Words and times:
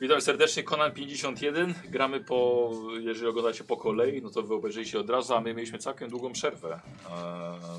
Witam 0.00 0.20
serdecznie, 0.20 0.62
Conan 0.62 0.92
51. 0.92 1.74
Gramy 1.88 2.20
po, 2.20 2.70
jeżeli 3.00 3.26
oglądacie 3.26 3.64
po 3.64 3.76
kolei, 3.76 4.22
no 4.22 4.30
to 4.30 4.42
wy 4.42 4.54
obejrzyjcie 4.54 4.98
od 5.00 5.10
razu, 5.10 5.34
a 5.34 5.40
my 5.40 5.54
mieliśmy 5.54 5.78
całkiem 5.78 6.10
długą 6.10 6.32
przerwę. 6.32 6.80
Eee, 7.10 7.12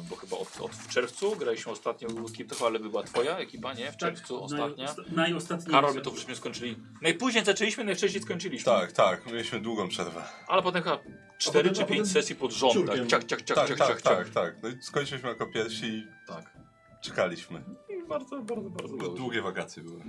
bo 0.10 0.16
chyba 0.16 0.38
od, 0.38 0.62
od 0.62 0.72
w 0.72 0.88
czerwcu 0.88 1.36
graliśmy 1.36 1.72
ostatnio 1.72 2.08
u 2.08 2.28
Skiptocha, 2.28 2.66
ale 2.66 2.80
była 2.80 3.04
twoja 3.04 3.38
ekipa, 3.38 3.74
nie? 3.74 3.92
W 3.92 3.98
czerwcu 3.98 4.44
ostatnia. 4.44 4.86
Najosta- 4.88 5.12
najostatniejsza. 5.16 5.72
Karol, 5.72 5.96
my 5.96 6.02
to 6.02 6.16
żeśmy 6.16 6.36
skończyli. 6.36 6.76
Najpóźniej 7.02 7.46
zaczęliśmy, 7.46 7.84
najwcześniej 7.84 8.24
skończyliśmy. 8.24 8.66
Tak, 8.66 8.92
tak, 8.92 9.26
mieliśmy 9.26 9.60
długą 9.60 9.88
przerwę. 9.88 10.24
Ale 10.48 10.62
potem 10.64 10.84
chyba 10.84 11.00
4 11.38 11.70
potem- 11.70 11.76
czy 11.76 11.82
a 11.84 11.86
5 11.86 12.00
potem 12.00 12.14
sesji 12.14 12.36
pod 12.36 12.52
rząd. 12.52 12.74
Tak, 12.74 12.82
ciurkiem. 12.86 13.08
ciach, 13.08 13.24
ciach, 13.24 13.42
ciach, 13.42 13.58
Tak, 13.58 13.68
ciach, 13.68 13.78
tak, 13.78 13.88
ciach, 13.88 14.02
tak, 14.02 14.18
ciach. 14.18 14.34
tak. 14.34 14.56
No 14.64 14.70
i 14.70 14.82
skończyliśmy 14.82 15.30
jako 15.30 15.48
pierwsi 15.48 15.86
i 15.86 16.08
tak. 16.28 16.54
czekaliśmy. 17.02 17.64
I 17.90 18.08
bardzo, 18.08 18.42
bardzo, 18.42 18.70
bardzo 18.70 19.10
długie 19.10 19.42
wakacje 19.42 19.84
były. 19.84 20.02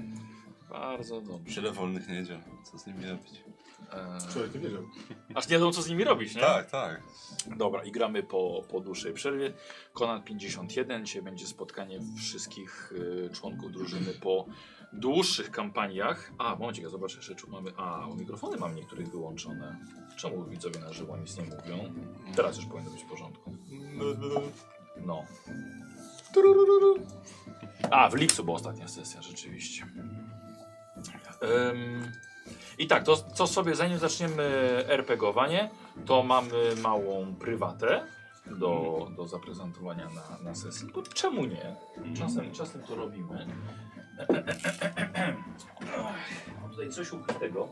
Bardzo 0.71 1.21
dobrze. 1.21 1.55
Tyle 1.55 1.73
wolnych 1.73 2.09
niedziel. 2.09 2.41
Co 2.65 2.79
z 2.79 2.87
nimi 2.87 3.07
robić? 3.07 3.45
Eee, 3.93 4.33
Człowiek 4.33 4.53
to 4.53 4.59
wiedział. 4.59 4.83
aż 5.35 5.49
nie 5.49 5.53
wiadomo 5.53 5.73
co 5.73 5.83
z 5.83 5.89
nimi 5.89 6.05
robić, 6.05 6.35
nie? 6.35 6.41
Tak, 6.41 6.71
tak. 6.71 7.03
Dobra, 7.57 7.85
i 7.85 7.93
gramy 7.93 8.23
po, 8.23 8.63
po 8.71 8.81
dłuższej 8.81 9.13
przerwie. 9.13 9.53
Conan 9.95 10.23
51. 10.23 11.07
Dzisiaj 11.07 11.23
będzie 11.23 11.47
spotkanie 11.47 11.99
wszystkich 12.19 12.93
y, 12.93 13.31
członków 13.33 13.73
drużyny 13.73 14.13
po 14.23 14.47
dłuższych 14.93 15.51
kampaniach. 15.51 16.33
A, 16.39 16.57
momencik, 16.57 16.85
ja 16.85 16.91
zobaczę 16.91 17.17
jeszcze, 17.17 17.35
czy 17.35 17.47
mamy... 17.47 17.71
A, 17.77 18.07
mikrofony 18.19 18.57
mam 18.57 18.75
niektórych 18.77 19.11
wyłączone. 19.11 19.77
Czemu 20.17 20.45
widzowie 20.45 20.81
na 20.81 20.93
żywo 20.93 21.17
nic 21.17 21.37
nie 21.39 21.45
mówią? 21.45 21.93
Teraz 22.37 22.57
już 22.57 22.67
powinno 22.67 22.91
być 22.91 23.03
w 23.03 23.07
porządku. 23.07 23.57
No. 25.07 25.25
A, 27.91 28.09
w 28.11 28.15
lipcu 28.15 28.45
była 28.45 28.57
ostatnia 28.57 28.89
sesja, 28.89 29.23
rzeczywiście. 29.23 29.87
I 32.79 32.87
tak, 32.87 33.05
to 33.37 33.47
sobie, 33.47 33.75
zanim 33.75 33.99
zaczniemy 33.99 34.45
RPGowanie, 34.89 35.71
to 36.07 36.23
mamy 36.23 36.77
małą 36.83 37.35
prywatę 37.35 38.07
do, 38.47 39.07
do 39.17 39.27
zaprezentowania 39.27 40.09
na, 40.09 40.39
na 40.39 40.55
sesji. 40.55 40.89
Bo 40.95 41.03
czemu 41.03 41.45
nie? 41.45 41.77
Czasem, 42.19 42.53
czasem 42.53 42.83
to 42.83 42.95
robimy. 42.95 43.47
Mam 46.63 46.71
tutaj 46.71 46.91
coś 46.91 47.13
ukrytego. 47.13 47.69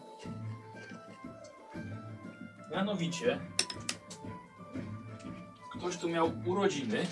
Mianowicie, 2.71 3.41
ktoś 5.79 5.97
tu 5.97 6.09
miał 6.09 6.33
urodziny 6.47 7.07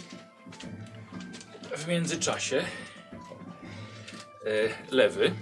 w 1.77 1.89
międzyczasie. 1.89 2.64
E, 4.47 4.94
lewy. 4.94 5.33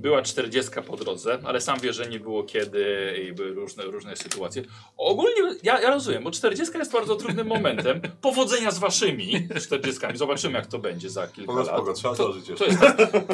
Była 0.00 0.22
40 0.22 0.70
po 0.86 0.96
drodze, 0.96 1.38
ale 1.44 1.60
sam 1.60 1.80
wie, 1.80 1.92
że 1.92 2.06
nie 2.06 2.20
było 2.20 2.42
kiedy 2.44 3.14
i 3.28 3.32
były 3.32 3.54
różne, 3.54 3.84
różne 3.84 4.16
sytuacje. 4.16 4.62
Ogólnie 4.96 5.34
ja, 5.62 5.80
ja 5.80 5.90
rozumiem, 5.90 6.24
bo 6.24 6.30
40 6.30 6.78
jest 6.78 6.92
bardzo 6.92 7.16
trudnym 7.16 7.46
momentem. 7.46 8.00
Powodzenia 8.20 8.70
z 8.70 8.78
waszymi 8.78 9.48
40. 9.60 10.00
Zobaczymy, 10.14 10.54
jak 10.58 10.66
to 10.66 10.78
będzie 10.78 11.10
za 11.10 11.28
kilka 11.28 11.52
lat. 11.52 11.66
spoko, 11.66 11.92
trzeba 11.92 12.14
To, 12.14 12.28
dożyć 12.28 12.46
to, 12.58 12.64
jest, 12.64 12.78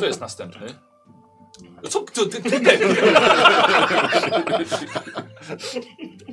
to 0.01 0.07
jest 0.07 0.21
następny. 0.21 0.67
Co? 1.91 2.01
To, 2.01 2.27
ty, 2.27 2.43
ty, 2.43 2.61
ty, 2.61 2.61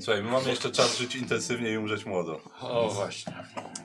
Słuchaj, 0.04 0.23
my 0.23 0.32
mamy 0.32 0.50
jeszcze 0.50 0.72
czas 0.72 0.98
żyć 0.98 1.16
intensywnie 1.16 1.72
i 1.72 1.78
umrzeć 1.78 2.06
młodo. 2.06 2.42
O 2.62 2.90
właśnie. 2.90 3.34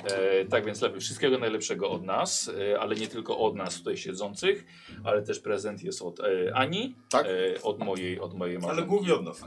E, 0.04 0.44
tak 0.44 0.64
więc 0.66 0.80
lepiej. 0.80 1.00
Wszystkiego 1.00 1.38
najlepszego 1.38 1.90
od 1.90 2.04
nas, 2.04 2.50
e, 2.72 2.80
ale 2.80 2.94
nie 2.96 3.08
tylko 3.08 3.38
od 3.38 3.56
nas 3.56 3.76
tutaj 3.78 3.96
siedzących, 3.96 4.64
ale 5.04 5.22
też 5.22 5.40
prezent 5.40 5.82
jest 5.82 6.02
od 6.02 6.20
e, 6.20 6.24
Ani, 6.54 6.96
Tak. 7.10 7.26
e, 7.26 7.62
od 7.62 7.78
mojej, 7.78 8.20
od 8.20 8.34
mojej 8.34 8.56
Ale 8.56 8.66
małżonki. 8.66 8.88
głównie 8.88 9.14
od 9.14 9.24
nas. 9.24 9.44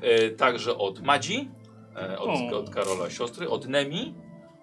E, 0.00 0.30
także 0.30 0.76
od 0.76 1.00
Madzi, 1.00 1.50
e, 1.96 2.18
od, 2.18 2.52
od 2.52 2.70
Karola 2.70 3.10
siostry, 3.10 3.48
od 3.48 3.68
Nemi, 3.68 4.14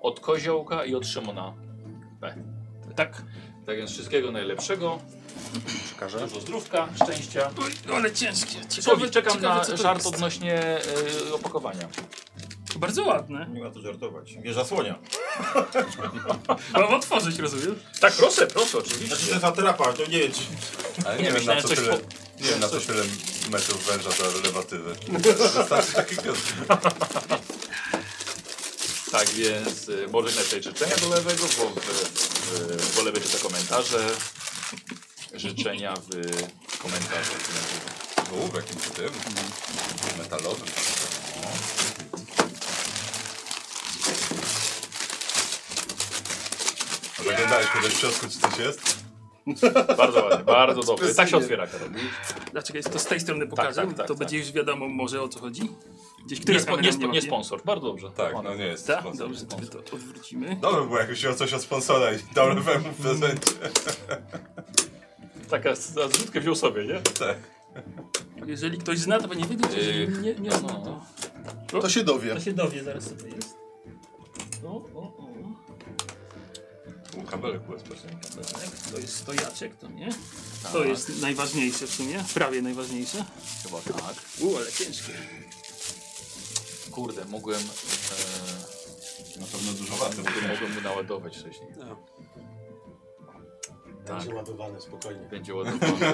od 0.01 0.19
Koziołka 0.19 0.85
i 0.85 0.95
od 0.95 1.07
Szymona. 1.07 1.53
P. 2.21 2.35
Tak. 2.95 3.21
Tak 3.65 3.77
więc 3.77 3.91
wszystkiego 3.91 4.31
najlepszego, 4.31 4.99
Przekażę. 5.95 6.19
dużo 6.27 6.41
zdrówka, 6.41 6.87
szczęścia. 7.03 7.51
Oj, 7.63 7.71
ale 7.95 8.11
ciężkie. 8.11 8.81
Słowik, 8.81 9.09
czekam 9.11 9.33
ciekawe, 9.33 9.71
na 9.71 9.77
żart 9.77 10.03
jest. 10.03 10.15
odnośnie 10.15 10.53
e, 10.61 11.33
opakowania. 11.33 11.87
Bardzo 12.75 13.03
ładne. 13.03 13.47
Nie 13.53 13.61
ma 13.63 13.71
to 13.71 13.81
żartować. 13.81 14.33
Wieża 14.41 14.65
słonia. 14.65 14.95
Mam 16.73 16.93
otworzyć, 16.93 17.39
rozumiem? 17.39 17.79
Tak, 17.99 18.13
proszę, 18.13 18.47
proszę, 18.47 18.71
Znaczy 18.71 18.87
to 18.89 18.95
oczywiście. 18.95 19.31
jest 19.31 19.43
atrapa, 19.43 19.93
to 19.93 20.05
nie 20.05 20.19
wiem 20.19 20.31
czy... 20.31 20.41
Ale 21.07 21.17
Nie, 21.17 21.23
nie, 21.23 21.31
wiem 21.31 21.45
na 21.45 21.61
co 21.61 21.67
coś 21.67 21.77
tyle, 21.77 21.89
po- 21.97 22.43
nie 22.43 22.49
wiem 22.49 22.59
na 22.59 22.67
co 22.69 22.75
coś- 22.75 22.85
tyle 22.85 23.03
metrów 23.51 23.85
węża 23.85 24.09
do 24.09 24.41
lewatywy. 24.43 24.95
Wystarczy 25.55 25.93
taki 25.93 26.15
kiosk. 26.17 26.45
Tak 29.11 29.29
więc 29.29 29.89
y, 29.89 30.07
może 30.11 30.35
napisać 30.35 30.63
życzenia 30.63 30.95
do 30.95 31.09
lewego, 31.09 31.43
bo 31.57 31.69
w, 31.69 31.85
w, 31.85 32.95
w 32.95 33.03
lewej 33.05 33.21
czyta 33.21 33.37
komentarze. 33.37 33.99
Życzenia 35.35 35.93
w 35.95 36.77
komentarzach. 36.77 37.39
O, 38.33 38.47
w 38.47 38.55
jakimś 38.55 38.83
tym 38.83 39.11
metalowym. 40.17 40.67
A 47.19 47.23
Zaglądałeś 47.23 47.67
kiedyś 47.73 47.93
w 47.93 47.99
środku, 47.99 48.25
czy 48.29 48.39
coś 48.39 48.57
jest? 48.59 49.05
Bardzo 49.97 50.25
ładnie, 50.25 50.45
bardzo 50.45 50.83
dobrze. 50.83 51.15
Tak 51.15 51.29
się 51.29 51.37
otwiera, 51.37 51.67
Karol. 51.67 51.89
Dlaczego 52.51 52.79
jest 52.79 52.93
to 52.93 52.99
z 52.99 53.05
tej 53.05 53.19
strony 53.19 53.47
pokażę? 53.47 53.81
tak, 53.87 53.87
tak, 53.97 54.07
to 54.07 54.13
tak. 54.13 54.17
będzie 54.17 54.37
już 54.37 54.51
wiadomo 54.51 54.87
może 54.87 55.21
o 55.21 55.27
co 55.29 55.39
chodzi. 55.39 55.61
Gdzieś 56.25 56.39
Nie, 56.39 56.43
która 56.43 56.59
spo, 56.59 56.71
kamera 56.75 56.81
nie, 56.81 56.91
mnie 56.91 56.93
spo, 56.97 57.01
nie 57.01 57.07
łapie? 57.19 57.27
sponsor, 57.27 57.61
bardzo 57.65 57.87
dobrze. 57.87 58.09
Tak, 58.17 58.35
Ładnie. 58.35 58.49
no 58.49 58.55
nie 58.55 58.65
jest. 58.65 58.87
Tak? 58.87 58.99
sponsor. 58.99 59.27
Dobrze, 59.29 59.45
to, 59.45 59.77
to 59.81 59.95
odwrócimy. 59.95 60.55
Dobrze 60.61 60.79
by 60.81 60.85
było, 60.87 60.99
jakby 60.99 61.15
się 61.15 61.35
coś 61.35 61.53
od 61.53 61.61
sponsora 61.61 62.13
i 62.13 62.17
dał 62.33 62.49
lewemu 62.49 62.89
w 62.91 63.01
prezencie. 63.01 63.51
Taka 65.49 65.75
zrzutkę 65.75 66.39
wziął 66.41 66.55
sobie, 66.55 66.85
nie? 66.85 67.01
Tak. 67.01 67.37
Jeżeli 68.45 68.77
ktoś 68.77 68.99
zna, 68.99 69.19
to 69.19 69.27
będzie 69.27 69.45
wiedział, 69.47 69.69
jeżeli 69.77 69.99
Yy, 69.99 70.07
nie, 70.21 70.35
nie 70.35 70.51
zna, 70.51 70.67
no. 70.67 71.05
to... 71.71 71.79
To 71.81 71.89
się 71.89 72.03
dowie. 72.03 72.33
To 72.33 72.39
się 72.39 72.53
dowie 72.53 72.83
zaraz 72.83 73.03
co 73.03 73.15
to 73.15 73.27
jest. 73.27 73.55
O, 74.65 74.67
o, 74.69 74.99
o. 75.17 75.25
U, 77.17 77.23
kabelek 77.23 77.61
bezpiecznie. 77.61 78.09
To 78.91 78.97
jest 78.97 79.15
stojaczek, 79.15 79.75
to 79.75 79.87
nie? 79.89 80.09
Tak, 80.63 80.71
To 80.71 80.83
jest 80.83 81.21
najważniejsze 81.21 81.87
w 81.87 81.93
sumie, 81.93 82.23
prawie 82.33 82.61
najważniejsze. 82.61 83.25
Chyba 83.63 83.77
tak. 83.81 84.15
U, 84.39 84.57
ale 84.57 84.71
ciężkie. 84.71 85.13
Kurde, 86.91 87.25
mogłem, 87.25 87.59
e, 87.61 89.39
Na 89.39 89.45
pewno 89.45 89.71
dużo 89.73 89.95
warto. 89.95 90.17
mogłem, 90.17 90.47
mogłem 90.51 90.73
mu 90.75 90.81
naładować 90.81 91.37
wcześniej. 91.37 91.69
Tak, 91.79 91.97
Będzie 94.07 94.35
ładowane 94.35 94.81
spokojnie. 94.81 95.27
będzie 95.31 95.55
ładowane. 95.55 96.13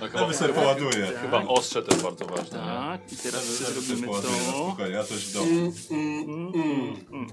No, 0.00 0.06
chyba, 0.08 0.32
sobie 0.32 0.52
chyba, 0.52 0.62
poładuję. 0.62 1.06
chyba 1.22 1.42
ostrze 1.42 1.82
to 1.82 1.90
jest 1.90 2.02
bardzo 2.02 2.24
ważne. 2.26 2.58
Tak, 2.58 3.12
i 3.12 3.16
teraz 3.16 3.44
zrobimy 3.44 4.06
to. 4.06 4.22
spokojnie, 4.22 4.92
ja 4.92 5.04
też 5.04 5.28
w 5.28 5.32
domu. 5.32 5.72
Mm, 5.90 6.52
mm, 6.54 7.06
mm. 7.12 7.30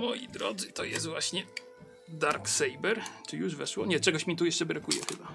Moi 0.00 0.28
drodzy, 0.28 0.72
to 0.72 0.84
jest 0.84 1.06
właśnie 1.06 1.46
Dark 2.08 2.48
Saber. 2.48 3.00
Czy 3.28 3.36
już 3.36 3.56
weszło? 3.56 3.86
Nie, 3.86 4.00
czegoś 4.00 4.26
mi 4.26 4.36
tu 4.36 4.44
jeszcze 4.44 4.66
brakuje 4.66 4.98
chyba. 5.08 5.28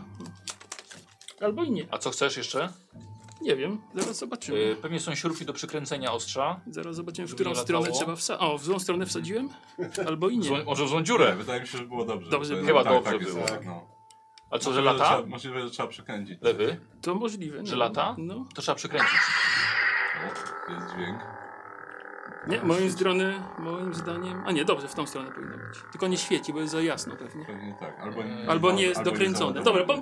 Albo 1.42 1.64
i 1.64 1.72
nie. 1.72 1.88
A 1.92 1.98
co 1.98 2.12
chcesz 2.12 2.38
jeszcze? 2.38 2.70
Nie 3.44 3.56
wiem, 3.56 3.82
zaraz 3.94 4.18
zobaczymy. 4.18 4.58
Y, 4.58 4.76
pewnie 4.82 5.00
są 5.00 5.16
śrubki 5.16 5.46
do 5.46 5.54
przykręcenia 5.54 6.12
ostrza. 6.12 6.62
Zaraz 6.68 6.96
zobaczymy, 6.96 7.28
w 7.28 7.36
którą 7.36 7.56
stronę 7.56 7.92
trzeba 7.92 8.16
wsadzić. 8.16 8.44
O, 8.44 8.58
w 8.58 8.64
złą 8.64 8.80
stronę 8.80 9.06
wsadziłem? 9.06 9.50
Albo 10.08 10.30
i 10.30 10.38
nie. 10.38 10.44
Złą, 10.48 10.64
może 10.66 10.86
w 10.86 10.88
złą 10.90 11.04
dziurę. 11.04 11.36
Wydaje 11.36 11.62
mi 11.62 11.68
się, 11.68 11.78
że 11.78 11.84
było 11.86 12.06
dobrze. 12.06 12.30
Dobrze 12.30 12.50
To- 12.50 12.56
było. 12.56 12.68
Chyba 12.68 12.84
tak, 12.84 12.94
dobrze 12.94 13.12
tak 13.12 13.22
jest, 13.22 13.34
było. 13.34 13.46
tak, 13.48 13.66
no. 13.66 13.88
A 14.52 14.60
co, 14.60 14.74
że 14.74 14.82
lata? 14.82 15.06
trzeba- 15.16 15.26
Możliwe, 15.30 15.62
że 15.62 15.70
trzeba 15.70 15.90
przekręcić. 15.90 16.38
Lewy? 16.42 16.80
To 17.02 17.16
możliwe. 17.16 17.66
Że 17.66 17.72
no. 17.76 17.80
lata? 17.80 18.16
No. 18.18 18.46
To 18.56 18.62
trzeba 18.62 18.76
przykręcić. 18.76 19.20
O, 20.70 20.72
Jest 20.74 20.94
dźwięk. 20.96 21.20
Nie, 22.48 22.62
moim, 22.64 22.92
strony, 22.92 23.44
moim 23.60 23.94
zdaniem... 23.94 24.44
A 24.46 24.52
nie, 24.52 24.66
dobrze, 24.66 24.88
w 24.88 24.96
tą 24.96 25.08
stronę 25.08 25.32
powinno 25.32 25.58
być. 25.58 25.80
Tylko 25.92 26.08
nie 26.08 26.18
świeci, 26.18 26.54
bo 26.54 26.60
jest 26.60 26.72
za 26.72 26.82
jasno 26.82 27.16
pewnie. 27.16 27.46
Pewnie 27.46 27.76
tak. 27.80 28.00
Albo 28.00 28.24
nie, 28.24 28.50
Albo 28.50 28.72
nie 28.72 28.84
jest 28.84 28.98
albo 28.98 29.12
dokręcone. 29.12 29.60
nie 29.60 29.66
Dobra, 29.66 29.84
po, 29.84 29.94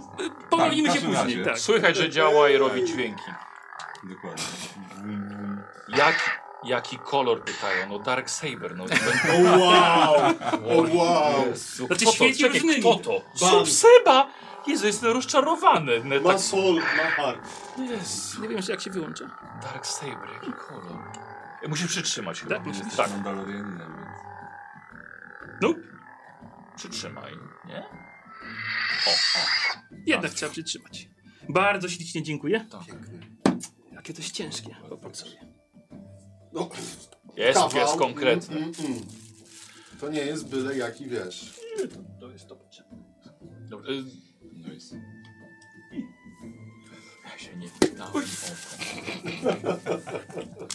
pomówimy 0.49 0.89
Tak, 0.89 0.99
się 0.99 1.07
później. 1.07 1.45
Tak. 1.45 1.59
Słychać, 1.59 1.95
że 1.97 2.09
działa 2.09 2.49
i 2.49 2.57
robi 2.57 2.85
dźwięki. 2.85 3.23
Dokładnie. 4.03 4.43
Jak, 5.88 6.41
jaki 6.63 6.97
kolor 6.99 7.43
pytają? 7.43 7.89
No 7.89 7.99
Dark 7.99 8.29
Saber. 8.29 8.75
No, 8.75 8.83
O 8.83 9.59
wow! 9.59 10.15
O 10.69 10.95
wow! 10.97 11.45
Jezu, 11.47 11.88
Znaczy 11.88 12.01
kto 12.05 12.11
to? 12.11 12.15
świeci 12.15 12.43
Czekaj. 12.43 12.79
Kto 12.79 12.95
to? 12.95 13.21
Ban. 13.41 13.49
Sub-Seba! 13.49 14.27
Jezu, 14.67 14.88
jestem 14.88 15.11
rozczarowany. 15.11 16.03
Ma 16.21 16.29
tak... 16.29 16.39
sol, 16.39 16.75
ma 16.75 17.03
heart. 17.15 17.39
Jezu. 17.77 18.41
Nie 18.41 18.47
wiem 18.47 18.57
jeszcze 18.57 18.71
jak 18.71 18.81
się 18.81 18.91
wyłącza. 18.91 19.25
Dark 19.63 19.85
Saber, 19.85 20.29
jaki 20.33 20.53
kolor? 20.53 21.01
Musisz 21.69 21.88
przytrzymać 21.88 22.42
chyba. 22.42 22.56
Tak, 22.56 22.68
Jesteś 22.68 22.96
tak. 22.96 23.10
Mandalorianinem, 23.10 23.78
więc... 23.98 24.18
No, 25.62 25.74
Przytrzymaj, 26.75 27.31
nie? 27.68 27.80
O, 29.08 29.12
o. 29.12 29.44
Jednak 30.06 30.31
trzeba 30.34 30.52
przytrzymać. 30.52 31.10
Bardzo 31.50 31.90
ślicznie 31.90 32.24
dziękuję. 32.24 32.66
Piękny. 32.88 33.19
Jakie 33.92 34.13
to 34.13 34.22
jest 34.22 34.31
ciężkie. 34.34 34.75
Popatrz 34.90 35.19
sobie. 35.19 35.46
No, 36.54 36.69
Jest, 37.36 37.60
kawał. 37.60 37.81
jest 37.81 37.96
konkretny. 37.96 38.58
Mm, 38.58 38.72
mm, 38.80 38.92
mm. 38.92 39.08
To 40.00 40.10
nie 40.10 40.19
jest 40.19 40.50
byle 40.50 40.78
jaki, 40.78 41.06
wiesz. 41.10 41.60
To 42.19 42.31
jest 42.31 42.48
to 42.48 42.56
potrzebne. 42.56 42.98
Ja 43.69 43.78
się 47.41 47.55
nie 47.55 47.69
pytałem 47.79 48.13
o 48.13 48.19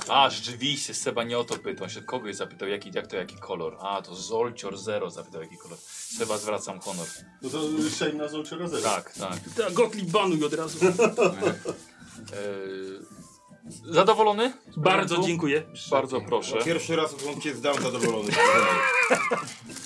to. 0.06 0.14
A, 0.14 0.30
rzeczywiście, 0.30 0.94
Seba 0.94 1.24
nie 1.24 1.38
o 1.38 1.44
to 1.44 1.58
pytał. 1.58 1.90
się 1.90 2.02
kogoś 2.02 2.36
zapytał, 2.36 2.68
jaki, 2.68 2.90
jak 2.94 3.06
to 3.06 3.16
jaki 3.16 3.36
kolor. 3.36 3.76
A, 3.80 4.02
to 4.02 4.14
Zolcior 4.14 4.78
Zero 4.78 5.10
zapytał, 5.10 5.42
jaki 5.42 5.56
kolor. 5.56 5.78
Seba, 6.18 6.38
zwracam 6.38 6.80
honor. 6.80 7.06
No 7.42 7.50
to 7.50 7.60
Shane 7.90 8.12
na 8.12 8.28
Zolciera 8.28 8.68
Zero. 8.68 8.82
Tak, 8.82 9.12
tak. 9.12 9.38
Ta 9.56 9.70
Gottlieb 9.70 10.10
banuj 10.10 10.44
od 10.44 10.54
razu. 10.54 10.78
Eee, 10.86 10.92
zadowolony? 13.84 14.52
Bardzo 14.76 15.18
dziękuję. 15.18 15.62
Bardzo 15.90 16.20
proszę. 16.20 16.58
Pierwszy 16.64 16.96
raz 16.96 17.14
w 17.14 17.42
cię 17.42 17.54
zdam 17.54 17.82
zadowolony. 17.82 18.32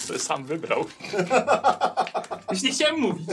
Sobie 0.06 0.18
sam 0.18 0.44
wybrał. 0.44 0.84
Już 2.50 2.62
nie 2.62 2.70
chciałem 2.72 3.00
mówić. 3.00 3.28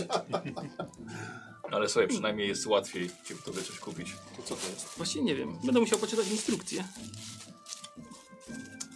Ale 1.72 1.90
sobie 1.90 2.08
przynajmniej 2.08 2.48
jest 2.48 2.66
łatwiej 2.66 3.10
ci 3.28 3.36
tobie 3.46 3.64
coś 3.64 3.80
kupić. 3.80 4.14
To 4.38 4.44
co 4.44 4.56
to 4.56 4.68
jest? 4.70 4.88
Właśnie 4.98 5.22
nie 5.22 5.36
wiem. 5.36 5.58
Będę 5.64 5.80
musiał 5.80 6.00
poczytać 6.00 6.28
instrukcję. 6.28 6.84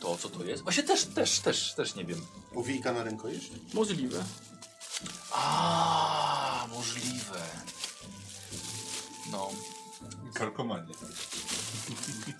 To 0.01 0.17
co 0.17 0.29
to 0.29 0.43
jest? 0.43 0.63
Właśnie 0.63 0.83
też, 0.83 1.05
też, 1.05 1.39
też, 1.39 1.73
też 1.73 1.95
nie 1.95 2.05
wiem. 2.05 2.21
Uwijka 2.53 2.91
na 2.93 3.03
rękojeść? 3.03 3.51
Możliwe. 3.73 4.23
A, 5.31 6.67
możliwe. 6.69 7.41
No. 9.31 9.49
Kalkomanie. 10.33 10.93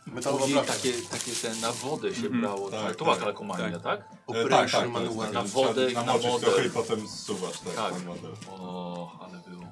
Metalowa 0.06 0.48
blachia. 0.48 0.74
takie, 0.74 0.94
takie 0.94 1.32
te 1.32 1.56
na 1.56 1.72
wodę 1.72 2.16
się 2.16 2.30
brało. 2.30 2.72
Tak, 2.72 2.82
tak, 2.84 2.96
to 2.96 3.04
była 3.04 3.16
tak, 3.16 3.26
kalkomania, 3.26 3.80
tak? 3.80 4.00
E, 4.00 4.06
Operation 4.28 4.94
to 4.94 5.00
jest 5.02 5.16
manualny. 5.16 5.34
Na 5.34 5.44
wodę 5.44 5.86
trzeba 5.88 6.00
na 6.02 6.06
namoczyć 6.06 6.32
wodę. 6.32 6.46
trochę 6.46 6.66
i 6.68 6.70
potem 6.70 7.08
zsuwasz, 7.08 7.60
tak, 7.60 7.76
Tak. 7.76 8.06
model. 8.06 8.32
O, 8.52 9.20
ale 9.22 9.42
było. 9.48 9.66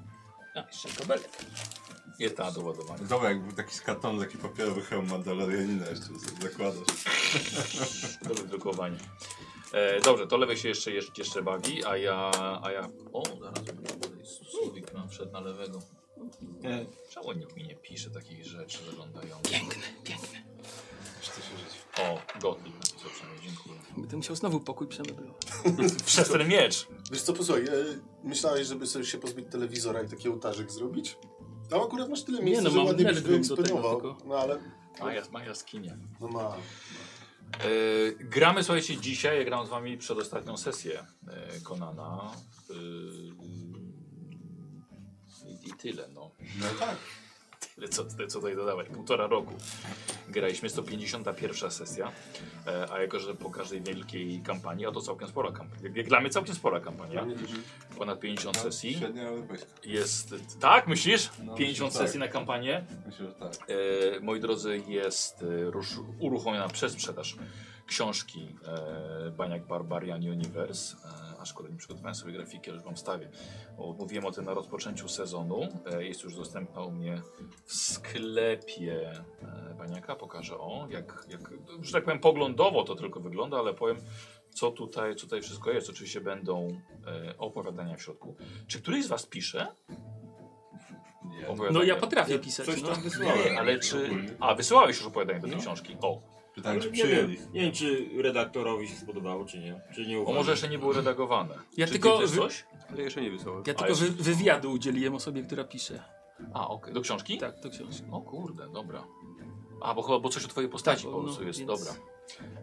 A, 0.56 0.60
jeszcze 0.68 0.90
kabelek. 0.90 1.30
Jedna 2.20 2.52
do 2.52 2.62
ładowania. 2.62 3.04
Dobra, 3.04 3.30
jakby 3.30 3.54
taki 3.54 3.76
z 3.76 3.82
kartonu, 3.82 4.20
taki 4.20 4.38
papierowy 4.38 4.82
hełm 4.82 5.10
Mandalorianina 5.10 5.90
jeszcze 5.90 6.06
sobie 6.06 6.42
zakładasz. 6.52 6.88
Do 8.28 8.34
wydrukowania. 8.34 8.98
E, 9.74 10.02
dobrze, 10.02 10.28
to 10.28 10.38
lewy 10.38 10.58
się 10.58 10.70
jeszcze, 10.70 10.92
jeszcze, 10.92 11.12
jeszcze 11.18 11.42
bawi, 11.44 11.86
a 11.86 11.98
ja, 11.98 12.32
a 12.64 12.72
ja... 12.72 12.90
O, 13.14 13.24
zaraz 13.42 13.64
słowik 14.52 14.94
mam 14.94 15.10
wszedł 15.10 15.32
na 15.32 15.40
lewego. 15.40 15.80
E, 16.64 16.86
Czemu 17.10 17.32
nikt 17.32 17.56
mi 17.56 17.64
nie 17.64 17.76
pisze 17.76 18.10
takich 18.10 18.46
rzeczy 18.46 18.78
zaglądających? 18.86 19.52
Piękne, 19.52 19.84
piękne. 20.04 20.44
O, 22.02 22.40
Gottlieb 22.42 22.74
napisał 22.76 23.10
przynajmniej, 23.12 23.50
dziękuję. 23.50 23.76
Będę 23.98 24.18
musiał 24.18 24.36
znowu 24.36 24.60
pokój 24.60 24.88
przemeblować. 24.88 25.42
Przez 26.06 26.30
ten 26.30 26.48
miecz! 26.48 26.88
Wiesz 27.12 27.22
co, 27.22 27.34
posłuchaj, 27.34 27.64
e, 27.64 27.70
myślałeś, 28.24 28.68
żeby 28.68 28.88
sobie 28.88 29.06
się 29.06 29.18
pozbyć 29.18 29.46
telewizora 29.52 30.02
i 30.02 30.10
taki 30.10 30.30
ołtarzyk 30.30 30.72
zrobić? 30.72 31.18
Tam 31.70 31.82
akurat 31.82 32.10
masz 32.10 32.24
tyle 32.24 32.42
miejsca, 32.42 32.64
no, 32.64 32.70
że 32.70 32.78
mam 32.78 32.86
ładnie 32.86 33.06
byś 33.06 33.14
Meldrum 33.14 33.42
do 33.42 33.56
tego 33.56 33.62
wyeksponował. 33.62 34.02
tylko. 34.02 34.18
No 34.28 34.36
ale, 34.38 34.60
Ma, 35.00 35.14
jas, 35.14 35.32
ma 35.32 35.44
jaskinia. 35.44 35.98
no 36.22 36.28
ma. 36.28 36.58
E, 37.54 37.60
gramy, 38.20 38.64
słuchajcie, 38.64 38.98
dzisiaj, 38.98 39.38
ja 39.40 39.46
gram 39.46 39.66
z 39.66 39.70
wami 39.70 39.98
przedostatnią 39.98 40.58
sesję 40.58 41.06
e, 41.28 41.60
Konana. 41.64 42.32
E, 42.70 42.74
i, 43.46 43.74
I 45.70 45.74
tyle, 45.74 46.08
no. 46.14 46.32
No 46.60 46.66
tak. 46.80 46.96
Tyle, 47.80 47.90
co, 47.90 48.04
tyle, 48.04 48.28
co 48.28 48.40
tutaj 48.40 48.56
dodawać. 48.56 48.88
Półtora 48.88 49.28
roku. 49.28 49.54
Graliśmy, 50.30 50.66
jest 50.66 50.76
to 50.76 50.84
51 50.84 51.72
sesja, 51.72 52.12
e, 52.68 52.88
a 52.92 53.02
jako, 53.02 53.20
że 53.20 53.36
po 53.36 53.50
każdej 53.50 53.82
wielkiej 53.82 54.42
kampanii, 54.42 54.86
a 54.86 54.92
to 54.92 55.02
całkiem 55.02 55.28
spora 55.28 55.52
kampania, 55.52 55.90
jak 55.96 56.08
dla 56.08 56.20
mnie 56.22 56.30
całkiem 56.30 56.56
spora 56.56 56.80
kampania, 56.80 57.26
ponad 57.98 58.20
50 58.20 58.58
sesji, 58.58 58.94
Średnia 58.94 59.28
europejska. 59.28 59.68
jest, 59.84 60.36
tak 60.60 60.88
myślisz? 60.88 61.30
No, 61.44 61.56
50 61.56 61.92
myślę, 61.92 62.08
sesji 62.08 62.20
na 62.20 62.28
kampanię, 62.28 62.86
Myślę, 63.06 63.26
że 63.26 63.34
tak. 63.34 63.70
E, 63.70 64.20
moi 64.20 64.40
drodzy, 64.40 64.82
jest 64.88 65.44
e, 65.44 65.72
rusz, 65.72 65.94
uruchomiona 66.20 66.68
przez 66.68 66.94
sprzedaż 66.94 67.36
książki 67.90 68.56
e, 69.28 69.32
Baniak 69.32 69.66
Barbarian 69.68 70.22
Universe. 70.22 70.96
E, 71.36 71.40
a 71.40 71.46
szkoda, 71.46 71.70
nie 71.70 71.78
przygotowałem 71.78 72.16
sobie 72.16 72.34
grafiki, 72.34 72.70
ale 72.70 72.76
już 72.78 72.86
wam 72.86 72.98
stawię. 72.98 73.30
Mówiłem 73.98 74.26
o 74.26 74.32
tym 74.32 74.46
na 74.46 74.54
rozpoczęciu 74.54 75.10
sezonu. 75.10 75.68
E, 75.94 76.04
jest 76.04 76.24
już 76.24 76.36
dostępna 76.36 76.82
u 76.82 76.92
mnie 76.92 77.22
w 77.66 77.74
sklepie 77.74 79.12
e, 79.42 79.76
Baniaka. 79.78 80.16
Pokażę 80.16 80.58
o, 80.58 80.88
jak, 80.90 81.26
jak, 81.30 81.54
że 81.82 81.92
tak 81.92 82.04
powiem, 82.04 82.20
poglądowo 82.20 82.84
to 82.84 82.96
tylko 82.96 83.20
wygląda, 83.20 83.58
ale 83.60 83.74
powiem, 83.74 83.98
co 84.50 84.72
tutaj, 84.72 85.16
co 85.16 85.22
tutaj 85.22 85.42
wszystko 85.42 85.72
jest. 85.72 85.90
Oczywiście 85.90 86.22
będą 86.22 86.68
e, 87.28 87.38
opowiadania 87.38 87.96
w 87.98 88.02
środku. 88.02 88.36
Czy 88.68 88.82
któryś 88.82 89.06
z 89.06 89.08
was 89.08 89.26
pisze? 89.26 89.68
Nie. 91.26 91.46
No 91.72 91.84
ja 91.84 91.96
potrafię 91.96 92.40
pisać. 92.40 92.66
Coś 92.66 92.82
No. 92.82 92.88
tam 92.90 93.02
wysłałem. 93.02 93.58
Ale 93.58 93.80
czy. 93.80 94.10
A, 94.40 94.56
wysyłałeś 94.56 94.98
już 94.98 95.06
opowiadanie 95.08 95.40
do 95.40 95.48
tej 95.48 95.56
No. 95.56 95.62
książki. 95.62 95.98
O, 96.02 96.22
Pytanie, 96.62 96.80
czy 96.82 96.92
nie, 96.92 96.98
wiem, 96.98 97.06
przyjęli. 97.08 97.38
nie 97.54 97.62
wiem, 97.62 97.72
czy 97.72 98.10
redaktorowi 98.24 98.88
się 98.88 98.96
spodobało, 98.96 99.46
czy 99.46 99.60
nie. 99.60 99.82
Czy 99.96 100.08
nie 100.08 100.18
o 100.18 100.22
uważa. 100.22 100.38
może 100.38 100.52
jeszcze 100.52 100.70
nie 100.70 100.80
było 100.80 100.94
redagowane. 100.94 101.56
Ja 101.78 101.86
czy 101.86 101.92
tylko 101.92 102.18
ty 102.20 102.28
wy- 102.28 102.38
coś? 102.38 102.66
Ale 102.90 103.02
jeszcze 103.02 103.22
nie 103.22 103.32
wysłałem. 103.32 103.64
Ja 103.68 103.74
A, 103.74 103.78
tylko 103.78 103.96
wy, 103.96 104.10
wywiadu 104.10 104.72
udzieliłem 104.72 105.16
osobie, 105.16 105.44
która 105.44 105.64
pisze. 105.64 106.04
A, 106.54 106.68
okej. 106.68 106.94
Do 106.94 107.02
książki? 107.02 107.38
Tak, 107.38 107.60
to 107.60 107.70
książka. 107.70 108.08
O 108.12 108.22
kurde, 108.22 108.70
dobra. 108.74 109.04
A, 109.82 109.94
bo 109.94 110.02
chyba 110.02 110.20
bo 110.20 110.30
coś 110.30 110.46
o 110.46 110.48
twojej 110.48 110.70
postaci 110.70 111.04
Tak, 111.04 111.12
po 111.12 111.18
no, 111.18 111.24
prostu 111.24 111.44
jest. 111.44 111.60
więc- 111.60 111.80
Dobra. 111.80 111.94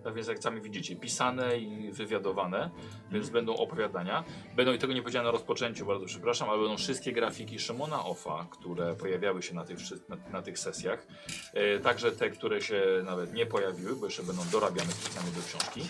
Tak 0.05 0.15
więc 0.15 0.29
jak 0.29 0.39
sami 0.39 0.61
widzicie, 0.61 0.97
pisane 0.97 1.59
i 1.59 1.93
wywiadowane, 1.93 2.71
więc 3.11 3.29
będą 3.31 3.57
opowiadania. 3.57 4.25
Będą, 4.57 4.73
i 4.73 4.79
tego 4.79 4.93
nie 4.93 5.01
powiedziałem 5.03 5.25
na 5.25 5.31
rozpoczęciu, 5.31 5.87
bardzo 5.87 6.07
przepraszam, 6.07 6.51
ale 6.51 6.59
będą 6.59 6.77
wszystkie 6.77 7.13
grafiki 7.13 7.59
Szymona 7.59 8.05
Offa, 8.05 8.47
które 8.51 8.95
pojawiały 8.95 9.43
się 9.43 9.55
na 9.55 9.65
tych, 9.65 9.79
na, 10.09 10.17
na 10.33 10.43
tych 10.43 10.59
sesjach. 10.59 11.07
E, 11.55 11.79
także 11.81 12.13
te, 12.13 12.31
które 12.31 12.61
się 12.63 12.83
nawet 13.05 13.35
nie 13.35 13.47
pojawiły, 13.47 13.97
bo 13.97 14.07
jeszcze 14.07 14.23
będą 14.23 14.43
dorabiane 14.53 14.93
specjalnie 14.93 15.31
do 15.33 15.41
książki. 15.43 15.81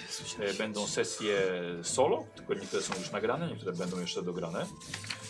E, 0.40 0.55
będą 0.55 0.87
sesje 0.87 1.38
solo, 1.82 2.25
tylko 2.37 2.55
niektóre 2.55 2.82
są 2.82 2.94
już 2.99 3.11
nagrane, 3.11 3.49
niektóre 3.49 3.72
będą 3.72 4.00
jeszcze 4.00 4.22
dograne. 4.22 4.67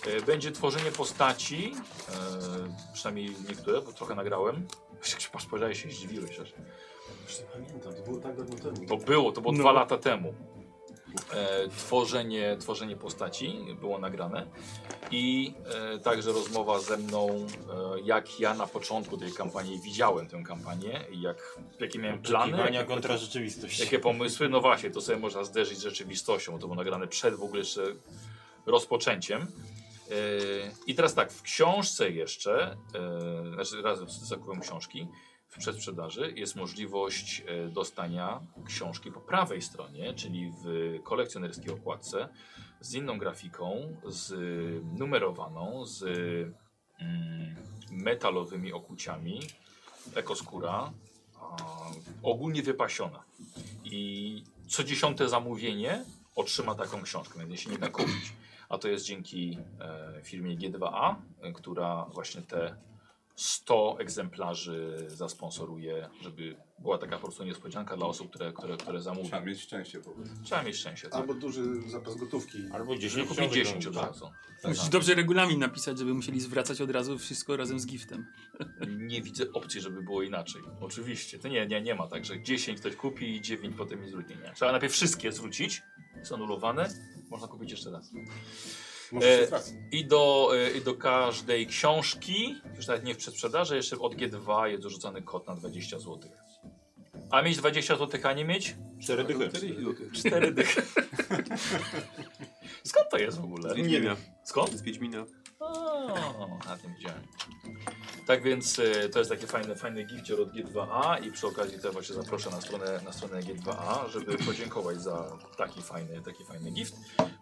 E, 0.07 0.21
będzie 0.23 0.53
tworzenie 0.53 0.91
postaci, 0.91 1.73
e, 2.09 2.93
przynajmniej 2.95 3.37
niektóre, 3.49 3.81
bo 3.83 3.93
trochę 3.93 4.15
nagrałem. 4.15 4.67
Patrz, 5.33 5.47
powiedziałeś, 5.47 5.83
się 5.83 5.91
zdziwiłeś 5.91 6.41
aż. 6.41 6.53
Już 7.29 7.39
nie 7.41 7.47
pamiętam, 7.53 7.95
to 7.95 8.03
było 8.03 8.21
tak 8.21 8.37
dawno 8.37 8.57
temu. 8.57 8.87
To 8.87 8.97
było, 8.97 9.33
to 9.33 9.41
było 9.41 9.53
No. 9.53 9.59
dwa 9.59 9.73
lata 9.73 9.99
temu. 9.99 10.35
E, 11.35 11.69
tworzenie, 11.69 12.57
tworzenie 12.61 12.97
postaci 12.97 13.57
było 13.81 13.99
nagrane 13.99 14.47
i 15.11 15.55
e, 15.95 15.99
także 15.99 16.33
rozmowa 16.33 16.79
ze 16.81 16.97
mną, 16.97 17.29
e, 17.97 18.01
jak 18.01 18.41
ja 18.41 18.55
na 18.55 18.67
początku 18.67 19.17
tej 19.19 19.33
kampanii 19.33 19.81
widziałem 19.81 20.27
tę 20.29 20.43
kampanię 20.43 21.05
i 21.11 21.21
jak, 21.21 21.59
jakie 21.81 21.99
miałem 21.99 22.23
plany, 22.23 22.59
jakie, 22.73 22.85
kontra 22.85 23.17
rzeczywistość. 23.17 23.81
jakie 23.81 23.99
pomysły. 23.99 24.49
No 24.49 24.61
właśnie, 24.61 24.91
to 24.91 25.01
sobie 25.01 25.19
można 25.19 25.45
zderzyć 25.45 25.79
z 25.79 25.83
rzeczywistością, 25.83 26.53
to 26.53 26.59
było 26.59 26.75
nagrane 26.75 27.07
przed 27.09 27.35
w 27.35 27.43
ogóle 27.43 27.59
jeszcze 27.59 27.83
rozpoczęciem. 28.67 29.47
I 30.87 30.95
teraz 30.95 31.15
tak, 31.15 31.33
w 31.33 31.43
książce 31.43 32.11
jeszcze, 32.11 32.77
e, 32.95 33.55
znaczy 33.55 33.83
raz 33.83 33.99
z 33.99 34.29
zakupem 34.29 34.61
książki, 34.61 35.09
w 35.49 35.59
przedsprzedaży 35.59 36.33
jest 36.37 36.57
możliwość 36.57 37.43
e, 37.47 37.69
dostania 37.69 38.41
książki 38.67 39.13
po 39.13 39.21
prawej 39.21 39.63
stronie, 39.63 40.15
czyli 40.15 40.53
w 40.65 40.99
kolekcjonerskiej 41.03 41.71
okładce, 41.71 42.29
z 42.81 42.95
inną 42.95 43.19
grafiką, 43.19 43.97
z 44.07 44.35
numerowaną, 44.99 45.87
z 45.87 46.03
mm, 46.03 47.57
metalowymi 47.91 48.73
okuciami, 48.73 49.41
ekoskóra, 50.15 50.93
ogólnie 52.23 52.63
wypasiona. 52.63 53.25
I 53.85 54.45
co 54.69 54.85
dziesiąte 54.85 55.29
zamówienie 55.29 56.05
otrzyma 56.37 56.75
taką 56.75 57.03
książkę, 57.03 57.47
więc 57.47 57.61
się 57.61 57.71
nie 57.71 57.79
da 57.79 57.89
kupić. 57.89 58.33
A 58.69 58.79
to 58.79 58.89
jest 58.89 59.05
dzięki 59.05 59.59
e, 59.81 60.21
firmie 60.23 60.57
G2A, 60.57 61.15
e, 61.41 61.53
która 61.53 62.05
właśnie 62.05 62.43
te 62.43 62.77
100 63.37 63.97
egzemplarzy 63.99 65.07
zasponsoruje, 65.09 66.09
żeby 66.21 66.57
była 66.79 66.99
taka 66.99 67.17
po 67.17 67.23
prostu 67.23 67.45
niespodzianka 67.45 67.97
dla 67.97 68.07
osób, 68.07 68.31
które, 68.31 68.53
które, 68.53 68.77
które 68.77 69.03
zamówią. 69.03 69.29
Trzeba 69.29 69.43
mieć 69.43 69.61
szczęście 69.61 70.01
po 70.01 70.11
prostu. 70.11 70.35
Trzeba 70.45 70.63
mieć 70.63 70.77
szczęście. 70.77 71.09
Tak? 71.09 71.21
Albo 71.21 71.35
duży 71.35 71.91
zapas 71.91 72.17
gotówki. 72.17 72.59
Albo 72.73 72.97
10 72.97 73.29
Kupić 73.29 73.53
10 73.53 73.87
od 73.87 73.97
razu. 73.97 74.31
Musisz 74.65 74.89
dobrze 74.89 75.15
regulamin 75.15 75.59
napisać, 75.59 75.99
żeby 75.99 76.15
musieli 76.15 76.41
zwracać 76.41 76.81
od 76.81 76.91
razu 76.91 77.19
wszystko 77.19 77.57
razem 77.57 77.81
z 77.81 77.87
giftem. 77.87 78.27
Nie 79.11 79.23
widzę 79.23 79.53
opcji, 79.53 79.81
żeby 79.81 80.03
było 80.03 80.23
inaczej. 80.23 80.63
Oczywiście. 80.81 81.39
To 81.39 81.49
nie, 81.49 81.67
nie, 81.67 81.81
nie 81.81 81.95
ma 81.95 82.07
tak, 82.09 82.25
że 82.25 82.43
10 82.43 82.81
ktoś 82.81 82.97
kupi 82.97 83.37
i 83.37 83.41
9 83.41 83.77
potem 83.77 84.01
mi 84.01 84.09
zwróci. 84.09 84.37
Nie. 84.45 84.53
Trzeba 84.55 84.73
najpierw 84.73 84.93
wszystkie 84.93 85.33
zwrócić, 85.33 85.83
są 86.23 86.35
anulowane, 86.35 86.89
można 87.31 87.49
kupić 87.49 87.71
jeszcze 87.71 87.91
raz. 87.91 88.11
Może 89.13 89.53
E. 89.53 89.63
I 89.93 90.05
do, 90.05 90.51
e, 90.57 90.71
I 90.71 90.81
do 90.81 90.95
każdej 90.95 91.67
książki, 91.67 92.55
już 92.77 92.87
nawet 92.87 93.05
nie 93.05 93.15
w 93.15 93.17
przedsprzedaży, 93.17 93.77
jeszcze 93.77 93.99
od 93.99 94.15
G2 94.15 94.65
jest 94.65 94.83
dorzucany 94.83 95.23
kod 95.23 95.47
na 95.47 95.55
20 95.55 95.99
zł. 95.99 96.19
A 97.31 97.43
mieć 97.43 97.57
20 97.57 97.97
zł, 97.97 98.21
a 98.25 98.33
nie 98.33 98.45
mieć? 98.45 98.77
Cztery 99.03 99.25
dychy. 99.25 99.51
4 100.13 100.53
dychy. 100.53 100.83
Skąd 102.91 103.11
to 103.11 103.19
jest 103.19 103.41
w 103.41 103.45
ogóle? 103.45 103.75
Nie 103.83 104.01
wiem. 104.01 104.17
Skąd? 104.45 104.73
Z 104.73 104.83
Wiedźmina. 104.83 105.27
O, 105.61 106.59
na 106.67 106.77
tym 106.77 106.95
widziałem. 106.95 107.23
Tak 108.27 108.43
więc 108.43 108.79
e, 108.79 109.09
to 109.09 109.19
jest 109.19 109.31
taki 109.31 109.47
fajny, 109.47 109.77
fajny 109.77 110.05
gifcior 110.05 110.41
od 110.41 110.53
G2A 110.53 111.27
i 111.27 111.33
przy 111.33 111.47
okazji 111.47 111.79
też 111.79 111.93
właśnie 111.93 112.15
zaproszę 112.15 112.51
na 112.51 112.61
stronę, 112.61 113.01
na 113.05 113.13
stronę 113.13 113.41
G2A, 113.41 114.09
żeby 114.09 114.39
podziękować 114.39 115.03
za 115.03 115.39
taki 115.57 115.83
fajny, 115.83 116.21
taki 116.23 116.45
fajny 116.45 116.71
gift. 116.71 116.95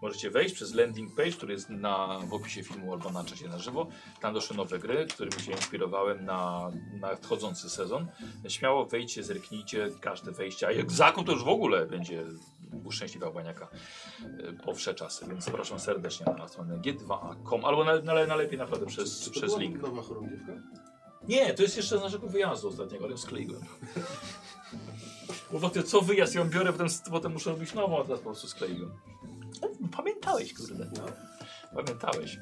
Możecie 0.03 0.31
wejść 0.31 0.55
przez 0.55 0.75
landing 0.75 1.15
page, 1.15 1.33
który 1.33 1.53
jest 1.53 1.71
na, 1.71 2.19
w 2.29 2.35
opisie 2.35 2.63
filmu 2.63 2.93
albo 2.93 3.11
na 3.11 3.25
czacie 3.25 3.49
na 3.49 3.59
żywo. 3.59 3.87
Tam 4.21 4.35
doszły 4.35 4.57
nowe 4.57 4.79
gry, 4.79 5.07
którymi 5.07 5.43
się 5.43 5.53
inspirowałem 5.53 6.25
na 6.25 6.71
nadchodzący 7.01 7.71
sezon. 7.71 8.07
Śmiało 8.49 8.87
wejdźcie, 8.87 9.23
zerknijcie, 9.23 9.91
każde 10.01 10.33
wejście, 10.33 10.67
a 10.67 10.73
jak 10.73 10.93
zakup 10.93 11.27
to 11.27 11.33
już 11.33 11.45
w 11.45 11.49
ogóle 11.49 11.87
będzie 11.87 12.25
uszczęśliwa 12.85 13.31
baniaka 13.31 13.69
e, 14.39 14.53
po 14.53 14.75
wsze 14.75 14.95
czasy, 14.95 15.27
więc 15.27 15.45
zapraszam 15.45 15.81
serdecznie 15.81 16.27
na 16.39 16.49
stronę 16.49 16.79
g2a.com 16.79 17.65
albo 17.65 17.85
na, 17.85 17.97
na, 18.01 18.27
najlepiej 18.27 18.59
naprawdę 18.59 18.87
przez, 18.87 19.21
Czy 19.21 19.31
to 19.31 19.41
przez 19.41 19.59
link. 19.59 19.83
nowa 19.83 20.03
chorągiewka? 20.03 20.53
Nie, 21.29 21.55
to 21.55 21.63
jest 21.63 21.77
jeszcze 21.77 21.99
z 21.99 22.03
naszego 22.03 22.27
wyjazdu 22.29 22.69
ostatniego, 22.69 23.05
ale 23.05 23.13
ją 23.13 23.19
skleiłem. 23.19 23.61
Bo 25.53 25.71
co 25.71 26.01
wyjazd 26.01 26.35
ją 26.35 26.51
biorę, 26.51 26.73
potem, 26.73 26.89
potem 27.11 27.33
muszę 27.33 27.51
robić 27.51 27.75
nową, 27.75 28.01
a 28.01 28.05
teraz 28.05 28.21
po 28.21 28.25
prostu 28.25 28.49
skleiłem. 28.49 28.91
Pamiętałeś, 29.97 30.55
kurde. 30.55 30.91
No. 30.97 31.07
Pamiętałeś. 31.75 32.39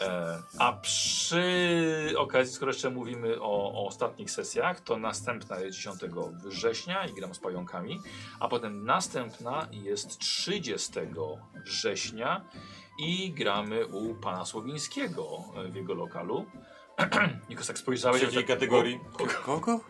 E, 0.00 0.42
a 0.58 0.72
przy 0.72 2.14
okazji, 2.18 2.54
skoro 2.54 2.70
jeszcze 2.70 2.90
mówimy 2.90 3.40
o, 3.40 3.72
o 3.72 3.86
ostatnich 3.86 4.30
sesjach, 4.30 4.80
to 4.80 4.96
następna 4.96 5.60
jest 5.60 5.76
10 5.78 6.00
września 6.44 7.06
i 7.06 7.14
gram 7.14 7.34
z 7.34 7.38
pająkami, 7.38 8.00
a 8.40 8.48
potem 8.48 8.84
następna 8.84 9.68
jest 9.72 10.18
30 10.18 10.92
września 11.64 12.44
i 12.98 13.32
gramy 13.32 13.86
u 13.86 14.14
pana 14.14 14.44
Słowińskiego 14.44 15.44
e, 15.56 15.68
w 15.68 15.74
jego 15.74 15.94
lokalu. 15.94 16.46
Nikos, 17.50 17.66
tak 17.66 17.78
spojrzałeś... 17.78 18.22
Trzeciej 18.22 18.36
jak 18.36 18.46
tak- 18.46 18.56
kategorii. 18.56 19.00
Kogo? 19.44 19.80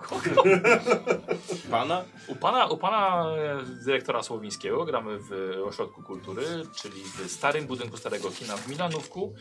Pana? 1.70 2.04
U 2.26 2.36
pana, 2.36 2.66
u 2.66 2.76
pana 2.76 3.26
e, 3.38 3.62
dyrektora 3.84 4.22
Słowińskiego 4.22 4.84
gramy 4.84 5.18
w 5.18 5.54
Ośrodku 5.64 6.02
Kultury, 6.02 6.46
czyli 6.74 7.02
w 7.02 7.32
starym 7.32 7.66
budynku 7.66 7.96
Starego 7.96 8.30
Kina 8.30 8.56
w 8.56 8.68
Milanówku. 8.68 9.34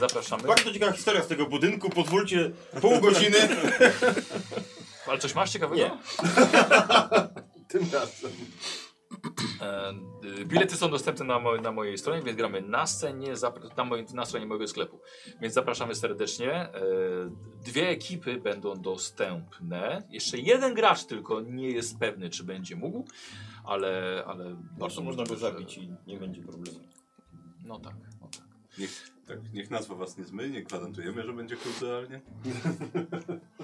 Zapraszamy. 0.00 0.42
Bardzo 0.42 0.72
ciekawa 0.72 0.92
historia 0.92 1.22
z 1.22 1.26
tego 1.26 1.46
budynku. 1.46 1.90
Pozwólcie 1.90 2.50
pół 2.80 3.00
godziny. 3.00 3.36
Ale 5.06 5.18
coś 5.18 5.34
masz 5.34 5.50
ciekawego? 5.50 5.82
Nie. 5.82 5.90
Tym 7.68 7.82
razem. 7.92 8.30
E, 9.60 9.92
y, 10.40 10.44
bilety 10.44 10.76
są 10.76 10.90
dostępne 10.90 11.24
na, 11.24 11.38
mo 11.38 11.56
na 11.56 11.72
mojej 11.72 11.98
stronie, 11.98 12.22
więc 12.22 12.36
gramy 12.36 12.62
na 12.62 12.86
scenie, 12.86 13.34
na, 13.76 13.84
moim, 13.84 14.06
na 14.14 14.24
stronie 14.24 14.46
mojego 14.46 14.68
sklepu. 14.68 15.00
Więc 15.40 15.54
zapraszamy 15.54 15.94
serdecznie. 15.94 16.52
E, 16.52 16.70
dwie 17.64 17.88
ekipy 17.88 18.40
będą 18.40 18.74
dostępne. 18.74 20.02
Jeszcze 20.10 20.38
jeden 20.38 20.74
gracz 20.74 21.04
tylko 21.04 21.40
nie 21.40 21.70
jest 21.70 21.98
pewny, 21.98 22.30
czy 22.30 22.44
będzie 22.44 22.76
mógł, 22.76 23.04
ale, 23.64 24.24
ale 24.26 24.44
bardzo 24.44 24.78
Bardzo 24.78 25.02
można 25.02 25.24
go 25.24 25.36
zabić 25.36 25.78
i 25.78 25.90
nie 26.06 26.18
będzie 26.18 26.42
problemu. 26.42 26.78
No 27.64 27.78
tak, 27.78 27.94
no 28.20 28.28
tak. 28.36 28.46
Niech, 28.78 29.10
tak, 29.28 29.38
niech 29.52 29.70
nazwa 29.70 29.94
was 29.94 30.18
nie 30.18 30.24
zmyli, 30.24 30.50
nie 30.52 30.62
gwarantujemy, 30.62 31.22
że 31.22 31.32
będzie 31.32 31.56
kulturalnie. 31.56 32.20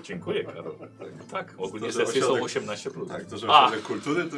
Dziękuję, 0.02 0.44
Karol. 0.44 0.74
Tak, 0.98 1.24
tak. 1.30 1.54
ogólnie 1.58 1.86
To, 1.86 1.92
sesje 1.92 2.22
są 2.22 2.28
ośrodek- 2.28 2.42
18. 2.44 2.90
Plus. 2.90 3.08
Tak, 3.08 3.24
to, 3.24 3.38
że 3.38 3.48
A. 3.48 3.64
ośrodek 3.66 3.84
kultury 3.86 4.24
to 4.24 4.36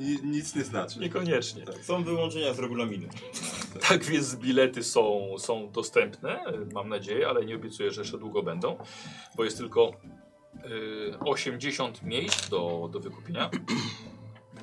ni, 0.00 0.18
nic 0.30 0.54
nie 0.54 0.64
znaczy. 0.64 0.98
Niekoniecznie. 1.00 1.62
Tak. 1.64 1.84
Są 1.84 2.04
wyłączenia 2.04 2.54
z 2.54 2.58
regulaminu. 2.58 3.08
Tak 3.88 4.04
więc 4.04 4.36
bilety 4.36 4.84
są, 4.84 5.34
są 5.38 5.70
dostępne, 5.72 6.40
mam 6.74 6.88
nadzieję, 6.88 7.28
ale 7.28 7.44
nie 7.44 7.56
obiecuję, 7.56 7.90
że 7.90 8.00
jeszcze 8.00 8.18
długo 8.18 8.42
będą, 8.42 8.76
bo 9.36 9.44
jest 9.44 9.56
tylko 9.58 9.92
y, 11.14 11.18
80 11.20 12.02
miejsc 12.02 12.48
do, 12.48 12.88
do 12.92 13.00
wykupienia. 13.00 13.50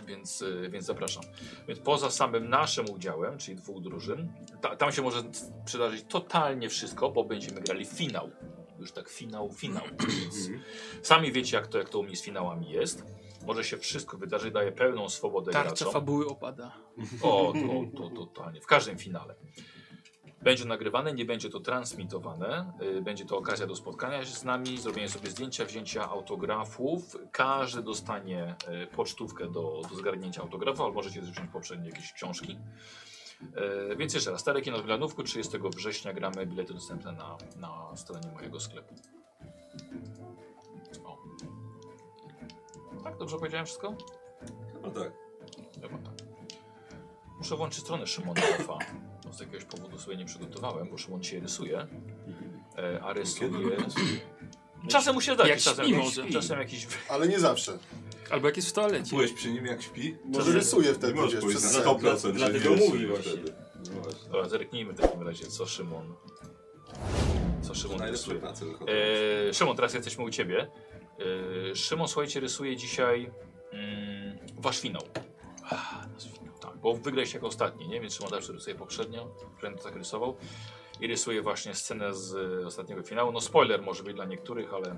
Więc, 0.05 0.41
y, 0.41 0.69
więc 0.69 0.85
zapraszam. 0.85 1.23
Więc 1.67 1.79
poza 1.79 2.11
samym 2.11 2.49
naszym 2.49 2.89
udziałem, 2.89 3.37
czyli 3.37 3.57
dwóch 3.57 3.81
drużyn, 3.81 4.33
ta, 4.61 4.75
tam 4.75 4.91
się 4.91 5.01
może 5.01 5.23
przydarzyć 5.65 6.05
totalnie 6.09 6.69
wszystko, 6.69 7.11
bo 7.11 7.23
będziemy 7.23 7.61
grali 7.61 7.85
finał. 7.85 8.29
Już 8.79 8.91
tak 8.91 9.09
finał, 9.09 9.51
finał. 9.53 9.83
Więc 9.99 10.49
sami 11.01 11.31
wiecie, 11.31 11.57
jak 11.57 11.67
to, 11.67 11.77
jak 11.77 11.89
to 11.89 11.99
u 11.99 12.03
mnie 12.03 12.15
z 12.15 12.21
finałami 12.23 12.69
jest. 12.69 13.03
Może 13.45 13.63
się 13.63 13.77
wszystko 13.77 14.17
wydarzyć, 14.17 14.53
daje 14.53 14.71
pełną 14.71 15.09
swobodę 15.09 15.51
Tarcza 15.51 15.69
graczom. 15.69 15.93
fabuły 15.93 16.27
opada. 16.27 16.71
O, 17.21 17.53
to, 17.53 17.97
to, 17.97 18.09
totalnie. 18.09 18.61
W 18.61 18.65
każdym 18.65 18.97
finale. 18.97 19.35
Będzie 20.43 20.65
nagrywane, 20.65 21.13
nie 21.13 21.25
będzie 21.25 21.49
to 21.49 21.59
transmitowane. 21.59 22.73
y, 22.81 23.01
Będzie 23.01 23.25
to 23.25 23.37
okazja 23.37 23.67
do 23.67 23.75
spotkania 23.75 24.25
się 24.25 24.31
z 24.35 24.43
nami, 24.43 24.77
zrobienia 24.77 25.07
sobie 25.09 25.29
zdjęcia, 25.29 25.65
wzięcia 25.65 26.09
autografów. 26.09 27.17
Każdy 27.31 27.81
dostanie 27.83 28.55
y, 28.83 28.87
pocztówkę 28.87 29.51
do, 29.51 29.81
do 29.89 29.95
zgarnięcia 29.95 30.41
autografu, 30.41 30.83
albo 30.83 30.95
możecie 30.95 31.21
wziąć 31.21 31.51
poprzednie 31.53 31.89
jakieś 31.89 32.13
książki. 32.13 32.59
Y, 33.91 33.95
Więc 33.95 34.13
jeszcze 34.13 34.31
raz, 34.31 34.41
Stare 34.41 34.61
Kino 34.61 34.77
w 34.77 34.85
Glanówku, 34.85 35.23
30 35.23 35.57
września 35.75 36.13
gramy, 36.13 36.45
bilety 36.45 36.73
dostępne 36.73 37.11
na, 37.11 37.37
na 37.57 37.95
stronie 37.95 38.27
mojego 38.33 38.59
sklepu. 38.59 38.95
O. 41.05 41.17
Tak, 43.03 43.17
dobrze 43.17 43.37
powiedziałem 43.37 43.65
wszystko? 43.65 43.95
No 44.81 44.91
tak. 44.91 45.11
Chyba 45.81 45.97
tak. 45.97 46.13
Muszę 47.37 47.55
włączyć 47.55 47.83
stronę 47.83 48.07
Szymona. 48.07 48.41
Z 49.33 49.39
jakiegoś 49.39 49.65
powodu 49.65 49.99
sobie 49.99 50.17
nie 50.17 50.25
przygotowałem, 50.25 50.87
bo 50.89 50.97
Szymon 50.97 51.21
dzisiaj 51.21 51.39
rysuje. 51.39 51.87
E, 52.77 53.01
a 53.03 53.13
rysuje... 53.13 53.49
Czasem 54.87 55.13
mu 55.15 55.21
się 55.21 55.35
da, 55.35 55.47
Jak 55.47 55.59
czasem, 55.59 55.85
śpi 55.85 55.95
może. 55.95 56.29
czasem 56.29 56.59
jakiś... 56.59 56.87
Ale 57.09 57.27
nie 57.27 57.39
zawsze. 57.39 57.77
Albo 58.31 58.47
jak 58.47 58.55
jest 58.57 58.69
w 58.69 58.73
toalecie. 58.73 59.09
Byłeś 59.09 59.33
przy 59.33 59.51
nim 59.51 59.65
jak 59.65 59.81
śpi? 59.81 60.15
Może 60.25 60.51
rysuje 60.51 60.93
wtedy, 60.93 61.13
Nie 61.13 61.21
możesz 61.21 61.45
wiesz, 61.45 61.49
przez 61.49 61.63
na 61.63 61.69
sen. 61.69 61.83
100%, 61.83 62.17
że 62.25 62.33
Dlatego 62.33 62.69
nie 62.69 62.75
mówi 62.89 63.07
właśnie. 63.07 63.31
wtedy. 63.31 63.53
No 63.95 64.01
właśnie. 64.01 64.29
Dobra, 64.29 64.49
zerknijmy 64.49 64.93
w 64.93 65.01
takim 65.01 65.21
razie, 65.21 65.47
co 65.47 65.65
Szymon... 65.65 66.13
Co 67.61 67.75
Szymon 67.75 67.97
Najlepsze 67.97 68.23
rysuje. 68.23 68.39
prace 68.39 68.65
wychodzą. 68.65 68.91
E, 69.49 69.53
Szymon, 69.53 69.75
teraz 69.75 69.93
jesteśmy 69.93 70.23
u 70.23 70.29
Ciebie. 70.29 70.67
E, 71.71 71.75
Szymon, 71.75 72.07
słuchajcie, 72.07 72.39
rysuje 72.39 72.75
dzisiaj 72.77 73.31
mm, 73.71 74.37
Wasz 74.57 74.79
finał. 74.79 75.01
Ah, 75.69 76.07
nasz 76.13 76.23
finał. 76.23 76.42
Tak, 76.83 76.91
bo 76.91 76.93
wygrałeś 76.93 77.33
jako 77.33 77.47
ostatni, 77.47 77.87
nie? 77.87 78.01
Więc 78.01 78.15
Szymon 78.15 78.29
zawsze 78.29 78.53
rysuje 78.53 78.75
poprzednio, 78.75 79.25
poprzednio 79.25 79.83
tak 79.83 79.95
rysował. 79.95 80.35
I 80.99 81.07
rysuje 81.07 81.41
właśnie 81.41 81.73
scenę 81.73 82.13
z 82.13 82.35
e, 82.63 82.67
ostatniego 82.67 83.03
finału. 83.03 83.31
No 83.31 83.41
spoiler 83.41 83.81
może 83.81 84.03
być 84.03 84.15
dla 84.15 84.25
niektórych, 84.25 84.73
ale 84.73 84.95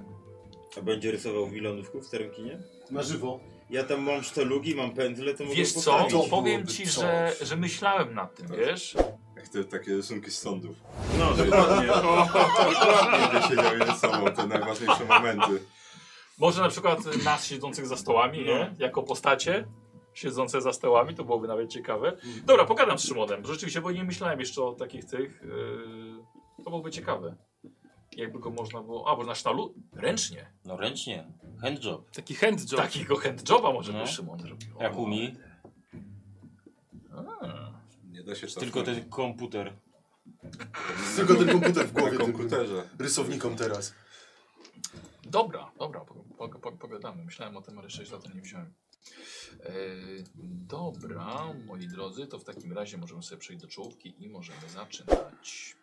A 0.77 0.81
będzie 0.81 1.11
rysował 1.11 1.47
Milanówku 1.47 2.01
w 2.01 2.05
starym 2.05 2.31
kinie? 2.31 2.59
Na 2.91 3.03
żywo. 3.03 3.39
Ja 3.69 3.83
tam 3.83 4.01
mam 4.01 4.23
sztalugi, 4.23 4.75
mam 4.75 4.93
pędzle, 4.93 5.33
to 5.33 5.43
mogę 5.43 5.55
wiesz 5.55 5.71
co, 5.71 5.75
postawić. 5.75 6.11
To 6.11 6.23
powiem 6.29 6.67
Ci, 6.67 6.85
że, 6.85 7.33
że 7.41 7.55
myślałem 7.55 8.13
nad 8.13 8.35
tym, 8.35 8.47
wiesz? 8.47 8.95
Jak 9.35 9.47
te 9.49 9.63
takie 9.63 9.95
rysunki 9.95 10.31
z 10.31 10.37
sądów. 10.37 10.75
No, 11.19 11.33
dokładnie. 11.33 11.87
Dokładnie. 11.87 13.39
Gdzie 13.39 13.47
siedział 13.47 13.75
i 13.75 13.79
rysował 13.79 14.33
te 14.33 14.47
najważniejsze 14.47 15.05
momenty. 15.05 15.63
Może 16.37 16.61
na 16.61 16.69
przykład 16.69 16.99
nas 17.23 17.45
siedzących 17.45 17.87
za 17.87 17.97
stołami, 17.97 18.45
nie? 18.45 18.73
Jako 18.79 19.03
postacie 19.03 19.65
siedzące 20.15 20.61
za 20.61 20.73
stołami, 20.73 21.15
to 21.15 21.23
byłoby 21.23 21.47
nawet 21.47 21.69
ciekawe. 21.69 22.17
Dobra, 22.45 22.65
pogadam 22.65 22.99
z 22.99 23.03
Szymonem. 23.07 23.45
Rzeczywiście, 23.45 23.81
bo 23.81 23.91
nie 23.91 24.03
myślałem 24.03 24.39
jeszcze 24.39 24.63
o 24.63 24.73
takich 24.73 25.05
tych. 25.05 25.41
Yy, 25.43 26.63
to 26.63 26.69
byłoby 26.69 26.91
ciekawe. 26.91 27.35
Jakby 28.17 28.39
go 28.39 28.49
można 28.49 28.81
było. 28.81 29.07
A, 29.09 29.15
bo 29.15 29.23
na 29.23 29.35
sztalu? 29.35 29.73
Ręcznie. 29.93 30.51
No 30.65 30.77
ręcznie. 30.77 31.27
Handjob. 31.61 32.11
Taki 32.11 32.35
handjob. 32.35 32.81
Takiego 32.81 33.15
handjoba 33.15 33.73
może 33.73 33.91
by 33.93 33.97
No. 33.99 34.07
Szymon 34.07 34.39
zrobił. 34.39 34.67
Jak 34.79 34.97
umi. 34.97 35.35
A. 37.11 37.71
Nie 38.11 38.23
da 38.23 38.35
się 38.35 38.47
Tylko 38.47 38.83
ten 38.83 39.09
komputer. 39.09 39.73
Tylko 41.15 41.35
ten 41.35 41.47
komputer 41.47 41.87
w 41.87 41.91
głowie 41.91 42.17
komputerze. 42.17 42.89
rysownikom 42.99 43.55
teraz. 43.55 43.93
Dobra, 45.23 45.71
dobra, 45.79 46.01
po, 46.01 46.13
po, 46.37 46.59
po, 46.59 46.71
pogadamy. 46.71 47.25
Myślałem 47.25 47.57
o 47.57 47.61
tym, 47.61 47.79
ale 47.79 47.89
6 47.89 48.11
lat 48.11 48.35
nie 48.35 48.41
wziąłem. 48.41 48.73
E, 49.59 49.71
dobra, 50.67 51.53
moi 51.65 51.87
drodzy, 51.87 52.27
to 52.27 52.39
w 52.39 52.43
takim 52.43 52.73
razie 52.73 52.97
możemy 52.97 53.23
sobie 53.23 53.39
przejść 53.39 53.61
do 53.61 53.67
czołówki 53.67 54.23
i 54.23 54.29
możemy 54.29 54.69
zaczynać. 54.73 55.75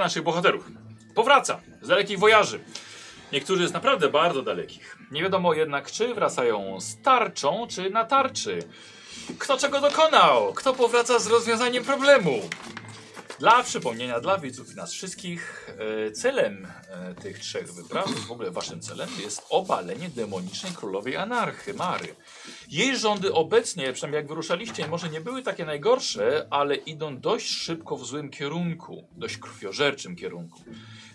Naszych 0.00 0.22
bohaterów. 0.22 0.64
Powraca 1.14 1.60
z 1.82 1.88
dalekich 1.88 2.18
wojaży. 2.18 2.60
Niektórzy 3.32 3.68
z 3.68 3.72
naprawdę 3.72 4.08
bardzo 4.08 4.42
dalekich. 4.42 4.98
Nie 5.10 5.22
wiadomo 5.22 5.54
jednak, 5.54 5.90
czy 5.90 6.14
wracają 6.14 6.80
z 6.80 7.02
tarczą, 7.02 7.66
czy 7.70 7.90
na 7.90 8.04
tarczy. 8.04 8.58
Kto 9.38 9.58
czego 9.58 9.80
dokonał? 9.80 10.52
Kto 10.52 10.74
powraca 10.74 11.18
z 11.18 11.26
rozwiązaniem 11.26 11.84
problemu? 11.84 12.40
Dla 13.38 13.62
przypomnienia, 13.62 14.20
dla 14.20 14.38
widzów 14.38 14.72
i 14.72 14.76
nas 14.76 14.92
wszystkich, 14.92 15.70
e, 16.08 16.12
celem 16.12 16.66
e, 16.88 17.14
tych 17.14 17.38
trzech 17.38 17.72
wypraw, 17.72 18.10
w 18.10 18.32
ogóle 18.32 18.50
waszym 18.50 18.80
celem, 18.80 19.08
jest 19.22 19.46
obalenie 19.50 20.08
demonicznej 20.08 20.72
królowej 20.72 21.16
anarchy, 21.16 21.74
Mary. 21.74 22.14
Jej 22.68 22.96
rządy 22.96 23.32
obecnie, 23.32 23.92
przynajmniej 23.92 24.18
jak 24.18 24.28
wyruszaliście, 24.28 24.88
może 24.88 25.08
nie 25.08 25.20
były 25.20 25.42
takie 25.42 25.64
najgorsze, 25.64 26.46
ale 26.50 26.74
idą 26.74 27.18
dość 27.20 27.50
szybko 27.50 27.96
w 27.96 28.06
złym 28.06 28.30
kierunku, 28.30 29.08
dość 29.16 29.36
krwiożerczym 29.36 30.16
kierunku. 30.16 30.60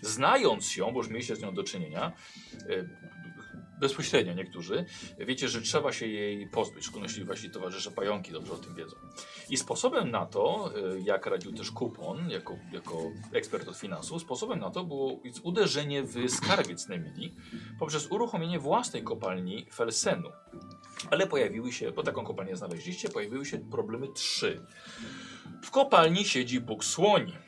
Znając 0.02 0.76
ją, 0.76 0.92
bo 0.92 0.98
już 0.98 1.08
mieliście 1.08 1.36
z 1.36 1.40
nią 1.40 1.54
do 1.54 1.64
czynienia, 1.64 2.12
e, 2.54 2.88
bezpośrednio 3.80 4.34
niektórzy, 4.34 4.84
wiecie, 5.18 5.48
że 5.48 5.62
trzeba 5.62 5.92
się 5.92 6.06
jej 6.06 6.48
pozbyć, 6.48 6.78
w 6.78 6.82
szczególności 6.82 7.24
wasi 7.24 7.50
towarzysze 7.50 7.90
pająki 7.90 8.32
dobrze 8.32 8.52
o 8.52 8.56
tym 8.56 8.74
wiedzą. 8.74 8.96
I 9.48 9.56
sposobem 9.56 10.10
na 10.10 10.26
to, 10.26 10.72
y, 10.96 11.00
jak 11.00 11.26
radził 11.26 11.52
też 11.52 11.70
Kupon, 11.70 12.30
jako, 12.30 12.56
jako 12.72 12.98
ekspert 13.32 13.68
od 13.68 13.76
finansów, 13.76 14.22
sposobem 14.22 14.58
na 14.58 14.70
to 14.70 14.84
było 14.84 15.20
uderzenie 15.42 16.02
w 16.02 16.30
skarbiec 16.30 16.88
Nemili 16.88 17.34
poprzez 17.78 18.06
uruchomienie 18.06 18.58
własnej 18.58 19.02
kopalni 19.02 19.66
Felsenu. 19.74 20.28
Ale 21.10 21.26
pojawiły 21.26 21.72
się, 21.72 21.92
bo 21.92 22.02
taką 22.02 22.24
kopalnię 22.24 22.56
znaleźliście, 22.56 23.08
pojawiły 23.08 23.46
się 23.46 23.58
problemy 23.58 24.08
trzy. 24.14 24.66
W 25.62 25.70
kopalni 25.70 26.24
siedzi 26.24 26.60
Bóg 26.60 26.84
Słoń, 26.84 27.32
e, 27.32 27.45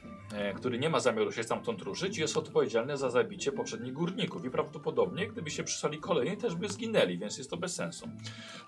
który 0.57 0.79
nie 0.79 0.91
ma 0.91 1.01
zamiaru 1.01 1.33
się 1.33 1.43
stamtąd 1.43 1.83
ruszyć 1.83 2.19
jest 2.19 2.37
odpowiedzialny 2.37 2.97
za 2.97 3.11
zabicie 3.11 3.53
poprzednich 3.53 3.93
górników 3.93 4.45
i 4.45 4.51
prawdopodobnie, 4.51 5.27
gdybyście 5.27 5.65
przysłali 5.65 5.99
kolejni, 5.99 6.37
też 6.37 6.55
by 6.55 6.69
zginęli, 6.69 7.19
więc 7.19 7.39
jest 7.39 7.51
to 7.51 7.57
bez 7.57 7.75
sensu. 7.75 8.09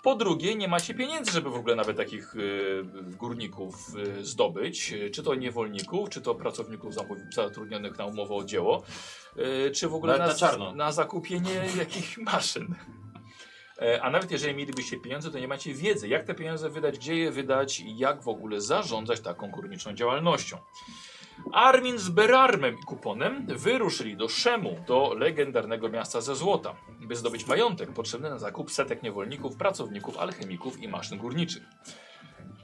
Po 0.03 0.15
drugie, 0.15 0.55
nie 0.55 0.67
macie 0.67 0.93
pieniędzy, 0.93 1.31
żeby 1.31 1.49
w 1.49 1.55
ogóle 1.55 1.75
nawet 1.75 1.97
takich 1.97 2.35
y, 2.35 2.83
górników 3.19 3.75
y, 4.19 4.25
zdobyć, 4.25 4.93
czy 5.13 5.23
to 5.23 5.35
niewolników, 5.35 6.09
czy 6.09 6.21
to 6.21 6.35
pracowników 6.35 6.93
zatrudnionych 7.35 7.97
na 7.97 8.05
umowę 8.05 8.35
o 8.35 8.43
dzieło, 8.43 8.83
czy 9.73 9.87
w 9.87 9.93
ogóle 9.93 10.17
na, 10.17 10.27
na 10.57 10.73
na 10.73 10.91
zakupienie 10.91 11.51
jakichś 11.77 12.17
maszyn. 12.17 12.75
E, 13.81 14.01
A 14.01 14.09
nawet 14.09 14.31
jeżeli 14.31 14.55
mielibyście 14.55 14.97
pieniądze, 14.97 15.31
to 15.31 15.39
nie 15.39 15.47
macie 15.47 15.73
wiedzy, 15.73 16.07
jak 16.07 16.23
te 16.23 16.35
pieniądze 16.35 16.69
wydać, 16.69 16.97
gdzie 16.97 17.15
je 17.15 17.31
wydać 17.31 17.79
i 17.79 17.97
jak 17.97 18.23
w 18.23 18.27
ogóle 18.27 18.61
zarządzać 18.61 19.19
taką 19.19 19.51
górniczą 19.51 19.93
działalnością. 19.93 20.57
Armin 21.53 21.99
z 21.99 22.09
Berarmem 22.09 22.75
i 22.83 22.85
Kuponem 22.85 23.45
wyruszyli 23.47 24.17
do 24.17 24.29
Szemu, 24.29 24.75
do 24.87 25.13
legendarnego 25.13 25.89
miasta 25.89 26.21
ze 26.21 26.35
złota, 26.35 26.75
by 26.99 27.15
zdobyć 27.15 27.47
majątek 27.47 27.93
potrzebny 27.93 28.29
na 28.29 28.37
zakup 28.37 28.71
setek 28.71 29.03
niewolników, 29.03 29.55
pracowników, 29.55 30.17
alchemików 30.17 30.83
i 30.83 30.87
maszyn 30.87 31.17
górniczych. 31.17 31.63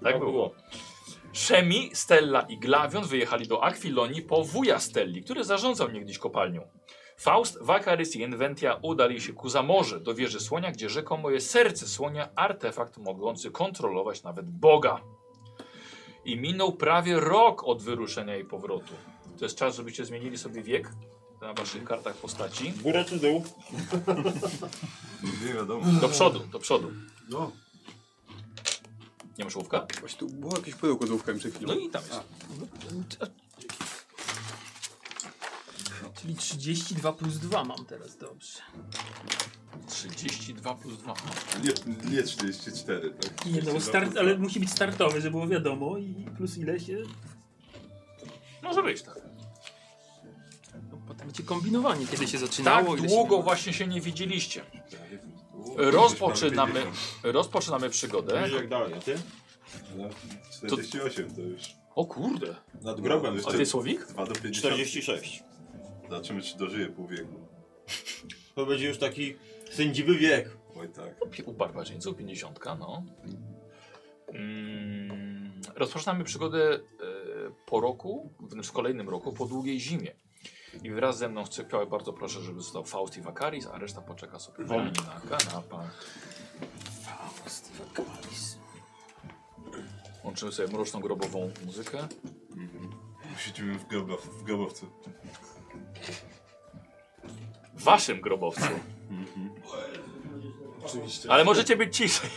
Tak 0.03 0.19
było. 0.19 0.55
Szemi, 1.33 1.89
Stella 1.93 2.41
i 2.41 2.57
Glawion 2.57 3.03
wyjechali 3.03 3.47
do 3.47 3.63
Akwilonii 3.63 4.21
po 4.21 4.43
wuja 4.43 4.79
Stelli, 4.79 5.23
który 5.23 5.43
zarządzał 5.43 5.91
niegdyś 5.91 6.17
kopalnią. 6.17 6.67
Faust, 7.17 7.57
Wakaris 7.61 8.15
i 8.15 8.21
Inventia 8.21 8.79
udali 8.81 9.21
się 9.21 9.33
ku 9.33 9.49
zamorze, 9.49 9.99
do 9.99 10.13
wieży 10.13 10.39
słonia, 10.39 10.71
gdzie 10.71 10.89
rzekomo 10.89 11.29
jest 11.29 11.49
serce 11.49 11.87
słonia, 11.87 12.29
artefakt 12.35 12.97
mogący 12.97 13.51
kontrolować 13.51 14.23
nawet 14.23 14.49
Boga. 14.49 15.01
I 16.27 16.37
minął 16.37 16.73
prawie 16.73 17.19
rok 17.19 17.63
od 17.63 17.81
wyruszenia 17.83 18.37
i 18.37 18.45
powrotu. 18.45 18.93
To 19.39 19.45
jest 19.45 19.57
czas, 19.57 19.75
żebyście 19.75 20.05
zmienili 20.05 20.37
sobie 20.37 20.63
wiek 20.63 20.91
na 21.41 21.53
waszych 21.53 21.83
kartach 21.83 22.15
postaci. 22.15 22.71
Góra 22.71 23.03
czy 23.05 23.19
dół? 23.19 23.45
Nie 25.45 25.53
wiadomo. 25.53 25.85
Do 26.01 26.09
przodu, 26.09 26.39
do 26.39 26.59
przodu. 26.59 26.91
No, 27.29 27.51
Nie 29.37 29.43
masz 29.45 29.55
łówka? 29.55 29.87
właśnie 29.99 30.19
tu 30.19 30.27
było 30.27 30.57
jakieś 30.57 30.75
pudełko 30.75 31.07
z 31.07 31.11
łówkami 31.11 31.39
przed 31.39 31.55
chwilą. 31.55 31.73
No 31.73 31.79
i 31.79 31.89
tam 31.89 32.03
jest. 32.03 32.21
Czyli 36.21 36.35
32 36.35 37.13
plus 37.13 37.37
2 37.37 37.63
mam 37.63 37.85
teraz, 37.85 38.17
dobrze. 38.17 38.59
32 39.87 40.75
plus 40.75 40.97
2. 40.97 41.13
Nie, 41.63 42.11
nie 42.11 42.23
44, 42.23 43.09
tak? 43.09 43.45
Nie 43.45 43.61
no, 43.61 43.81
start, 43.81 44.17
ale 44.17 44.37
musi 44.37 44.59
być 44.59 44.71
startowy, 44.71 45.21
żeby 45.21 45.31
było 45.31 45.47
wiadomo 45.47 45.97
i 45.97 46.25
plus 46.37 46.57
ile 46.57 46.79
się... 46.79 46.97
Może 48.63 48.83
być 48.83 49.01
tak. 49.01 49.21
No, 50.91 50.97
potem 51.07 51.27
będzie 51.27 51.43
kombinowanie, 51.43 52.07
kiedy 52.07 52.27
się 52.27 52.37
zaczynało. 52.37 52.89
Tak 52.91 52.99
ile 52.99 53.07
długo 53.07 53.37
się... 53.37 53.43
właśnie 53.43 53.73
się 53.73 53.87
nie 53.87 54.01
widzieliście. 54.01 54.61
Rozpoczynamy, 55.75 56.83
rozpoczynamy 57.23 57.89
przygodę. 57.89 58.41
Wiesz 58.43 58.53
jak 58.53 58.67
dalej, 58.67 58.93
a 58.93 59.01
ty? 59.01 59.15
No, 59.97 60.09
48 60.51 61.35
to 61.35 61.41
już. 61.41 61.61
O 61.95 62.05
kurde. 62.05 62.55
Nad 62.81 63.01
grobem. 63.01 63.37
No, 63.37 63.49
A 63.49 63.51
ty 63.51 63.65
Słowik? 63.65 64.05
2 64.07 64.25
do 64.25 64.35
50. 64.35 64.57
46. 64.57 65.43
Zobaczymy, 66.09 66.41
czy 66.41 66.57
dożyje 66.57 66.87
pół 66.87 67.07
wieku. 67.07 67.47
To 68.55 68.65
będzie 68.65 68.87
już 68.87 68.97
taki 68.97 69.35
sędziwy 69.71 70.15
wiek. 70.15 70.58
Oj 70.75 70.89
tak. 70.89 71.47
U 71.47 71.53
barbarzyńców 71.53 72.17
50, 72.17 72.60
no. 72.80 73.03
Mm, 74.34 75.62
rozpoczynamy 75.75 76.23
przygodę 76.23 76.73
e, 76.73 76.80
po 77.65 77.80
roku, 77.80 78.34
w, 78.39 78.67
w 78.67 78.71
kolejnym 78.71 79.10
roku, 79.10 79.34
po 79.34 79.45
długiej 79.45 79.80
zimie. 79.80 80.15
I 80.84 80.91
wraz 80.91 81.17
ze 81.17 81.30
mną 81.30 81.43
chcę, 81.43 81.65
bardzo 81.89 82.13
proszę, 82.13 82.41
żeby 82.41 82.62
został 82.62 82.86
Faust 82.86 83.17
i 83.17 83.21
Wakaris, 83.21 83.67
a 83.67 83.77
reszta 83.77 84.01
poczeka 84.01 84.39
sobie 84.39 84.65
wolnie 84.65 84.91
na 84.91 85.38
kanapach. 85.38 86.06
Faust, 87.01 87.71
Wakaris. 87.77 88.58
Łączymy 90.23 90.51
sobie 90.51 90.73
mroczną 90.73 90.99
grobową 90.99 91.51
muzykę. 91.65 92.08
Siedzimy 93.38 93.80
w, 93.80 93.88
grobow, 93.88 94.25
w 94.25 94.43
grobowcu. 94.43 94.86
W 97.73 97.84
waszym 97.84 98.21
grobowcu. 98.21 98.69
Oczywiście. 100.84 101.32
Ale 101.32 101.43
możecie 101.43 101.78
być 101.78 101.98
ciszej. 101.98 102.30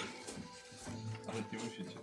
Ale 1.29 1.43
nie 1.53 1.59
musicie. 1.65 2.01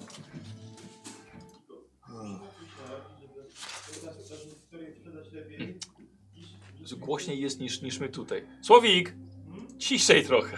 Głośniej 6.98 7.42
jest 7.42 7.60
niż, 7.60 7.82
niż 7.82 8.00
my 8.00 8.10
tutaj. 8.10 8.48
Słowik! 8.62 9.16
Ciszej 9.78 10.26
trochę. 10.26 10.58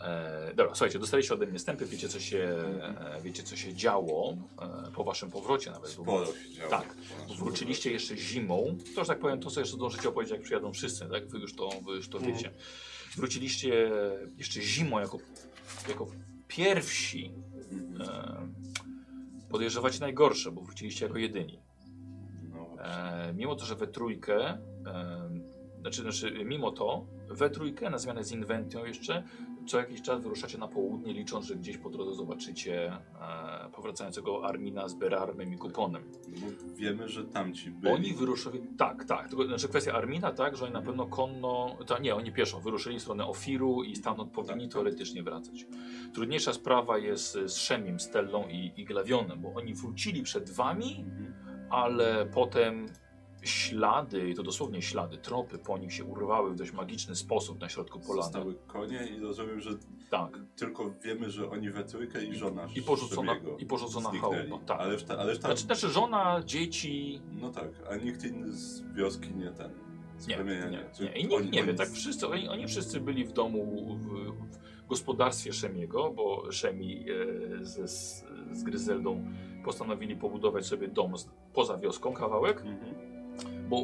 E, 0.00 0.48
dobra, 0.54 0.74
słuchajcie, 0.74 0.98
dostaliście 0.98 1.34
ode 1.34 1.46
mnie 1.46 1.58
stępy, 1.58 1.86
wiecie 1.86 2.08
co 2.08 2.20
się, 2.20 2.38
e, 2.38 3.20
wiecie, 3.22 3.42
co 3.42 3.56
się 3.56 3.74
działo 3.74 4.36
e, 4.88 4.90
po 4.92 5.04
waszym 5.04 5.30
powrocie 5.30 5.70
nawet. 5.70 5.94
bo- 5.96 6.02
Sporo 6.02 6.26
się 6.26 6.50
działo. 6.54 6.70
Tak, 6.70 6.94
bo 7.28 7.34
wróciliście 7.34 7.92
jeszcze 7.92 8.16
zimą. 8.16 8.76
To, 8.94 9.00
że 9.04 9.08
tak 9.08 9.18
powiem, 9.18 9.40
to 9.40 9.50
sobie 9.50 9.62
jeszcze 9.62 9.76
zdążycie 9.76 10.08
opowiedzieć, 10.08 10.32
jak 10.32 10.42
przyjadą 10.42 10.72
wszyscy, 10.72 11.06
tak? 11.06 11.28
Wy 11.28 11.38
już 11.38 11.54
to, 11.54 11.68
wy 11.86 11.92
już 11.92 12.08
to 12.08 12.20
wiecie. 12.20 12.50
Wróciliście 13.16 13.90
jeszcze 14.38 14.60
zimą 14.62 14.98
jako, 15.00 15.18
jako 15.88 16.06
pierwsi. 16.48 17.32
E, 18.00 18.48
podejrzewacie 19.48 20.00
najgorsze, 20.00 20.52
bo 20.52 20.60
wróciliście 20.60 21.06
jako 21.06 21.18
jedyni. 21.18 21.58
No, 22.52 22.68
E, 22.84 23.32
mimo 23.36 23.54
to, 23.56 23.64
że 23.64 23.74
we 23.76 23.86
trójkę, 23.86 24.36
e, 24.46 24.58
znaczy, 25.80 26.02
znaczy 26.02 26.44
mimo 26.44 26.70
to, 26.72 27.06
we 27.28 27.50
trójkę 27.50 27.90
na 27.90 27.98
zmianę 27.98 28.24
z 28.24 28.32
Inventią 28.32 28.84
jeszcze, 28.84 29.22
co 29.68 29.78
jakiś 29.78 30.02
czas 30.02 30.20
wyruszacie 30.22 30.58
na 30.58 30.68
południe, 30.68 31.12
licząc, 31.12 31.46
że 31.46 31.56
gdzieś 31.56 31.78
po 31.78 31.90
drodze 31.90 32.14
zobaczycie 32.14 32.92
e, 32.92 33.70
powracającego 33.72 34.44
Armina 34.44 34.88
z 34.88 34.94
Berarmem 34.94 35.54
i 35.54 35.58
Kuponem. 35.58 36.02
no 36.28 36.36
bo 36.40 36.74
wiemy, 36.74 37.08
że 37.08 37.24
tamci 37.24 37.70
byli. 37.70 37.94
Oni 37.94 38.12
wyruszyli, 38.12 38.60
tak, 38.78 39.04
tak, 39.04 39.28
tylko 39.28 39.44
znaczy 39.46 39.68
kwestia 39.68 39.92
Armina, 39.92 40.32
tak, 40.32 40.56
że 40.56 40.64
oni 40.64 40.74
na 40.74 40.82
pewno 40.82 41.06
konno, 41.06 41.76
to, 41.86 41.98
nie, 41.98 42.14
oni 42.14 42.32
pieszo, 42.32 42.60
wyruszyli 42.60 42.98
w 42.98 43.02
stronę 43.02 43.26
Ofiru 43.26 43.82
i 43.82 43.96
stamtąd 43.96 44.32
powinni 44.32 44.64
Tak. 44.64 44.72
teoretycznie 44.72 45.22
wracać. 45.22 45.66
Trudniejsza 46.14 46.52
sprawa 46.52 46.98
jest 46.98 47.32
z 47.46 47.56
Szemim, 47.56 48.00
Stellą 48.00 48.48
i, 48.48 48.72
i 48.76 48.84
Glawionem, 48.84 49.40
bo 49.40 49.54
oni 49.54 49.74
wrócili 49.74 50.22
przed 50.22 50.50
wami, 50.50 51.04
Mhm. 51.08 51.34
ale 51.70 52.26
potem 52.26 52.86
ślady, 53.48 54.28
i 54.30 54.34
to 54.34 54.42
dosłownie 54.42 54.82
ślady, 54.82 55.18
tropy 55.18 55.58
po 55.58 55.78
nich 55.78 55.92
się 55.92 56.04
urwały 56.04 56.50
w 56.50 56.56
dość 56.56 56.72
magiczny 56.72 57.16
sposób 57.16 57.60
na 57.60 57.68
środku 57.68 58.00
polany. 58.00 58.22
Zostały 58.22 58.54
konie 58.66 59.06
i 59.16 59.20
rozumiem, 59.20 59.60
że 59.60 59.70
Tak. 60.10 60.38
tylko 60.56 60.90
wiemy, 61.04 61.30
że 61.30 61.50
oni 61.50 61.70
we 61.70 61.84
trójkę 61.84 62.24
i 62.24 62.34
żona 62.36 62.66
I 62.76 62.82
porzucona, 62.82 63.36
i 63.58 63.66
porzucona 63.66 64.10
chałupa. 64.10 64.58
Tak. 64.66 64.80
Ale, 64.80 64.92
reszta, 64.92 65.18
ale 65.18 65.26
reszta, 65.30 65.48
Znaczy, 65.48 65.62
znaczy 65.62 65.88
żona, 65.88 66.42
dzieci, 66.46 67.20
no 67.40 67.50
tak, 67.50 67.68
a 67.90 67.96
nikt 67.96 68.24
inny 68.24 68.52
z 68.52 68.82
wioski 68.94 69.30
nie 69.34 69.50
ten. 69.50 69.70
Nie, 70.28 70.36
nie, 70.36 70.70
nie. 71.00 71.12
I 71.12 71.26
nikt 71.28 71.52
nie 71.52 71.64
wie, 71.64 71.74
tak 71.74 71.88
wszyscy, 71.88 72.28
oni, 72.28 72.48
oni 72.48 72.66
wszyscy 72.66 73.00
byli 73.00 73.24
w 73.24 73.32
domu, 73.32 73.86
w, 73.96 74.08
w 74.84 74.88
gospodarstwie 74.88 75.52
Szemiego, 75.52 76.10
bo 76.10 76.52
Szemi 76.52 77.04
e, 77.60 77.64
z, 77.64 77.90
z, 77.90 78.24
z 78.52 78.62
Gryzeldą 78.62 79.24
postanowili 79.64 80.16
pobudować 80.16 80.66
sobie 80.66 80.88
dom 80.88 81.18
z, 81.18 81.28
poza 81.54 81.78
wioską, 81.78 82.12
kawałek, 82.12 82.60
Mhm. 82.66 83.17
Bo 83.68 83.82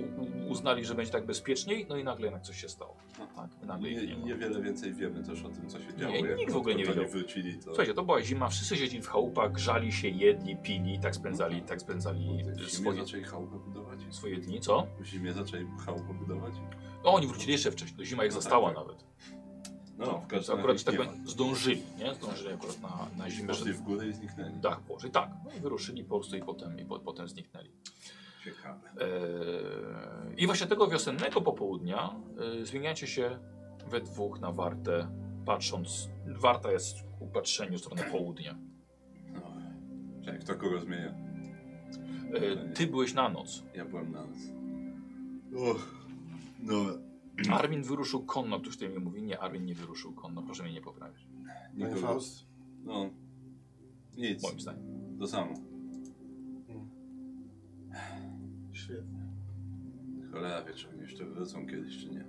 uznali, 0.49 0.85
że 0.85 0.94
będzie 0.94 1.12
tak 1.12 1.27
bezpieczniej, 1.27 1.87
no 1.88 1.97
i 1.97 2.05
nagle 2.05 2.27
jednak 2.27 2.42
coś 2.42 2.61
się 2.61 2.68
stało. 2.68 2.97
Tak, 3.37 3.51
i 3.62 3.66
nagle 3.66 3.90
Nie, 3.90 4.07
nie 4.07 4.16
niewiele 4.16 4.62
więcej 4.62 4.94
wiemy 4.94 5.25
też 5.25 5.42
o 5.44 5.49
tym, 5.49 5.68
co 5.68 5.79
się 5.81 5.97
działo. 5.97 6.12
Nie, 6.12 6.20
jak 6.20 6.38
nikt 6.38 6.53
w 6.53 6.57
ogóle 6.57 6.75
nie 6.75 6.85
wiedział. 6.85 7.07
wrócili, 7.09 7.55
to... 7.59 7.62
Słuchajcie, 7.64 7.94
to 7.94 8.03
była 8.05 8.23
zima, 8.23 8.49
wszyscy 8.49 8.77
siedzieli 8.77 9.03
w 9.03 9.09
chałupach, 9.09 9.53
grzali 9.53 9.92
się, 9.92 10.09
jedli, 10.09 10.57
pili, 10.57 10.99
tak 10.99 11.14
spędzali, 11.16 11.62
tak 11.62 11.81
spędzali 11.81 12.44
W 12.44 12.57
zimie 12.57 12.68
swoje, 12.68 13.01
zaczęli 13.05 13.23
chałupę 13.25 13.57
budować? 13.59 13.99
swoje 14.11 14.37
dni, 14.37 14.61
co? 14.61 14.87
W 15.01 15.05
zimie 15.05 15.33
zaczęli 15.33 15.66
chałupę 15.87 16.14
budować? 16.14 16.53
No, 17.05 17.14
oni 17.14 17.27
wrócili 17.27 17.53
jeszcze 17.53 17.70
wcześniej, 17.70 18.07
zima 18.07 18.25
ich 18.25 18.31
No 18.31 18.35
tak, 18.35 18.42
zastała 18.42 18.68
tak. 18.68 18.77
nawet. 18.79 19.05
No, 19.99 20.07
No, 20.07 20.18
w 20.20 20.27
każdym 20.27 20.59
akurat, 20.59 20.85
tak 20.85 20.99
nie 20.99 21.31
zdążyli, 21.31 21.83
nie? 21.99 22.14
Zdążyli 22.14 22.53
akurat 22.55 22.81
na, 22.83 23.09
na 23.18 23.31
zimę, 23.31 23.49
Poszli 23.49 23.73
w 23.73 23.81
górę 23.83 24.07
i 24.09 24.12
zniknęli. 24.12 24.57
dach 24.61 24.81
położyć. 24.81 25.12
Tak, 25.12 25.31
no 25.44 25.51
i 25.59 25.61
wyruszyli 25.61 26.05
po 26.05 26.18
prostu 26.18 26.37
i 26.37 26.42
potem, 26.42 26.79
i 26.81 26.85
po, 26.85 26.99
potem 27.01 27.29
zniknęli. 27.29 27.70
Ciekawe. 28.44 28.90
Eee, 29.00 30.42
I 30.42 30.46
właśnie 30.46 30.66
tego 30.66 30.88
wiosennego 30.88 31.40
popołudnia 31.40 32.14
e, 32.62 32.66
zmieniacie 32.66 33.07
się 33.07 33.38
we 33.90 34.00
dwóch 34.00 34.40
na 34.40 34.52
wartę, 34.52 35.09
patrząc. 35.46 36.09
Warta 36.26 36.72
jest 36.72 36.96
ku 37.18 37.26
patrzeniu 37.26 37.78
w 37.78 37.80
stronę 37.80 38.02
południa. 38.02 38.59
No. 39.33 39.40
Czekaj, 40.24 40.40
kto 40.40 40.54
kogo 40.54 40.80
zmienia? 40.80 41.14
E, 42.35 42.68
ty 42.74 42.87
byłeś 42.87 43.14
na 43.14 43.28
noc. 43.28 43.62
Ja 43.74 43.85
byłem 43.85 44.12
na 44.12 44.26
nas. 44.26 44.38
Och, 45.57 45.94
no, 46.62 46.76
Armin 47.52 47.83
wyruszył 47.83 48.26
konno. 48.26 48.61
Ktoś 48.61 48.74
tutaj 48.76 48.88
mi 48.88 48.98
mówi, 48.98 49.22
nie, 49.22 49.40
Armin 49.40 49.64
nie 49.64 49.74
wyruszył 49.74 50.12
konno. 50.12 50.42
Proszę 50.42 50.62
mnie 50.62 50.72
nie 50.72 50.80
poprawić. 50.80 51.26
Nikogo. 51.74 51.96
Faust? 51.96 52.46
No, 52.85 53.11
nic. 54.16 54.42
Moim 54.42 54.61
zdaniem. 54.61 55.16
To 55.18 55.26
samo. 55.26 55.54
Świetnie. 58.85 59.18
Cholera 60.33 60.64
wie, 60.64 60.75
czy 60.75 60.88
oni 60.88 61.01
jeszcze 61.01 61.25
wrócą 61.25 61.66
kiedyś, 61.66 61.99
czy 61.99 62.11
nie. 62.11 62.25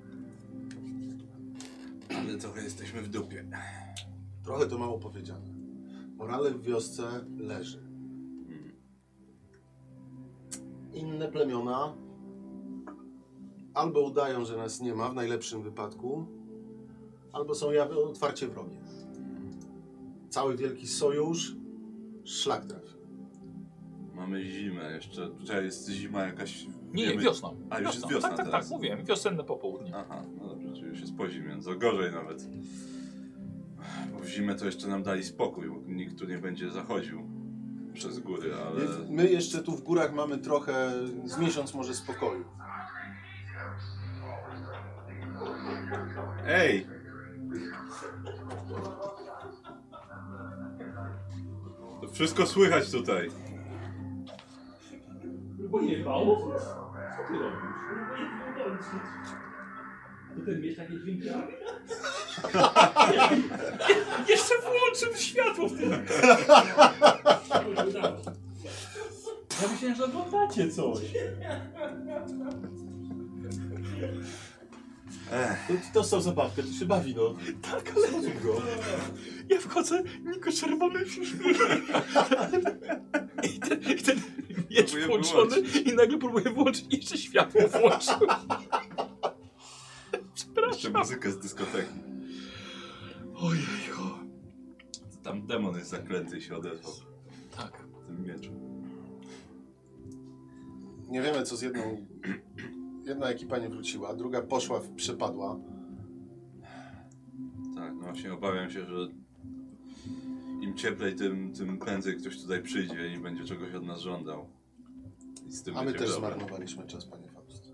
Ale 2.18 2.38
trochę 2.38 2.64
jesteśmy 2.64 3.02
w 3.02 3.10
dupie. 3.10 3.46
Trochę 4.44 4.68
to 4.68 4.78
mało 4.78 5.00
powiedziane. 5.00 5.46
Morale 6.18 6.52
w 6.52 6.62
wiosce 6.62 7.26
leży. 7.38 7.80
Mm. 7.80 8.72
Inne 10.94 11.28
plemiona 11.28 11.96
albo 13.74 14.02
udają, 14.02 14.46
że 14.46 14.58
nas 14.58 14.82
nie 14.82 14.96
ma 14.96 15.10
w 15.10 15.16
najlepszym 15.16 15.64
wypadku, 15.64 16.26
albo 17.34 17.56
są 17.56 17.72
jawy 17.72 18.04
otwarcie 18.04 18.48
wrogie. 18.48 18.78
Cały 20.30 20.58
wielki 20.58 20.88
sojusz 20.88 21.56
szlak 22.24 22.66
trafi. 22.66 22.95
Mamy 24.26 24.44
zimę 24.44 24.92
jeszcze. 24.92 25.28
Tutaj 25.28 25.66
jest 25.66 25.90
zima 25.90 26.24
jakaś. 26.24 26.66
Nie, 26.94 27.08
wiemy- 27.08 27.24
wiosna. 27.24 27.50
A, 27.70 27.80
już 27.80 27.96
jest 27.96 28.10
wiosna 28.10 28.30
Tak, 28.30 28.38
tak, 28.38 28.46
teraz. 28.46 28.66
tak, 28.66 28.72
mówiłem. 28.72 29.06
Wiosenne 29.06 29.44
popołudnie. 29.44 29.92
Aha, 29.96 30.24
no 30.38 30.48
dobrze, 30.48 30.74
czyli 30.74 30.88
już 30.88 31.00
jest 31.00 31.16
po 31.18 31.30
zimie, 31.30 31.62
co 31.62 31.76
gorzej 31.76 32.12
nawet. 32.12 32.48
Bo 34.14 34.20
w 34.20 34.28
zimę 34.28 34.56
to 34.56 34.66
jeszcze 34.66 34.88
nam 34.88 35.04
dali 35.04 35.24
spokój, 35.24 35.70
bo 35.70 35.76
nikt 35.88 36.20
tu 36.20 36.26
nie 36.26 36.38
będzie 36.38 36.72
zachodził 36.72 37.30
przez 37.94 38.20
góry, 38.20 38.52
ale... 38.56 38.82
My 39.10 39.30
jeszcze 39.30 39.64
tu 39.64 39.72
w 39.72 39.84
górach 39.84 40.14
mamy 40.14 40.38
trochę, 40.38 40.92
z 41.26 41.38
miesiąc 41.38 41.74
może 41.74 41.94
spokoju. 41.94 42.46
Ej! 46.48 46.88
To 52.02 52.08
wszystko 52.14 52.46
słychać 52.46 52.92
tutaj. 52.92 53.30
Bo 55.70 55.82
nie 55.82 55.98
bało? 55.98 56.52
Co 57.18 57.28
ty 57.28 57.34
robisz? 57.40 57.76
Ty 60.36 60.42
ten 60.46 60.62
mieć 60.62 60.78
takie 60.78 61.00
dźwięki? 61.00 61.28
Jeszcze 64.30 64.54
włączył 64.62 65.16
światło 65.16 65.68
w 65.68 65.78
tym. 65.80 65.92
Ja 69.62 69.68
myślałem, 69.72 69.96
że 69.98 70.06
oglądacie 70.06 70.72
coś. 70.72 71.00
To, 75.68 75.74
to 75.94 76.04
są 76.04 76.22
zabawkę, 76.22 76.64
to 76.64 76.72
się 76.74 76.86
bawi, 76.86 77.16
no. 77.16 77.36
Tak, 77.62 77.94
ale 77.96 78.08
go. 78.32 78.62
Ja 79.50 79.60
wchodzę, 79.60 80.04
Niko 80.26 80.52
czerwony 80.52 81.10
się 81.10 81.26
śmieje. 81.26 81.58
I 83.44 83.60
ten, 83.60 83.80
i 83.82 83.96
ten 84.04 84.20
miecz 84.70 84.92
Próbuję 84.92 85.08
włączony 85.08 85.58
i 85.86 85.94
nagle 85.96 86.18
próbuję 86.18 86.50
włączyć 86.50 86.86
i 86.90 86.96
jeszcze 86.98 87.18
światło 87.18 87.62
włączył. 87.68 88.28
jeszcze 90.14 90.28
Przepraszam. 90.34 90.94
muzykę 90.94 91.32
z 91.32 91.40
dyskoteki. 91.40 91.94
Ojej, 93.36 93.64
Tam 95.24 95.48
demon 95.48 95.76
jest 95.78 95.90
zaklęty 95.90 96.38
i 96.38 96.42
się 96.42 96.56
odezwał 96.56 96.94
Tak. 97.58 97.78
w 98.04 98.08
tym 98.08 98.24
mieczu. 98.24 98.52
Nie 101.10 101.22
wiemy, 101.22 101.44
co 101.44 101.58
z 101.58 101.62
jedną... 101.62 102.06
Jedna 103.06 103.28
ekipa 103.28 103.58
nie 103.58 103.70
wróciła, 103.70 104.16
druga 104.16 104.42
poszła, 104.42 104.82
przepadła. 104.96 105.60
Tak, 107.76 107.94
no 107.94 108.02
właśnie 108.04 108.34
obawiam 108.34 108.72
się, 108.72 108.86
że 108.86 109.08
im 110.62 110.78
cieplej, 110.78 111.16
tym, 111.16 111.54
tym 111.54 111.78
prędzej 111.78 112.18
ktoś 112.18 112.42
tutaj 112.42 112.64
przyjdzie 112.64 113.14
i 113.14 113.18
będzie 113.18 113.44
czegoś 113.44 113.74
od 113.74 113.86
nas 113.86 114.02
żądał. 114.02 114.46
I 115.48 115.52
z 115.52 115.64
tym 115.64 115.78
A 115.78 115.84
my 115.84 115.94
też 115.94 116.12
problem. 116.12 116.34
zmarnowaliśmy 116.34 116.88
czas, 116.88 117.06
panie 117.06 117.30
Faust. 117.30 117.74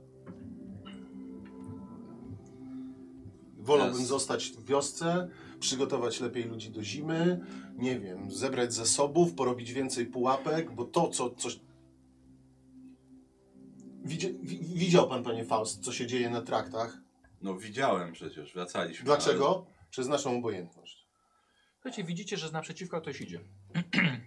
Wolałbym 3.58 3.98
Jest. 3.98 4.10
zostać 4.10 4.50
w 4.52 4.66
wiosce, 4.66 5.30
przygotować 5.60 6.20
lepiej 6.22 6.44
ludzi 6.44 6.70
do 6.70 6.84
zimy, 6.84 7.40
nie 7.78 8.00
wiem, 8.00 8.32
zebrać 8.32 8.74
zasobów, 8.74 9.34
porobić 9.34 9.74
więcej 9.74 10.06
pułapek, 10.06 10.72
bo 10.72 10.86
to, 10.86 11.10
co 11.10 11.30
coś... 11.30 11.60
Widzie, 14.06 14.34
wi, 14.34 14.58
widział 14.58 15.10
pan, 15.10 15.24
panie 15.24 15.46
Faust, 15.46 15.84
co 15.84 15.92
się 15.92 16.08
dzieje 16.08 16.30
na 16.30 16.42
traktach? 16.42 16.98
No 17.42 17.56
widziałem 17.58 18.14
przecież, 18.14 18.54
wracaliśmy. 18.54 19.06
Dlaczego? 19.06 19.66
Przez 19.90 20.08
naszą 20.08 20.38
obojętność. 20.38 21.08
Słuchajcie, 21.76 22.04
widzicie, 22.04 22.38
że 22.38 22.48
z 22.50 22.52
naprzeciwka 22.52 23.02
ktoś 23.02 23.22
idzie. 23.22 23.40
Ale... 23.74 24.20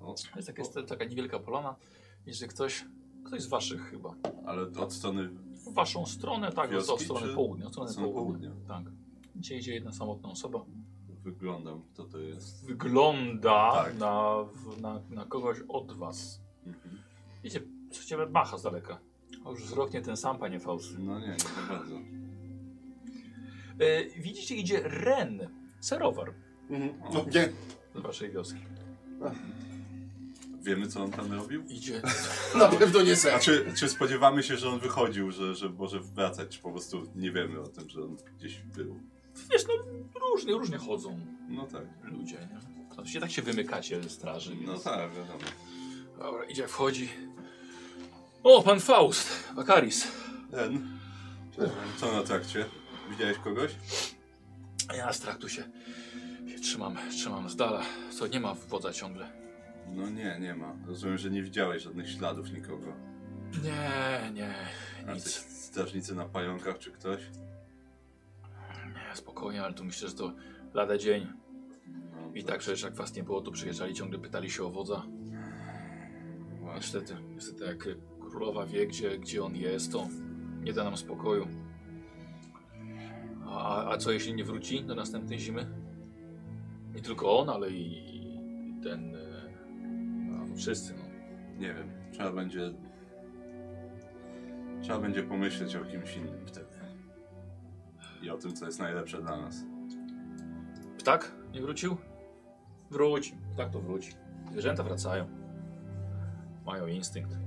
O, 0.00 0.14
To 0.14 0.36
jest, 0.36 0.46
taka, 0.48 0.62
jest 0.62 0.78
taka 0.88 1.04
niewielka 1.04 1.38
polana. 1.38 1.76
Jest 2.26 2.46
ktoś, 2.46 2.84
ktoś 3.24 3.42
z 3.42 3.46
waszych 3.46 3.90
chyba. 3.90 4.14
ale 4.46 4.62
od 4.62 4.92
strony 4.92 5.28
W 5.28 5.72
waszą 5.74 6.06
stronę, 6.06 6.52
tak, 6.52 6.70
Wioski, 6.70 6.92
od 6.92 7.00
strony 7.02 7.26
czy- 7.26 7.34
południa. 7.34 7.66
Od 7.66 7.72
strony 7.72 7.86
od 7.88 7.92
strony 7.92 8.12
południa. 8.12 8.48
południa? 8.50 8.68
Tak. 8.74 8.84
Gdzie 9.36 9.56
idzie 9.56 9.74
jedna 9.74 9.92
samotna 9.92 10.28
osoba. 10.28 10.64
wyglądam, 11.08 11.82
kto 11.92 12.04
to 12.04 12.18
jest. 12.18 12.66
Wygląda 12.66 13.72
Tak. 13.84 13.98
na, 13.98 14.42
w- 14.54 14.80
na, 14.80 15.02
na 15.10 15.24
kogoś 15.24 15.56
od 15.68 15.92
was. 15.92 16.40
Mhm. 16.66 16.98
Wiecie, 17.44 17.60
co 17.92 18.04
ciebie 18.04 18.26
macha 18.26 18.58
z 18.58 18.62
daleka. 18.62 18.98
A 19.46 19.50
już 19.50 19.62
wzrok 19.62 19.92
nie 19.92 20.02
ten 20.02 20.16
sam, 20.16 20.38
panie 20.38 20.60
Faust. 20.60 20.98
No 20.98 21.20
nie, 21.20 21.26
nie 21.26 21.36
za 21.38 21.74
bardzo. 21.74 21.96
E, 23.78 24.04
widzicie, 24.20 24.54
idzie 24.56 24.80
Ren, 24.84 25.48
serowar 25.80 26.34
Mhm. 26.70 26.92
No, 27.14 27.24
nie. 27.34 27.48
z 27.94 28.02
waszej 28.02 28.30
wioski. 28.30 28.58
Wiemy, 30.62 30.86
co 30.88 31.04
on 31.04 31.10
tam 31.10 31.32
robił? 31.32 31.62
Idzie. 31.68 32.02
Na 32.58 32.68
pewno 32.68 33.02
nie 33.02 33.12
A 33.12 33.16
ser. 33.16 33.40
czy, 33.40 33.72
czy 33.76 33.88
spodziewamy 33.88 34.42
się, 34.42 34.56
że 34.56 34.68
on 34.68 34.78
wychodził, 34.80 35.30
że, 35.30 35.54
że 35.54 35.68
może 35.68 36.00
wracać, 36.00 36.48
czy 36.48 36.62
po 36.62 36.70
prostu 36.70 37.02
nie 37.16 37.32
wiemy 37.32 37.60
o 37.60 37.66
tym, 37.66 37.88
że 37.90 38.02
on 38.02 38.16
gdzieś 38.38 38.58
był? 38.58 39.00
Wiesz, 39.52 39.64
no 39.66 39.72
różnie, 40.32 40.52
różnie 40.52 40.78
chodzą 40.78 41.20
No 41.48 41.66
tak. 41.66 41.84
ludzie, 42.02 42.34
nie? 42.52 42.60
Oczywiście 42.92 43.20
tak 43.20 43.30
się 43.30 43.42
wymykacie 43.42 44.02
straży. 44.08 44.54
No 44.66 44.72
więc- 44.72 44.84
tak, 44.84 45.10
wiadomo. 45.14 45.38
Dobra, 46.18 46.44
idzie, 46.44 46.68
wchodzi. 46.68 47.08
O, 48.44 48.62
pan 48.62 48.80
Faust, 48.80 49.52
Bakaris. 49.56 50.08
Ten. 50.50 50.98
Co 51.96 52.12
na 52.12 52.22
trakcie? 52.22 52.64
Widziałeś 53.10 53.38
kogoś? 53.38 53.74
Ja 54.96 55.12
z 55.12 55.20
traktu 55.20 55.48
się 55.48 55.64
trzymam, 56.62 56.96
trzymam 57.10 57.48
z 57.50 57.56
dala. 57.56 57.82
Co, 58.18 58.26
nie 58.26 58.40
ma 58.40 58.54
wodza 58.54 58.92
ciągle? 58.92 59.28
No 59.94 60.10
nie, 60.10 60.38
nie 60.40 60.54
ma. 60.54 60.76
Rozumiem, 60.86 61.18
że 61.18 61.30
nie 61.30 61.42
widziałeś 61.42 61.82
żadnych 61.82 62.10
śladów 62.10 62.52
nikogo. 62.52 62.86
Nie, 63.64 64.30
nie, 64.32 64.54
A 65.08 65.12
nic. 65.14 65.24
strażnicy 65.64 66.14
na 66.14 66.24
pająkach 66.24 66.78
czy 66.78 66.90
ktoś? 66.90 67.20
Nie, 68.86 69.16
spokojnie, 69.16 69.62
ale 69.64 69.74
tu 69.74 69.84
myślę, 69.84 70.08
że 70.08 70.14
to 70.14 70.32
lada 70.74 70.98
dzień. 70.98 71.26
No, 72.12 72.30
I 72.34 72.44
tak 72.44 72.58
przecież 72.58 72.82
jak 72.82 72.94
was 72.94 73.14
nie 73.14 73.22
było, 73.22 73.40
to 73.40 73.50
przyjeżdżali, 73.50 73.94
ciągle 73.94 74.18
pytali 74.18 74.50
się 74.50 74.64
o 74.64 74.70
wodza. 74.70 75.02
Właśnie. 76.60 76.80
Niestety, 77.00 77.16
niestety 77.34 77.64
jak 77.64 77.88
królowa 78.32 78.66
wie, 78.66 78.86
gdzie, 78.86 79.18
gdzie 79.18 79.44
on 79.44 79.56
jest, 79.56 79.92
to 79.92 80.08
nie 80.62 80.72
da 80.72 80.84
nam 80.84 80.96
spokoju. 80.96 81.48
A, 83.46 83.90
a 83.90 83.96
co 83.96 84.12
jeśli 84.12 84.34
nie 84.34 84.44
wróci 84.44 84.84
do 84.84 84.94
następnej 84.94 85.38
zimy? 85.38 85.66
Nie 86.94 87.02
tylko 87.02 87.38
on, 87.38 87.50
ale 87.50 87.70
i 87.70 88.02
ten... 88.82 89.16
e, 89.16 90.56
Wszyscy, 90.56 90.94
no. 90.94 91.02
Nie 91.58 91.74
wiem, 91.74 91.88
trzeba 92.12 92.32
będzie... 92.32 92.72
Trzeba 94.82 94.98
będzie 94.98 95.22
pomyśleć 95.22 95.76
o 95.76 95.84
kimś 95.84 96.16
innym 96.16 96.46
wtedy. 96.46 96.66
I 98.22 98.30
o 98.30 98.36
tym, 98.38 98.52
co 98.52 98.66
jest 98.66 98.78
najlepsze 98.78 99.22
dla 99.22 99.36
nas. 99.36 99.64
Ptak 100.98 101.32
nie 101.52 101.60
wrócił? 101.60 101.96
Wróci. 102.90 103.34
Ptak 103.54 103.70
to 103.70 103.80
wróci. 103.80 104.12
Zwierzęta 104.50 104.82
wracają. 104.82 105.26
Mają 106.66 106.86
instynkt. 106.86 107.41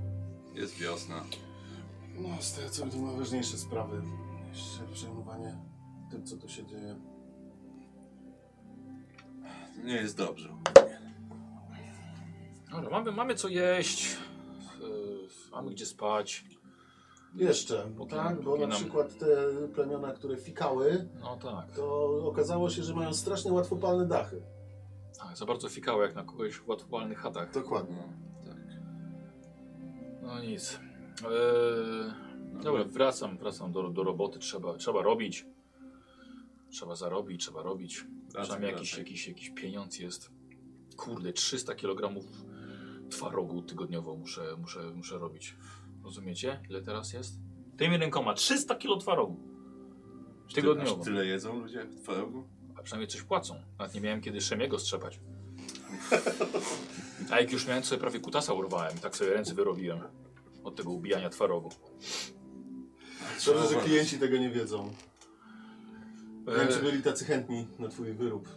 Jest 0.56 0.74
wiosna. 0.78 1.24
No, 2.18 2.28
z 2.42 2.52
tego 2.52 2.70
co 2.70 2.86
tu 2.86 2.98
ma 2.98 3.12
ważniejsze 3.12 3.58
sprawy 3.58 4.02
niż 4.50 4.62
przejmowanie 4.92 5.58
tym, 6.10 6.26
co 6.26 6.36
tu 6.36 6.48
się 6.48 6.66
dzieje. 6.66 6.96
Nie 9.84 9.94
jest 9.94 10.16
dobrze. 10.16 10.48
Dobra, 12.70 12.90
mamy, 12.90 13.12
mamy 13.12 13.34
co 13.34 13.48
jeść. 13.48 14.16
Yy, 14.80 15.28
mamy 15.52 15.70
gdzie 15.70 15.86
spać. 15.86 16.44
Jeszcze, 17.34 17.90
Póki 17.96 18.10
tak? 18.14 18.42
Bo 18.42 18.56
na 18.66 18.74
przykład 18.74 19.18
te 19.18 19.26
plemiona, 19.74 20.12
które 20.12 20.36
fikały, 20.36 21.08
No 21.20 21.36
tak. 21.36 21.72
to 21.76 22.06
okazało 22.26 22.70
się, 22.70 22.82
że 22.82 22.94
mają 22.94 23.14
strasznie 23.14 23.52
łatwopalne 23.52 24.06
dachy. 24.06 24.42
tak. 25.18 25.36
Za 25.36 25.46
bardzo 25.46 25.68
fikało 25.68 26.02
jak 26.02 26.14
na 26.14 26.24
kogoś 26.24 26.54
w 26.56 26.68
łatwopalnych 26.68 27.18
chatach. 27.18 27.52
Dokładnie. 27.54 28.25
No, 30.26 30.42
nic. 30.42 30.80
Eee, 31.24 32.12
dobra, 32.62 32.84
wracam, 32.84 33.38
wracam 33.38 33.72
do, 33.72 33.90
do 33.90 34.04
roboty. 34.04 34.38
Trzeba, 34.38 34.76
trzeba 34.76 35.02
robić. 35.02 35.46
Trzeba 36.70 36.96
zarobić, 36.96 37.40
trzeba 37.42 37.62
robić. 37.62 38.04
Przynajmniej 38.42 38.72
jakiś, 38.72 38.98
jakiś, 38.98 39.28
jakiś 39.28 39.50
pieniądz 39.50 39.98
jest. 39.98 40.30
Kurde, 40.96 41.32
300 41.32 41.74
kg 41.74 42.20
twarogu 43.10 43.62
tygodniowo 43.62 44.16
muszę, 44.16 44.56
muszę, 44.58 44.80
muszę 44.94 45.18
robić. 45.18 45.56
Rozumiecie? 46.04 46.60
Ile 46.70 46.82
teraz 46.82 47.12
jest? 47.12 47.38
Tymi 47.76 47.96
rękoma 47.96 48.34
300 48.34 48.74
kg 48.74 49.00
twarogu. 49.00 49.40
Tygodniowo. 50.54 51.00
Aż 51.00 51.04
tyle 51.04 51.26
jedzą 51.26 51.60
ludzie 51.60 51.84
w 51.84 52.00
twarogu? 52.00 52.48
A 52.76 52.82
przynajmniej 52.82 53.08
coś 53.08 53.22
płacą. 53.22 53.54
Nawet 53.78 53.94
nie 53.94 54.00
miałem 54.00 54.20
kiedy 54.20 54.40
Szemiego 54.40 54.78
strzepać. 54.78 55.20
A 57.30 57.40
jak 57.40 57.52
już 57.52 57.66
miałem, 57.66 57.82
to 57.82 57.88
sobie 57.88 58.00
prawie 58.00 58.20
kutasa 58.20 58.52
urwałem. 58.52 58.98
Tak 58.98 59.16
sobie 59.16 59.30
ręce 59.30 59.54
wyrobiłem. 59.54 60.00
Od 60.64 60.76
tego 60.76 60.90
ubijania 60.90 61.30
twarogu. 61.30 61.70
Dobrze, 63.46 63.68
że 63.68 63.80
klienci 63.80 64.18
tego 64.18 64.36
nie 64.36 64.50
wiedzą. 64.50 64.92
Nie 66.46 66.54
wiem, 66.54 66.68
czy 66.68 66.78
byli 66.82 67.02
tacy 67.02 67.24
chętni 67.24 67.66
na 67.78 67.88
twój 67.88 68.12
wyrób. 68.12 68.48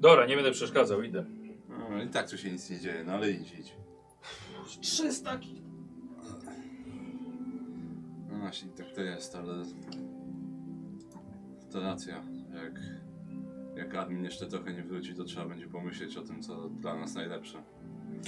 dobra, 0.00 0.26
nie 0.26 0.36
będę 0.36 0.52
przeszkadzał, 0.52 1.02
idę. 1.02 1.24
No, 1.68 2.02
I 2.02 2.08
tak 2.08 2.30
tu 2.30 2.38
się 2.38 2.52
nic 2.52 2.70
nie 2.70 2.80
dzieje, 2.80 3.04
no 3.04 3.12
ale 3.12 3.30
idź, 3.30 3.52
idź. 3.58 3.76
300 4.80 5.38
kg. 5.38 5.60
No 8.30 8.38
właśnie, 8.38 8.68
tak 8.68 8.86
to 8.94 9.00
jest, 9.00 9.34
ale... 9.34 9.64
To 11.72 11.80
racja. 11.80 12.24
Jak, 12.54 12.80
jak 13.80 13.94
admin 13.94 14.24
jeszcze 14.24 14.46
trochę 14.46 14.72
nie 14.72 14.82
wróci, 14.82 15.14
to 15.14 15.24
trzeba 15.24 15.46
będzie 15.46 15.66
pomyśleć 15.68 16.16
o 16.16 16.22
tym, 16.22 16.42
co 16.42 16.68
dla 16.68 16.96
nas 16.96 17.14
najlepsze. 17.14 17.62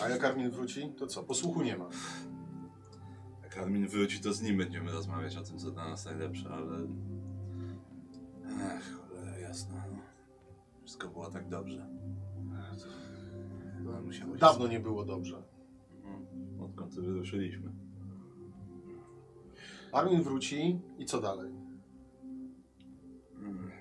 A 0.05 0.09
jak 0.09 0.25
Armin 0.25 0.51
wróci, 0.51 0.93
to 0.99 1.07
co? 1.07 1.23
Posłuchu 1.23 1.63
nie 1.63 1.77
ma. 1.77 1.89
Jak 3.43 3.59
admin 3.59 3.89
wróci, 3.89 4.21
to 4.21 4.33
z 4.33 4.43
nim 4.43 4.59
będziemy 4.59 4.93
rozmawiać 4.93 5.37
o 5.37 5.43
tym, 5.43 5.59
co 5.59 5.71
dla 5.71 5.89
nas 5.89 6.05
najlepsze, 6.05 6.49
ale... 6.49 6.79
Ech, 8.77 8.93
cholera 8.93 9.39
jasna, 9.39 9.85
no. 9.93 9.99
Wszystko 10.85 11.09
było 11.09 11.31
tak 11.31 11.49
dobrze. 11.49 11.87
No, 13.83 14.03
musiało 14.03 14.35
się 14.35 14.41
Dawno 14.41 14.67
nie 14.67 14.81
było 14.81 15.05
dobrze. 15.05 15.43
No, 16.05 16.65
Odkąd 16.65 16.95
wyruszyliśmy. 16.95 17.73
Armin 19.93 20.23
wróci 20.23 20.81
i 20.99 21.05
co 21.05 21.21
dalej? 21.21 21.62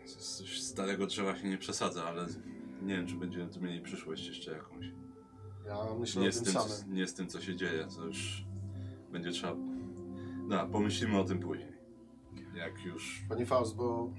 Z- 0.06 0.64
starego 0.64 1.08
drzewa 1.08 1.36
się 1.36 1.50
nie 1.50 1.58
przesadza, 1.58 2.04
ale 2.04 2.26
nie 2.82 2.96
wiem, 2.96 3.08
czy 3.08 3.16
będziemy 3.16 3.50
tu 3.50 3.62
mieli 3.62 3.82
przyszłość 3.82 4.28
jeszcze 4.28 4.52
jakąś. 4.52 4.86
Ja 5.66 5.78
myślę 6.00 6.22
Nie 6.22 6.30
o 6.30 6.32
tym 6.32 6.44
tym, 6.44 6.54
co, 6.54 6.62
samym. 6.70 6.96
nie 6.96 7.08
z 7.08 7.14
tym, 7.14 7.28
co 7.28 7.42
się 7.42 7.56
dzieje, 7.56 7.88
to 7.96 8.06
już 8.06 8.46
będzie 9.12 9.32
trzeba... 9.32 9.56
No, 10.48 10.68
pomyślimy 10.68 11.20
o 11.20 11.24
tym 11.24 11.40
później. 11.40 11.72
Jak 12.56 12.86
już... 12.86 13.26
Panie 13.30 13.46
Faust, 13.46 13.76
bo... 13.76 14.10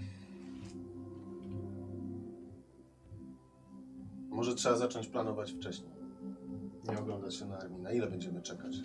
Może 4.31 4.55
trzeba 4.55 4.77
zacząć 4.77 5.07
planować 5.09 5.53
wcześniej. 5.53 5.90
Nie 6.88 6.99
oglądać 6.99 7.35
się 7.35 7.47
na 7.47 7.59
Armin. 7.59 7.83
Na 7.83 7.92
ile 7.92 8.11
będziemy 8.11 8.42
czekać? 8.42 8.77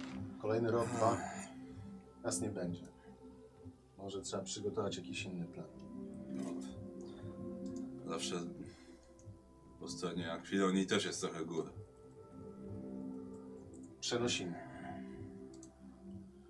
Kolejny 0.41 0.71
rok, 0.71 0.87
dwa? 0.87 1.17
Nas 2.23 2.41
nie 2.41 2.49
będzie. 2.49 2.81
Może 3.97 4.21
trzeba 4.21 4.43
przygotować 4.43 4.97
jakiś 4.97 5.23
inny 5.23 5.45
plan. 5.45 5.67
No, 6.29 6.43
zawsze 8.07 8.35
po 9.79 9.87
stronie 9.87 10.31
Akwilonii 10.31 10.85
też 10.87 11.05
jest 11.05 11.21
trochę 11.21 11.45
gór. 11.45 11.73
Przenosimy. 13.99 14.53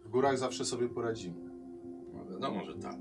W 0.06 0.10
górach 0.10 0.38
zawsze 0.38 0.66
sobie 0.66 0.90
poradzimy. 0.90 1.50
No 2.14 2.26
wiadomo, 2.26 2.64
że 2.66 2.76
tak. 2.76 2.96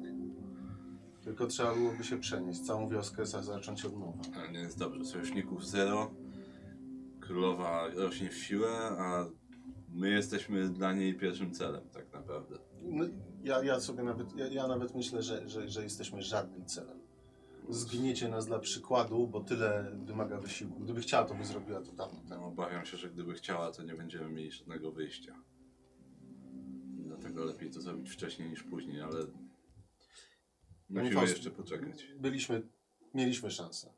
Tylko 1.25 1.47
trzeba 1.47 1.75
byłoby 1.75 2.05
się 2.05 2.19
przenieść. 2.19 2.61
Całą 2.61 2.88
wioskę 2.88 3.27
za- 3.27 3.42
zacząć 3.42 3.85
od 3.85 3.92
nowa. 3.99 4.23
Ale 4.37 4.53
nie 4.53 4.59
jest 4.59 4.79
dobrze. 4.79 5.05
Sojuszników 5.05 5.66
zero. 5.66 6.11
Królowa 7.21 7.88
rośnie 7.95 8.31
w 8.31 8.35
siłę, 8.35 8.69
a 8.99 9.27
my 9.88 10.11
jesteśmy 10.11 10.69
dla 10.69 10.92
niej 10.92 11.14
pierwszym 11.14 11.53
celem, 11.55 11.88
tak 11.90 12.12
naprawdę. 12.12 12.57
No, 12.83 13.05
ja, 13.42 13.64
ja 13.64 13.81
sobie 13.81 14.03
nawet, 14.03 14.37
ja, 14.37 14.47
ja 14.47 14.66
nawet 14.69 14.95
myślę, 14.95 15.23
że, 15.23 15.49
że, 15.49 15.69
że 15.69 15.83
jesteśmy 15.83 16.23
żadnym 16.23 16.66
celem. 16.66 16.99
Zgniecie 17.69 18.29
nas 18.29 18.47
dla 18.47 18.59
przykładu, 18.59 19.27
bo 19.27 19.41
tyle 19.41 19.93
wymaga 20.05 20.39
wysiłku. 20.39 20.81
Gdyby 20.81 21.01
chciała, 21.01 21.25
to 21.25 21.35
by 21.35 21.45
zrobiła 21.45 21.81
to 21.81 21.93
dawno 21.93 22.19
Tam 22.21 22.29
temu. 22.29 22.45
obawiam 22.47 22.87
się, 22.87 22.97
że 22.97 23.11
gdyby 23.11 23.35
chciała, 23.35 23.73
to 23.73 23.83
nie 23.83 23.95
będziemy 23.95 24.29
mieli 24.29 24.53
żadnego 24.53 24.93
wyjścia. 24.93 25.35
Dlatego 27.07 27.45
lepiej 27.45 27.71
to 27.71 27.81
zrobić 27.81 28.11
wcześniej 28.11 28.51
niż 28.51 28.63
później, 28.63 29.01
ale 29.01 29.27
Panie 29.27 29.41
musimy 30.89 31.15
Faust, 31.15 31.33
jeszcze 31.37 31.51
poczekać. 31.51 32.07
Byliśmy, 32.21 32.63
mieliśmy 33.15 33.51
szansę. 33.51 33.93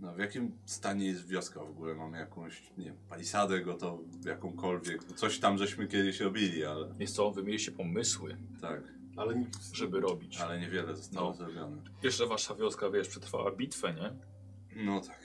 No, 0.00 0.14
w 0.14 0.18
jakim 0.18 0.58
stanie 0.64 1.06
jest 1.06 1.26
wioska 1.26 1.60
w 1.60 1.70
ogóle? 1.70 1.94
Mamy 1.94 2.18
jakąś, 2.18 2.72
nie 2.78 2.84
wiem, 2.84 2.96
palisadę 3.08 3.60
gotową, 3.60 4.08
jakąkolwiek. 4.24 5.04
Coś 5.04 5.38
tam 5.38 5.58
żeśmy 5.58 5.86
kiedyś 5.88 6.20
robili, 6.20 6.64
ale 6.64 6.94
Jest 6.98 7.14
co, 7.14 7.30
wy 7.30 7.42
mieliście 7.42 7.72
pomysły, 7.72 8.36
tak. 8.60 8.99
Ale 9.16 9.34
nikt, 9.36 9.74
żeby 9.74 10.00
robić. 10.00 10.40
Ale 10.40 10.60
niewiele 10.60 10.96
zostało 10.96 11.28
No. 11.28 11.34
zrobione. 11.34 11.76
Jeszcze 12.02 12.26
wasza 12.26 12.54
wioska, 12.54 12.90
wiesz, 12.90 13.08
przetrwała 13.08 13.50
bitwę, 13.52 13.94
nie? 13.94 14.12
No 14.84 15.00
tak. 15.00 15.20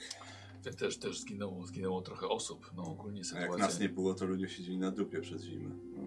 Te- 0.62 0.70
Też, 0.70 0.98
też 0.98 1.20
zginęło, 1.20 1.66
zginęło 1.66 2.02
trochę 2.02 2.28
osób. 2.28 2.70
No 2.76 2.82
ogólnie 2.82 3.20
A 3.20 3.24
sytuacja. 3.24 3.48
jak 3.50 3.58
nas 3.58 3.80
nie 3.80 3.88
było, 3.88 4.14
to 4.14 4.24
ludzie 4.26 4.48
siedzieli 4.48 4.78
na 4.78 4.90
dupie 4.90 5.20
przez 5.20 5.42
zimę. 5.42 5.74
No. 5.96 6.02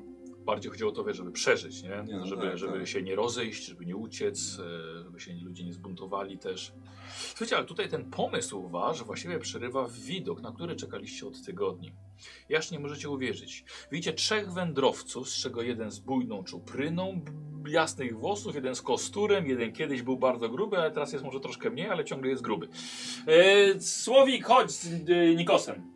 Bardziej 0.49 0.71
chodziło 0.71 0.91
o 0.91 0.93
to, 0.93 1.03
wiesz, 1.03 1.17
żeby 1.17 1.31
przeżyć, 1.31 1.83
nie? 1.83 2.03
Nie, 2.07 2.17
no 2.17 2.25
żeby 2.25 2.41
tak, 2.41 2.57
żeby 2.57 2.79
tak. 2.79 2.87
się 2.87 3.01
nie 3.01 3.15
rozejść, 3.15 3.65
żeby 3.65 3.85
nie 3.85 3.95
uciec, 3.95 4.59
e, 4.59 5.03
żeby 5.03 5.19
się 5.19 5.33
ludzie 5.33 5.63
nie 5.63 5.73
zbuntowali 5.73 6.37
też. 6.37 6.73
Słuchajcie, 7.17 7.57
ale 7.57 7.65
tutaj 7.65 7.89
ten 7.89 8.09
pomysł 8.11 8.69
wasz 8.69 9.03
właściwie 9.03 9.39
przerywa 9.39 9.87
widok, 9.87 10.41
na 10.41 10.51
który 10.51 10.75
czekaliście 10.75 11.27
od 11.27 11.45
tygodni. 11.45 11.91
Jaż 12.49 12.71
nie 12.71 12.79
możecie 12.79 13.09
uwierzyć. 13.09 13.65
Widzicie 13.91 14.13
trzech 14.13 14.53
wędrowców, 14.53 15.29
z 15.29 15.41
czego 15.41 15.61
jeden 15.61 15.91
z 15.91 15.99
bujną 15.99 16.43
czupryną, 16.43 17.21
jasnych 17.67 18.17
włosów, 18.17 18.55
jeden 18.55 18.75
z 18.75 18.81
kosturem, 18.81 19.47
jeden 19.47 19.73
kiedyś 19.73 20.01
był 20.01 20.17
bardzo 20.17 20.49
gruby, 20.49 20.77
ale 20.77 20.91
teraz 20.91 21.13
jest 21.13 21.25
może 21.25 21.39
troszkę 21.39 21.69
mniej, 21.69 21.89
ale 21.89 22.05
ciągle 22.05 22.29
jest 22.29 22.43
gruby. 22.43 22.67
E, 23.27 23.81
Słowik, 23.81 24.45
chodź 24.45 24.71
z 24.71 25.09
e, 25.09 25.35
Nikosem. 25.35 25.91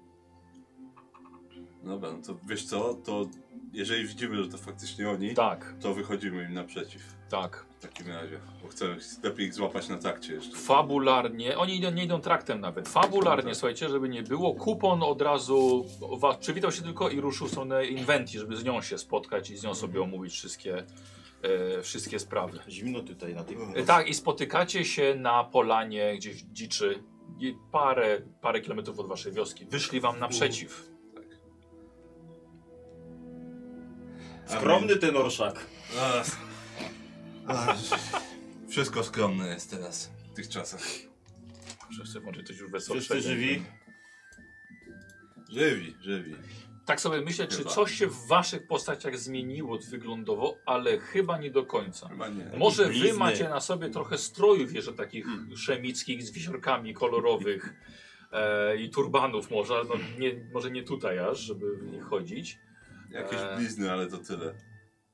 Dobra, 1.84 2.12
no 2.12 2.22
to 2.22 2.39
wiesz 2.50 2.66
co, 2.66 2.94
to 2.94 3.26
jeżeli 3.74 4.08
widzimy, 4.08 4.44
że 4.44 4.50
to 4.50 4.58
faktycznie 4.58 5.10
oni, 5.10 5.34
Tak, 5.34 5.74
to 5.82 5.94
wychodzimy 5.94 6.44
im 6.44 6.54
naprzeciw. 6.54 7.02
tak. 7.30 7.66
W 7.80 7.86
takim 7.86 8.08
razie, 8.08 8.40
bo 8.62 8.68
chcę 8.68 8.96
lepiej 9.24 9.46
ich 9.48 9.54
złapać 9.54 9.90
na 9.90 9.98
trakcie 9.98 10.34
jeszcze. 10.34 10.58
fabularnie, 10.58 11.58
oni 11.58 11.76
idą, 11.78 11.92
nie 11.92 12.04
idą 12.04 12.22
traktem 12.22 12.60
nawet, 12.62 12.90
fabularnie, 12.90 13.44
Tak. 13.44 13.56
słuchajcie, 13.56 13.90
żeby 13.90 14.10
nie 14.10 14.24
było, 14.24 14.54
kupon 14.56 15.04
od 15.04 15.22
razu 15.22 15.86
was 16.18 16.38
przywitał 16.38 16.72
się 16.72 16.82
tylko 16.82 17.10
i 17.10 17.22
ruszył 17.22 17.48
w 17.48 17.52
stronę 17.52 17.86
Inventi, 17.86 18.40
żeby 18.40 18.58
z 18.58 18.64
nią 18.64 18.82
się 18.82 18.98
spotkać 18.98 19.50
i 19.50 19.58
z 19.58 19.64
nią 19.64 19.76
sobie 19.76 20.02
omówić 20.02 20.34
wszystkie, 20.34 20.84
e, 21.42 21.82
wszystkie 21.82 22.20
sprawy. 22.20 22.60
Zimno 22.70 23.00
tutaj 23.02 23.36
na 23.36 23.44
tych... 23.44 23.58
E, 23.76 23.84
tak, 23.84 24.08
i 24.08 24.14
spotykacie 24.14 24.86
się 24.86 25.16
na 25.16 25.44
polanie 25.44 26.16
gdzieś 26.18 26.44
w 26.44 26.52
dziczy, 26.54 27.04
parę, 27.72 28.22
parę 28.42 28.62
kilometrów 28.62 29.00
od 29.00 29.08
waszej 29.08 29.32
wioski. 29.32 29.66
Wyszli 29.66 30.00
wam 30.00 30.20
naprzeciw. 30.20 30.93
Skromny 34.60 34.96
ten 34.96 35.18
orszak. 35.18 35.66
Ach, 37.48 37.76
wszystko 38.70 39.04
skromne 39.04 39.48
jest 39.48 39.72
teraz 39.72 40.12
w 40.32 40.36
tych 40.36 40.50
czasach. 40.50 40.82
Wszyscy 41.92 42.20
włączyć 42.20 42.48
coś 42.48 42.58
już 42.58 42.72
Wszyscy 42.72 42.94
weselszego. 42.94 43.22
żywi. 43.22 43.63
Żywi, 45.50 45.96
żywi. 46.02 46.36
Tak 46.86 47.02
sobie 47.02 47.22
myślę, 47.22 47.48
czy 47.48 47.58
Chyba. 47.58 47.70
coś 47.70 47.92
się 47.96 48.08
w 48.08 48.28
waszych 48.28 48.68
postaciach 48.68 49.18
zmieniło 49.20 49.80
wyglądowo, 49.89 50.58
ale 50.66 51.00
chyba 51.00 51.38
nie 51.38 51.52
do 51.52 51.66
końca. 51.66 52.10
Chyba 52.10 52.28
nie. 52.30 52.46
Może 52.58 52.89
wy 52.89 53.13
macie 53.13 53.50
na 53.50 53.60
sobie 53.62 53.89
trochę 53.89 54.18
strojów 54.18 54.74
jeszcze 54.74 54.94
takich 54.94 55.26
szemickich 55.56 56.24
z 56.24 56.32
wisiorkami 56.32 56.94
kolorowych 56.94 57.74
e, 58.32 58.78
i 58.78 58.89
turbanów 58.89 59.52
może, 59.52 59.74
ale 59.76 59.84
no 59.84 59.96
nie, 60.20 60.32
może 60.54 60.72
nie 60.72 60.84
tutaj 60.84 61.20
aż, 61.20 61.39
żeby 61.39 61.78
w 61.78 61.84
nich 61.92 62.04
chodzić. 62.04 62.60
Jakieś 63.13 63.39
Eee. 63.39 63.58
blizny, 63.58 63.91
ale 63.91 64.08
to 64.08 64.17
tyle. 64.17 64.54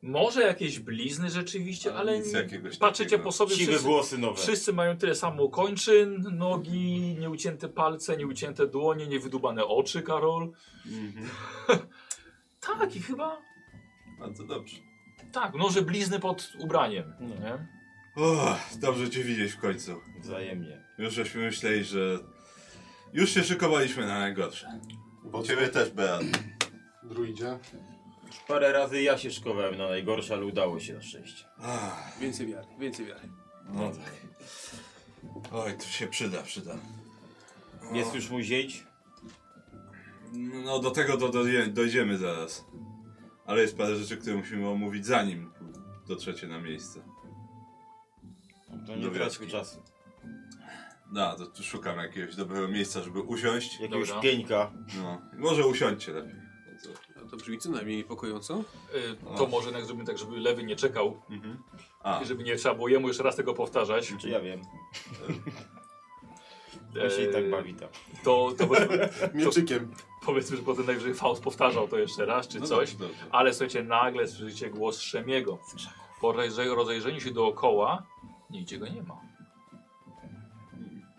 Może 0.01 0.41
jakieś 0.41 0.79
blizny 0.79 1.29
rzeczywiście, 1.29 1.89
Ale 1.89 1.99
ale 1.99 2.19
nic 2.19 2.33
nie- 2.33 2.39
jakiegoś 2.39 2.77
patrzycie 2.77 3.09
takiego. 3.09 3.23
po 3.23 3.31
sobie 3.31 3.55
Siwe 3.55 3.71
wszyscy, 3.71 3.88
włosy 3.88 4.17
nowe. 4.17 4.41
wszyscy 4.41 4.73
mają 4.73 4.97
tyle 4.97 5.15
samo 5.15 5.49
kończyn, 5.49 6.25
nogi, 6.38 7.15
nieucięte 7.19 7.69
palce, 7.69 8.17
nieucięte 8.17 8.67
dłonie, 8.67 9.07
niewydubane 9.07 9.65
oczy, 9.65 10.01
Karol. 10.01 10.51
Mhm. 10.85 11.29
Tak 12.62 12.95
i 12.95 12.99
chyba 13.01 13.41
Bardzo 14.19 14.43
dobrze. 14.43 14.77
tak, 15.31 15.53
może 15.55 15.81
blizny 15.81 16.19
pod 16.19 16.53
ubraniem. 16.59 17.13
No. 17.19 17.27
Nie? 17.35 17.67
O, 18.23 18.55
dobrze 18.81 19.09
cię 19.09 19.23
widzieć 19.23 19.51
w 19.51 19.59
końcu. 19.59 20.01
Wzajemnie. 20.21 20.83
Już 20.97 21.13
żeśmy 21.13 21.41
myśleli, 21.41 21.83
że... 21.83 22.19
Już 23.13 23.29
się 23.29 23.43
szykowaliśmy 23.43 24.05
na 24.05 24.19
najgorsze. 24.19 24.79
Bo 25.23 25.43
Ciebie 25.43 25.67
też, 25.67 25.89
Beat. 25.89 26.23
druidzie. 27.03 27.59
Już 28.30 28.38
parę 28.48 28.72
razy 28.72 29.02
ja 29.02 29.18
się 29.18 29.32
szkowałem 29.32 29.78
na 29.78 29.88
najgorsze, 29.88 30.34
ale 30.34 30.46
udało 30.46 30.80
się 30.80 30.94
na 30.94 31.02
szczęście. 31.02 31.46
Ach, 31.62 32.18
Więcej 32.20 32.48
wiary, 32.48 32.68
więcej 32.80 33.06
wiary. 33.06 33.30
no 33.70 33.92
tak. 33.92 34.12
Oj, 35.52 35.78
to 35.78 35.84
się 35.84 36.08
przyda, 36.08 36.44
przyda. 36.44 36.76
Jest 37.94 38.15
już 38.15 38.30
mój 38.30 38.44
zięć? 38.44 38.84
No 40.63 40.80
do 40.80 40.92
tego 40.92 41.18
do, 41.18 41.30
do, 41.30 41.44
dojdziemy 41.68 42.18
zaraz. 42.18 42.65
Ale 43.46 43.62
jest 43.62 43.78
parę 43.78 43.96
rzeczy, 43.96 44.18
które 44.18 44.36
musimy 44.36 44.70
omówić 44.70 45.06
zanim 45.06 45.52
dotrzecie 46.08 46.48
na 46.48 46.60
miejsce. 46.62 47.00
To 48.88 48.96
nie 48.96 49.02
Do 49.02 49.12
traćmy 49.12 49.48
czasu. 49.48 49.84
No, 51.12 51.36
to 51.36 51.46
tu 51.46 51.63
szukam 51.63 51.98
jakiegoś 51.98 52.36
dobrego 52.36 52.68
miejsca, 52.68 53.04
żeby 53.04 53.22
usiąść. 53.22 53.80
Jakiegoś 53.80 54.08
Dobra. 54.08 54.22
pieńka. 54.24 54.72
No, 54.98 55.22
może 55.38 55.68
usiądźcie 55.68 56.12
lepiej. 56.12 56.36
To 56.82 56.88
co? 56.88 57.09
No 57.39 57.43
to 57.43 57.45
brzmi 57.45 57.58
co 57.58 57.69
najmniej 57.69 57.97
niepokojąco. 57.97 58.63
Y, 59.34 59.38
to 59.38 59.47
może 59.47 59.65
jednak 59.67 59.86
zrobimy 59.86 60.06
tak, 60.06 60.17
żeby 60.17 60.39
lewy 60.39 60.63
nie 60.63 60.75
czekał 60.75 61.21
A, 62.04 62.21
i 62.21 62.25
żeby 62.25 62.43
nie 62.43 62.56
trzeba 62.56 62.75
było 62.75 62.88
jemu 62.88 63.08
jeszcze 63.08 63.23
raz 63.23 63.36
tego 63.36 63.54
powtarzać. 63.54 64.13
Czy 64.19 64.30
ja 64.30 64.39
wiem. 64.39 64.62
On 67.04 67.10
się 67.10 67.30
i 67.30 67.34
tak 67.34 67.49
bawi 67.49 67.73
tam. 67.73 67.89
To, 68.23 68.52
to 68.58 68.67
powiedzmy, 68.67 69.10
Mieczykiem. 69.34 69.91
powiedzmy, 70.25 70.58
że 70.58 70.63
potem 70.63 70.86
najwyżej 70.86 71.13
Faust 71.13 71.43
powtarzał 71.43 71.88
to 71.88 71.97
jeszcze 71.97 72.25
raz 72.25 72.47
czy 72.47 72.60
no 72.60 72.65
coś. 72.67 72.91
Dobrze, 72.95 73.08
dobrze. 73.13 73.25
Ale 73.32 73.54
słuchajcie, 73.54 73.84
nagle 73.84 74.28
słyszycie 74.28 74.69
głos 74.69 74.99
Szemiego. 74.99 75.58
Po 76.21 76.32
rozej- 76.34 76.75
rozejrzeniu 76.75 77.19
się 77.21 77.32
dookoła, 77.32 78.04
nigdzie 78.49 78.78
go 78.78 78.88
nie 78.88 79.04
ma. 79.04 79.21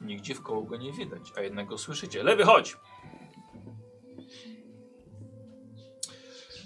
Nigdzie 0.00 0.35
w 0.35 0.42
koło 0.42 0.62
go 0.62 0.76
nie 0.76 0.92
widać, 0.92 1.33
a 1.37 1.40
jednak 1.40 1.66
go 1.66 1.78
słyszycie. 1.78 2.22
Lewy, 2.22 2.44
chodź! 2.44 2.76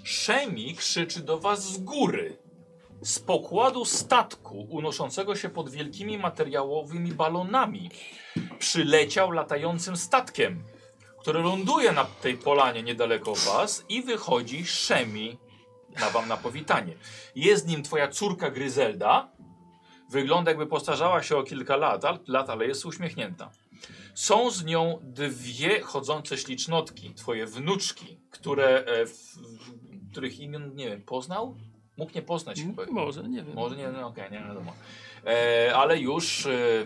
Szemi 0.05 0.75
krzyczy 0.75 1.19
do 1.19 1.39
was 1.39 1.73
z 1.73 1.77
góry. 1.77 2.37
Z 3.01 3.19
pokładu 3.19 3.85
statku 3.85 4.67
unoszącego 4.69 5.35
się 5.35 5.49
pod 5.49 5.69
wielkimi 5.69 6.17
materiałowymi 6.17 7.11
balonami 7.11 7.89
przyleciał 8.59 9.31
latającym 9.31 9.97
statkiem, 9.97 10.63
który 11.19 11.39
ląduje 11.39 11.91
na 11.91 12.05
tej 12.05 12.37
polanie 12.37 12.83
niedaleko 12.83 13.35
was 13.35 13.85
i 13.89 14.03
wychodzi 14.03 14.65
Szemi 14.65 15.37
na 15.99 16.09
wam 16.09 16.27
na 16.27 16.37
powitanie. 16.37 16.93
Jest 17.35 17.67
nim 17.67 17.83
twoja 17.83 18.07
córka 18.07 18.51
Gryzelda. 18.51 19.31
Wygląda 20.09 20.51
jakby 20.51 20.67
postarzała 20.67 21.23
się 21.23 21.37
o 21.37 21.43
kilka 21.43 21.75
lat, 21.75 22.03
lat, 22.27 22.49
ale 22.49 22.67
jest 22.67 22.85
uśmiechnięta. 22.85 23.51
Są 24.15 24.51
z 24.51 24.65
nią 24.65 24.99
dwie 25.03 25.81
chodzące 25.81 26.37
ślicznotki, 26.37 27.13
twoje 27.13 27.45
wnuczki, 27.45 28.19
które, 28.31 28.85
e, 28.85 29.05
w, 29.05 29.11
w, 29.11 29.84
których 30.15 30.39
imion 30.39 30.75
nie 30.75 30.89
wiem, 30.89 31.01
poznał? 31.01 31.55
Mógł 31.97 32.11
nie 32.15 32.21
poznać 32.21 32.61
chyba. 32.61 32.83
M- 32.83 32.89
Może, 32.91 33.23
nie 33.23 33.43
wiem. 33.43 33.55
Może 33.55 33.75
nie, 33.75 33.87
no 33.87 34.07
okej, 34.07 34.31
nie 34.31 34.39
wiadomo. 34.39 34.73
E, 35.25 35.71
ale 35.75 35.99
już, 35.99 36.45
e, 36.45 36.85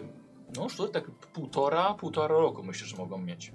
no 0.56 0.64
już 0.64 0.76
to 0.76 0.88
tak 0.88 1.12
półtora, 1.12 1.94
półtora 1.94 2.28
roku 2.28 2.64
myślę, 2.64 2.88
że 2.88 2.98
mogą 2.98 3.18
mieć. 3.18 3.52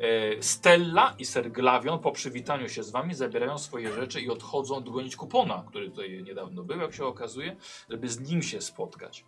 E, 0.00 0.42
Stella 0.42 1.14
i 1.18 1.24
Ser 1.24 1.52
Glavion 1.52 1.98
po 1.98 2.12
przywitaniu 2.12 2.68
się 2.68 2.82
z 2.82 2.90
wami 2.90 3.14
zabierają 3.14 3.58
swoje 3.58 3.92
rzeczy 3.92 4.20
i 4.20 4.30
odchodzą 4.30 4.76
odgonić 4.76 5.16
kupona, 5.16 5.64
który 5.68 5.90
tutaj 5.90 6.22
niedawno 6.22 6.62
był, 6.62 6.80
jak 6.80 6.94
się 6.94 7.04
okazuje, 7.04 7.56
żeby 7.90 8.08
z 8.08 8.20
nim 8.20 8.42
się 8.42 8.60
spotkać. 8.60 9.24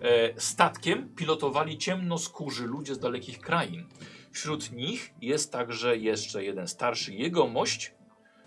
E, 0.00 0.40
statkiem 0.40 1.14
pilotowali 1.16 1.78
ciemnoskórzy 1.78 2.66
ludzie 2.66 2.94
z 2.94 2.98
dalekich 2.98 3.40
krain. 3.40 3.86
Wśród 4.32 4.72
nich 4.72 5.14
jest 5.20 5.52
także 5.52 5.96
jeszcze 5.96 6.44
jeden 6.44 6.68
starszy 6.68 7.14
jegomość. 7.14 7.95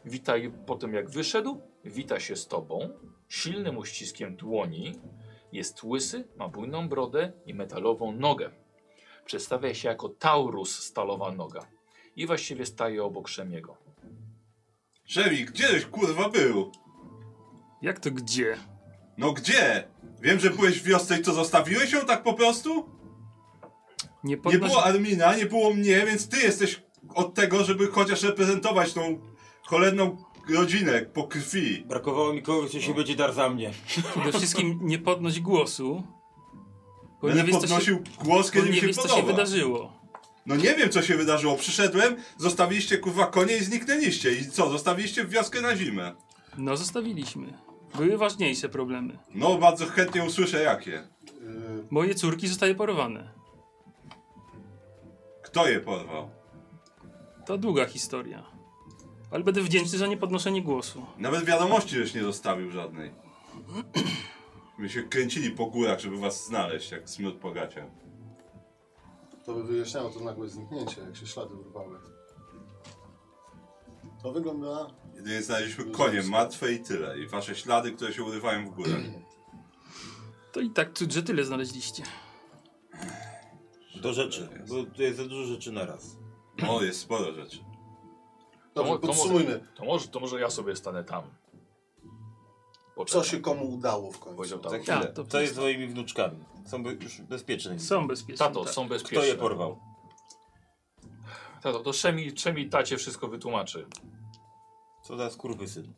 Witaj 0.06 0.52
po 0.66 0.76
tym 0.76 0.94
jak 0.94 1.10
wyszedł, 1.10 1.62
wita 1.86 2.20
się 2.20 2.36
z 2.36 2.48
tobą, 2.48 2.90
silnym 3.30 3.78
uściskiem 3.78 4.36
dłoni. 4.36 5.00
Jest 5.52 5.84
łysy, 5.84 6.28
ma 6.38 6.48
bujną 6.48 6.90
brodę 6.90 7.32
i 7.46 7.54
metalową 7.54 8.12
nogę. 8.12 8.52
Przedstawia 9.26 9.74
się 9.74 9.90
jako 9.90 10.10
Taurus 10.10 10.80
stalowa 10.80 11.32
noga. 11.32 11.62
I 12.16 12.28
właściwie 12.28 12.66
staje 12.66 13.04
obok 13.04 13.28
Szemiego. 13.28 13.78
Szemi, 15.06 15.46
gdzieś 15.46 15.86
kurwa 15.86 16.30
był? 16.30 16.72
Jak 17.82 18.00
to 18.00 18.12
gdzie? 18.12 18.58
No 19.18 19.34
gdzie? 19.34 19.88
Wiem, 20.22 20.40
że 20.40 20.50
byłeś 20.50 20.80
w 20.80 20.84
wiosce 20.84 21.20
i 21.20 21.22
co, 21.22 21.34
zostawiłeś 21.34 21.92
ją 21.92 22.06
tak 22.06 22.24
po 22.24 22.34
prostu? 22.34 22.90
Nie 24.24 24.38
Nie 24.46 24.60
było 24.60 24.84
Armina, 24.84 25.36
nie 25.36 25.46
było 25.46 25.74
mnie, 25.74 26.06
więc 26.06 26.30
ty 26.30 26.38
jesteś 26.38 26.84
od 27.16 27.34
tego, 27.34 27.64
żeby 27.64 27.88
chociaż 27.88 28.24
reprezentować 28.24 28.94
tą 28.94 29.29
cholerną 29.70 30.18
rodzinę 30.56 31.02
po 31.02 31.24
krwi. 31.28 31.84
Brakowało 31.86 32.34
mi 32.34 32.42
kogoś, 32.42 32.72
co 32.72 32.82
się 32.82 32.94
będzie 32.94 33.16
dar 33.16 33.34
za 33.34 33.50
mnie. 33.50 33.72
Przede 33.86 34.32
wszystkim 34.32 34.80
nie 34.82 35.00
podnoś 35.00 35.40
głosu. 35.40 36.04
Bo 37.22 37.30
nie 37.30 37.36
Będę 37.36 37.52
wiesz, 37.52 37.62
co 37.62 37.62
się, 37.62 37.68
podnosił 37.68 38.04
głos, 38.24 38.48
bo 38.48 38.54
kiedy 38.54 38.66
mi 38.70 38.76
nie 38.76 38.82
się 38.82 38.88
wiesz, 38.88 38.96
co 38.96 39.02
podoba. 39.02 39.22
się 39.22 39.28
wydarzyło. 39.28 39.94
No 40.46 40.56
nie 40.56 40.76
wiem, 40.76 40.90
co 40.90 41.02
się 41.02 41.18
wydarzyło. 41.18 41.56
Przyszedłem, 41.56 42.16
zostawiliście 42.38 42.98
kurwa 42.98 43.26
konie 43.28 43.58
i 43.58 43.64
zniknęliście. 43.64 44.32
I 44.32 44.46
co, 44.50 44.70
zostawiliście 44.70 45.26
wioskę 45.26 45.62
na 45.62 45.76
zimę? 45.76 46.16
No, 46.58 46.78
zostawiliśmy. 46.78 47.54
Były 47.96 48.18
ważniejsze 48.18 48.70
problemy. 48.70 49.18
No, 49.36 49.58
bardzo 49.58 49.86
chętnie 49.86 50.24
usłyszę 50.24 50.64
jakie. 50.64 50.92
Yy, 50.92 51.88
Moje 51.90 52.16
córki 52.16 52.48
zostały 52.48 52.76
porowane. 52.76 53.32
Kto 55.44 55.68
je 55.70 55.80
porwał? 55.80 56.30
To 57.46 57.58
długa 57.58 57.86
historia. 57.86 58.59
Ale 59.32 59.44
będę 59.44 59.62
wdzięczny 59.62 59.98
za 59.98 60.08
niepodnoszenie 60.08 60.62
głosu. 60.62 61.06
Nawet 61.18 61.46
wiadomości 61.46 61.96
żeś 61.96 62.14
nie 62.14 62.24
zostawił 62.24 62.72
żadnej. 62.72 63.12
My 64.78 64.90
się 64.90 65.04
kręcili 65.04 65.52
po 65.52 65.66
górach, 65.66 66.00
żeby 66.00 66.18
was 66.18 66.46
znaleźć, 66.46 66.92
jak 66.92 67.10
smród 67.10 67.36
po 67.36 67.52
gaciach. 67.52 67.86
to 69.46 69.54
by 69.54 69.64
wyjaśniało 69.64 70.10
to 70.10 70.20
nagłe 70.20 70.50
zniknięcie, 70.50 71.02
jak 71.02 71.16
się 71.16 71.28
ślady 71.28 71.56
urwały. 71.56 72.00
To 74.24 74.32
wygląda... 74.32 74.88
Jedynie 75.16 75.44
znaleźliśmy 75.44 75.86
konie 75.86 76.24
martwe 76.24 76.74
i 76.74 76.80
tyle. 76.80 77.20
I 77.20 77.28
wasze 77.28 77.56
ślady, 77.56 77.92
które 77.92 78.14
się 78.14 78.24
urywają 78.24 78.72
w 78.72 78.76
górach. 78.76 79.02
To 80.52 80.60
i 80.60 80.70
tak 80.70 80.94
cud, 80.94 81.12
że 81.12 81.24
tyle 81.24 81.44
znaleźliście. 81.44 82.04
Do 84.02 84.14
rzeczy, 84.14 84.50
bo 84.70 84.84
tu 84.84 85.02
jest 85.02 85.18
za 85.18 85.24
dużo 85.26 85.44
rzeczy 85.54 85.72
na 85.72 85.86
raz. 85.86 86.18
O, 86.68 86.84
jest 86.84 87.00
sporo 87.00 87.34
rzeczy. 87.34 87.58
Dobrze, 88.76 88.92
to 88.92 89.00
podsumujmy. 89.00 89.50
Może, 89.60 89.72
to, 89.76 89.86
może, 89.86 90.08
to 90.08 90.20
może 90.20 90.40
ja 90.40 90.50
sobie 90.50 90.76
stanę 90.76 91.04
tam. 91.04 91.24
Co 91.24 92.96
Poczekaj. 92.96 93.30
się 93.30 93.40
komu 93.40 93.70
udało 93.74 94.12
w 94.12 94.20
końcu? 94.20 94.44
Za 94.70 94.80
chwilę. 94.80 94.98
Ja, 95.02 95.06
to 95.06 95.26
Co 95.26 95.42
jest 95.42 95.56
z 95.56 95.58
moimi 95.58 95.88
wnuczkami? 95.88 96.38
Są 96.66 96.84
be- 96.84 96.94
już 96.94 97.22
bezpieczne. 97.22 97.80
Są 97.80 98.08
bezpieczne. 98.08 98.46
Tato, 98.48 98.64
tak. 98.64 98.74
są 98.74 98.86
Kto 98.86 98.90
bezpieczne. 98.94 99.28
je 99.28 99.36
porwał? 99.36 99.80
Tato, 101.62 101.80
to 101.80 101.94
Szemi, 101.94 102.38
Szemi 102.38 102.70
tacie 102.70 102.98
wszystko 102.98 103.28
wytłumaczy. 103.28 103.88
Co 105.04 105.18
za 105.18 105.30
skurwysyn? 105.30 105.94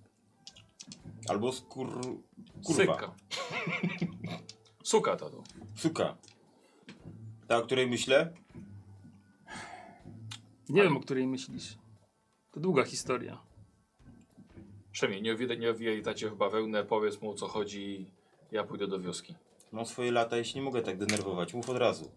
Albo 1.30 1.52
skur... 1.52 2.02
kurwa. 2.66 2.94
Syka. 2.94 3.16
Suka, 4.84 5.16
tato. 5.16 5.44
Suka. 5.76 6.18
Ta, 7.48 7.58
o 7.58 7.62
której 7.62 7.88
myślę? 7.88 8.34
Nie 10.70 10.84
wiem, 10.84 10.98
o 10.98 11.00
której 11.00 11.28
myślisz. 11.28 11.78
To 12.52 12.60
długa 12.60 12.84
historia. 12.84 13.38
Szemi, 14.92 15.22
nie 15.22 15.34
owijaj, 15.34 15.60
nie 15.60 15.70
owijaj 15.70 16.02
tacie 16.04 16.30
w 16.30 16.36
bawełnę, 16.36 16.84
powiedz 16.86 17.22
mu 17.22 17.32
o 17.32 17.34
co 17.34 17.48
chodzi. 17.48 18.06
Ja 18.52 18.64
pójdę 18.64 18.88
do 18.88 19.00
wioski. 19.00 19.36
Mam 19.72 19.86
swoje 19.86 20.12
lata, 20.12 20.38
jeśli 20.38 20.60
nie 20.60 20.66
mogę 20.66 20.82
tak 20.82 20.98
denerwować. 20.98 21.54
Mów 21.54 21.70
od 21.70 21.78
razu. 21.78 22.12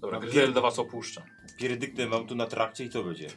Dobra, 0.00 0.16
No, 0.18 0.22
Gryzelda 0.22 0.60
was 0.60 0.78
opuszcza. 0.78 1.22
Pierdyknę 1.58 2.06
mam 2.06 2.26
tu 2.26 2.34
na 2.34 2.46
trakcie 2.46 2.84
i 2.84 2.90
co 2.90 3.04
będzie? 3.04 3.28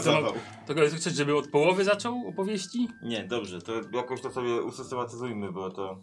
Zawał. 0.00 0.32
To 0.66 0.74
chcesz, 0.96 1.14
żeby 1.14 1.36
od 1.36 1.48
połowy 1.48 1.84
zaczął 1.84 2.28
opowieści? 2.28 2.88
Nie, 3.02 3.24
dobrze, 3.24 3.62
to 3.62 3.72
jakoś 3.92 4.20
to 4.20 4.30
sobie 4.30 4.62
usystematyzujmy, 4.62 5.52
bo 5.52 5.70
to... 5.70 5.98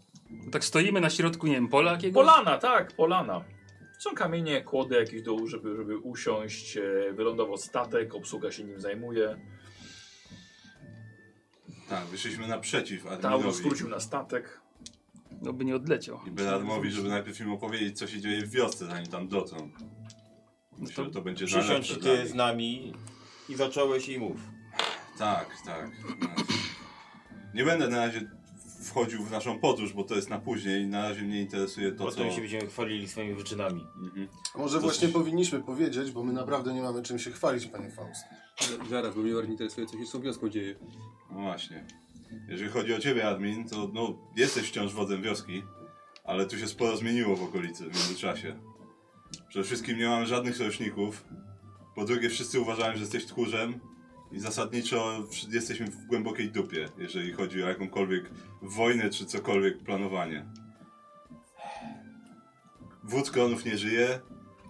To 0.46 0.52
tak 0.52 0.66
stoimy 0.66 1.02
na 1.02 1.10
środku, 1.10 1.48
nie 1.48 1.54
wiem, 1.54 1.68
pola 1.68 1.92
jakiegoś? 1.92 2.14
Polana, 2.26 2.58
tak, 2.58 2.96
polana. 2.96 3.44
Są 3.98 4.16
kamienie, 4.16 4.62
kłody 4.62 4.96
jakieś 4.96 5.22
do, 5.22 5.48
żeby, 5.48 5.76
żeby 5.76 5.98
usiąść, 5.98 6.78
e, 6.78 7.14
wylądował 7.14 7.58
statek, 7.58 8.16
obsługa 8.16 8.52
się 8.52 8.64
nim 8.64 8.82
zajmuje. 8.82 9.40
Tak, 11.90 12.06
wyszliśmy 12.06 12.48
naprzeciw 12.48 13.08
Adminowi 13.08 13.54
skrócił 13.54 13.90
na 13.90 14.00
statek. 14.00 14.62
No 15.42 15.54
by 15.54 15.66
nie 15.66 15.76
odleciał. 15.76 16.20
i 16.28 16.32
Bernard 16.32 16.64
mówi, 16.64 16.92
żeby 16.92 17.10
najpierw 17.10 17.40
im 17.40 17.52
opowiedzieć, 17.52 17.98
co 17.98 18.08
się 18.08 18.22
dzieje 18.22 18.46
w 18.46 18.52
wiosce, 18.52 18.86
zanim 18.86 19.08
tam 19.08 19.28
dotrą. 19.28 19.72
Myślę, 20.78 21.04
że 21.06 21.12
to 21.12 21.22
będzie 21.22 21.46
Przysiądź 21.46 21.94
ty 21.94 22.00
dla 22.00 22.26
z 22.26 22.34
nami 22.34 22.94
i 23.50 23.56
zacząłeś 23.56 24.10
i 24.10 24.20
mów. 24.20 24.38
Tak, 25.18 25.48
tak. 25.66 25.92
No. 26.22 26.28
Nie 27.54 27.64
będę 27.64 27.88
na 27.88 27.98
razie 27.98 28.37
wchodził 28.88 29.24
w 29.24 29.32
naszą 29.32 29.60
podróż, 29.60 29.94
bo 29.94 30.04
to 30.04 30.16
jest 30.16 30.30
na 30.30 30.40
później. 30.40 30.88
Na 30.88 31.10
razie 31.10 31.22
mnie 31.22 31.42
interesuje 31.42 31.92
to, 31.92 31.98
co... 31.98 32.18
Potem 32.18 32.32
się 32.32 32.42
będziemy 32.42 32.68
chwalili 32.68 33.08
swoimi 33.08 33.34
wyczynami. 33.34 33.88
Mhm. 34.04 34.28
Może 34.56 34.76
To 34.76 34.82
właśnie 34.82 35.08
coś- 35.08 35.14
powinniśmy 35.14 35.60
powiedzieć, 35.64 36.12
bo 36.12 36.24
my 36.24 36.34
naprawdę 36.34 36.74
nie 36.74 36.82
mamy 36.82 37.04
czym 37.04 37.20
się 37.20 37.32
chwalić, 37.32 37.66
panie 37.66 37.92
Faust. 37.92 38.24
Zaraz, 38.90 39.16
bo 39.16 39.22
mnie 39.22 39.34
bardziej 39.34 39.52
interesuje, 39.52 39.88
co 39.88 39.98
się 39.98 40.06
z 40.06 40.12
tą 40.12 40.22
wioską 40.22 40.50
dzieje. 40.50 40.76
No 41.32 41.42
właśnie. 41.42 41.86
Jeżeli 42.50 42.70
chodzi 42.70 42.94
o 42.94 43.00
ciebie, 43.00 43.28
admin, 43.30 43.70
to 43.70 43.90
no, 43.94 44.18
jesteś 44.36 44.68
wciąż 44.68 44.94
wodzem 44.94 45.22
wioski, 45.22 45.64
ale 46.24 46.46
tu 46.46 46.58
się 46.58 46.68
sporo 46.68 46.98
zmieniło 46.98 47.36
w 47.36 47.44
okolicy 47.44 47.84
w 47.84 47.96
międzyczasie. 47.96 48.60
Przede 49.50 49.66
wszystkim 49.66 49.98
nie 49.98 50.08
mamy 50.10 50.26
żadnych 50.26 50.58
sojuszników. 50.58 51.26
Po 51.96 52.06
drugie, 52.06 52.30
wszyscy 52.30 52.60
uważają, 52.60 52.94
że 52.94 53.00
jesteś 53.00 53.26
tchórzem 53.26 53.80
i 54.32 54.40
zasadniczo 54.40 55.24
jesteśmy 55.50 55.88
w 55.88 56.06
głębokiej 56.06 56.52
dupie, 56.52 56.90
jeżeli 56.98 57.34
chodzi 57.34 57.64
o 57.64 57.68
jakąkolwiek 57.68 58.32
wojnę 58.62 59.10
czy 59.10 59.26
cokolwiek 59.26 59.84
planowanie. 59.84 60.46
Wódz 63.04 63.32
Kronów 63.32 63.66
nie 63.66 63.78
żyje. 63.78 64.20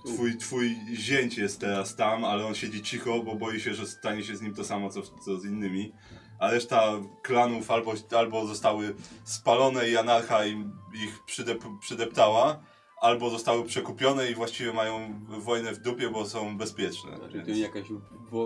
Twój, 0.06 0.38
twój 0.38 0.76
zięć 0.94 1.38
jest 1.38 1.60
teraz 1.60 1.96
tam, 1.96 2.26
ale 2.26 2.46
on 2.46 2.56
siedzi 2.56 2.82
cicho, 2.82 3.24
bo 3.24 3.36
boi 3.36 3.60
się, 3.60 3.74
że 3.74 3.88
stanie 3.88 4.24
się 4.24 4.36
z 4.36 4.42
nim 4.42 4.54
to 4.54 4.64
samo, 4.64 4.90
co, 4.90 5.02
co 5.02 5.40
z 5.40 5.46
innymi. 5.46 5.94
A 6.40 6.52
reszta 6.52 6.92
klanów 7.22 7.72
albo, 7.72 7.94
albo 8.18 8.48
zostały 8.48 8.96
spalone 9.24 9.90
i 9.90 9.98
anarcha 9.98 10.46
im 10.46 10.72
ich 11.04 11.24
przydep, 11.26 11.64
przydeptała, 11.80 12.64
albo 13.02 13.30
zostały 13.30 13.64
przekupione 13.64 14.32
i 14.32 14.36
właściwie 14.36 14.74
mają 14.74 15.22
wojnę 15.28 15.72
w 15.74 15.78
dupie, 15.82 16.10
bo 16.10 16.26
są 16.26 16.58
bezpieczne. 16.58 17.18
Znaczy, 17.18 17.40
to 17.40 17.46
Więc- 17.46 17.48
nie 17.48 17.60
jakaś 17.60 17.84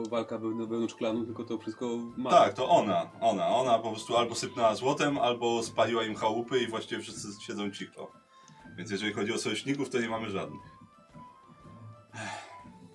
walka 0.09 0.37
wewn- 0.39 0.67
wewnątrz 0.69 0.95
klanu, 0.95 1.25
tylko 1.25 1.43
to 1.43 1.57
wszystko 1.57 1.97
ma. 2.17 2.29
Tak, 2.29 2.53
to 2.53 2.69
ona, 2.69 3.09
ona, 3.21 3.47
ona 3.47 3.79
po 3.79 3.91
prostu 3.91 4.17
albo 4.17 4.35
sypnęła 4.35 4.75
złotem, 4.75 5.17
albo 5.17 5.63
spaliła 5.63 6.03
im 6.03 6.15
chałupy 6.15 6.59
i 6.59 6.67
właściwie 6.67 7.01
wszyscy 7.01 7.27
siedzą 7.47 7.71
cicho. 7.71 8.11
Więc 8.77 8.91
jeżeli 8.91 9.13
chodzi 9.13 9.33
o 9.33 9.37
sojuszników, 9.37 9.89
to 9.89 9.99
nie 10.01 10.09
mamy 10.09 10.29
żadnych. 10.29 10.61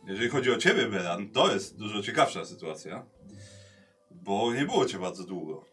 Jeżeli 0.07 0.29
chodzi 0.29 0.51
o 0.51 0.57
ciebie, 0.57 0.87
Beran, 0.89 1.29
to 1.31 1.53
jest 1.53 1.79
dużo 1.79 2.03
ciekawsza 2.03 2.45
sytuacja, 2.45 3.07
bo 4.11 4.53
nie 4.53 4.65
było 4.65 4.87
cię 4.87 4.99
bardzo 4.99 5.25
długo. 5.25 5.65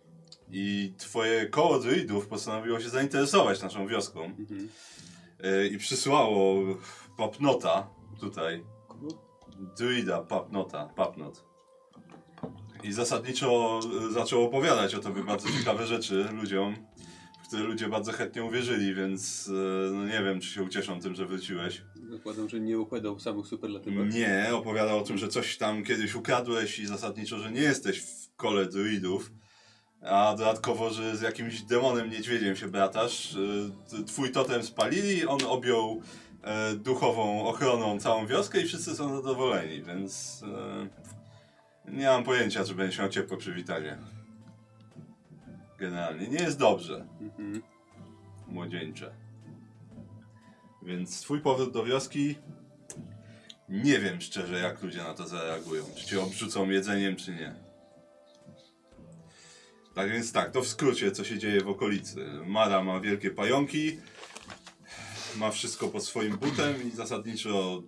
I 0.52 0.94
twoje 0.98 1.46
koło 1.50 1.80
druidów 1.80 2.28
postanowiło 2.28 2.80
się 2.80 2.90
zainteresować 2.90 3.62
naszą 3.62 3.88
wioską 3.88 4.24
Mhm. 4.24 4.70
Yy, 5.44 5.68
i 5.68 5.78
przysłało 5.78 6.64
papnota 7.18 7.90
tutaj, 8.20 8.64
druida, 9.78 10.22
papnota, 10.22 10.86
papnot. 10.96 11.54
I 12.84 12.94
zasadniczo 12.94 13.80
y, 14.10 14.14
zaczął 14.14 14.44
opowiadać 14.44 14.96
o 14.96 15.00
tobie 15.00 15.24
bardzo 15.24 15.50
ciekawe 15.60 15.88
rzeczy 15.88 16.28
ludziom, 16.34 16.76
w 17.44 17.48
które 17.48 17.64
ludzie 17.64 17.88
bardzo 17.88 18.12
chętnie 18.12 18.44
uwierzyli, 18.44 18.96
więc 18.96 19.48
y, 19.48 19.52
no 19.94 20.06
nie 20.06 20.24
wiem, 20.24 20.40
czy 20.42 20.50
się 20.50 20.64
ucieszą 20.64 21.00
tym, 21.00 21.16
że 21.16 21.26
wróciłeś. 21.26 21.82
Zakładam, 22.10 22.50
że 22.50 22.60
nie 22.60 22.80
układał 22.80 23.20
samych 23.20 23.48
superlatywach. 23.48 24.14
Nie, 24.14 24.50
opowiadał 24.54 25.00
o 25.00 25.02
tym, 25.02 25.18
że 25.18 25.28
coś 25.28 25.58
tam 25.58 25.84
kiedyś 25.84 26.16
ukradłeś 26.16 26.80
i 26.80 26.86
zasadniczo, 26.86 27.40
że 27.40 27.52
nie 27.52 27.62
jesteś 27.62 28.00
w 28.00 28.36
kole 28.36 28.66
druidów, 28.66 29.32
a 30.06 30.36
dodatkowo, 30.38 30.90
że 30.90 31.18
z 31.18 31.22
jakimś 31.22 31.62
demonem 31.62 32.10
niedźwiedziem 32.10 32.56
się 32.56 32.68
bratasz. 32.68 33.38
T- 33.92 34.04
Twój 34.04 34.32
totem 34.32 34.64
spalili, 34.64 35.26
on 35.26 35.40
objął 35.48 36.02
e, 36.44 36.76
duchową 36.76 37.46
ochroną 37.48 38.00
całą 38.00 38.28
wioskę 38.28 38.62
i 38.62 38.66
wszyscy 38.66 38.96
są 38.96 39.16
zadowoleni, 39.16 39.82
więc 39.84 40.44
e, 41.88 41.92
nie 41.92 42.06
mam 42.06 42.24
pojęcia, 42.24 42.64
czy 42.64 42.76
będzie 42.76 43.00
miał 43.02 43.10
ciepłe 43.10 43.38
przywitanie. 43.38 43.98
Generalnie 45.78 46.28
nie 46.28 46.44
jest 46.44 46.60
dobrze, 46.60 47.06
Mhm. 47.22 47.62
młodzieńcze. 48.48 49.12
Więc 50.82 51.22
twój 51.22 51.42
powrót 51.42 51.74
do 51.74 51.84
wioski 51.84 52.36
nie 53.70 54.00
wiem 54.00 54.22
szczerze, 54.22 54.60
jak 54.60 54.84
ludzie 54.84 54.98
na 55.04 55.14
to 55.14 55.28
zareagują. 55.28 55.84
Czy 55.96 56.06
cię 56.06 56.22
obrzucą 56.22 56.70
jedzeniem, 56.70 57.16
czy 57.16 57.32
nie. 57.36 57.56
Tak 59.94 60.12
więc 60.12 60.32
tak, 60.32 60.52
to 60.52 60.62
w 60.62 60.68
skrócie, 60.68 61.12
co 61.12 61.24
się 61.24 61.40
dzieje 61.40 61.62
w 61.62 61.68
okolicy. 61.68 62.26
Mara 62.46 62.84
ma 62.84 63.00
wielkie 63.00 63.32
pająki, 63.32 64.00
ma 65.36 65.52
wszystko 65.52 65.88
pod 65.88 66.06
swoim 66.06 66.38
butem 66.38 66.88
i 66.88 66.92
zasadniczo 66.92 67.84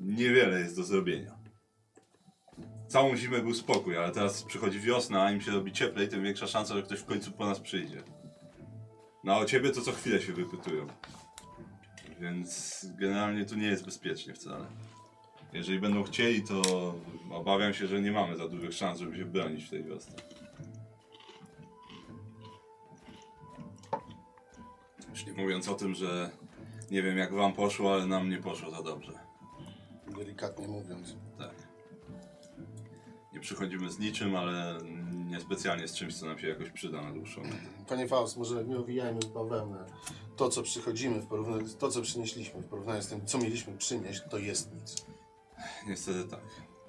niewiele 0.00 0.60
jest 0.60 0.76
do 0.76 0.84
zrobienia. 0.84 1.38
Całą 2.88 3.16
zimę 3.16 3.40
był 3.40 3.54
spokój, 3.54 3.96
ale 3.96 4.12
teraz 4.12 4.42
przychodzi 4.42 4.80
wiosna, 4.80 5.24
a 5.24 5.30
im 5.30 5.40
się 5.40 5.50
robi 5.50 5.72
cieplej, 5.72 6.08
tym 6.08 6.22
większa 6.22 6.46
szansa, 6.46 6.74
że 6.74 6.82
ktoś 6.82 6.98
w 6.98 7.04
końcu 7.04 7.32
po 7.32 7.46
nas 7.46 7.60
przyjdzie. 7.60 8.02
No 9.24 9.32
a 9.32 9.38
o 9.38 9.44
ciebie 9.44 9.70
to 9.70 9.80
co 9.80 9.92
chwilę 9.92 10.22
się 10.22 10.32
wypytują. 10.32 10.86
Więc 12.20 12.86
generalnie 12.98 13.44
tu 13.44 13.56
nie 13.56 13.66
jest 13.66 13.84
bezpiecznie 13.84 14.34
wcale. 14.34 14.66
Jeżeli 15.54 15.80
będą 15.80 16.02
chcieli, 16.02 16.42
to 16.42 16.62
obawiam 17.30 17.74
się, 17.74 17.86
że 17.86 18.00
nie 18.00 18.12
mamy 18.12 18.36
za 18.36 18.48
dużych 18.48 18.72
szans, 18.72 18.98
żeby 18.98 19.16
się 19.16 19.24
bronić 19.24 19.64
w 19.64 19.70
tej 19.70 19.84
wiosce. 19.84 20.12
Już 25.10 25.26
nie 25.26 25.32
mówiąc 25.32 25.68
o 25.68 25.74
tym, 25.74 25.94
że 25.94 26.30
nie 26.90 27.02
wiem 27.02 27.18
jak 27.18 27.34
wam 27.34 27.52
poszło, 27.52 27.94
ale 27.94 28.06
nam 28.06 28.30
nie 28.30 28.38
poszło 28.38 28.70
za 28.70 28.82
dobrze. 28.82 29.12
Delikatnie 30.18 30.68
mówiąc. 30.68 31.16
Tak. 31.38 31.54
Nie 33.32 33.40
przychodzimy 33.40 33.90
z 33.90 33.98
niczym, 33.98 34.36
ale 34.36 34.78
niespecjalnie 35.14 35.88
z 35.88 35.94
czymś, 35.94 36.16
co 36.16 36.26
nam 36.26 36.38
się 36.38 36.48
jakoś 36.48 36.70
przyda 36.70 37.02
na 37.02 37.12
dłuższą 37.12 37.42
metę. 37.42 37.56
Panie 37.88 38.08
Faust, 38.08 38.36
może 38.36 38.64
nie 38.64 38.78
owijajmy 38.78 39.20
w 39.20 39.32
bawełnę. 39.32 39.86
To, 40.36 40.48
co 40.48 40.62
przychodzimy 40.62 41.20
w 41.20 41.26
porównaniu, 41.26 41.68
to, 41.78 41.88
co 41.88 42.02
przynieśliśmy 42.02 42.62
w 42.62 42.66
porównaniu 42.66 43.02
z 43.02 43.08
tym, 43.08 43.26
co 43.26 43.38
mieliśmy 43.38 43.76
przynieść, 43.76 44.22
to 44.30 44.38
jest 44.38 44.74
nic. 44.74 45.13
Niestety 45.86 46.24
tak. 46.24 46.40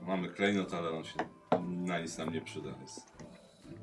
Mamy 0.01 0.29
klejnot, 0.29 0.73
ale 0.73 0.91
on 0.91 1.03
się 1.03 1.17
na 1.67 1.99
nic 1.99 2.17
nam 2.17 2.33
nie 2.33 2.41
przyda. 2.41 2.69
Jest 2.81 3.15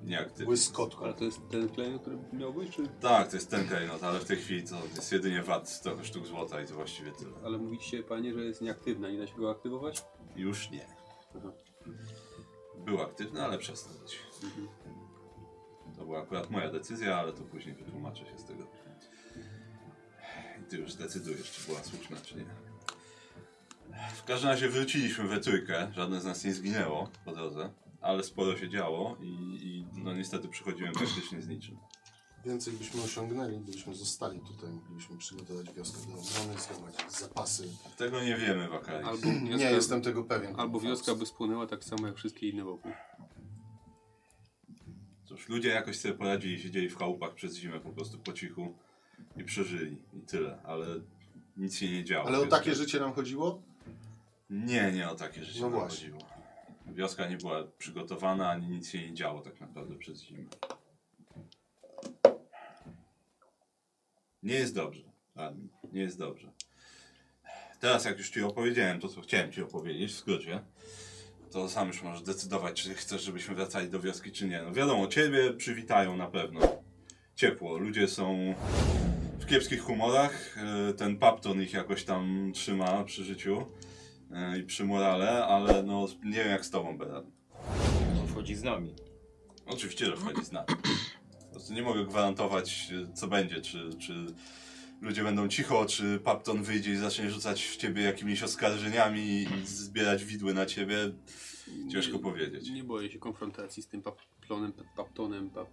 nieaktywny. 0.02 0.44
Błyskotko. 0.44 1.04
Ale 1.04 1.14
to 1.14 1.24
jest 1.24 1.40
ten 1.50 1.68
klejn, 1.68 1.98
który 1.98 2.18
miał 2.32 2.54
być, 2.54 2.76
czy... 2.76 2.88
Tak, 3.00 3.28
to 3.28 3.36
jest 3.36 3.50
ten 3.50 3.68
klejnot, 3.68 4.02
ale 4.02 4.20
w 4.20 4.24
tej 4.24 4.36
chwili 4.36 4.62
to 4.68 4.76
jest 4.96 5.12
jedynie 5.12 5.42
wad, 5.42 5.82
trochę 5.82 6.04
sztuk 6.04 6.26
złota 6.26 6.60
i 6.60 6.66
to 6.66 6.74
właściwie 6.74 7.12
tyle. 7.12 7.30
Ale 7.44 7.58
mówicie 7.58 8.02
panie, 8.02 8.34
że 8.34 8.44
jest 8.44 8.60
nieaktywna, 8.60 9.10
nie 9.10 9.18
da 9.18 9.26
się 9.26 9.36
go 9.36 9.50
aktywować? 9.50 10.04
Już 10.36 10.70
nie. 10.70 10.86
Aha. 11.36 11.52
Był 12.84 13.02
aktywny, 13.02 13.44
ale 13.44 13.58
przestał 13.58 13.94
być. 14.02 14.18
To 15.96 16.04
była 16.04 16.22
akurat 16.22 16.50
moja 16.50 16.70
decyzja, 16.70 17.18
ale 17.18 17.32
to 17.32 17.42
później 17.42 17.74
wytłumaczę 17.74 18.26
się 18.26 18.38
z 18.38 18.44
tego. 18.44 18.66
I 20.60 20.64
ty 20.64 20.76
już 20.76 20.92
zdecydujesz, 20.92 21.52
czy 21.52 21.66
była 21.66 21.82
słuszna, 21.84 22.16
czy 22.16 22.36
nie. 22.36 22.44
W 24.16 24.24
każdym 24.24 24.50
razie 24.50 24.68
wróciliśmy 24.68 25.28
we 25.28 25.40
trójkę, 25.40 25.92
żadne 25.94 26.20
z 26.20 26.24
nas 26.24 26.44
nie 26.44 26.52
zginęło 26.54 27.08
po 27.24 27.32
drodze, 27.32 27.70
ale 28.00 28.22
sporo 28.24 28.56
się 28.56 28.68
działo 28.68 29.16
i, 29.20 29.26
i 29.62 29.86
no 29.94 30.14
niestety 30.14 30.48
przychodziłem 30.48 30.92
praktycznie 30.92 31.42
z 31.42 31.48
niczym. 31.48 31.76
Więcej 32.44 32.72
byśmy 32.72 33.02
osiągnęli, 33.02 33.60
gdybyśmy 33.60 33.94
zostali 33.94 34.40
tutaj. 34.40 34.70
Moglibyśmy 34.70 35.18
przygotować 35.18 35.72
wioskę 35.76 35.98
do 35.98 36.04
obrony, 36.12 36.60
zgromadzić 36.60 37.12
zapasy. 37.18 37.68
Tego 37.96 38.22
nie 38.24 38.36
wiemy, 38.36 38.68
Wakari. 38.68 39.04
Albo 39.04 39.16
wioska, 39.26 39.56
Nie 39.56 39.64
jestem 39.70 40.02
tego 40.02 40.24
pewien. 40.24 40.60
albo 40.60 40.80
wioska 40.80 41.14
by 41.14 41.26
spłynęła 41.26 41.66
tak 41.66 41.84
samo 41.84 42.06
jak 42.06 42.16
wszystkie 42.16 42.48
inne 42.48 42.64
wokół. 42.64 42.92
Cóż, 45.24 45.48
ludzie 45.48 45.68
jakoś 45.68 45.98
sobie 45.98 46.14
poradzili, 46.14 46.62
siedzieli 46.62 46.88
w 46.88 46.96
chałupach 46.96 47.34
przez 47.34 47.56
zimę 47.56 47.80
po 47.80 47.88
prostu 47.90 48.18
po 48.18 48.32
cichu 48.32 48.74
i 49.36 49.44
przeżyli 49.44 49.96
i 50.14 50.20
tyle, 50.20 50.62
ale 50.64 50.86
nic 51.56 51.76
się 51.76 51.90
nie 51.90 52.04
działo. 52.04 52.28
Ale 52.28 52.38
o 52.38 52.46
takie 52.46 52.74
życie 52.74 53.00
nam 53.00 53.12
chodziło? 53.12 53.62
Nie, 54.52 54.92
nie 54.92 55.10
o 55.10 55.14
takie 55.14 55.44
życie 55.44 55.60
No 55.60 55.70
właśnie. 55.70 56.10
chodziło. 56.10 56.30
Wioska 56.86 57.28
nie 57.28 57.36
była 57.36 57.64
przygotowana, 57.78 58.50
ani 58.50 58.68
nic 58.68 58.88
się 58.90 59.08
nie 59.08 59.14
działo 59.14 59.40
tak 59.40 59.60
naprawdę 59.60 59.96
przez 59.96 60.22
zimę. 60.22 60.44
Nie 64.42 64.54
jest 64.54 64.74
dobrze, 64.74 65.02
Admin. 65.34 65.68
Nie 65.92 66.00
jest 66.00 66.18
dobrze. 66.18 66.52
teraz 67.80 68.04
jak 68.04 68.18
już 68.18 68.30
ci 68.30 68.42
opowiedziałem 68.42 69.00
to, 69.00 69.08
co 69.08 69.20
chciałem 69.20 69.52
ci 69.52 69.62
opowiedzieć 69.62 70.12
w 70.12 70.16
skrócie, 70.18 70.60
to 71.50 71.68
sam 71.68 71.88
już 71.88 72.02
możesz 72.02 72.22
decydować, 72.22 72.82
czy 72.82 72.94
chcesz, 72.94 73.22
żebyśmy 73.22 73.54
wracali 73.54 73.90
do 73.90 74.00
wioski, 74.00 74.32
czy 74.32 74.48
nie. 74.48 74.62
No 74.62 74.72
wiadomo, 74.72 75.06
ciebie 75.06 75.52
przywitają 75.54 76.16
na 76.16 76.26
pewno. 76.26 76.60
Ciepło, 77.34 77.78
ludzie 77.78 78.08
są 78.08 78.54
w 79.38 79.46
kiepskich 79.46 79.80
humorach, 79.82 80.56
ten 80.96 81.16
Papton 81.18 81.62
ich 81.62 81.72
jakoś 81.72 82.04
tam 82.04 82.50
trzyma 82.54 83.04
przy 83.04 83.24
życiu 83.24 83.66
i 84.60 84.62
przy 84.62 84.84
morale, 84.84 85.46
ale 85.46 85.82
no 85.82 86.06
nie 86.24 86.36
wiem 86.36 86.48
jak 86.48 86.64
z 86.64 86.70
tobą, 86.70 86.98
Beran. 86.98 87.30
On 88.20 88.28
wchodzi 88.28 88.54
z 88.54 88.62
nami. 88.62 88.94
Oczywiście, 89.66 90.06
że 90.06 90.16
wchodzi 90.16 90.44
z 90.44 90.52
nami. 90.52 90.66
Po 91.46 91.50
prostu 91.50 91.74
nie 91.74 91.82
mogę 91.82 92.04
gwarantować, 92.04 92.92
e, 93.10 93.14
co 93.14 93.28
będzie, 93.28 93.60
czy, 93.60 93.90
czy 93.98 94.26
ludzie 95.00 95.22
będą 95.22 95.48
cicho, 95.48 95.86
czy 95.86 96.20
Papton 96.24 96.62
wyjdzie 96.62 96.92
i 96.92 96.96
zacznie 96.96 97.30
rzucać 97.30 97.64
w 97.64 97.76
ciebie 97.76 98.02
jakimiś 98.02 98.42
oskarżeniami 98.42 99.20
i 99.20 99.46
zbierać 99.64 100.24
widły 100.24 100.54
na 100.54 100.66
ciebie. 100.66 100.96
Ciężko 101.92 102.18
powiedzieć. 102.18 102.70
Nie 102.70 102.84
boję 102.84 103.10
się 103.10 103.18
konfrontacji 103.18 103.82
z 103.82 103.86
tym 103.86 104.02
paplonem, 104.02 104.72
paptonem, 104.96 105.50
pap... 105.50 105.68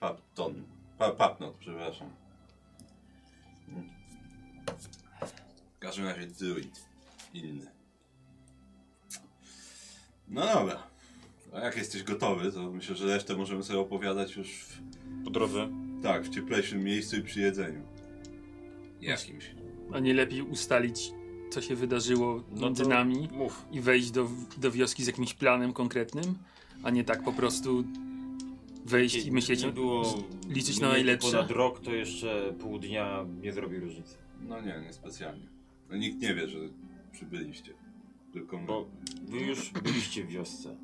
Papton. 0.00 0.64
Pa, 0.98 1.10
papnot, 1.10 1.56
przepraszam. 1.60 2.10
Mm. 3.68 3.88
W 5.76 5.78
każdym 5.78 6.04
razie 6.04 6.26
druid. 6.26 6.87
Inny. 7.34 7.66
No 10.28 10.46
dobra. 10.54 10.82
A 11.54 11.60
jak 11.60 11.76
jesteś 11.76 12.02
gotowy, 12.02 12.52
to 12.52 12.70
myślę, 12.72 12.96
że 12.96 13.06
resztę 13.06 13.36
możemy 13.36 13.62
sobie 13.62 13.78
opowiadać 13.78 14.36
już 14.36 14.48
w, 14.50 14.80
Po 15.24 15.30
drodze. 15.30 15.68
tak, 16.02 16.24
w 16.24 16.34
cieplejszym 16.34 16.84
miejscu 16.84 17.16
i 17.16 17.22
przy 17.22 17.40
jedzeniu. 17.40 17.82
Jakimś. 19.00 19.50
A 19.92 19.98
nie 20.00 20.14
lepiej 20.14 20.42
ustalić, 20.42 21.12
co 21.50 21.60
się 21.62 21.76
wydarzyło 21.76 22.42
No 22.50 22.66
między 22.66 22.88
nami 22.88 23.28
Mów. 23.32 23.64
i 23.72 23.80
wejść 23.80 24.10
do, 24.10 24.28
do 24.56 24.70
wioski 24.70 25.04
z 25.04 25.06
jakimś 25.06 25.34
planem 25.34 25.72
konkretnym, 25.72 26.38
a 26.82 26.90
nie 26.90 27.04
tak 27.04 27.22
po 27.24 27.32
prostu 27.32 27.84
wejść 28.84 29.26
i 29.26 29.32
myśleć, 29.32 29.62
nie 29.62 29.72
było 29.72 30.24
liczyć 30.48 30.80
na 30.80 30.88
najlepsze. 30.88 31.30
Ponad 31.32 31.50
rok 31.50 31.80
to 31.80 31.94
jeszcze 31.94 32.54
pół 32.60 32.78
dnia 32.78 33.24
nie 33.42 33.52
zrobi 33.52 33.78
różnicy. 33.78 34.14
No 34.48 34.60
nie, 34.60 34.80
nie 34.86 34.92
specjalnie. 34.92 35.46
No, 35.90 35.96
nikt 35.96 36.20
nie 36.20 36.34
wie, 36.34 36.48
że 36.48 36.58
przybyliście. 37.18 37.72
Tylko 38.32 38.58
my. 38.58 38.66
Bo 38.66 38.86
wy 39.22 39.38
już 39.38 39.70
byliście 39.70 40.24
w 40.24 40.28
wiosce. 40.28 40.76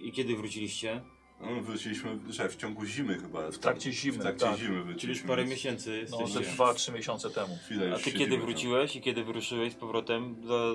I 0.00 0.12
kiedy 0.12 0.36
wróciliście? 0.36 1.00
No, 1.40 1.62
wróciliśmy 1.62 2.18
że 2.30 2.48
w 2.48 2.56
ciągu 2.56 2.84
zimy 2.84 3.18
chyba. 3.18 3.50
W 3.50 3.58
trakcie 3.58 3.92
zimy, 3.92 4.18
W 4.18 4.20
trakcie 4.20 4.46
tak. 4.46 4.56
zimy 4.58 4.68
Czyli 4.68 4.78
już 4.78 4.86
wróciliśmy. 4.86 5.28
parę 5.28 5.44
miesięcy 5.44 6.06
No, 6.10 6.26
ze 6.26 6.40
2-3 6.40 6.92
miesiące 6.94 7.30
temu. 7.30 7.56
Chwilę 7.64 7.94
A 7.94 7.98
ty 7.98 8.12
kiedy 8.12 8.30
tam. 8.36 8.40
wróciłeś 8.40 8.96
i 8.96 9.00
kiedy 9.00 9.24
wyruszyłeś 9.24 9.72
z 9.72 9.76
powrotem 9.76 10.36
za 10.46 10.72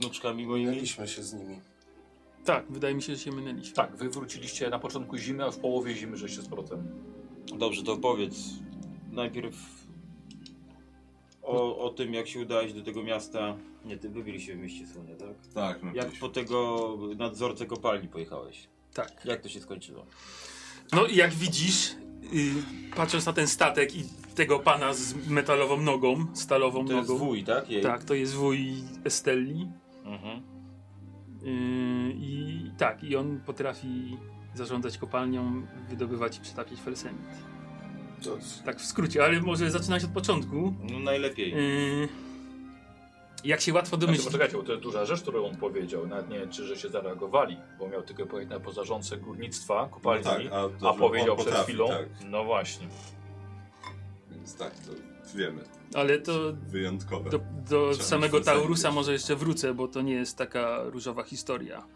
wnuczkami 0.00 0.46
moimi? 0.46 0.66
Minęliśmy 0.66 1.08
się 1.08 1.22
z 1.22 1.32
nimi. 1.34 1.60
Tak, 2.44 2.64
wydaje 2.70 2.94
mi 2.94 3.02
się, 3.02 3.14
że 3.16 3.20
się 3.22 3.30
mynęliśmy. 3.32 3.74
Tak, 3.74 3.96
wy 3.96 4.08
wróciliście 4.10 4.70
na 4.70 4.78
początku 4.78 5.16
zimy, 5.16 5.44
a 5.44 5.50
w 5.50 5.58
połowie 5.58 5.94
zimy 5.94 6.16
żeście 6.16 6.42
z 6.42 6.48
powrotem. 6.48 6.86
Dobrze, 7.58 7.82
to 7.82 7.96
powiedz 7.96 8.36
najpierw 9.12 9.56
o, 11.42 11.78
o 11.78 11.90
tym, 11.90 12.14
jak 12.14 12.28
się 12.28 12.40
udałeś 12.40 12.72
do 12.72 12.82
tego 12.82 13.02
miasta. 13.02 13.56
Nie, 13.84 13.96
ty 13.96 14.08
wy 14.08 14.24
byliście 14.24 14.56
w 14.56 14.58
mieście 14.58 14.86
Słonia, 14.86 15.14
tak? 15.16 15.28
Tak, 15.54 15.82
my 15.82 15.92
Jak 15.94 16.06
byliśmy. 16.06 16.20
po 16.28 16.34
tego 16.34 16.98
nadzorcę 17.16 17.66
kopalni 17.66 18.08
pojechałeś? 18.08 18.68
Tak. 18.94 19.24
Jak 19.24 19.40
to 19.40 19.48
się 19.48 19.60
skończyło? 19.60 20.06
No 20.92 21.06
i 21.06 21.16
jak 21.16 21.34
widzisz, 21.34 21.90
y, 21.90 22.52
patrząc 22.96 23.26
na 23.26 23.32
ten 23.32 23.48
statek 23.48 23.96
i 23.96 24.04
tego 24.34 24.58
pana 24.58 24.94
z 24.94 25.26
metalową 25.28 25.82
nogą, 25.82 26.26
stalową 26.34 26.86
To 26.86 26.92
jest 26.94 27.08
nogą. 27.08 27.24
wuj, 27.24 27.44
tak? 27.44 27.70
Jej? 27.70 27.82
Tak, 27.82 28.04
to 28.04 28.14
jest 28.14 28.34
wuj 28.34 28.74
Estelli. 29.04 29.68
Mhm. 30.04 30.42
Y, 31.42 32.12
I 32.16 32.70
tak, 32.78 33.04
i 33.04 33.16
on 33.16 33.40
potrafi 33.46 34.16
zarządzać 34.54 34.98
kopalnią, 34.98 35.66
wydobywać 35.90 36.38
i 36.38 36.40
przetapiać 36.40 36.80
felsenit. 36.80 37.20
To, 38.24 38.38
Tak 38.64 38.80
w 38.80 38.84
skrócie, 38.86 39.24
ale 39.24 39.40
może 39.40 39.70
zaczynać 39.70 40.04
od 40.04 40.10
początku. 40.10 40.74
No 40.90 40.98
najlepiej. 40.98 41.54
Y, 42.04 42.08
jak 43.44 43.60
się 43.60 43.72
łatwo 43.72 43.88
Znaczy, 43.88 44.00
domyślić. 44.00 44.26
poczekajcie, 44.26 44.56
bo 44.56 44.62
to 44.62 44.72
jest 44.72 44.82
duża 44.82 45.04
rzecz, 45.04 45.22
którą 45.22 45.46
on 45.46 45.56
powiedział. 45.56 46.06
Nawet 46.06 46.28
nie 46.30 46.38
wiem, 46.38 46.50
czy 46.50 46.66
że 46.66 46.76
się 46.76 46.88
zareagowali, 46.88 47.56
bo 47.78 47.88
miał 47.88 48.02
tylko 48.02 48.26
powiedzieć 48.26 48.50
na 48.50 48.60
po 48.60 48.72
zarządce 48.72 49.16
górnictwa, 49.16 49.88
kopalni, 49.88 50.24
No 50.24 50.30
tak, 50.30 50.40
a 50.52 50.80
to, 50.80 50.90
a 50.90 50.94
powiedział 50.94 51.30
on 51.30 51.36
przed 51.36 51.48
potrafi, 51.48 51.72
chwilą. 51.72 51.88
tak. 51.88 52.08
No 52.30 52.44
właśnie. 52.44 52.86
Więc 54.30 54.56
tak, 54.56 54.74
to 54.74 54.90
wiemy. 55.34 55.64
Ale 55.94 56.18
to 56.18 56.32
Wyjątkowe. 56.68 57.30
do, 57.30 57.40
do 57.70 57.94
samego 57.94 58.40
Taurusa 58.40 58.90
może 58.90 59.12
jeszcze 59.12 59.36
wrócę, 59.36 59.74
bo 59.74 59.88
to 59.88 60.02
nie 60.02 60.14
jest 60.14 60.38
taka 60.38 60.82
różowa 60.84 61.22
historia. 61.22 61.86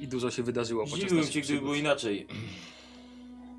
I 0.00 0.08
dużo 0.08 0.30
się 0.30 0.42
wydarzyło 0.42 0.82
podczas 0.82 0.98
Zdziwiłem 1.00 1.20
naszych 1.26 1.34
cię, 1.34 1.40
gdyby 1.40 1.60
było 1.60 1.74
inaczej. 1.74 2.26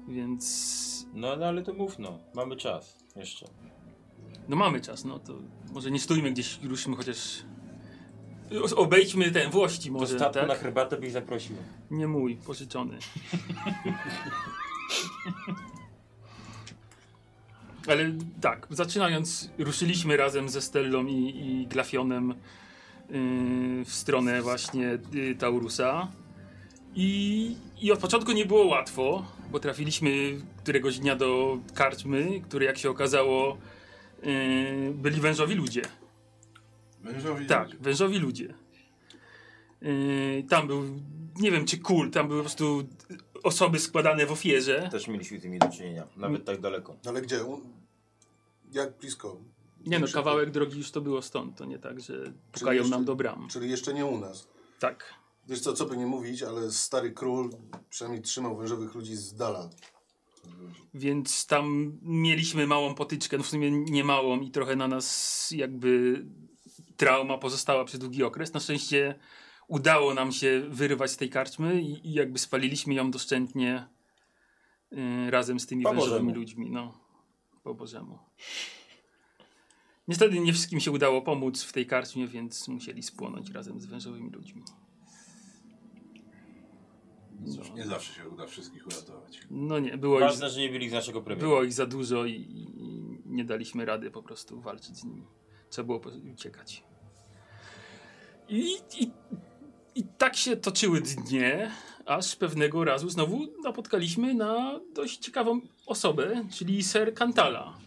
Więc 0.07 1.05
No, 1.13 1.35
no 1.35 1.45
ale 1.45 1.61
to 1.63 1.73
mów 1.73 1.99
no. 1.99 2.19
Mamy 2.33 2.55
czas 2.55 2.97
jeszcze. 3.15 3.45
No 4.49 4.55
mamy 4.55 4.81
czas, 4.81 5.05
no 5.05 5.19
to 5.19 5.33
może 5.73 5.91
nie 5.91 5.99
stójmy 5.99 6.31
gdzieś, 6.31 6.59
ruszmy 6.63 6.95
chociaż... 6.95 7.43
Obejdźmy 8.75 9.31
ten, 9.31 9.51
Włości 9.51 9.91
może, 9.91 10.15
statku 10.15 10.39
na 10.39 10.47
tak? 10.47 10.59
herbatę 10.59 10.97
byś 10.97 11.11
zaprosił. 11.11 11.55
Nie 11.91 12.07
mój, 12.07 12.35
pożyczony. 12.35 12.97
Ale 17.87 18.11
tak, 18.41 18.67
zaczynając, 18.69 19.49
ruszyliśmy 19.57 20.17
razem 20.17 20.49
ze 20.49 20.61
Stellą 20.61 21.05
i, 21.05 21.13
i 21.13 21.67
Glafionem 21.67 22.29
yy, 22.29 22.35
w 23.85 23.93
stronę 23.93 24.41
właśnie 24.41 24.97
yy, 25.11 25.35
Taurusa. 25.35 26.07
I, 26.95 27.55
I 27.81 27.91
od 27.91 27.99
początku 27.99 28.31
nie 28.31 28.45
było 28.45 28.65
łatwo, 28.65 29.25
bo 29.51 29.59
trafiliśmy 29.59 30.41
któregoś 30.57 30.99
dnia 30.99 31.15
do 31.15 31.59
karczmy, 31.73 32.41
które 32.41 32.65
jak 32.65 32.77
się 32.77 32.89
okazało 32.89 33.57
yy, 34.23 34.93
byli 34.93 35.21
wężowi 35.21 35.55
ludzie. 35.55 35.81
Wężowi 37.03 37.45
Tak, 37.45 37.65
ludzie. 37.67 37.77
wężowi 37.79 38.19
ludzie. 38.19 38.53
Yy, 39.81 40.43
tam 40.49 40.67
był, 40.67 40.83
nie 41.35 41.51
wiem 41.51 41.65
czy 41.65 41.77
kult, 41.77 42.13
tam 42.13 42.27
były 42.27 42.39
po 42.39 42.43
prostu 42.43 42.83
osoby 43.43 43.79
składane 43.79 44.25
w 44.25 44.31
ofierze. 44.31 44.89
Też 44.91 45.07
mieliśmy 45.07 45.39
z 45.39 45.43
nimi 45.43 45.59
do 45.59 45.69
czynienia. 45.69 46.03
Nawet 46.17 46.45
tak 46.45 46.61
daleko. 46.61 46.95
ale 47.05 47.21
gdzie? 47.21 47.39
Jak 48.71 48.97
blisko? 48.97 49.37
Nie 49.85 49.99
no, 49.99 50.07
kawałek 50.13 50.51
drogi 50.51 50.77
już 50.77 50.91
to 50.91 51.01
było 51.01 51.21
stąd, 51.21 51.57
to 51.57 51.65
nie 51.65 51.79
tak, 51.79 51.99
że 52.01 52.13
pukają 52.51 52.79
jeszcze- 52.79 52.95
nam 52.95 53.05
do 53.05 53.15
bram. 53.15 53.47
Czyli 53.51 53.69
jeszcze 53.69 53.93
nie 53.93 54.05
u 54.05 54.19
nas. 54.19 54.47
Tak. 54.79 55.13
Wiesz 55.47 55.59
co, 55.59 55.73
co 55.73 55.85
by 55.85 55.97
nie 55.97 56.05
mówić, 56.05 56.43
ale 56.43 56.71
stary 56.71 57.11
król 57.11 57.49
przynajmniej 57.89 58.21
trzymał 58.23 58.57
wężowych 58.57 58.95
ludzi 58.95 59.15
z 59.15 59.33
dala. 59.35 59.69
Więc 60.93 61.45
tam 61.45 61.97
mieliśmy 62.01 62.67
małą 62.67 62.95
potyczkę, 62.95 63.37
no 63.37 63.43
w 63.43 63.47
sumie 63.47 63.71
nie 63.71 64.03
małą 64.03 64.39
i 64.39 64.51
trochę 64.51 64.75
na 64.75 64.87
nas 64.87 65.47
jakby 65.55 66.25
trauma 66.97 67.37
pozostała 67.37 67.85
przez 67.85 67.99
długi 67.99 68.23
okres. 68.23 68.53
Na 68.53 68.59
szczęście 68.59 69.15
udało 69.67 70.13
nam 70.13 70.31
się 70.31 70.63
wyrwać 70.69 71.11
z 71.11 71.17
tej 71.17 71.29
karczmy 71.29 71.81
i, 71.81 72.07
i 72.07 72.13
jakby 72.13 72.39
spaliliśmy 72.39 72.93
ją 72.93 73.11
doszczętnie 73.11 73.87
yy, 74.91 75.31
razem 75.31 75.59
z 75.59 75.67
tymi 75.67 75.83
Po 75.83 75.89
wężowymi 75.89 76.11
Bożemu. 76.11 76.35
ludźmi. 76.35 76.69
No, 76.71 76.93
po 77.63 77.73
Bożemu. 77.73 78.19
Niestety 80.07 80.39
nie 80.39 80.53
wszystkim 80.53 80.79
się 80.79 80.91
udało 80.91 81.21
pomóc 81.21 81.63
w 81.63 81.73
tej 81.73 81.85
karczmie, 81.85 82.27
więc 82.27 82.67
musieli 82.67 83.03
spłonąć 83.03 83.49
razem 83.49 83.81
z 83.81 83.85
wężowymi 83.85 84.29
ludźmi. 84.29 84.63
Cóż, 87.45 87.71
nie 87.71 87.85
zawsze 87.85 88.13
się 88.13 88.29
uda 88.29 88.47
wszystkich 88.47 88.87
uratować. 88.87 89.39
No 89.51 89.79
nie, 89.79 89.97
było 89.97 90.19
ich, 90.19 90.25
Ważne, 90.25 90.49
że 90.49 90.59
nie 90.59 90.69
byli 90.69 90.89
z 90.89 90.93
naszego 90.93 91.21
premiera. 91.21 91.47
było 91.47 91.63
ich 91.63 91.73
za 91.73 91.85
dużo 91.85 92.25
i, 92.25 92.31
i 92.33 92.67
nie 93.25 93.45
daliśmy 93.45 93.85
rady 93.85 94.11
po 94.11 94.23
prostu 94.23 94.61
walczyć 94.61 94.97
z 94.97 95.03
nimi. 95.03 95.23
Trzeba 95.69 95.85
było 95.85 96.01
uciekać. 96.33 96.83
I, 98.49 98.77
i, 98.99 99.11
I 99.95 100.03
tak 100.03 100.35
się 100.35 100.57
toczyły 100.57 101.01
dnie, 101.01 101.71
aż 102.05 102.35
pewnego 102.35 102.83
razu 102.83 103.09
znowu 103.09 103.39
napotkaliśmy 103.63 104.33
na 104.33 104.79
dość 104.93 105.17
ciekawą 105.17 105.61
osobę, 105.85 106.45
czyli 106.53 106.83
Ser 106.83 107.13
Cantala. 107.13 107.77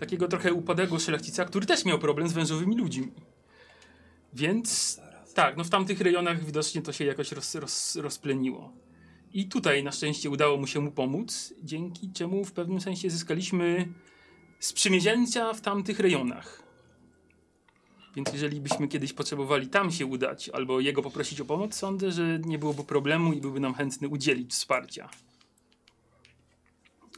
Takiego 0.00 0.28
trochę 0.28 0.52
upadłego 0.52 0.98
szlachcica, 0.98 1.44
który 1.44 1.66
też 1.66 1.84
miał 1.84 1.98
problem 1.98 2.28
z 2.28 2.32
wężowymi 2.32 2.76
ludźmi. 2.76 3.12
Więc 4.32 5.00
tak, 5.32 5.56
no 5.56 5.64
w 5.64 5.70
tamtych 5.70 6.00
rejonach 6.00 6.44
widocznie 6.44 6.82
to 6.82 6.92
się 6.92 7.04
jakoś 7.04 7.32
roz, 7.32 7.54
roz, 7.54 7.96
rozpleniło. 7.96 8.72
I 9.32 9.48
tutaj 9.48 9.84
na 9.84 9.92
szczęście 9.92 10.30
udało 10.30 10.56
mu 10.56 10.66
się 10.66 10.80
mu 10.80 10.92
pomóc, 10.92 11.54
dzięki 11.62 12.12
czemu 12.12 12.44
w 12.44 12.52
pewnym 12.52 12.80
sensie 12.80 13.10
zyskaliśmy 13.10 13.88
sprzymierzeńca 14.60 15.54
w 15.54 15.60
tamtych 15.60 16.00
rejonach. 16.00 16.62
Więc 18.16 18.32
jeżeli 18.32 18.60
byśmy 18.60 18.88
kiedyś 18.88 19.12
potrzebowali 19.12 19.68
tam 19.68 19.90
się 19.90 20.06
udać, 20.06 20.48
albo 20.48 20.80
jego 20.80 21.02
poprosić 21.02 21.40
o 21.40 21.44
pomoc, 21.44 21.74
sądzę, 21.74 22.12
że 22.12 22.38
nie 22.38 22.58
byłoby 22.58 22.84
problemu 22.84 23.32
i 23.32 23.40
byłby 23.40 23.60
nam 23.60 23.74
chętny 23.74 24.08
udzielić 24.08 24.52
wsparcia. 24.52 25.08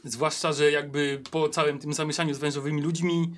Zwłaszcza, 0.03 0.53
że 0.53 0.71
jakby 0.71 1.21
po 1.31 1.49
całym 1.49 1.79
tym 1.79 1.93
zamieszaniu 1.93 2.33
z 2.33 2.37
wężowymi 2.37 2.81
ludźmi 2.81 3.33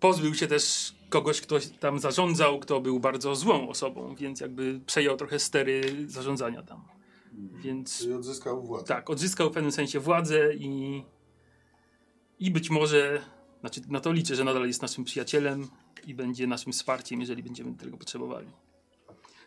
pozbył 0.00 0.34
się 0.34 0.46
też 0.46 0.94
kogoś, 1.10 1.40
kto 1.40 1.56
tam 1.80 1.98
zarządzał, 1.98 2.58
kto 2.58 2.80
był 2.80 3.00
bardzo 3.00 3.34
złą 3.34 3.68
osobą, 3.68 4.14
więc 4.14 4.40
jakby 4.40 4.80
przejął 4.86 5.16
trochę 5.16 5.38
stery 5.38 5.82
zarządzania 6.06 6.62
tam. 6.62 6.84
Więc 7.32 7.98
Czyli 7.98 8.12
odzyskał 8.12 8.62
władzę. 8.62 8.86
tak, 8.86 9.10
odzyskał 9.10 9.50
w 9.50 9.52
pewnym 9.52 9.72
sensie 9.72 10.00
władzę 10.00 10.54
i, 10.54 11.02
i 12.38 12.50
być 12.50 12.70
może, 12.70 13.22
znaczy 13.60 13.80
na 13.88 14.00
to 14.00 14.12
liczę, 14.12 14.36
że 14.36 14.44
nadal 14.44 14.66
jest 14.66 14.82
naszym 14.82 15.04
przyjacielem 15.04 15.68
i 16.06 16.14
będzie 16.14 16.46
naszym 16.46 16.72
wsparciem, 16.72 17.20
jeżeli 17.20 17.42
będziemy 17.42 17.74
tego 17.74 17.96
potrzebowali. 17.96 18.48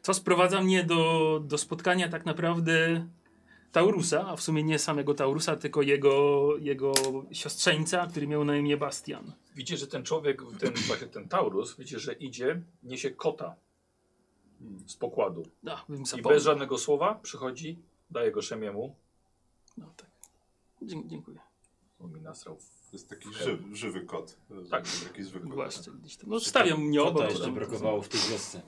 Co 0.01 0.13
sprowadza 0.13 0.61
mnie 0.61 0.83
do, 0.83 1.41
do 1.45 1.57
spotkania 1.57 2.09
tak 2.09 2.25
naprawdę 2.25 3.07
Taurusa, 3.73 4.27
a 4.27 4.35
w 4.35 4.41
sumie 4.41 4.63
nie 4.63 4.79
samego 4.79 5.13
Taurusa, 5.13 5.55
tylko 5.55 5.81
jego, 5.81 6.47
jego 6.57 6.93
siostrzeńca, 7.31 8.07
który 8.07 8.27
miał 8.27 8.45
na 8.45 8.57
imię 8.57 8.77
Bastian. 8.77 9.33
Widzicie, 9.55 9.77
że 9.77 9.87
ten 9.87 10.03
człowiek, 10.03 10.41
ten, 10.59 10.73
właśnie 10.73 11.07
ten 11.07 11.29
Taurus, 11.29 11.77
widzicie, 11.77 11.99
że 11.99 12.13
idzie, 12.13 12.61
niesie 12.83 13.11
kota 13.11 13.55
z 14.87 14.95
pokładu. 14.95 15.43
A, 15.67 15.83
bym 15.89 16.03
I 16.17 16.21
bez 16.21 16.43
żadnego 16.43 16.77
słowa 16.77 17.15
przychodzi, 17.15 17.79
daje 18.11 18.31
go 18.31 18.41
Szemiemu. 18.41 18.95
No, 19.77 19.93
tak. 19.97 20.09
Dzie- 20.81 21.03
dziękuję. 21.05 21.39
On 21.99 22.11
mi 22.11 22.21
nasrał. 22.21 22.55
To 22.55 22.61
jest 22.93 23.09
taki 23.09 23.33
żywy, 23.33 23.75
żywy 23.75 24.01
kot. 24.01 24.37
Tak. 24.69 24.83
Taki 25.03 25.23
zwykły 25.23 25.49
kot. 25.49 25.55
Głaszczę 25.55 25.91
gdzieś 25.91 26.17
tam. 26.17 26.29
No, 26.29 26.39
stawiam 26.39 26.81
mnie 26.81 27.03
obok. 27.03 27.29
jeszcze 27.29 27.51
brakowało 27.51 28.01
w 28.01 28.09
tej 28.09 28.21
wiosce. 28.31 28.61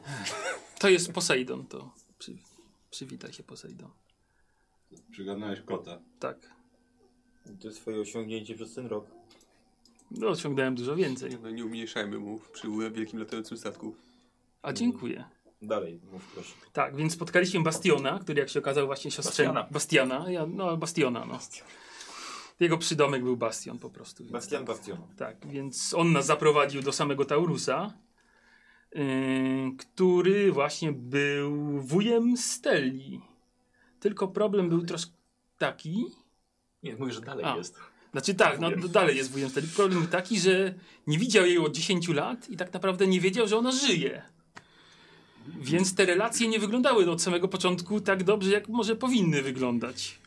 To 0.80 0.90
jest 0.90 1.14
Poseidon, 1.14 1.66
to 1.66 1.94
przy, 2.20 2.38
przywita 2.92 3.32
się 3.34 3.44
Poseidon. 3.44 3.90
Przygarnąłeś 5.12 5.62
kota. 5.62 6.00
Tak. 6.20 6.56
To 7.62 7.68
jest 7.68 7.82
twoje 7.82 8.00
osiągnięcie 8.00 8.56
przez 8.56 8.74
ten 8.74 8.88
rok. 8.88 9.06
No, 10.12 10.28
osiągnąłem 10.28 10.76
dużo 10.76 10.96
więcej. 10.96 11.30
Nie, 11.32 11.38
no, 11.38 11.50
nie 11.50 11.66
umniejszajmy 11.66 12.20
mu 12.20 12.40
przy 12.54 12.68
wielkim 12.94 13.20
latającym 13.20 13.58
statku. 13.58 13.96
A 14.62 14.74
dziękuję. 14.74 15.26
Dalej, 15.62 16.00
mów 16.12 16.32
proszę. 16.34 16.54
Tak, 16.74 16.96
więc 16.96 17.14
spotkaliśmy 17.14 17.64
Bastiona, 17.64 18.20
który 18.20 18.40
jak 18.40 18.50
się 18.50 18.60
okazał 18.60 18.86
właśnie 18.86 19.12
siostrze... 19.12 19.44
Bastiana. 19.44 19.68
Bastiana. 19.72 20.32
Ja, 20.32 20.46
no, 20.46 20.78
Bastiona, 20.78 21.26
no. 21.26 21.40
Jego 22.60 22.78
przydomek 22.78 23.24
był 23.24 23.38
Bastion 23.38 23.80
po 23.80 23.90
prostu. 23.90 24.24
więc- 24.24 24.34
Bastian 24.34 24.66
Bastion. 24.66 24.98
Tak, 25.18 25.48
więc 25.48 25.94
on 25.94 26.12
nas 26.12 26.26
zaprowadził 26.26 26.82
do 26.82 26.92
samego 26.92 27.26
Taurusa, 27.26 27.94
yy, 28.96 29.04
który 29.78 30.52
właśnie 30.52 30.92
był 30.92 31.82
wujem 31.82 32.38
Stelli. 32.38 33.22
Tylko 34.06 34.28
problem 34.28 34.70
był 34.70 34.86
troszkę 34.86 35.12
taki, 35.58 36.06
Nie, 36.84 36.96
mówisz, 36.96 37.16
że 37.16 37.22
dalej 37.22 37.46
A. 37.46 37.56
jest. 37.56 37.80
Znaczy 38.12 38.34
tak, 38.34 38.60
no 38.60 38.72
dalej 38.72 39.18
jest 39.18 39.32
wujem 39.32 39.50
Steli. 39.50 39.68
Problem 39.68 40.00
był 40.00 40.10
taki, 40.10 40.40
że 40.40 40.74
nie 41.08 41.20
widział 41.20 41.46
jej 41.46 41.58
od 41.58 41.72
10 41.72 42.08
lat 42.08 42.50
i 42.50 42.58
tak 42.58 42.74
naprawdę 42.74 43.08
nie 43.08 43.22
wiedział, 43.22 43.48
że 43.48 43.58
ona 43.58 43.72
żyje. 43.72 44.22
Więc 45.48 45.96
te 45.96 46.06
relacje 46.06 46.48
nie 46.48 46.60
wyglądały 46.60 47.12
od 47.12 47.22
samego 47.22 47.48
początku 47.48 48.02
tak 48.02 48.24
dobrze, 48.24 48.52
jak 48.52 48.70
może 48.70 48.96
powinny 48.96 49.42
wyglądać. 49.42 50.20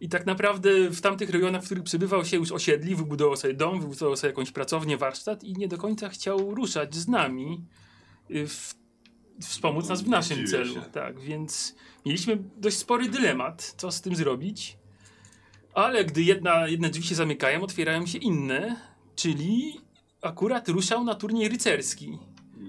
I 0.00 0.08
tak 0.08 0.26
naprawdę 0.26 0.90
w 0.90 1.00
tamtych 1.00 1.30
rejonach, 1.30 1.62
w 1.62 1.66
których 1.66 1.84
przybywał 1.84 2.24
się 2.24 2.36
już 2.36 2.52
osiedli, 2.52 2.94
wybudował 2.94 3.36
sobie 3.36 3.54
dom, 3.54 3.80
wybudował 3.80 4.16
sobie 4.16 4.30
jakąś 4.30 4.50
pracownię, 4.50 4.96
warsztat 4.96 5.44
i 5.44 5.52
nie 5.52 5.68
do 5.68 5.78
końca 5.78 6.08
chciał 6.08 6.54
ruszać 6.54 6.94
z 6.94 7.08
nami, 7.08 7.64
y, 8.30 8.48
w, 8.48 8.81
wspomóc 9.46 9.88
nas 9.88 10.02
w 10.02 10.08
naszym 10.08 10.36
Dziwię 10.36 10.48
celu. 10.48 10.74
się. 10.74 10.80
Tak, 10.80 11.20
więc 11.20 11.74
mieliśmy 12.06 12.38
dość 12.56 12.76
spory 12.76 13.08
dylemat, 13.08 13.74
co 13.76 13.92
z 13.92 14.00
tym 14.00 14.16
zrobić. 14.16 14.76
Ale 15.74 16.04
gdy 16.04 16.22
jedna, 16.22 16.68
jedne 16.68 16.90
drzwi 16.90 17.06
się 17.06 17.14
zamykają, 17.14 17.62
otwierają 17.62 18.06
się 18.06 18.18
inne, 18.18 18.76
czyli 19.16 19.80
akurat 20.22 20.68
ruszał 20.68 21.04
na 21.04 21.14
turniej 21.14 21.48
rycerski 21.48 22.18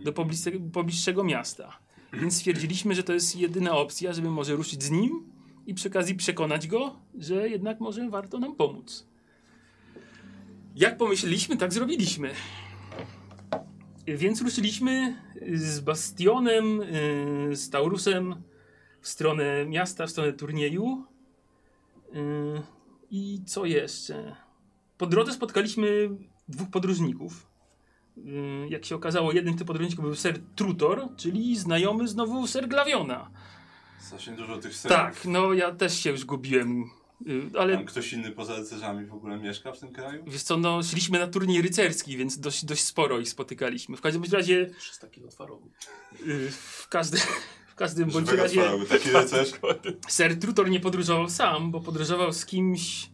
do 0.04 0.14
pobliższego, 0.14 0.60
pobliższego 0.74 1.24
miasta. 1.24 1.80
Więc 2.14 2.36
stwierdziliśmy, 2.36 2.96
że 2.96 3.04
to 3.04 3.14
jest 3.14 3.36
jedyna 3.36 3.72
opcja, 3.78 4.14
żeby 4.14 4.30
może 4.30 4.56
ruszyć 4.56 4.84
z 4.84 4.92
nim 4.92 5.24
i 5.68 5.74
przy 5.74 5.88
okazji 5.90 6.16
przekonać 6.16 6.68
go, 6.68 6.96
że 7.20 7.50
jednak 7.50 7.80
może 7.80 8.10
warto 8.10 8.40
nam 8.40 8.56
pomóc. 8.56 9.08
Jak 10.76 10.98
pomyśleliśmy, 10.98 11.58
tak 11.58 11.74
zrobiliśmy. 11.74 12.32
Więc 14.08 14.42
ruszyliśmy 14.42 15.22
z 15.54 15.80
Bastionem, 15.80 16.82
yy, 17.50 17.56
z 17.56 17.70
Taurusem 17.70 18.44
w 19.02 19.08
stronę 19.08 19.66
miasta, 19.66 20.08
w 20.08 20.10
stronę 20.10 20.34
turnieju. 20.34 21.06
Yy, 22.14 22.62
I 23.12 23.42
co 23.46 23.66
jeszcze? 23.66 24.36
Po 24.98 25.06
drodze 25.06 25.34
spotkaliśmy 25.34 26.10
dwóch 26.48 26.70
podróżników. 26.70 27.48
Jak 28.70 28.86
się 28.86 28.96
okazało, 28.96 29.32
jednym 29.32 29.54
z 29.54 29.58
tych 29.58 29.68
podróżników 29.68 30.06
był 30.06 30.16
Ser 30.16 30.40
Trutor, 30.56 31.10
czyli 31.18 31.58
znajomy 31.58 32.08
znowu 32.08 32.48
Ser 32.48 32.68
Glaviona. 32.68 33.32
Strasznie 34.00 34.34
dużo 34.34 34.58
tych 34.58 34.76
serów. 34.76 34.98
Tak, 34.98 35.26
no 35.26 35.54
ja 35.54 35.72
też 35.72 36.00
się 36.00 36.10
już 36.10 36.26
gubiłem, 36.26 36.90
ale 37.60 37.76
Tam 37.76 37.86
ktoś 37.86 38.14
inny 38.14 38.32
poza 38.32 38.56
rycerzami 38.56 39.06
w 39.06 39.14
ogóle 39.14 39.38
mieszka 39.40 39.72
w 39.72 39.80
tym 39.80 39.92
kraju? 39.94 40.24
wiesz 40.28 40.44
co, 40.44 40.58
no 40.58 40.84
szliśmy 40.84 41.20
na 41.20 41.28
turniej 41.28 41.62
rycerski, 41.62 42.18
więc 42.18 42.40
dość, 42.40 42.66
dość 42.66 42.84
sporo 42.84 43.20
ich 43.20 43.30
spotykaliśmy. 43.30 43.98
W 43.98 44.02
każdym 44.02 44.24
razie, 44.32 44.70
300 44.80 45.08
kilo 45.08 45.28
twarogu. 45.28 45.70
yy, 46.26 46.52
w, 46.52 46.88
każdy, 46.90 47.18
w 47.68 47.76
każdym 47.76 48.10
bądź 48.10 48.32
razie 48.32 48.62
twarogu, 48.62 48.86
taki 48.86 49.10
rycerz. 49.12 49.52
Ser 50.08 50.40
Trutor 50.40 50.70
nie 50.70 50.80
podróżował 50.80 51.30
sam, 51.30 51.72
bo 51.72 51.82
podróżował 51.82 52.34
z 52.34 52.46
kimś, 52.46 53.10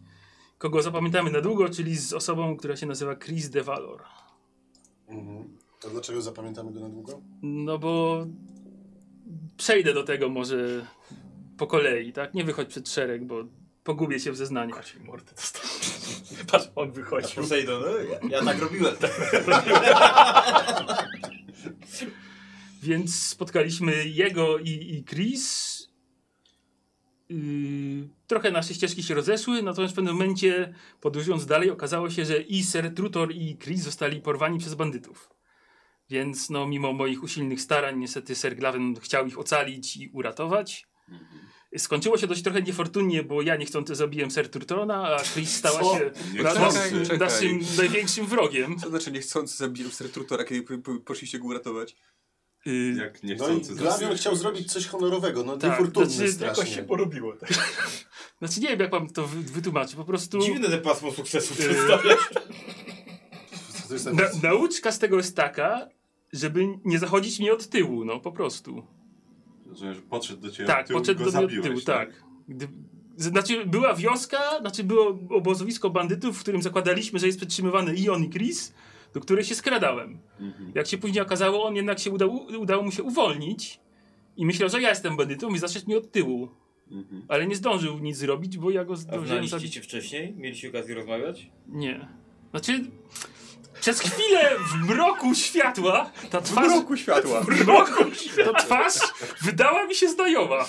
kogo 0.58 0.82
zapamiętamy 0.82 1.30
na 1.30 1.40
długo, 1.40 1.68
czyli 1.68 1.96
z 1.96 2.12
osobą, 2.12 2.56
która 2.56 2.76
się 2.76 2.86
nazywa 2.86 3.16
Chris 3.16 3.50
de 3.50 3.62
Valor. 3.62 4.02
Mhm. 5.08 5.58
A 5.86 5.88
dlaczego 5.90 6.22
zapamiętamy 6.22 6.72
go 6.72 6.80
na 6.80 6.88
długo? 6.88 7.20
No 7.42 7.78
bo 7.78 8.26
przejdę 9.56 9.94
do 9.94 10.02
tego 10.04 10.28
może 10.28 10.86
po 11.58 11.66
kolei, 11.66 12.12
tak? 12.12 12.34
Nie 12.34 12.44
wychodź 12.44 12.68
przed 12.68 12.88
szereg, 12.88 13.24
bo 13.24 13.44
pogubię 13.84 14.20
się 14.20 14.32
w 14.32 14.36
zeznaniach. 14.36 14.76
Koci 14.76 15.00
mordę 15.00 15.32
dostał. 15.36 15.62
Patrz, 16.50 16.68
on 16.76 16.92
wychodził. 16.92 17.42
Poseidon, 17.42 17.82
no, 17.82 17.96
ja, 17.96 18.18
ja 18.30 18.44
tak 18.44 18.58
robiłem. 18.58 18.94
Więc 22.82 23.22
spotkaliśmy 23.22 24.08
jego 24.08 24.58
i, 24.58 24.70
i 24.70 25.04
Chris. 25.04 25.76
Yy, 27.28 28.08
trochę 28.26 28.50
nasze 28.50 28.74
ścieżki 28.74 29.02
się 29.02 29.14
rozeszły, 29.14 29.62
natomiast 29.62 29.94
w 29.94 29.96
pewnym 29.96 30.14
momencie, 30.14 30.74
podróżując 31.00 31.46
dalej, 31.46 31.70
okazało 31.70 32.10
się, 32.10 32.24
że 32.24 32.42
i 32.42 32.64
Ser 32.64 32.94
Trutor 32.94 33.32
i 33.32 33.58
Chris 33.58 33.82
zostali 33.82 34.20
porwani 34.20 34.58
przez 34.58 34.74
bandytów. 34.74 35.30
Więc 36.10 36.50
no, 36.50 36.66
mimo 36.66 36.92
moich 36.92 37.22
usilnych 37.22 37.60
starań, 37.60 37.98
niestety 37.98 38.34
Ser 38.34 38.56
Glaven 38.56 38.94
chciał 39.00 39.26
ich 39.26 39.38
ocalić 39.38 39.96
i 39.96 40.08
uratować. 40.08 40.88
Skończyło 41.78 42.18
się 42.18 42.26
dość 42.26 42.42
trochę 42.42 42.62
niefortunnie, 42.62 43.22
bo 43.22 43.42
ja 43.42 43.56
niechcący 43.56 43.94
zabiłem 43.94 44.30
Ser 44.30 44.48
Trutorna, 44.48 45.16
a 45.16 45.22
Chris 45.24 45.56
stała 45.56 45.80
Co? 45.80 45.98
się 45.98 46.10
naszym, 46.42 47.18
naszym 47.18 47.60
największym 47.78 48.26
wrogiem. 48.26 48.78
Co 48.78 48.88
znaczy 48.90 49.12
niechcący 49.12 49.56
zabiłem 49.56 49.92
Sertrutora, 49.92 50.44
kiedy 50.44 50.62
p- 50.62 50.78
p- 50.78 51.00
poszliście 51.04 51.38
go 51.38 51.44
uratować? 51.46 51.96
Yy, 52.66 52.94
Jak 52.98 53.22
No 53.22 53.28
i 53.28 53.32
niechcący. 53.32 53.74
Glavion 53.74 54.16
chciał 54.16 54.36
zrobić 54.36 54.72
coś 54.72 54.86
honorowego, 54.86 55.44
no 55.44 55.56
Tak, 55.56 55.70
niefortunny 55.70 56.08
znaczy, 56.10 56.32
strasznie. 56.32 56.62
Jakoś 56.62 56.76
się 56.76 56.82
porobiło. 56.82 57.32
Tak. 57.36 57.50
Znaczy 58.38 58.60
nie 58.60 58.68
wiem, 58.68 58.80
jak 58.80 58.92
mam 58.92 59.10
to 59.10 59.26
wy- 59.26 59.42
wytłumaczyć. 59.42 59.94
Po 59.96 60.04
prostu 60.04 60.38
Dziwne 60.38 60.68
te 60.68 60.78
pasmo 60.78 61.12
sukcesu 61.12 61.54
przedstawiać. 61.54 62.18
To 63.88 63.94
jest 63.94 64.06
na, 64.06 64.22
nauczka 64.42 64.92
z 64.92 64.98
tego 64.98 65.16
jest 65.16 65.36
taka, 65.36 65.88
żeby 66.32 66.66
nie 66.84 66.98
zachodzić 66.98 67.38
mnie 67.40 67.52
od 67.52 67.68
tyłu, 67.68 68.04
no 68.04 68.20
po 68.20 68.32
prostu. 68.32 68.86
Rozumiem, 69.70 69.94
że 69.94 70.00
podszedł 70.00 70.40
do 70.40 70.50
ciebie 70.50 70.66
tak, 70.66 70.80
od 70.80 70.86
tyłu, 70.86 70.98
podszedł 70.98 71.18
go 71.18 71.24
do 71.24 71.30
zabiłeś, 71.30 71.66
tyłu, 71.66 71.80
tak. 71.80 72.24
Gdy, 72.48 72.68
znaczy 73.16 73.66
była 73.66 73.94
wioska, 73.94 74.38
znaczy 74.60 74.84
było 74.84 75.18
obozowisko 75.30 75.90
bandytów, 75.90 76.38
w 76.38 76.40
którym 76.40 76.62
zakładaliśmy, 76.62 77.18
że 77.18 77.26
jest 77.26 77.38
przetrzymywany 77.38 77.94
i 77.94 78.08
on 78.08 78.24
i 78.24 78.30
Chris, 78.30 78.74
do 79.14 79.20
których 79.20 79.46
się 79.46 79.54
skradałem. 79.54 80.18
Mhm. 80.40 80.72
Jak 80.74 80.86
się 80.86 80.98
później 80.98 81.22
okazało, 81.22 81.64
on 81.64 81.76
jednak 81.76 81.98
się 81.98 82.10
udał, 82.10 82.46
udało 82.58 82.82
mu 82.82 82.92
się 82.92 83.02
uwolnić 83.02 83.80
i 84.36 84.46
myślał, 84.46 84.68
że 84.68 84.80
ja 84.80 84.88
jestem 84.88 85.16
bandytą 85.16 85.54
i 85.54 85.58
zaszedł 85.58 85.88
mi 85.88 85.96
od 85.96 86.12
tyłu. 86.12 86.48
Mhm. 86.90 87.22
Ale 87.28 87.46
nie 87.46 87.56
zdążył 87.56 87.98
nic 87.98 88.16
zrobić, 88.16 88.58
bo 88.58 88.70
ja 88.70 88.84
go 88.84 88.92
A 88.92 88.96
zdążyłem 88.96 89.26
znaliście 89.28 89.58
zabić. 89.58 89.78
wcześniej? 89.78 90.34
Mieliście 90.36 90.68
okazję 90.68 90.94
rozmawiać? 90.94 91.50
Nie. 91.68 92.08
Znaczy, 92.50 92.84
przez 93.80 94.00
chwilę 94.00 94.50
w 94.72 94.88
mroku 94.88 95.34
światła 95.34 96.10
ta 96.30 96.40
twarz... 96.40 96.68
W 96.68 96.70
roku 96.70 96.96
światła! 96.96 97.40
W 97.44 97.66
mroku 97.66 98.04
ta 98.44 98.52
twarz 98.52 98.94
wydała 99.42 99.86
mi 99.86 99.94
się 99.94 100.08
znajoma. 100.08 100.64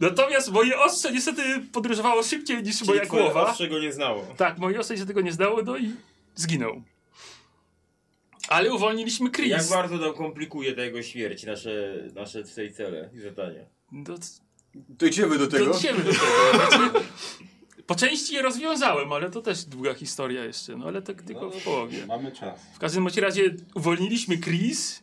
Natomiast 0.00 0.50
moje 0.52 0.78
ostrze 0.78 1.12
niestety 1.12 1.42
podróżowało 1.72 2.22
szybciej 2.22 2.62
niż 2.62 2.82
moja 2.84 3.06
twoje 3.06 3.22
głowa. 3.22 3.50
ostrze 3.50 3.68
go 3.68 3.78
nie 3.78 3.92
znało. 3.92 4.26
Tak, 4.36 4.58
moje 4.58 4.80
ostrze 4.80 4.96
się 4.98 5.06
tego 5.06 5.20
nie 5.20 5.32
zdało, 5.32 5.62
no 5.62 5.76
i 5.78 5.92
zginął. 6.34 6.82
Ale 8.48 8.74
uwolniliśmy 8.74 9.26
Jak 9.26 9.34
Chris. 9.36 9.68
bardzo 9.68 9.96
nam 9.96 10.14
komplikuje 10.14 10.72
ta 10.72 10.82
jego 10.82 11.02
śmierć, 11.02 11.44
nasze, 11.44 11.94
nasze 12.14 12.44
tutaj 12.44 12.72
cele 12.72 13.10
i 13.14 13.20
zadania. 13.20 13.64
Do, 13.92 14.14
Dojdziemy 14.74 15.38
do 15.38 15.46
tego. 15.46 15.64
dojdziemy 15.66 16.04
do 16.04 16.10
tego. 16.12 17.00
Po 17.90 17.94
części 17.94 18.34
je 18.34 18.42
rozwiązałem, 18.42 19.12
ale 19.12 19.30
to 19.30 19.42
też 19.42 19.64
długa 19.64 19.94
historia 19.94 20.44
jeszcze, 20.44 20.76
no 20.76 20.86
ale 20.86 21.02
tak 21.02 21.22
tylko 21.22 21.50
w 21.50 21.64
połowie. 21.64 22.06
Mamy 22.06 22.32
czas. 22.32 22.60
W 22.74 22.78
każdym 22.78 23.04
bądź 23.04 23.16
razie 23.16 23.54
uwolniliśmy 23.74 24.38
Chris, 24.38 25.02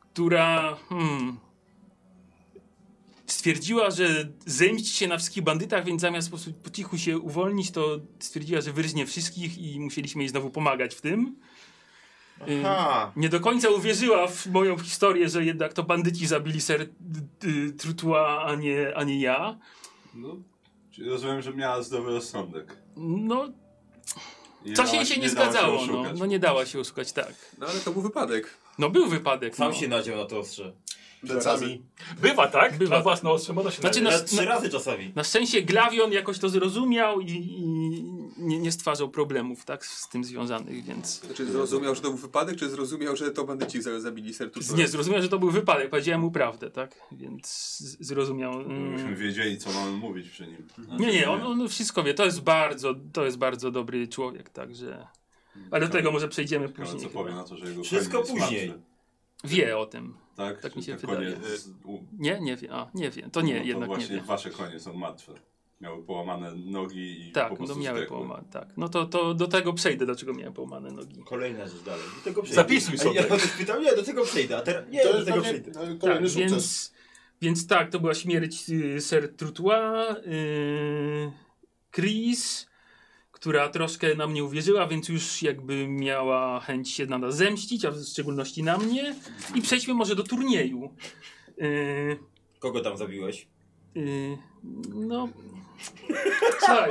która 0.00 0.76
hmm, 0.88 1.38
stwierdziła, 3.26 3.90
że 3.90 4.28
zemści 4.46 4.96
się 4.96 5.08
na 5.08 5.16
wszystkich 5.18 5.42
bandytach, 5.42 5.84
więc 5.84 6.00
zamiast 6.00 6.30
po, 6.30 6.36
po 6.62 6.70
cichu 6.70 6.98
się 6.98 7.18
uwolnić, 7.18 7.70
to 7.70 8.00
stwierdziła, 8.18 8.60
że 8.60 8.72
wyrznie 8.72 9.06
wszystkich 9.06 9.58
i 9.58 9.80
musieliśmy 9.80 10.22
jej 10.22 10.28
znowu 10.28 10.50
pomagać 10.50 10.94
w 10.94 11.00
tym. 11.00 11.36
Y, 12.48 12.62
Aha. 12.66 13.12
Nie 13.16 13.28
do 13.28 13.40
końca 13.40 13.68
uwierzyła 13.68 14.26
w 14.26 14.46
moją 14.46 14.78
historię, 14.78 15.28
że 15.28 15.44
jednak 15.44 15.72
to 15.72 15.82
bandyci 15.82 16.26
zabili 16.26 16.60
ser 16.60 16.88
y, 17.44 17.72
Trutua, 17.72 18.44
a 18.44 18.54
nie, 18.54 18.96
a 18.96 19.04
nie 19.04 19.20
ja. 19.20 19.58
No, 20.14 20.36
czyli 20.90 21.10
rozumiem, 21.10 21.42
że 21.42 21.54
miała 21.54 21.82
zdrowy 21.82 22.10
rozsądek. 22.10 22.76
No, 22.96 23.48
coś 24.74 24.92
jej 24.92 25.06
się 25.06 25.20
nie 25.20 25.30
dała 25.30 25.50
zgadzało, 25.50 25.74
no. 25.74 25.80
oszukać. 25.80 26.18
no 26.18 26.26
nie 26.26 26.38
dała 26.38 26.66
się 26.66 26.80
oszukać, 26.80 27.12
tak. 27.12 27.34
No 27.58 27.66
ale 27.66 27.80
to 27.80 27.90
był 27.90 28.02
wypadek. 28.02 28.56
No 28.78 28.90
był 28.90 29.08
wypadek. 29.08 29.56
Sam 29.56 29.68
no. 29.68 29.74
się 29.74 29.88
nadział 29.88 30.16
na 30.16 30.24
to 30.24 30.38
ostrze. 30.38 30.72
Plecami. 31.20 31.82
Bywa, 32.22 32.46
tak? 32.48 32.78
Bywa. 32.78 32.96
Na 32.96 33.02
własne 33.02 33.30
ostrze 33.30 33.52
można 33.52 33.70
się 33.70 33.80
Znaczy, 33.80 34.00
na- 34.02 34.10
Na 34.10 34.18
trzy 34.18 34.44
razy 34.44 34.68
czasami. 34.70 35.12
Na 35.16 35.24
szczęście 35.24 35.62
Glavion 35.62 36.12
jakoś 36.12 36.38
to 36.38 36.48
zrozumiał 36.48 37.20
i, 37.20 37.30
i 37.30 37.62
nie, 38.38 38.58
nie 38.58 38.72
stwarzał 38.72 39.08
problemów 39.08 39.64
tak, 39.64 39.86
z 39.86 40.08
tym 40.08 40.24
związanych, 40.24 40.84
więc 40.84 41.20
Znaczy 41.20 41.46
zrozumiał, 41.46 41.94
że 41.94 42.00
to 42.00 42.08
był 42.08 42.18
wypadek, 42.18 42.56
czy 42.56 42.70
zrozumiał, 42.70 43.16
że 43.16 43.30
to 43.30 43.44
bandyci 43.44 43.82
za- 43.82 44.00
zabili 44.00 44.34
Sertusa? 44.34 44.76
nie 44.76 44.88
zrozumiał, 44.88 45.22
że 45.22 45.28
to 45.28 45.38
był 45.38 45.50
wypadek. 45.50 45.90
Powiedziałem 45.90 46.20
mu 46.20 46.30
prawdę, 46.30 46.70
tak? 46.70 46.94
Więc 47.12 47.76
zrozumiał. 48.00 48.58
Byśmy 48.58 48.74
Mm. 48.74 49.16
wiedzieli, 49.16 49.58
co 49.58 49.72
mamy 49.72 49.90
mówić 49.92 50.28
przy 50.28 50.46
nim. 50.46 50.68
Znaczy, 50.84 51.02
Nie, 51.02 51.12
nie, 51.12 51.30
on, 51.30 51.42
on 51.42 51.68
wszystko 51.68 52.02
wie. 52.02 52.14
To 52.14 52.24
jest 52.24 52.40
bardzo, 52.40 52.94
to 53.12 53.24
jest 53.24 53.38
bardzo 53.38 53.70
dobry 53.70 54.08
człowiek, 54.08 54.50
także. 54.50 55.06
Ale 55.70 55.86
do 55.86 55.92
tego 55.92 56.12
może 56.12 56.28
przejdziemy 56.28 56.68
później. 56.68 57.02
co 57.02 57.08
powie 57.08 57.32
na 57.32 57.44
to, 57.44 57.56
że 57.56 57.66
jego 57.68 57.82
Wszystko 57.84 58.22
później. 58.22 58.72
Wie 59.44 59.78
o 59.78 59.86
tym. 59.86 60.14
Tak, 60.40 60.60
Tak 60.60 60.76
mi 60.76 60.82
się 60.82 60.96
wydaje. 60.96 61.32
konie 61.32 61.46
z- 61.58 61.68
Nie, 62.18 62.40
nie 62.40 62.56
wie. 62.56 62.72
A, 62.72 62.90
nie 62.94 63.10
wie. 63.10 63.30
To 63.32 63.40
nie, 63.40 63.54
no 63.54 63.60
to 63.60 63.66
jednak 63.66 63.88
nie 63.90 63.96
właśnie 63.96 64.16
wie. 64.16 64.22
wasze 64.22 64.50
konie 64.50 64.80
są 64.80 64.94
martwe. 64.94 65.32
Miały 65.80 66.02
połamane 66.02 66.52
nogi 66.54 67.28
i 67.28 67.30
po 67.30 67.34
Tak, 67.40 67.54
prostu 67.56 67.74
no 67.76 67.82
miały 67.82 68.06
połamane. 68.06 68.44
Tak. 68.50 68.68
No 68.76 68.88
to, 68.88 69.06
to 69.06 69.34
do 69.34 69.46
tego 69.48 69.72
przejdę, 69.72 70.06
dlaczego 70.06 70.34
miałem 70.34 70.52
połamane 70.52 70.90
nogi. 70.90 71.22
Kolejna 71.24 71.66
rzecz 71.66 71.82
dalej. 71.82 72.04
Do 72.18 72.24
tego 72.24 72.42
przejdę. 72.42 72.62
Zapisuj 72.62 72.94
A 72.94 72.98
sobie. 72.98 73.20
Ja 73.20 73.28
będę 73.28 73.44
pytał, 73.58 73.82
nie, 73.82 73.96
do 73.96 74.02
tego 74.02 74.24
przejdę, 74.24 74.56
a 74.56 74.60
teraz 74.62 74.84
nie, 74.90 75.02
To 75.02 75.12
do 75.18 75.24
tego 75.24 75.42
przejdę. 75.42 75.70
e, 75.70 75.74
Tak, 75.74 75.98
kolejny 75.98 76.28
sukces. 76.28 76.50
więc, 76.52 76.92
więc 77.42 77.66
tak, 77.66 77.90
to 77.90 78.00
była 78.00 78.14
śmierć 78.14 78.70
y, 78.70 79.00
Ser 79.00 79.36
Trutois, 79.36 80.16
y, 80.26 81.32
Chris, 81.96 82.66
która 83.40 83.68
troszkę 83.68 84.14
na 84.14 84.26
mnie 84.26 84.44
uwierzyła, 84.44 84.86
więc 84.86 85.08
już 85.08 85.42
jakby 85.42 85.88
miała 85.88 86.60
chęć 86.60 86.90
się 86.90 87.06
na 87.06 87.18
nas 87.18 87.36
zemścić, 87.36 87.84
a 87.84 87.90
w 87.90 88.04
szczególności 88.04 88.62
na 88.62 88.78
mnie. 88.78 89.14
I 89.54 89.62
przejdźmy 89.62 89.94
może 89.94 90.16
do 90.16 90.22
turnieju. 90.22 90.94
Y, 91.62 92.18
Kogo 92.58 92.80
tam 92.80 92.96
zabiłeś? 92.96 93.46
y, 93.96 94.38
no... 94.94 95.28
Słuchaj, 96.58 96.90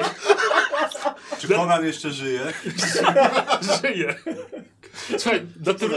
Czy 1.40 1.48
Konan 1.48 1.86
jeszcze 1.86 2.12
żyje? 2.12 2.42
żyję. 3.82 4.16
Słuchaj, 5.18 5.48
do 5.56 5.74
tur-? 5.74 5.94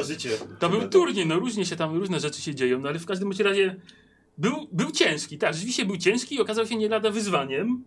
To 0.59 0.69
był 0.69 0.89
turniej, 0.89 1.27
no 1.27 1.39
różnie 1.39 1.67
się 1.67 1.77
tam, 1.77 1.99
różne 1.99 2.21
rzeczy 2.21 2.43
się 2.43 2.55
dzieją, 2.55 2.81
no 2.81 2.89
ale 2.89 2.99
w 2.99 3.07
każdym 3.07 3.33
razie 3.33 3.77
był, 4.39 4.69
był 4.73 4.91
ciężki, 4.91 5.39
tak, 5.39 5.55
rzeczywiście 5.55 5.85
był 5.85 5.97
ciężki 5.97 6.35
i 6.35 6.41
okazał 6.41 6.67
się 6.67 6.77
nie 6.77 6.89
lada 6.89 7.11
wyzwaniem, 7.11 7.85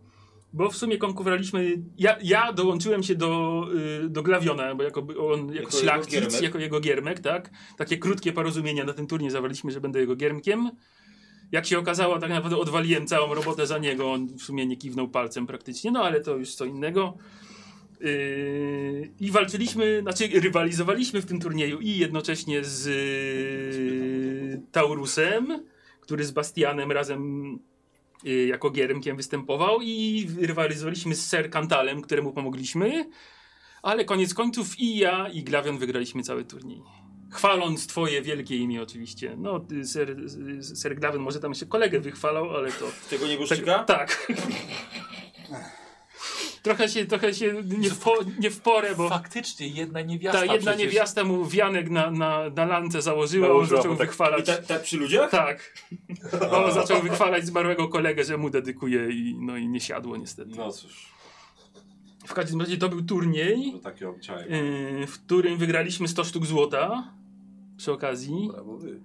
bo 0.56 0.70
w 0.70 0.78
sumie 0.78 0.98
konkurowaliśmy, 0.98 1.84
ja, 1.98 2.18
ja 2.24 2.54
dołączyłem 2.54 3.04
się 3.04 3.16
do, 3.16 3.64
y, 4.06 4.10
do 4.10 4.24
Glawiona, 4.24 4.76
bo 4.76 4.84
jako, 4.84 5.02
on, 5.02 5.40
jako, 5.40 5.54
Jako 5.54 5.72
szlachcic, 5.72 6.14
jego 6.14 6.38
jako 6.42 6.60
jego 6.60 6.80
giermek, 6.80 7.20
tak, 7.20 7.50
takie 7.78 7.98
krótkie 7.98 8.34
porozumienia 8.34 8.84
na 8.84 8.94
ten 8.94 9.08
turniej 9.08 9.32
zawaliśmy, 9.32 9.72
że 9.72 9.82
będę 9.82 10.00
jego 10.00 10.16
giermkiem. 10.16 10.72
Jak 11.52 11.66
się 11.66 11.80
okazało, 11.80 12.20
tak 12.20 12.30
naprawdę 12.30 12.58
odwaliłem 12.58 13.08
całą 13.08 13.34
robotę 13.34 13.68
za 13.68 13.78
niego, 13.78 14.12
on 14.12 14.28
w 14.28 14.42
sumie 14.42 14.66
nie 14.66 14.78
kiwnął 14.78 15.08
palcem 15.08 15.48
praktycznie, 15.48 15.92
no 15.92 16.04
ale 16.04 16.22
to 16.22 16.38
już 16.38 16.56
co 16.56 16.66
innego. 16.66 17.18
Yy, 18.00 19.12
I 19.20 19.32
walczyliśmy, 19.32 20.02
znaczy 20.02 20.28
rywalizowaliśmy 20.28 21.22
w 21.22 21.26
tym 21.26 21.40
turnieju 21.40 21.80
i 21.80 21.98
jednocześnie 21.98 22.64
z 22.64 22.86
yy, 22.86 24.62
Taurusem, 24.72 25.64
który 26.02 26.26
z 26.26 26.32
Bastianem 26.32 26.92
razem 26.92 27.60
jako 28.24 28.70
giermkiem 28.70 29.18
występował 29.18 29.82
i 29.82 30.28
rywalizowaliśmy 30.42 31.16
z 31.16 31.28
Ser 31.28 31.50
Kantalem, 31.50 32.02
któremu 32.02 32.34
pomogliśmy, 32.34 33.10
ale 33.84 34.06
koniec 34.06 34.34
końców 34.34 34.80
i 34.80 34.98
ja 34.98 35.30
i 35.30 35.44
Glawion 35.44 35.78
wygraliśmy 35.78 36.24
cały 36.24 36.46
turniej. 36.46 36.82
Chwaląc 37.32 37.88
twoje 37.88 38.22
wielkie 38.22 38.58
imię 38.58 38.82
oczywiście. 38.82 39.36
No, 39.38 39.60
ty, 39.60 39.86
Ser, 39.86 40.16
Ser 40.62 40.96
Glawion 40.96 41.22
może 41.22 41.40
tam 41.40 41.52
jeszcze 41.52 41.66
kolegę 41.66 42.00
wychwalał, 42.00 42.50
ale 42.56 42.72
to... 42.72 42.92
Tego 43.10 43.28
nie 43.28 43.38
tak. 43.84 44.28
trochę 46.66 46.90
się, 46.90 47.06
trochę 47.06 47.34
się 47.34 47.54
nie 47.78 47.90
w, 47.90 48.00
po, 48.00 48.16
nie 48.40 48.52
w 48.52 48.60
porę, 48.62 48.96
bo 48.96 49.10
Faktycznie, 49.10 49.68
jedna 49.68 50.02
niewiasta 50.02 50.40
ta 50.40 50.46
jedna 50.54 50.72
przecież. 50.72 50.94
niewiasta 50.94 51.24
mu 51.24 51.46
wianek 51.46 51.90
na, 51.90 52.12
na, 52.12 52.50
na 52.50 52.66
lance 52.66 53.02
założyła, 53.02 53.48
on 53.48 53.54
Założyła, 53.54 53.78
zaczął 53.82 53.92
bo 53.94 53.98
tak- 53.98 54.08
wychwalać. 54.08 54.46
tak, 54.46 54.66
tak 54.66 54.82
przy 54.82 54.98
ludziach? 54.98 55.32
Tak. 55.32 55.74
On 56.52 56.72
zaczął 56.74 57.02
wychwalać 57.02 57.46
zmarłego 57.46 57.88
kolegę, 57.88 58.24
że 58.24 58.38
mu 58.38 58.50
dedykuje 58.50 59.10
i, 59.12 59.36
no 59.40 59.58
i 59.58 59.68
nie 59.68 59.80
siadło 59.80 60.18
niestety. 60.18 60.52
No 60.58 60.72
cóż, 60.72 61.12
W 62.26 62.34
każdym 62.34 62.62
razie 62.62 62.78
to 62.78 62.90
był 62.90 63.02
turniej, 63.02 63.72
to 63.72 63.80
takie 63.80 64.06
yy, 64.06 65.08
w 65.08 65.20
którym 65.26 65.58
wygraliśmy 65.58 66.08
100 66.08 66.24
sztuk 66.24 66.46
złota 66.46 67.14
przy 67.78 67.92
okazji. 67.92 68.50
Brawo 68.54 68.78
wy. 68.78 69.00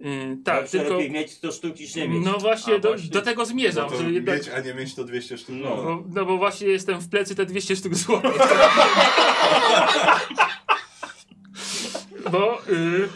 Yy, 0.00 0.36
tak, 0.44 0.60
Zawsze 0.62 0.78
tylko... 0.78 0.94
lepiej 0.94 1.10
mieć 1.10 1.30
100 1.30 1.52
sztuk 1.52 1.80
niż 1.80 1.94
nie 1.94 2.08
mieć. 2.08 2.24
No 2.24 2.38
właśnie, 2.38 2.74
A, 2.74 2.78
do, 2.78 2.88
właśnie. 2.88 3.10
do 3.10 3.22
tego 3.22 3.42
No 3.42 3.46
zmierzam. 3.46 3.90
to 3.90 3.96
że 4.02 4.10
jednak, 4.12 4.38
mieć, 4.38 4.48
a 4.48 4.60
nie 4.60 4.74
mieć 4.74 4.94
to 4.94 5.04
200 5.04 5.38
sztuk. 5.38 5.54
No. 5.58 5.68
No. 5.76 5.76
bo, 5.82 6.04
no 6.14 6.24
bo 6.26 6.38
właśnie 6.38 6.68
jestem 6.68 7.00
w 7.00 7.08
plecy 7.08 7.34
te 7.34 7.46
200 7.46 7.76
sztuk 7.76 7.94
złota. 7.94 8.30
bo 12.32 12.62
y, 12.68 13.08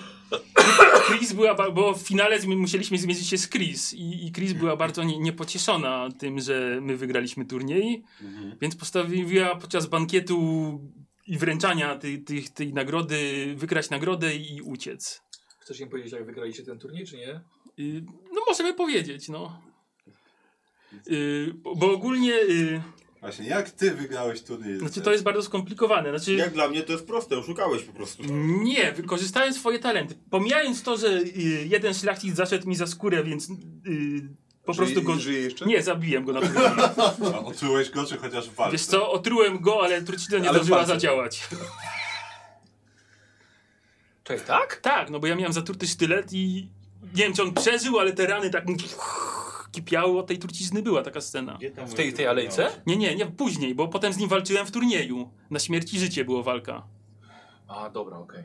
Chris 1.08 1.32
była, 1.32 1.70
bo 1.70 1.94
w 1.94 2.02
finale 2.02 2.38
musieliśmy 2.46 2.98
zmierzyć 2.98 3.26
się 3.28 3.38
z 3.38 3.48
Chris 3.48 3.94
i, 3.94 4.26
i 4.26 4.32
Chris 4.32 4.52
była 4.52 4.76
bardzo 4.76 5.04
nie, 5.04 5.18
niepocieszona 5.18 6.08
tym, 6.18 6.40
że 6.40 6.78
my 6.82 6.96
wygraliśmy 6.96 7.44
turniej, 7.44 8.02
Mhm. 8.22 8.56
więc 8.60 8.76
postanowiła 8.76 9.56
podczas 9.56 9.86
bankietu 9.86 10.80
i 11.26 11.38
wręczania 11.38 11.94
tej, 11.98 12.24
tej, 12.24 12.44
tej 12.44 12.72
nagrody 12.72 13.52
wygrać 13.56 13.90
nagrodę 13.90 14.36
i 14.36 14.60
uciec. 14.62 15.22
Chcesz 15.64 15.80
im 15.80 15.88
powiedzieć, 15.88 16.12
jak 16.12 16.26
wygraliście 16.26 16.62
ten 16.62 16.78
turniej, 16.78 17.06
czy 17.06 17.16
nie? 17.16 17.40
Y, 17.78 18.04
no 18.32 18.40
możemy 18.48 18.74
powiedzieć, 18.74 19.28
no. 19.28 19.60
Y, 21.10 21.54
bo, 21.76 21.92
ogólnie, 21.92 22.34
y, 22.34 22.82
Właśnie, 23.20 23.46
jak 23.46 23.70
ty 23.70 23.90
wygrałeś 23.90 24.42
turniej? 24.42 24.78
znaczy 24.78 25.00
to 25.00 25.12
jest 25.12 25.24
bardzo 25.24 25.42
skomplikowane, 25.42 26.10
znaczy 26.10 26.34
Jak 26.34 26.52
dla 26.52 26.68
mnie 26.68 26.82
to 26.82 26.92
jest 26.92 27.06
proste, 27.06 27.38
oszukałeś 27.38 27.82
po 27.82 27.92
prostu. 27.92 28.22
nie, 28.62 28.92
wykorzystałem 28.92 29.54
swoje 29.54 29.78
talenty. 29.78 30.14
Pomijając 30.30 30.82
to, 30.82 30.96
że 30.96 31.08
y, 31.08 31.30
jeden 31.68 31.94
szlachcic 31.94 32.36
zaszedł 32.36 32.68
mi 32.68 32.76
za 32.76 32.86
skórę, 32.86 33.24
więc 33.24 33.48
y, 33.50 33.54
po 34.64 34.74
prostu 34.74 35.02
go... 35.02 35.14
Żyje 35.16 35.40
jeszcze? 35.40 35.66
Nie, 35.66 35.82
zabiłem 35.82 36.24
go 36.24 36.32
na 36.32 36.40
turnieju. 36.40 36.68
A 37.34 37.38
otrułeś 37.38 37.90
go, 37.90 38.06
czy 38.06 38.16
chociaż 38.16 38.48
w 38.48 38.54
walce? 38.54 38.72
Wiesz 38.72 38.86
co, 38.86 39.10
otrułem 39.10 39.58
go, 39.60 39.82
ale 39.82 40.02
trucizna 40.02 40.38
nie 40.38 40.48
Ale 40.48 40.58
zdążyła 40.58 40.86
zadziałać. 40.86 41.40
Cześć, 44.24 44.44
tak? 44.44 44.76
Tak, 44.76 45.10
no 45.10 45.20
bo 45.20 45.26
ja 45.26 45.34
miałem 45.34 45.52
zatruty 45.52 45.86
sztylet 45.86 46.32
i 46.32 46.68
nie 47.02 47.22
wiem, 47.22 47.32
czy 47.32 47.42
on 47.42 47.54
przeżył, 47.54 47.98
ale 47.98 48.12
te 48.12 48.26
rany 48.26 48.50
tak 48.50 48.66
mu 48.66 48.76
kipiały 49.72 50.18
od 50.18 50.26
tej 50.26 50.38
trucizny. 50.38 50.82
Była 50.82 51.02
taka 51.02 51.20
scena. 51.20 51.58
W 51.86 51.94
tej, 51.94 52.12
tej 52.12 52.26
alejce? 52.26 52.82
Nie, 52.86 52.96
nie, 52.96 53.14
nie, 53.14 53.26
później, 53.26 53.74
bo 53.74 53.88
potem 53.88 54.12
z 54.12 54.16
nim 54.16 54.28
walczyłem 54.28 54.66
w 54.66 54.70
turnieju. 54.70 55.30
Na 55.50 55.58
śmierć 55.58 55.94
i 55.94 55.98
życie 55.98 56.24
było 56.24 56.42
walka. 56.42 56.82
A, 57.68 57.90
dobra, 57.90 58.18
okej. 58.18 58.44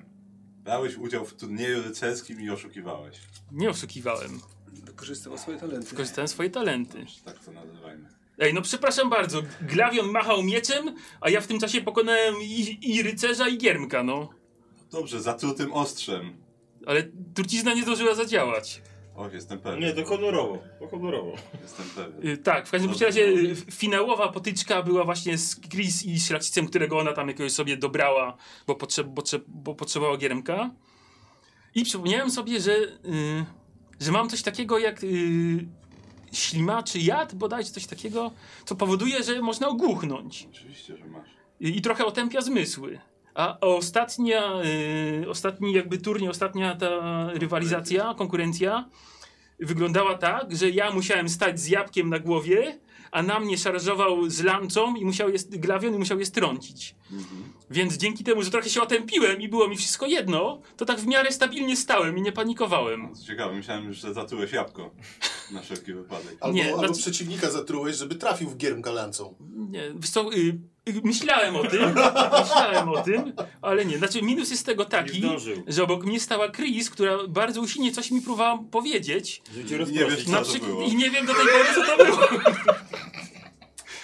Brałeś 0.64 0.96
udział 0.98 1.26
w 1.26 1.34
turnieju 1.34 1.84
rycerskim 1.84 2.42
i 2.42 2.50
oszukiwałeś. 2.50 3.18
Nie 3.52 3.70
oszukiwałem. 3.70 4.42
Wykorzystywał 4.68 5.38
swoje 5.38 5.58
talenty. 5.58 5.90
Wykorzystałem 5.90 6.28
swoje 6.28 6.50
talenty. 6.50 7.06
Tak 7.26 7.40
to 7.40 7.52
nazywajmy. 7.52 8.10
Ej, 8.40 8.54
no 8.54 8.62
przepraszam 8.62 9.10
bardzo. 9.10 9.42
Glawion 9.62 10.12
machał 10.12 10.44
mieczem, 10.44 10.96
a 11.22 11.30
ja 11.30 11.42
w 11.42 11.48
tym 11.48 11.60
czasie 11.60 11.82
pokonałem 11.82 12.36
i, 12.42 12.78
i 12.82 13.04
rycerza, 13.04 13.48
i 13.48 13.58
giermka, 13.58 14.04
no. 14.04 14.30
Dobrze, 14.92 15.22
zatrutym 15.22 15.74
ostrzem. 15.74 16.38
Ale 16.86 17.04
trucizna 17.34 17.74
nie 17.74 17.84
zdążyła 17.84 18.16
zadziałać. 18.16 18.82
Och, 19.16 19.34
jestem 19.34 19.60
pewien. 19.60 19.80
Nie, 19.80 19.94
to 19.94 20.06
honorowo. 20.06 20.60
To 20.80 20.88
honorowo. 20.88 21.34
Jestem 21.62 21.86
pewien. 21.96 22.28
Y, 22.34 22.38
tak, 22.38 22.68
w 22.68 22.72
każdym 22.72 22.90
Dobrze. 22.90 23.06
razie 23.06 23.26
y, 23.28 23.56
finałowa 23.56 24.28
potyczka 24.32 24.84
była 24.84 25.04
właśnie 25.04 25.38
z 25.38 25.60
Chris 25.62 26.06
i 26.06 26.20
szlachcicem, 26.20 26.68
którego 26.68 27.00
ona 27.00 27.14
tam 27.14 27.28
jakiegoś 27.28 27.52
sobie 27.52 27.78
dobrała, 27.78 28.38
bo, 28.68 28.76
potrzeb, 28.76 29.08
bo, 29.08 29.24
bo 29.48 29.76
potrzebowała 29.76 30.18
giermka. 30.18 30.72
I 31.76 31.84
przypomniałem 31.84 32.32
sobie, 32.32 32.60
że, 32.62 32.74
y, 32.78 33.46
że 34.00 34.12
mam 34.12 34.30
coś 34.30 34.42
takiego 34.42 34.78
jak 34.80 35.04
y, 35.04 35.68
ślimaczy 36.32 37.00
jad, 37.00 37.36
bodajże 37.36 37.70
coś 37.72 37.86
takiego, 37.86 38.32
co 38.66 38.76
powoduje, 38.76 39.24
że 39.24 39.42
można 39.42 39.68
ogłuchnąć 39.68 40.48
Oczywiście, 40.52 40.98
że 40.98 41.06
masz. 41.06 41.30
i, 41.60 41.78
i 41.78 41.82
trochę 41.82 42.06
otępia 42.06 42.42
zmysły. 42.42 43.00
A 43.40 43.58
ostatnia, 43.62 44.62
y, 45.24 45.30
ostatni 45.30 45.74
jakby 45.74 45.98
turniej, 45.98 46.30
ostatnia 46.30 46.76
ta 46.76 46.90
rywalizacja, 47.34 48.14
konkurencja 48.18 48.90
wyglądała 49.60 50.18
tak, 50.18 50.56
że 50.56 50.70
ja 50.70 50.92
musiałem 50.92 51.30
stać 51.30 51.60
z 51.60 51.68
jabłkiem 51.68 52.10
na 52.10 52.20
głowie, 52.20 52.80
a 53.12 53.24
na 53.24 53.40
mnie 53.40 53.58
szarżował 53.58 54.30
z 54.30 54.44
lancą 54.44 54.96
i 54.96 55.06
musiał 55.06 55.30
je, 55.30 55.40
glawion 55.50 55.96
i 55.96 55.98
musiał 55.98 56.20
je 56.20 56.26
strącić. 56.26 56.96
Więc 57.70 57.98
dzięki 57.98 58.24
temu, 58.24 58.42
że 58.44 58.52
trochę 58.52 58.70
się 58.70 58.82
otępiłem 58.82 59.42
i 59.42 59.50
było 59.50 59.68
mi 59.68 59.78
wszystko 59.78 60.06
jedno, 60.06 60.62
to 60.78 60.86
tak 60.86 61.00
w 61.00 61.08
miarę 61.08 61.32
stabilnie 61.32 61.76
stałem 61.78 62.18
i 62.18 62.22
nie 62.22 62.32
panikowałem. 62.32 63.16
Co 63.16 63.26
ciekawe, 63.26 63.56
myślałem, 63.56 63.94
że 63.94 64.14
zatrułeś 64.14 64.52
jabłko. 64.52 64.92
Na 65.52 65.62
wszelki 65.62 65.94
wypadek. 65.94 66.38
Albo, 66.42 66.56
Nie, 66.56 66.66
albo 66.66 66.78
znaczy- 66.88 67.02
przeciwnika 67.02 67.50
zatrułeś, 67.52 67.96
żeby 67.96 68.16
trafił 68.16 68.50
w 68.50 68.58
giermka 68.58 68.92
lancą. 68.92 69.36
Nie, 69.56 69.82
wiesz 69.96 70.10
co, 70.10 70.34
y, 70.34 70.60
myślałem 71.04 71.56
o 71.56 71.64
tym, 71.64 71.82
myślałem 72.42 72.90
o 72.90 73.02
tym, 73.02 73.34
ale 73.62 73.86
nie. 73.86 73.98
Znaczy 73.98 74.22
minus 74.22 74.52
jest 74.52 74.66
tego 74.66 74.86
taki, 74.86 75.24
że 75.68 75.84
obok 75.84 76.06
mnie 76.06 76.20
stała 76.20 76.52
Chris, 76.52 76.90
która 76.90 77.18
bardzo 77.28 77.62
usilnie 77.62 77.92
coś 77.92 78.12
mi 78.12 78.22
próbowała 78.22 78.60
powiedzieć. 78.72 79.42
Cię 79.68 79.78
Nie 79.78 80.06
wiesz, 80.06 80.26
Co 80.26 80.60
to 80.60 80.66
było? 80.66 80.82
I 80.84 80.96
nie 80.96 81.10
wiem 81.10 81.26
do 81.26 81.34
tej 81.34 81.46
pory, 81.46 81.66
co 81.76 81.98
to 81.98 82.06
było. 82.06 82.28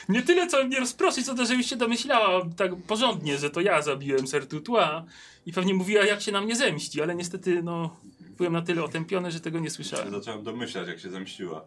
Nie 0.10 0.22
tyle, 0.22 0.48
co 0.48 0.64
mnie 0.66 0.80
rozproszyć, 0.80 1.26
co 1.26 1.36
to, 1.36 1.46
że 1.46 1.56
już 1.56 1.66
się 1.66 1.76
domyślała 1.76 2.46
tak 2.58 2.76
porządnie, 2.76 3.38
że 3.38 3.50
to 3.50 3.62
ja 3.62 3.82
zabiłem 3.82 4.28
Sertutua 4.28 5.06
i 5.46 5.54
pewnie 5.54 5.74
mówiła, 5.74 6.06
jak 6.06 6.22
się 6.22 6.32
na 6.32 6.42
mnie 6.42 6.56
zemści, 6.56 7.02
ale 7.02 7.16
niestety, 7.16 7.64
no, 7.64 8.00
byłem 8.38 8.54
na 8.54 8.62
tyle 8.62 8.84
otępiony, 8.84 9.32
że 9.32 9.40
tego 9.40 9.60
nie 9.60 9.70
słyszałem. 9.70 10.12
Zacząłem 10.12 10.44
domyślać, 10.44 10.88
jak 10.88 11.00
się 11.00 11.10
zemściła. 11.10 11.66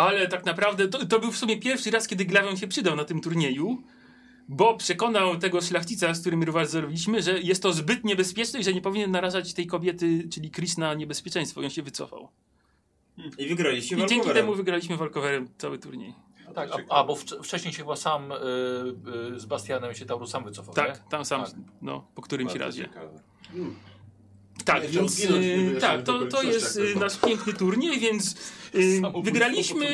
Ale 0.00 0.28
tak 0.28 0.44
naprawdę 0.44 0.88
to, 0.88 1.06
to 1.06 1.20
był 1.20 1.32
w 1.32 1.36
sumie 1.36 1.56
pierwszy 1.56 1.90
raz, 1.90 2.08
kiedy 2.08 2.24
Glawion 2.24 2.56
się 2.56 2.68
przydał 2.68 2.96
na 2.96 3.04
tym 3.04 3.20
turnieju, 3.20 3.82
bo 4.48 4.76
przekonał 4.76 5.36
tego 5.38 5.60
szlachcica, 5.60 6.14
z 6.14 6.20
którym 6.20 6.42
rywalizowaliśmy, 6.42 7.22
że 7.22 7.40
jest 7.40 7.62
to 7.62 7.72
zbyt 7.72 8.04
niebezpieczne 8.04 8.60
i 8.60 8.64
że 8.64 8.72
nie 8.72 8.80
powinien 8.80 9.10
narażać 9.10 9.54
tej 9.54 9.66
kobiety, 9.66 10.28
czyli 10.32 10.50
Chris, 10.50 10.78
na 10.78 10.94
niebezpieczeństwo. 10.94 11.62
I 11.62 11.64
on 11.64 11.70
się 11.70 11.82
wycofał. 11.82 12.28
I 13.38 13.46
wygraliście 13.46 13.96
I 13.96 14.06
dzięki 14.06 14.30
temu 14.30 14.54
wygraliśmy 14.54 14.96
walkowerem 14.96 15.48
cały 15.58 15.78
turniej. 15.78 16.14
Tak, 16.54 16.70
a, 16.88 16.94
a 16.94 17.04
bo 17.04 17.14
wcz- 17.14 17.42
wcześniej 17.42 17.74
się 17.74 17.82
chyba 17.82 17.96
sam 17.96 18.32
y, 18.32 18.34
y, 19.34 19.40
z 19.40 19.46
Bastianem 19.46 19.94
się 19.94 20.06
Taurus 20.06 20.30
sam 20.30 20.44
wycofał, 20.44 20.74
nie? 20.74 20.82
Tak, 20.82 21.08
tam 21.08 21.24
sam, 21.24 21.44
Tak. 21.44 21.54
no, 21.82 22.06
po 22.14 22.22
którymś 22.22 22.48
Bardzo 22.50 22.64
razie. 22.64 22.82
ciekawe. 22.82 23.20
Tak, 24.64 24.86
więc 24.86 25.12
zginąć 25.12 25.44
y, 25.44 25.80
tak, 25.80 26.02
to, 26.02 26.26
to 26.26 26.42
jest 26.42 26.76
y, 26.76 26.94
nasz 26.96 27.18
piękny 27.20 27.52
turniej, 27.52 28.00
więc 28.00 28.36
y, 28.74 28.94
Samobójstwo 28.94 29.22
wygraliśmy, 29.22 29.86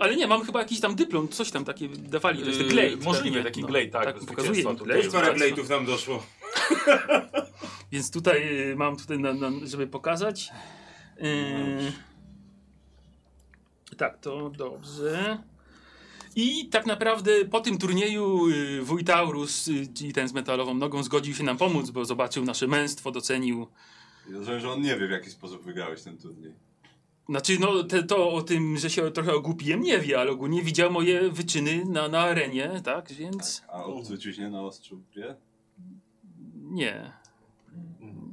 ale 0.00 0.16
nie, 0.16 0.26
mamy 0.26 0.44
chyba 0.44 0.58
jakiś 0.60 0.80
tam 0.80 0.94
dyplom, 0.94 1.28
coś 1.28 1.50
tam 1.50 1.64
takie 1.64 1.88
dawali, 1.88 2.40
to 2.42 2.46
jest 2.48 2.60
Yy, 2.60 2.66
glade. 2.68 2.96
możliwe, 2.96 3.42
taki 3.42 3.60
no. 3.60 3.66
glade, 3.66 3.86
tak, 3.88 4.04
Tak, 4.04 4.18
pokazuje 4.18 4.62
glade. 4.62 5.10
Parę 5.10 5.26
tak, 5.26 5.38
blade'ów 5.38 5.70
nam 5.70 5.86
doszło. 5.86 6.22
Więc 7.92 8.10
tutaj 8.10 8.42
mam 8.76 8.96
tutaj, 8.96 9.18
na, 9.18 9.34
na, 9.34 9.50
żeby 9.64 9.86
pokazać. 9.86 10.50
Y, 11.20 11.92
tak, 13.96 14.18
to 14.18 14.50
dobrze. 14.50 15.38
I 16.36 16.68
tak 16.68 16.86
naprawdę 16.86 17.44
po 17.44 17.60
tym 17.60 17.78
turnieju 17.78 18.48
y, 18.48 18.82
Wójtaurus, 18.82 19.70
czyli 19.94 20.12
ten 20.12 20.28
z 20.28 20.32
metalową 20.32 20.74
nogą, 20.74 21.02
zgodził 21.02 21.34
się 21.34 21.44
nam 21.44 21.56
pomóc, 21.56 21.90
bo 21.90 22.04
zobaczył 22.04 22.44
nasze 22.44 22.66
męstwo, 22.66 23.10
docenił. 23.10 23.66
I 24.28 24.32
Rozumiem, 24.32 24.60
że 24.60 24.70
on 24.72 24.82
nie 24.82 24.96
wie, 24.96 25.08
w 25.08 25.10
jaki 25.10 25.30
sposób 25.30 25.62
wygrałeś 25.62 26.02
ten 26.02 26.18
turniej. 26.18 26.52
Znaczy, 27.28 27.58
no 27.60 27.82
te, 27.82 28.02
to 28.02 28.30
o 28.32 28.42
tym, 28.42 28.78
że 28.78 28.90
się 28.90 29.10
trochę 29.10 29.32
ogłupiłem, 29.34 29.80
nie 29.80 29.98
wie, 29.98 30.20
ale 30.20 30.30
ogólnie 30.30 30.62
widział 30.62 30.90
moje 30.90 31.30
wyczyny 31.30 31.84
na, 31.84 32.08
na 32.08 32.20
arenie, 32.20 32.80
tak? 32.84 33.12
Więc 33.12 33.62
A 33.68 33.84
odwróciłeś 33.84 34.38
nie 34.38 34.50
na 34.50 34.62
ostrzu 34.62 35.02
wie? 35.16 35.36
nie. 36.54 37.12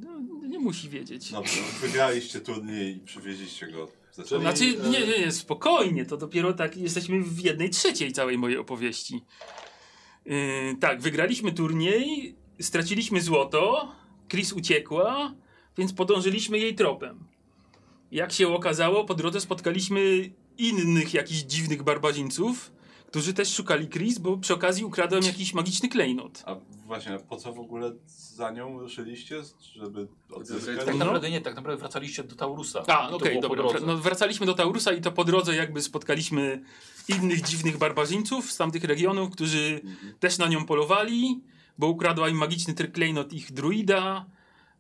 No, 0.03 0.47
nie 0.47 0.59
musi 0.59 0.89
wiedzieć. 0.89 1.31
Dobrze, 1.31 1.61
wygraliście 1.81 2.41
turniej 2.41 2.95
i 2.97 2.99
przywieźliście 2.99 3.67
go. 3.67 3.87
Zasadzie. 4.15 4.41
Znaczy, 4.41 4.63
e, 4.63 4.89
nie, 4.89 5.07
nie, 5.07 5.19
nie, 5.19 5.31
spokojnie, 5.31 6.05
to 6.05 6.17
dopiero 6.17 6.53
tak 6.53 6.77
jesteśmy 6.77 7.21
w 7.21 7.39
jednej 7.39 7.69
trzeciej 7.69 8.11
całej 8.11 8.37
mojej 8.37 8.57
opowieści. 8.57 9.23
Yy, 10.25 10.35
tak, 10.79 11.01
wygraliśmy 11.01 11.51
turniej, 11.51 12.35
straciliśmy 12.59 13.21
złoto, 13.21 13.91
Chris 14.29 14.53
uciekła, 14.53 15.33
więc 15.77 15.93
podążyliśmy 15.93 16.59
jej 16.59 16.75
tropem. 16.75 17.19
Jak 18.11 18.31
się 18.31 18.55
okazało, 18.55 19.05
po 19.05 19.13
drodze 19.13 19.41
spotkaliśmy 19.41 20.29
innych 20.57 21.13
jakichś 21.13 21.41
dziwnych 21.41 21.83
barbarzyńców, 21.83 22.71
którzy 23.11 23.33
też 23.33 23.53
szukali 23.53 23.87
Chris, 23.89 24.19
bo 24.19 24.37
przy 24.37 24.53
okazji 24.53 24.85
ukradłem 24.85 25.23
jakiś 25.23 25.53
magiczny 25.53 25.89
klejnot. 25.89 26.43
A 26.45 26.55
właśnie, 26.85 27.19
po 27.29 27.37
co 27.37 27.53
w 27.53 27.59
ogóle 27.59 27.91
za 28.07 28.51
nią 28.51 28.79
ruszyliście? 28.79 29.41
Żeby 29.75 30.07
odzyskać? 30.31 30.77
Tak 30.77 30.87
No. 30.87 30.93
naprawdę 30.93 31.31
nie, 31.31 31.41
tak 31.41 31.55
naprawdę 31.55 31.79
wracaliście 31.79 32.23
do 32.23 32.35
Taurusa. 32.35 32.83
A, 32.87 33.09
okej, 33.09 33.35
po 33.35 33.41
dobra. 33.41 33.79
No, 33.85 33.97
wracaliśmy 33.97 34.45
do 34.45 34.53
Taurusa 34.53 34.93
i 34.93 35.01
to 35.01 35.11
po 35.11 35.23
drodze 35.23 35.55
jakby 35.55 35.81
spotkaliśmy 35.81 36.61
innych 37.07 37.41
dziwnych 37.41 37.77
barbarzyńców 37.77 38.51
z 38.51 38.57
tamtych 38.57 38.83
regionów, 38.83 39.31
którzy 39.31 39.81
też 40.19 40.37
na 40.37 40.47
nią 40.47 40.65
polowali, 40.65 41.41
bo 41.77 41.87
ukradła 41.87 42.29
im 42.29 42.37
magiczny 42.37 42.73
tryk 42.73 42.91
klejnot 42.91 43.33
ich 43.33 43.51
druida, 43.51 44.25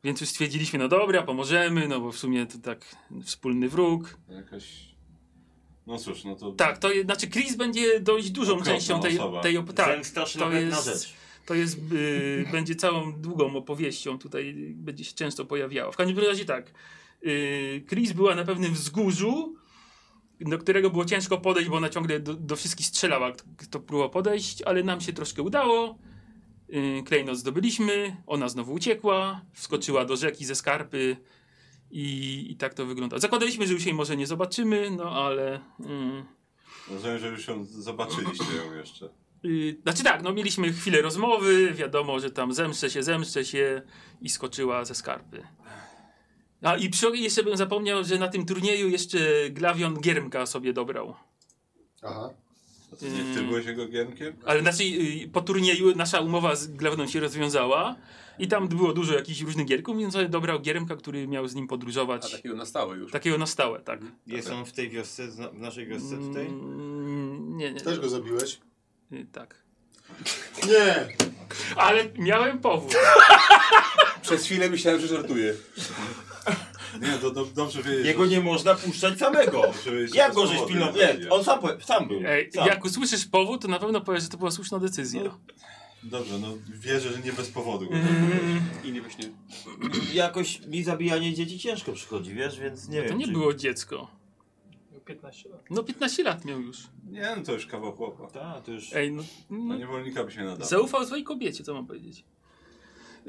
więc 0.03 0.21
już 0.21 0.29
stwierdziliśmy, 0.29 0.79
no 0.79 0.87
dobra, 0.87 1.23
pomożemy, 1.23 1.87
no 1.87 1.99
bo 1.99 2.11
w 2.11 2.17
sumie 2.17 2.45
to 2.45 2.57
tak 2.57 2.95
wspólny 3.23 3.69
wróg. 3.69 4.17
Jakaś... 4.29 4.90
No 5.87 5.97
cóż, 5.97 6.23
no 6.23 6.35
to... 6.35 6.51
Tak, 6.51 6.77
to 6.77 6.91
jest, 6.91 7.05
znaczy 7.05 7.27
Chris 7.27 7.55
będzie 7.55 7.99
dość 7.99 8.31
dużą 8.31 8.51
Okropna 8.53 8.73
częścią 8.73 9.01
tej, 9.01 9.19
osoba. 9.19 9.41
tej 9.41 9.57
op- 9.57 9.73
tak, 9.73 9.85
to 10.39 10.51
jest, 10.51 10.85
rzecz. 10.85 11.13
to 11.45 11.55
jest, 11.55 11.77
y, 11.91 12.45
będzie 12.51 12.75
całą 12.75 13.13
długą 13.13 13.55
opowieścią, 13.55 14.19
tutaj 14.19 14.55
będzie 14.75 15.03
się 15.03 15.13
często 15.13 15.45
pojawiała. 15.45 15.91
W 15.91 15.97
każdym 15.97 16.19
razie 16.19 16.45
tak, 16.45 16.71
y, 17.25 17.85
Chris 17.89 18.11
była 18.11 18.35
na 18.35 18.43
pewnym 18.43 18.73
wzgórzu, 18.73 19.55
do 20.39 20.57
którego 20.57 20.89
było 20.89 21.05
ciężko 21.05 21.37
podejść, 21.37 21.69
bo 21.69 21.75
ona 21.75 21.89
ciągle 21.89 22.19
do, 22.19 22.33
do 22.33 22.55
wszystkich 22.55 22.85
strzelała, 22.87 23.31
kto, 23.31 23.43
kto 23.57 23.79
próbował 23.79 24.09
podejść, 24.09 24.61
ale 24.61 24.83
nam 24.83 25.01
się 25.01 25.13
troszkę 25.13 25.41
udało. 25.41 25.97
Yy, 26.69 27.03
klejnot 27.03 27.37
zdobyliśmy, 27.37 28.17
ona 28.27 28.49
znowu 28.49 28.73
uciekła, 28.73 29.41
wskoczyła 29.53 30.05
do 30.05 30.15
rzeki 30.15 30.45
ze 30.45 30.55
skarpy 30.55 31.17
i, 31.91 32.47
i 32.51 32.55
tak 32.55 32.73
to 32.73 32.85
wygląda. 32.85 33.19
Zakładaliśmy, 33.19 33.67
że 33.67 33.73
już 33.73 33.85
jej 33.85 33.93
może 33.93 34.17
nie 34.17 34.27
zobaczymy, 34.27 34.91
no 34.91 35.11
ale... 35.25 35.59
Yy, 35.79 36.23
Rozumiem, 36.89 37.19
że 37.19 37.27
już 37.27 37.47
ją 37.47 37.65
zobaczyliście 37.65 38.55
ją 38.65 38.75
jeszcze. 38.75 39.09
Yy, 39.43 39.75
znaczy 39.83 40.03
tak, 40.03 40.23
no 40.23 40.33
mieliśmy 40.33 40.73
chwilę 40.73 41.01
rozmowy, 41.01 41.73
wiadomo, 41.73 42.19
że 42.19 42.31
tam 42.31 42.53
zemszczę 42.53 42.89
się, 42.89 43.03
zemszczę 43.03 43.45
się 43.45 43.81
i 44.21 44.29
skoczyła 44.29 44.85
ze 44.85 44.95
skarpy. 44.95 45.43
A 46.61 46.77
i 46.77 46.89
przy 46.89 47.07
okazji 47.07 47.23
jeszcze 47.23 47.43
bym 47.43 47.57
zapomniał, 47.57 48.03
że 48.03 48.17
na 48.17 48.27
tym 48.27 48.45
turnieju 48.45 48.89
jeszcze 48.89 49.19
Glawion 49.49 50.01
Giermka 50.01 50.45
sobie 50.45 50.73
dobrał. 50.73 51.15
Aha. 52.01 52.29
A 52.93 52.95
to 52.95 53.05
nie 53.05 53.35
ty 53.35 53.43
byłeś 53.43 53.65
jego 53.65 53.87
giermkiem? 53.87 54.33
Ale 54.45 54.61
znaczy 54.61 54.83
yy, 54.85 55.27
po 55.27 55.41
turnieju 55.41 55.95
nasza 55.95 56.19
umowa 56.19 56.55
z 56.55 56.67
Glawionem 56.67 57.07
się 57.07 57.19
rozwiązała 57.19 57.95
i 58.41 58.47
tam 58.47 58.67
było 58.67 58.93
dużo 58.93 59.13
jakichś 59.13 59.41
różnych 59.41 59.65
gierków, 59.67 59.97
więc 59.97 60.13
sobie 60.13 60.29
dobrał 60.29 60.59
Giermka, 60.59 60.95
który 60.95 61.27
miał 61.27 61.47
z 61.47 61.55
nim 61.55 61.65
A 61.65 61.67
podróżować. 61.67 62.31
takiego 62.31 62.55
na 62.55 62.65
stałe 62.65 62.97
już. 62.97 63.11
Takiego 63.11 63.37
na 63.37 63.45
stałe, 63.45 63.79
tak. 63.79 63.99
Jest 64.27 64.49
on 64.49 64.65
w 64.65 64.71
tej 64.71 64.89
wiosce, 64.89 65.27
w 65.27 65.59
naszej 65.59 65.87
wiosce 65.87 66.17
tutaj? 66.17 66.45
Mm, 66.45 67.57
nie, 67.57 67.73
nie, 67.73 67.81
Też 67.81 67.99
go 67.99 68.09
zabiłeś? 68.09 68.59
nie, 69.11 69.25
tak. 69.25 69.61
Nie! 70.67 71.07
Ale 71.75 72.05
miałem 72.17 72.59
powód. 72.59 72.95
Przez 74.21 74.45
chwilę 74.45 74.69
myślałem, 74.69 75.01
że 75.01 75.07
żartuje. 75.07 75.53
Nie, 77.01 77.17
to 77.17 77.31
do, 77.31 77.45
dobrze 77.45 77.83
wiedzieć. 77.83 78.05
Jego 78.05 78.25
nie 78.25 78.41
można 78.41 78.75
puszczać 78.75 79.19
samego. 79.19 79.61
Jak 80.13 80.33
go 80.33 80.47
żeś 80.47 80.57
pilnował? 80.67 80.95
nie 80.95 81.29
on 81.29 81.43
sam, 81.43 81.59
sam 81.85 82.07
był. 82.07 82.21
Ej, 82.25 82.51
Sam. 82.51 82.67
jak 82.67 82.85
usłyszysz 82.85 83.25
powód, 83.25 83.61
to 83.61 83.67
na 83.67 83.79
pewno 83.79 84.01
powiesz, 84.01 84.23
że 84.23 84.29
to 84.29 84.37
była 84.37 84.51
słuszna 84.51 84.79
decyzja. 84.79 85.23
No, 85.23 85.37
Dobrze, 86.03 86.39
no 86.39 86.47
wierzę, 86.69 87.13
że 87.13 87.19
nie 87.19 87.33
bez 87.33 87.49
powodu. 87.49 87.89
Mm, 87.91 88.61
I 88.83 88.91
nie 88.91 89.01
właśnie. 89.01 89.25
Jakoś 90.13 90.67
mi 90.67 90.83
zabijanie 90.83 91.33
dzieci 91.33 91.59
ciężko 91.59 91.91
przychodzi, 91.93 92.33
wiesz, 92.33 92.59
więc 92.59 92.89
nie 92.89 93.01
to 93.01 93.09
wiem. 93.09 93.17
nie 93.17 93.25
czy... 93.25 93.31
było 93.31 93.53
dziecko. 93.53 94.21
15 95.05 95.49
lat. 95.49 95.61
No 95.69 95.83
15 95.83 96.23
lat 96.23 96.45
miał 96.45 96.61
już. 96.61 96.77
Nie, 97.09 97.33
no 97.37 97.43
to 97.43 97.53
już 97.53 97.65
kawał 97.65 97.91
chłopa. 97.91 98.27
Tak, 98.27 98.63
to 98.63 98.71
już... 98.71 98.93
Ej, 98.93 99.11
no, 99.11 99.23
no 99.49 99.77
niewolnika 99.77 100.23
by 100.23 100.31
się 100.31 100.43
nadawał. 100.43 100.67
zaufał 100.67 101.05
swojej 101.05 101.23
kobiecie, 101.23 101.63
co 101.63 101.73
mam 101.73 101.87
powiedzieć. 101.87 102.23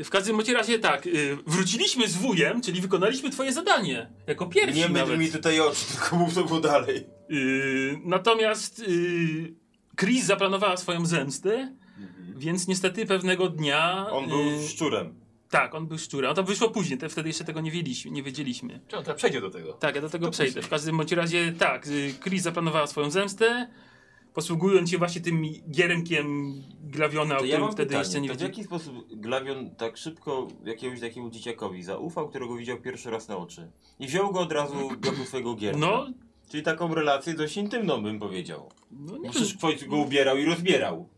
W 0.04 0.10
każdym 0.10 0.36
bądź 0.36 0.48
razie 0.48 0.78
tak, 0.78 1.06
y, 1.06 1.38
wróciliśmy 1.46 2.08
z 2.08 2.16
wujem, 2.16 2.62
czyli 2.62 2.80
wykonaliśmy 2.80 3.30
twoje 3.30 3.52
zadanie. 3.52 4.10
Jako 4.26 4.46
pierwsi 4.46 4.78
Nie 4.80 4.88
nawet. 4.88 5.18
mi 5.18 5.30
tutaj 5.30 5.60
oczy, 5.60 5.84
tylko 5.92 6.16
mów 6.16 6.34
to 6.34 6.44
było 6.44 6.60
dalej. 6.60 7.06
Y, 7.30 8.00
natomiast 8.04 8.78
y, 8.80 9.54
Chris 10.00 10.24
zaplanowała 10.24 10.76
swoją 10.76 11.06
zemstę, 11.06 11.74
Mhm. 11.98 12.38
więc 12.38 12.68
niestety 12.68 13.06
pewnego 13.06 13.48
dnia... 13.48 14.06
On 14.10 14.28
był 14.28 14.40
y, 14.50 14.68
szczurem. 14.68 15.14
Tak, 15.50 15.74
on 15.74 15.86
był 15.86 15.98
szczurem. 15.98 16.30
A 16.30 16.34
to 16.34 16.42
wyszło 16.42 16.70
później, 16.70 16.98
te, 16.98 17.08
wtedy 17.08 17.28
jeszcze 17.28 17.44
tego 17.44 17.60
nie 17.60 17.70
wiedzieliśmy. 17.70 18.10
Nie 18.10 18.22
wiedzieliśmy. 18.22 18.80
Czemu, 18.88 19.02
teraz 19.02 19.18
przejdzie 19.18 19.40
do 19.40 19.50
tego. 19.50 19.72
Tak, 19.72 19.94
ja 19.94 20.00
do 20.00 20.08
tego 20.08 20.26
To 20.26 20.32
przejdę. 20.32 20.52
później. 20.52 20.64
W 20.64 20.68
każdym 20.68 20.96
bądź 20.96 21.12
razie 21.12 21.52
tak, 21.58 21.86
y, 21.86 22.14
Chris 22.22 22.42
zaplanowała 22.42 22.86
swoją 22.86 23.10
zemstę, 23.10 23.68
posługując 24.34 24.90
się 24.90 24.98
właśnie 24.98 25.20
tym 25.20 25.42
giermkiem 25.70 26.54
Glawiona, 26.82 27.36
o 27.36 27.38
To 27.38 27.44
ja 27.44 27.48
którym 27.50 27.60
mam 27.60 27.72
wtedy 27.72 27.86
pytanie, 27.88 28.04
jeszcze 28.04 28.20
nie 28.20 28.28
to 28.28 28.34
w 28.34 28.38
wiedzieliśmy. 28.38 28.62
jaki 28.62 28.82
sposób 28.84 29.06
Glawion 29.20 29.70
tak 29.76 29.96
szybko 29.96 30.48
jakiegoś 30.64 31.00
takiemu 31.00 31.30
dzieciakowi 31.30 31.82
zaufał, 31.82 32.28
którego 32.28 32.56
widział 32.56 32.80
pierwszy 32.80 33.10
raz 33.10 33.28
na 33.28 33.36
oczy? 33.36 33.70
I 33.98 34.06
wziął 34.06 34.32
go 34.32 34.40
od 34.40 34.52
razu 34.52 34.74
do 35.00 35.24
swojego 35.24 35.54
gierka. 35.54 35.78
No, 35.80 36.06
Czyli 36.50 36.62
taką 36.62 36.94
relację 36.94 37.34
dość 37.34 37.56
intymną 37.56 38.02
bym 38.02 38.18
powiedział. 38.18 38.68
no, 38.90 39.18
nie 39.18 39.30
przecież 39.30 39.54
końcu 39.54 39.86
go 39.88 39.96
ubierał 39.96 40.36
i 40.38 40.44
rozbierał. 40.44 41.08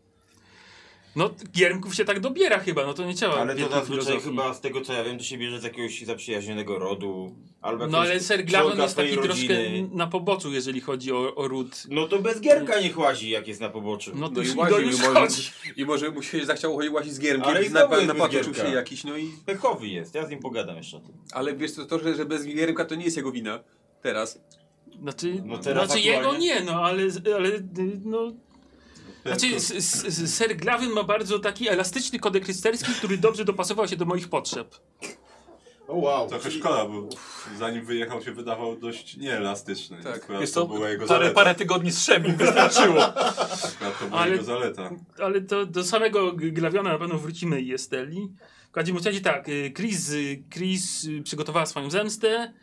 No 1.15 1.29
giermków 1.51 1.95
się 1.95 2.05
tak 2.05 2.19
dobiera 2.19 2.59
chyba, 2.59 2.85
no 2.85 2.93
to 2.93 3.05
nie 3.05 3.13
trzeba 3.13 3.33
Ale 3.33 3.55
to 3.55 3.69
zazwyczaj 3.69 4.19
chyba 4.21 4.53
z 4.53 4.61
tego 4.61 4.81
co 4.81 4.93
ja 4.93 5.03
wiem, 5.03 5.17
to 5.17 5.23
się 5.23 5.37
bierze 5.37 5.59
z 5.59 5.63
jakiegoś 5.63 6.01
zaprzyjaźnionego 6.01 6.79
rodu. 6.79 7.35
Albo 7.61 7.87
No 7.87 7.97
ale 7.97 8.19
Ser 8.19 8.45
Glawion 8.45 8.67
członka 8.67 8.83
jest 8.83 8.95
taki 8.95 9.11
swojej 9.11 9.29
troszkę 9.29 9.57
rodziny. 9.57 9.89
na 9.93 10.07
poboczu, 10.07 10.51
jeżeli 10.53 10.81
chodzi 10.81 11.11
o, 11.11 11.35
o 11.35 11.47
ród. 11.47 11.83
No 11.89 12.07
to 12.07 12.19
bez 12.19 12.41
gierka 12.41 12.81
niech 12.81 12.97
łazi, 12.97 13.29
jak 13.29 13.47
jest 13.47 13.61
na 13.61 13.69
poboczu. 13.69 14.11
No 14.15 14.29
to 14.29 14.33
No 14.35 14.41
i 14.41 14.45
już, 14.45 14.55
to 14.55 14.61
łaził, 14.61 14.79
już 14.79 14.95
i 14.99 15.01
może, 15.01 15.19
chodzi. 15.19 15.51
i 15.75 15.85
może 15.85 16.11
mu 16.11 16.21
się 16.21 16.45
zachciało 16.45 16.81
łazić 16.91 17.13
z 17.13 17.19
giermkiem, 17.19 17.49
Ale 17.49 17.63
i 17.65 17.69
na, 17.69 17.87
na 18.13 18.27
gierka. 18.29 18.67
się 18.67 18.73
jakiś, 18.73 19.03
no 19.03 19.17
i... 19.17 19.31
Pechowy 19.45 19.87
jest, 19.87 20.15
ja 20.15 20.25
z 20.25 20.29
nim 20.29 20.39
pogadam 20.39 20.77
jeszcze 20.77 20.97
o 20.97 20.99
tym. 20.99 21.13
Ale 21.31 21.55
wiesz 21.55 21.71
co, 21.71 21.85
to, 21.85 21.99
że, 21.99 22.15
że 22.15 22.25
bez 22.25 22.45
giermka 22.45 22.85
to 22.85 22.95
nie 22.95 23.05
jest 23.05 23.17
jego 23.17 23.31
wina. 23.31 23.59
Teraz. 24.01 24.39
Znaczy, 25.01 25.41
No 25.45 25.57
teraz 25.57 25.85
znaczy 25.87 26.01
jego 26.01 26.37
nie, 26.37 26.61
no 26.61 26.73
ale, 26.83 27.03
ale 27.35 27.49
y, 27.49 27.63
no... 28.05 28.31
Znaczy, 29.25 29.55
s, 29.55 29.71
s, 29.71 30.05
s, 30.05 30.35
Ser 30.35 30.57
Glawion 30.57 30.91
ma 30.93 31.03
bardzo 31.03 31.39
taki 31.39 31.69
elastyczny 31.69 32.19
kodek 32.19 32.47
rycerski, 32.47 32.93
który 32.93 33.17
dobrze 33.17 33.45
dopasował 33.45 33.87
się 33.87 33.95
do 33.95 34.05
moich 34.05 34.27
potrzeb. 34.29 34.75
O 35.87 35.95
wow. 35.95 36.29
Trochę 36.29 36.51
szkoda, 36.51 36.85
bo 36.85 37.09
zanim 37.59 37.85
wyjechał 37.85 38.21
się 38.21 38.31
wydawał 38.31 38.75
dość 38.75 39.17
nieelastyczny. 39.17 40.03
Tak. 40.03 40.15
Akurat 40.15 40.41
Jest 40.41 40.53
to 40.53 40.61
to 40.65 40.73
była 40.73 40.89
jego 40.89 41.07
parę, 41.07 41.19
zaleta. 41.19 41.35
parę 41.35 41.55
tygodni 41.55 41.91
z 41.91 42.03
Szemim 42.03 42.35
wystarczyło. 42.35 43.05
Akurat 43.05 43.99
to 43.99 44.05
była 44.07 44.19
Ale- 44.21 44.31
jego 44.31 44.43
zaleta. 44.43 44.89
Ale 45.23 45.41
to 45.41 45.65
do 45.65 45.83
samego 45.83 46.33
Glawiona 46.33 46.89
na 46.93 46.99
pewno 46.99 47.17
wrócimy 47.17 47.61
i 47.61 47.73
Esteli. 47.73 48.29
W 48.69 48.71
każdym 48.71 48.97
razie 48.97 49.21
tak, 49.21 49.49
y, 49.49 49.73
Chris, 49.77 50.09
y, 50.09 50.43
Chris 50.53 51.03
y, 51.03 51.21
przygotowała 51.23 51.65
swoją 51.65 51.89
zemstę. 51.89 52.53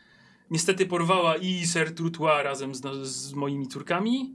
Niestety 0.50 0.86
porwała 0.86 1.36
i 1.36 1.66
Ser 1.66 1.94
Trutois 1.94 2.44
razem 2.44 2.74
z, 2.74 2.82
no, 2.82 3.04
z 3.04 3.32
moimi 3.32 3.68
córkami. 3.68 4.34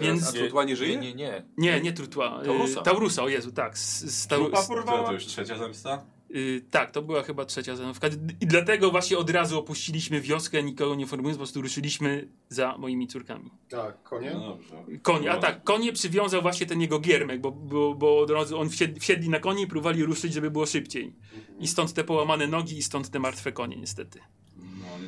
Więc- 0.00 0.28
A 0.28 0.32
Trutła 0.32 0.64
nie 0.64 0.76
żyje? 0.76 0.96
Nie, 0.96 1.14
nie, 1.14 1.14
nie. 1.14 1.42
Nie, 1.56 1.80
nie 1.80 1.92
Trutois. 1.92 2.42
y, 2.42 2.46
Taurusa. 2.46 2.82
Taurusa, 2.82 3.22
o 3.22 3.28
Jezu, 3.28 3.52
tak. 3.52 3.78
Z, 3.78 4.04
z, 4.04 4.26
porwała? 4.68 5.06
to 5.06 5.12
już 5.12 5.26
trzecia 5.26 5.58
zemsta? 5.58 6.04
y, 6.34 6.64
tak, 6.70 6.90
to 6.90 7.02
była 7.02 7.22
chyba 7.22 7.44
trzecia 7.44 7.76
zemstka. 7.76 8.08
I 8.40 8.46
dlatego 8.46 8.90
właśnie 8.90 9.18
od 9.18 9.30
razu 9.30 9.58
opuściliśmy 9.58 10.20
wioskę, 10.20 10.62
nikogo 10.62 10.94
nie 10.94 11.06
formując, 11.06 11.36
po 11.36 11.38
prostu 11.38 11.62
ruszyliśmy 11.62 12.28
za 12.48 12.78
moimi 12.78 13.06
córkami. 13.06 13.50
Tak, 13.68 14.02
konie? 14.02 14.30
No 14.34 14.40
dobrze. 14.48 14.74
Konie, 15.02 15.30
a 15.32 15.34
No. 15.34 15.40
tak, 15.40 15.64
konie 15.64 15.92
przywiązał 15.92 16.42
właśnie 16.42 16.66
ten 16.66 16.80
jego 16.80 16.98
giermek, 17.00 17.40
bo, 17.40 17.50
bo, 17.52 17.94
bo 17.94 18.18
od 18.18 18.30
razu 18.30 18.58
on 18.60 18.68
wsiedli, 18.68 19.00
wsiedli 19.00 19.28
na 19.28 19.40
konie 19.40 19.62
i 19.62 19.66
próbowali 19.66 20.04
ruszyć, 20.04 20.32
żeby 20.34 20.50
było 20.50 20.66
szybciej. 20.66 21.14
I 21.58 21.68
stąd 21.68 21.92
te 21.92 22.04
połamane 22.04 22.46
nogi 22.46 22.78
i 22.78 22.82
stąd 22.82 23.10
te 23.10 23.18
martwe 23.18 23.52
konie 23.52 23.76
niestety. 23.76 24.20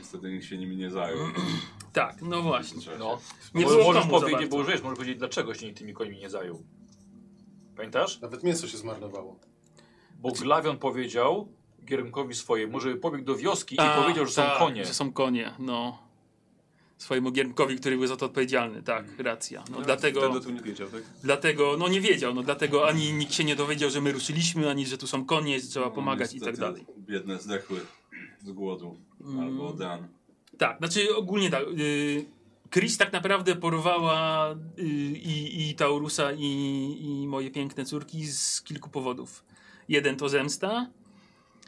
No 0.01 0.05
niestety 0.05 0.33
nikt 0.33 0.45
się 0.45 0.59
nimi 0.59 0.77
nie 0.77 0.91
zajął. 0.91 1.19
Tak, 1.93 2.23
no 2.23 2.43
właśnie. 2.43 2.93
No. 2.99 3.19
Nie 3.55 3.67
możesz 3.67 4.07
powiedzieć, 4.07 4.49
bo 4.51 4.57
możesz 4.59 4.81
powiedzieć, 4.81 5.19
dlaczego 5.19 5.55
się 5.55 5.67
nikt 5.67 5.79
tymi 5.79 5.95
końmi 5.95 6.19
nie 6.19 6.31
zajął. 6.31 6.63
Pamiętasz? 7.77 8.21
Nawet 8.21 8.43
mięso 8.43 8.69
się 8.69 8.79
zmarnowało. 8.79 9.41
Bo 10.19 10.33
Glawion 10.33 10.79
powiedział 10.79 11.49
Giermkowi 11.85 12.35
swojemu, 12.35 12.81
żeby 12.81 12.97
pobiegł 12.97 13.25
do 13.25 13.37
wioski 13.37 13.79
A, 13.79 13.99
i 13.99 14.03
powiedział, 14.03 14.27
że 14.27 14.33
są 14.33 14.43
tak, 14.43 14.59
konie. 14.59 14.85
Że 14.85 14.95
są 14.95 15.13
konie, 15.13 15.55
no. 15.59 15.99
Swojemu 16.99 17.31
giermkowi, 17.31 17.77
który 17.77 17.97
był 17.97 18.07
za 18.07 18.17
to 18.17 18.27
odpowiedzialny, 18.27 18.83
tak, 18.83 19.05
racja. 19.19 19.65
No, 19.71 19.81
dlatego, 19.81 20.31
Wtedy 20.31 20.47
tym 20.47 20.55
nie 20.55 20.63
wiedział, 20.63 20.89
tak? 20.89 21.03
dlatego, 21.23 21.77
no 21.79 21.89
nie 21.89 22.01
wiedział, 22.01 22.35
no 22.35 22.43
dlatego 22.43 22.89
ani 22.89 23.13
nikt 23.13 23.33
się 23.33 23.45
nie 23.45 23.57
dowiedział, 23.57 23.91
że 23.91 24.01
my 24.01 24.13
ruszyliśmy, 24.13 24.71
ani 24.71 24.87
że 24.87 24.99
tu 24.99 25.07
są 25.07 25.25
konie, 25.25 25.61
że 25.61 25.67
trzeba 25.67 25.91
pomagać 25.91 26.35
i 26.35 26.41
tak 26.41 26.47
No, 26.47 26.51
Niestety 26.51 26.61
dalej. 26.61 26.87
Biedne 26.99 27.39
zdechły 27.39 27.81
z 28.45 28.51
głodu. 28.53 28.97
Mm. 29.21 29.41
Albo 29.41 29.73
Dan. 29.73 30.09
Tak, 30.59 30.79
znaczy 30.79 31.17
ogólnie 31.17 31.51
tak. 31.51 31.63
Y, 31.79 32.25
Chris 32.71 32.99
tak 32.99 33.13
naprawdę 33.13 33.57
porwała 33.57 34.51
y, 34.79 34.83
i, 35.17 35.69
i 35.71 35.75
Taurusa 35.75 36.33
i, 36.33 36.47
i 37.01 37.27
moje 37.29 37.51
piękne 37.51 37.85
córki 37.85 38.27
z 38.27 38.63
kilku 38.63 38.91
powodów. 38.91 39.45
Jeden 39.89 40.17
to 40.17 40.29
zemsta, 40.29 40.91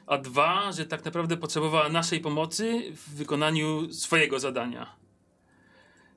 a 0.07 0.19
dwa, 0.19 0.73
że 0.73 0.87
tak 0.87 1.05
naprawdę 1.05 1.37
potrzebowała 1.37 1.89
naszej 1.89 2.21
pomocy 2.21 2.93
w 2.97 3.15
wykonaniu 3.15 3.93
swojego 3.93 4.41
zadania. 4.41 4.97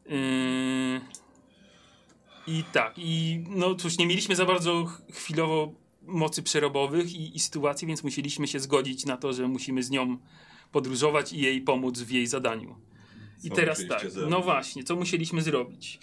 Y, 0.08 1.02
I 2.48 2.64
tak, 2.72 2.94
i 2.98 3.44
no 3.50 3.76
cóż, 3.76 3.98
nie 3.98 4.08
mieliśmy 4.08 4.36
za 4.36 4.46
bardzo 4.46 4.86
ch- 4.86 5.02
chwilowo 5.14 5.72
mocy 6.02 6.44
przerobowych 6.44 7.14
i, 7.14 7.36
i 7.36 7.40
sytuacji, 7.40 7.88
więc 7.88 8.04
musieliśmy 8.04 8.48
się 8.48 8.60
zgodzić 8.60 9.06
na 9.06 9.18
to, 9.18 9.34
że 9.34 9.48
musimy 9.48 9.84
z 9.84 9.90
nią 9.90 10.18
podróżować 10.72 11.34
i 11.34 11.42
jej 11.42 11.62
pomóc 11.62 12.00
w 12.00 12.12
jej 12.12 12.28
zadaniu. 12.28 12.76
I 13.44 13.50
Co 13.50 13.56
teraz 13.56 13.88
tak, 13.88 14.12
zrobić? 14.12 14.32
no 14.32 14.42
właśnie, 14.42 14.84
co 14.84 14.96
musieliśmy 14.96 15.42
zrobić? 15.42 16.00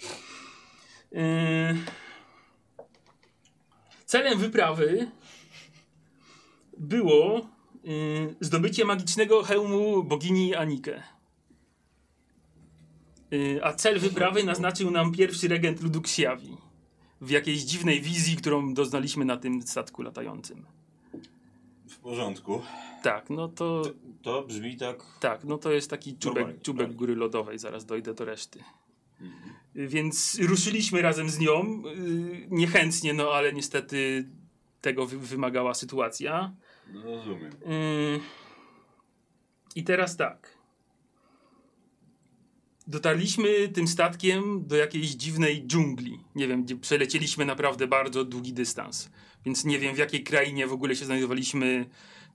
Yy... 1.11 1.21
Celem 4.05 4.39
wyprawy 4.39 5.11
było 6.77 7.47
yy, 7.83 8.35
zdobycie 8.39 8.85
magicznego 8.85 9.43
hełmu 9.43 10.03
bogini 10.03 10.55
Anike. 10.55 11.03
Yy, 13.31 13.59
a 13.63 13.73
cel 13.73 13.99
wyprawy 13.99 14.43
naznaczył 14.43 14.91
nam 14.91 15.11
pierwszy 15.11 15.47
regent 15.47 15.81
ludu 15.81 16.01
Ksiawi 16.01 16.57
w 17.21 17.29
jakiejś 17.29 17.61
dziwnej 17.61 18.01
wizji, 18.01 18.35
którą 18.35 18.73
doznaliśmy 18.73 19.25
na 19.25 19.37
tym 19.37 19.61
statku 19.61 20.01
latającym. 20.01 20.65
W 21.89 21.97
porządku. 21.97 22.61
Tak, 23.03 23.29
no 23.29 23.47
to... 23.47 23.83
To 24.23 24.43
brzmi 24.43 24.77
tak... 24.77 25.03
Tak, 25.19 25.43
no 25.43 25.57
to 25.57 25.71
jest 25.71 25.89
taki 25.89 26.17
czubek, 26.17 26.61
czubek 26.61 26.87
tak. 26.87 26.95
góry 26.95 27.15
lodowej, 27.15 27.59
zaraz 27.59 27.85
dojdę 27.85 28.13
do 28.13 28.25
reszty. 28.25 28.59
Y, 29.75 29.87
Więc 29.87 30.39
ruszyliśmy 30.41 31.01
razem 31.01 31.29
z 31.29 31.39
nią, 31.39 31.83
y, 31.87 32.47
niechętnie, 32.49 33.13
no 33.13 33.31
ale 33.31 33.53
niestety 33.53 34.29
tego 34.81 35.05
wy 35.05 35.17
wymagała 35.17 35.73
sytuacja. 35.73 36.53
No 36.93 37.03
rozumiem. 37.03 37.53
Y, 37.53 38.19
I 39.75 39.83
teraz 39.83 40.17
tak. 40.17 40.57
Dotarliśmy 42.87 43.69
tym 43.69 43.87
statkiem 43.87 44.67
do 44.67 44.75
jakiejś 44.75 45.09
dziwnej 45.09 45.67
dżungli. 45.67 46.19
Nie 46.35 46.47
wiem, 46.47 46.63
gdzie 46.63 46.75
przelecieliśmy 46.75 47.45
naprawdę 47.45 47.87
bardzo 47.87 48.25
długi 48.25 48.53
dystans. 48.53 49.09
Więc 49.45 49.65
nie 49.65 49.79
wiem, 49.79 49.95
w 49.95 49.97
jakiej 49.97 50.23
krainie 50.23 50.67
w 50.67 50.73
ogóle 50.73 50.95
się 50.95 51.05
znajdowaliśmy, 51.05 51.85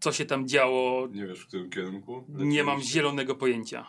co 0.00 0.12
się 0.12 0.24
tam 0.24 0.48
działo, 0.48 1.08
Nie 1.12 1.26
wiesz 1.26 1.40
w 1.40 1.46
którym 1.46 1.70
kierunku? 1.70 2.24
nie 2.28 2.64
mam 2.64 2.82
zielonego 2.82 3.34
pojęcia. 3.34 3.86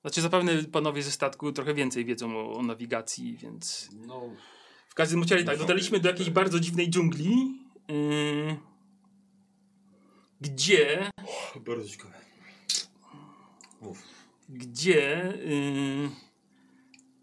Znaczy, 0.00 0.20
zapewne 0.20 0.64
panowie 0.64 1.02
ze 1.02 1.10
statku 1.10 1.52
trochę 1.52 1.74
więcej 1.74 2.04
wiedzą 2.04 2.36
o, 2.36 2.52
o 2.52 2.62
nawigacji, 2.62 3.36
więc. 3.36 3.90
No, 4.06 4.22
W 4.88 4.94
każdym 4.94 5.22
razie, 5.22 5.44
tak, 5.44 5.58
dotarliśmy 5.58 6.00
do 6.00 6.08
jakiejś 6.08 6.30
bardzo 6.30 6.60
dziwnej 6.60 6.90
dżungli, 6.90 7.58
yy, 7.88 8.56
gdzie. 10.40 11.10
Bardzo 11.66 11.88
ciekawe. 11.88 12.14
gdzie 14.48 15.32
yy, 15.44 16.10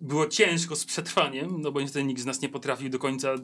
było 0.01 0.27
ciężko 0.27 0.75
z 0.75 0.85
przetrwaniem, 0.85 1.61
no 1.61 1.71
bo 1.71 1.81
niestety 1.81 2.05
nikt 2.05 2.21
z 2.21 2.25
nas 2.25 2.41
nie 2.41 2.49
potrafił 2.49 2.89
do 2.89 2.99
końca 2.99 3.35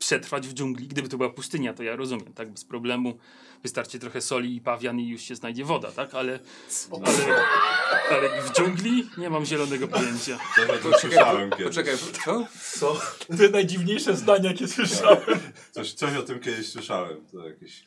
przetrwać 0.00 0.48
w 0.48 0.54
dżungli. 0.54 0.88
Gdyby 0.88 1.08
to 1.08 1.16
była 1.16 1.30
pustynia, 1.30 1.74
to 1.74 1.82
ja 1.82 1.96
rozumiem, 1.96 2.32
tak, 2.32 2.50
bez 2.50 2.64
problemu. 2.64 3.18
Wystarczy 3.62 3.98
trochę 3.98 4.20
soli 4.20 4.56
i 4.56 4.60
pawian 4.60 5.00
i 5.00 5.08
już 5.08 5.22
się 5.22 5.36
znajdzie 5.36 5.64
woda, 5.64 5.92
tak, 5.92 6.14
ale, 6.14 6.38
ale, 6.90 7.36
ale 8.10 8.42
w 8.42 8.52
dżungli 8.52 9.10
nie 9.18 9.30
mam 9.30 9.44
zielonego 9.44 9.88
pojęcia. 9.88 10.38
coś 10.56 10.70
o 10.70 10.78
tym 10.78 10.92
słyszałem 11.00 11.50
kiedyś. 11.50 11.66
Poczekaj, 11.66 11.94
co? 12.24 12.46
Co? 12.72 13.00
To 13.28 13.48
najdziwniejsze 13.52 14.16
zdania, 14.16 14.50
jakie 14.50 14.68
słyszałem. 14.68 15.40
Coś, 15.70 15.92
coś 15.92 16.16
o 16.16 16.22
tym 16.22 16.40
kiedyś 16.40 16.68
słyszałem. 16.68 17.26
To 17.32 17.48
jakieś... 17.48 17.84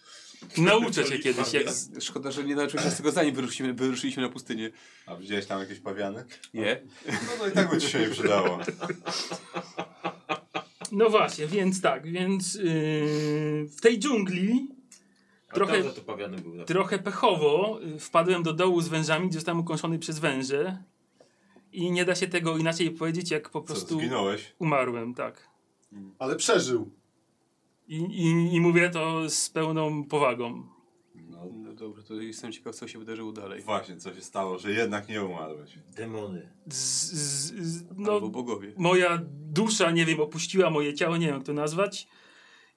Nauczę 0.58 1.06
cię 1.06 1.20
kiedyś, 1.20 1.54
jak... 1.54 1.68
Szkoda, 2.00 2.32
że 2.32 2.44
nie 2.44 2.56
nauczyłem 2.56 2.86
się 2.86 2.92
z 2.92 2.98
tego 2.98 3.12
zanim 3.12 3.36
wyruszyliśmy, 3.36 3.74
wyruszyliśmy 3.74 4.24
na 4.24 4.30
pustynię. 4.30 4.72
A 5.06 5.16
widziałeś 5.16 5.46
tam 5.46 5.60
jakieś 5.60 5.80
pawiany? 5.80 6.26
Nie. 6.54 6.82
No, 7.08 7.14
no 7.40 7.48
i 7.48 7.52
tak 7.52 7.70
by 7.70 7.78
ci 7.78 7.90
się 7.90 8.00
nie 8.00 8.10
przydało. 8.10 8.60
No 10.96 11.10
właśnie, 11.10 11.48
więc 11.48 11.82
tak, 11.82 12.12
więc 12.12 12.56
yy, 12.56 12.64
w 13.78 13.78
tej 13.82 14.00
dżungli 14.00 14.68
Trochę- 15.54 15.84
Trochę... 16.66 16.98
był. 16.98 17.04
pechowo 17.06 17.80
y, 17.96 18.00
wpadłem 18.00 18.44
do 18.44 18.54
dołu 18.54 18.82
z 18.82 18.88
wężami, 18.88 19.28
gdzie 19.30 19.40
zostałem 19.40 19.60
ukąszony 19.60 20.00
przez 20.00 20.20
węże 20.20 20.84
i 21.72 21.92
nie 21.92 22.06
da 22.06 22.16
się 22.16 22.28
tego 22.28 22.58
inaczej 22.58 22.92
powiedzieć, 22.92 23.32
jak 23.32 23.50
po 23.50 23.62
Co, 23.62 23.66
prostu 23.68 24.00
zginąłeś? 24.00 24.54
umarłem, 24.60 25.14
tak. 25.14 25.48
Ale 26.20 26.36
przeżył. 26.36 26.90
I, 27.88 27.96
i, 27.98 28.56
I 28.56 28.62
mówię 28.62 28.90
to 28.90 29.30
z 29.30 29.50
pełną 29.50 30.04
powagą. 30.04 30.64
Dobrze, 31.84 32.04
to 32.04 32.14
jestem 32.14 32.52
ciekaw, 32.52 32.76
co 32.76 32.88
się 32.88 33.00
wydarzyło 33.00 33.32
dalej. 33.32 33.62
Właśnie, 33.62 33.98
co 33.98 34.14
się 34.14 34.22
stało, 34.22 34.60
że 34.60 34.72
jednak 34.72 35.10
nie 35.10 35.24
umarłeś. 35.24 35.78
Demony. 35.96 36.50
Z, 36.68 36.78
z, 37.12 37.54
z, 37.54 37.84
No, 37.98 38.12
Albo 38.12 38.30
bogowie. 38.30 38.74
moja 38.78 39.22
dusza, 39.52 39.92
nie 39.92 40.06
wiem, 40.06 40.20
opuściła 40.20 40.70
moje 40.70 40.94
ciało, 40.94 41.18
nie 41.18 41.26
wiem 41.26 41.36
jak 41.36 41.44
to 41.46 41.54
nazwać. 41.54 42.08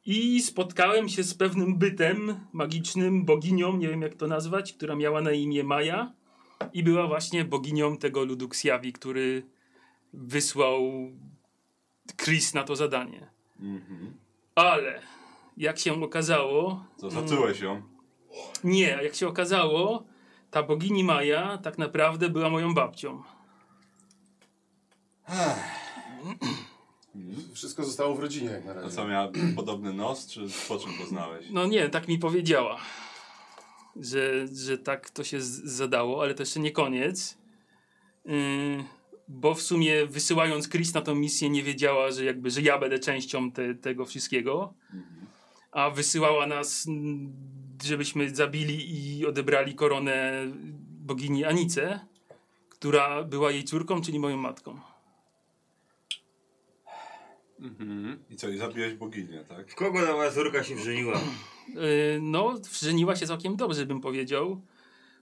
I 0.06 0.42
spotkałem 0.42 1.08
się 1.08 1.22
z 1.22 1.34
pewnym 1.34 1.78
bytem 1.78 2.40
magicznym, 2.52 3.24
boginią, 3.24 3.76
nie 3.76 3.88
wiem 3.88 4.02
jak 4.02 4.14
to 4.14 4.26
nazwać, 4.26 4.72
która 4.72 4.96
miała 4.96 5.20
na 5.20 5.32
imię 5.32 5.64
Maja 5.64 6.12
i 6.72 6.82
była 6.82 7.06
właśnie 7.06 7.44
boginią 7.44 7.96
tego 7.96 8.24
ludu 8.24 8.48
Ksjawi, 8.48 8.92
który 8.92 9.42
wysłał 10.12 10.82
Chris 12.24 12.54
na 12.54 12.64
to 12.64 12.76
zadanie. 12.76 13.30
Mhm. 13.60 14.16
Ale 14.54 15.02
jak 15.56 15.78
się 15.78 16.04
okazało, 16.04 16.84
Co, 16.96 17.10
zatrułeś 17.10 17.60
ją? 17.60 17.95
Nie, 18.64 18.98
jak 19.02 19.14
się 19.14 19.28
okazało, 19.28 20.04
ta 20.50 20.62
bogini 20.62 21.04
Maja 21.04 21.58
tak 21.58 21.78
naprawdę 21.78 22.28
była 22.28 22.50
moją 22.50 22.74
babcią. 22.74 23.22
Wszystko 27.54 27.84
zostało 27.84 28.14
w 28.14 28.20
rodzinie 28.20 28.50
jak 28.50 28.64
na 28.64 28.70
A 28.70 28.74
razie. 28.74 28.96
co, 28.96 29.08
miała 29.08 29.28
podobny 29.56 29.92
nos, 29.92 30.26
czy 30.26 30.40
po 30.68 30.78
czym 30.78 30.92
poznałeś? 31.00 31.46
No 31.50 31.66
nie, 31.66 31.88
tak 31.88 32.08
mi 32.08 32.18
powiedziała, 32.18 32.76
że, 33.96 34.46
że 34.54 34.78
tak 34.78 35.10
to 35.10 35.24
się 35.24 35.40
zadało, 35.40 36.22
ale 36.22 36.34
to 36.34 36.42
jeszcze 36.42 36.60
nie 36.60 36.70
koniec. 36.70 37.38
Yy, 38.24 38.84
bo 39.28 39.54
w 39.54 39.62
sumie 39.62 40.06
wysyłając 40.06 40.68
Chris 40.68 40.94
na 40.94 41.00
tą 41.00 41.14
misję 41.14 41.50
nie 41.50 41.62
wiedziała, 41.62 42.10
że 42.10 42.24
jakby, 42.24 42.50
że 42.50 42.62
ja 42.62 42.78
będę 42.78 42.98
częścią 42.98 43.50
te, 43.52 43.74
tego 43.74 44.04
wszystkiego. 44.04 44.74
A 45.72 45.90
wysyłała 45.90 46.46
nas, 46.46 46.86
mm, 46.88 47.32
żebyśmy 47.84 48.34
zabili 48.34 49.18
i 49.18 49.26
odebrali 49.26 49.74
koronę 49.74 50.46
bogini 50.88 51.44
Anice, 51.44 52.00
która 52.68 53.22
była 53.22 53.50
jej 53.50 53.64
córką, 53.64 54.00
czyli 54.00 54.18
moją 54.18 54.36
matką. 54.36 54.80
Mhm. 57.60 58.18
I 58.30 58.36
co, 58.36 58.48
i 58.48 58.58
zabiłeś 58.58 58.94
boginię, 58.94 59.44
tak? 59.48 59.70
W 59.70 59.74
kogo 59.74 60.06
ta 60.06 60.12
moja 60.12 60.30
córka 60.30 60.64
się 60.64 60.74
wrzeniła? 60.74 61.20
Yy, 61.68 62.18
no, 62.32 62.54
wrzeniła 62.72 63.16
się 63.16 63.26
całkiem 63.26 63.56
dobrze, 63.56 63.86
bym 63.86 64.00
powiedział, 64.00 64.60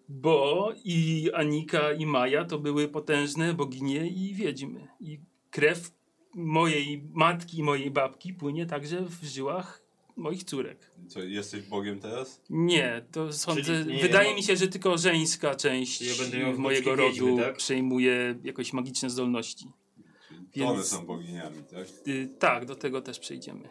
bo 0.09 0.73
i 0.85 1.31
Anika, 1.35 1.93
i 1.93 2.07
Maja 2.07 2.45
to 2.45 2.59
były 2.59 2.89
potężne 2.89 3.55
boginie 3.55 4.07
i 4.07 4.35
wiedźmy. 4.35 4.89
I 5.01 5.21
krew 5.51 5.93
mojej 6.35 7.05
matki 7.13 7.59
i 7.59 7.63
mojej 7.63 7.91
babki 7.91 8.35
płynie 8.35 8.67
także 8.67 9.05
w 9.05 9.25
żyłach 9.25 9.84
moich 10.17 10.45
córek. 10.45 10.91
Co, 11.09 11.23
jesteś 11.23 11.63
Bogiem 11.63 12.01
teraz? 12.01 12.41
Nie, 12.51 13.05
to 13.13 13.33
sądzę. 13.33 13.85
nie, 13.85 14.03
wydaje 14.03 14.31
no- 14.31 14.37
mi 14.37 14.43
się, 14.43 14.57
że 14.57 14.69
tylko 14.69 14.99
żeńska 14.99 15.55
część 15.55 16.03
ja 16.03 16.15
będę 16.19 16.39
miał 16.39 16.59
mojego 16.59 16.97
rodu 16.97 17.27
wiedźmy, 17.27 17.43
tak? 17.43 17.57
przejmuje 17.57 18.35
jakieś 18.45 18.73
magiczne 18.73 19.11
zdolności. 19.11 19.67
To 20.59 20.67
one 20.67 20.75
Więc- 20.75 20.89
są 20.89 21.07
boginiami, 21.07 21.63
tak? 21.71 22.09
Y, 22.09 22.29
tak, 22.39 22.65
do 22.67 22.77
tego 22.77 23.03
też 23.03 23.19
przejdziemy. 23.19 23.69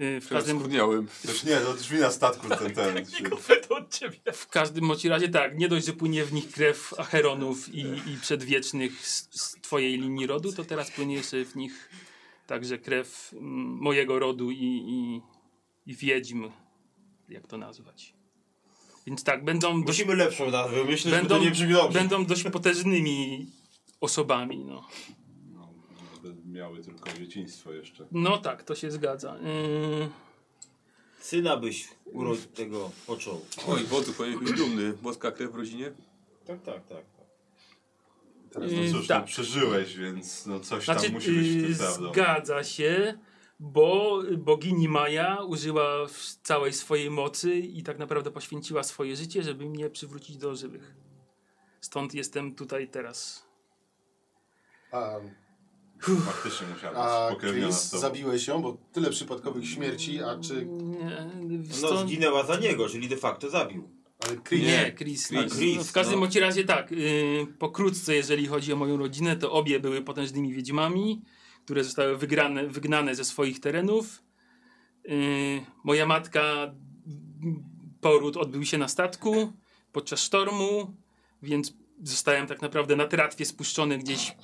Y, 0.00 0.20
w 0.20 0.28
każdym 0.28 0.58
skudniałem. 0.58 1.08
Też 1.26 1.44
nie, 1.44 1.56
to 1.56 1.74
drzwi 1.74 1.98
na 1.98 2.10
statku 2.10 2.48
ten, 2.48 2.74
ten. 2.74 3.04
W 4.32 4.48
każdym 4.48 4.88
bądź 4.88 5.04
razie 5.04 5.28
tak, 5.28 5.58
nie 5.58 5.68
dość, 5.68 5.86
że 5.86 5.92
płynie 5.92 6.24
w 6.24 6.32
nich 6.32 6.50
krew 6.50 6.94
Acheronów 6.98 7.74
i, 7.74 7.80
i 7.80 8.16
przedwiecznych 8.20 9.06
z, 9.06 9.28
z 9.40 9.52
twojej 9.60 9.98
linii 9.98 10.26
rodu, 10.26 10.52
to 10.52 10.64
teraz 10.64 10.90
płynie 10.90 11.14
jeszcze 11.14 11.44
w 11.44 11.56
nich 11.56 11.90
także 12.52 12.78
krew 12.78 13.32
mm, 13.32 13.44
mojego 13.80 14.18
rodu 14.18 14.50
i, 14.50 14.64
i, 14.86 15.20
i 15.86 15.94
wiedźm, 15.94 16.50
jak 17.28 17.46
to 17.46 17.56
nazwać. 17.56 18.14
Więc 19.06 19.24
tak, 19.24 19.44
będą 19.44 19.82
dość, 19.82 19.98
Musimy 19.98 20.16
lepszą 20.16 20.50
nazwę, 20.50 20.84
myślę, 20.84 21.10
że 21.10 21.16
będą, 21.16 21.36
to 21.36 21.44
nie 21.44 21.50
brzmi 21.50 21.72
dobrze. 21.72 21.98
będą 21.98 22.24
dość 22.24 22.42
potężnymi 22.42 23.46
osobami. 24.00 24.64
No. 24.64 24.88
No, 25.52 25.68
miały 26.46 26.82
tylko 26.82 27.12
dzieciństwo 27.12 27.72
jeszcze. 27.72 28.06
no 28.12 28.38
tak, 28.38 28.62
to 28.62 28.74
się 28.74 28.90
zgadza. 28.90 29.36
Yy, 29.36 30.08
Syna 31.20 31.56
byś 31.56 31.88
urodził 32.04 32.46
tego 32.46 32.90
począł. 33.06 33.40
Oj, 33.68 33.84
wodzu, 33.84 34.12
powinien 34.12 34.40
być 34.40 34.52
dumny. 34.52 34.92
Boska 35.02 35.32
krew 35.32 35.52
w 35.52 35.54
rodzinie. 35.54 35.92
Tak, 36.46 36.62
tak, 36.62 36.86
tak. 36.86 37.11
Teraz, 38.52 38.72
Yy, 38.72 38.92
no 38.92 38.98
cóż, 38.98 39.06
tak. 39.06 39.20
no, 39.20 39.26
przeżyłeś, 39.26 39.96
więc 39.96 40.46
no 40.46 40.60
coś 40.60 40.84
Znaczy, 40.84 41.02
tam 41.04 41.12
musi 41.12 41.30
być 41.32 41.48
w 41.48 41.54
yy, 41.56 41.62
tym 41.68 41.76
prawdą. 41.78 42.12
zgadza 42.12 42.64
się, 42.64 43.18
bo 43.60 44.18
bogini 44.38 44.88
Maja 44.88 45.36
użyła 45.42 46.06
w 46.06 46.18
całej 46.42 46.72
swojej 46.72 47.10
mocy 47.10 47.54
i 47.54 47.82
tak 47.82 47.98
naprawdę 47.98 48.30
poświęciła 48.30 48.82
swoje 48.82 49.16
życie, 49.16 49.42
żeby 49.42 49.64
mnie 49.66 49.90
przywrócić 49.90 50.36
do 50.36 50.56
żywych. 50.56 50.94
Stąd 51.80 52.14
jestem 52.14 52.54
tutaj 52.54 52.88
teraz. 52.88 53.46
A, 54.92 55.10
Faktycznie 56.26 56.66
musiała 56.74 57.26
być 57.28 57.34
pokrewniona 57.34 57.72
z 57.72 57.90
tobą. 57.90 58.00
zabiłeś 58.00 58.46
ją, 58.48 58.62
bo 58.62 58.76
tyle 58.92 59.10
przypadkowych 59.10 59.68
śmierci, 59.68 60.22
a 60.22 60.38
czy... 60.38 60.66
Nie, 60.66 61.30
No 61.68 61.74
stąd... 61.74 62.00
zginęła 62.08 62.42
za 62.46 62.56
niego, 62.56 62.88
czyli 62.88 63.08
de 63.08 63.16
facto 63.16 63.50
zabił. 63.50 64.01
Ale 64.26 64.36
Chris... 64.36 64.62
Nie, 64.62 64.92
Chris. 64.98 65.28
Chris, 65.28 65.50
no, 65.50 65.56
Chris, 65.56 65.88
w 65.88 65.92
każdym 65.92 66.20
no. 66.20 66.40
razie 66.40 66.64
tak, 66.64 66.90
yy, 66.90 67.46
pokrótce 67.58 68.14
jeżeli 68.14 68.46
chodzi 68.46 68.72
o 68.72 68.76
moją 68.76 68.96
rodzinę, 68.96 69.36
to 69.36 69.52
obie 69.52 69.80
były 69.80 70.02
potężnymi 70.02 70.52
wiedźmami, 70.52 71.22
które 71.64 71.84
zostały 71.84 72.16
wygrane, 72.16 72.66
wygnane 72.66 73.14
ze 73.14 73.24
swoich 73.24 73.60
terenów. 73.60 74.22
Yy, 75.04 75.14
moja 75.84 76.06
matka, 76.06 76.74
poród 78.00 78.36
odbył 78.36 78.64
się 78.64 78.78
na 78.78 78.88
statku 78.88 79.52
podczas 79.92 80.20
sztormu, 80.20 80.96
więc 81.42 81.74
zostałem 82.02 82.46
tak 82.46 82.62
naprawdę 82.62 82.96
na 82.96 83.06
tratwie 83.06 83.44
spuszczony 83.44 83.98
gdzieś, 83.98 84.36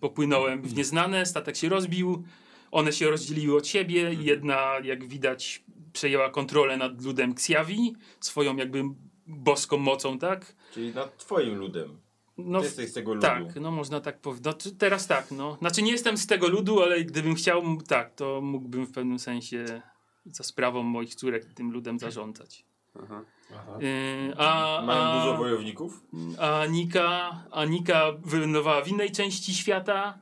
popłynąłem 0.00 0.62
w 0.62 0.74
nieznane, 0.74 1.26
statek 1.26 1.56
się 1.56 1.68
rozbił, 1.68 2.24
one 2.70 2.92
się 2.92 3.10
rozdzieliły 3.10 3.56
od 3.56 3.66
siebie 3.66 4.14
i 4.14 4.24
jedna, 4.24 4.72
jak 4.84 5.08
widać, 5.08 5.64
przejęła 5.92 6.30
kontrolę 6.30 6.76
nad 6.76 7.02
ludem 7.02 7.34
Ksjawi, 7.34 7.94
swoją 8.20 8.56
jakby 8.56 8.84
boską 9.26 9.76
mocą, 9.76 10.18
tak? 10.18 10.54
Czyli 10.74 10.94
nad 10.94 11.16
twoim 11.16 11.54
ludem. 11.54 12.00
No, 12.38 12.58
Ty 12.58 12.64
jesteś 12.64 12.90
z 12.90 12.92
tego 12.92 13.14
ludu. 13.14 13.26
tak, 13.26 13.56
no 13.60 13.70
można 13.70 14.00
tak 14.00 14.20
powiedzieć. 14.20 14.44
No, 14.46 14.70
teraz 14.78 15.06
tak, 15.06 15.30
no. 15.30 15.56
Znaczy 15.56 15.82
nie 15.82 15.92
jestem 15.92 16.16
z 16.16 16.26
tego 16.26 16.48
ludu, 16.48 16.82
ale 16.82 17.04
gdybym 17.04 17.34
chciał, 17.34 17.62
tak, 17.88 18.14
to 18.14 18.40
mógłbym 18.40 18.86
w 18.86 18.92
pewnym 18.92 19.18
sensie 19.18 19.82
za 20.26 20.44
sprawą 20.44 20.82
moich 20.82 21.14
córek 21.14 21.44
tym 21.54 21.72
ludem 21.72 21.98
zarządzać. 21.98 22.64
Aha. 23.02 23.24
Aha. 23.54 23.78
Yy, 23.80 24.34
a, 24.38 24.82
Mają 24.86 25.00
a, 25.02 25.20
dużo 25.24 25.36
wojowników? 25.36 26.02
a 26.38 26.60
Anika, 26.60 27.42
Anika 27.50 28.12
wylądowała 28.24 28.82
w 28.82 28.88
innej 28.88 29.12
części 29.12 29.54
świata 29.54 30.18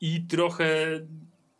i 0.00 0.22
trochę 0.26 0.66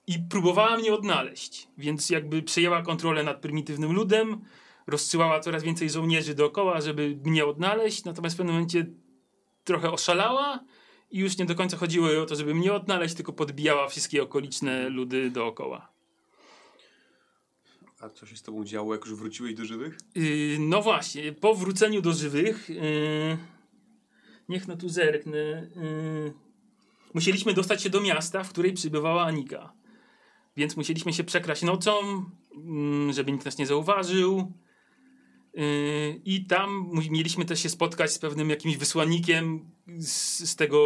i 0.07 0.19
próbowała 0.31 0.77
mnie 0.77 0.95
odnaleźć, 0.95 1.69
więc 1.79 2.11
jakby 2.11 2.43
przejęła 2.43 2.83
kontrolę 2.83 3.23
nad 3.23 3.41
prymitywnym 3.41 3.93
ludem, 3.93 4.41
rozsyłała 4.89 5.41
coraz 5.41 5.63
więcej 5.63 5.91
żołnierzy 5.91 6.35
dookoła, 6.35 6.81
żeby 6.81 7.19
mnie 7.25 7.47
odnaleźć, 7.47 8.05
natomiast 8.05 8.37
w 8.37 8.39
pewnym 8.39 8.55
momencie 8.55 8.87
trochę 9.65 9.91
oszalała 9.91 10.65
i 11.11 11.19
już 11.19 11.39
nie 11.39 11.45
do 11.45 11.55
końca 11.55 11.77
chodziło 11.77 12.09
jej 12.09 12.19
o 12.19 12.27
to, 12.27 12.37
żeby 12.37 12.55
mnie 12.55 12.73
odnaleźć, 12.73 13.15
tylko 13.15 13.33
podbijała 13.33 13.89
wszystkie 13.89 14.23
okoliczne 14.23 14.89
ludy 14.89 15.31
dookoła. 15.31 15.93
A 18.01 18.09
co 18.09 18.27
się 18.27 18.37
z 18.37 18.43
tobą 18.43 18.65
działo, 18.65 18.95
jak 18.95 19.07
już 19.07 19.15
wróciłeś 19.15 19.55
do 19.55 19.65
żywych? 19.65 19.99
Yy, 20.15 20.57
no 20.59 20.83
właśnie, 20.83 21.33
po 21.33 21.55
wróceniu 21.55 22.03
do 22.03 22.13
żywych, 22.13 22.69
yy, 22.69 23.39
niech 24.49 24.69
no 24.69 24.77
tu 24.77 24.89
zerknę, 24.89 25.39
yy, 25.39 26.33
musieliśmy 27.15 27.55
dostać 27.55 27.83
się 27.83 27.91
do 27.91 28.01
miasta, 28.01 28.45
w 28.45 28.51
której 28.51 28.73
przybywała 28.73 29.25
Anika. 29.25 29.73
Więc 30.57 30.77
musieliśmy 30.77 31.13
się 31.13 31.25
przekraść 31.25 31.63
nocą, 31.63 32.25
mm, 32.55 33.13
żeby 33.13 33.33
nikt 33.33 33.45
nas 33.45 33.59
nie 33.59 33.67
zauważył. 33.67 34.53
Yy, 35.55 36.21
I 36.25 36.47
tam 36.47 36.91
mieliśmy 37.11 37.45
też 37.45 37.63
się 37.63 37.69
spotkać 37.69 38.13
z 38.13 38.19
pewnym 38.19 38.51
jakimś 38.51 38.77
wysłannikiem 38.77 39.71
z, 39.99 40.39
z 40.51 40.57
tego, 40.57 40.79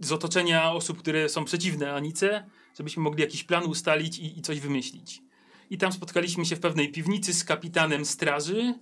z 0.00 0.12
otoczenia 0.12 0.72
osób, 0.72 0.98
które 0.98 1.28
są 1.28 1.44
przeciwne 1.44 1.94
Anice, 1.94 2.50
żebyśmy 2.78 3.02
mogli 3.02 3.20
jakiś 3.20 3.44
plan 3.44 3.64
ustalić 3.64 4.18
i, 4.18 4.38
i 4.38 4.42
coś 4.42 4.60
wymyślić. 4.60 5.22
I 5.70 5.78
tam 5.78 5.92
spotkaliśmy 5.92 6.44
się 6.44 6.56
w 6.56 6.60
pewnej 6.60 6.92
piwnicy 6.92 7.34
z 7.34 7.44
kapitanem 7.44 8.04
straży, 8.04 8.74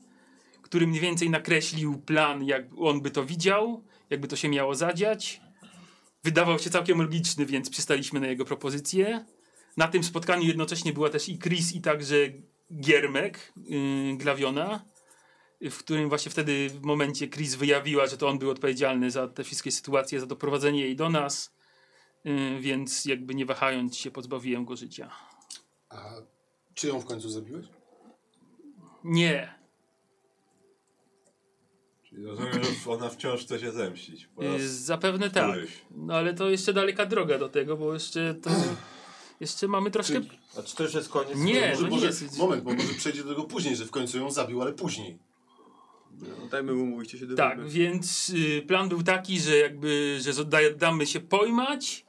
który 0.63 0.87
mniej 0.87 1.01
więcej 1.01 1.31
nakreślił 1.31 1.99
plan, 1.99 2.45
jak 2.45 2.67
on 2.79 3.01
by 3.03 3.11
to 3.11 3.25
widział, 3.25 3.85
jakby 4.11 4.29
to 4.29 4.37
się 4.37 4.49
miało 4.49 4.75
zadziać. 4.75 5.41
Wydawał 6.25 6.59
się 6.59 6.71
całkiem 6.71 7.03
logiczny, 7.03 7.47
więc 7.47 7.71
przystaliśmy 7.71 8.21
na 8.21 8.27
jego 8.27 8.45
propozycję. 8.45 9.25
Na 9.77 9.89
tym 9.89 10.05
spotkaniu 10.05 10.43
jednocześnie 10.43 10.93
była 10.93 11.11
też 11.11 11.29
i 11.29 11.39
Chris, 11.39 11.73
i 11.73 11.81
także 11.81 12.17
Giermek, 12.81 13.53
yy, 13.57 14.17
Glawiona, 14.17 14.85
w 15.71 15.79
którym 15.79 16.09
właśnie 16.09 16.31
wtedy 16.31 16.69
w 16.69 16.83
momencie 16.83 17.29
Chris 17.29 17.55
wyjawiła, 17.55 18.07
że 18.07 18.17
to 18.17 18.29
on 18.29 18.39
był 18.39 18.51
odpowiedzialny 18.51 19.11
za 19.11 19.29
te 19.29 19.45
wszystkie 19.45 19.73
sytuacje, 19.73 20.21
za 20.21 20.27
doprowadzenie 20.27 20.81
jej 20.81 20.97
do 20.97 21.11
nas, 21.11 21.55
yy, 22.25 22.61
więc 22.61 23.05
jakby 23.05 23.35
nie 23.35 23.47
wahając 23.47 23.97
się 23.97 24.11
pozbawiłem 24.11 24.65
go 24.65 24.77
życia. 24.77 25.11
A 25.89 26.15
czy 26.75 26.89
ją 26.89 27.01
w 27.01 27.05
końcu 27.05 27.29
zabiłeś? 27.29 27.67
Nie. 29.05 29.55
Rozumiem, 32.13 32.53
że 32.85 32.91
ona 32.91 33.09
wciąż 33.09 33.41
chce 33.41 33.61
się 33.61 33.73
zemścić. 33.73 34.29
Y, 34.59 34.69
Zapewne 34.69 35.31
tak. 35.31 35.51
któryś. 35.51 35.71
No 35.91 36.15
ale 36.15 36.35
to 36.35 36.51
jeszcze 36.51 36.73
daleka 36.73 37.07
droga 37.07 37.39
do 37.39 37.49
tego, 37.49 37.77
bo 37.77 37.95
jeszcze 37.95 38.35
to. 38.35 38.51
Jeszcze 39.41 39.69
mamy 39.69 39.91
troszkę. 39.91 40.21
A 40.59 40.63
czy 40.63 40.77
to 40.77 40.83
już 40.83 40.95
jest 40.95 41.09
koniec? 41.09 41.37
Nie, 41.37 41.69
może, 41.69 41.83
no 41.83 41.89
nie 41.89 41.95
może, 41.95 42.07
jest. 42.07 42.39
Moment, 42.39 42.63
bo 42.63 42.75
może 42.75 42.95
przejdzie 42.95 43.25
do 43.25 43.29
tego 43.29 43.45
później, 43.45 43.77
że 43.77 43.85
w 43.85 43.91
końcu 43.91 44.19
ją 44.19 44.31
zabił, 44.31 44.63
ale 44.63 44.73
później. 44.73 45.19
No, 46.23 46.47
dajmy 46.51 46.73
mu 46.75 46.87
mówić, 46.87 47.11
się 47.11 47.19
Tak, 47.37 47.57
dowiemy. 47.57 47.69
więc 47.71 48.31
y, 48.31 48.63
plan 48.69 48.89
był 48.89 49.03
taki, 49.03 49.41
że 49.41 49.57
jakby, 49.57 50.19
że 50.21 50.33
damy 50.77 51.07
się 51.07 51.21
pojmać 51.21 52.05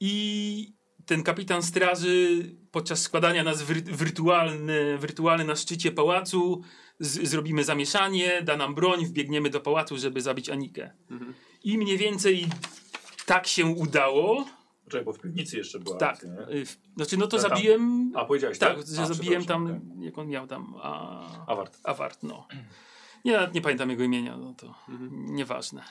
i 0.00 0.72
ten 1.06 1.22
kapitan 1.22 1.62
straży 1.62 2.42
podczas 2.70 3.02
składania 3.02 3.44
nas 3.44 3.62
wir, 3.62 3.82
wirtualne, 3.82 4.98
wirtualne 4.98 5.44
na 5.44 5.56
szczycie 5.56 5.92
pałacu 5.92 6.62
z, 7.00 7.28
zrobimy 7.28 7.64
zamieszanie, 7.64 8.42
da 8.42 8.56
nam 8.56 8.74
broń, 8.74 9.06
wbiegniemy 9.06 9.50
do 9.50 9.60
pałacu, 9.60 9.98
żeby 9.98 10.20
zabić 10.20 10.50
Anikę. 10.50 10.90
Mhm. 11.10 11.34
I 11.64 11.78
mniej 11.78 11.98
więcej 11.98 12.46
tak 13.26 13.46
się 13.46 13.66
udało. 13.66 14.46
Czekaj, 14.88 15.04
bo 15.04 15.12
w 15.12 15.20
piwnicy 15.20 15.56
jeszcze 15.56 15.78
była 15.78 15.96
Tak. 15.98 16.14
akcja, 16.14 16.28
nie? 16.30 16.56
Y, 16.56 16.66
w- 16.66 16.78
Znaczy, 16.96 17.16
no 17.16 17.26
to 17.26 17.38
tam- 17.38 17.50
zabiłem. 17.50 18.12
A, 18.14 18.24
powiedziałeś 18.24 18.58
tak, 18.58 18.76
tak? 18.76 18.86
że 18.86 19.02
A, 19.02 19.06
zabiłem 19.06 19.44
tam. 19.44 19.64
okej. 19.66 19.80
Jak 20.04 20.18
on 20.18 20.28
miał 20.28 20.46
tam. 20.46 20.74
A, 20.82 21.46
Awart. 21.46 21.78
Awart, 21.84 22.22
no. 22.22 22.46
Nie, 23.26 23.32
nawet 23.32 23.54
nie 23.54 23.60
pamiętam 23.60 23.90
jego 23.90 24.04
imienia, 24.04 24.36
no 24.36 24.54
to 24.54 24.74
Mhm. 24.88 25.34
nieważne. 25.34 25.82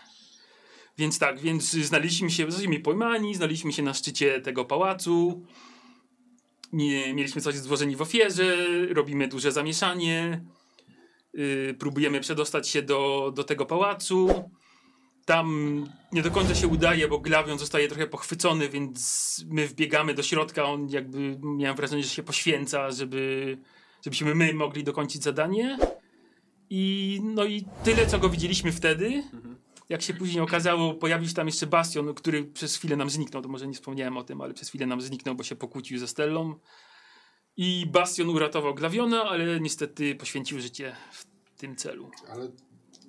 Więc 0.97 1.19
tak, 1.19 1.39
więc 1.39 1.71
znaleźliśmy 1.71 2.31
się, 2.31 2.45
zostaliśmy 2.45 2.79
pojmani, 2.79 3.35
znaleźliśmy 3.35 3.73
się 3.73 3.83
na 3.83 3.93
szczycie 3.93 4.41
tego 4.41 4.65
pałacu. 4.65 5.45
Nie, 6.73 7.13
mieliśmy 7.13 7.41
coś 7.41 7.55
złożeni 7.55 7.95
w 7.95 8.01
ofierze, 8.01 8.57
robimy 8.93 9.27
duże 9.27 9.51
zamieszanie. 9.51 10.41
Yy, 11.33 11.75
próbujemy 11.79 12.19
przedostać 12.19 12.69
się 12.69 12.81
do, 12.81 13.31
do 13.35 13.43
tego 13.43 13.65
pałacu. 13.65 14.49
Tam 15.25 15.85
nie 16.11 16.21
do 16.21 16.31
końca 16.31 16.55
się 16.55 16.67
udaje, 16.67 17.07
bo 17.07 17.19
Glawion 17.19 17.59
zostaje 17.59 17.87
trochę 17.87 18.07
pochwycony, 18.07 18.69
więc 18.69 19.45
my 19.49 19.67
wbiegamy 19.67 20.13
do 20.13 20.23
środka. 20.23 20.63
On 20.63 20.89
jakby, 20.89 21.39
miałem 21.43 21.77
wrażenie, 21.77 22.03
że 22.03 22.09
się 22.09 22.23
poświęca, 22.23 22.91
żeby, 22.91 23.57
żebyśmy 24.05 24.35
my 24.35 24.53
mogli 24.53 24.83
dokończyć 24.83 25.23
zadanie. 25.23 25.77
I 26.77 27.21
no 27.23 27.45
i 27.45 27.65
tyle, 27.83 28.07
co 28.07 28.19
go 28.19 28.29
widzieliśmy 28.29 28.71
wtedy. 28.71 29.23
Jak 29.89 30.01
się 30.01 30.13
później 30.13 30.43
okazało, 30.43 30.93
pojawił 30.93 31.29
się 31.29 31.33
tam 31.33 31.47
jeszcze 31.47 31.67
Bastion, 31.67 32.13
który 32.13 32.43
przez 32.43 32.75
chwilę 32.75 32.95
nam 32.95 33.09
zniknął. 33.09 33.41
To 33.41 33.49
może 33.49 33.67
nie 33.67 33.73
wspomniałem 33.73 34.17
o 34.17 34.23
tym, 34.23 34.41
ale 34.41 34.53
przez 34.53 34.69
chwilę 34.69 34.85
nam 34.85 35.01
zniknął, 35.01 35.35
bo 35.35 35.43
się 35.43 35.55
pokłócił 35.55 35.99
ze 35.99 36.07
Stellą. 36.07 36.55
I 37.57 37.85
Bastion 37.91 38.29
uratował 38.29 38.75
Glawiona, 38.75 39.23
ale 39.23 39.59
niestety 39.59 40.15
poświęcił 40.15 40.59
życie 40.59 40.95
w 41.11 41.25
tym 41.57 41.75
celu. 41.75 42.11
Ale 42.29 42.51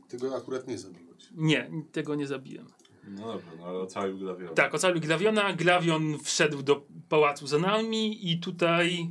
ty 0.08 0.18
go 0.18 0.36
akurat 0.36 0.68
nie 0.68 0.78
zabiłeś. 0.78 1.28
Nie, 1.34 1.70
tego 1.92 2.14
nie 2.14 2.26
zabiłem. 2.26 2.66
No 3.08 3.26
dobra, 3.26 3.52
no 3.58 3.66
ale 3.66 3.78
ocalił 3.78 4.18
glawiona. 4.18 4.52
Tak, 4.52 4.74
ocalił 4.74 5.00
Glawiona. 5.00 5.52
Glawion 5.52 6.18
wszedł 6.18 6.62
do 6.62 6.86
pałacu 7.08 7.46
za 7.46 7.58
nami 7.58 8.30
i 8.32 8.40
tutaj. 8.40 9.10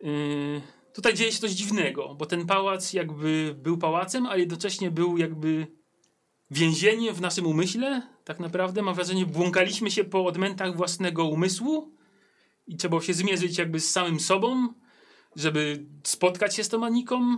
Yy, 0.00 0.60
tutaj 0.92 1.14
dzieje 1.14 1.32
się 1.32 1.38
coś 1.38 1.50
dziwnego, 1.50 2.14
bo 2.14 2.26
ten 2.26 2.46
pałac 2.46 2.92
jakby 2.92 3.54
był 3.58 3.78
pałacem, 3.78 4.26
a 4.26 4.36
jednocześnie 4.36 4.90
był 4.90 5.16
jakby 5.16 5.66
więzieniem 6.50 7.14
w 7.14 7.20
naszym 7.20 7.46
umyśle. 7.46 8.02
Tak 8.24 8.40
naprawdę 8.40 8.82
mam 8.82 8.94
wrażenie, 8.94 9.26
błąkaliśmy 9.26 9.90
się 9.90 10.04
po 10.04 10.24
odmętach 10.24 10.76
własnego 10.76 11.24
umysłu 11.24 11.94
i 12.66 12.76
trzeba 12.76 12.90
było 12.90 13.02
się 13.02 13.14
zmierzyć 13.14 13.58
jakby 13.58 13.80
z 13.80 13.90
samym 13.90 14.20
sobą, 14.20 14.68
żeby 15.36 15.86
spotkać 16.02 16.54
się 16.54 16.64
z 16.64 16.68
tą 16.68 16.86
Aniką. 16.86 17.36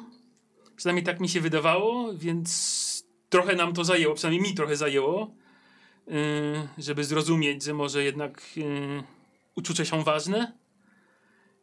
Przynajmniej 0.77 1.05
tak 1.05 1.21
mi 1.21 1.29
się 1.29 1.41
wydawało, 1.41 2.15
więc 2.15 3.07
trochę 3.29 3.57
nam 3.57 3.73
to 3.73 3.85
zajęło, 3.85 4.15
przynajmniej 4.15 4.51
mi 4.51 4.57
trochę 4.57 4.77
zajęło 4.77 5.35
yy, 6.07 6.15
żeby 6.79 7.05
zrozumieć, 7.05 7.65
że 7.65 7.75
może 7.75 8.05
jednak 8.05 8.57
yy, 8.57 9.03
uczucia 9.57 9.85
są 9.85 10.03
ważne 10.03 10.62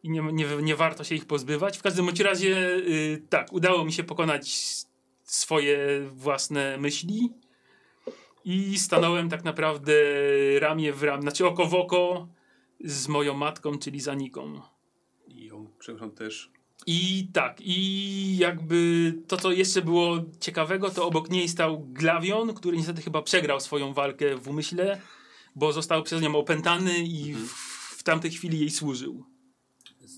i 0.03 0.09
nie, 0.09 0.21
nie, 0.21 0.45
nie 0.61 0.76
warto 0.76 1.03
się 1.03 1.15
ich 1.15 1.26
pozbywać. 1.26 1.77
W 1.77 1.81
każdym 1.81 2.05
bądź 2.05 2.19
razie 2.19 2.49
yy, 2.49 3.21
tak, 3.30 3.53
udało 3.53 3.85
mi 3.85 3.93
się 3.93 4.03
pokonać 4.03 4.76
swoje 5.23 5.77
własne 6.11 6.77
myśli 6.77 7.30
i 8.45 8.80
stanąłem 8.80 9.30
tak 9.30 9.43
naprawdę 9.43 9.93
ramię 10.59 10.93
w 10.93 11.03
ramię, 11.03 11.21
znaczy 11.21 11.45
oko 11.47 11.65
w 11.65 11.76
oko 11.76 12.27
z 12.84 13.07
moją 13.07 13.34
matką, 13.34 13.77
czyli 13.77 13.99
z 13.99 14.07
Aniką. 14.07 14.61
I 15.27 15.45
ją, 15.45 15.67
przepraszam, 15.80 16.11
też. 16.11 16.51
I 16.88 17.27
tak, 17.34 17.61
i 17.61 18.38
jakby 18.38 19.13
to, 19.27 19.38
co 19.38 19.51
jeszcze 19.51 19.81
było 19.81 20.17
ciekawego, 20.39 20.89
to 20.89 21.07
obok 21.07 21.30
niej 21.30 21.49
stał 21.49 21.80
Glawion, 21.80 22.53
który 22.53 22.77
niestety 22.77 23.01
chyba 23.01 23.21
przegrał 23.21 23.59
swoją 23.59 23.93
walkę 23.93 24.35
w 24.35 24.47
umyśle, 24.47 25.01
bo 25.55 25.73
został 25.73 26.03
przez 26.03 26.21
nią 26.21 26.35
opętany 26.35 26.99
i 26.99 27.34
w, 27.34 27.53
w 27.97 28.03
tamtej 28.03 28.31
chwili 28.31 28.59
jej 28.59 28.69
służył. 28.69 29.26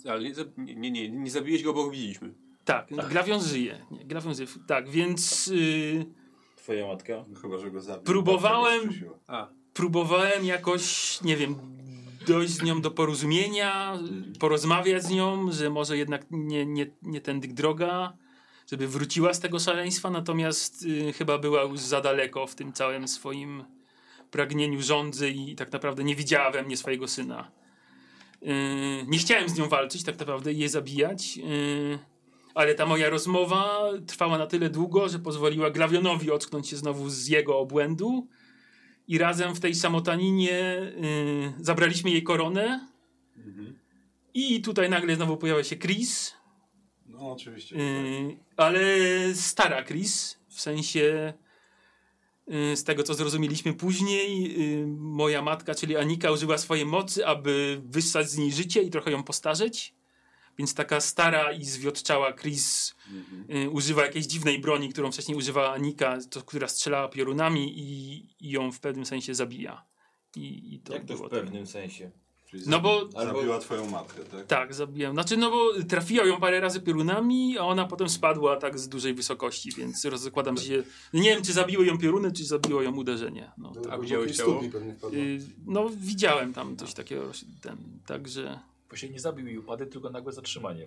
Ale 0.10 0.24
nie, 0.24 0.76
nie, 0.76 0.92
nie, 0.92 1.10
nie, 1.10 1.32
zabiłeś 1.32 1.64
go, 1.64 1.74
bo 1.74 1.84
go 1.84 1.92
widzieliśmy. 1.92 2.34
Tak, 2.66 2.88
Glawion 3.10 3.42
żyje. 3.42 3.86
Nie, 3.92 4.06
Glawion 4.06 4.36
żyje. 4.36 4.48
Tak, 4.68 4.90
więc 4.90 5.48
y, 5.48 6.06
Twoja 6.56 6.88
matka? 6.88 7.26
Chyba, 7.42 7.58
że 7.58 7.72
go 7.72 7.82
zabił. 7.82 8.04
Próbowałem- 8.04 8.90
próbowałem 9.74 10.46
jakoś, 10.46 11.22
nie 11.22 11.38
wiem, 11.38 11.56
dojść 12.28 12.54
z 12.54 12.64
nią 12.64 12.82
do 12.82 12.92
porozumienia, 12.92 14.00
porozmawiać 14.40 15.04
z 15.04 15.10
nią, 15.10 15.52
że 15.52 15.70
może 15.70 15.98
jednak 15.98 16.26
nie, 16.32 16.66
nie, 16.66 16.88
nie 17.02 17.22
tędy 17.22 17.48
droga, 17.48 18.14
żeby 18.72 18.88
wróciła 18.88 19.34
z 19.34 19.40
tego 19.40 19.60
szaleństwa, 19.60 20.10
natomiast 20.10 20.84
y, 20.86 21.14
chyba 21.14 21.38
była 21.38 21.62
już 21.64 21.80
za 21.80 22.02
daleko 22.02 22.48
w 22.48 22.56
tym 22.56 22.74
całym 22.74 23.08
swoim 23.08 23.64
pragnieniu 24.32 24.82
rządzy 24.82 25.30
i 25.30 25.56
tak 25.56 25.72
naprawdę 25.72 26.04
nie 26.04 26.16
widziała 26.16 26.52
we 26.52 26.64
mnie 26.64 26.78
swojego 26.78 27.08
syna. 27.08 27.52
Y, 28.44 29.06
nie 29.08 29.18
chciałem 29.18 29.50
z 29.50 29.58
nią 29.58 29.70
walczyć, 29.70 30.04
tak 30.04 30.20
naprawdę 30.20 30.54
i 30.54 30.58
jej 30.58 30.70
zabijać, 30.70 31.38
y, 31.38 32.00
ale 32.54 32.76
ta 32.76 32.86
moja 32.86 33.10
rozmowa 33.10 33.80
trwała 34.08 34.38
na 34.38 34.48
tyle 34.48 34.70
długo, 34.70 35.10
że 35.10 35.20
pozwoliła 35.20 35.70
Glawionowi 35.72 36.32
ocknąć 36.32 36.70
się 36.70 36.78
znowu 36.78 37.10
z 37.10 37.28
jego 37.28 37.60
obłędu 37.60 38.28
i 39.08 39.18
razem 39.18 39.56
w 39.56 39.60
tej 39.60 39.76
samotaninie 39.76 40.60
y, 41.60 41.64
zabraliśmy 41.64 42.10
jej 42.10 42.24
koronę. 42.24 42.88
I 44.34 44.62
tutaj 44.62 44.90
nagle 44.90 45.16
znowu 45.16 45.38
pojawia 45.38 45.64
się 45.64 45.76
Chris, 45.76 46.34
No 47.06 47.32
oczywiście. 47.32 47.76
ale 48.58 48.82
stara 49.34 49.84
Chris, 49.84 50.38
w 50.50 50.62
sensie 50.62 51.34
z 52.76 52.84
tego 52.84 53.04
co 53.04 53.14
zrozumieliśmy 53.14 53.74
później, 53.74 54.56
y, 54.82 54.88
moja 54.98 55.42
matka, 55.42 55.76
czyli 55.76 55.98
Anika, 55.98 56.32
użyła 56.32 56.58
swojej 56.58 56.86
mocy, 56.86 57.28
aby 57.28 57.82
wyssać 57.86 58.30
z 58.30 58.38
niej 58.38 58.52
życie 58.52 58.82
i 58.82 58.90
trochę 58.90 59.12
ją 59.12 59.24
postarzeć. 59.24 59.96
Więc 60.58 60.74
taka 60.74 61.02
stara 61.02 61.52
i 61.52 61.66
zwiotczała 61.66 62.34
Chris 62.34 62.96
y, 63.56 63.70
używa 63.70 64.06
jakiejś 64.06 64.26
dziwnej 64.26 64.60
broni, 64.60 64.90
którą 64.90 65.12
wcześniej 65.12 65.38
używała 65.38 65.74
Anika, 65.74 66.18
to, 66.30 66.42
która 66.42 66.68
strzelała 66.68 67.08
piorunami 67.10 67.80
i, 67.80 68.20
i 68.40 68.50
ją 68.50 68.72
w 68.72 68.80
pewnym 68.80 69.06
sensie 69.06 69.36
zabija. 69.36 69.86
I, 70.36 70.74
i 70.74 70.80
to 70.80 70.94
Jak 70.94 71.06
to 71.06 71.18
w 71.18 71.30
pewnym 71.30 71.68
sensie? 71.68 72.12
Czyli 72.52 72.64
No 72.68 72.80
bo- 72.80 73.06
zabi- 73.06 73.26
Zabiła 73.26 73.60
twoją 73.60 73.90
matkę, 73.90 74.24
tak? 74.24 74.48
Tak, 74.48 74.74
zabiłem. 74.74 75.14
Znaczy, 75.14 75.38
no 75.38 75.52
bo 75.52 75.84
trafiła 75.90 76.26
ją 76.26 76.40
parę 76.40 76.60
razy 76.60 76.82
piorunami, 76.82 77.58
a 77.58 77.62
ona 77.64 77.86
potem 77.88 78.10
spadła 78.10 78.56
tak 78.58 78.80
z 78.80 78.90
dużej 78.90 79.14
wysokości, 79.14 79.72
więc 79.78 80.02
zakładam, 80.02 80.58
że 80.58 80.64
się... 80.64 80.84
Nie 81.14 81.30
wiem, 81.30 81.44
czy 81.44 81.54
zabiły 81.54 81.86
ją 81.86 81.98
pioruny, 81.98 82.32
czy 82.32 82.46
zabiło 82.46 82.82
ją 82.82 82.96
uderzenie. 82.96 83.52
No, 83.58 83.72
Do- 83.72 83.92
A 83.94 83.96
do 83.96 84.02
widziałeś 84.02 84.38
ciało? 84.38 84.62
y, 85.14 85.40
no 85.66 85.90
widziałem 85.98 86.54
tam 86.54 86.78
coś 86.78 86.94
takiego, 86.94 87.32
ten, 87.62 87.78
także... 88.06 88.60
Bo 88.90 88.96
się 88.96 89.10
nie 89.10 89.20
zabił 89.20 89.48
i 89.48 89.58
upadek, 89.58 89.90
tylko 89.90 90.10
nagłe 90.10 90.32
zatrzymanie. 90.34 90.86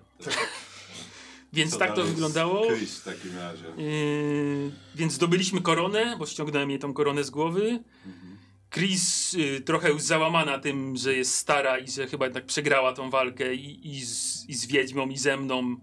Więc 1.53 1.73
Co 1.73 1.79
tak 1.79 1.95
to 1.95 2.05
wyglądało. 2.05 2.67
Chris 2.67 2.99
w 2.99 3.05
takim 3.05 3.37
razie. 3.39 3.65
Yy, 3.83 4.71
więc 4.95 5.13
zdobyliśmy 5.13 5.61
koronę, 5.61 6.17
bo 6.19 6.27
ściągnąłem 6.27 6.71
jej 6.71 6.79
tą 6.79 6.95
koronę 6.95 7.25
z 7.25 7.31
głowy. 7.31 7.81
Chris 8.75 9.35
y, 9.35 9.61
trochę 9.61 9.91
już 9.91 10.03
załamana 10.03 10.59
tym, 10.59 10.97
że 10.97 11.15
jest 11.15 11.35
stara 11.35 11.79
i 11.79 11.89
że 11.89 12.07
chyba 12.07 12.27
jednak 12.27 12.47
przegrała 12.47 12.93
tą 12.93 13.11
walkę 13.11 13.55
i, 13.55 13.89
i, 13.97 14.07
z, 14.07 14.49
i 14.49 14.55
z 14.55 14.67
Wiedźmą 14.67 15.09
i 15.09 15.17
ze 15.17 15.37
mną 15.37 15.77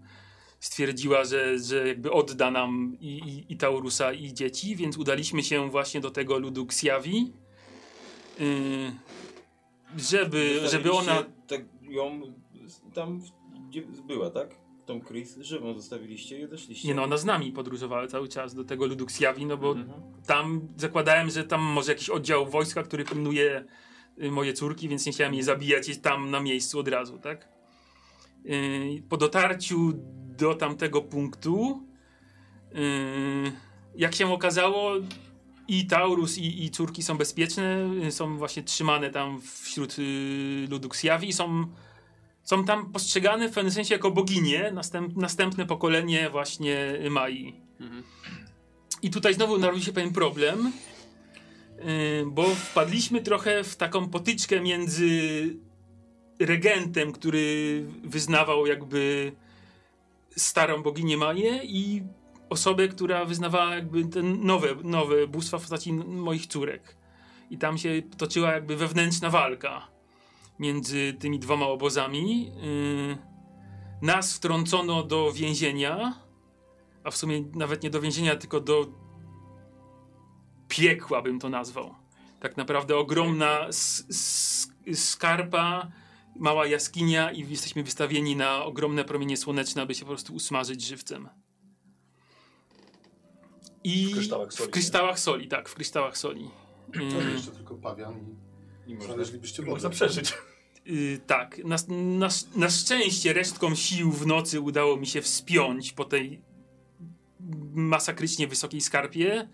stwierdziła, 0.60 1.24
że, 1.24 1.58
że 1.58 1.88
jakby 1.88 2.12
odda 2.12 2.50
nam 2.50 2.96
i, 3.00 3.06
i, 3.08 3.52
i 3.52 3.56
Taurusa 3.56 4.12
i 4.12 4.34
dzieci, 4.34 4.76
więc 4.76 4.96
udaliśmy 4.96 5.42
się 5.42 5.70
właśnie 5.70 6.00
do 6.00 6.10
tego 6.10 6.38
ludu 6.38 6.62
Xiavi, 6.62 7.32
yy, 8.38 8.92
żeby, 9.96 10.60
żeby 10.68 10.92
ona... 10.92 11.24
Tak 11.46 11.60
ją 11.82 12.20
tam, 12.94 13.22
była, 14.06 14.30
tak? 14.30 14.61
Tą 14.92 15.06
Chris 15.06 15.38
żywą 15.40 15.74
zostawiliście 15.74 16.38
i 16.38 16.44
odeszliście. 16.44 16.88
Nie 16.88 16.94
no, 16.94 17.02
ona 17.02 17.16
z 17.16 17.24
nami 17.24 17.52
podróżowała 17.52 18.06
cały 18.06 18.28
czas 18.28 18.54
do 18.54 18.64
tego 18.64 18.86
ludu 18.86 19.04
Xiavi, 19.04 19.46
no 19.46 19.56
bo 19.56 19.70
Mhm. 19.72 20.02
tam 20.26 20.68
zakładałem, 20.76 21.30
że 21.30 21.44
tam 21.44 21.60
może 21.60 21.92
jakiś 21.92 22.10
oddział 22.10 22.46
wojska, 22.46 22.82
który 22.82 23.04
pilnuje 23.04 23.64
y, 24.22 24.30
moje 24.30 24.52
córki, 24.52 24.88
więc 24.88 25.06
nie 25.06 25.12
chciałem 25.12 25.34
jej 25.34 25.42
zabijać 25.42 25.88
i 25.88 25.96
tam 25.96 26.30
na 26.30 26.40
miejscu 26.40 26.78
od 26.78 26.88
razu, 26.88 27.18
tak? 27.18 27.48
Y, 28.46 29.02
Po 29.08 29.16
dotarciu 29.16 29.92
do 30.38 30.54
tamtego 30.54 31.02
punktu 31.02 31.82
y, 32.74 33.52
jak 33.96 34.14
się 34.14 34.32
okazało, 34.32 34.92
i 35.68 35.86
Taurus, 35.86 36.38
i, 36.38 36.64
i 36.64 36.70
córki 36.70 37.02
są 37.02 37.16
bezpieczne, 37.18 37.88
są 38.10 38.36
właśnie 38.36 38.62
trzymane 38.62 39.10
tam 39.10 39.40
wśród 39.62 39.96
y, 39.98 40.66
ludu 40.70 40.88
Ksjawi 40.88 41.28
i 41.28 41.32
są, 41.32 41.66
są 42.44 42.64
tam 42.64 42.92
postrzegane 42.92 43.48
w 43.48 43.52
pewnym 43.52 43.72
sensie 43.72 43.94
jako 43.94 44.10
boginie, 44.10 44.70
następ, 44.74 45.16
następne 45.16 45.66
pokolenie 45.66 46.30
właśnie 46.30 46.98
Mai. 47.10 47.54
Mhm. 47.80 48.02
I 49.02 49.10
tutaj 49.10 49.34
znowu 49.34 49.58
narodził 49.58 49.84
się 49.84 49.92
pewien 49.92 50.12
problem, 50.12 50.72
y, 51.78 52.24
bo 52.26 52.54
wpadliśmy 52.54 53.20
trochę 53.20 53.64
w 53.64 53.76
taką 53.76 54.08
potyczkę 54.08 54.60
między 54.60 55.10
regentem, 56.38 57.12
który 57.12 57.84
wyznawał 58.04 58.66
jakby 58.66 59.32
starą 60.36 60.82
boginię 60.82 61.16
Maję 61.16 61.60
i 61.64 62.02
osobę, 62.48 62.88
która 62.88 63.24
wyznawała 63.24 63.74
jakby 63.74 64.04
te 64.04 64.22
nowe, 64.22 64.68
nowe 64.82 65.26
bóstwa 65.26 65.58
w 65.58 65.60
postaci 65.60 65.92
moich 65.92 66.46
córek. 66.46 66.96
I 67.50 67.58
tam 67.58 67.78
się 67.78 68.02
toczyła 68.18 68.52
jakby 68.52 68.76
wewnętrzna 68.76 69.30
walka 69.30 69.91
między 70.62 71.14
tymi 71.18 71.38
dwoma 71.38 71.66
obozami. 71.66 72.46
Yy, 72.46 73.18
nas 74.02 74.36
wtrącono 74.36 75.02
do 75.02 75.32
więzienia, 75.32 76.14
a 77.04 77.10
w 77.10 77.16
sumie 77.16 77.44
nawet 77.54 77.82
nie 77.82 77.90
do 77.90 78.00
więzienia, 78.00 78.36
tylko 78.36 78.60
do 78.60 78.86
piekła 80.68 81.22
bym 81.22 81.38
to 81.40 81.48
nazwał. 81.48 81.94
Tak 82.40 82.56
naprawdę 82.56 82.96
ogromna 82.96 83.66
skarpa, 84.94 85.90
mała 86.36 86.66
jaskinia 86.66 87.32
i 87.32 87.50
jesteśmy 87.50 87.82
wystawieni 87.82 88.36
na 88.36 88.64
ogromne 88.64 89.04
promienie 89.04 89.36
słoneczne, 89.36 89.82
aby 89.82 89.94
się 89.94 90.00
po 90.04 90.08
prostu 90.10 90.34
usmażyć 90.34 90.86
żywcem. 90.86 91.28
I 93.84 94.06
W 94.06 94.12
kryształach 94.12 94.52
soli, 94.52 94.68
W 94.68 94.72
kryształach 94.72 95.18
soli, 95.18 95.48
tak, 95.48 95.68
w 95.68 95.74
kryształach 95.74 96.18
soli. 96.18 96.50
To 96.92 97.00
Yy, 97.00 97.32
jeszcze 97.32 97.50
tylko 97.50 97.74
pawian 97.74 98.14
i 98.86 98.92
I 98.92 99.02
znaleźlibyście 99.04 99.62
wodę. 99.62 99.72
można 99.72 99.90
przeżyć. 99.90 100.32
Yy, 100.86 101.20
tak, 101.26 101.64
na, 101.64 101.76
na, 101.88 102.28
na 102.56 102.70
szczęście 102.70 103.32
resztką 103.32 103.74
sił 103.74 104.12
w 104.12 104.26
nocy 104.26 104.60
udało 104.60 104.96
mi 104.96 105.06
się 105.06 105.22
wspiąć 105.22 105.92
po 105.92 106.04
tej 106.04 106.42
masakrycznie 107.74 108.46
wysokiej 108.46 108.80
skarpie, 108.80 109.48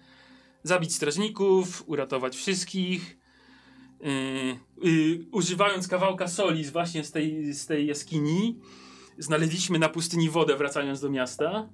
zabić 0.62 0.94
strażników, 0.94 1.84
uratować 1.86 2.36
wszystkich. 2.36 3.18
Yy, 4.00 4.90
yy, 4.90 5.26
używając 5.32 5.88
kawałka 5.88 6.28
soli 6.28 6.64
z 6.64 6.70
właśnie 6.70 7.04
z 7.04 7.12
tej, 7.12 7.54
z 7.54 7.66
tej 7.66 7.86
jaskini, 7.86 8.58
znaleźliśmy 9.18 9.78
na 9.78 9.88
pustyni 9.88 10.30
wodę 10.30 10.56
wracając 10.56 11.00
do 11.00 11.10
miasta. 11.10 11.68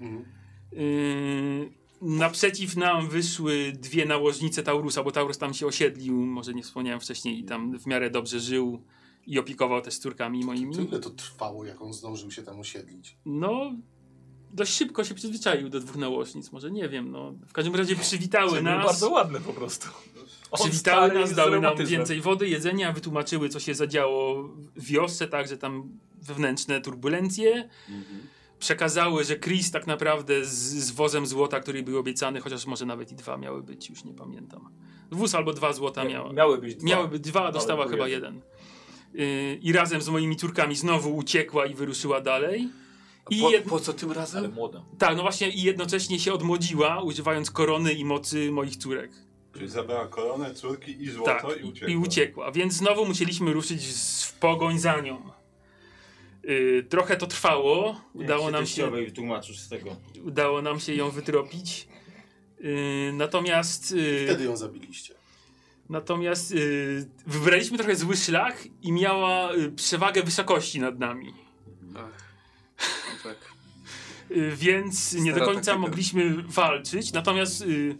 Mhm. 0.00 0.24
Yy, 0.72 1.72
naprzeciw 2.02 2.76
nam 2.76 3.08
wyszły 3.08 3.72
dwie 3.72 4.06
nałożnice 4.06 4.62
Taurusa, 4.62 5.02
bo 5.02 5.10
Taurus 5.10 5.38
tam 5.38 5.54
się 5.54 5.66
osiedlił, 5.66 6.14
może 6.14 6.54
nie 6.54 6.62
wspomniałem 6.62 7.00
wcześniej, 7.00 7.40
i 7.40 7.44
tam 7.44 7.78
w 7.78 7.86
miarę 7.86 8.10
dobrze 8.10 8.40
żył 8.40 8.82
i 9.28 9.38
opiekował 9.38 9.80
też 9.80 9.98
córkami 9.98 10.44
moimi. 10.44 10.76
To 10.76 10.82
ile 10.82 10.98
to 11.00 11.10
trwało, 11.10 11.64
jak 11.64 11.82
on 11.82 11.92
zdążył 11.92 12.30
się 12.30 12.42
tam 12.42 12.60
osiedlić? 12.60 13.16
No, 13.26 13.72
dość 14.50 14.72
szybko 14.72 15.04
się 15.04 15.14
przyzwyczaił 15.14 15.68
do 15.68 15.80
dwóch 15.80 15.96
nałożnic, 15.96 16.52
może 16.52 16.70
nie 16.70 16.88
wiem, 16.88 17.10
no. 17.10 17.34
W 17.48 17.52
każdym 17.52 17.74
razie 17.74 17.96
przywitały 17.96 18.50
Były 18.50 18.62
nas. 18.62 18.86
bardzo 18.86 19.10
ładne 19.10 19.40
po 19.40 19.52
prostu. 19.52 19.88
Przywitały 20.52 21.14
nas, 21.14 21.34
dały 21.34 21.60
nam 21.60 21.76
więcej 21.86 22.20
wody, 22.20 22.48
jedzenia, 22.48 22.92
wytłumaczyły, 22.92 23.48
co 23.48 23.60
się 23.60 23.74
zadziało 23.74 24.48
w 24.76 24.84
wiosce, 24.84 25.28
także 25.28 25.56
tam 25.56 25.98
wewnętrzne 26.22 26.80
turbulencje. 26.80 27.68
Przekazały, 28.58 29.24
że 29.24 29.38
Chris 29.38 29.70
tak 29.70 29.86
naprawdę 29.86 30.44
z, 30.44 30.50
z 30.58 30.90
wozem 30.90 31.26
złota, 31.26 31.60
który 31.60 31.82
był 31.82 31.98
obiecany, 31.98 32.40
chociaż 32.40 32.66
może 32.66 32.86
nawet 32.86 33.12
i 33.12 33.14
dwa 33.14 33.36
miały 33.36 33.62
być, 33.62 33.90
już 33.90 34.04
nie 34.04 34.14
pamiętam. 34.14 34.68
Wóz 35.10 35.34
albo 35.34 35.52
dwa 35.52 35.72
złota 35.72 36.04
miała. 36.04 36.32
Miały 36.32 36.58
być 36.58 36.74
dwa. 36.74 36.88
Miały 36.88 37.08
być 37.08 37.22
dwa, 37.22 37.46
a 37.46 37.52
dostała 37.52 37.88
chyba 37.88 38.08
jeden. 38.08 38.34
Yy, 38.34 38.42
I 39.62 39.72
razem 39.72 40.02
z 40.02 40.08
moimi 40.08 40.36
córkami 40.36 40.76
znowu 40.76 41.16
uciekła 41.16 41.66
i 41.66 41.74
wyruszyła 41.74 42.20
dalej. 42.20 42.68
I 43.30 43.40
Po, 43.40 43.50
jed... 43.50 43.64
po 43.64 43.80
co 43.80 43.92
tym 43.92 44.12
razem? 44.12 44.38
Ale 44.38 44.48
młoda. 44.48 44.84
Tak, 44.98 45.16
no 45.16 45.22
właśnie 45.22 45.50
i 45.50 45.62
jednocześnie 45.62 46.18
się 46.18 46.32
odmłodziła, 46.32 47.02
używając 47.02 47.50
korony 47.50 47.92
i 47.92 48.04
mocy 48.04 48.50
moich 48.50 48.76
córek. 48.76 49.10
Czyli 49.54 49.68
zabrała 49.68 50.06
koronę, 50.08 50.54
córki 50.54 51.02
i 51.02 51.10
złoto 51.10 51.30
Tak, 51.48 51.60
i 51.60 51.64
uciekła. 51.64 51.88
i 51.88 51.96
uciekła. 51.96 52.52
Więc 52.52 52.72
znowu 52.72 53.06
musieliśmy 53.06 53.52
ruszyć 53.52 53.86
w 54.26 54.32
pogoń 54.32 54.78
za 54.78 55.00
nią. 55.00 55.22
Yy, 56.44 56.82
trochę 56.88 57.16
to 57.16 57.26
trwało. 57.26 58.00
Udało 58.14 58.50
nam, 58.50 58.66
się, 58.66 58.90
tłumaczysz 59.14 59.58
z 59.58 59.68
tego. 59.68 59.96
udało 60.24 60.62
nam 60.62 60.80
się 60.80 60.94
ją 60.94 61.10
wytropić. 61.10 61.88
Yy, 62.60 63.12
natomiast 63.12 63.92
yy, 63.92 64.24
Wtedy 64.24 64.44
ją 64.44 64.56
zabiliście. 64.56 65.14
Natomiast 65.88 66.50
yy, 66.50 67.06
wybraliśmy 67.26 67.78
trochę 67.78 67.96
zły 67.96 68.16
szlak 68.16 68.68
i 68.82 68.92
miała 68.92 69.52
yy, 69.52 69.70
przewagę 69.70 70.22
wysokości 70.22 70.80
nad 70.80 70.98
nami. 70.98 71.34
Ach, 71.96 73.22
tak. 73.22 73.36
Y, 74.30 74.56
więc 74.56 75.12
nie 75.14 75.32
do 75.32 75.40
końca 75.40 75.54
taktyka. 75.54 75.78
mogliśmy 75.78 76.42
walczyć. 76.42 77.12
Natomiast 77.12 77.60
y, 77.62 77.98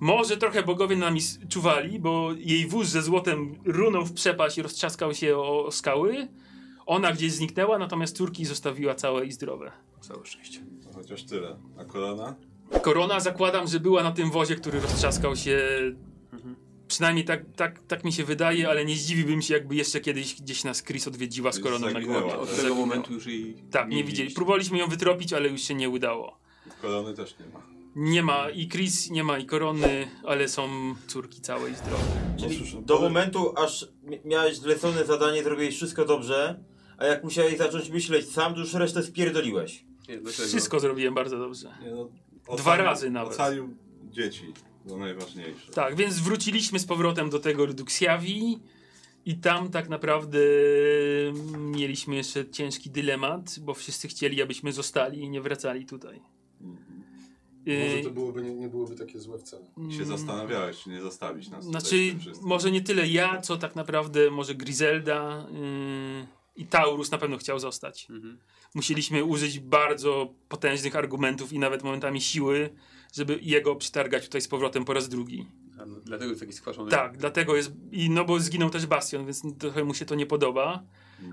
może 0.00 0.36
trochę 0.36 0.62
bogowie 0.62 0.96
na 0.96 1.06
nami 1.06 1.20
czuwali, 1.48 1.98
bo 1.98 2.32
jej 2.36 2.66
wóz 2.66 2.88
ze 2.88 3.02
złotem 3.02 3.54
runął 3.64 4.04
w 4.04 4.12
przepaść 4.12 4.58
i 4.58 4.62
roztrzaskał 4.62 5.14
się 5.14 5.36
o, 5.36 5.66
o 5.66 5.70
skały. 5.70 6.28
Ona 6.86 7.12
gdzieś 7.12 7.32
zniknęła, 7.32 7.78
natomiast 7.78 8.16
córki 8.16 8.44
zostawiła 8.44 8.94
całe 8.94 9.26
i 9.26 9.32
zdrowe. 9.32 9.72
Całe 10.00 10.26
szczęście. 10.26 10.60
No, 10.84 10.92
Chociaż 10.94 11.24
tyle. 11.24 11.56
A 11.78 11.84
korona? 11.84 12.34
Korona 12.82 13.20
zakładam, 13.20 13.66
że 13.66 13.80
była 13.80 14.02
na 14.02 14.12
tym 14.12 14.30
wozie, 14.30 14.56
który 14.56 14.80
roztrzaskał 14.80 15.36
się. 15.36 15.58
Przynajmniej 16.94 17.24
tak, 17.24 17.40
tak, 17.56 17.82
tak 17.88 18.04
mi 18.04 18.12
się 18.12 18.24
wydaje, 18.24 18.68
ale 18.68 18.84
nie 18.84 18.96
zdziwiłbym 18.96 19.42
się, 19.42 19.54
jakby 19.54 19.74
jeszcze 19.74 20.00
kiedyś 20.00 20.34
gdzieś 20.42 20.64
nas 20.64 20.82
Chris 20.82 21.08
odwiedziła 21.08 21.52
z 21.52 21.60
koroną 21.60 21.90
na 21.90 22.00
głowie. 22.00 22.26
Od 22.36 22.40
tego 22.50 22.56
Zaginęła. 22.56 22.76
momentu 22.76 23.12
już 23.12 23.26
jej 23.26 23.54
Tak, 23.70 23.84
nie, 23.88 23.90
widzieli. 23.90 24.06
widzieliście. 24.10 24.36
Próbowaliśmy 24.36 24.78
ją 24.78 24.88
wytropić, 24.88 25.32
ale 25.32 25.48
już 25.48 25.60
się 25.62 25.74
nie 25.74 25.88
udało. 25.90 26.38
Korony 26.82 27.14
też 27.14 27.34
nie 27.40 27.46
ma. 27.46 27.62
Nie 27.96 28.22
ma 28.22 28.50
i 28.50 28.68
Chris, 28.68 29.10
nie 29.10 29.24
ma 29.24 29.38
i 29.38 29.46
korony, 29.46 30.08
ale 30.24 30.48
są 30.48 30.94
córki 31.06 31.40
całe 31.40 31.70
i 31.70 31.74
zdrowe. 31.74 32.04
Czyli 32.40 32.58
No 32.58 32.64
cóż, 32.64 32.76
do 32.84 33.00
momentu, 33.00 33.52
aż 33.58 33.88
mi- 34.02 34.20
miałeś 34.24 34.56
zlecone 34.56 35.04
zadanie, 35.04 35.42
zrobiłeś 35.42 35.76
wszystko 35.76 36.04
dobrze, 36.04 36.64
a 36.98 37.04
jak 37.06 37.24
musiałeś 37.24 37.58
zacząć 37.58 37.90
myśleć 37.90 38.28
sam, 38.28 38.54
to 38.54 38.60
już 38.60 38.74
resztę 38.74 39.02
spierdoliłeś. 39.02 39.84
Nie? 40.08 40.20
Wszystko 40.32 40.80
zrobiłem 40.80 41.14
bardzo 41.14 41.38
dobrze. 41.38 41.74
Nie, 41.84 41.90
no, 41.90 42.08
Dwa 42.56 42.76
razy 42.76 43.10
nawet. 43.10 43.32
Ocalił 43.34 43.74
dzieci. 44.10 44.52
To 44.88 44.96
najważniejsze. 44.96 45.72
Tak, 45.72 45.96
więc 45.96 46.20
wróciliśmy 46.20 46.78
z 46.78 46.86
powrotem 46.86 47.30
do 47.30 47.38
tego 47.38 47.66
Reduksjawi 47.66 48.60
i 49.26 49.36
tam 49.36 49.70
tak 49.70 49.88
naprawdę 49.88 50.38
mieliśmy 51.58 52.14
jeszcze 52.14 52.50
ciężki 52.50 52.90
dylemat, 52.90 53.58
bo 53.60 53.74
wszyscy 53.74 54.08
chcieli, 54.08 54.42
abyśmy 54.42 54.72
zostali 54.72 55.20
i 55.20 55.28
nie 55.28 55.40
wracali 55.40 55.86
tutaj. 55.86 56.20
Mhm. 56.60 57.04
Może 57.66 57.96
Yy, 57.96 58.04
to 58.04 58.10
byłoby, 58.10 58.42
nie, 58.42 58.54
nie 58.54 58.68
byłoby 58.68 58.96
takie 58.96 59.20
złe 59.20 59.38
wcale. 59.38 59.64
Się 59.64 60.02
mm, 60.02 60.04
zastanawiałeś, 60.04 60.82
czy 60.82 60.90
nie 60.90 61.00
zostawić 61.00 61.48
nas 61.48 61.64
Znaczy, 61.64 61.96
może 62.42 62.70
nie 62.70 62.80
tyle 62.80 63.08
ja, 63.08 63.40
co 63.40 63.56
tak 63.56 63.76
naprawdę 63.76 64.30
może 64.30 64.54
Griselda 64.54 65.46
yy, 65.52 66.26
i 66.56 66.66
Taurus 66.66 67.10
na 67.10 67.18
pewno 67.18 67.36
chciał 67.36 67.58
zostać. 67.58 68.06
Mhm. 68.10 68.38
Musieliśmy 68.74 69.24
użyć 69.24 69.60
bardzo 69.60 70.34
potężnych 70.48 70.96
argumentów 70.96 71.52
i 71.52 71.58
nawet 71.58 71.82
momentami 71.82 72.20
siły, 72.20 72.70
żeby 73.14 73.38
jego 73.42 73.76
przytargać 73.76 74.24
tutaj 74.24 74.40
z 74.40 74.48
powrotem 74.48 74.84
po 74.84 74.92
raz 74.92 75.08
drugi. 75.08 75.46
A, 75.78 75.86
no, 75.86 75.96
dlatego 76.04 76.30
jest 76.30 76.40
taki 76.40 76.52
skwaszony. 76.52 76.90
Tak, 76.90 77.16
dlatego 77.16 77.56
jest. 77.56 77.72
I 77.92 78.10
no 78.10 78.24
bo 78.24 78.40
zginął 78.40 78.70
też 78.70 78.86
Bastion, 78.86 79.24
więc 79.24 79.42
trochę 79.58 79.84
mu 79.84 79.94
się 79.94 80.04
to 80.04 80.14
nie 80.14 80.26
podoba. 80.26 80.82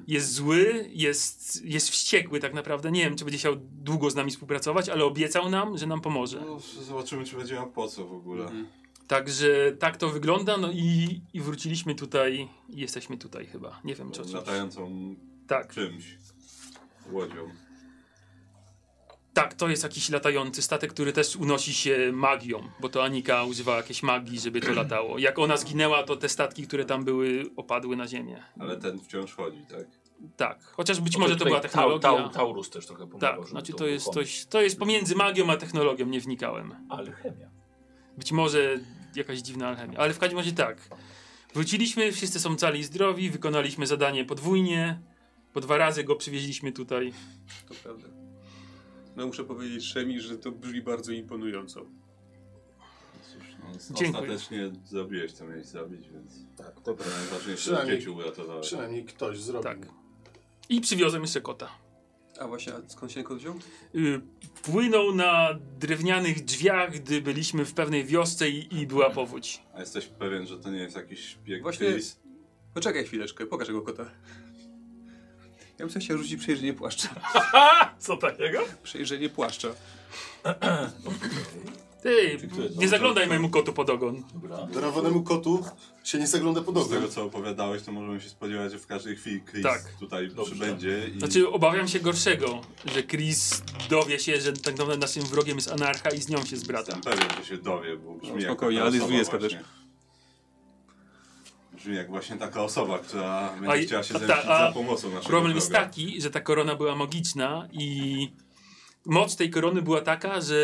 Jest 0.08 0.34
zły, 0.34 0.90
jest, 0.90 1.66
jest 1.66 1.90
wściekły 1.90 2.40
tak 2.40 2.54
naprawdę. 2.54 2.92
Nie 2.92 3.04
wiem, 3.04 3.16
czy 3.16 3.26
będzie 3.26 3.38
chciał 3.38 3.56
długo 3.60 4.10
z 4.10 4.16
nami 4.16 4.32
współpracować, 4.32 4.90
ale 4.90 5.06
obiecał 5.06 5.50
nam, 5.50 5.78
że 5.78 5.88
nam 5.88 6.02
pomoże. 6.02 6.44
No, 6.46 6.60
zobaczymy, 6.60 7.26
czy 7.26 7.36
będzie 7.36 7.54
miał 7.54 7.72
po 7.72 7.88
co 7.88 8.08
w 8.08 8.14
ogóle. 8.14 8.44
Mhm. 8.44 8.68
Także 9.08 9.76
tak 9.80 9.98
to 9.98 10.10
wygląda, 10.10 10.58
no 10.58 10.72
i, 10.72 11.22
i 11.34 11.42
wróciliśmy 11.42 11.96
tutaj 11.96 12.50
i 12.70 12.80
jesteśmy 12.80 13.18
tutaj 13.18 13.46
chyba. 13.46 13.80
Nie 13.84 13.96
wiem, 13.96 14.12
czy 14.12 14.22
o 14.22 14.24
czymś. 14.24 14.36
Latającą 14.36 15.16
Tak, 15.48 15.74
czymś. 15.74 16.18
Łodzią. 17.12 17.50
Tak, 19.34 19.54
to 19.54 19.70
jest 19.70 19.84
jakiś 19.84 20.10
latający 20.10 20.62
statek, 20.62 20.94
który 20.94 21.14
też 21.14 21.36
unosi 21.36 21.74
się 21.74 22.12
magią, 22.14 22.70
bo 22.80 22.90
to 22.90 23.04
Anika 23.04 23.44
używała 23.44 23.78
jakiejś 23.78 24.04
magii, 24.04 24.40
żeby 24.40 24.62
to 24.62 24.74
latało. 24.74 25.20
Jak 25.20 25.40
ona 25.40 25.58
zginęła, 25.58 26.04
to 26.04 26.16
te 26.16 26.30
statki, 26.30 26.68
które 26.68 26.86
tam 26.86 27.06
były, 27.06 27.46
opadły 27.56 27.96
na 27.96 28.08
ziemię. 28.08 28.44
Ale 28.60 28.78
ten 28.78 29.00
wciąż 29.00 29.34
chodzi, 29.34 29.66
tak? 29.70 29.86
Tak, 30.38 30.64
chociaż 30.64 31.02
być 31.02 31.14
No 31.14 31.20
może 31.20 31.36
to 31.36 31.46
była 31.46 31.60
technologia. 31.60 32.00
Tau, 32.00 32.18
tau, 32.18 32.30
Taurus 32.30 32.70
też 32.70 32.88
trochę 32.88 33.08
pomagał. 33.08 33.42
Tak, 33.42 33.50
znaczy 33.50 33.74
to 33.74 33.88
jest 33.88 34.06
coś, 34.14 34.46
to 34.46 34.62
jest 34.62 34.80
pomiędzy 34.80 35.16
magią 35.16 35.50
a 35.50 35.58
technologią, 35.58 36.06
nie 36.06 36.20
wnikałem. 36.20 36.76
Alchemia. 36.90 37.50
Być 38.18 38.32
może 38.32 38.80
jakaś 39.16 39.40
dziwna 39.40 39.68
alchemia, 39.68 40.00
ale 40.00 40.14
w 40.14 40.20
każdym 40.20 40.38
razie 40.38 40.52
tak. 40.52 40.90
Wróciliśmy, 41.54 42.12
wszyscy 42.12 42.40
są 42.40 42.56
cali 42.56 42.80
i 42.80 42.84
zdrowi, 42.84 43.30
wykonaliśmy 43.30 43.88
zadanie 43.88 44.26
podwójnie, 44.26 45.02
po 45.54 45.62
dwa 45.62 45.78
razy 45.78 46.04
go 46.04 46.16
przywieźliśmy 46.16 46.72
tutaj. 46.72 47.14
To 47.70 47.76
prawda. 47.84 48.21
No 49.16 49.28
muszę 49.28 49.44
powiedzieć 49.44 49.84
Szemi, 49.86 50.20
że 50.22 50.38
to 50.38 50.52
brzmi 50.52 50.82
bardzo 50.82 51.12
imponująco. 51.12 51.86
Dziękuję. 53.92 54.32
Ostatecznie 54.32 54.72
zrobiłeś 54.86 55.32
co 55.32 55.46
miałeś 55.48 55.66
zrobić, 55.66 56.10
więc 56.10 56.34
Tak, 56.58 56.82
to 56.82 56.92
najważniejsze, 56.94 57.48
że 57.50 57.56
Przynajmniej- 57.56 57.98
dzieci 57.98 58.10
uratowałeś. 58.10 58.68
przynajmniej 58.68 59.06
ktoś 59.06 59.40
zrobił. 59.40 59.64
Tak. 59.64 59.78
I 60.70 60.82
przywiozłem 60.82 61.22
jeszcze 61.22 61.42
kota. 61.42 61.70
A 62.40 62.48
właśnie, 62.48 62.74
a 62.74 62.90
skąd 62.90 63.12
się 63.12 63.24
kot 63.24 63.38
wziął? 63.38 63.56
Y, 63.96 64.22
Płynął 64.64 65.16
na 65.16 65.60
drewnianych 65.80 66.46
drzwiach, 66.46 66.92
gdy 66.94 67.22
byliśmy 67.22 67.66
w 67.66 67.74
pewnej 67.74 68.06
wiosce 68.06 68.50
i, 68.50 68.76
i 68.82 68.88
była 68.88 69.10
powódź. 69.10 69.64
A 69.74 69.80
jesteś 69.80 70.06
pewien, 70.08 70.48
że 70.48 70.58
to 70.60 70.72
nie 70.72 70.80
jest 70.80 70.96
jakiś 70.96 71.20
szpieg 71.26 71.62
Właśnie- 71.62 71.92
Chris? 71.92 72.20
Poczekaj 72.74 73.06
chwileczkę, 73.06 73.46
pokaż 73.46 73.68
tego 73.68 73.82
kota. 73.82 74.06
Ja 75.80 75.88
bym 75.88 76.02
chciał 76.02 76.18
rzucić 76.18 76.40
przejrzenie 76.40 76.74
płaszcza. 76.74 77.10
Co 78.00 78.18
takiego? 78.18 78.60
Przejrzenie 78.84 79.30
płaszcza. 79.30 79.68
Ty, 82.04 82.38
nie 82.78 82.88
zaglądaj 82.88 83.28
mojemu 83.28 83.50
kotu 83.50 83.74
pod 83.74 83.90
ogon. 83.90 84.24
Dobra. 84.34 84.68
Darowanemu 84.74 85.24
kotu 85.24 85.66
się 86.04 86.18
nie 86.20 86.28
zagląda 86.28 86.62
pod 86.62 86.76
Z 86.76 86.78
ogon. 86.78 86.90
tego 86.90 87.08
co 87.08 87.24
opowiadałeś, 87.24 87.84
to 87.84 87.92
możemy 87.92 88.22
się 88.22 88.30
spodziewać, 88.30 88.72
że 88.72 88.80
w 88.80 88.88
każdej 88.88 89.16
chwili 89.16 89.42
Chris 89.52 89.64
Tak. 89.64 89.82
tutaj 90.00 90.28
Dobrze. 90.28 90.52
przybędzie 90.52 91.08
i 91.16 91.20
Znaczy, 91.20 91.50
obawiam 91.50 91.88
się 91.88 92.00
gorszego, 92.00 92.62
że 92.86 93.04
Chris 93.04 93.62
dowie 93.90 94.20
się, 94.20 94.42
że 94.42 94.54
tak 94.54 94.78
naprawdę 94.78 94.98
naszym 94.98 95.24
wrogiem 95.24 95.56
jest 95.58 95.72
anarcha 95.72 96.10
i 96.10 96.22
z 96.22 96.30
nią 96.30 96.46
się 96.46 96.58
zbrata. 96.58 96.96
jestem 96.96 97.14
pewien, 97.14 97.30
że 97.40 97.46
się 97.46 97.58
dowie, 97.58 97.98
bo 97.98 98.14
brzmi 98.14 98.30
No, 98.34 98.36
jak 98.40 98.46
spokojnie, 98.46 98.82
ale 98.82 98.92
jest 98.92 99.02
osoba 99.06 99.18
20 99.18 99.38
właśnie. 99.38 99.64
Brzmi 101.82 101.96
jak 101.96 102.10
właśnie 102.10 102.38
taka 102.38 102.64
osoba, 102.64 103.00
która 103.00 103.54
będzie 103.60 103.70
A 103.84 103.86
chciała 103.86 104.04
się 104.04 104.14
ta- 104.14 104.20
zemścić 104.20 104.46
a 104.48 104.68
za 104.68 104.72
pomocą 104.74 105.10
naszego 105.10 105.28
Problem 105.30 105.56
jest 105.56 105.72
taki, 105.72 106.22
że 106.22 106.32
ta 106.32 106.42
korona 106.42 106.76
była 106.76 106.96
magiczna 106.96 107.68
i 107.72 108.32
moc 109.06 109.36
tej 109.36 109.50
korony 109.50 109.82
była 109.82 110.02
taka, 110.02 110.42
że 110.42 110.56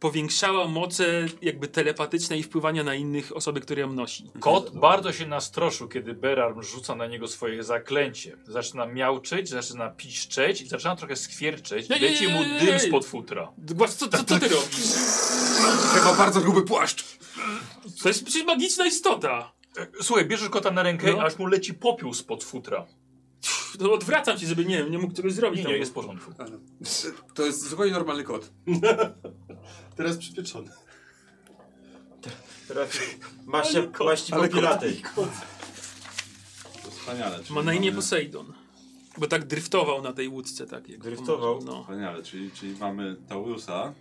powiększała 0.00 0.68
moce 0.68 1.26
jakby 1.42 1.68
telepatyczne 1.68 2.38
i 2.38 2.42
wpływania 2.42 2.84
na 2.84 2.94
innych 2.94 3.36
osoby, 3.36 3.60
które 3.60 3.80
ją 3.80 3.92
nosi. 3.92 4.30
Kot 4.40 4.78
bardzo 4.78 5.12
się 5.12 5.26
nastroszył, 5.26 5.88
kiedy 5.88 6.14
Berarm 6.14 6.62
rzuca 6.62 6.94
na 6.94 7.06
niego 7.06 7.28
swoje 7.28 7.64
zaklęcie. 7.64 8.36
Zaczyna 8.46 8.86
miauczyć, 8.86 9.48
zaczyna 9.48 9.88
piszczeć 9.88 10.62
i 10.62 10.68
zaczyna 10.68 10.96
trochę 10.96 11.16
skwierczeć. 11.16 11.88
Leci 11.88 12.28
mu 12.28 12.44
dym 12.64 12.80
spod 12.80 13.06
futra. 13.06 13.52
Właśnie, 13.58 13.96
co, 13.96 14.08
co, 14.08 14.24
co 14.24 14.38
ty 14.38 14.48
robisz? 14.48 14.94
Chyba 15.94 16.14
bardzo 16.14 16.40
gruby 16.40 16.62
płaszcz. 16.62 17.04
To 18.02 18.08
jest 18.08 18.24
przecież 18.24 18.44
magiczna 18.46 18.86
istota. 18.86 19.52
Słuchaj, 20.02 20.26
bierzesz 20.26 20.48
kota 20.48 20.70
na 20.70 20.82
rękę, 20.82 21.12
No. 21.12 21.22
aż 21.22 21.38
mu 21.38 21.46
leci 21.46 21.74
popiół 21.74 22.14
spod 22.14 22.44
futra. 22.44 22.86
To 23.78 23.92
odwracam 23.92 24.38
się, 24.38 24.46
żeby 24.46 24.64
nie 24.64 24.78
wiem, 24.78 24.90
nie 24.90 24.98
mógł 24.98 25.14
czegoś 25.14 25.32
zrobić. 25.32 25.58
Nie, 25.58 25.62
tam. 25.64 25.72
nie, 25.72 25.78
jest 25.78 25.90
w 25.90 25.94
porządku. 25.94 26.32
To 27.34 27.46
jest 27.46 27.68
zupełnie 27.68 27.92
normalny 27.92 28.24
kot. 28.24 28.52
Teraz 29.96 30.16
przypieczony. 30.16 30.70
Teraz 32.68 32.88
masz 33.46 33.72
się, 33.72 33.90
masz 34.04 34.22
ci 34.22 34.32
ale 34.32 34.48
popielaty. 34.48 34.96
To 36.84 36.90
wspaniale. 36.90 37.38
Ma 37.50 37.62
na 37.62 37.74
imię 37.74 37.90
mamy- 37.90 37.96
Poseidon. 37.96 38.52
Bo 39.18 39.26
tak 39.26 39.46
dryftował 39.46 40.02
na 40.02 40.12
tej 40.12 40.28
łódce, 40.28 40.66
tak 40.66 40.88
jak 40.88 41.00
Dryftował? 41.00 41.60
No. 41.64 41.80
Wspaniale, 41.82 42.22
czyli, 42.22 42.50
czyli 42.50 42.76
mamy 42.78 43.16
Taurusa, 43.28 43.94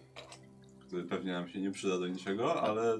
który 0.88 1.04
pewnie 1.04 1.32
nam 1.32 1.50
się 1.50 1.62
nie 1.62 1.72
przyda 1.72 2.00
do 2.00 2.08
niczego, 2.08 2.62
ale 2.62 3.00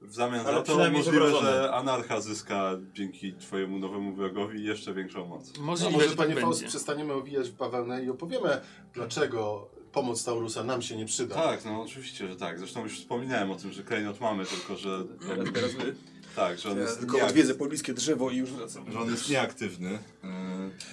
w 0.00 0.14
zamian 0.14 0.40
Ale 0.46 0.50
za 0.54 0.56
to 0.56 0.62
przynajmniej 0.62 1.02
możliwe, 1.04 1.26
zobrażony. 1.30 1.50
że 1.62 1.72
Anarcha 1.72 2.20
zyska 2.20 2.70
dzięki 2.92 3.32
twojemu 3.32 3.78
nowemu 3.78 4.12
wrogowi 4.14 4.64
jeszcze 4.64 4.94
większą 4.94 5.26
moc. 5.26 5.52
A 5.58 5.62
Możliwe, 5.62 5.92
może, 5.92 6.08
że 6.08 6.16
panie 6.16 6.34
tak 6.34 6.42
Faust, 6.42 6.60
będzie. 6.60 6.70
przestaniemy 6.70 7.12
owijać 7.12 7.48
w 7.50 7.54
bawełnę 7.56 8.04
i 8.04 8.10
opowiemy, 8.10 8.60
dlaczego 8.94 9.68
pomoc 9.92 10.24
Taurusa 10.24 10.64
nam 10.64 10.82
się 10.82 10.96
nie 10.96 11.06
przyda. 11.06 11.34
Tak, 11.34 11.64
no 11.64 11.82
oczywiście, 11.82 12.28
że 12.28 12.36
tak. 12.36 12.58
Zresztą 12.58 12.82
już 12.82 12.98
wspominałem 12.98 13.50
o 13.50 13.54
tym, 13.54 13.72
że 13.72 13.82
klejnot 13.82 14.20
mamy, 14.20 14.44
tylko 14.46 14.76
że... 14.76 15.04
Teraz, 15.28 15.48
teraz 15.54 15.74
my. 15.74 15.94
Tak, 16.36 16.58
że 16.58 16.70
on, 16.70 16.76
Ja 16.76 16.82
jest, 16.82 16.98
tylko 17.00 17.16
nieak- 17.16 17.26
odwiedzę 17.28 17.54
pobliskie 17.54 17.94
drzewo 17.94 18.30
i 18.30 18.36
już 18.36 18.50
wracam. 18.52 18.92
że 18.92 18.98
on 19.00 19.10
jest 19.10 19.30
nieaktywny. 19.30 19.90
Yy, 19.90 19.98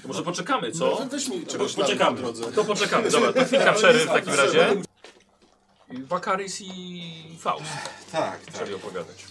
To 0.02 0.08
może 0.08 0.24
poczekamy, 0.24 0.72
No, 0.80 0.98
co? 0.98 1.06
weź 1.12 1.28
mi 1.30 1.46
czegoś 1.46 1.74
tam 1.74 1.84
Poczekamy. 1.86 2.12
na 2.16 2.22
drodze. 2.22 2.52
To 2.52 2.64
poczekamy. 2.66 3.10
Dobra, 3.12 3.34
to 3.34 3.46
chwilka 3.46 3.74
przerwy 3.74 4.00
w 4.00 4.08
takim 4.08 4.34
razie. 4.34 4.68
I 5.92 6.04
Wakaris 6.04 6.62
i 6.62 7.38
Faust 7.40 7.64
tak, 8.12 8.46
tak. 8.46 8.56
chcieli 8.56 8.74
opowiadać. 8.74 9.26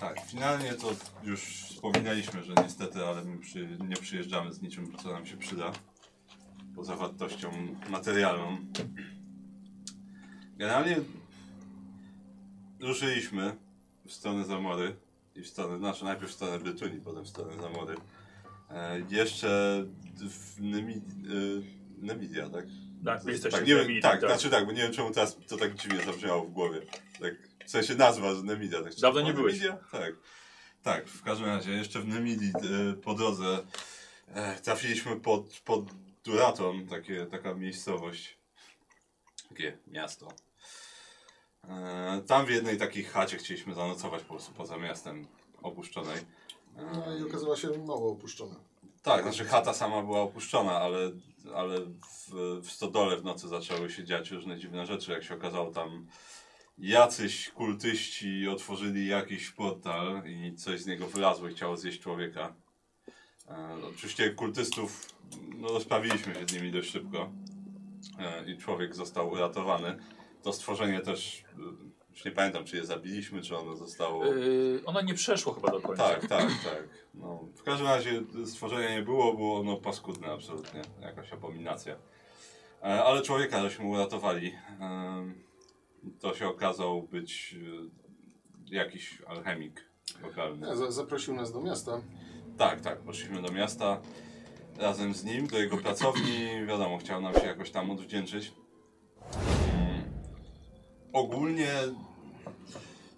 Tak, 0.00 0.26
finalnie 0.26 0.74
to 0.74 0.92
już 1.22 1.40
wspominaliśmy, 1.42 2.42
że 2.42 2.54
niestety, 2.62 3.06
ale 3.06 3.24
my 3.24 3.38
przy, 3.38 3.78
nie 3.88 3.96
przyjeżdżamy 3.96 4.52
z 4.52 4.62
niczym, 4.62 4.96
co 5.02 5.12
nam 5.12 5.26
się 5.26 5.36
przyda. 5.36 5.72
Poza 6.76 6.96
wartością 6.96 7.50
materialną. 7.88 8.58
Generalnie 10.56 10.96
ruszyliśmy 12.80 13.56
w 14.06 14.12
stronę 14.12 14.44
Zamory 14.44 14.96
i 15.36 15.42
w 15.42 15.46
stronę, 15.48 15.78
znaczy 15.78 16.04
najpierw 16.04 16.30
w 16.30 16.34
stronę 16.34 16.58
Brytunii, 16.58 17.00
potem 17.00 17.24
w 17.24 17.28
stronę 17.28 17.62
Zamory. 17.62 17.96
E, 18.70 19.00
jeszcze 19.10 19.84
w 20.28 20.60
Nemi, 20.60 20.94
e, 20.94 21.00
Nemidia, 21.98 22.50
tak? 22.50 22.64
Tak, 23.04 23.22
tak, 23.50 23.66
nie, 23.66 23.74
Nemidii, 23.74 24.02
tak, 24.02 24.20
tak. 24.20 24.30
znaczy 24.30 24.50
tak, 24.50 24.66
bo 24.66 24.72
nie 24.72 24.82
wiem 24.82 24.92
czemu 24.92 25.10
teraz 25.10 25.36
to 25.48 25.56
tak 25.56 25.74
dziwnie 25.74 26.02
zabrzmiało 26.04 26.44
w 26.44 26.50
głowie. 26.50 26.80
Tak, 27.20 27.34
w 27.66 27.70
sensie 27.70 27.94
nazwa, 27.94 28.32
Nemidia. 28.44 28.82
Tak, 28.82 28.94
Dawno 28.94 29.20
nie 29.20 29.32
byłeś. 29.32 29.52
Nemidia? 29.60 29.76
Tak. 29.92 30.14
Tak, 30.82 31.08
w 31.08 31.22
każdym 31.22 31.46
razie 31.46 31.70
jeszcze 31.72 32.00
w 32.00 32.08
Nemidii 32.08 32.52
e, 32.90 32.92
po 32.92 33.14
drodze 33.14 33.58
e, 34.34 34.60
trafiliśmy 34.60 35.20
pod, 35.20 35.60
pod 35.64 35.84
Duraton, 36.24 36.86
takie, 36.86 37.26
taka 37.26 37.54
miejscowość, 37.54 38.38
takie 39.48 39.78
miasto. 39.86 40.28
E, 41.68 42.22
tam 42.26 42.46
w 42.46 42.50
jednej 42.50 42.76
takiej 42.78 43.04
chacie 43.04 43.36
chcieliśmy 43.36 43.74
zanocować 43.74 44.22
po 44.22 44.28
prostu 44.34 44.52
poza 44.52 44.76
miastem 44.76 45.26
opuszczonej. 45.62 46.18
E, 46.76 46.82
No 47.06 47.16
i 47.18 47.22
okazała 47.22 47.56
się 47.56 47.68
mało 47.68 48.12
opuszczona. 48.12 48.54
Tak, 49.02 49.22
znaczy 49.22 49.44
chata 49.44 49.74
sama 49.74 50.02
była 50.02 50.20
opuszczona, 50.20 50.72
ale, 50.72 50.98
ale 51.54 51.80
w, 51.80 52.60
w 52.62 52.70
stodole 52.70 53.16
w 53.16 53.24
nocy 53.24 53.48
zaczęły 53.48 53.90
się 53.90 54.04
dziać 54.04 54.30
różne 54.30 54.58
dziwne 54.58 54.86
rzeczy. 54.86 55.12
Jak 55.12 55.24
się 55.24 55.34
okazało, 55.34 55.70
tam 55.70 56.06
jacyś 56.78 57.50
kultyści 57.50 58.48
otworzyli 58.48 59.06
jakiś 59.06 59.50
portal 59.50 60.22
i 60.26 60.54
coś 60.54 60.80
z 60.80 60.86
niego 60.86 61.06
wylazło 61.06 61.48
i 61.48 61.54
chciało 61.54 61.76
zjeść 61.76 62.00
człowieka. 62.00 62.54
E, 63.48 63.76
oczywiście 63.94 64.30
kultystów 64.30 65.06
no, 65.58 65.68
rozprawiliśmy 65.68 66.34
się 66.34 66.46
z 66.46 66.52
nimi 66.52 66.72
dość 66.72 66.90
szybko 66.90 67.32
e, 68.18 68.50
i 68.50 68.58
człowiek 68.58 68.94
został 68.94 69.30
uratowany. 69.30 69.98
To 70.42 70.52
stworzenie 70.52 71.00
też, 71.00 71.44
już 72.12 72.24
nie 72.24 72.30
pamiętam 72.30 72.64
czy 72.64 72.76
je 72.76 72.84
zabiliśmy, 72.84 73.42
czy 73.42 73.56
ono 73.56 73.76
zostało... 73.76 74.24
Yy, 74.24 74.80
ono 74.86 75.00
nie 75.00 75.14
przeszło 75.14 75.52
chyba 75.52 75.70
do 75.70 75.80
końca. 75.80 76.08
Tak, 76.08 76.20
tak, 76.20 76.48
tak. 76.64 76.88
No, 77.14 77.48
w 77.56 77.62
każdym 77.62 77.86
razie 77.86 78.22
stworzenia 78.44 78.94
nie 78.94 79.02
było, 79.02 79.34
było 79.34 79.60
ono 79.60 79.76
paskudne 79.76 80.26
absolutnie, 80.26 80.82
jakaś 81.00 81.32
abominacja. 81.32 81.96
E, 82.82 83.04
ale 83.04 83.22
człowieka 83.22 83.62
żeśmy 83.62 83.84
uratowali. 83.84 84.54
E, 84.80 85.32
to 86.20 86.34
się 86.34 86.48
okazał 86.48 87.02
być 87.02 87.56
e, 88.70 88.74
jakiś 88.74 89.22
alchemik 89.26 89.84
lokalny. 90.22 90.76
Za, 90.76 90.90
zaprosił 90.90 91.34
nas 91.34 91.52
do 91.52 91.60
miasta. 91.60 92.00
Tak, 92.58 92.80
tak, 92.80 92.98
poszliśmy 92.98 93.42
do 93.42 93.52
miasta 93.52 94.00
razem 94.78 95.14
z 95.14 95.24
nim, 95.24 95.46
do 95.46 95.58
jego 95.58 95.76
pracowni. 95.76 96.66
Wiadomo, 96.66 96.98
chciał 96.98 97.20
nam 97.20 97.34
się 97.34 97.46
jakoś 97.46 97.70
tam 97.70 97.90
odwdzięczyć. 97.90 98.52
Ogólnie 101.12 101.70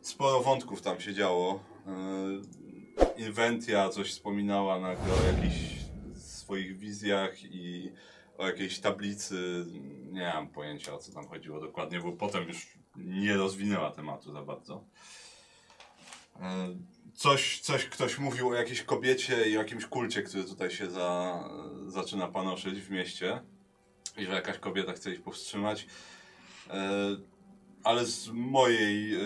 sporo 0.00 0.40
wątków 0.40 0.82
tam 0.82 1.00
się 1.00 1.14
działo. 1.14 1.60
Yy, 1.86 3.24
Inwentia 3.26 3.88
coś 3.88 4.10
wspominała 4.10 4.80
nagle 4.80 5.14
o 5.14 5.26
jakichś 5.26 5.56
swoich 6.16 6.78
wizjach 6.78 7.42
i 7.42 7.92
o 8.38 8.46
jakiejś 8.46 8.78
tablicy. 8.78 9.66
Nie 10.12 10.32
mam 10.34 10.48
pojęcia 10.48 10.94
o 10.94 10.98
co 10.98 11.12
tam 11.12 11.28
chodziło 11.28 11.60
dokładnie, 11.60 12.00
bo 12.00 12.12
potem 12.12 12.48
już 12.48 12.78
nie 12.96 13.34
rozwinęła 13.34 13.90
tematu 13.90 14.32
za 14.32 14.42
bardzo. 14.42 14.84
Yy, 16.36 16.42
Coś, 17.14 17.60
coś 17.60 17.86
ktoś 17.86 18.18
mówił 18.18 18.48
o 18.48 18.54
jakiejś 18.54 18.82
kobiecie 18.82 19.50
i 19.50 19.56
o 19.56 19.60
jakimś 19.60 19.86
kulcie, 19.86 20.22
który 20.22 20.44
tutaj 20.44 20.70
się 20.70 20.90
za, 20.90 21.40
zaczyna 21.86 22.28
panoszyć 22.28 22.80
w 22.80 22.90
mieście. 22.90 23.42
I 24.16 24.24
że 24.24 24.32
jakaś 24.32 24.58
kobieta 24.58 24.92
chce 24.92 25.12
ich 25.12 25.22
powstrzymać. 25.22 25.86
E, 27.84 27.86
ale 27.86 28.06
z 28.06 28.28
mojej, 28.28 29.14
e, 29.14 29.18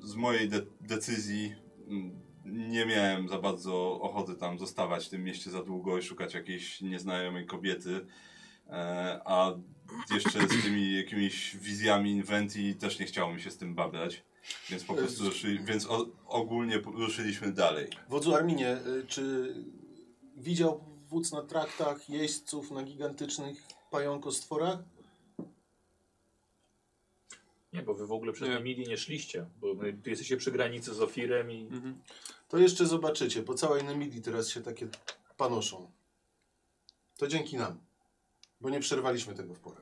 z 0.00 0.14
mojej 0.14 0.48
de 0.48 0.62
decyzji 0.80 1.54
mm, 1.88 2.20
nie 2.44 2.86
miałem 2.86 3.28
za 3.28 3.38
bardzo 3.38 4.00
ochoty 4.00 4.34
tam 4.34 4.58
zostawać 4.58 5.06
w 5.06 5.08
tym 5.08 5.24
mieście 5.24 5.50
za 5.50 5.62
długo 5.62 5.98
i 5.98 6.02
szukać 6.02 6.34
jakiejś 6.34 6.80
nieznajomej 6.80 7.46
kobiety. 7.46 8.06
E, 8.68 9.20
a 9.24 9.54
jeszcze 10.14 10.48
z 10.48 10.62
tymi 10.62 10.96
jakimiś 10.96 11.56
wizjami 11.56 12.10
Inventii 12.10 12.74
też 12.74 12.98
nie 12.98 13.06
chciało 13.06 13.34
mi 13.34 13.40
się 13.40 13.50
z 13.50 13.56
tym 13.56 13.74
babrać. 13.74 14.24
Więc 14.70 14.84
po 14.84 14.94
prostu 14.94 15.24
ruszyli, 15.24 15.64
więc 15.64 15.86
o, 15.86 16.06
ogólnie 16.26 16.78
ruszyliśmy 16.78 17.52
dalej. 17.52 17.88
Wodzu 18.08 18.34
Arminie, 18.34 18.76
y, 18.86 19.06
czy 19.06 19.54
widział 20.36 20.84
wódz 21.08 21.32
na 21.32 21.42
traktach 21.42 22.08
jeźdźców 22.08 22.70
na 22.70 22.82
gigantycznych 22.82 23.62
pająkostworach? 23.90 24.78
Nie, 27.72 27.82
bo 27.82 27.94
wy 27.94 28.06
w 28.06 28.12
ogóle 28.12 28.32
przez 28.32 28.48
Nie. 28.64 28.74
Nie 28.76 28.96
szliście, 28.96 29.46
bo 29.60 29.74
my, 29.74 29.92
tu 29.92 30.10
jesteście 30.10 30.36
przy 30.36 30.52
granicy 30.52 30.94
z 30.94 31.00
Ofirem 31.00 31.50
i... 31.50 31.60
Mhm. 31.62 32.02
To 32.48 32.58
jeszcze 32.58 32.86
zobaczycie, 32.86 33.42
po 33.42 33.54
całej 33.54 33.84
Nemidii 33.84 34.22
teraz 34.22 34.48
się 34.48 34.60
takie 34.60 34.88
panoszą. 35.36 35.90
To 37.16 37.26
dzięki 37.28 37.56
nam, 37.56 37.78
bo 38.60 38.70
nie 38.70 38.80
przerwaliśmy 38.80 39.34
tego 39.34 39.54
w 39.54 39.60
porę. 39.60 39.80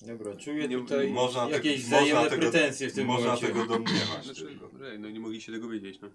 Dobra, 0.00 0.36
czuję 0.36 0.68
Nie- 0.68 0.76
tutaj 0.78 1.10
można 1.10 1.46
te- 1.46 1.52
jakieś 1.52 1.82
można 1.82 1.96
wzajemne 1.98 2.30
tego- 2.30 2.42
pretensje 2.42 2.88
w 2.90 2.94
tym 2.94 3.06
Można 3.06 3.26
momencie. 3.26 3.46
tego 3.46 3.66
domniemać. 3.66 4.24
Znaczy, 4.24 4.58
no 4.98 5.10
nie 5.10 5.20
mogli 5.20 5.40
się 5.40 5.52
tego 5.52 5.68
wiedzieć, 5.68 6.00
no. 6.00 6.08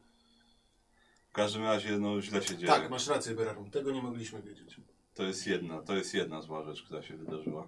W 1.29 1.33
każdym 1.33 1.63
razie, 1.63 1.97
no 1.99 2.21
źle 2.21 2.43
się 2.43 2.57
dzieje. 2.57 2.67
Tak, 2.71 2.89
masz 2.89 3.07
rację, 3.07 3.35
Berarum, 3.35 3.71
tego 3.71 3.91
nie 3.91 4.01
mogliśmy 4.01 4.41
wiedzieć. 4.41 4.75
To 5.13 5.23
jest 5.23 5.47
jedna, 5.47 5.81
to 5.81 5.95
jest 5.95 6.13
jedna 6.13 6.41
zła 6.41 6.63
rzecz, 6.63 6.83
która 6.83 7.01
się 7.01 7.17
wydarzyła. 7.17 7.67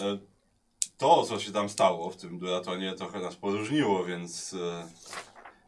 E, 0.00 0.18
To, 0.98 1.22
co 1.22 1.40
się 1.40 1.52
tam 1.52 1.68
stało 1.68 2.10
w 2.10 2.16
tym 2.16 2.38
duatonie, 2.38 2.94
trochę 2.94 3.20
nas 3.20 3.36
poróżniło, 3.36 4.04
więc 4.04 4.54
e, 4.54 4.88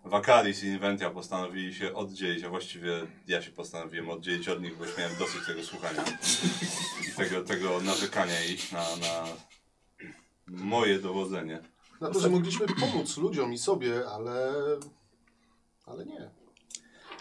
Wakaris 0.05 0.65
i 0.65 0.67
Inventia 0.67 1.11
postanowili 1.11 1.75
się 1.75 1.95
oddzielić, 1.95 2.45
a 2.45 2.49
właściwie 2.49 3.07
ja 3.27 3.43
się 3.43 3.51
postanowiłem 3.51 4.11
oddzielić 4.11 4.49
od 4.49 4.63
nich, 4.63 4.79
bo 4.79 4.85
już 4.85 4.99
miałem 4.99 5.17
dosyć 5.19 5.47
tego 5.47 5.63
słuchania 5.63 6.05
i 7.09 7.17
tego, 7.17 7.43
tego 7.43 7.81
narzekania 7.81 8.45
ich 8.45 8.73
na, 8.73 8.97
na 8.97 9.25
moje 10.47 10.99
dowodzenie. 10.99 11.63
Na 12.01 12.11
to, 12.11 12.21
że 12.21 12.29
mogliśmy 12.29 12.67
pomóc 12.81 13.17
ludziom 13.17 13.53
i 13.53 13.59
sobie, 13.59 14.09
ale... 14.09 14.53
Ale 15.87 16.07
nie. 16.07 16.31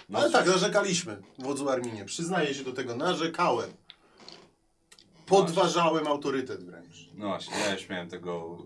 No, 0.09 0.19
ale 0.19 0.31
tak, 0.31 0.47
narzekaliśmy, 0.47 1.21
wodzu 1.39 1.69
Arminie. 1.69 2.05
Przyznaję 2.05 2.53
się 2.53 2.63
do 2.63 2.73
tego, 2.73 2.95
narzekałem. 2.95 3.69
Podważałem 5.25 6.07
autorytet 6.07 6.63
wręcz. 6.63 6.96
No 7.17 7.27
właśnie, 7.27 7.59
ja 7.59 7.73
już 7.73 7.89
miałem 7.89 8.09
tego 8.09 8.57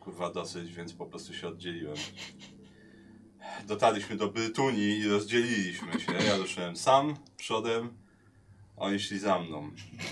kurwa 0.00 0.30
dosyć, 0.30 0.74
więc 0.74 0.92
po 0.92 1.06
prostu 1.06 1.34
się 1.34 1.48
oddzieliłem. 1.48 1.96
Dotarliśmy 3.66 4.16
do 4.16 4.28
Brytunii 4.28 4.98
i 4.98 5.08
rozdzieliliśmy 5.08 6.00
się. 6.00 6.12
Ja 6.12 6.36
ruszyłem 6.36 6.76
sam, 6.76 7.16
przodem, 7.36 7.96
oni 8.76 9.00
szli 9.00 9.18
za 9.18 9.38
mną. 9.38 9.70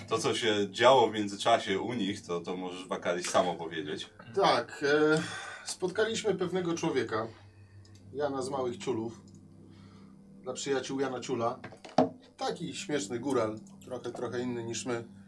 To, 0.08 0.18
co 0.18 0.34
się 0.34 0.70
działo 0.70 1.10
w 1.10 1.14
międzyczasie 1.14 1.80
u 1.80 1.92
nich, 1.92 2.26
to, 2.26 2.40
to 2.40 2.56
możesz 2.56 2.88
Wakaris 2.88 3.30
sam 3.30 3.48
opowiedzieć. 3.48 4.10
Tak, 4.34 4.84
e, 4.88 5.22
spotkaliśmy 5.64 6.34
pewnego 6.34 6.74
człowieka, 6.74 7.26
Jana 8.12 8.42
z 8.42 8.50
Małych 8.50 8.76
Ciulów, 8.76 9.20
dla 10.42 10.52
przyjaciół 10.52 11.00
Jana 11.00 11.20
Ciula. 11.20 11.58
Taki 12.36 12.74
śmieszny 12.74 13.18
góral, 13.18 13.58
trochę, 13.84 14.10
trochę 14.10 14.40
inny 14.40 14.64
niż 14.64 14.86
my. 14.86 15.19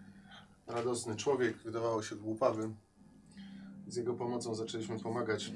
Radosny 0.67 1.17
człowiek, 1.17 1.57
wydawało 1.57 2.03
się 2.03 2.17
głupawy. 2.17 2.71
Z 3.89 3.97
jego 3.97 4.15
pomocą 4.15 4.55
zaczęliśmy 4.55 5.01
pomagać 5.01 5.53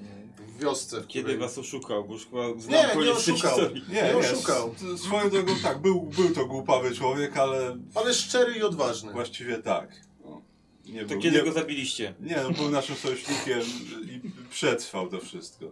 w 0.49 0.59
wiosce. 0.63 1.01
W 1.01 1.07
Kiedy 1.07 1.23
której... 1.25 1.39
was 1.39 1.59
oszukał, 1.59 2.05
bo 2.05 2.13
już 2.15 2.27
chyba 2.27 2.49
Nie, 2.49 2.61
znam 2.61 2.87
nie 2.89 2.95
koniec 2.95 3.25
tej 3.25 3.35
oszukał. 3.35 3.51
historii. 3.59 3.85
Nie 3.93 4.17
oszukał. 4.17 4.75
s- 4.95 5.01
Swoją 5.01 5.31
drogą 5.31 5.53
tak, 5.63 5.79
był, 5.83 6.01
był 6.03 6.31
to 6.35 6.47
głupawy 6.47 6.95
człowiek, 6.95 7.37
ale 7.37 7.77
Ale 7.95 8.15
szczery 8.15 8.53
i 8.59 8.63
odważny. 8.63 9.13
właściwie 9.13 9.59
tak. 9.59 10.01
No, 10.25 10.43
nie 10.87 11.03
To 11.03 11.09
był, 11.09 11.21
kiedy 11.21 11.37
nie, 11.39 11.45
go 11.45 11.53
zabiliście? 11.53 12.15
nie, 12.21 12.37
no, 12.43 12.51
był 12.51 12.71
naszym 12.71 12.97
sojusznikiem 12.97 13.61
i 14.03 14.21
przetrwał 14.51 15.09
to 15.09 15.21
wszystko. 15.21 15.67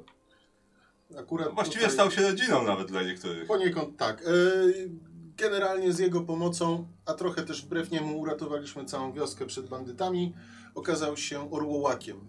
Akurat 1.19 1.55
właściwie 1.55 1.79
tutaj- 1.81 1.93
stał 1.95 2.11
się 2.11 2.23
rodziną 2.23 2.63
nawet 2.63 2.89
dla 2.89 3.03
niektórych. 3.03 3.47
Poniekąd 3.49 3.97
tak. 3.97 4.23
E, 4.23 4.25
Generalnie 5.37 5.93
z 5.93 5.99
jego 5.99 6.21
pomocą, 6.21 6.87
a 7.07 7.15
trochę 7.15 7.43
też 7.43 7.63
wbrew 7.65 7.91
niemu 7.91 8.19
uratowaliśmy 8.19 8.85
całą 8.85 9.13
wioskę 9.13 9.47
przed 9.47 9.69
bandytami, 9.69 10.35
okazał 10.75 11.17
się 11.17 11.53
orłołakiem. 11.53 12.21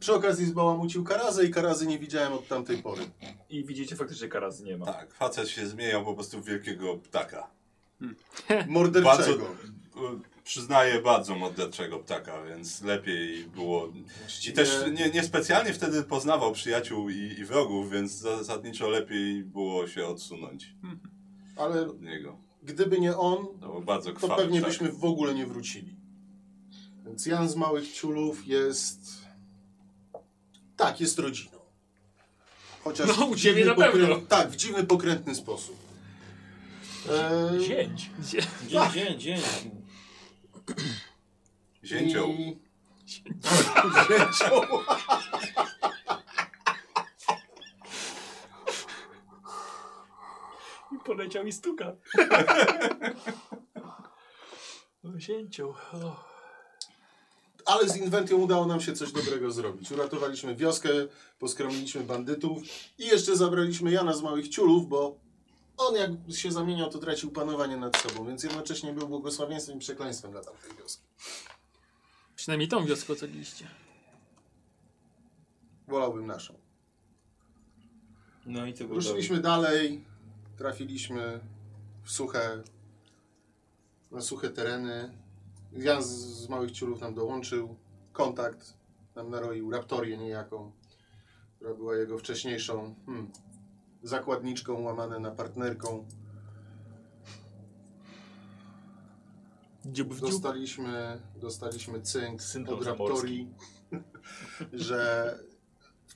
Przy 0.00 0.14
okazji 0.14 0.46
zbałamucił 0.46 1.04
karazę 1.04 1.46
i 1.46 1.50
karazy 1.50 1.86
nie 1.86 1.98
widziałem 1.98 2.32
od 2.32 2.48
tamtej 2.48 2.78
pory. 2.82 3.02
I 3.50 3.64
widzicie, 3.64 3.96
faktycznie 3.96 4.28
karazy 4.28 4.64
nie 4.64 4.76
ma. 4.76 4.86
Tak, 4.86 5.14
facet 5.14 5.48
się 5.48 5.66
zmieniał 5.66 6.04
po 6.04 6.14
prostu 6.14 6.40
w 6.42 6.44
wielkiego 6.44 6.96
ptaka. 6.96 7.50
Morderczego. 8.68 9.44
e, 9.44 10.20
Przyznaję 10.44 11.02
bardzo 11.02 11.34
morderczego 11.34 11.98
ptaka, 11.98 12.42
więc 12.44 12.82
lepiej 12.82 13.44
było. 13.44 13.92
I 14.48 14.52
też 14.52 14.84
nie, 14.92 15.10
niespecjalnie 15.10 15.72
wtedy 15.72 16.02
poznawał 16.02 16.52
przyjaciół 16.52 17.10
i, 17.10 17.16
i 17.38 17.44
wrogów, 17.44 17.90
więc 17.90 18.12
zasadniczo 18.12 18.88
lepiej 18.88 19.44
było 19.44 19.86
się 19.86 20.06
odsunąć 20.06 20.74
Ale 21.60 21.88
od 21.88 22.02
niego. 22.02 22.38
gdyby 22.62 23.00
nie 23.00 23.16
on, 23.16 23.46
bardzo 23.84 24.12
to 24.12 24.28
pewnie 24.36 24.60
ptak. 24.60 24.70
byśmy 24.70 24.92
w 24.92 25.04
ogóle 25.04 25.34
nie 25.34 25.46
wrócili. 25.46 25.96
Więc 27.06 27.26
Jan 27.26 27.48
z 27.48 27.56
Małych 27.56 27.92
Ciulów 27.92 28.46
jest... 28.46 29.00
Tak, 30.76 31.00
jest 31.00 31.18
rodziną. 31.18 31.58
Chociaż 32.84 33.18
No, 33.18 33.26
u 33.26 33.34
w 33.34 33.40
ciebie 33.40 33.62
dziwny 33.64 33.76
na 33.84 33.90
pewno. 33.90 34.06
pokrę- 34.16 34.26
Tak, 34.26 34.50
w 34.50 34.56
dziwny, 34.56 34.84
pokrętny 34.84 35.34
sposób. 35.34 35.76
Eee, 37.10 37.64
Zięć. 37.64 38.10
Gdzie? 38.18 38.42
Dzień, 38.68 38.90
dzień, 38.92 39.20
dzień. 39.20 39.40
Zięcioł. 41.84 42.28
I... 42.30 42.56
Zięcioł. 44.08 44.62
Poleciał 50.98 51.46
i 51.46 51.52
stuka. 51.52 51.92
Zięcią. 55.18 55.74
Ale 57.66 57.88
z 57.88 57.96
Inventią 57.96 58.36
udało 58.36 58.66
nam 58.66 58.80
się 58.80 58.92
coś 58.92 59.12
dobrego 59.12 59.50
zrobić. 59.50 59.92
Uratowaliśmy 59.92 60.56
wioskę, 60.56 60.88
poskromiliśmy 61.38 62.00
bandytów 62.00 62.62
i 62.98 63.06
jeszcze 63.06 63.36
zabraliśmy 63.36 63.90
Jana 63.90 64.12
z 64.12 64.22
Małych 64.22 64.48
Ciulów, 64.48 64.88
bo 64.88 65.18
on 65.76 65.94
jak 65.94 66.10
się 66.36 66.52
zamieniał, 66.52 66.90
to 66.90 66.98
tracił 66.98 67.30
panowanie 67.30 67.76
nad 67.76 67.96
sobą, 67.96 68.26
więc 68.26 68.44
jednocześnie 68.44 68.92
był 68.92 69.08
błogosławieństwem 69.08 69.76
i 69.76 69.80
przekleństwem 69.80 70.30
dla 70.30 70.40
tamtej 70.40 70.70
wioski. 70.78 71.02
Przynajmniej 72.36 72.68
tą 72.68 72.84
wioskę 72.84 73.12
ocaliliście. 73.12 73.68
Wolałbym 75.88 76.26
naszą. 76.26 76.54
No 78.46 78.66
i 78.66 78.74
co 78.74 78.84
było 78.84 78.96
Ruszyliśmy 78.96 79.40
dalej, 79.40 80.04
trafiliśmy 80.60 81.40
w 82.02 82.10
suche, 82.10 82.62
na 84.10 84.20
suche 84.20 84.50
tereny. 84.50 85.18
Jan 85.72 86.02
z, 86.02 86.06
z 86.06 86.48
Małych 86.48 86.70
Ciulów 86.70 87.00
nam 87.00 87.14
dołączył, 87.14 87.76
kontakt 88.12 88.74
nam 89.14 89.30
naroił, 89.30 89.70
raptorię 89.70 90.18
niejaką, 90.18 90.72
która 91.56 91.74
była 91.74 91.96
jego 91.96 92.18
wcześniejszą 92.18 92.94
hmm, 93.06 93.30
zakładniczką, 94.02 94.82
łamane 94.82 95.20
na 95.20 95.30
partnerką. 95.30 96.06
Dziób 99.84 100.14
w 100.14 100.20
dziób. 100.20 100.30
Dostaliśmy, 100.30 101.20
dostaliśmy 101.36 102.02
cynk 102.02 102.42
Syndrom 102.42 102.78
od 102.78 102.86
Raptorii, 102.86 103.54
że 104.72 105.38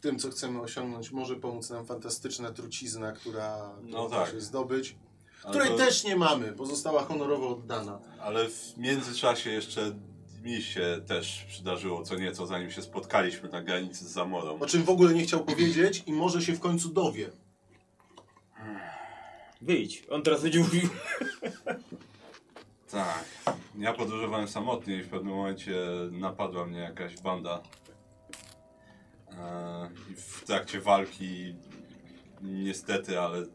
tym, 0.05 0.19
co 0.19 0.31
chcemy 0.31 0.61
osiągnąć, 0.61 1.11
może 1.11 1.37
pomóc 1.37 1.71
nam 1.71 1.87
fantastyczna 1.87 2.53
trucizna, 2.53 3.13
która 3.13 3.71
No 3.83 4.09
tak. 4.09 4.31
się 4.31 4.41
zdobyć, 4.41 4.97
Ale 5.45 5.51
której 5.51 5.69
to- 5.69 5.77
też 5.77 6.05
nie 6.05 6.17
mamy, 6.17 6.53
bo 6.53 6.67
została 6.67 7.05
honorowo 7.05 7.49
oddana. 7.49 7.99
Ale 8.21 8.49
w 8.49 8.77
międzyczasie 8.77 9.51
jeszcze 9.51 9.95
mi 10.43 10.63
się 10.63 11.01
też 11.07 11.45
przydarzyło 11.49 12.03
co 12.03 12.15
nieco, 12.17 12.47
zanim 12.47 12.71
się 12.71 12.83
spotkaliśmy 12.83 13.49
na 13.49 13.63
granicy 13.63 14.05
z 14.05 14.09
Zamorą. 14.11 14.59
O 14.61 14.67
czym 14.67 14.83
w 14.85 14.91
ogóle 14.91 15.15
nie 15.15 15.23
chciał 15.23 15.45
powiedzieć 15.45 16.03
i 16.07 16.13
może 16.13 16.43
się 16.43 16.53
w 16.53 16.61
końcu 16.61 16.89
dowie. 16.89 17.31
Wyjdź, 19.63 20.05
on 20.11 20.23
teraz 20.23 20.43
będzie 20.43 20.59
mówił. 20.59 20.89
Tak. 22.91 23.25
Ja 23.79 23.93
podróżowałem 23.93 24.49
samotnie 24.49 24.97
i 24.97 25.03
w 25.03 25.09
pewnym 25.09 25.35
momencie 25.35 25.75
napadła 26.11 26.67
mnie 26.67 26.79
jakaś 26.79 27.21
banda. 27.21 27.63
I 30.11 30.15
w 30.15 30.45
trakcie 30.45 30.81
walki 30.81 31.55
niestety, 32.43 33.21
ale 33.21 33.47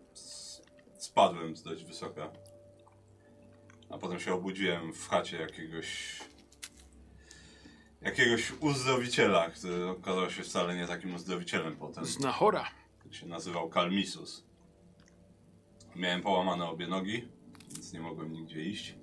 spadłem 0.98 1.56
z 1.56 1.64
dość 1.64 1.84
wysoka. 1.84 2.32
A 3.90 3.98
potem 3.98 4.20
się 4.20 4.34
obudziłem 4.34 4.94
w 4.94 5.08
chacie 5.08 5.38
jakiegoś 5.38 6.20
jakiegoś 8.02 8.52
uzdrowiciela, 8.60 9.50
który 9.50 9.88
okazał 9.88 10.30
się 10.30 10.44
wcale 10.44 10.76
nie 10.76 10.88
takim 10.88 11.16
uzdrowicielem 11.16 11.76
potem. 11.76 12.06
Znachora. 12.06 12.66
się 13.12 13.26
nazywał 13.26 13.70
Kalmisus. 13.70 14.44
Miałem 15.96 16.22
połamane 16.22 16.70
obie 16.70 16.88
nogi, 16.88 17.28
więc 17.72 17.94
nie 17.94 18.00
mogłem 18.00 18.34
nigdzie 18.34 18.62
iść. 18.62 18.96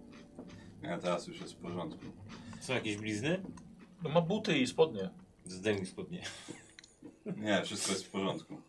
A 0.93 0.99
teraz 0.99 1.27
już 1.27 1.41
jest 1.41 1.53
w 1.53 1.57
porządku. 1.57 2.05
Są 2.61 2.73
jakieś 2.75 2.97
blizny? 2.97 3.43
No 4.03 4.11
ma 4.11 4.21
buty 4.21 4.59
i 4.59 4.67
spodnie. 4.67 5.11
Zdejmij 5.45 5.87
spodnie. 5.87 6.23
Nie, 7.37 7.63
wszystko 7.63 7.93
jest 7.93 8.07
w 8.07 8.11
porządku. 8.11 8.61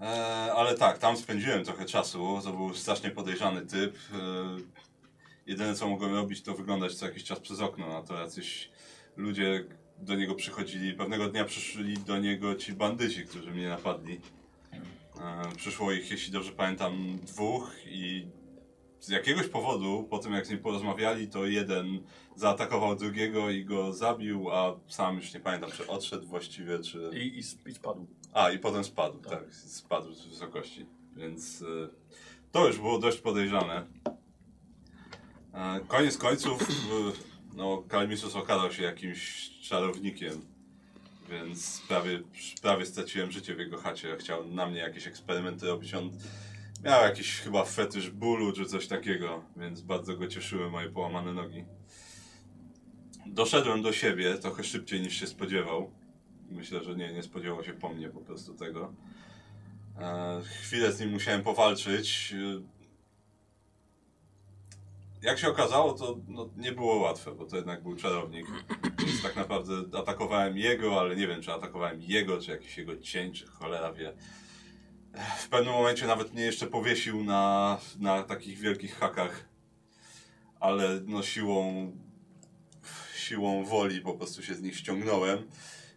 Eee, 0.00 0.50
ale 0.50 0.74
tak, 0.74 0.98
tam 0.98 1.16
spędziłem 1.16 1.64
trochę 1.64 1.84
czasu. 1.84 2.40
To 2.44 2.52
był 2.52 2.74
strasznie 2.74 3.10
podejrzany 3.10 3.66
typ. 3.66 3.96
Eee, 4.14 4.64
jedyne 5.46 5.74
co 5.74 5.88
mogłem 5.88 6.14
robić 6.14 6.42
to 6.42 6.54
wyglądać 6.54 6.94
co 6.94 7.06
jakiś 7.06 7.24
czas 7.24 7.40
przez 7.40 7.60
okno, 7.60 7.96
a 7.96 8.02
to 8.02 8.14
jacyś 8.14 8.70
ludzie 9.16 9.64
do 9.98 10.14
niego 10.14 10.34
przychodzili. 10.34 10.92
Pewnego 10.92 11.28
dnia 11.28 11.44
przyszli 11.44 11.98
do 11.98 12.18
niego 12.18 12.54
ci 12.54 12.72
bandyci, 12.72 13.24
którzy 13.26 13.50
mnie 13.50 13.68
napadli. 13.68 14.20
E, 15.20 15.56
przyszło 15.56 15.92
ich, 15.92 16.10
jeśli 16.10 16.32
dobrze 16.32 16.52
pamiętam, 16.52 17.18
dwóch 17.22 17.72
i 17.86 18.26
z 19.02 19.08
jakiegoś 19.08 19.48
powodu, 19.48 20.06
po 20.10 20.18
tym 20.18 20.32
jak 20.32 20.46
z 20.46 20.50
nim 20.50 20.58
porozmawiali, 20.58 21.28
to 21.28 21.46
jeden 21.46 22.02
zaatakował 22.36 22.96
drugiego 22.96 23.50
i 23.50 23.64
go 23.64 23.92
zabił, 23.92 24.50
a 24.50 24.76
sam 24.88 25.16
już 25.16 25.34
nie 25.34 25.40
pamiętam, 25.40 25.70
czy 25.70 25.86
odszedł 25.86 26.26
właściwie, 26.26 26.78
czy... 26.78 27.10
I, 27.14 27.18
i, 27.18 27.70
i 27.70 27.74
spadł. 27.74 28.06
A, 28.32 28.50
i 28.50 28.58
potem 28.58 28.84
spadł, 28.84 29.18
tak, 29.18 29.54
spadł 29.54 30.14
z 30.14 30.26
wysokości. 30.26 30.86
Więc 31.16 31.62
y, 31.62 31.88
to 32.52 32.66
już 32.66 32.78
było 32.78 32.98
dość 32.98 33.18
podejrzane. 33.18 33.86
E, 35.54 35.80
koniec 35.88 36.18
końców, 36.18 36.62
y, 36.62 36.74
no, 37.54 37.82
Kalmisus 37.88 38.36
okazał 38.36 38.72
się 38.72 38.82
jakimś 38.82 39.50
czarownikiem, 39.60 40.46
więc 41.30 41.82
prawie, 41.88 42.22
prawie 42.62 42.86
straciłem 42.86 43.30
życie 43.30 43.54
w 43.54 43.58
jego 43.58 43.78
chacie. 43.78 44.16
Chciał 44.16 44.44
na 44.44 44.66
mnie 44.66 44.78
jakieś 44.78 45.06
eksperymenty 45.06 45.66
robić. 45.66 45.94
On 45.94 46.10
miał 46.84 47.02
jakiś 47.02 47.40
chyba 47.40 47.64
fetysz 47.64 48.10
bólu 48.10 48.52
czy 48.52 48.66
coś 48.66 48.86
takiego, 48.86 49.44
więc 49.56 49.80
bardzo 49.80 50.16
go 50.16 50.26
cieszyły 50.26 50.70
moje 50.70 50.90
połamane 50.90 51.32
nogi. 51.32 51.64
Doszedłem 53.26 53.82
do 53.82 53.92
siebie 53.92 54.34
trochę 54.38 54.64
szybciej 54.64 55.00
niż 55.00 55.20
się 55.20 55.26
spodziewał. 55.26 55.90
Myślę, 56.50 56.84
że 56.84 56.94
nie, 56.96 57.12
nie 57.12 57.22
spodziewał 57.22 57.64
się 57.64 57.72
po 57.72 57.88
mnie 57.88 58.08
po 58.08 58.20
prostu 58.20 58.54
tego. 58.54 58.92
E, 59.98 60.42
chwilę 60.62 60.92
z 60.92 61.00
nim 61.00 61.10
musiałem 61.10 61.42
powalczyć. 61.42 62.34
E, 62.38 62.62
Jak 65.22 65.38
się 65.38 65.48
okazało, 65.48 65.92
to 65.92 66.16
no, 66.28 66.50
nie 66.56 66.72
było 66.72 66.96
łatwe, 66.96 67.34
bo 67.34 67.44
to 67.46 67.56
jednak 67.56 67.82
był 67.82 67.96
czarownik. 67.96 68.46
Więc 68.98 69.22
tak 69.22 69.36
naprawdę 69.36 69.98
atakowałem 69.98 70.58
jego, 70.58 71.00
ale 71.00 71.16
nie 71.16 71.26
wiem, 71.26 71.42
czy 71.42 71.52
atakowałem 71.52 72.00
jego, 72.00 72.40
czy 72.40 72.50
jakiś 72.50 72.78
jego 72.78 72.96
cień, 72.96 73.32
czy 73.32 73.46
cholera 73.46 73.92
wie. 73.92 74.12
W 75.14 75.48
pewnym 75.48 75.72
momencie 75.72 76.06
nawet 76.06 76.32
mnie 76.32 76.42
jeszcze 76.42 76.66
powiesił 76.66 77.24
na, 77.24 77.78
na 77.98 78.22
takich 78.22 78.58
wielkich 78.58 78.98
hakach. 78.98 79.44
Ale 80.60 81.00
no 81.06 81.22
siłą, 81.22 81.92
siłą 83.16 83.64
woli 83.64 84.00
po 84.00 84.14
prostu 84.14 84.42
się 84.42 84.54
z 84.54 84.62
nich 84.62 84.76
ściągnąłem. 84.76 85.48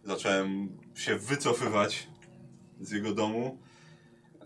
Zacząłem 0.04 0.78
się 0.94 1.18
wycofywać 1.18 2.06
z 2.80 2.90
jego 2.90 3.12
domu. 3.12 3.58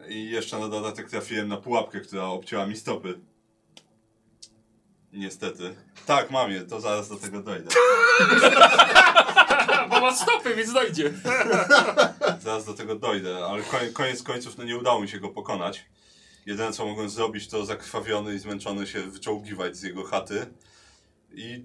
I 0.08 0.30
jeszcze 0.30 0.58
na 0.58 0.68
dodatek 0.68 1.10
trafiłem 1.10 1.48
na 1.48 1.56
pułapkę, 1.56 2.00
która 2.00 2.24
obcięła 2.24 2.66
mi 2.66 2.76
stopy. 2.76 3.20
Niestety. 5.12 5.74
Tak, 6.06 6.30
mam 6.30 6.50
je, 6.50 6.60
to 6.60 6.80
zaraz 6.80 7.08
do 7.08 7.16
tego 7.16 7.42
dojdę. 7.42 7.70
Bo 9.90 10.00
ma 10.00 10.14
stopy, 10.14 10.54
więc 10.54 10.72
dojdzie. 10.72 11.12
Zaraz 12.40 12.64
do 12.64 12.74
tego 12.74 12.96
dojdę, 12.96 13.46
ale 13.46 13.62
koniec 13.92 14.22
końców 14.22 14.58
no 14.58 14.64
nie 14.64 14.76
udało 14.76 15.00
mi 15.00 15.08
się 15.08 15.20
go 15.20 15.28
pokonać. 15.28 15.86
Jedyne 16.46 16.72
co 16.72 16.86
mogłem 16.86 17.10
zrobić 17.10 17.48
to 17.48 17.64
zakrwawiony 17.64 18.34
i 18.34 18.38
zmęczony 18.38 18.86
się 18.86 19.02
wyczołgiwać 19.02 19.76
z 19.76 19.82
jego 19.82 20.04
chaty. 20.04 20.46
I 21.32 21.64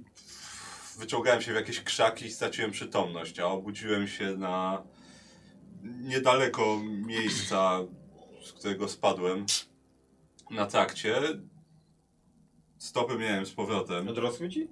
wyczołgałem 0.97 1.41
się 1.41 1.51
w 1.51 1.55
jakieś 1.55 1.81
krzaki 1.81 2.25
i 2.25 2.31
straciłem 2.31 2.71
przytomność, 2.71 3.39
a 3.39 3.45
obudziłem 3.45 4.07
się 4.07 4.37
na 4.37 4.83
niedaleko 5.83 6.81
miejsca, 6.83 7.79
z 8.45 8.53
którego 8.53 8.87
spadłem 8.87 9.45
na 10.51 10.65
trakcie. 10.65 11.21
Stopy 12.77 13.17
miałem 13.17 13.45
z 13.45 13.51
powrotem. 13.51 14.07
Odrosły 14.07 14.49
ci? 14.49 14.67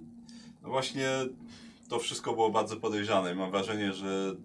No 0.62 0.68
właśnie 0.68 1.08
to 1.88 1.98
wszystko 1.98 2.32
było 2.32 2.50
bardzo 2.50 2.76
podejrzane 2.76 3.32
i 3.32 3.34
mam 3.34 3.50
wrażenie, 3.50 3.92
że, 3.92 4.36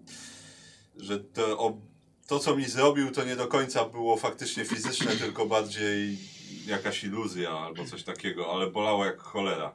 że 1.02 1.20
to, 1.20 1.58
o, 1.58 1.78
to, 2.26 2.38
co 2.38 2.56
mi 2.56 2.64
zrobił, 2.64 3.10
to 3.10 3.24
nie 3.24 3.36
do 3.36 3.46
końca 3.46 3.84
było 3.84 4.16
faktycznie 4.16 4.64
fizyczne, 4.64 5.12
tylko 5.16 5.46
bardziej 5.46 6.18
jakaś 6.66 7.04
iluzja 7.04 7.50
albo 7.50 7.84
coś 7.84 8.02
takiego, 8.04 8.52
ale 8.52 8.70
bolało 8.70 9.04
jak 9.04 9.20
cholera, 9.20 9.74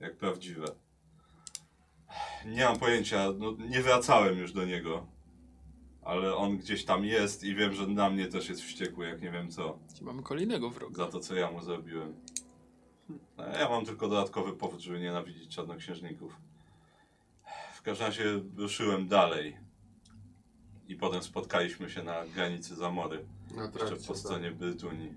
jak 0.00 0.16
prawdziwe. 0.16 0.66
Nie 2.46 2.64
mam 2.64 2.78
pojęcia, 2.78 3.32
no, 3.38 3.56
nie 3.68 3.82
wracałem 3.82 4.38
już 4.38 4.52
do 4.52 4.64
niego, 4.64 5.06
ale 6.02 6.36
on 6.36 6.58
gdzieś 6.58 6.84
tam 6.84 7.04
jest 7.04 7.44
i 7.44 7.54
wiem, 7.54 7.74
że 7.74 7.86
na 7.86 8.10
mnie 8.10 8.26
też 8.26 8.48
jest 8.48 8.62
wściekły, 8.62 9.06
jak 9.06 9.22
nie 9.22 9.30
wiem 9.30 9.50
co 9.50 9.78
mamy 10.00 10.22
kolejnego 10.22 10.70
wroga. 10.70 10.96
za 10.96 11.10
to, 11.10 11.20
co 11.20 11.34
ja 11.34 11.50
mu 11.50 11.62
zrobiłem. 11.62 12.14
No, 13.36 13.46
ja 13.46 13.68
mam 13.68 13.84
tylko 13.84 14.08
dodatkowy 14.08 14.52
powód, 14.52 14.80
żeby 14.80 15.00
nienawidzić 15.00 15.54
czarnoksiężników. 15.54 16.36
W 17.74 17.82
każdym 17.82 18.06
razie 18.06 18.24
ruszyłem 18.56 19.08
dalej. 19.08 19.65
I 20.88 20.96
potem 20.96 21.22
spotkaliśmy 21.22 21.90
się 21.90 22.02
na 22.02 22.26
granicy 22.34 22.74
Zamory, 22.74 23.24
Na 23.54 23.62
jeszcze 23.62 23.78
trakcie, 23.78 23.96
po 24.06 24.12
tak. 24.12 24.16
stronie 24.16 24.50
Brytunii. 24.50 25.14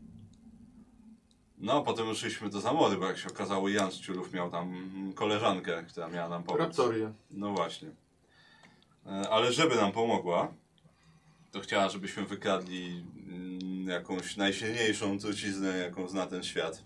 No, 1.57 1.81
potem 1.81 2.07
ruszyliśmy 2.09 2.49
do 2.49 2.61
Zamory, 2.61 2.97
bo 2.97 3.05
jak 3.05 3.17
się 3.17 3.29
okazało, 3.29 3.69
Jan 3.69 3.91
z 3.91 3.95
Ciurów 3.99 4.33
miał 4.33 4.51
tam 4.51 4.73
koleżankę, 5.15 5.83
która 5.83 6.07
miała 6.07 6.29
nam 6.29 6.43
pomóc. 6.43 6.59
Raptorię. 6.59 7.13
No 7.31 7.53
właśnie. 7.53 7.89
E, 9.05 9.29
Ale 9.29 9.53
żeby 9.53 9.75
nam 9.75 9.91
pomogła, 9.91 10.53
to 11.51 11.59
chciała, 11.59 11.89
żebyśmy 11.89 12.25
wykradli 12.25 13.03
mm, 13.27 13.87
jakąś 13.87 14.37
najsilniejszą 14.37 15.19
truciznę, 15.19 15.77
jaką 15.77 16.07
zna 16.07 16.25
ten 16.27 16.43
świat. 16.43 16.83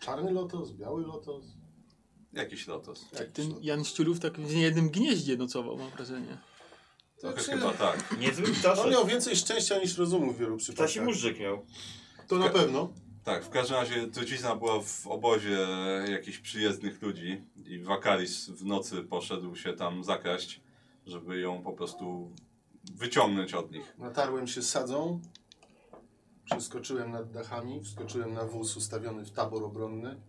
Czarny 0.00 0.32
lotos, 0.32 0.72
biały 0.72 1.02
lotos. 1.06 1.44
Jakiś 2.32 2.66
lotos. 2.66 3.12
Jakiś 3.12 3.32
Ten. 3.32 3.54
Jan 3.60 3.84
Ściurów 3.84 4.20
tak 4.20 4.40
w 4.40 4.54
niejednym 4.54 4.90
gnieździe 4.90 5.36
nocował, 5.36 5.76
mam 5.76 5.90
wrażenie. 5.90 6.38
Trochę 7.20 7.42
Znaczy- 7.42 7.58
chyba 7.60 7.72
tak. 7.72 8.16
Niezły 8.18 8.46
On 8.46 8.54
ptaszek. 8.54 8.90
miał 8.92 9.06
więcej 9.06 9.36
szczęścia 9.36 9.78
niż 9.78 9.98
rozumu 9.98 10.32
w 10.32 10.38
wielu 10.38 10.56
Ptasi 10.56 10.72
przypadkach. 10.72 11.04
móżdżek 11.04 11.40
miał. 11.40 11.66
To 12.28 12.36
na 12.36 12.48
pewno. 12.48 12.92
Tak, 13.24 13.44
w 13.44 13.48
każdym 13.50 13.76
razie 13.76 14.06
trucizna 14.06 14.56
była 14.56 14.80
w 14.82 15.06
obozie 15.06 15.58
jakichś 16.10 16.38
przyjezdnych 16.38 17.02
ludzi 17.02 17.42
i 17.66 17.78
Wakaris 17.78 18.48
w 18.50 18.64
nocy 18.64 19.02
poszedł 19.02 19.56
się 19.56 19.72
tam 19.72 20.04
zakraść, 20.04 20.60
żeby 21.06 21.40
ją 21.40 21.62
po 21.62 21.72
prostu 21.72 22.30
wyciągnąć 22.94 23.54
od 23.54 23.72
nich. 23.72 23.94
Natarłem 23.98 24.46
się 24.46 24.62
sadzą. 24.62 25.20
Przeskoczyłem 26.44 27.10
nad 27.10 27.30
dachami. 27.30 27.84
Wskoczyłem 27.84 28.32
na 28.32 28.44
wóz 28.44 28.76
ustawiony 28.76 29.24
w 29.24 29.30
tabor 29.30 29.64
obronny. 29.64 30.20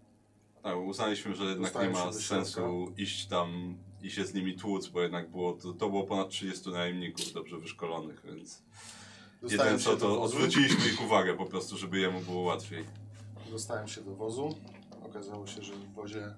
Tak, 0.63 0.77
uznaliśmy, 0.77 1.35
że 1.35 1.43
jednak 1.43 1.75
nie 1.75 1.89
ma 1.89 2.13
sensu 2.13 2.93
iść 2.97 3.25
tam 3.27 3.77
i 4.01 4.11
się 4.11 4.25
z 4.25 4.33
nimi 4.33 4.57
tłuc, 4.57 4.87
bo 4.87 5.01
jednak 5.01 5.31
było 5.31 5.53
to, 5.53 5.73
to 5.73 5.89
było 5.89 6.03
ponad 6.03 6.29
30 6.29 6.69
najemników 6.69 7.33
dobrze 7.33 7.57
wyszkolonych, 7.57 8.21
więc 8.25 8.63
jedyne 9.43 9.79
co 9.79 9.97
to 9.97 10.21
odwróciliśmy 10.21 10.85
ich 10.85 11.01
uwagę 11.05 11.37
po 11.37 11.45
prostu, 11.45 11.77
żeby 11.77 11.99
jemu 11.99 12.21
było 12.21 12.41
łatwiej. 12.41 12.85
Dostałem 13.51 13.87
się 13.87 14.01
do 14.01 14.15
wozu. 14.15 14.55
Okazało 15.05 15.47
się, 15.47 15.61
że 15.61 15.73
w 15.73 15.93
wozie 15.93 16.33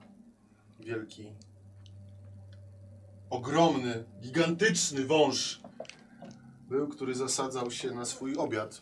wielki, 0.80 1.30
ogromny, 3.30 4.04
gigantyczny 4.22 5.06
wąż 5.06 5.60
był, 6.70 6.88
który 6.88 7.16
zasadzał 7.16 7.72
się 7.72 7.92
na 7.92 8.06
swój 8.06 8.36
obiad. 8.36 8.82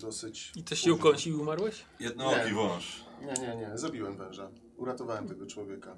Dosyć. 0.00 0.52
I 0.56 0.62
też 0.62 0.80
się 0.80 0.92
ukąsił 0.92 1.36
i 1.36 1.40
umarłeś? 1.40 1.84
Jednooki 2.00 2.46
Nie. 2.46 2.54
wąż. 2.54 3.04
Nie, 3.20 3.46
nie, 3.46 3.56
nie. 3.56 3.78
Zabiłem 3.78 4.16
węża. 4.16 4.50
Uratowałem 4.76 5.28
tego 5.28 5.46
człowieka. 5.46 5.96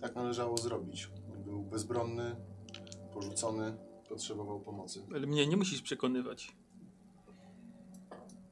Tak 0.00 0.14
należało 0.14 0.56
zrobić. 0.56 1.08
Był 1.44 1.62
bezbronny, 1.62 2.36
porzucony, 3.14 3.76
potrzebował 4.08 4.60
pomocy. 4.60 5.02
Ale 5.14 5.26
mnie 5.26 5.46
nie 5.46 5.56
musisz 5.56 5.82
przekonywać. 5.82 6.52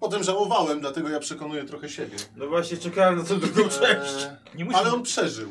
Potem 0.00 0.22
żałowałem, 0.22 0.80
dlatego 0.80 1.08
ja 1.08 1.20
przekonuję 1.20 1.64
trochę 1.64 1.88
siebie. 1.88 2.16
No 2.36 2.46
właśnie, 2.48 2.76
czekałem 2.76 3.18
na 3.18 3.24
tą 3.24 3.40
drugą 3.40 3.62
część. 3.68 4.24
Eee, 4.24 4.58
Nie 4.58 4.64
musi... 4.64 4.76
ale 4.76 4.92
on 4.94 5.02
przeżył. 5.02 5.48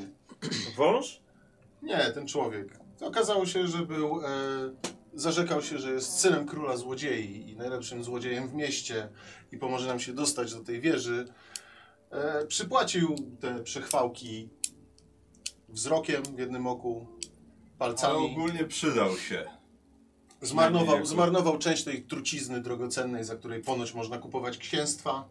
Wąż? 0.78 1.22
Nie, 1.82 1.98
ten 1.98 2.28
człowiek. 2.28 2.80
Okazało 3.02 3.46
się, 3.46 3.68
że 3.68 3.78
był. 3.86 4.22
E, 4.26 4.28
zarzekał 5.14 5.62
się, 5.62 5.80
że 5.80 5.92
jest 5.92 6.20
synem 6.20 6.46
króla 6.46 6.78
złodziei 6.78 7.50
i 7.50 7.56
najlepszym 7.56 8.04
złodziejem 8.04 8.48
w 8.48 8.54
mieście 8.54 9.10
i 9.52 9.58
pomoże 9.58 9.88
nam 9.88 10.00
się 10.00 10.14
dostać 10.14 10.54
do 10.54 10.64
tej 10.64 10.82
wieży. 10.82 11.26
E, 12.12 12.46
przypłacił 12.46 13.16
te 13.40 13.64
przechwałki 13.64 14.50
wzrokiem 15.80 16.24
w 16.24 16.40
jednym 16.40 16.68
oku, 16.68 17.08
Ale 17.10 17.30
palcami. 17.78 18.26
ogólnie 18.26 18.64
przydał 18.64 19.18
się. 19.18 19.46
Zmarnował, 20.42 20.96
jako- 20.96 21.08
zmarnował 21.08 21.58
część 21.58 21.84
tej 21.84 22.04
trucizny 22.04 22.62
drogocennej, 22.62 23.24
za 23.24 23.36
której 23.36 23.62
ponoć 23.62 23.94
można 23.94 24.18
kupować 24.18 24.58
księstwa. 24.58 25.28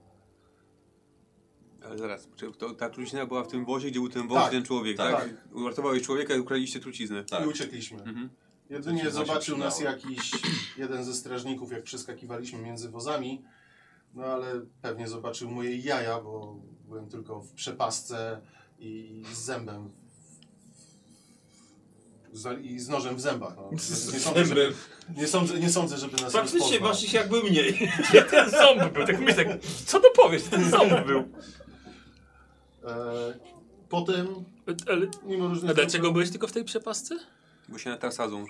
Ale 1.84 1.98
zaraz, 1.98 2.28
to, 2.58 2.74
ta 2.74 2.90
trucizna 2.90 3.26
była 3.26 3.44
w 3.44 3.48
tym 3.48 3.64
wozie, 3.64 3.90
gdzie 3.90 4.00
był 4.00 4.08
ten 4.08 4.28
wąż 4.28 4.42
Tak, 4.42 4.50
ten 4.50 4.64
człowiek, 4.64 4.96
tak. 4.96 5.14
tak? 5.16 5.30
Uratowałeś 5.54 6.02
człowieka 6.02 6.34
i 6.34 6.40
ukradliście 6.40 6.80
truciznę. 6.80 7.24
Tak. 7.24 7.44
I 7.44 7.48
uciekliśmy. 7.48 7.98
Mhm. 7.98 8.30
Jedynie 8.70 9.10
zobaczył 9.10 9.58
nas 9.58 9.80
jakiś 9.80 10.32
jeden 10.82 11.04
ze 11.04 11.14
strażników, 11.14 11.72
jak 11.72 11.82
przeskakiwaliśmy 11.82 12.58
między 12.58 12.90
wozami. 12.90 13.42
No 14.14 14.24
ale 14.24 14.60
pewnie 14.82 15.08
zobaczył 15.08 15.50
moje 15.50 15.76
jaja, 15.76 16.20
bo 16.20 16.56
byłem 16.88 17.08
tylko 17.08 17.40
w 17.40 17.52
przepasce 17.52 18.40
i 18.78 19.22
z 19.32 19.38
zębem 19.38 19.90
I 22.62 22.78
z 22.78 22.88
nożem 22.88 23.16
w 23.16 23.20
zębach. 23.20 23.56
No. 23.56 23.70
Nie, 24.12 24.20
sądzę, 24.20 24.44
żeby, 24.44 24.72
nie, 25.16 25.26
sądzę, 25.26 25.60
nie 25.60 25.70
sądzę, 25.70 25.98
żeby 25.98 26.22
nas 26.22 26.32
Faktycznie 26.32 26.80
masz 26.80 27.02
ich 27.02 27.12
jakby 27.12 27.42
mniej. 27.42 27.90
Gdzie 28.10 28.22
ten 28.22 28.50
ząb 28.50 28.92
był? 28.92 29.06
Tak 29.06 29.20
myślę, 29.20 29.44
tak, 29.44 29.60
co 29.86 30.00
to 30.00 30.10
powiesz? 30.10 30.42
Ten 30.42 30.70
ząb 30.70 31.06
był. 31.06 31.18
E, 32.84 33.34
potem, 33.88 34.44
Ale, 34.88 35.06
mimo 35.22 35.48
różnych... 35.48 35.70
a 35.70 35.74
dlaczego 35.74 36.12
byłeś 36.12 36.30
tylko 36.30 36.46
w 36.46 36.52
tej 36.52 36.64
przepasce? 36.64 37.16
Bo 37.68 37.78
się 37.78 37.90
na 37.90 37.96
teraz 37.96 38.14
sadzą. 38.14 38.44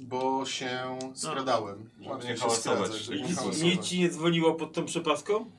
Bo 0.00 0.46
się 0.46 0.98
skradałem. 1.14 1.90
Żeby 1.98 2.10
Łatwiej 2.10 2.30
nie 2.30 2.36
hałasować. 2.40 2.78
skradzać, 2.78 3.02
żeby 3.02 3.20
nie 3.20 3.34
hałasować. 3.34 3.62
nic 3.62 3.82
ci 3.84 3.98
nie 3.98 4.10
dzwoniło 4.10 4.54
pod 4.54 4.72
tą 4.72 4.84
przepaską? 4.84 5.50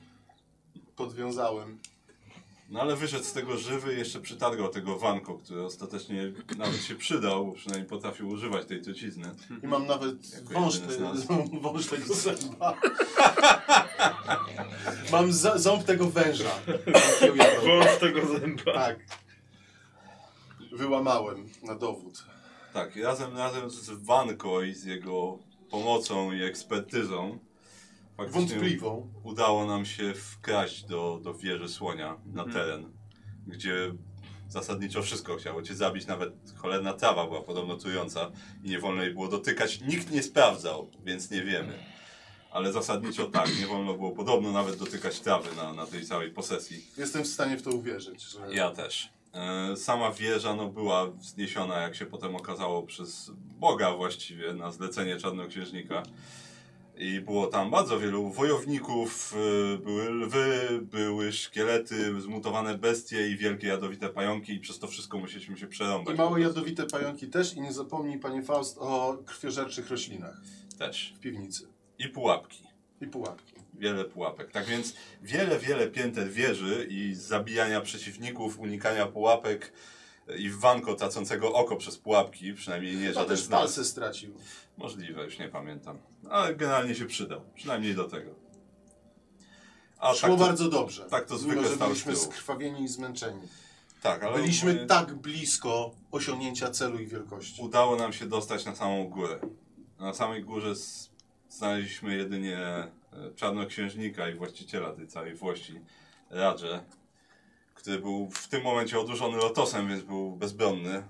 Podwiązałem. 0.96 1.78
No 2.70 2.80
ale 2.80 2.96
wyszedł 2.96 3.24
z 3.24 3.32
tego 3.32 3.56
żywy 3.56 3.94
i 3.94 3.98
jeszcze 3.98 4.20
przytargał 4.20 4.68
tego 4.68 4.98
Wanko, 4.98 5.38
który 5.38 5.64
ostatecznie 5.64 6.32
nawet 6.58 6.82
się 6.84 6.94
przydał, 6.94 7.46
bo 7.46 7.52
przynajmniej 7.52 7.88
potrafił 7.88 8.28
używać 8.28 8.66
tej 8.66 8.82
trucizny. 8.82 9.30
I 9.62 9.66
mam 9.66 9.86
nawet 9.86 10.34
Jako 10.34 10.54
wąż, 10.54 10.78
te, 10.78 10.86
wąż 11.60 11.86
tego 11.86 12.14
zęba. 12.14 12.74
mam 15.12 15.32
za, 15.32 15.58
ząb 15.58 15.84
tego 15.84 16.06
węża. 16.10 16.50
Wąż 17.66 17.98
tego 18.00 18.38
zęba. 18.38 18.72
Tak. 18.74 18.98
Wyłamałem 20.72 21.48
na 21.62 21.74
dowód. 21.74 22.24
Tak, 22.72 22.96
razem, 22.96 23.36
razem 23.36 23.70
z 23.70 23.90
Wanko 23.90 24.62
i 24.62 24.74
z 24.74 24.84
jego 24.84 25.38
pomocą 25.70 26.32
i 26.32 26.42
ekspertyzą 26.42 27.38
Wątpliwą. 28.28 29.12
udało 29.22 29.66
nam 29.66 29.84
się 29.84 30.14
wkraść 30.14 30.84
do, 30.84 31.20
do 31.22 31.34
wieży 31.34 31.68
słonia 31.68 32.16
na 32.26 32.44
teren, 32.44 32.92
gdzie 33.46 33.94
zasadniczo 34.48 35.02
wszystko 35.02 35.36
chciało 35.36 35.62
cię 35.62 35.74
zabić, 35.74 36.06
nawet 36.06 36.32
cholerna 36.56 36.92
trawa 36.92 37.26
była 37.26 37.42
podobno 37.42 37.76
trująca 37.76 38.30
i 38.64 38.68
nie 38.68 38.78
wolno 38.78 39.02
jej 39.02 39.12
było 39.12 39.28
dotykać. 39.28 39.80
Nikt 39.80 40.10
nie 40.10 40.22
sprawdzał, 40.22 40.90
więc 41.04 41.30
nie 41.30 41.42
wiemy. 41.42 41.72
Ale 42.50 42.72
zasadniczo 42.72 43.26
tak, 43.26 43.60
nie 43.60 43.66
wolno 43.66 43.94
było 43.94 44.10
podobno 44.10 44.52
nawet 44.52 44.76
dotykać 44.76 45.20
trawy 45.20 45.56
na, 45.56 45.72
na 45.72 45.86
tej 45.86 46.04
całej 46.06 46.30
posesji. 46.30 46.86
Jestem 46.96 47.24
w 47.24 47.28
stanie 47.28 47.56
w 47.56 47.62
to 47.62 47.70
uwierzyć. 47.70 48.22
Że... 48.22 48.54
Ja 48.54 48.70
też. 48.70 49.08
E, 49.34 49.76
Sama 49.76 50.12
wieża 50.12 50.56
no, 50.56 50.68
była 50.68 51.06
wzniesiona, 51.10 51.80
jak 51.80 51.94
się 51.94 52.06
potem 52.06 52.36
okazało, 52.36 52.82
przez 52.82 53.30
Boga 53.60 53.92
właściwie 53.96 54.54
na 54.54 54.70
zlecenie 54.70 55.16
czarnoksiężnika. 55.16 56.02
I 57.00 57.20
było 57.20 57.46
tam 57.46 57.70
bardzo 57.70 58.00
wielu 58.00 58.30
wojowników, 58.30 59.34
e, 59.74 59.78
były 59.78 60.10
lwy, 60.10 60.80
były 60.82 61.32
szkielety, 61.32 62.20
zmutowane 62.20 62.78
bestie 62.78 63.28
i 63.28 63.36
wielkie 63.36 63.66
jadowite 63.66 64.08
pająki 64.08 64.52
i 64.52 64.60
przez 64.60 64.78
to 64.78 64.86
wszystko 64.88 65.18
musieliśmy 65.18 65.56
się 65.56 65.66
przerąbać. 65.66 66.14
I 66.14 66.18
małe 66.18 66.40
jadowite 66.40 66.86
pająki 66.86 67.26
też 67.26 67.54
i 67.54 67.60
nie 67.60 67.72
zapomnij 67.72 68.18
panie 68.18 68.42
Faust 68.42 68.78
o 68.80 69.18
krwiożerczych 69.26 69.90
roślinach 69.90 70.40
Też. 70.78 71.14
w 71.16 71.20
piwnicy. 71.20 71.68
I 71.98 72.08
pułapki. 72.08 72.62
I 73.00 73.06
pułapki. 73.06 73.54
Wiele 73.74 74.04
pułapek. 74.04 74.50
Tak 74.50 74.66
więc 74.66 74.94
wiele, 75.22 75.58
wiele 75.58 75.86
pięter 75.86 76.30
wieży 76.30 76.86
i 76.90 77.14
zabijania 77.14 77.80
przeciwników, 77.80 78.58
unikania 78.58 79.06
pułapek 79.06 79.72
i 80.38 80.50
wanko 80.50 80.94
tracącego 80.94 81.52
oko 81.52 81.76
przez 81.76 81.98
pułapki, 81.98 82.54
przynajmniej 82.54 82.96
nie 82.96 83.12
żaden 83.12 83.28
też 83.28 83.40
z 83.40 83.48
nas. 83.48 83.60
palce 83.60 83.84
stracił. 83.84 84.34
Możliwe, 84.84 85.24
już 85.24 85.38
nie 85.38 85.48
pamiętam. 85.48 85.98
Ale 86.30 86.54
generalnie 86.54 86.94
się 86.94 87.06
przydał. 87.06 87.40
Przynajmniej 87.54 87.94
do 87.94 88.04
tego. 88.04 88.30
A 89.98 90.14
Szło 90.14 90.28
tak 90.28 90.38
to, 90.38 90.44
bardzo 90.44 90.68
dobrze. 90.68 91.04
tak 91.04 91.24
to 91.26 91.34
Mimo, 91.34 91.44
zwykle 91.46 91.68
że 91.68 91.74
stał 91.76 91.88
z 91.88 91.90
byliśmy 91.90 92.16
skrwawieni 92.16 92.82
i 92.82 92.88
zmęczeni. 92.88 93.42
Tak, 94.02 94.22
ale 94.22 94.36
Byliśmy 94.36 94.70
ogólnie 94.70 94.86
tak 94.88 95.14
blisko 95.14 95.90
osiągnięcia 96.10 96.70
celu 96.70 96.98
i 96.98 97.06
wielkości. 97.06 97.62
udało 97.62 97.96
nam 97.96 98.12
się 98.12 98.26
dostać 98.26 98.64
na 98.64 98.74
samą 98.74 99.04
górę. 99.08 99.38
Na 99.98 100.14
samej 100.14 100.44
górze 100.44 100.74
znaleźliśmy 101.48 102.16
jedynie 102.16 102.58
e, 102.58 102.90
czarnoksiężnika 103.36 104.28
i 104.28 104.34
właściciela 104.34 104.92
tej 104.92 105.08
całej 105.08 105.34
włości, 105.34 105.80
Radże, 106.30 106.84
który 107.74 107.98
był 107.98 108.30
w 108.30 108.48
tym 108.48 108.62
momencie 108.62 109.00
odurzony 109.00 109.36
lotosem, 109.36 109.88
więc 109.88 110.02
był 110.02 110.36
bezbronny. 110.36 110.94
E, 110.94 111.02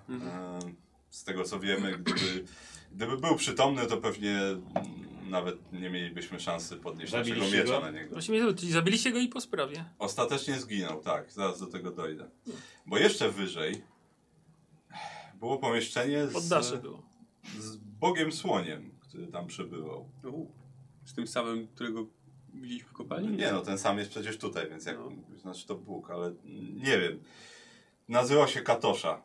Z 1.10 1.24
tego 1.24 1.44
co 1.44 1.60
wiemy, 1.60 1.98
gdyby, 1.98 2.44
gdyby 2.92 3.16
był 3.16 3.36
przytomny, 3.36 3.86
to 3.86 3.96
pewnie 3.96 4.40
nawet 5.30 5.72
nie 5.72 5.90
mielibyśmy 5.90 6.40
szansy 6.40 6.76
podnieść 6.76 7.12
naszego 7.12 7.40
miecza 7.40 7.64
go? 7.64 7.80
na 7.80 7.90
niego. 7.90 8.12
Właśnie, 8.12 8.54
czyli 8.54 8.72
zabiliście 8.72 9.12
go 9.12 9.18
i 9.18 9.28
po 9.28 9.40
sprawie. 9.40 9.84
Ostatecznie 9.98 10.60
zginął, 10.60 11.00
tak, 11.02 11.32
zaraz 11.32 11.60
do 11.60 11.66
tego 11.66 11.90
dojdę. 11.90 12.30
Bo 12.86 12.98
jeszcze 12.98 13.30
wyżej 13.30 13.82
było 15.34 15.58
pomieszczenie 15.58 16.26
z, 16.26 16.48
było. 16.82 17.02
z 17.58 17.76
Bogiem 17.76 18.32
Słoniem, 18.32 18.90
który 19.00 19.26
tam 19.26 19.46
przebywał. 19.46 20.08
U, 20.24 20.46
Z 21.04 21.14
tym 21.14 21.26
samym, 21.26 21.68
którego 21.68 22.06
widzieliśmy 22.54 22.88
w 22.88 22.92
kopalni? 22.92 23.36
Nie 23.36 23.52
no, 23.52 23.60
ten 23.60 23.78
sam 23.78 23.98
jest 23.98 24.10
przecież 24.10 24.38
tutaj, 24.38 24.70
więc 24.70 24.86
jak, 24.86 24.96
No. 24.98 25.38
znaczy 25.38 25.66
to 25.66 25.74
Bóg, 25.74 26.10
ale 26.10 26.32
nie 26.74 26.98
wiem. 26.98 27.22
Nazywał 28.08 28.48
się 28.48 28.60
Katosza. 28.60 29.22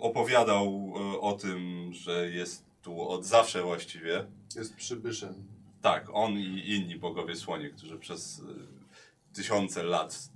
Opowiadał 0.00 0.94
e, 0.96 1.20
o 1.20 1.32
tym, 1.32 1.90
że 1.92 2.30
jest 2.30 2.64
tu 2.82 3.08
od 3.08 3.24
zawsze 3.24 3.62
właściwie. 3.62 4.26
Jest 4.56 4.76
przybyszem. 4.76 5.34
Tak, 5.82 6.10
on 6.12 6.32
i 6.32 6.62
inni 6.66 6.96
bogowie 6.96 7.36
słonie, 7.36 7.70
którzy 7.70 7.98
przez 7.98 8.40
e, 8.40 9.34
tysiące 9.34 9.82
lat 9.82 10.28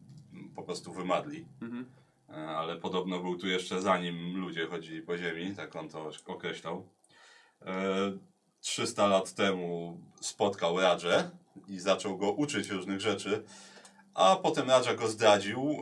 po 0.56 0.62
prostu 0.62 0.92
wymadli. 0.92 1.44
Mhm. 1.62 1.86
E, 2.28 2.34
ale 2.34 2.76
podobno 2.76 3.20
był 3.20 3.38
tu 3.38 3.46
jeszcze 3.46 3.82
zanim 3.82 4.36
ludzie 4.40 4.66
chodzili 4.66 5.02
po 5.02 5.18
ziemi, 5.18 5.54
tak 5.56 5.76
on 5.76 5.88
to 5.88 6.10
określał. 6.26 6.88
E, 7.62 8.12
300 8.60 9.06
lat 9.06 9.34
temu 9.34 10.00
spotkał 10.20 10.80
Radżę 10.80 11.30
i 11.68 11.78
zaczął 11.78 12.18
go 12.18 12.32
uczyć 12.32 12.68
różnych 12.68 13.00
rzeczy, 13.00 13.44
a 14.14 14.36
potem 14.36 14.68
Radża 14.68 14.94
go 14.94 15.08
zdradził, 15.08 15.76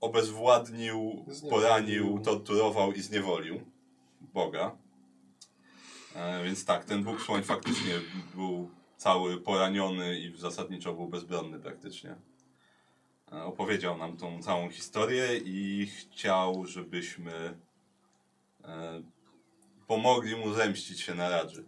obezwładnił, 0.00 1.24
poranił, 1.50 2.20
torturował 2.24 2.92
i 2.92 3.02
zniewolił 3.02 3.60
Boga. 4.20 4.76
E, 6.14 6.44
więc 6.44 6.64
tak, 6.64 6.84
ten 6.84 7.04
Bóg 7.04 7.20
Słoń 7.20 7.42
faktycznie 7.42 7.94
był 8.34 8.70
cały 8.96 9.40
poraniony 9.40 10.18
i 10.18 10.38
zasadniczo 10.38 10.94
był 10.94 11.08
bezbronny 11.08 11.60
praktycznie. 11.60 12.16
E, 13.32 13.44
Opowiedział 13.44 13.98
nam 13.98 14.16
tą 14.16 14.42
całą 14.42 14.70
historię 14.70 15.38
i 15.44 15.86
chciał, 15.86 16.66
żebyśmy 16.66 17.58
e, 18.64 19.02
pomogli 19.86 20.36
mu 20.36 20.54
zemścić 20.54 21.00
się 21.00 21.14
na 21.14 21.28
Radży, 21.28 21.64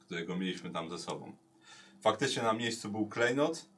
którego 0.00 0.36
mieliśmy 0.36 0.70
tam 0.70 0.90
ze 0.90 0.98
sobą. 0.98 1.32
Faktycznie 2.00 2.42
na 2.42 2.52
miejscu 2.52 2.90
był 2.90 3.06
klejnot, 3.06 3.71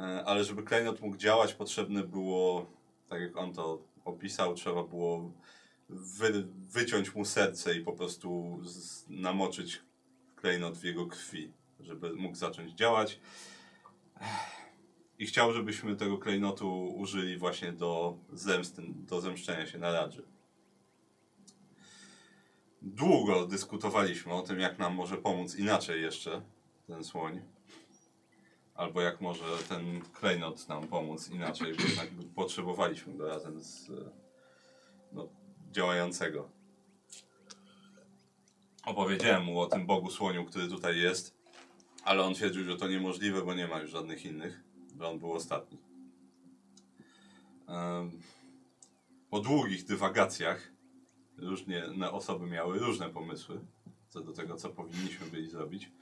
ale 0.00 0.44
żeby 0.44 0.62
klejnot 0.62 1.00
mógł 1.00 1.16
działać, 1.16 1.54
potrzebne 1.54 2.04
było, 2.04 2.66
tak 3.08 3.20
jak 3.20 3.36
on 3.36 3.52
to 3.52 3.82
opisał, 4.04 4.54
trzeba 4.54 4.82
było 4.82 5.32
wy, 5.88 6.46
wyciąć 6.56 7.14
mu 7.14 7.24
serce 7.24 7.74
i 7.74 7.80
po 7.80 7.92
prostu 7.92 8.60
z, 8.62 9.04
namoczyć 9.08 9.82
klejnot 10.36 10.78
w 10.78 10.84
jego 10.84 11.06
krwi, 11.06 11.52
żeby 11.80 12.12
mógł 12.16 12.36
zacząć 12.36 12.72
działać. 12.72 13.20
I 15.18 15.26
chciał, 15.26 15.52
żebyśmy 15.52 15.96
tego 15.96 16.18
klejnotu 16.18 16.94
użyli 16.96 17.36
właśnie 17.36 17.72
do 17.72 18.18
zemsty, 18.32 18.82
do 18.86 19.20
zemszczenia 19.20 19.66
się 19.66 19.78
na 19.78 19.92
Radży. 19.92 20.22
Długo 22.82 23.46
dyskutowaliśmy 23.46 24.32
o 24.32 24.42
tym, 24.42 24.60
jak 24.60 24.78
nam 24.78 24.94
może 24.94 25.16
pomóc 25.16 25.56
inaczej 25.56 26.02
jeszcze 26.02 26.42
ten 26.86 27.04
słoń. 27.04 27.42
Albo 28.80 29.00
jak 29.00 29.20
może 29.20 29.44
ten 29.68 30.00
klejnot 30.00 30.68
nam 30.68 30.88
pomóc 30.88 31.30
inaczej, 31.30 31.74
bo 31.74 31.82
jednak 31.82 32.08
potrzebowaliśmy 32.34 33.14
go 33.14 33.28
razem 33.28 33.60
z 33.60 33.90
e, 33.90 33.92
no, 35.12 35.28
działającego. 35.70 36.48
Opowiedziałem 38.86 39.44
mu 39.44 39.60
o 39.60 39.66
tym 39.66 39.86
Bogu 39.86 40.10
Słoniu, 40.10 40.44
który 40.44 40.68
tutaj 40.68 40.98
jest, 40.98 41.34
ale 42.04 42.22
on 42.22 42.34
twierdził, 42.34 42.64
że 42.64 42.76
to 42.76 42.88
niemożliwe, 42.88 43.42
bo 43.42 43.54
nie 43.54 43.68
ma 43.68 43.80
już 43.80 43.90
żadnych 43.90 44.24
innych, 44.24 44.60
że 44.98 45.08
on 45.08 45.18
był 45.18 45.32
ostatni. 45.32 45.78
Po 49.30 49.40
długich 49.40 49.84
dywagacjach 49.84 50.72
różnie 51.36 51.84
na 51.96 52.12
osoby 52.12 52.46
miały 52.46 52.78
różne 52.78 53.10
pomysły 53.10 53.60
co 54.08 54.20
do 54.20 54.32
tego, 54.32 54.56
co 54.56 54.68
powinniśmy 54.68 55.26
byli 55.26 55.48
zrobić, 55.48 55.92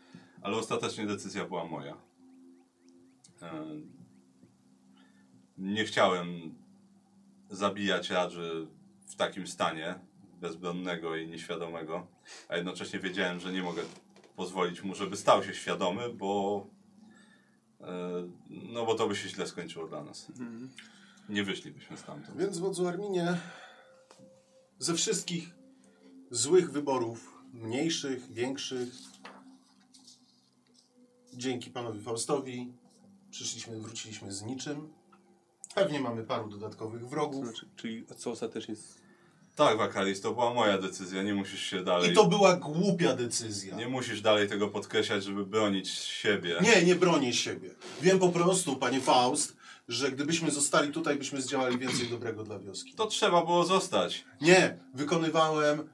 ale 0.42 0.56
ostatecznie 0.56 1.06
decyzja 1.06 1.44
była 1.44 1.64
moja. 1.64 2.07
Nie 5.58 5.84
chciałem 5.84 6.54
zabijać 7.50 8.10
Radży 8.10 8.66
w 9.06 9.16
takim 9.16 9.46
stanie, 9.46 9.94
bezbronnego 10.40 11.16
i 11.16 11.28
nieświadomego, 11.28 12.06
a 12.48 12.56
jednocześnie 12.56 12.98
wiedziałem, 12.98 13.40
że 13.40 13.52
nie 13.52 13.62
mogę 13.62 13.82
pozwolić 14.36 14.82
mu, 14.82 14.94
żeby 14.94 15.16
stał 15.16 15.44
się 15.44 15.54
świadomy, 15.54 16.12
bo 16.12 16.66
e, 17.80 18.28
no 18.50 18.86
bo 18.86 18.94
to 18.94 19.08
by 19.08 19.16
się 19.16 19.28
źle 19.28 19.46
skończyło 19.46 19.86
dla 19.86 20.04
nas. 20.04 20.30
Mhm. 20.30 20.70
nie 21.28 21.44
wyszlibyśmy 21.44 21.96
stamtąd. 21.96 22.38
Więc 22.38 22.58
wodzu 22.58 22.88
Arminie, 22.88 23.38
ze 24.78 24.94
wszystkich 24.94 25.54
złych 26.30 26.72
wyborów, 26.72 27.38
mniejszych, 27.52 28.32
większych, 28.32 28.92
dzięki 31.34 31.70
panowi 31.70 32.00
Faustowi, 32.00 32.72
przyszliśmy, 33.30 33.80
wróciliśmy 33.80 34.32
z 34.32 34.42
niczym. 34.42 34.88
Pewnie 35.74 36.00
mamy 36.00 36.24
paru 36.24 36.48
dodatkowych 36.48 37.08
wrogów. 37.08 37.44
znaczy, 37.44 37.68
czyli 37.76 38.06
co 38.16 38.30
ostatecznie 38.30 38.74
jest... 38.74 38.98
Tak, 39.56 39.78
Wakaris, 39.78 40.20
to 40.20 40.34
była 40.34 40.54
moja 40.54 40.78
decyzja, 40.78 41.22
nie 41.22 41.34
musisz 41.34 41.62
się 41.62 41.84
dalej... 41.84 42.10
I 42.10 42.14
to 42.14 42.26
była 42.26 42.56
głupia 42.56 43.16
decyzja. 43.16 43.76
Nie 43.76 43.88
musisz 43.88 44.20
dalej 44.20 44.48
tego 44.48 44.68
podkreślać, 44.68 45.24
żeby 45.24 45.46
bronić 45.46 45.90
siebie. 45.90 46.58
Nie, 46.60 46.82
nie 46.84 46.94
bronię 46.94 47.32
siebie. 47.32 47.70
Wiem 48.02 48.18
po 48.18 48.28
prostu, 48.28 48.76
panie 48.76 49.00
Faust, 49.00 49.56
że 49.88 50.12
gdybyśmy 50.12 50.50
zostali 50.50 50.92
tutaj, 50.92 51.16
byśmy 51.16 51.42
zdziałali 51.42 51.78
więcej 51.78 52.08
dobrego 52.08 52.44
dla 52.44 52.58
wioski. 52.58 52.94
To 52.94 53.06
trzeba 53.06 53.44
było 53.44 53.64
zostać. 53.64 54.24
Nie, 54.40 54.78
wykonywałem 54.94 55.88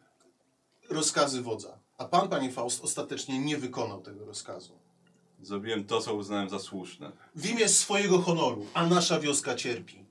rozkazy 0.91 1.43
wodza. 1.43 1.79
A 1.99 2.05
pan, 2.05 2.29
panie 2.29 2.53
Faust, 2.53 2.85
ostatecznie 2.85 3.39
nie 3.39 3.59
wykonał 3.59 4.03
tego 4.03 4.25
rozkazu. 4.25 4.79
Zrobiłem 5.45 5.85
to, 5.85 6.01
co 6.01 6.15
uznałem 6.15 6.49
za 6.49 6.59
słuszne. 6.59 7.13
W 7.35 7.51
imię 7.51 7.69
swojego 7.69 8.19
honoru, 8.19 8.67
a 8.75 8.87
nasza 8.87 9.21
wioska 9.21 9.55
cierpi. 9.55 10.05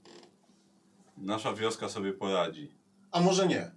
Nasza 1.17 1.53
wioska 1.53 1.89
sobie 1.89 2.13
poradzi. 2.13 2.71
A 3.11 3.21
może 3.21 3.47
nie. 3.47 3.71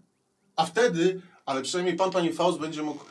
A 0.56 0.66
wtedy, 0.66 1.20
ale 1.46 1.62
przynajmniej 1.62 1.96
pan, 1.96 2.10
panie 2.10 2.32
Faust, 2.32 2.58
będzie 2.58 2.82
mógł 2.82 3.04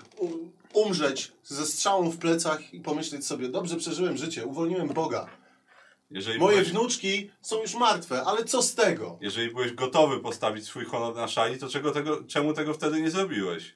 umrzeć 0.74 1.32
ze 1.44 1.66
strzałą 1.66 2.10
w 2.10 2.18
plecach 2.18 2.74
i 2.74 2.80
pomyśleć 2.80 3.26
sobie, 3.26 3.50
dobrze 3.50 3.76
przeżyłem 3.76 4.18
życie, 4.18 4.46
uwolniłem 4.46 4.88
Boga. 4.88 5.30
Jeżeli 6.12 6.40
Moje 6.40 6.56
byłeś, 6.58 6.72
wnuczki 6.72 7.32
są 7.42 7.62
już 7.62 7.76
martwe, 7.76 8.24
ale 8.24 8.44
co 8.44 8.62
z 8.62 8.76
tego? 8.76 9.18
jeżeli 9.22 9.52
byłeś 9.52 9.74
gotowy 9.74 10.20
postawić 10.20 10.66
swój 10.66 10.86
honor 10.86 11.16
na 11.16 11.28
szali, 11.28 11.60
to 11.60 11.70
czego 11.70 11.92
tego, 11.92 12.24
czemu 12.24 12.54
tego 12.54 12.74
wtedy 12.74 13.02
nie 13.02 13.12
zrobiłeś? 13.12 13.76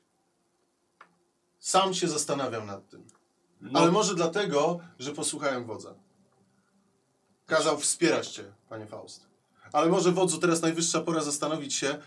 Sam 1.60 1.94
się 1.94 2.08
zastanawiam 2.08 2.66
nad 2.66 2.90
tym. 2.90 3.08
No, 3.62 3.80
Ale 3.80 3.92
może 3.92 4.16
dlatego, 4.16 4.80
że 5.00 5.12
posłuchałem 5.12 5.66
wodza. 5.66 5.94
Kazał 7.46 7.80
wspierać 7.80 8.28
cię, 8.28 8.44
panie 8.70 8.86
Faust. 8.86 9.26
Ale 9.74 9.90
może 9.90 10.12
wodzu 10.12 10.38
teraz 10.38 10.62
najwyższa 10.62 11.02
pora 11.02 11.22
zastanowić 11.22 11.74
się, 11.76 11.98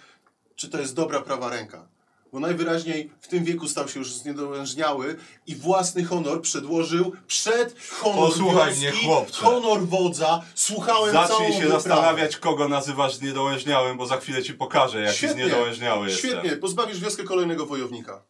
czy 0.57 0.69
to 0.69 0.81
jest 0.81 0.95
dobra 0.95 1.23
prawa 1.23 1.51
ręka. 1.51 1.89
Bo 2.33 2.41
najwyraźniej 2.41 3.11
w 3.20 3.29
tym 3.29 3.45
wieku 3.45 3.69
stał 3.69 3.89
się 3.89 3.99
już 3.99 4.12
zniedolężniały 4.15 5.16
i 5.47 5.57
własny 5.57 6.05
honor 6.05 6.41
przedłożył 6.43 7.12
przed 7.27 7.77
honor 7.91 8.29
Posłuchaj 8.31 8.74
wioski, 8.74 8.81
mnie, 8.97 9.07
chłopcze. 9.07 9.41
honor 9.45 9.87
wodza. 9.87 10.43
Słuchałem 10.55 11.12
całą 11.12 11.29
Zacznij 11.29 11.53
się 11.53 11.61
wyprawę. 11.61 11.83
zastanawiać, 11.83 12.37
kogo 12.37 12.69
nazywasz 12.69 13.15
zniedołężniałym, 13.15 13.97
bo 13.97 14.07
za 14.07 14.16
chwilę 14.16 14.43
ci 14.43 14.55
pokażę, 14.55 15.01
jaki 15.03 15.16
Świetnie, 15.19 15.45
zniedołężniały 15.45 16.09
jestem. 16.09 16.31
Świetnie, 16.31 16.57
pozbawisz 16.57 17.01
wioskę 17.01 17.24
kolejnego 17.24 17.66
wojownika. 17.66 18.23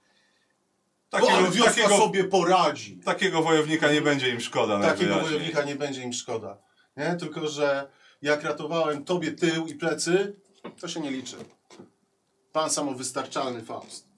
Takiego, 1.13 1.51
Bo, 1.59 1.65
takiego, 1.65 1.97
sobie 1.97 2.25
poradzi. 2.25 2.97
takiego 2.97 3.43
wojownika 3.43 3.93
nie 3.93 4.01
będzie 4.01 4.29
im 4.31 4.41
szkoda 4.41 4.81
Takiego 4.81 5.21
wojownika 5.21 5.63
nie 5.63 5.77
będzie 5.77 6.03
im 6.03 6.13
szkoda. 6.13 6.59
Nie? 6.97 7.17
Tylko, 7.21 7.49
że 7.49 7.91
jak 8.23 8.43
ratowałem 8.43 9.05
tobie 9.05 9.33
tył 9.33 9.67
i 9.67 9.75
plecy, 9.75 10.37
to 10.81 10.89
się 10.89 11.01
nie 11.01 11.11
liczy. 11.11 11.37
Pan 12.53 12.71
samowystarczalny 12.71 13.63
Faust. 13.63 14.09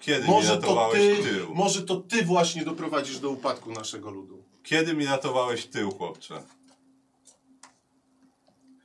Kiedy 0.00 0.22
mi 0.22 0.30
Może 0.30 0.48
to, 0.48 0.54
ratowałeś 0.54 0.98
ty, 1.16 1.22
tył? 1.24 1.54
może 1.54 1.82
to 1.82 1.96
ty 1.96 2.24
właśnie 2.24 2.64
doprowadzisz 2.64 3.18
do 3.18 3.30
upadku 3.30 3.72
naszego 3.72 4.10
ludu. 4.10 4.42
Kiedy 4.62 4.94
mi 4.94 5.06
ratowałeś 5.06 5.66
tył, 5.66 5.90
chłopcze? 5.90 6.42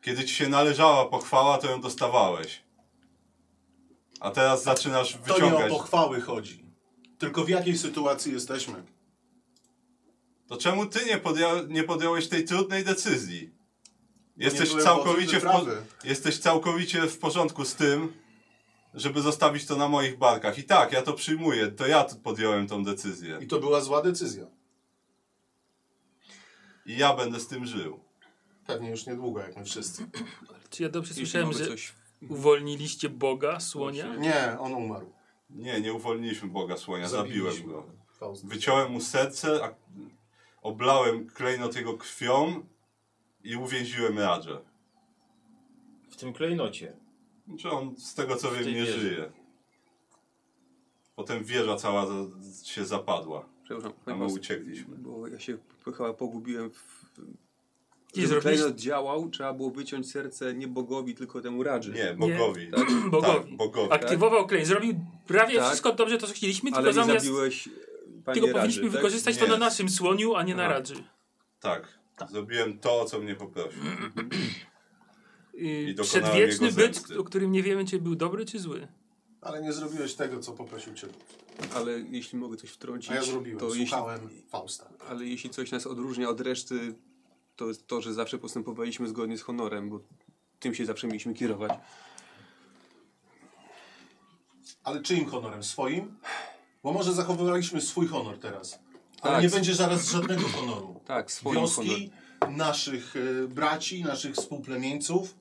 Kiedy 0.02 0.26
ci 0.26 0.34
się 0.36 0.50
należała 0.50 1.06
pochwała, 1.06 1.58
to 1.58 1.68
ją 1.72 1.82
dostawałeś. 1.82 2.62
A 4.20 4.32
teraz 4.32 4.64
zaczynasz 4.64 5.12
To 5.14 5.18
nie 5.18 5.24
o 5.32 5.34
wyciągać. 5.34 5.70
pochwały 5.72 6.22
chodzi. 6.22 6.66
Tylko 7.22 7.44
w 7.44 7.50
jakiej 7.50 7.78
sytuacji 7.78 8.34
jesteśmy? 8.34 8.84
To 10.48 10.58
czemu 10.58 10.86
ty 10.86 11.06
nie, 11.06 11.18
podja- 11.18 11.68
nie 11.70 11.84
podjąłeś 11.84 12.28
tej 12.28 12.46
trudnej 12.46 12.84
decyzji? 12.84 13.52
Jesteś 14.38 14.70
byłem 14.70 14.84
całkowicie, 14.84 15.40
w 15.40 15.44
wodzy 15.44 15.54
po- 15.54 15.60
wyprawy. 15.66 15.86
jesteś 16.04 16.40
całkowicie 16.40 17.02
w 17.08 17.18
porządku 17.20 17.66
z 17.66 17.76
tym, 17.76 18.14
żeby 18.94 19.22
zostawić 19.22 19.66
to 19.66 19.76
na 19.76 19.88
moich 19.88 20.18
barkach. 20.18 20.58
I 20.58 20.64
tak, 20.64 20.92
ja 20.92 21.02
to 21.02 21.14
przyjmuję. 21.14 21.68
To 21.72 21.88
ja 21.88 22.04
podjąłem 22.24 22.68
tą 22.68 22.84
decyzję. 22.84 23.40
I 23.42 23.48
to 23.48 23.60
była 23.60 23.82
zła 23.82 24.02
decyzja. 24.02 24.46
I 26.86 26.98
ja 26.98 27.14
będę 27.16 27.40
z 27.40 27.48
tym 27.48 27.66
żył. 27.66 28.00
Pewnie 28.68 28.90
już 28.90 29.06
niedługo, 29.06 29.40
jak 29.40 29.58
my 29.58 29.66
wszyscy. 29.66 30.06
Czy 30.70 30.84
ja 30.84 30.90
dobrze 30.90 31.14
słyszałem, 31.14 31.54
że 31.54 31.68
coś... 31.68 31.94
uwolniliście 32.30 33.10
Boga, 33.10 33.60
słonia? 33.60 34.16
Nie, 34.16 34.60
on 34.60 34.74
umarł. 34.74 35.21
Nie, 35.56 35.82
nie 35.82 35.94
uwolniliśmy 35.94 36.50
Boga 36.50 36.78
Słonia, 36.78 37.08
zabiłem 37.10 37.64
go. 37.68 37.86
Wyciąłem 38.44 38.92
mu 38.92 39.02
serce, 39.02 39.64
a 39.66 39.74
oblałem 40.62 41.28
klejnot 41.30 41.76
jego 41.76 41.98
krwią 41.98 42.66
i 43.44 43.56
uwięziłem 43.56 44.20
Radżę. 44.20 44.62
W 46.10 46.16
tym 46.16 46.34
klejnocie. 46.34 46.94
Czy 47.60 47.70
on 47.72 47.96
z 47.98 48.16
tego 48.16 48.36
co 48.36 48.50
W 48.52 48.54
wiem 48.54 48.66
nie 48.68 48.74
wieży. 48.74 49.00
żyje. 49.00 49.32
Potem 51.16 51.44
wieża 51.44 51.76
cała 51.76 52.06
za- 52.06 52.66
się 52.66 52.86
zapadła, 52.86 53.46
Przepraszam, 53.64 53.94
a 54.06 54.16
my 54.16 54.26
uciekliśmy. 54.26 54.98
Bo 54.98 55.28
ja 55.28 55.40
się 55.40 55.58
chyba 55.98 56.14
pogubiłem 56.14 56.70
w... 56.72 57.06
I 58.16 58.22
Żeby 58.22 58.42
klejnot 58.42 58.76
działał, 58.76 59.30
trzeba 59.30 59.54
było 59.54 59.72
wyciąć 59.72 60.12
serce 60.12 60.54
nie 60.54 60.68
bogowi, 60.68 61.16
tylko 61.16 61.42
temu 61.42 61.64
Radży. 61.64 61.92
Nie, 61.94 62.14
Bogowi. 62.14 62.72
Tak? 62.72 62.88
Bogowi. 63.12 63.40
Tak, 63.50 63.56
Bogowi. 63.58 63.94
Aktywował 63.94 64.48
klejn, 64.48 64.66
zrobił 64.66 64.94
prawie 65.28 65.56
Tak. 65.58 65.68
wszystko 65.68 65.94
dobrze 65.94 66.18
to, 66.18 66.28
co 66.28 66.34
chcieliśmy, 66.34 66.70
tylko 66.72 66.78
Ale 66.80 66.88
nie 66.88 66.94
zamiast 66.94 67.26
zabiłeś 67.26 67.70
Radży, 68.26 68.42
powinniśmy 68.42 68.84
tak? 68.84 68.92
wykorzystać 68.92 69.38
to 69.38 69.46
Nie. 69.46 69.52
na 69.52 69.58
naszym 69.58 69.90
słoniu, 69.90 70.36
a 70.36 70.44
nie 70.44 70.56
na. 70.56 70.68
Radży. 70.68 71.04
Tak. 71.60 71.88
Zrobiłem 72.32 72.80
to, 72.80 73.02
o 73.02 73.06
co 73.06 73.20
mnie 73.20 73.36
poprosił. 73.36 73.82
Dokonałem 75.96 76.04
Przedwieczny 76.04 76.72
byt, 76.72 77.04
o 77.20 77.24
którym 77.24 77.52
nie 77.52 77.64
wiemy, 77.64 77.86
czy 77.86 78.00
był 78.00 78.16
dobry, 78.16 78.46
czy 78.46 78.60
zły. 78.60 78.88
Ale 79.42 79.62
nie 79.62 79.74
zrobiłeś 79.74 80.14
tego, 80.14 80.40
co 80.40 80.52
poprosił 80.52 80.94
cię. 80.94 81.08
Ale 81.76 82.00
jeśli 82.00 82.38
mogę 82.40 82.58
coś 82.58 82.70
wtrącić, 82.70 83.12
A 83.12 83.16
ja 83.16 83.24
zrobiłem. 83.24 83.60
to 83.60 83.68
jeśli, 83.68 83.88
Słuchałem 83.88 84.30
Fausta. 84.50 84.90
ale 85.10 85.26
jeśli 85.26 85.50
coś 85.50 85.72
nas 85.72 85.88
odróżnia 85.88 86.30
od 86.30 86.42
reszty, 86.42 86.94
to 87.56 87.68
jest 87.68 87.88
to, 87.88 88.02
że 88.02 88.14
zawsze 88.14 88.38
postępowaliśmy 88.38 89.08
zgodnie 89.08 89.38
z 89.38 89.42
honorem, 89.42 89.90
bo 89.90 90.00
tym 90.60 90.76
się 90.76 90.86
zawsze 90.86 91.08
mieliśmy 91.08 91.34
kierować. 91.34 91.72
Ale 94.84 95.02
czyim 95.02 95.26
honorem? 95.26 95.64
Swoim? 95.64 96.18
Bo 96.84 96.94
może 96.94 97.14
zachowywaliśmy 97.14 97.82
swój 97.82 98.08
honor 98.08 98.40
teraz. 98.40 98.80
Ale 99.22 99.34
Tak. 99.34 99.44
nie 99.44 99.50
będzie 99.50 99.76
zaraz 99.76 100.10
żadnego 100.10 100.48
honoru. 100.48 101.00
Tak, 101.06 101.32
swoim 101.32 101.56
honor. 101.68 101.86
Wioski, 101.86 102.12
naszych 102.50 103.16
e, 103.16 103.48
braci, 103.48 104.04
naszych 104.04 104.36
współplemieńców, 104.36 105.36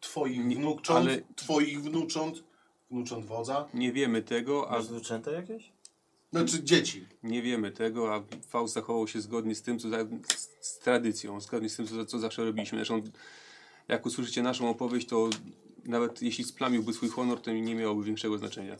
twoich 0.00 0.42
wnucząt, 0.44 0.98
ale- 1.08 1.22
twoich 1.36 1.82
wnucząt, 1.82 2.44
wnucząt 2.90 3.26
wodza, 3.26 3.68
Nie 3.74 3.92
wiemy 3.92 4.22
tego, 4.22 4.68
a 4.70 4.72
Masz 4.72 4.86
wnuczęta 4.86 5.30
jakieś? 5.30 5.72
Znaczy 6.38 6.64
dzieci. 6.64 7.06
nie 7.22 7.42
wiemy 7.42 7.70
tego, 7.70 8.14
a 8.14 8.22
Faust 8.48 8.74
zachował 8.74 9.08
się 9.08 9.20
zgodnie 9.20 9.54
z 9.54 9.62
tym, 9.62 9.78
co 9.78 9.88
za, 9.88 9.98
z, 10.36 10.50
z 10.60 10.78
tradycją, 10.78 11.40
zgodnie 11.40 11.68
z 11.68 11.76
tym, 11.76 11.86
co, 11.86 12.06
co 12.06 12.18
zawsze 12.18 12.44
robiliśmy. 12.44 12.78
Zresztą, 12.78 13.02
jak 13.88 14.06
usłyszycie 14.06 14.42
naszą 14.42 14.70
opowieść, 14.70 15.08
to 15.08 15.30
nawet 15.84 16.22
jeśli 16.22 16.44
splamiłby 16.44 16.92
swój 16.92 17.08
honor, 17.08 17.40
to 17.40 17.52
nie 17.52 17.74
miałoby 17.74 18.04
większego 18.04 18.38
znaczenia. 18.38 18.76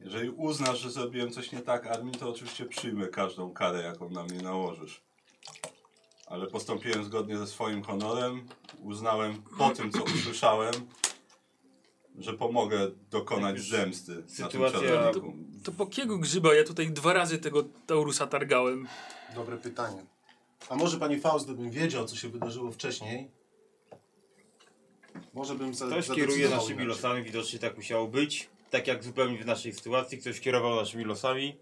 Jeżeli 0.00 0.30
uznasz, 0.30 0.80
że 0.80 0.90
zrobiłem 0.90 1.30
coś 1.30 1.52
nie 1.52 1.60
tak, 1.60 1.86
Armin, 1.86 2.14
to 2.14 2.30
oczywiście 2.30 2.66
przyjmę 2.66 3.08
każdą 3.08 3.50
karę, 3.50 3.82
jaką 3.82 4.10
na 4.10 4.24
mnie 4.24 4.42
nałożysz. 4.42 5.00
Ale 6.26 6.46
postąpiłem 6.46 7.04
zgodnie 7.04 7.38
ze 7.38 7.46
swoim 7.46 7.82
honorem. 7.82 8.46
Uznałem 8.82 9.42
po 9.58 9.70
tym, 9.70 9.92
co 9.92 10.02
usłyszałem, 10.02 10.74
że 12.18 12.32
pomogę 12.32 12.90
dokonać 13.10 13.48
Jak 13.48 13.56
już 13.56 13.68
zemsty 13.68 14.12
na 14.14 14.22
tym 14.22 14.28
sytuacja- 14.60 14.80
czarowniku. 14.80 15.32
To 15.64 15.72
po 15.72 15.86
kiego 15.86 16.18
grzyba 16.18 16.54
ja 16.54 16.64
tutaj 16.64 16.90
dwa 16.90 17.12
razy 17.12 17.38
tego 17.38 17.62
Taurusa 17.86 18.26
targałem? 18.26 18.88
Dobre 19.34 19.56
pytanie. 19.56 20.04
A 20.68 20.76
może 20.76 20.98
pani 20.98 21.20
Faust, 21.20 21.46
gdybym 21.46 21.70
wiedział, 21.70 22.06
co 22.06 22.16
się 22.16 22.28
wydarzyło 22.28 22.70
wcześniej, 22.72 23.30
może 25.34 25.54
bym 25.54 25.74
za, 25.74 25.86
Ktoś 25.86 26.08
kieruje 26.10 26.48
naszymi 26.48 26.72
inaczej. 26.74 26.86
losami, 26.86 27.22
widocznie 27.22 27.58
tak 27.58 27.76
musiało 27.76 28.08
być. 28.08 28.48
Tak 28.70 28.86
jak 28.86 29.04
zupełnie 29.04 29.38
w 29.38 29.46
naszej 29.46 29.72
sytuacji, 29.72 30.18
ktoś 30.18 30.40
kierował 30.40 30.76
naszymi 30.76 31.04
losami 31.04 31.56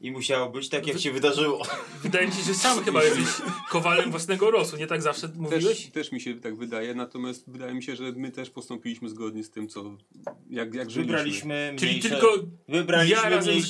i 0.00 0.10
musiało 0.10 0.50
być 0.50 0.68
tak, 0.68 0.86
jak 0.86 0.98
się 0.98 1.12
wydarzyło. 1.12 1.62
Wydaje 2.02 2.26
mi 2.26 2.32
się, 2.32 2.42
że 2.42 2.54
sam 2.54 2.84
chyba 2.84 3.04
jesteś 3.04 3.26
kowalem 3.70 4.10
własnego 4.10 4.50
losu, 4.50 4.76
nie 4.76 4.86
tak 4.86 5.02
zawsze 5.02 5.28
mówiłeś? 5.36 5.64
Też, 5.64 5.86
też 5.86 6.12
mi 6.12 6.20
się 6.20 6.34
tak 6.34 6.56
wydaje, 6.56 6.94
natomiast 6.94 7.50
wydaje 7.50 7.74
mi 7.74 7.82
się, 7.82 7.96
że 7.96 8.12
my 8.16 8.30
też 8.30 8.50
postąpiliśmy 8.50 9.08
zgodnie 9.08 9.44
z 9.44 9.50
tym, 9.50 9.68
co 9.68 9.96
jak, 10.50 10.74
jak 10.74 10.90
żyliśmy. 10.90 11.02
Wybraliśmy 11.12 11.74
Czyli 11.78 11.90
mniejsze, 11.90 12.08
tylko 12.08 12.32
wybraliśmy 12.68 13.16
ja 13.22 13.28
razem 13.28 13.60
z. 13.60 13.68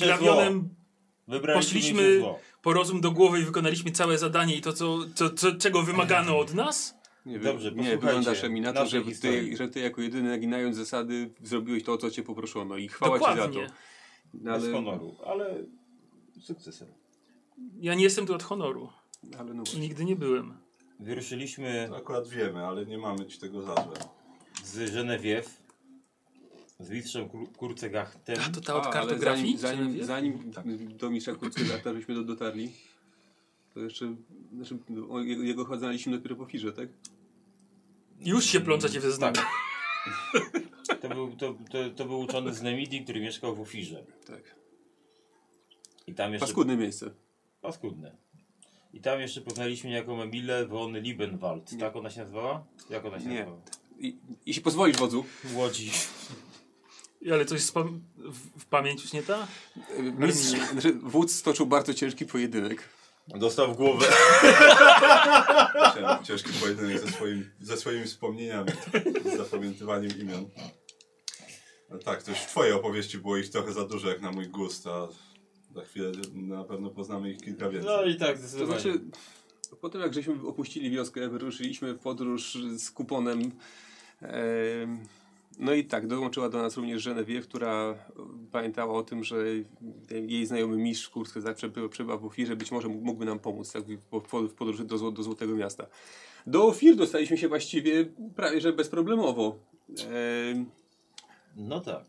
Wybraliśmy 1.27 1.79
poszliśmy- 1.79 2.21
po 2.61 2.73
rozum 2.73 3.01
do 3.01 3.11
głowy 3.11 3.39
i 3.39 3.43
wykonaliśmy 3.43 3.91
całe 3.91 4.17
zadanie 4.17 4.55
i 4.55 4.61
to, 4.61 4.73
co, 4.73 4.99
co, 5.15 5.29
co, 5.29 5.55
czego 5.55 5.83
wymagano 5.83 6.39
od 6.39 6.53
nas? 6.53 6.97
Nie, 7.25 7.39
Dobrze, 7.39 7.71
nie 7.71 7.97
wyglądasz 7.97 8.43
mi 8.43 8.61
na 8.61 8.73
to, 8.73 8.85
że 8.85 9.01
ty, 9.21 9.57
że 9.57 9.67
ty 9.67 9.79
jako 9.79 10.01
jedyny 10.01 10.29
naginając 10.29 10.75
zasady 10.75 11.29
zrobiłeś 11.43 11.83
to, 11.83 11.93
o 11.93 11.97
co 11.97 12.11
cię 12.11 12.23
poproszono 12.23 12.77
i 12.77 12.87
chwała 12.87 13.19
ci 13.19 13.25
za 13.25 13.31
Dokładnie. 13.31 13.67
to. 13.67 13.73
No, 14.33 14.51
Bez 14.53 14.63
ale, 14.63 14.73
honoru, 14.73 15.15
ale 15.25 15.55
sukcesem. 16.41 16.87
Ja 17.79 17.93
nie 17.95 18.03
jestem 18.03 18.25
tu 18.27 18.33
od 18.35 18.43
honoru. 18.43 18.89
ale 19.39 19.53
no 19.53 19.63
właśnie. 19.63 19.79
nigdy 19.79 20.05
nie 20.05 20.15
byłem. 20.15 20.57
Wyruszyliśmy 20.99 21.85
To 21.89 21.97
akurat 21.97 22.27
wiemy, 22.27 22.65
ale 22.65 22.85
nie 22.85 22.97
mamy 22.97 23.25
ci 23.25 23.39
tego 23.39 23.61
za 23.61 23.73
złe. 23.75 23.97
z 24.63 24.93
Genevieve, 24.93 25.49
z 26.79 26.89
mistrzem 26.89 27.29
Kur- 27.29 27.51
Kurcegachtem. 27.51 28.35
A 28.47 28.49
to 28.49 28.61
ta 28.61 28.75
od 28.75 28.85
A, 28.85 28.89
ale 28.89 28.93
kartografii? 28.93 29.57
Zanim, 29.57 30.05
zanim, 30.05 30.53
zanim 30.53 30.97
do 30.97 31.09
mistrza 31.09 31.35
Kurcygata 31.35 31.93
żeśmy 31.93 32.15
do, 32.15 32.23
dotarli, 32.23 32.71
to 33.73 33.79
jeszcze 33.79 34.15
znaczy, 34.53 34.77
o, 35.09 35.19
jego, 35.19 35.43
jego 35.43 35.77
znaliśmy 35.77 36.17
dopiero 36.17 36.35
po 36.35 36.45
firze, 36.45 36.73
tak? 36.73 36.89
Już 38.19 38.45
się 38.45 38.59
plączacie 38.59 38.99
w 38.99 39.03
zeznaniu. 39.03 39.41
To 41.01 41.09
był, 41.09 41.35
to, 41.35 41.55
to, 41.71 41.89
to 41.95 42.05
był 42.05 42.19
uczony 42.19 42.53
z 42.53 42.61
Nemidii, 42.61 43.03
który 43.03 43.19
mieszkał 43.21 43.55
w 43.55 43.61
Ofirze. 43.61 44.03
Tak. 44.27 44.56
I 46.07 46.13
tam 46.15 46.31
jeszcze... 46.33 46.47
Paskudne 46.47 46.77
miejsce. 46.77 47.09
Paskudne. 47.61 48.15
I 48.93 49.01
tam 49.01 49.19
jeszcze 49.21 49.41
poznaliśmy 49.41 49.89
niejako 49.89 50.23
Emilę 50.23 50.65
von 50.65 50.97
Liebenwald. 51.01 51.71
Tak 51.79 51.95
ona 51.95 52.09
się 52.09 52.19
nazywała? 52.19 52.65
Jak 52.89 53.05
ona 53.05 53.19
się 53.19 53.25
Nie. 53.25 53.35
nazywała? 53.39 53.61
I, 53.99 54.17
jeśli 54.45 54.61
pozwolisz 54.63 54.97
wodzu, 54.97 55.25
Łodzi. 55.53 55.91
Ale 57.31 57.45
coś 57.45 57.61
z 57.61 57.71
pam- 57.71 57.99
w, 58.17 58.61
w 58.61 58.65
pamięć 58.65 59.01
już 59.01 59.13
nie 59.13 59.23
ta? 59.23 59.47
mistrz, 60.17 60.59
znaczy, 60.71 60.93
wódz 60.93 61.35
stoczył 61.35 61.65
bardzo 61.65 61.93
ciężki 61.93 62.25
pojedynek. 62.25 62.89
Dostał 63.27 63.73
w 63.73 63.77
głowę. 63.77 64.05
Cię- 65.95 66.23
Ciężki 66.23 66.49
pojedynek 66.61 66.99
ze, 66.99 67.11
swoim, 67.11 67.49
ze 67.61 67.77
swoimi 67.77 68.05
wspomnieniami, 68.05 68.69
z 69.33 69.37
zapamiętywaniem 69.37 70.19
imion. 70.21 70.49
No 71.89 71.97
tak, 71.97 72.23
to 72.23 72.31
już 72.31 72.39
w 72.39 72.47
twojej 72.47 72.73
opowieści 72.73 73.17
było 73.17 73.37
ich 73.37 73.49
trochę 73.49 73.73
za 73.73 73.85
dużo 73.87 74.09
jak 74.09 74.21
na 74.21 74.31
mój 74.31 74.47
gust, 74.47 74.87
a 74.87 75.07
za 75.77 75.83
chwilę 75.85 76.11
na 76.33 76.63
pewno 76.63 76.89
poznamy 76.89 77.31
ich 77.31 77.37
kilka 77.41 77.69
więcej. 77.69 77.91
No 77.97 78.03
i 78.05 78.15
tak, 78.15 78.31
To 78.31 78.37
zdecydowanie. 78.37 78.79
znaczy, 78.81 78.99
po 79.81 79.89
tym 79.89 80.01
jak 80.01 80.13
żeśmy 80.13 80.33
opuścili 80.47 80.89
wioskę, 80.91 81.29
wyruszyliśmy 81.29 81.93
w 81.93 81.99
podróż 81.99 82.57
z 82.77 82.91
kuponem. 82.91 83.39
em, 84.21 84.99
no 85.59 85.73
i 85.73 85.85
tak, 85.85 86.07
dołączyła 86.07 86.49
do 86.49 86.57
nas 86.61 86.77
również 86.77 87.05
Genevieve, 87.05 87.41
która 87.47 87.95
pamiętała 88.51 88.93
o 88.93 89.03
tym, 89.03 89.23
że 89.23 89.45
jej 90.11 90.45
znajomy 90.45 90.77
mistrz 90.77 91.09
Kurski 91.09 91.41
zawsze 91.41 91.69
przebywa, 91.89 92.17
w 92.17 92.25
Ofirze, 92.25 92.55
być 92.55 92.71
może 92.71 92.87
mógłby 92.87 93.25
nam 93.25 93.39
pomóc 93.39 93.71
tak, 93.71 93.83
w, 94.47 94.53
podróży 94.53 94.85
do, 94.85 95.11
do 95.11 95.23
Złotego 95.23 95.55
Miasta. 95.55 95.87
Do 96.47 96.65
Ofir 96.65 96.95
dostaliśmy 96.95 97.37
się 97.37 97.47
właściwie 97.47 98.05
prawie 98.35 98.61
że 98.61 98.73
bezproblemowo. 98.73 99.59
Em, 99.89 100.65
No 101.55 101.79
tak. 101.79 102.05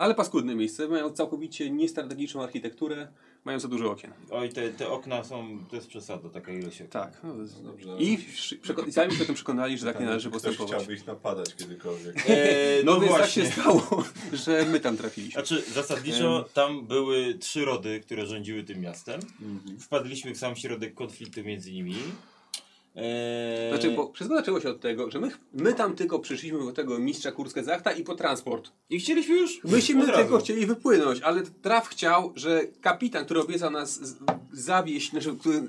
Ale 0.00 0.14
paskudne 0.14 0.54
miejsce, 0.54 0.88
mają 0.88 1.10
całkowicie 1.10 1.70
niestrategiczną 1.70 2.42
architekturę, 2.42 3.08
mają 3.44 3.60
za 3.60 3.68
dużo 3.68 3.90
okien. 3.90 4.12
Oj, 4.30 4.48
te, 4.48 4.68
te 4.70 4.88
okna 4.88 5.24
są, 5.24 5.58
to 5.70 5.76
jest 5.76 5.88
przesada, 5.88 6.28
taka 6.28 6.52
ilość 6.52 6.76
okien. 6.76 6.88
Tak. 6.88 7.18
No, 7.24 7.34
Dobrze. 7.64 7.96
I 7.98 8.18
przeko- 8.62 8.88
i 8.88 8.92
sami 8.92 9.12
się 9.16 9.22
o 9.22 9.26
tym 9.26 9.34
przekonali, 9.34 9.78
że 9.78 9.86
tak 9.86 10.00
nie 10.00 10.06
należy 10.06 10.28
Ktoś 10.30 10.42
postępować. 10.42 10.72
chciałby 10.74 10.94
ich 10.94 11.06
napadać 11.06 11.54
kiedykolwiek. 11.54 12.30
Eee, 12.30 12.84
No, 12.84 12.92
no, 12.94 13.00
więc 13.00 13.12
tak 13.12 13.20
właśnie. 13.20 13.44
się 13.44 13.50
stało, 13.50 14.04
że 14.44 14.66
my 14.70 14.80
tam 14.80 14.96
trafiliśmy. 14.96 15.44
Znaczy, 15.46 15.62
zasadniczo 15.72 16.48
tam 16.54 16.86
były 16.86 17.34
trzy 17.34 17.64
rody, 17.64 18.00
które 18.00 18.26
rządziły 18.26 18.62
tym 18.62 18.80
miastem. 18.80 19.20
Wpadliśmy 19.80 20.34
w 20.34 20.38
sam 20.38 20.56
środek 20.56 20.94
konfliktu 20.94 21.44
między 21.44 21.72
nimi. 21.72 21.94
Eee, 23.00 23.68
Znaczy, 23.70 23.90
bo 23.90 24.12
wszystko 24.12 24.36
zaczęło 24.36 24.60
się 24.60 24.68
od 24.70 24.80
tego, 24.80 25.10
że 25.10 25.20
my, 25.20 25.30
my 25.52 25.74
tam 25.74 25.94
tylko 25.96 26.18
przyszliśmy 26.18 26.58
do 26.58 26.72
tego 26.72 26.98
mistrza 26.98 27.32
Kurskę 27.32 27.64
Zachta 27.64 27.92
i 27.92 28.04
po 28.04 28.14
transport. 28.14 28.70
I 28.90 29.00
chcieliśmy 29.00 29.34
już 29.38 29.64
Myśmy 29.64 30.02
od 30.02 30.08
razu. 30.08 30.20
tylko 30.22 30.38
chcieli 30.38 30.66
wypłynąć, 30.66 31.20
ale 31.20 31.42
traf 31.62 31.88
chciał, 31.88 32.32
że 32.36 32.60
kapitan, 32.80 33.24
który 33.24 33.40
obiecał 33.40 33.70
nas 33.70 34.00
zawieść, 34.52 35.10
znaczy, 35.10 35.36
który, 35.40 35.62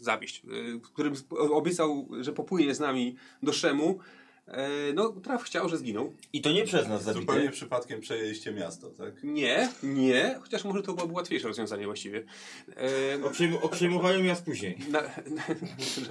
zawieść, 0.00 0.42
y, 0.76 0.80
który 0.80 1.12
obiecał, 1.50 2.08
że 2.20 2.32
popłynie 2.32 2.74
z 2.74 2.80
nami 2.80 3.16
do 3.42 3.52
Szemu, 3.52 3.98
no 4.94 5.08
traf 5.24 5.42
chciał, 5.42 5.68
że 5.68 5.76
zginął. 5.78 6.12
I 6.32 6.40
to 6.40 6.52
nie 6.52 6.64
przez 6.64 6.88
nas 6.88 7.02
zabite. 7.02 7.20
Zupełnie 7.26 7.50
przypadkiem 7.50 8.00
przejęliście 8.00 8.52
miasto, 8.52 8.90
tak? 8.90 9.12
Nie, 9.22 9.68
nie, 9.82 10.38
chociaż 10.42 10.64
może 10.64 10.82
to 10.82 10.92
byłoby 10.92 11.14
łatwiejsze 11.14 11.48
rozwiązanie 11.48 11.84
właściwie. 11.86 12.24
E, 12.76 13.24
O, 13.24 13.30
przejm 13.30 13.54
o 13.62 13.68
przejmowaniu 13.68 14.24
miast 14.24 14.44
później. 14.44 14.76
Na, 14.90 15.02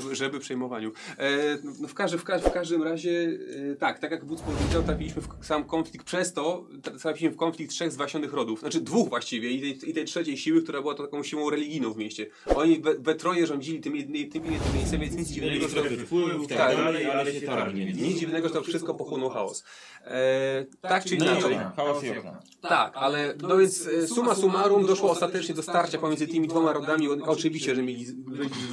żeby, 0.02 0.16
żeby 0.16 0.40
przejmowaniu. 0.40 0.92
E, 1.18 1.58
no 1.82 1.88
w, 1.88 1.94
każdy, 1.94 2.18
w, 2.18 2.24
każ- 2.24 2.42
w 2.42 2.52
każdym 2.52 2.84
razie, 2.84 3.38
e, 3.72 3.76
tak, 3.76 4.00
tak 4.00 4.12
jak 4.12 4.26
wódz 4.26 4.42
powiedział, 4.42 4.84
trafiliśmy 4.84 5.22
w 5.22 5.46
sam 5.46 5.64
konflikt 5.64 6.06
przez 6.06 6.34
to, 6.34 6.66
tra- 6.82 7.00
trafiliśmy 7.02 7.30
w 7.30 7.38
konflikt 7.38 7.72
trzech 7.72 7.92
zwasionych 7.92 8.34
rodów, 8.34 8.60
znaczy 8.60 8.82
dwóch 8.82 9.10
właściwie 9.10 9.52
i 9.52 9.62
tej, 9.62 9.90
i 9.90 9.94
tej 9.94 10.06
trzeciej 10.06 10.38
siły, 10.38 10.64
która 10.64 10.82
była 10.82 10.96
to 10.96 11.04
taką 11.04 11.24
siłą 11.24 11.50
religijną 11.50 11.94
w 11.94 11.98
mieście. 11.98 12.26
Oni 12.56 12.80
we, 12.80 12.94
we 13.00 13.16
troje 13.16 13.48
rządzili 13.48 13.80
tymi, 13.80 14.04
tymi, 14.04 14.28
tymi 14.30 14.50
miejscami, 14.76 15.02
więc 15.06 15.16
nic 15.16 15.28
dziwnego, 15.28 15.68
wpływów 16.06 16.48
tak 16.48 16.58
Tak. 16.58 16.78
dalej, 16.78 17.06
ale 17.06 17.34
się 17.34 17.42
tarli. 17.42 17.86
nic 17.86 18.27
dziwnego, 18.28 18.48
że 18.48 18.54
to 18.54 18.62
wszystko 18.62 18.94
pochłonął 18.94 19.30
chaos. 19.30 19.64
E, 20.06 20.66
tak 20.82 21.06
czy 21.06 21.18
No 21.18 21.26
i 21.26 21.28
inaczej. 21.28 21.54
okna, 21.54 21.72
chaos 21.76 22.04
i 22.04 22.10
okna. 22.18 22.40
Tak, 22.62 22.92
ale 22.96 23.34
no 23.42 23.58
więc 23.58 23.88
e, 23.88 24.08
summa 24.08 24.36
summarum 24.36 24.86
doszło 24.86 25.12
ostatecznie 25.12 25.56
do 25.56 25.64
starcia 25.64 25.98
pomiędzy 25.98 26.28
tymi 26.28 26.48
dwoma 26.48 26.74
rodami. 26.74 27.08
Oczywiście, 27.10 27.76
że 27.76 27.82
mieli 27.84 28.06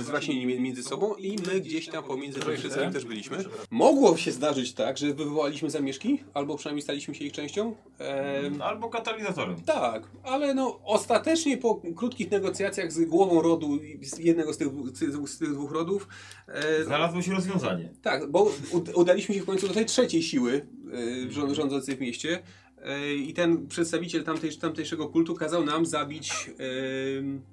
zwaśnieni 0.01 0.47
mi- 0.47 0.61
między 0.61 0.83
sobą 0.83 1.15
i 1.15 1.37
my 1.47 1.61
gdzieś 1.61 1.89
tam 1.89 2.05
pomiędzy 2.05 2.41
Wojszycami 2.41 2.93
też 2.93 3.05
byliśmy. 3.05 3.45
Mogło 3.71 4.17
się 4.17 4.33
zdarzyć 4.33 4.75
tak, 4.75 4.99
że 4.99 5.15
wywołaliśmy 5.15 5.71
zamieszki, 5.71 6.23
albo 6.35 6.57
przynajmniej 6.57 6.83
staliśmy 6.83 7.15
się 7.15 7.25
ich 7.25 7.33
częścią. 7.33 7.75
Em, 7.99 8.63
Albo 8.63 8.89
katalizatorem. 8.89 9.57
tak, 9.63 10.03
ale 10.23 10.55
no 10.55 10.81
ostatecznie 10.85 11.59
po 11.59 11.81
krótkich 11.97 12.31
negocjacjach 12.31 12.93
z 12.93 13.05
głową 13.05 13.43
rodu, 13.43 13.79
z 14.03 14.19
jednego 14.19 14.53
z 14.53 14.57
tych, 14.59 14.69
z, 15.27 15.39
tych 15.39 15.53
dwóch 15.53 15.73
rodów, 15.73 16.09
e, 16.49 16.85
Znalazło 16.85 17.23
się 17.23 17.33
rozwiązanie. 17.33 17.89
tak, 18.03 18.31
bo 18.31 18.43
ud- 18.73 18.95
udaliśmy 18.95 19.35
się 19.35 19.44
w 19.45 19.47
końcu 19.47 19.69
do 19.69 19.75
tej 19.75 19.87
trzeciej 19.87 20.23
siły 20.23 20.67
rząd, 21.29 21.53
rządzącej 21.57 21.97
w 21.97 22.01
mieście 22.01 22.43
y, 23.11 23.15
i 23.15 23.33
ten 23.35 23.67
przedstawiciel 23.67 24.25
tamtej, 24.25 24.57
tamtejszego 24.57 25.09
kultu 25.09 25.35
kazał 25.35 25.65
nam 25.65 25.87
zabić 25.87 26.51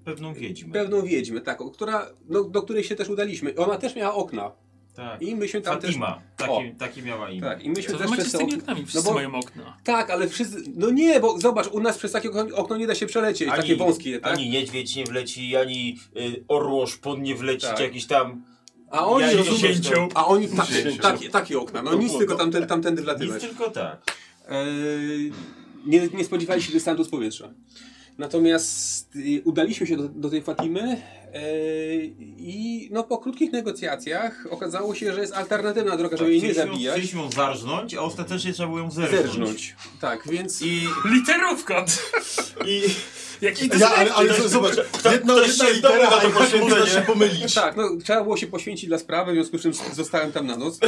Pewną 0.05 0.33
wiedźmę. 0.33 0.73
pewną 0.73 1.01
wiedźmę, 1.01 1.41
tak, 1.41 1.59
która, 1.73 2.07
no, 2.29 2.43
do 2.43 2.61
której 2.61 2.83
się 2.83 2.95
też 2.95 3.09
udaliśmy. 3.09 3.55
Ona 3.55 3.77
też 3.77 3.95
miała 3.95 4.13
okna 4.13 4.51
Tak. 4.95 5.21
i 5.21 5.35
myśmy 5.35 5.61
tam 5.61 5.81
Fatima. 5.81 6.21
też... 6.37 6.47
Takie, 6.47 6.75
takie 6.79 7.01
miała 7.01 7.29
imię. 7.29 7.41
Tak, 7.41 7.63
i 7.63 7.69
myśmy 7.69 7.93
Co 7.93 7.97
też 7.99 8.09
macie 8.09 8.21
przez 8.21 8.33
z 8.33 8.37
tymi 8.37 8.51
okna... 8.53 8.63
oknami? 8.63 8.85
Wszyscy 8.85 9.07
bo- 9.07 9.13
mają 9.13 9.35
okna. 9.35 9.77
Tak, 9.83 10.09
ale 10.09 10.27
wszyscy... 10.27 10.57
No 10.75 10.89
nie, 10.89 11.19
bo 11.19 11.39
zobacz, 11.39 11.67
u 11.67 11.79
nas 11.79 11.97
przez 11.97 12.11
takie 12.11 12.29
okno, 12.31 12.77
nie 12.77 12.87
da 12.87 12.95
się 12.95 13.05
przelecieć, 13.05 13.49
takie 13.49 13.75
wąskie, 13.75 14.19
tak? 14.19 14.33
Ani 14.33 14.49
niedźwiedź 14.49 14.95
nie 14.95 15.03
wleci, 15.05 15.55
ani 15.55 15.99
y, 16.17 16.43
orło 16.47 16.87
szpon 16.87 17.21
nie 17.23 17.35
wleci, 17.35 17.67
Tak. 17.67 17.77
czy 17.77 17.83
jakiś 17.83 18.05
tam... 18.05 18.43
A 18.91 19.05
oni, 19.07 19.25
Ja 19.25 20.07
a 20.15 20.25
oni 20.27 20.47
ta, 20.47 20.65
Dziesięcią. 20.65 21.01
takie, 21.01 21.29
takie 21.29 21.59
okna, 21.59 21.81
no 21.81 21.93
nic 21.93 22.17
tylko 22.17 22.35
tamten, 22.35 22.67
tamtędy 22.67 23.01
Nic 23.01 23.05
wlatywać. 23.05 23.41
tylko 23.41 23.69
tak. 23.71 23.97
Eee, 24.49 25.31
nie, 25.85 26.07
nie 26.07 26.25
spodziewali 26.25 26.61
się 26.63 26.71
dystansu 26.71 27.03
z 27.03 27.09
powietrza. 27.09 27.49
Natomiast 28.17 29.15
y, 29.15 29.41
udaliśmy 29.45 29.87
się 29.87 29.97
do, 29.97 30.07
do 30.09 30.29
tej 30.29 30.41
Fatimy 30.41 31.01
eee, 31.33 32.15
i 32.37 32.89
no, 32.91 33.03
po 33.03 33.17
krótkich 33.17 33.51
negocjacjach 33.51 34.47
okazało 34.49 34.95
się, 34.95 35.13
że 35.13 35.21
jest 35.21 35.33
alternatywna 35.33 35.97
droga, 35.97 36.17
żeby 36.17 36.31
jej 36.31 36.41
nie 36.41 36.49
Chcieliśmy 36.49 36.71
zabijać. 36.73 36.93
Chcieliśmy 36.93 37.21
ją 37.21 37.31
zarżnąć, 37.31 37.93
a 37.95 38.01
ostatecznie 38.01 38.53
trzeba 38.53 38.67
było 38.69 38.79
ją 38.79 38.91
zerżnąć. 38.91 39.23
Zerżnąć. 39.25 39.75
Tak, 40.01 40.27
więc 40.27 40.61
I, 40.61 40.81
Literówka! 41.13 41.85
i 42.67 42.81
Jaki 43.41 43.69
Ja, 43.77 43.95
ale, 43.95 44.13
ale 44.13 44.29
Ktoś- 44.33 44.47
zobacz, 44.47 44.71
kto- 44.91 45.11
jedna, 45.11 45.33
ktoś 45.33 45.47
jedna 45.47 45.65
się 45.65 45.73
litera, 45.73 46.09
na 46.09 46.17
to 46.17 46.29
poświęcenie. 46.29 46.87
się 46.87 47.01
pomylić. 47.01 47.53
tak, 47.53 47.75
no, 47.77 47.89
trzeba 48.03 48.23
było 48.23 48.37
się 48.37 48.47
poświęcić 48.47 48.87
dla 48.87 48.97
sprawy, 48.97 49.31
w 49.31 49.35
związku 49.35 49.57
z 49.57 49.61
czym 49.61 49.73
zostałem 49.93 50.31
tam 50.31 50.47
na 50.47 50.57
noc. 50.57 50.79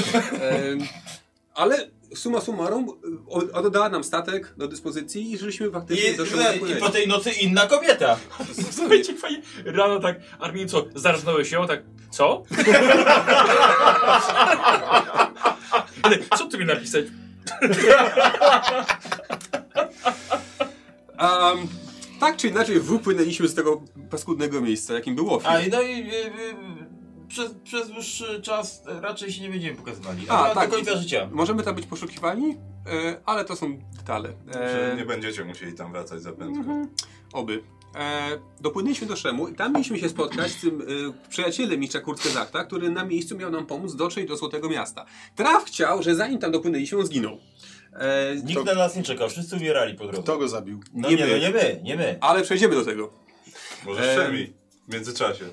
Ale 1.56 1.90
summa 2.16 2.42
summarum 2.42 2.88
oddała 3.54 3.90
nam 3.90 4.04
statek 4.04 4.54
do 4.58 4.68
dyspozycji 4.68 5.32
i 5.32 5.38
żyliśmy 5.38 5.72
faktycznie 5.72 6.12
I, 6.12 6.18
do 6.18 6.26
i, 6.26 6.76
po 6.80 6.90
tej 6.90 7.08
nocy 7.08 7.32
inna 7.32 7.68
kobieta. 7.68 8.18
Słuchajcie, 8.78 9.14
fajnie. 9.16 9.42
Rano 9.66 10.00
tak, 10.00 10.16
Armin, 10.40 10.70
co, 10.70 10.86
zarżnąłeś 10.96 11.52
ją? 11.52 11.68
Tak, 11.68 11.82
co? 12.12 12.44
Ale 16.04 16.18
co 16.38 16.46
ty 16.46 16.58
mi 16.58 16.66
napisać? 16.66 17.06
Um, 21.20 21.68
tak 22.24 22.38
czy 22.38 22.48
inaczej 22.48 22.80
wypłynęliśmy 22.80 23.48
z 23.48 23.56
tego 23.56 23.82
paskudnego 24.10 24.62
miejsca, 24.62 24.94
jakim 24.94 25.16
było 25.16 25.42
A 25.46 25.58
film. 25.58 25.68
i 25.68 25.72
no 25.72 25.82
i 25.82 25.92
y, 25.92 26.16
y, 26.16 26.94
przez, 27.28 27.52
przez 27.64 27.90
dłuższy 27.90 28.42
czas 28.42 28.84
raczej 28.86 29.32
się 29.32 29.42
nie 29.42 29.50
będziemy 29.50 29.78
pokazywali. 29.78 30.26
A, 30.30 30.46
A, 30.52 30.56
tak. 30.56 30.70
do 30.70 30.76
końca 30.76 30.98
życia. 30.98 31.30
Możemy 31.32 31.64
tam 31.64 31.76
być 31.76 31.86
poszukiwani, 31.86 32.58
e, 32.88 33.18
ale 33.26 33.46
to 33.46 33.56
są 33.56 33.80
detale. 33.98 34.30
E, 34.54 34.96
nie 34.98 35.06
będziecie 35.06 35.46
musieli 35.46 35.74
tam 35.74 35.92
wracać 35.92 36.22
za 36.22 36.32
prędko. 36.32 36.60
mhm, 36.60 36.88
oby. 37.34 37.64
e, 37.96 38.40
dopłynęliśmy 38.62 39.08
do 39.08 39.16
Szemu 39.16 39.48
i 39.48 39.56
tam 39.56 39.74
mieliśmy 39.74 40.00
się 40.00 40.10
spotkać 40.10 40.52
z 40.52 40.62
tym 40.62 40.82
e, 40.82 40.86
przyjacielem 41.30 41.80
mistrza 41.80 42.00
Kurtzakta, 42.00 42.64
który 42.64 42.90
na 42.90 43.06
miejscu 43.06 43.38
miał 43.38 43.52
nam 43.52 43.66
pomóc 43.66 43.96
dotrzeć 43.96 44.28
do 44.28 44.38
Złotego 44.38 44.70
Miasta. 44.70 45.06
Traf 45.36 45.66
chciał, 45.66 46.04
że 46.04 46.16
zanim 46.16 46.40
tam 46.40 46.52
dopłynęliśmy, 46.52 47.00
on 47.00 47.06
zginął. 47.06 47.38
E, 48.00 48.36
Nikt 48.46 48.66
na 48.66 48.74
nas 48.74 48.96
nie 48.96 49.04
czekał, 49.04 49.30
wszyscy 49.30 49.56
umierali 49.56 49.94
po 49.96 50.04
drodze. 50.04 50.22
Kto 50.24 50.38
go 50.38 50.48
zabił? 50.48 50.80
No 50.94 51.10
nie 51.10 51.16
nie, 51.16 51.26
my. 51.26 51.32
no 51.32 51.38
nie 51.38 51.50
my, 51.50 51.80
nie 51.84 51.96
my. 51.96 52.18
ale 52.22 52.42
przejdziemy 52.42 52.76
do 52.76 52.86
tego. 52.86 53.14
Może 53.86 54.12
Em, 54.14 54.18
Szemi 54.26 54.54
w 54.88 54.94
międzyczasie. 54.94 55.46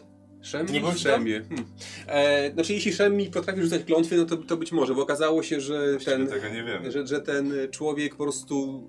Szemi? 0.43 0.73
Nie 0.73 0.95
Szemie. 0.97 1.41
Hmm. 1.49 1.67
E, 2.07 2.53
znaczy, 2.53 2.73
jeśli 2.75 2.93
Szemi 2.93 3.31
potrafi 3.31 3.63
rzucać 3.63 3.85
klątwy, 3.85 4.17
no 4.17 4.25
to, 4.25 4.37
to 4.37 4.57
być 4.57 4.73
może, 4.73 4.95
bo 4.95 5.03
okazało 5.03 5.43
się, 5.43 5.61
że 5.61 5.91
Właściwie 5.91 6.17
ten, 6.17 6.27
tego 6.27 6.49
nie 6.49 6.65
wiemy. 6.65 6.93
że, 6.93 7.07
że 7.07 7.21
ten 7.21 7.53
człowiek 7.71 8.17
po 8.17 8.23
prostu 8.25 8.89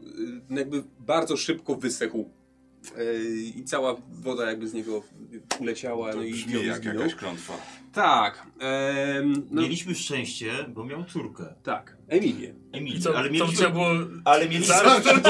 y, 0.52 0.56
jakby 0.56 0.84
bardzo 0.99 1.38
szybko 1.38 1.76
wysechł. 1.76 2.30
E, 2.98 3.23
I 3.56 3.64
cała 3.65 3.95
woda 4.11 4.49
jakby 4.49 4.68
z 4.68 4.73
niego 4.73 5.03
uleciała, 5.60 6.11
To 6.11 6.18
no 6.18 6.23
i 6.23 6.32
brzmi 6.32 6.68
jak 6.68 6.78
zginął. 6.78 6.98
jakaś 6.98 7.15
klątwa. 7.15 7.53
Tak. 7.93 8.47
em, 8.59 9.34
no, 9.51 9.61
Mieliśmy 9.61 9.95
szczęście, 9.95 10.51
bo 10.68 10.84
miał 10.85 11.03
córkę. 11.03 11.43
tak. 11.63 11.97
Emilię. 12.07 12.53
Emilię, 12.72 12.99
Co, 12.99 13.18
ale 13.18 13.27
to 13.27 13.34
mieliśmy... 13.34 13.55
trzeba 13.57 13.69
było... 13.69 13.89
Ale 14.26 14.45
mieliśmy... 14.49 14.65
Zaraz 14.76 15.03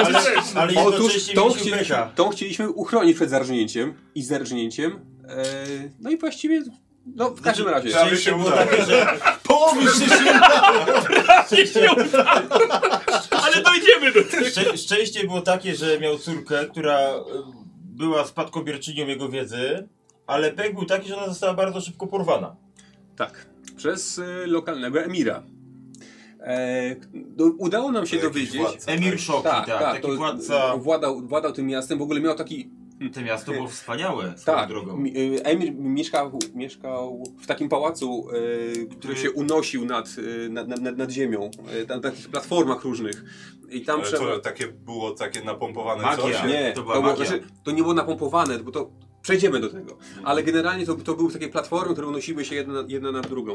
to 0.54 0.60
ale, 0.60 0.76
Otóż 0.86 1.28
tą 1.36 1.52
chcieliśmy, 1.52 1.96
tą 2.16 2.30
chcieliśmy 2.30 2.70
uchronić 2.70 3.16
przed 3.16 3.30
zarżnięciem 3.30 3.94
i 4.16 4.24
zerżnięciem. 4.24 5.00
E, 5.28 5.44
no 6.00 6.10
i 6.12 6.18
właściwie, 6.18 6.64
no 7.16 7.30
w 7.30 7.42
każdym 7.42 7.68
razie. 7.68 7.90
Prawie 7.90 8.10
się 8.10 8.16
Szczęście 8.16 8.32
było 8.32 8.46
udało. 8.48 8.66
takie, 8.66 8.86
że 8.86 9.08
Połowy 9.48 9.82
się 9.82 10.06
Nie 11.58 11.68
się 11.68 11.80
udało. 11.92 12.40
Ale 13.32 13.62
dojdziemy 13.64 14.12
do 14.14 14.24
tego. 14.24 14.46
Szczę, 14.46 14.78
szczęście 14.78 15.24
było 15.24 15.42
takie, 15.42 15.76
że 15.76 16.00
miał 16.00 16.18
córkę, 16.20 16.66
która 16.66 16.98
e, 17.00 17.24
była 17.84 18.26
spadkobierczynią 18.26 19.08
jego 19.08 19.30
wiedzy, 19.30 19.88
ale 20.32 20.52
pech 20.52 20.74
był 20.76 20.86
taki, 20.86 21.08
że 21.08 21.18
ona 21.18 21.28
została 21.28 21.54
bardzo 21.54 21.82
szybko 21.82 22.08
porwana. 22.08 22.56
Tak, 23.16 23.46
przez 23.78 24.18
y, 24.18 24.24
lokalnego 24.48 25.00
emira. 25.02 25.44
E, 26.40 26.96
no, 27.38 27.46
udało 27.58 27.92
nam 27.92 28.06
się 28.08 28.18
To 28.18 28.24
dowiedzieć. 28.24 28.58
władca, 28.58 28.92
Emir 28.92 29.12
tak? 29.12 29.20
Szoki, 29.20 29.44
Tak, 29.44 29.66
tak, 29.68 29.80
tak, 29.80 29.92
taki 29.96 30.08
to 30.08 30.16
władca. 30.16 30.78
władał, 30.78 31.22
władał 31.22 31.52
tym 31.52 31.68
miastem, 31.68 32.00
w 32.00 32.02
ogóle 32.02 32.20
miał 32.22 32.36
taki. 32.36 32.70
To 33.14 33.22
miasto 33.22 33.52
było 33.52 33.68
wspaniałe 33.68 34.38
swoją 34.38 34.58
Tak, 34.58 34.70
drogą. 34.70 35.06
y, 35.06 35.44
emir 35.44 35.74
mieszkał, 35.76 36.40
mieszkał 36.56 37.24
w 37.42 37.48
takim 37.48 37.70
pałacu, 37.70 38.28
y, 38.34 38.88
który 39.00 39.16
się 39.16 39.32
unosił 39.32 39.86
nad, 39.86 40.08
y, 40.18 40.50
nad, 40.50 40.68
nad, 40.68 40.98
nad 40.98 41.12
ziemią, 41.12 41.50
y, 41.84 41.88
na 41.88 42.00
takich 42.00 42.30
platformach 42.30 42.84
różnych. 42.84 43.24
I 43.70 43.82
tam 43.82 44.00
Ale 44.00 44.10
trzeba. 44.10 44.26
to 44.26 44.40
takie 44.40 44.68
było 44.68 45.12
takie 45.12 45.44
napompowane 45.44 46.04
Magia. 46.04 46.24
coś? 46.24 46.44
Nie, 46.48 46.72
To 46.72 46.76
to, 46.76 46.84
była 46.84 46.96
było, 46.96 47.08
magia. 47.08 47.26
znaczy, 47.26 47.44
to 47.64 47.72
nie 47.72 47.82
było 47.82 47.94
napompowane, 47.94 48.60
bo 48.60 48.72
to 48.72 48.90
przejdziemy 49.22 49.60
do 49.60 49.70
tego. 49.70 49.98
Ale 50.24 50.44
generalnie 50.44 50.86
to, 50.86 50.96
to 50.96 51.14
były 51.14 51.34
takie 51.34 51.50
platformy, 51.50 51.94
które 51.94 52.08
unosiły 52.08 52.46
się 52.46 52.56
jedna, 52.56 52.84
jedna 52.88 53.12
nad 53.12 53.28
drugą. 53.28 53.54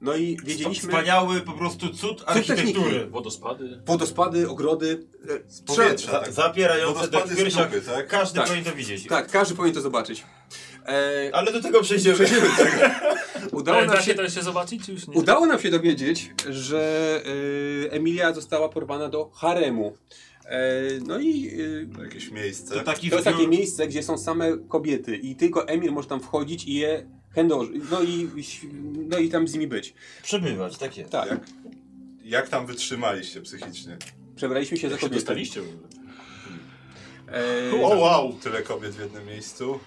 No 0.00 0.16
i 0.16 0.36
wiedzieliśmy. 0.44 0.88
Wspaniały 0.88 1.40
po 1.40 1.52
prostu 1.52 1.88
cud 1.94 2.22
architektury. 2.26 3.06
Wodospady. 3.06 3.80
Wodospady, 3.86 4.48
ogrody. 4.48 5.06
e, 5.46 5.50
Z 5.50 5.60
powietrza. 5.62 6.12
Za, 6.12 6.20
tak. 6.20 6.32
zapierające 6.32 7.08
piersiach. 7.36 7.70
dupy, 7.70 7.86
tak? 7.86 8.08
Każdy 8.08 8.38
Tak. 8.38 8.48
powinien 8.48 8.70
to 8.70 8.76
widzieć. 8.76 9.06
Tak, 9.06 9.30
każdy 9.30 9.54
powinien 9.54 9.74
to 9.74 9.80
zobaczyć. 9.80 10.24
E, 10.86 11.30
Ale 11.32 11.52
do 11.52 11.62
tego 11.62 11.80
przejdziemy. 11.82 12.18
udało, 13.52 13.78
Ale 13.78 13.86
nam 13.86 13.96
się, 13.96 14.02
się 14.02 14.14
to 14.14 14.22
jeszcze 14.22 14.42
zobaczyć, 14.42 14.86
czy 14.86 14.92
już 14.92 15.08
nie? 15.08 15.14
udało 15.14 15.46
nam 15.46 15.60
się 15.60 15.70
dowiedzieć, 15.70 16.30
że 16.50 17.22
e, 17.86 17.92
Emilia 17.92 18.32
została 18.32 18.68
porwana 18.68 19.08
do 19.08 19.30
haremu. 19.34 19.96
E, 20.48 20.82
no 21.06 21.18
i 21.18 21.50
e, 22.00 22.02
Jakieś 22.04 22.30
miejsce. 22.30 22.74
To 22.74 22.80
taki 22.80 23.10
to 23.10 23.16
jest 23.16 23.24
takie 23.28 23.48
miejsce, 23.48 23.88
gdzie 23.88 24.02
są 24.02 24.18
same 24.18 24.58
kobiety 24.68 25.16
i 25.16 25.36
tylko 25.36 25.68
Emil 25.68 25.92
może 25.92 26.08
tam 26.08 26.20
wchodzić 26.20 26.64
i 26.64 26.74
je 26.74 27.06
chędoży, 27.34 27.72
no 27.90 28.02
i, 28.02 28.28
no 29.08 29.18
i 29.18 29.28
tam 29.28 29.48
z 29.48 29.52
nimi 29.52 29.66
być. 29.66 29.94
Przebywać, 30.22 30.78
takie. 30.78 31.04
Tak, 31.04 31.28
Jak, 31.30 31.40
jak 32.24 32.48
tam 32.48 32.66
wytrzymaliście 32.66 33.40
psychicznie? 33.40 33.96
przebraliśmy 34.36 34.76
się 34.76 34.88
za 34.88 34.92
Jak 34.92 35.00
się 35.00 35.06
kobiety. 35.06 35.20
dostaliście 35.26 35.60
w 35.62 35.64
ogóle? 35.68 35.88
E, 37.32 37.84
O 37.84 37.98
wow! 37.98 38.32
Tyle 38.32 38.62
kobiet 38.62 38.92
w 38.94 39.00
jednym 39.00 39.26
miejscu? 39.26 39.78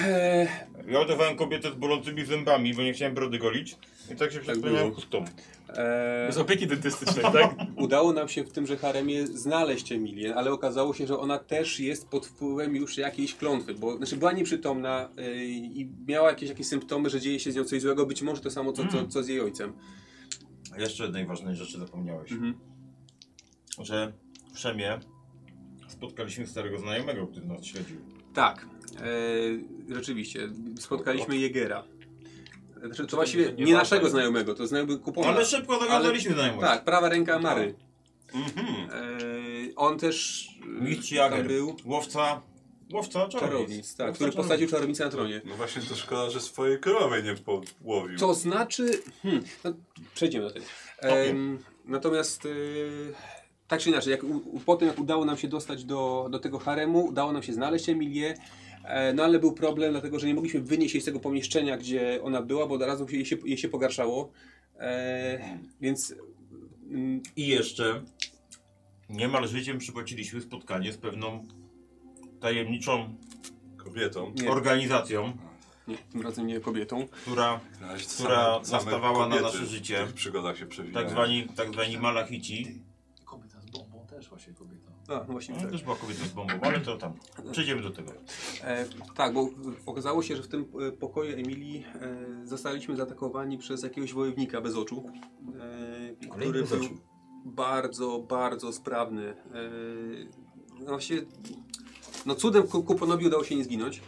E, 0.00 0.46
Ja 0.88 1.00
udawałem 1.00 1.36
kobietę 1.36 1.70
z 1.70 1.74
bolącymi 1.74 2.24
zębami, 2.24 2.74
bo 2.74 2.82
nie 2.82 2.92
chciałem 2.92 3.14
brody 3.14 3.38
golić. 3.38 3.76
I 4.12 4.16
tak 4.16 4.32
się 4.32 4.40
przedstawiałem 4.40 4.82
było. 4.86 4.94
chustą. 4.94 5.24
e, 5.68 6.26
Bez 6.26 6.38
opieki 6.38 6.66
dentystycznej, 6.66 7.24
tak? 7.32 7.54
Udało 7.76 8.12
nam 8.12 8.28
się 8.28 8.44
w 8.44 8.52
tymże 8.52 8.76
haremie 8.76 9.26
znaleźć 9.26 9.92
Emilię, 9.92 10.34
ale 10.34 10.52
okazało 10.52 10.94
się, 10.94 11.06
że 11.06 11.18
ona 11.18 11.38
też 11.38 11.80
jest 11.80 12.08
pod 12.08 12.26
wpływem 12.26 12.76
już 12.76 12.98
jakiejś 12.98 13.34
klątwy, 13.34 13.74
bo 13.74 13.96
znaczy 13.96 14.16
była 14.16 14.32
nieprzytomna 14.32 15.08
yy, 15.16 15.44
i 15.46 15.88
miała 16.08 16.30
jakieś, 16.30 16.48
jakieś 16.48 16.66
symptomy, 16.66 17.10
że 17.10 17.20
dzieje 17.20 17.40
się 17.40 17.52
z 17.52 17.56
nią 17.56 17.64
coś 17.64 17.82
złego, 17.82 18.06
być 18.06 18.22
może 18.22 18.40
to 18.40 18.50
samo 18.50 18.72
co, 18.72 18.86
co, 18.88 19.06
co 19.06 19.22
z 19.22 19.28
jej 19.28 19.40
ojcem. 19.40 19.72
A 20.76 20.80
jeszcze 20.80 21.04
jednej 21.04 21.26
ważnej 21.26 21.56
rzeczy 21.56 21.78
zapomniałeś. 21.78 22.32
Mhm. 22.32 22.54
Że 23.82 24.12
w 24.54 24.58
Szemie 24.58 24.98
spotkaliśmy 25.88 26.46
starego 26.46 26.78
znajomego, 26.78 27.26
który 27.26 27.46
nas 27.46 27.64
śledził. 27.64 27.96
Tak, 28.34 28.66
e, 29.00 29.94
rzeczywiście, 29.94 30.48
spotkaliśmy 30.78 31.36
Jegera. 31.36 31.84
Znaczy, 32.84 33.06
to 33.06 33.16
właściwie 33.16 33.52
nie- 33.52 33.72
naszego 33.74 34.08
znajomego, 34.10 34.54
to 34.54 34.66
znajomy 34.66 34.98
kupona. 34.98 35.28
Ale 35.28 35.44
szybko 35.46 35.78
nawiązaliśmy 35.80 36.34
znajomość. 36.34 36.66
Tak, 36.68 36.84
prawa 36.84 37.08
ręka 37.08 37.38
Mary. 37.38 37.74
Mhm. 38.34 38.66
E, 38.90 39.74
on 39.76 39.98
też 39.98 40.48
e, 40.62 40.66
Mistrz 40.66 41.08
tam 41.08 41.16
Jager. 41.16 41.46
był 41.46 41.76
Łowca. 41.84 42.42
Łowca 42.92 43.28
czarownic. 43.28 43.40
czarownic, 43.40 43.96
tak, 43.96 44.06
Łowca 44.06 44.14
który 44.14 44.30
czarownic. 44.30 44.48
posadził 44.48 44.68
czarownicę 44.68 45.04
na 45.04 45.10
tronie. 45.10 45.40
No 45.44 45.54
właśnie 45.56 45.82
to 45.82 45.94
szkoda, 45.94 46.30
że 46.30 46.40
swojej 46.40 46.78
królowej 46.80 47.22
nie 47.24 47.34
połowił. 47.34 48.18
To 48.18 48.34
znaczy. 48.34 48.90
Hmm, 49.22 49.42
no, 49.64 49.72
przejdziemy 50.14 50.44
do 50.44 50.50
tego. 50.50 50.66
Em, 50.98 51.58
natomiast. 51.84 52.46
e, 52.46 52.48
tak 53.68 53.80
czy 53.80 53.88
inaczej, 53.90 54.10
jak, 54.10 54.24
u, 54.24 54.36
u- 54.36 54.60
po 54.60 54.76
tym 54.76 54.88
jak 54.88 54.98
udało 54.98 55.24
nam 55.24 55.36
się 55.36 55.48
dostać 55.48 55.84
do, 55.84 56.28
do 56.30 56.38
tego 56.38 56.58
haremu, 56.58 57.04
udało 57.04 57.32
nam 57.32 57.42
się 57.42 57.52
znaleźć 57.52 57.88
Emilię, 57.88 58.34
no 59.14 59.24
ale 59.24 59.38
był 59.38 59.52
problem, 59.52 59.92
dlatego 59.92 60.18
że 60.18 60.26
nie 60.26 60.34
mogliśmy 60.34 60.60
wynieść 60.60 60.94
jej 60.94 61.00
z 61.00 61.04
tego 61.04 61.20
pomieszczenia, 61.20 61.76
gdzie 61.76 62.22
ona 62.22 62.42
była, 62.42 62.66
bo 62.66 62.74
od 62.74 62.82
razu 62.82 63.06
jej 63.10 63.26
się, 63.26 63.36
jej 63.44 63.58
się 63.58 63.68
pogarszało. 63.68 64.30
E, 64.78 65.38
więc. 65.80 66.14
mm, 66.90 67.22
I 67.36 67.46
jeszcze 67.46 68.02
niemal 69.08 69.48
życiem 69.48 69.78
przypłaciliśmy 69.78 70.40
spotkanie 70.40 70.92
z 70.92 70.96
pewną 70.96 71.46
tajemniczą 72.40 73.14
Kobietą. 73.76 74.32
Nie. 74.42 74.50
organizacją, 74.50 75.32
nie, 75.88 75.96
tym 75.98 76.22
razem 76.22 76.46
nie 76.46 76.60
kobietą. 76.60 77.06
która 77.06 77.60
Która 78.14 78.58
same- 78.58 78.64
same 78.64 78.84
nastawała 78.84 79.28
na 79.28 79.40
nasze 79.40 79.66
życie. 79.66 80.02
W 80.04 80.06
tych 80.06 80.14
przygodach 80.14 80.58
się 80.58 80.66
przewijają. 80.66 81.04
tak 81.06 81.10
zwani, 81.10 81.48
tak 81.56 81.72
zwani 81.72 81.98
malachici. 81.98 82.82
Kobieta 83.24 83.60
z 83.60 83.70
bombą 83.70 84.06
też 84.06 84.28
właśnie 84.28 84.52
no 85.18 85.24
właśnie 85.32 85.54
No, 85.54 85.60
tak. 85.62 85.70
też 85.70 85.82
była 85.82 85.96
kobieta 85.96 86.24
z 86.24 86.32
bombą, 86.32 86.54
ale 86.62 86.80
to 86.80 86.96
tam. 86.96 87.12
Przejdziemy 87.52 87.82
do 87.82 87.90
tego. 87.90 88.12
E, 88.64 88.86
tak, 89.14 89.34
bo 89.34 89.48
okazało 89.86 90.22
się, 90.22 90.36
że 90.36 90.42
w 90.42 90.48
tym 90.48 90.64
e, 90.88 90.92
pokoju 90.92 91.32
Emilii 91.38 91.84
e, 92.00 92.46
zostaliśmy 92.46 92.96
zaatakowani 92.96 93.58
przez 93.58 93.82
jakiegoś 93.82 94.12
wojownika 94.12 94.60
bez 94.60 94.76
oczu, 94.76 95.04
e, 96.20 96.26
który 96.30 96.52
bez 96.60 96.70
był 96.70 96.78
oczu. 96.84 96.94
bardzo, 97.44 98.18
bardzo 98.28 98.72
sprawny. 98.72 99.26
E, 99.28 99.34
no 100.80 100.86
właśnie, 100.86 101.16
no 102.26 102.34
cudem 102.34 102.62
ku- 102.62 102.82
kuponowi 102.82 103.26
udało 103.26 103.44
się 103.44 103.56
nie 103.56 103.64
zginąć. 103.64 104.00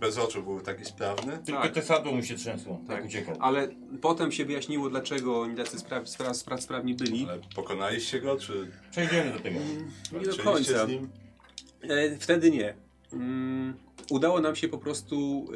Bez 0.00 0.18
oczu 0.18 0.42
był 0.42 0.60
taki 0.60 0.84
sprawny. 0.84 1.38
Tylko 1.44 1.62
Tak. 1.62 1.72
te 1.74 1.82
sadło 1.82 2.12
mu 2.12 2.22
się 2.22 2.34
trzęsło, 2.36 2.80
tak, 2.88 2.96
Tak. 2.96 3.06
uciekał. 3.06 3.36
ale 3.40 3.68
potem 4.00 4.32
się 4.32 4.44
wyjaśniło, 4.44 4.90
dlaczego 4.90 5.40
oni 5.40 5.56
tacy 5.56 5.78
spra 5.78 6.06
spra 6.06 6.34
spra 6.34 6.58
sprawni 6.58 6.94
byli. 6.94 7.26
Ale 7.28 7.40
pokonaliście 7.54 8.20
go, 8.20 8.36
czy 8.36 8.70
Przejdziemy 8.90 9.32
do 9.32 9.40
tego. 9.40 9.60
Nie 10.20 10.26
do 10.26 10.42
końca. 10.42 10.86
z 10.86 10.88
nim? 10.88 11.08
E, 11.82 12.16
wtedy 12.18 12.50
nie. 12.50 12.74
Mm, 13.12 13.74
udało 14.10 14.40
nam 14.40 14.56
się 14.56 14.68
po 14.68 14.78
prostu 14.78 15.46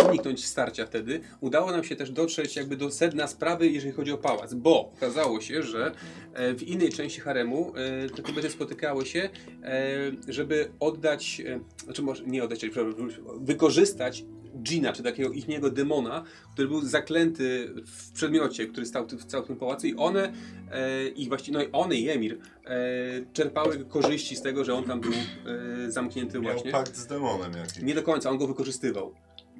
y, 0.00 0.02
uniknąć 0.08 0.44
starcia 0.44 0.86
wtedy. 0.86 1.20
Udało 1.40 1.70
nam 1.70 1.84
się 1.84 1.96
też 1.96 2.10
dotrzeć 2.10 2.56
jakby 2.56 2.76
do 2.76 2.90
sedna 2.90 3.26
sprawy, 3.26 3.68
jeżeli 3.68 3.92
chodzi 3.92 4.12
o 4.12 4.18
pałac, 4.18 4.54
bo 4.54 4.92
okazało 4.96 5.40
się, 5.40 5.62
że 5.62 5.92
e, 6.34 6.54
w 6.54 6.62
innej 6.62 6.88
części 6.92 7.20
haremu 7.20 7.72
te 8.16 8.22
kobiety 8.22 8.50
spotykały 8.50 9.06
się, 9.06 9.30
e, 9.62 10.12
żeby 10.28 10.70
oddać, 10.80 11.42
e, 11.46 11.60
znaczy 11.84 12.02
może 12.02 12.24
nie 12.24 12.44
oddać, 12.44 12.58
przepraszam, 12.58 13.08
wykorzystać 13.40 14.24
dżina, 14.62 14.92
czy 14.92 15.02
takiego 15.02 15.30
ichniego 15.32 15.70
demona, 15.70 16.24
który 16.52 16.68
był 16.68 16.80
zaklęty 16.80 17.74
w 17.86 18.12
przedmiocie, 18.12 18.66
który 18.66 18.86
stał 18.86 19.06
w 19.06 19.24
całym 19.24 19.46
tym 19.46 19.56
pałacu 19.56 19.86
i 19.86 19.94
one, 19.96 20.32
e, 20.72 21.08
i 21.08 21.28
właściwie, 21.28 21.58
no 21.58 21.64
i 21.64 21.68
one 21.72 21.94
i 21.94 22.08
Emir 22.10 22.38
e, 22.64 22.78
czerpały 23.32 23.84
korzyści 23.84 24.36
z 24.36 24.42
tego, 24.42 24.64
że 24.64 24.74
on 24.74 24.84
tam 24.84 25.00
był 25.00 25.12
e, 25.12 25.90
zamknięty 25.90 26.40
Miał 26.40 26.52
właśnie. 26.52 26.72
pakt 26.72 26.96
z 26.96 27.06
demonem 27.06 27.52
jakimś. 27.52 27.82
Nie 27.86 27.94
do 27.94 28.02
końca, 28.02 28.30
on 28.30 28.38
go 28.38 28.46
wykorzystywał. 28.46 29.14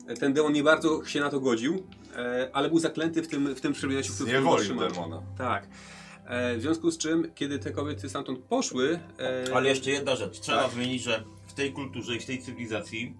E, 0.08 0.14
Ten 0.14 0.32
demon 0.32 0.52
nie 0.52 0.62
bardzo 0.62 1.04
się 1.04 1.20
na 1.20 1.30
to 1.30 1.40
godził, 1.40 1.86
e, 2.16 2.50
ale 2.52 2.68
był 2.68 2.78
zaklęty 2.78 3.22
w 3.22 3.28
tym, 3.28 3.54
w 3.54 3.60
tym 3.60 3.72
przedmiocie, 3.72 4.10
w 4.10 4.14
którym 4.14 4.32
go 4.32 4.38
Zniewolił 4.40 4.64
trzymał. 4.64 4.88
demona. 4.88 5.22
Tak. 5.38 5.68
E, 6.26 6.56
w 6.56 6.60
związku 6.60 6.90
z 6.90 6.98
czym, 6.98 7.30
kiedy 7.34 7.58
te 7.58 7.70
kobiety 7.70 8.08
stamtąd 8.08 8.38
poszły, 8.38 8.98
e, 9.18 9.54
Ale 9.54 9.68
jeszcze 9.68 9.90
jedna 9.90 10.16
rzecz. 10.16 10.40
Trzeba 10.40 10.62
Tak. 10.62 10.72
zmienić, 10.72 11.02
że 11.02 11.24
w 11.46 11.52
tej 11.54 11.72
kulturze 11.72 12.16
i 12.16 12.20
w 12.20 12.26
tej 12.26 12.38
cywilizacji 12.38 13.14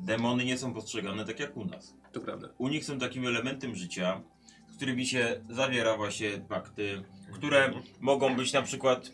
demony 0.00 0.44
nie 0.44 0.58
są 0.58 0.74
postrzegane 0.74 1.24
tak 1.24 1.40
jak 1.40 1.56
u 1.56 1.64
nas. 1.64 1.94
To 2.12 2.20
prawda. 2.20 2.48
U 2.58 2.68
nich 2.68 2.84
są 2.84 2.98
takim 2.98 3.26
elementem 3.26 3.74
życia, 3.74 4.20
z 4.72 4.76
którymi 4.76 5.06
się 5.06 5.40
zawiera 5.50 5.96
właśnie 5.96 6.30
pakty, 6.48 7.02
które 7.32 7.72
mogą 8.00 8.36
być 8.36 8.52
na 8.52 8.62
przykład 8.62 9.12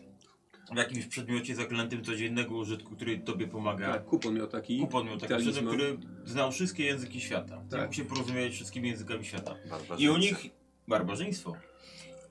w 0.73 0.77
jakimś 0.77 1.05
przedmiocie 1.05 1.55
zaklętym 1.55 2.03
codziennego 2.03 2.55
użytku, 2.55 2.95
który 2.95 3.19
tobie 3.19 3.47
pomaga. 3.47 3.93
Tak, 3.93 4.05
kupon 4.05 4.35
miał 4.35 4.47
taki. 4.47 4.79
Kupon 4.79 5.07
miał 5.07 5.17
taki 5.17 5.35
przedmiot, 5.35 5.73
który 5.73 5.97
znał 6.25 6.51
wszystkie 6.51 6.85
języki 6.85 7.21
świata. 7.21 7.63
Tak. 7.69 7.81
Mógł 7.81 7.93
się 7.93 8.05
porozumieć 8.05 8.53
wszystkimi 8.53 8.89
językami 8.89 9.25
świata. 9.25 9.55
I 9.97 10.09
u 10.09 10.17
nich 10.17 10.49
barbarzyństwo. 10.87 11.53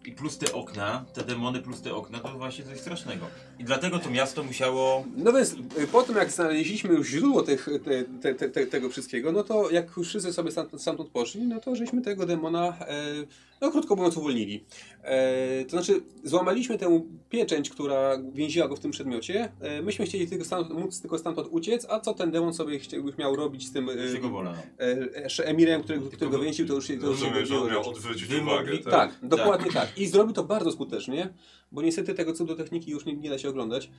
I 0.06 0.12
plus 0.12 0.38
te 0.38 0.52
okna, 0.52 1.04
te 1.14 1.24
demony 1.24 1.62
plus 1.62 1.80
te 1.80 1.94
okna, 1.94 2.18
to 2.18 2.38
właśnie 2.38 2.64
coś 2.64 2.80
strasznego. 2.80 3.26
I 3.58 3.64
dlatego 3.64 3.98
to 3.98 4.10
miasto 4.10 4.44
musiało... 4.44 5.04
No 5.16 5.32
więc 5.32 5.52
y, 5.52 5.86
po 5.92 6.02
tym 6.02 6.16
jak 6.16 6.30
znaleźliśmy 6.30 6.94
już 6.94 7.08
źródło 7.08 7.42
tych, 7.42 7.68
te, 7.84 8.04
te, 8.04 8.34
te, 8.34 8.48
te, 8.50 8.66
tego 8.66 8.90
wszystkiego, 8.90 9.32
no 9.32 9.44
to 9.44 9.70
jak 9.70 9.96
już 9.96 10.08
wszyscy 10.08 10.32
sobie 10.32 10.50
stamtąd 10.78 11.10
poszli, 11.10 11.42
no 11.42 11.60
to 11.60 11.76
żeśmy 11.76 12.02
tego 12.02 12.26
demona, 12.26 12.76
e, 12.80 13.04
no 13.60 13.70
krótko 13.70 13.96
mówiąc, 13.96 14.16
uwolnili. 14.16 14.64
E, 15.02 15.64
to 15.64 15.70
znaczy 15.70 16.00
złamaliśmy 16.24 16.78
tę 16.78 17.00
pieczęć, 17.30 17.70
która 17.70 18.18
więziła 18.32 18.68
go 18.68 18.76
w 18.76 18.80
tym 18.80 18.90
przedmiocie. 18.90 19.52
E, 19.60 19.82
myśmy 19.82 20.06
chcieli 20.06 20.26
tylko 20.28 20.44
stamtąd, 20.44 20.80
móc 20.80 21.00
tylko 21.00 21.18
stamtąd 21.18 21.48
uciec, 21.50 21.86
a 21.90 22.00
co 22.00 22.14
ten 22.14 22.30
demon 22.30 22.54
sobie 22.54 22.78
chciał, 22.78 23.02
miał 23.18 23.36
robić 23.36 23.66
z 23.66 23.72
tym 23.72 23.88
e, 23.88 23.92
e, 25.40 25.46
emirem, 25.46 25.82
którego, 25.82 26.10
którego 26.10 26.38
więził, 26.38 26.66
to 26.66 26.74
już, 26.74 26.86
to 26.86 26.92
już 26.92 27.02
Rozumiem, 27.02 27.44
było 27.48 27.62
on 27.62 27.70
miał 27.70 27.88
odwrócić 27.90 28.32
uwagę. 28.32 28.42
mogli- 28.72 28.84
Tak. 28.84 28.92
Tak, 28.92 29.28
dokładnie 29.28 29.72
tak. 29.72 29.98
I 29.98 30.06
zrobił 30.06 30.32
to 30.34 30.44
bardzo 30.44 30.72
skutecznie, 30.72 31.28
bo 31.72 31.82
niestety 31.82 32.14
tego 32.14 32.32
cudu 32.32 32.56
techniki 32.56 32.90
już 32.90 33.04
nie, 33.04 33.16
nie 33.16 33.30
da 33.30 33.38
się 33.38 33.48
oglądać, 33.48 33.90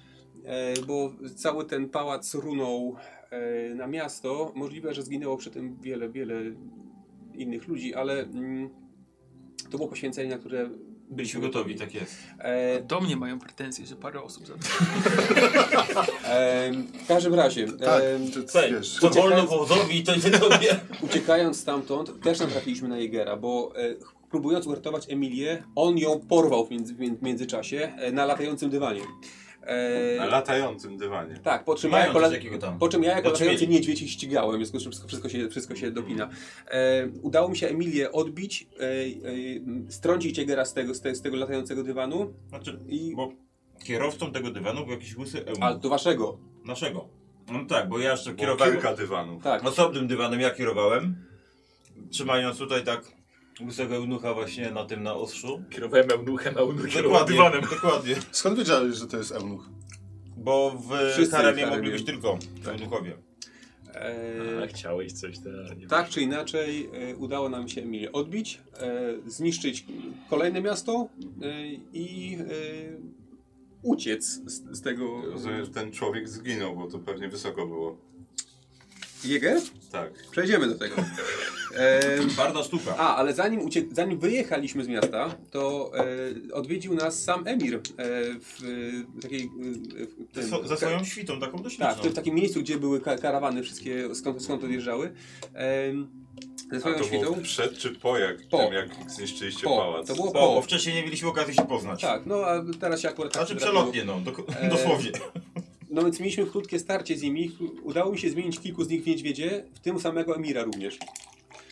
e, 0.46 0.74
bo 0.88 1.14
cały 1.36 1.66
ten 1.66 1.90
pałac 1.90 2.34
runął 2.36 2.96
e, 3.30 3.76
na 3.76 3.88
miasto. 3.88 4.52
Możliwe, 4.56 4.94
że 4.94 5.04
zginęło 5.04 5.38
przy 5.38 5.52
tym 5.52 5.78
wiele, 5.82 6.10
wiele 6.10 6.42
innych 7.34 7.68
ludzi, 7.68 7.94
ale 7.96 8.20
mm, 8.24 8.70
to 9.72 9.78
było 9.78 9.90
poświęcenie, 9.90 10.30
na 10.30 10.38
które 10.38 10.70
Byliśmy 11.10 11.42
gotowi, 11.42 11.76
tak 11.76 11.94
jest. 11.94 12.16
E, 12.40 12.82
Do 12.82 13.02
mnie 13.02 13.16
mają 13.16 13.40
pretensje, 13.40 13.86
że 13.86 13.96
parę 13.96 14.22
osób 14.22 14.48
zabiło. 14.48 14.70
e, 16.26 16.72
w 17.04 17.08
każdym 17.08 17.34
razie, 17.34 17.68
Tak, 17.68 18.04
e, 18.04 18.42
to, 18.54 18.62
wiesz, 18.72 19.00
co 19.00 19.10
wolno 19.10 19.46
wozowi, 19.46 20.04
to 20.04 20.16
nie 20.16 20.22
tobie. 20.22 20.80
uciekając 21.10 21.60
stamtąd, 21.60 22.22
też 22.22 22.40
natrafiliśmy 22.40 22.88
na 22.88 22.98
Jegera, 22.98 23.38
bo 23.38 23.74
e, 23.76 23.96
próbując 24.30 24.68
uratować 24.68 25.10
Emilię, 25.10 25.64
on 25.76 25.98
ją 25.98 26.20
porwał 26.20 26.66
w, 26.66 26.72
między, 26.72 26.94
w 26.94 27.22
międzyczasie 27.22 27.94
e, 27.98 28.12
na 28.12 28.26
latającym 28.26 28.70
dywanie. 28.70 29.02
E, 29.68 30.18
Na 30.18 30.26
latającym 30.26 30.98
dywanie. 30.98 31.40
Tak, 31.44 31.64
po 31.64 31.76
czym, 31.76 31.92
ja 31.92 32.00
jako, 32.00 32.20
la- 32.20 32.30
po 32.80 32.90
czym 32.90 33.04
ja 33.04 33.16
jako 33.16 33.30
latający 33.30 33.68
niedźwiedź 33.68 34.02
ich 34.02 34.10
ścigałem, 34.12 34.56
w 34.56 34.58
związku 34.68 34.80
z 34.80 34.84
czym 34.84 34.92
wszystko, 34.92 35.08
wszystko, 35.08 35.30
się, 35.30 35.50
wszystko 35.50 35.76
się 35.76 35.92
dopina. 35.92 36.30
E, 36.72 37.08
udało 37.22 37.50
mi 37.50 37.58
się 37.58 37.68
Emilię 37.68 38.12
odbić, 38.12 38.68
e, 38.80 38.84
e, 38.84 39.92
strącić 39.92 40.38
Jegera 40.38 40.66
z 40.66 40.74
tego, 40.74 40.94
z, 40.94 41.02
te, 41.02 41.16
z 41.16 41.22
tego 41.22 41.38
latającego 41.38 41.84
dywanu, 41.84 42.34
Znaczy, 42.50 42.80
i, 42.88 43.14
bo 43.16 43.32
kierowcą 43.84 44.32
tego 44.32 44.52
dywanu 44.52 44.84
był 44.86 44.92
jakiś 44.94 45.18
łysy 45.18 45.46
eunuch. 45.46 45.64
ale 45.64 45.80
do 45.80 45.90
waszego. 45.90 46.38
Naszego. 46.66 47.08
No 47.52 47.66
tak, 47.66 47.90
bo 47.90 48.00
ja 48.00 48.12
jeszcze 48.12 48.36
kierowałem 48.36 48.74
kilka 48.74 48.96
dywanów. 48.96 49.44
Tak. 49.44 49.66
osobnym 49.66 50.08
dywanem, 50.08 50.40
ja 50.40 50.50
kierowałem. 50.52 51.16
Trzymając 52.12 52.58
tutaj 52.58 52.84
tak 52.84 53.12
łysego 53.62 53.96
eunucha 53.96 54.34
właśnie 54.34 54.72
na 54.72 54.86
tym 54.86 55.04
na 55.04 55.14
ostrzu. 55.14 55.62
Kierowałem 55.70 56.12
eunuchem, 56.12 56.54
a 56.58 56.60
eunuch 56.60 56.88
kierował 56.90 57.20
Dokładnie, 57.26 57.38
dywanem. 57.38 57.62
dokładnie. 57.70 58.16
Skąd 58.32 58.58
wiedziałeś, 58.58 58.96
że 58.96 59.08
to 59.08 59.18
jest 59.18 59.32
eunuch? 59.32 59.70
Bo 60.38 60.72
w 60.72 61.12
Wszyscy 61.14 61.36
haremie 61.36 61.56
w 61.58 61.60
haremie. 61.60 61.76
mogli 61.78 61.92
być 61.92 62.06
tylko 62.06 62.40
eunuchowie. 62.68 63.18
E, 63.96 64.64
A, 64.64 64.68
chciałeś 64.68 65.14
coś 65.14 65.40
teraz. 65.40 65.78
nie 65.78 65.88
tak 65.88 66.10
czy 66.10 66.22
inaczej, 66.22 66.90
e, 67.12 67.16
udało 67.16 67.50
nam 67.50 67.70
się 67.70 67.82
Emilię 67.82 68.12
odbić, 68.12 68.62
e, 68.80 69.14
zniszczyć 69.26 69.86
kolejne 70.30 70.62
miasto 70.62 71.10
e, 71.42 71.68
i 71.94 72.36
e, 72.36 72.44
uciec 73.84 74.26
z, 74.46 74.78
z 74.78 74.82
tego. 74.82 75.22
Rozumiem, 75.32 75.66
że 75.66 75.72
ten 75.72 75.92
człowiek 75.92 76.30
zginął, 76.30 76.76
bo 76.76 76.88
to 76.88 77.00
pewnie 77.00 77.30
wysoko 77.30 77.68
było. 77.68 77.98
Jeger? 79.26 79.62
Tak. 79.92 80.14
Przejdziemy 80.32 80.68
do 80.68 80.76
tego. 80.76 80.96
E, 81.78 82.20
Twarda 82.30 82.64
sztuka. 82.64 82.98
A, 82.98 83.16
ale 83.16 83.34
zanim, 83.34 83.62
uciek, 83.62 83.86
zanim 83.96 84.20
wyjechaliśmy 84.20 84.84
z 84.84 84.88
miasta, 84.88 85.36
to 85.52 85.92
e, 86.50 86.54
odwiedził 86.54 86.94
nas 86.94 87.24
sam 87.24 87.48
Emir 87.48 87.76
e, 87.76 87.80
w 88.40 88.60
e, 89.18 89.22
takiej... 89.22 89.42
E, 89.44 89.48
w, 90.06 90.36
Ze, 90.36 90.42
tym- 90.42 90.50
swo- 90.52 90.68
ze 90.68 90.78
swoją 90.78 91.04
świtą, 91.04 91.40
taką 91.40 91.58
dość 91.62 91.78
Tak, 91.78 91.88
w, 91.88 91.90
liczną. 91.92 92.04
tym- 92.04 92.12
w 92.12 92.16
takim 92.16 92.36
miejscu, 92.36 92.60
gdzie 92.62 92.78
były 92.78 93.02
ka 93.02 93.18
karawany 93.18 93.64
wszystkie, 93.64 94.16
skąd, 94.16 94.44
skąd 94.44 94.64
odjeżdżały. 94.64 95.14
E, 95.56 95.92
ze 96.72 96.78
A 96.78 96.80
swoją 96.80 96.96
to 96.96 97.06
było 97.06 97.24
świtą. 97.24 97.42
przed 97.44 97.78
czy 97.78 97.92
po, 97.96 98.18
jak, 98.18 98.48
Po. 98.50 98.58
tym, 98.58 98.74
jak 98.74 98.90
zniszczyliście 99.08 99.64
Po. 99.64 99.78
pałac? 99.78 100.08
To 100.08 100.16
było 100.16 100.28
Bo, 100.28 100.34
bo 100.34 100.56
po. 100.56 100.62
wcześniej 100.62 100.96
nie 100.96 101.04
mieliśmy 101.04 101.30
okazji 101.30 101.54
się 101.54 101.66
poznać. 101.68 102.02
Tak, 102.02 102.26
no 102.26 102.36
a 102.46 102.64
teraz 102.80 103.02
się 103.02 103.10
akurat 103.10 103.34
tak 103.34 103.46
Znaczy 103.48 103.60
trafiło. 103.62 103.84
przelotnie, 103.92 104.06
no, 104.06 104.22
E, 104.62 104.70
dosłownie. 104.70 105.12
No 105.90 106.02
więc 106.04 106.20
mieliśmy 106.20 106.46
krótkie 106.46 106.80
starcie 106.80 107.18
z 107.18 107.22
nimi. 107.22 107.58
Udało 107.84 108.12
mi 108.12 108.20
się 108.20 108.30
zmienić 108.30 108.60
kilku 108.60 108.84
z 108.84 108.90
nich 108.90 109.04
w 109.04 109.08
niedźwiedzie, 109.08 109.66
w 109.74 109.80
tym 109.80 110.00
samego 110.00 110.36
Emira 110.36 110.64
również. 110.64 111.00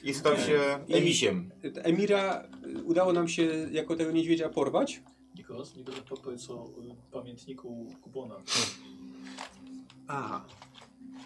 I 0.03 0.13
stał 0.13 0.37
się 0.37 0.59
I- 0.87 0.93
emisiem. 0.93 1.51
Emira 1.83 2.47
y, 2.79 2.83
udało 2.83 3.13
nam 3.13 3.27
się 3.27 3.43
jako 3.71 3.95
tego 3.95 4.11
niedźwiedzia 4.11 4.49
porwać. 4.49 5.01
Nikos, 5.35 5.75
Nikos, 5.75 5.95
powiedz 6.23 6.49
o 6.49 6.65
y, 6.65 7.11
pamiętniku 7.11 7.87
kupona. 8.01 8.35
A. 10.07 10.45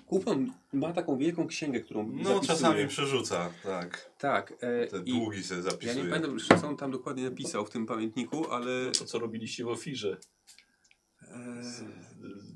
Kupon 0.05 0.51
ma 0.73 0.93
taką 0.93 1.17
wielką 1.17 1.47
księgę, 1.47 1.79
którą 1.79 2.07
No 2.07 2.23
zapisuje. 2.23 2.47
czasami 2.47 2.87
przerzuca, 2.87 3.49
tak. 3.63 4.11
Tak. 4.17 4.53
E, 4.61 4.87
Te 4.87 4.99
długi 4.99 5.43
sobie 5.43 5.59
ja 5.59 5.63
nie 5.65 5.71
zapisuje. 5.71 6.05
pamiętam, 6.05 6.31
już 6.33 6.47
co 6.47 6.67
on 6.67 6.77
tam 6.77 6.91
dokładnie 6.91 7.23
napisał 7.23 7.65
w 7.65 7.69
tym 7.69 7.85
pamiętniku, 7.85 8.51
ale... 8.51 8.91
To 8.99 9.05
co 9.05 9.19
robiliście 9.19 9.63
w 9.63 9.67
ofirze. 9.67 10.17
E, 11.21 11.61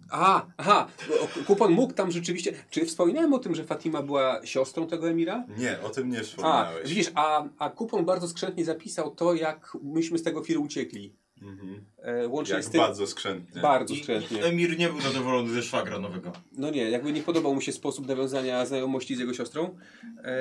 a, 0.09 0.45
aha, 0.57 0.87
bo 1.07 1.43
kupon 1.43 1.71
mógł 1.71 1.93
tam 1.93 2.11
rzeczywiście... 2.11 2.53
Czy 2.69 2.85
wspominałem 2.85 3.33
o 3.33 3.39
tym, 3.39 3.55
że 3.55 3.63
Fatima 3.63 4.01
była 4.01 4.45
siostrą 4.45 4.87
tego 4.87 5.09
Emira? 5.09 5.45
Nie, 5.57 5.81
o 5.81 5.89
tym 5.89 6.09
nie 6.09 6.19
A, 6.19 6.23
wspominałeś. 6.23 6.89
widzisz, 6.89 7.11
a, 7.15 7.43
a 7.59 7.69
kupon 7.69 8.05
bardzo 8.05 8.27
skrzętnie 8.27 8.65
zapisał 8.65 9.15
to, 9.15 9.33
jak 9.33 9.77
myśmy 9.83 10.17
z 10.17 10.23
tego 10.23 10.43
firu 10.43 10.63
uciekli. 10.63 11.15
Mhm. 11.41 11.85
E, 11.97 12.27
łącznie 12.27 12.55
Jak 12.55 12.63
z 12.65 12.69
tym... 12.69 12.81
bardzo 12.81 13.07
skrzętnie. 13.07 13.61
Bardzo 13.61 13.93
I 13.93 13.99
skrzętnie. 13.99 14.43
Emir 14.43 14.77
nie 14.79 14.89
był 14.89 15.01
zadowolony 15.01 15.53
ze 15.53 15.63
szwagra 15.63 15.99
nowego. 15.99 16.31
No 16.57 16.69
nie, 16.69 16.89
jakby 16.89 17.13
nie 17.13 17.21
podobał 17.23 17.55
mu 17.55 17.61
się 17.61 17.71
sposób 17.71 18.07
nawiązania 18.07 18.65
znajomości 18.65 19.15
z 19.15 19.19
jego 19.19 19.33
siostrą. 19.33 19.77
E, 20.23 20.33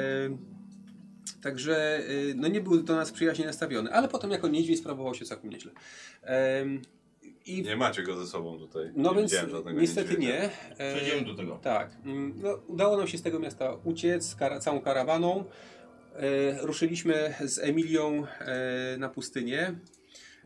także 1.43 1.99
e, 1.99 2.03
no 2.35 2.49
nie 2.49 2.61
był 2.61 2.83
do 2.83 2.97
nas 2.97 3.13
przyjaźnie 3.13 3.47
nastawiony, 3.47 3.93
ale 3.93 4.09
potem 4.09 4.31
jako 4.31 4.49
niedźwiedź 4.49 4.79
sprawował 4.79 5.15
się 5.15 5.25
całkiem 5.25 5.51
nieźle. 5.51 5.73
E, 6.23 6.65
I 7.47 7.63
Nie 7.63 7.77
macie 7.77 8.03
go 8.03 8.17
ze 8.17 8.27
sobą 8.27 8.59
tutaj. 8.59 8.91
no 8.97 9.11
nie 9.15 9.19
więc 9.19 9.33
niestety 9.75 10.17
nie. 10.19 10.51
E, 10.79 10.97
Przejdziemy 10.97 11.27
do 11.27 11.35
tego. 11.35 11.59
Tak. 11.63 11.91
Mm, 12.05 12.35
No, 12.43 12.55
udało 12.67 12.97
nam 12.97 13.09
się 13.09 13.19
z 13.19 13.23
tego 13.23 13.39
miasta 13.39 13.77
uciec 13.85 14.35
kara, 14.35 14.61
całą 14.61 14.81
karawaną. 14.81 15.45
E, 16.17 16.67
ruszyliśmy 16.67 17.35
z 17.45 17.59
Emilią 17.59 18.27
e, 18.41 18.97
na 18.99 19.09
pustynię. 19.09 19.75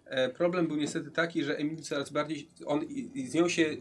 E, 0.04 0.28
problem 0.28 0.66
był 0.66 0.76
niestety 0.76 1.10
taki, 1.10 1.44
że 1.44 1.56
Emil 1.56 1.76
coraz 1.82 2.10
bardziej, 2.10 2.48
on 2.66 2.80
z 3.28 3.34
nią 3.34 3.48
się, 3.48 3.76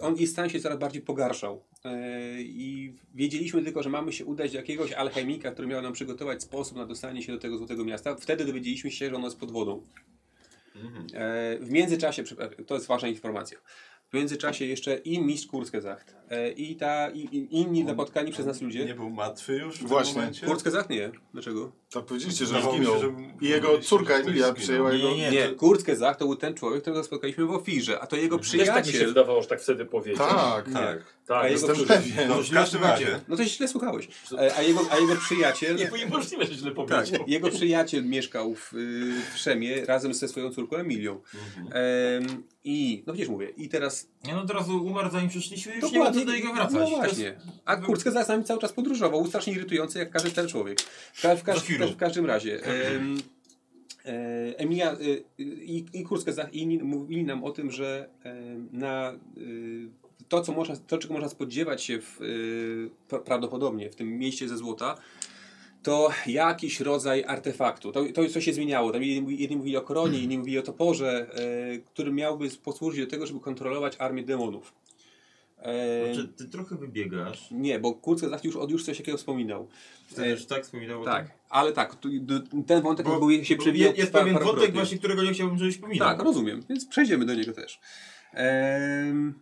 on 0.00 0.16
i 0.16 0.26
stan 0.26 0.48
się 0.50 0.60
coraz 0.60 0.78
bardziej 0.78 1.02
pogarszał. 1.02 1.62
E, 1.84 2.42
I 2.42 2.94
wiedzieliśmy 3.14 3.62
tylko, 3.62 3.82
że 3.82 3.90
mamy 3.90 4.12
się 4.12 4.24
udać 4.24 4.52
do 4.52 4.56
jakiegoś 4.58 4.92
alchemika, 4.92 5.50
który 5.52 5.68
miał 5.68 5.82
nam 5.82 5.92
przygotować 5.92 6.42
sposób 6.42 6.76
na 6.76 6.86
dostanie 6.86 7.22
się 7.22 7.32
do 7.32 7.38
tego 7.38 7.58
złotego 7.58 7.84
miasta. 7.84 8.14
Wtedy 8.16 8.44
dowiedzieliśmy 8.44 8.90
się, 8.90 9.10
że 9.10 9.16
ono 9.16 9.26
jest 9.26 9.38
pod 9.40 9.52
wodą. 9.52 9.82
Mhm. 10.76 11.06
E, 11.14 11.58
w 11.58 11.70
międzyczasie, 11.70 12.22
to 12.66 12.74
jest 12.74 12.86
ważna 12.86 13.08
informacja. 13.08 13.58
W 14.10 14.14
międzyczasie 14.14 14.64
jeszcze 14.64 14.96
i 14.96 15.20
mistrz 15.20 15.46
Kurskezacht, 15.46 16.16
e, 16.30 16.50
i, 16.50 16.76
ta, 16.76 17.10
i, 17.10 17.18
i 17.20 17.56
inni 17.60 17.84
napotkani 17.84 18.32
przez 18.32 18.46
nas 18.46 18.60
Nie 18.60 18.66
ludzie. 18.66 18.94
był 18.94 19.10
martwy 19.10 19.56
już 19.56 19.78
w 19.78 19.86
Właśnie. 19.86 20.12
tym 20.12 20.20
momencie? 20.22 20.46
Kurskezacht 20.46 20.90
nie. 20.90 21.10
Dlaczego? 21.32 21.72
Tak 21.94 22.04
powiedzieliście, 22.04 22.46
że 22.46 22.62
zginął. 22.62 23.00
że 23.00 23.12
I 23.40 23.48
jego 23.48 23.78
córka 23.78 24.14
Emilia 24.14 24.52
przejęła 24.52 24.92
jego... 24.92 25.10
Nie, 25.10 25.16
nie, 25.16 25.30
Nie, 25.30 25.48
to- 25.48 25.54
był 26.26 26.36
ten 26.36 26.54
człowiek, 26.54 26.80
którego 26.82 27.04
spotkaliśmy 27.04 27.46
w 27.46 27.50
Ofirze, 27.50 28.00
a 28.00 28.06
to 28.06 28.16
jego 28.16 28.38
Też 28.38 28.46
tak 28.50 28.58
mi 28.60 28.66
się 28.66 28.82
przyjaciel. 28.82 29.08
wydawało, 29.08 29.42
że 29.42 29.48
tak 29.48 29.60
wtedy 29.62 29.84
powiedział. 29.84 30.28
Tak, 30.28 30.64
Tak. 30.64 30.72
tak. 31.26 31.38
A 31.42 31.48
jego 31.48 31.66
Jestem 31.68 31.86
pewien. 31.86 32.28
No, 32.28 32.42
w 32.42 32.50
każdym 32.50 32.82
razie. 32.82 33.20
No 33.28 33.36
to 33.36 33.44
źle 33.44 33.68
słuchałeś. 33.68 34.08
E, 34.38 34.56
A 34.56 34.62
jego, 34.62 34.80
a 34.90 34.98
jego 34.98 35.16
przyjaciel. 35.16 35.76
Nie, 35.76 35.86
bo 35.86 35.96
niemożliwe, 35.96 36.46
że 36.46 36.54
źle 36.54 36.70
Tak, 36.70 36.86
powiedział. 36.86 37.24
jego 37.26 37.50
przyjaciel 37.50 38.04
mieszkał 38.04 38.54
w, 38.54 38.74
y, 38.74 39.12
w 39.34 39.38
Szemie 39.38 39.84
razem 39.84 40.14
ze 40.14 40.28
swoją 40.28 40.50
córką 40.50 40.76
Emilią. 40.76 41.20
Mhm. 41.34 42.42
I, 42.64 43.02
no 43.06 43.12
przecież 43.12 43.28
mówię, 43.28 43.48
i 43.56 43.68
teraz 43.68 44.08
Nie 44.24 44.34
no, 44.34 44.46
teraz 44.46 44.68
umarł 44.68 45.10
zanim 45.10 45.28
przyszliśmy, 45.28 45.76
już 45.76 45.92
nie 45.92 45.98
ma 45.98 46.10
do 46.10 46.24
niego 46.24 46.52
wracać. 46.52 46.74
No 46.74 46.86
właśnie. 46.86 47.36
A 47.64 47.76
Kurcka 47.76 48.10
za 48.10 48.24
nami 48.26 48.44
cały 48.44 48.60
czas 48.60 48.72
podróżował. 48.72 49.20
Był 49.20 49.28
strasznie 49.28 49.52
irytujący, 49.52 49.98
jak 49.98 50.10
każdy 50.10 50.30
ten 50.30 50.48
człowiek. 50.48 50.80
W, 51.14 51.22
ka- 51.22 51.54
w, 51.86 51.90
Do 51.90 51.96
w, 51.96 51.98
każdym 51.98 52.26
razie. 52.26 52.60
e, 52.66 54.58
Emilia 54.58 54.92
y, 54.92 55.24
i, 55.44 55.84
i 55.92 56.02
Kurska 56.02 56.32
i 56.52 56.58
inni 56.58 56.78
mówili 56.78 57.24
nam 57.24 57.44
o 57.44 57.50
tym, 57.50 57.70
że 57.70 58.08
na, 58.72 59.12
y, 59.38 59.88
to, 60.28 60.40
co 60.42 60.52
można, 60.52 60.76
to 60.76 60.98
czego 60.98 61.14
można 61.14 61.28
spodziewać 61.28 61.82
się 61.82 61.98
w, 62.00 62.18
pra- 63.08 63.22
prawdopodobnie 63.22 63.90
w 63.90 63.96
tym 63.96 64.18
mieście 64.18 64.48
ze 64.48 64.56
złota, 64.56 64.96
to 65.82 66.10
jakiś 66.26 66.80
rodzaj 66.80 67.24
artefaktu. 67.24 67.92
To, 67.92 68.04
to 68.14 68.28
co 68.28 68.40
się 68.40 68.52
zmieniało. 68.52 68.92
Tam 68.92 69.02
jedni, 69.02 69.40
jedni 69.40 69.56
mówili 69.56 69.76
o 69.76 69.82
koronie, 69.82 70.18
inni 70.24 70.38
mówili 70.38 70.58
o 70.58 70.62
toporze, 70.62 71.26
e, 71.34 71.78
który 71.78 72.12
miałby 72.12 72.48
posłużyć 72.64 73.00
do 73.04 73.10
tego, 73.10 73.26
żeby 73.26 73.40
kontrolować 73.40 73.96
armię 73.98 74.22
demonów. 74.22 74.72
E, 75.62 76.14
Znaczy, 76.14 76.28
ty 76.28 76.48
trochę 76.48 76.76
wybiegasz. 76.76 77.48
nie, 77.50 77.78
bo 77.80 77.92
Kurzgesagt 77.94 78.44
już, 78.44 78.56
od 78.56 78.70
już 78.70 78.84
coś 78.84 78.96
takiego 78.98 79.18
wspominał. 79.18 79.68
Tak 80.48 80.62
wspominał 80.64 81.04
Tak, 81.04 81.26
tym? 81.28 81.34
ale 81.50 81.72
tak, 81.72 81.94
tu, 81.94 82.08
d- 82.12 82.42
ten 82.66 82.82
wątek 82.82 83.06
Bo- 83.06 83.18
był, 83.20 83.44
się 83.44 83.56
przewijał 83.56 83.92
je- 83.92 83.98
Jest 83.98 84.12
pewien 84.12 84.38
wątek 84.38 84.72
właśnie, 84.72 84.98
którego 84.98 85.22
nie 85.22 85.32
chciałbym, 85.32 85.58
żebyś 85.58 85.74
wspominał. 85.74 86.08
Tak, 86.08 86.22
rozumiem, 86.22 86.62
więc 86.68 86.86
przejdziemy 86.86 87.24
do 87.26 87.34
niego 87.34 87.52
też. 87.52 87.80
Ehm, 88.32 89.32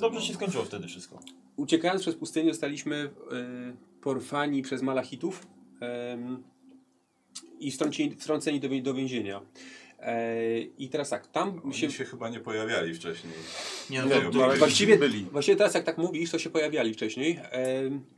Dobrze 0.00 0.20
się 0.20 0.34
skończyło 0.34 0.64
wtedy 0.64 0.88
wszystko. 0.88 1.18
uciekając 1.56 2.02
przez 2.02 2.14
pustynię 2.14 2.50
zostaliśmy 2.50 2.96
e, 2.96 4.00
porwani 4.02 4.62
przez 4.62 4.82
Malachitów 4.82 5.46
em, 5.80 6.42
i 7.60 7.70
wtrąceni, 7.70 8.10
wtrąceni 8.10 8.60
do, 8.60 8.68
do 8.82 8.94
więzienia. 8.94 9.40
I 10.78 10.88
teraz 10.88 11.10
tak, 11.10 11.26
tam 11.26 11.60
Oni 11.64 11.74
się... 11.74 11.90
się 11.90 12.04
chyba 12.04 12.28
nie 12.28 12.40
pojawiali 12.40 12.94
wcześniej. 12.94 13.32
Nie, 13.90 13.98
Nie, 13.98 14.04
no, 14.24 14.30
to, 14.30 14.44
ale- 14.44 14.56
Właściwie, 14.56 14.98
byli. 14.98 15.24
właściwie 15.24 15.56
teraz 15.56 15.74
jak 15.74 15.84
tak 15.84 15.98
mówisz, 15.98 16.30
to 16.30 16.38
się 16.38 16.50
pojawiali 16.50 16.94
wcześniej. 16.94 17.40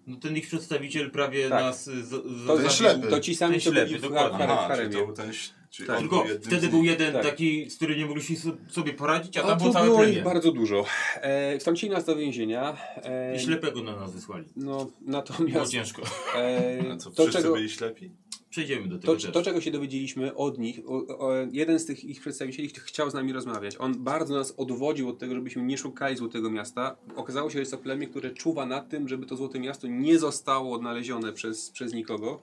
No 0.06 0.16
ten 0.16 0.36
ich 0.36 0.46
przedstawiciel 0.46 1.10
prawie 1.10 1.48
Tak. 1.48 1.60
nas 1.60 1.84
z, 1.84 1.90
z, 2.08 2.10
to, 2.10 2.22
Ten 2.22 2.56
zabił. 2.56 2.70
ślepy. 2.70 3.08
to 3.08 3.20
ci 3.20 3.34
sami 3.34 3.54
Ten 3.54 3.62
to 3.64 3.70
byli 3.72 3.88
ślepy, 3.90 3.98
w, 3.98 4.02
dokładnie. 4.10 4.38
har- 4.38 4.50
Aha, 4.50 4.56
w 4.56 4.66
czyli 4.66 4.76
haremie. 4.78 4.94
to 5.00 5.06
był 5.06 5.16
ten... 5.16 5.32
Czyli 5.72 5.86
Tak. 5.86 5.98
Tylko 5.98 6.24
był 6.24 6.40
wtedy 6.40 6.68
był 6.68 6.84
jeden 6.84 7.12
Tak. 7.12 7.22
taki, 7.22 7.70
z 7.70 7.76
którym 7.76 7.98
nie 7.98 8.06
mogliśmy 8.06 8.36
so- 8.36 8.56
sobie 8.68 8.92
poradzić, 8.92 9.36
a 9.36 9.42
A 9.42 9.46
tam 9.46 9.58
było 9.58 9.68
to 9.70 9.74
całe 9.74 9.86
było 9.86 10.04
ich 10.04 10.22
bardzo 10.24 10.52
dużo. 10.52 10.84
E, 11.16 11.58
wtrącili 11.58 11.92
nas 11.92 12.04
do 12.04 12.16
więzienia. 12.16 12.76
E, 13.04 13.36
I 13.36 13.40
ślepego 13.40 13.82
na 13.82 13.96
nas 13.96 14.12
wysłali. 14.12 14.44
No, 14.56 14.76
Było 14.76 14.90
natomiast 15.00 15.72
ciężko. 15.72 16.02
e, 16.36 16.84
A 16.92 16.96
co, 16.96 17.10
to, 17.10 17.22
wszyscy 17.22 17.42
czego, 17.42 17.54
byli 17.54 17.68
ślepi? 17.70 18.10
Przejdziemy 18.50 18.88
do 18.88 18.98
tego 18.98 19.16
to, 19.16 19.32
to, 19.32 19.42
czego 19.42 19.60
się 19.60 19.70
dowiedzieliśmy 19.70 20.34
od 20.34 20.58
nich, 20.58 20.80
o, 20.86 21.18
o, 21.18 21.32
jeden 21.52 21.78
z 21.78 21.86
tych 21.86 22.04
ich 22.04 22.20
przedstawicieli 22.20 22.68
ch- 22.68 22.72
chciał 22.84 23.10
z 23.10 23.14
nami 23.14 23.32
rozmawiać. 23.32 23.76
On 23.78 24.04
bardzo 24.04 24.34
nas 24.34 24.54
odwodził 24.56 25.08
od 25.08 25.18
tego, 25.18 25.34
żebyśmy 25.34 25.62
nie 25.62 25.78
szukali 25.78 26.16
Złotego 26.16 26.50
Miasta. 26.50 26.96
Okazało 27.16 27.50
się, 27.50 27.52
że 27.52 27.58
jest 27.60 27.72
to 27.72 27.78
plemię, 27.78 28.06
które 28.06 28.30
czuwa 28.30 28.66
nad 28.66 28.88
tym, 28.88 29.08
żeby 29.08 29.26
to 29.26 29.36
Złote 29.36 29.58
Miasto 29.60 29.86
nie 29.86 30.18
zostało 30.18 30.74
odnalezione 30.74 31.32
przez, 31.32 31.70
przez 31.70 31.92
nikogo. 31.94 32.40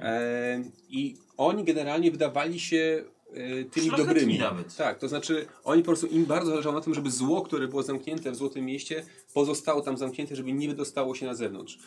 E, 0.00 0.64
I 0.90 1.16
oni 1.36 1.64
generalnie 1.64 2.10
wydawali 2.10 2.60
się 2.60 3.04
e, 3.30 3.64
tymi 3.64 3.86
Szlachetni 3.86 4.06
dobrymi. 4.06 4.38
nawet. 4.38 4.76
Tak, 4.76 4.98
to 4.98 5.08
znaczy 5.08 5.46
oni 5.64 5.82
po 5.82 5.86
prostu 5.86 6.06
im 6.06 6.24
bardzo 6.26 6.50
zależało 6.50 6.74
na 6.74 6.80
tym, 6.80 6.94
żeby 6.94 7.10
zło, 7.10 7.42
które 7.42 7.68
było 7.68 7.82
zamknięte 7.82 8.30
w 8.30 8.36
Złotym 8.36 8.64
Mieście, 8.64 9.04
pozostało 9.34 9.80
tam 9.80 9.96
zamknięte, 9.98 10.36
żeby 10.36 10.52
nie 10.52 10.68
wydostało 10.68 11.14
się 11.14 11.26
na 11.26 11.34
zewnątrz. 11.34 11.78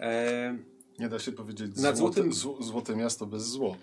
E, 0.00 0.58
Nie 0.98 1.08
da 1.08 1.18
się 1.18 1.32
powiedzieć 1.32 1.76
Nad 1.76 1.96
złote, 1.96 2.20
złotym- 2.22 2.32
zł- 2.32 2.62
złote 2.62 2.96
miasto 2.96 3.26
bez 3.26 3.42
zło. 3.42 3.76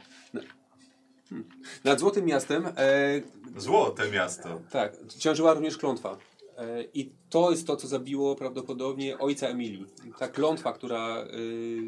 nad 1.84 2.00
Złotym 2.00 2.26
Miastem 2.26 2.66
e, 2.78 3.22
Złote 3.58 4.12
miasto. 4.12 4.62
Tak, 4.72 4.94
ciążyła 5.18 5.54
również 5.54 5.78
klątwa. 5.78 6.18
E, 6.60 6.84
I 6.94 7.12
to 7.30 7.52
jest 7.52 7.68
to, 7.68 7.76
co 7.76 7.88
zabiło 7.88 8.36
prawdopodobnie 8.36 9.18
ojca 9.18 9.48
Emilii. 9.48 9.86
Ta 10.20 10.28
klątwa, 10.28 10.74
która, 10.74 11.28
y, 11.34 11.82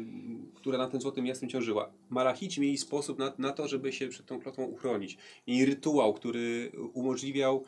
która 0.54 0.78
nad 0.78 0.90
tym 0.90 1.00
złotym 1.00 1.24
miastem 1.24 1.48
ciążyła. 1.48 1.92
Malachici 2.10 2.60
mieli 2.60 2.78
sposób 2.78 3.18
na, 3.18 3.32
na 3.38 3.52
to, 3.52 3.68
żeby 3.68 3.92
się 3.92 4.08
przed 4.08 4.26
tą 4.26 4.40
klątwą 4.40 4.64
uchronić. 4.64 5.18
Mieli 5.46 5.64
rytuał, 5.64 6.14
który 6.14 6.72
umożliwiał 6.92 7.64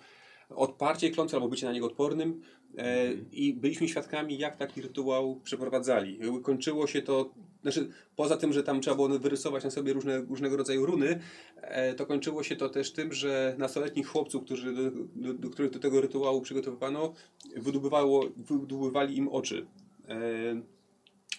odparcie 0.51 1.11
klątwy 1.11 1.37
albo 1.37 1.49
bycie 1.49 1.67
na 1.67 1.73
niego 1.73 1.87
odpornym. 1.87 2.43
E, 2.79 3.13
I 3.33 3.55
byliśmy 3.55 3.89
świadkami, 3.89 4.39
jak 4.39 4.57
taki 4.57 4.83
rytuał 4.83 5.41
przeprowadzali. 5.41 6.19
Kończyło 6.43 6.87
się 6.87 7.03
to, 7.03 7.35
znaczy 7.65 7.89
poza 8.17 8.37
tym, 8.37 8.53
że 8.53 8.63
tam 8.63 8.81
trzeba 8.81 8.97
było 8.97 9.09
wyrysować 9.09 9.65
na 9.65 9.71
sobie 9.71 9.93
różne, 9.93 10.21
różnego 10.21 10.57
rodzaju 10.57 10.87
runy, 10.87 11.21
e, 11.57 11.95
to 11.95 12.07
kończyło 12.07 12.43
się 12.43 12.57
to 12.57 12.69
też 12.69 12.93
tym, 12.93 13.13
że 13.13 13.55
nastoletnich 13.59 14.07
chłopców, 14.07 14.45
którzy 14.45 14.73
do, 14.73 14.91
do, 15.15 15.35
do 15.35 15.51
których 15.51 15.71
do 15.71 15.79
tego 15.79 16.01
rytuału 16.01 16.41
przygotowywano, 16.41 17.15
wydobywało, 17.57 18.25
wydobywali 18.37 19.17
im 19.17 19.29
oczy. 19.29 19.67
E, 20.09 20.15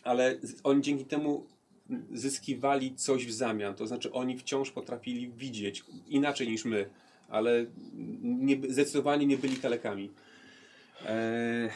ale 0.04 0.40
oni 0.64 0.82
dzięki 0.82 1.06
temu 1.06 1.46
zyskiwali 2.14 2.96
coś 2.96 3.26
w 3.26 3.32
zamian. 3.32 3.76
To 3.76 3.88
znaczy 3.88 4.12
oni 4.12 4.38
wciąż 4.38 4.72
potrafili 4.72 5.30
widzieć 5.30 5.84
inaczej 6.08 6.48
niż 6.48 6.66
my, 6.66 6.90
ale 7.30 7.66
nie, 8.22 8.58
zdecydowanie 8.70 9.26
nie 9.26 9.38
byli 9.38 9.56
kalekami. 9.58 10.12
E, 11.06 11.70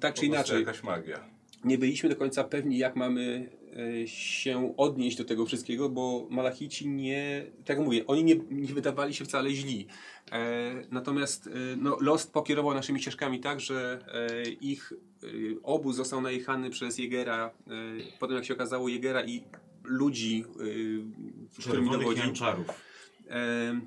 tak 0.00 0.14
czy 0.14 0.26
inaczej, 0.26 0.60
jakaś 0.60 0.82
magia. 0.82 1.20
nie 1.64 1.78
byliśmy 1.78 2.08
do 2.08 2.16
końca 2.16 2.44
pewni, 2.44 2.78
jak 2.78 2.96
mamy 2.96 3.48
się 4.06 4.74
odnieść 4.76 5.16
do 5.16 5.24
tego 5.24 5.46
wszystkiego, 5.46 5.88
bo 5.88 6.26
Malachici 6.30 6.88
nie, 6.88 7.46
tak 7.64 7.76
jak 7.76 7.86
mówię, 7.86 8.06
oni 8.06 8.24
nie, 8.24 8.36
nie 8.50 8.74
wydawali 8.74 9.14
się 9.14 9.24
wcale 9.24 9.50
źli. 9.50 9.86
E, 10.32 10.74
natomiast 10.90 11.46
e, 11.46 11.50
no, 11.76 11.96
los 12.00 12.26
pokierował 12.26 12.74
naszymi 12.74 13.00
ścieżkami 13.00 13.40
tak, 13.40 13.60
że 13.60 13.98
e, 14.12 14.50
ich 14.50 14.92
e, 14.92 15.26
obóz 15.62 15.96
został 15.96 16.20
najechany 16.20 16.70
przez 16.70 16.98
Jegera, 16.98 17.50
e, 17.66 17.70
potem 18.18 18.36
jak 18.36 18.44
się 18.44 18.54
okazało 18.54 18.88
Jegera 18.88 19.24
i 19.24 19.44
ludzi, 19.84 20.44
e, 21.56 21.60
którymi 21.60 21.90
dowodził. 21.90 22.24
E, 23.30 23.80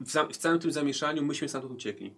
w, 0.00 0.32
w 0.32 0.36
całym 0.36 0.58
tym 0.58 0.72
zamieszaniu 0.72 1.24
myśmy 1.24 1.48
stamtąd 1.48 1.74
uciekli. 1.74 2.14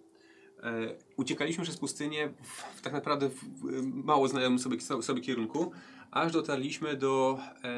E, 0.63 0.95
uciekaliśmy 1.17 1.63
przez 1.63 1.77
pustynię 1.77 2.29
w, 2.43 2.77
w 2.77 2.81
tak 2.81 2.93
naprawdę 2.93 3.29
w, 3.29 3.43
mało 3.83 4.27
znajomym 4.27 4.59
sobie, 4.59 4.81
sobie 4.81 5.21
kierunku, 5.21 5.71
aż 6.15 6.31
dotarliśmy 6.31 6.97
do 6.97 7.39
e, 7.63 7.69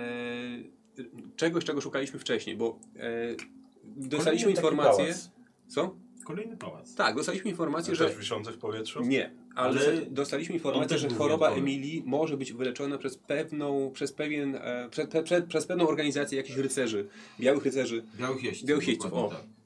czegoś, 1.35 1.63
czego 1.65 1.81
szukaliśmy 1.81 2.19
wcześniej, 2.19 2.55
bo 2.57 2.79
e, 2.99 3.35
dostaliśmy 3.83 4.51
informację. 4.51 5.03
pałac. 5.05 5.31
Co? 5.67 5.95
Kolejny 6.25 6.57
pałac. 6.57 6.95
Tak, 6.95 7.15
dostaliśmy 7.15 7.49
informację, 7.51 7.95
Też 7.95 8.11
że. 8.13 8.19
wiszący 8.19 8.51
w 8.51 8.57
powietrzu? 8.57 9.01
Nie, 9.01 9.31
ale, 9.55 9.79
Ale 9.79 10.01
dostaliśmy 10.01 10.55
informację, 10.55 10.87
też 10.87 11.01
że 11.01 11.09
choroba. 11.09 11.49
Emilii 11.49 12.03
może 12.05 12.37
być 12.37 12.53
wyleczona 12.53 12.97
przez 12.97 13.17
pewną, 13.17 13.91
przez 13.93 14.13
pewien, 14.13 14.55
e, 14.55 14.87
prze, 14.91 15.07
prze, 15.07 15.23
prze, 15.23 15.41
przez 15.41 15.65
pewną 15.65 15.87
organizację 15.87 16.37
jakichś 16.37 16.57
rycerzy, 16.57 17.07
białych 17.39 17.65
rycerzy, 17.65 18.03
Białych 18.19 18.43
jeźdźców. 18.43 18.69
Białych 18.69 18.87
jeźdźców, 18.87 19.13
o. 19.13 19.27
tak. 19.29 19.56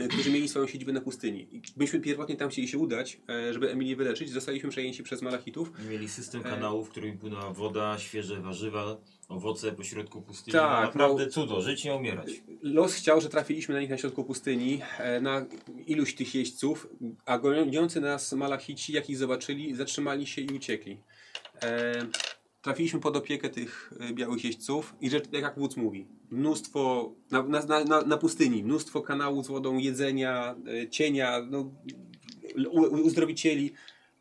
E, 0.00 0.08
którzy 0.08 0.30
mieli 0.30 0.48
swoją 0.48 0.66
siedzibę 0.66 0.92
na 0.92 1.00
pustyni. 1.00 1.48
I 1.52 1.62
myśmy 1.76 2.00
pierwotnie 2.00 2.36
tam 2.36 2.48
chcieli 2.48 2.68
się 2.68 2.78
udać, 2.78 3.20
e, 3.28 3.52
żeby 3.52 3.70
Emilię 3.70 3.96
wyleczyć. 3.96 4.30
Zostaliśmy 4.30 4.70
przejęci 4.70 5.02
przez 5.02 5.22
Malachitów. 5.22 5.72
Mieli 5.90 6.08
system 6.08 6.40
E. 6.40 6.44
kanałów, 6.44 6.88
w 6.88 6.90
którym 6.90 7.18
płynęła 7.18 7.52
woda, 7.52 7.98
świeże 7.98 8.40
warzywa, 8.40 8.96
owoce 9.28 9.72
pośrodku 9.72 10.22
pustyni. 10.22 10.52
Tak, 10.52 10.80
no, 10.80 10.86
naprawdę 10.86 11.24
no. 11.24 11.30
cudo, 11.30 11.62
żyć 11.62 11.84
nie 11.84 11.94
umierać. 11.94 12.28
Los 12.62 12.94
chciał, 12.94 13.20
że 13.20 13.28
trafiliśmy 13.28 13.74
na 13.74 13.80
nich 13.80 13.90
na 13.90 13.98
środku 13.98 14.24
pustyni, 14.24 14.80
e, 14.98 15.20
na 15.20 15.46
iluś 15.86 16.14
tych 16.14 16.34
jeźdźców, 16.34 16.88
a 17.26 17.38
goniący 17.38 18.00
nas 18.00 18.32
Malachici, 18.32 18.92
jak 18.92 19.10
ich 19.10 19.16
zobaczyli, 19.16 19.74
zatrzymali 19.74 20.26
się 20.26 20.42
i 20.42 20.56
uciekli. 20.56 20.98
E, 22.64 22.66
trafiliśmy 22.66 23.00
pod 23.00 23.16
opiekę 23.16 23.48
tych 23.48 23.92
e, 24.00 24.12
białych 24.12 24.44
jeźdźców 24.44 24.94
i 25.00 25.10
rzecz, 25.10 25.24
tak 25.24 25.42
jak 25.42 25.58
wódz 25.58 25.76
mówi, 25.76 26.06
mnóstwo, 26.30 27.12
na, 27.30 27.42
na, 27.42 27.84
na, 27.84 28.00
na 28.02 28.16
pustyni, 28.16 28.64
mnóstwo 28.64 29.02
kanałów 29.02 29.44
z 29.44 29.48
wodą, 29.48 29.78
jedzenia, 29.78 30.54
e, 30.84 30.88
cienia, 30.88 31.40
no, 31.50 31.70
u, 32.70 32.80
uzdrowicieli. 32.80 33.72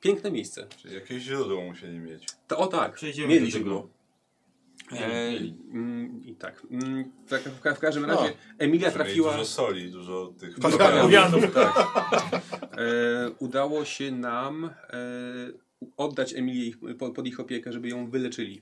Piękne 0.02 0.32
miejsce. 0.32 0.68
Czyli 0.78 0.96
jakieś 0.96 1.24
źródło 1.24 1.62
musieli 1.62 2.00
mieć. 2.00 2.26
To, 2.48 2.58
o 2.58 2.68
tak, 2.68 2.94
Przejdziemy. 2.94 3.28
Mieli, 3.28 3.52
E, 4.92 5.32
mieli. 5.32 5.56
mm, 5.74 6.22
I 6.26 6.36
tak. 6.36 6.62
Mm, 6.72 7.12
w, 7.26 7.30
tak- 7.30 7.42
w, 7.42 7.78
w 7.78 7.80
każdym 7.80 8.06
No. 8.06 8.16
razie 8.16 8.34
Emilia 8.58 8.88
Mieli 8.88 8.94
trafiła. 8.94 9.32
Dużo 9.32 9.46
soli, 9.46 9.92
dużo 9.92 10.34
tych... 10.40 10.60
Pawianów. 10.60 11.54
tak. 11.54 11.74
E, 12.78 13.32
udało 13.40 13.86
się 13.86 14.12
nam 14.12 14.66
e, 14.66 14.70
oddać 15.98 16.34
Emilię 16.34 16.66
ich, 16.66 16.78
pod, 16.98 17.28
ich 17.28 17.40
opiekę, 17.40 17.74
żeby 17.74 17.90
ją 17.90 18.10
wyleczyli. 18.10 18.62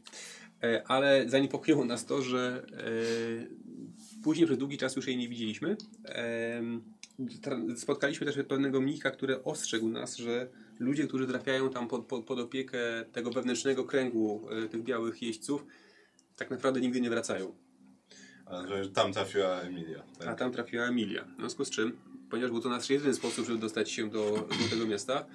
E, 0.64 0.84
ale 0.88 1.30
zaniepokoiło 1.30 1.85
nas 1.85 2.06
to, 2.06 2.22
że 2.22 2.65
e, 2.73 4.22
później 4.23 4.45
przez 4.45 4.57
długi 4.57 4.77
czas 4.77 4.95
już 4.95 5.07
jej 5.07 5.18
nie 5.18 5.30
widzieliśmy. 5.30 5.77
Spotkaliśmy 7.76 8.26
też 8.26 8.38
pewnego 8.48 8.81
mnicha, 8.81 9.11
który 9.11 9.43
ostrzegł 9.43 9.89
nas, 9.89 10.18
że 10.18 10.48
ludzie, 10.80 11.07
którzy 11.07 11.27
trafiają 11.27 11.69
tam 11.69 11.88
pod, 11.88 12.06
pod, 12.06 12.26
pod 12.26 12.39
opiekę 12.39 12.80
tego 13.11 13.31
wewnętrznego 13.31 13.84
kręgu 13.84 14.48
e, 14.49 14.69
tych 14.69 14.84
białych 14.84 15.22
jeźdźców, 15.22 15.65
tak 16.38 16.49
naprawdę 16.52 16.81
nigdy 16.81 17.02
nie 17.02 17.10
wracają. 17.10 17.56
Ale 18.45 18.84
że 18.84 18.89
tam 18.89 19.14
trafiła 19.14 19.61
Emilia. 19.61 20.03
A 20.19 20.23
Tak? 20.23 20.39
tam 20.39 20.52
trafiła 20.52 20.85
Emilia. 20.85 21.26
W 21.35 21.39
związku 21.39 21.65
z 21.65 21.69
czym, 21.69 21.98
ponieważ 22.30 22.52
był 22.52 22.61
to 22.61 22.69
nasz 22.69 22.89
jedyny 22.89 23.14
sposób, 23.14 23.45
żeby 23.48 23.60
dostać 23.60 23.91
się 23.91 24.10
do, 24.10 24.31
do 24.31 24.69
tego 24.69 24.88
miasta, 24.88 25.26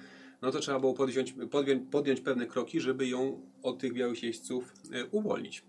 no 0.41 0.51
to 0.51 0.59
trzeba 0.59 0.79
było 0.79 0.93
podjąć, 0.93 1.35
podjąć, 1.51 1.91
podjąć 1.91 2.21
pewne 2.21 2.45
kroki, 2.45 2.81
żeby 2.81 3.07
ją 3.07 3.41
od 3.63 3.79
tych 3.79 3.93
białych 3.93 4.23
jeźdźców 4.23 4.73
e, 4.91 5.05
uwolnić. 5.05 5.65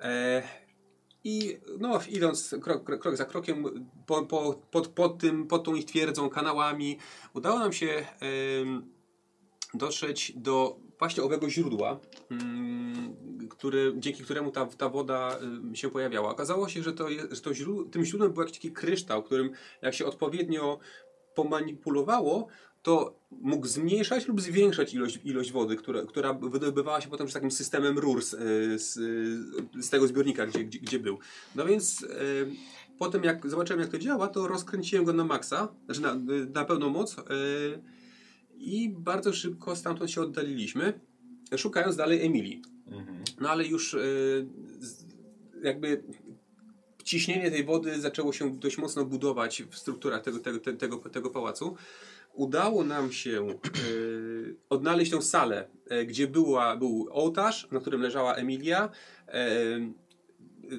E, 0.00 0.42
I 1.24 1.58
no, 1.80 2.00
idąc 2.08 2.54
krok, 2.62 3.00
krok, 3.00 3.16
za 3.16 3.24
krokiem 3.24 3.64
po, 4.06 4.22
po, 4.22 4.62
pod, 4.70 4.88
pod, 4.88 5.18
tym, 5.18 5.46
pod 5.46 5.64
tą 5.64 5.74
ich 5.74 5.84
twierdzą, 5.84 6.30
kanałami, 6.30 6.98
udało 7.34 7.58
nam 7.58 7.72
się 7.72 8.06
dotrzeć 9.74 10.32
do 10.36 10.76
właśnie 10.98 11.22
owego 11.22 11.50
źródła, 11.50 12.00
mm, 12.30 13.16
który, 13.48 13.94
dzięki 13.96 14.22
któremu 14.22 14.50
ta, 14.50 14.66
ta 14.66 14.88
woda 14.88 15.38
się 15.74 15.90
pojawiała. 15.90 16.30
Okazało 16.30 16.68
się, 16.68 16.82
że, 16.82 16.92
to 16.92 17.08
że 17.30 17.40
to 17.40 17.54
źródło, 17.54 17.84
tym 17.84 18.04
źródłem 18.04 18.32
był 18.32 18.42
jakiś 18.42 18.58
taki 18.58 18.72
kryształ, 18.72 19.22
którym 19.22 19.50
jak 19.82 19.94
się 19.94 20.06
odpowiednio 20.06 20.78
pomanipulowało, 21.34 22.46
to 22.88 23.18
mógł 23.30 23.66
zmniejszać 23.66 24.28
lub 24.28 24.40
zwiększać 24.40 24.94
ilość, 24.94 25.18
ilość 25.24 25.52
wody, 25.52 25.76
która, 25.76 26.02
która 26.06 26.32
wydobywała 26.32 27.00
się 27.00 27.08
potem 27.08 27.28
z 27.28 27.32
takim 27.32 27.50
systemem 27.50 27.98
rur 27.98 28.24
z, 28.24 28.32
y, 28.34 28.78
z, 28.78 28.94
z 29.84 29.90
tego 29.90 30.06
zbiornika, 30.06 30.46
gdzie, 30.46 30.64
gdzie, 30.64 30.78
gdzie 30.78 30.98
był. 30.98 31.18
No 31.54 31.64
więc 31.66 32.02
y, 32.02 32.06
potem 32.98 33.24
jak 33.24 33.50
zobaczyłem 33.50 33.80
jak 33.80 33.90
to 33.90 33.98
działa, 33.98 34.28
to 34.28 34.48
rozkręciłem 34.48 35.04
go 35.04 35.12
na 35.12 35.24
maksa, 35.24 35.68
znaczy 35.84 36.00
na, 36.00 36.14
na 36.54 36.64
pełną 36.64 36.88
moc 36.90 37.16
i 38.56 38.88
bardzo 38.88 39.32
szybko 39.32 39.76
stamtąd 39.76 40.10
się 40.10 40.20
oddaliliśmy, 40.20 41.00
szukając 41.56 41.96
dalej 41.96 42.26
Emilii. 42.26 42.62
No 43.40 43.50
ale 43.50 43.66
już 43.66 43.96
z- 44.80 45.04
jakby 45.62 46.02
ciśnienie 47.04 47.50
tej 47.50 47.64
wody 47.64 48.00
zaczęło 48.00 48.32
się 48.32 48.58
dość 48.58 48.78
mocno 48.78 49.04
budować 49.04 49.62
w 49.70 49.76
strukturach 49.78 50.22
tego, 50.22 50.38
tego, 50.38 50.58
te- 50.58 50.72
tego, 50.76 50.96
tego 50.96 51.30
pałacu. 51.30 51.76
Udało 52.38 52.84
nam 52.84 53.12
się 53.12 53.46
y, 53.88 54.56
odnaleźć 54.70 55.10
tą 55.10 55.22
salę, 55.22 55.68
e, 55.88 56.06
gdzie 56.06 56.26
była, 56.26 56.76
był 56.76 57.08
ołtarz, 57.10 57.68
na 57.70 57.80
którym 57.80 58.00
leżała 58.00 58.34
Emilia, 58.34 58.88
e, 59.28 59.50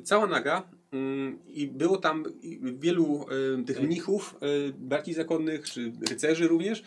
cała 0.03 0.27
naga. 0.27 0.69
mm, 0.91 1.39
I 1.47 1.67
było 1.67 1.97
tam 1.97 2.23
wielu 2.61 3.25
tych 3.65 3.81
mnichów, 3.81 4.35
braci 4.77 5.13
zakonnych, 5.13 5.69
czy 5.69 5.91
rycerzy 6.09 6.47
również. 6.47 6.83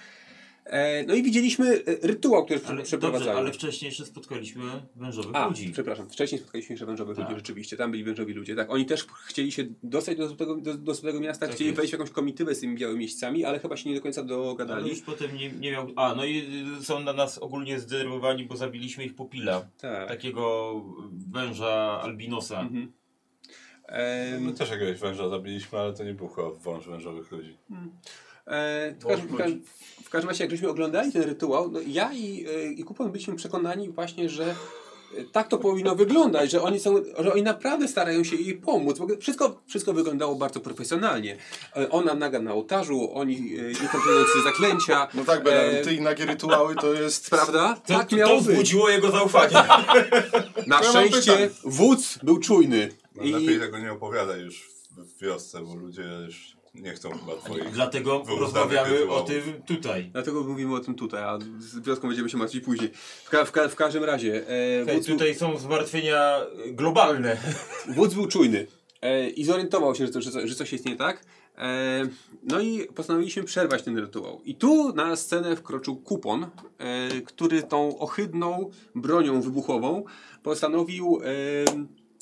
E, 0.64 1.04
no 1.06 1.14
i 1.14 1.22
widzieliśmy 1.22 1.66
e, 1.84 2.06
rytuał, 2.06 2.44
który 2.44 2.60
Ale, 2.66 2.82
przeprowadzają. 2.82 3.24
dobrze, 3.26 3.38
ale 3.40 3.52
wcześniej 3.52 3.88
jeszcze 3.88 4.04
spotkaliśmy 4.06 4.62
wężowych 4.96 5.36
A, 5.36 5.46
ludzi. 5.48 5.70
przepraszam, 5.72 6.10
wcześniej 6.10 6.38
spotkaliśmy 6.38 6.72
jeszcze 6.72 6.86
wężowych 6.86 7.16
Tak. 7.16 7.26
ludzi, 7.28 7.38
rzeczywiście, 7.38 7.76
tam 7.76 7.90
byli 7.90 8.04
wężowi 8.04 8.32
ludzie, 8.34 8.56
tak. 8.56 8.70
Oni 8.70 8.86
też 8.86 9.06
chcieli 9.26 9.52
się 9.52 9.64
dostać 9.82 10.18
do 10.18 10.28
złotego, 10.28 10.56
do, 10.56 10.74
do 10.74 10.94
złotego 10.94 11.20
miasta, 11.20 11.46
Tak 11.46 11.54
chcieli 11.54 11.68
jest. 11.68 11.76
wejść 11.76 11.90
w 11.90 11.98
jakąś 11.98 12.10
komitywę 12.10 12.54
z 12.54 12.60
tymi 12.60 12.76
białymi 12.76 12.98
miejscami, 12.98 13.44
ale 13.44 13.58
chyba 13.58 13.76
się 13.76 13.90
nie 13.90 13.96
do 13.96 14.02
końca 14.02 14.20
Ale 14.20 14.28
dogadali. 14.28 14.90
już 14.90 15.00
potem 15.00 15.36
nie, 15.36 15.50
nie 15.52 15.70
miał. 15.72 15.86
A, 15.96 16.14
no 16.14 16.24
i 16.24 16.64
y, 16.80 16.84
są 16.84 17.00
na 17.00 17.12
nas 17.12 17.38
ogólnie 17.38 17.80
zdenerwowani, 17.80 18.44
bo 18.44 18.56
zabiliśmy 18.56 19.04
ich 19.04 19.14
pupila. 19.14 19.66
Tak. 19.80 20.08
Takiego 20.08 20.72
węża 21.30 22.00
albinosa. 22.02 22.60
Mhm. 22.60 22.92
Em, 23.86 24.44
My 24.44 24.52
też 24.52 24.70
jakiegoś 24.70 24.98
węża 24.98 25.28
zabiliśmy, 25.28 25.78
ale 25.78 25.92
to 25.92 26.04
nie 26.04 26.14
był 26.14 26.28
chyba 26.28 26.50
wąż 26.50 26.86
wężowych 26.88 27.30
ludzi. 27.32 27.56
E, 28.46 28.94
w, 29.00 29.06
każdym, 29.06 29.28
w, 29.28 29.36
każdym, 29.36 29.62
w 30.04 30.10
każdym 30.10 30.28
razie, 30.28 30.44
jak 30.44 30.50
żeśmy 30.50 30.68
oglądali 30.68 31.12
ten 31.12 31.22
rytuał, 31.22 31.70
no 31.70 31.80
ja 31.86 32.12
i, 32.12 32.46
e, 32.56 32.72
i 32.72 32.84
Kupon 32.84 33.12
byliśmy 33.12 33.36
przekonani 33.36 33.90
właśnie, 33.90 34.28
że 34.28 34.44
e, 34.44 35.24
tak 35.32 35.48
to 35.48 35.58
powinno 35.58 35.96
wyglądać, 35.96 36.50
że 36.50 36.62
oni, 36.62 36.80
są, 36.80 36.94
że 37.18 37.32
oni 37.32 37.42
naprawdę 37.42 37.88
starają 37.88 38.24
się 38.24 38.36
jej 38.36 38.54
pomóc. 38.54 38.98
Wszystko, 39.20 39.60
wszystko 39.66 39.92
wyglądało 39.92 40.34
bardzo 40.34 40.60
profesjonalnie. 40.60 41.36
Ona 41.90 42.14
naga 42.14 42.38
na 42.38 42.52
ołtarzu, 42.52 43.14
oni 43.14 43.36
interpretujący 43.50 44.42
zaklęcia. 44.44 45.08
No 45.14 45.24
tak, 45.24 45.42
Belan, 45.42 45.74
E, 45.74 45.82
ty 45.82 45.94
i 45.94 46.00
nagie 46.00 46.26
rytuały 46.26 46.74
to 46.74 46.94
jest... 46.94 47.30
Prawda? 47.30 47.76
To, 47.86 47.94
tak 47.94 48.08
to, 48.08 48.16
miało 48.16 48.34
to 48.34 48.40
wzbudziło 48.40 48.88
jego 48.88 49.10
zaufanie. 49.10 49.54
Na 50.66 50.76
Ja 50.76 50.82
szczęście 50.82 51.50
wódz 51.64 52.18
był 52.22 52.38
czujny. 52.38 52.88
No, 53.14 53.22
I 53.22 53.32
Lepiej 53.32 53.60
tego 53.60 53.78
nie 53.78 53.92
opowiadaj 53.92 54.40
już 54.40 54.70
w, 54.90 55.16
w 55.16 55.22
wiosce, 55.22 55.60
bo 55.60 55.74
ludzie 55.74 56.02
już 56.26 56.61
nie 56.74 56.92
chcą 56.92 57.10
chyba 57.10 57.36
twoich... 57.36 57.70
Dlatego 57.70 58.24
rozmawiamy 58.40 59.10
o 59.10 59.20
tym 59.20 59.42
tutaj. 59.66 60.10
dlatego 60.12 60.42
mówimy 60.42 60.74
o 60.74 60.80
tym 60.80 60.94
tutaj, 60.94 61.22
a 61.22 61.38
z 61.58 61.80
wioską 61.80 62.08
będziemy 62.08 62.30
się 62.30 62.38
martwić 62.38 62.64
później. 62.64 62.90
W, 63.24 63.30
ka 63.30 63.44
w, 63.44 63.52
ka 63.52 63.68
w 63.68 63.76
każdym 63.76 64.04
razie 64.04 64.48
e, 64.48 64.84
Hej, 64.86 64.96
wódz, 64.96 65.06
był, 65.06 65.16
tutaj 65.16 65.34
są 65.34 65.58
zmartwienia 65.58 66.40
globalne. 66.66 67.36
wódz 67.96 68.14
był 68.14 68.26
czujny 68.26 68.66
e, 69.02 69.28
i 69.28 69.44
zorientował 69.44 69.94
się, 69.94 70.06
że, 70.06 70.12
to, 70.12 70.20
że, 70.20 70.48
że 70.48 70.54
coś 70.54 70.72
jest 70.72 70.84
nie 70.84 70.96
tak. 70.96 71.24
E, 71.58 72.02
no 72.42 72.60
i 72.60 72.86
postanowiliśmy 72.86 73.44
przerwać 73.44 73.82
ten 73.82 73.98
rytuał. 73.98 74.40
I 74.44 74.54
tu 74.54 74.92
na 74.92 75.16
scenę 75.16 75.56
wkroczył 75.56 75.96
kupon, 75.96 76.46
e, 76.78 77.08
który 77.20 77.62
tą 77.62 77.98
ohydną 77.98 78.70
bronią 78.94 79.40
wybuchową 79.40 80.04
postanowił 80.42 81.20
e, 81.24 81.28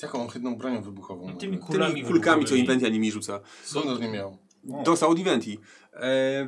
Jaką 0.03 0.25
ohydną 0.25 0.55
bronią 0.55 0.81
wybuchową? 0.81 1.27
No, 1.27 1.35
tymi 1.35 1.57
kulami 1.57 1.93
tymi 1.95 2.07
kulkami, 2.07 2.45
co. 2.45 2.55
Inventia 2.55 2.89
nimi 2.89 3.11
rzuca. 3.11 3.39
Skąd 3.63 3.85
on 3.85 4.01
nie 4.01 4.09
miał? 4.09 4.37
Dostał 4.63 5.09
od 5.09 5.19
Inventi. 5.19 5.59
E, 5.93 6.47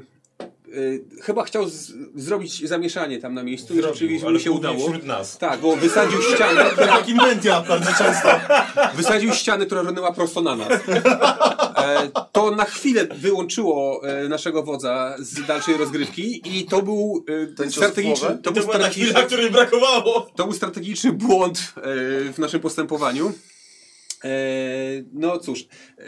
chyba 1.21 1.43
chciał 1.43 1.69
z, 1.69 1.93
zrobić 2.15 2.67
zamieszanie 2.67 3.17
tam 3.19 3.33
na 3.33 3.43
miejscu 3.43 3.73
i 3.73 3.77
Zrobił, 3.77 3.93
rzeczywiście 3.93 4.27
ale 4.27 4.33
mu 4.33 4.39
się 4.39 4.51
udało. 4.51 4.87
wśród 4.87 5.03
nas. 5.05 5.37
Tak, 5.37 5.59
bo 5.59 5.75
wysadził 5.75 6.21
ścianę, 6.21 6.65
Tak, 6.75 7.09
inwentia 7.09 7.61
bardzo 7.61 7.91
często. 7.97 8.29
wysadził 8.97 9.33
ścianę, 9.33 9.65
która 9.65 9.81
runęła 9.81 10.13
prosto 10.13 10.41
na 10.41 10.55
nas. 10.55 10.69
E, 11.77 12.11
to 12.31 12.51
na 12.51 12.65
chwilę 12.65 13.07
wyłączyło 13.15 14.01
e, 14.07 14.27
naszego 14.29 14.63
wodza 14.63 15.15
z 15.19 15.45
dalszej 15.45 15.77
rozgrywki 15.77 16.41
i 16.57 16.65
to 16.65 16.81
był 16.81 17.25
e, 17.65 17.71
strategiczny, 17.71 18.29
to 18.29 18.37
To 18.43 18.51
był 18.51 18.63
ta 18.63 18.69
chwila, 18.69 18.89
strategiczny, 18.89 19.23
której 19.23 19.51
brakowało. 19.51 20.27
to 20.35 20.43
był 20.43 20.53
strategiczny 20.53 21.11
błąd 21.11 21.59
e, 21.77 21.81
w 22.33 22.35
naszym 22.37 22.59
postępowaniu. 22.59 23.33
E, 24.23 24.29
no 25.13 25.39
cóż, 25.39 25.61
e, 25.97 26.03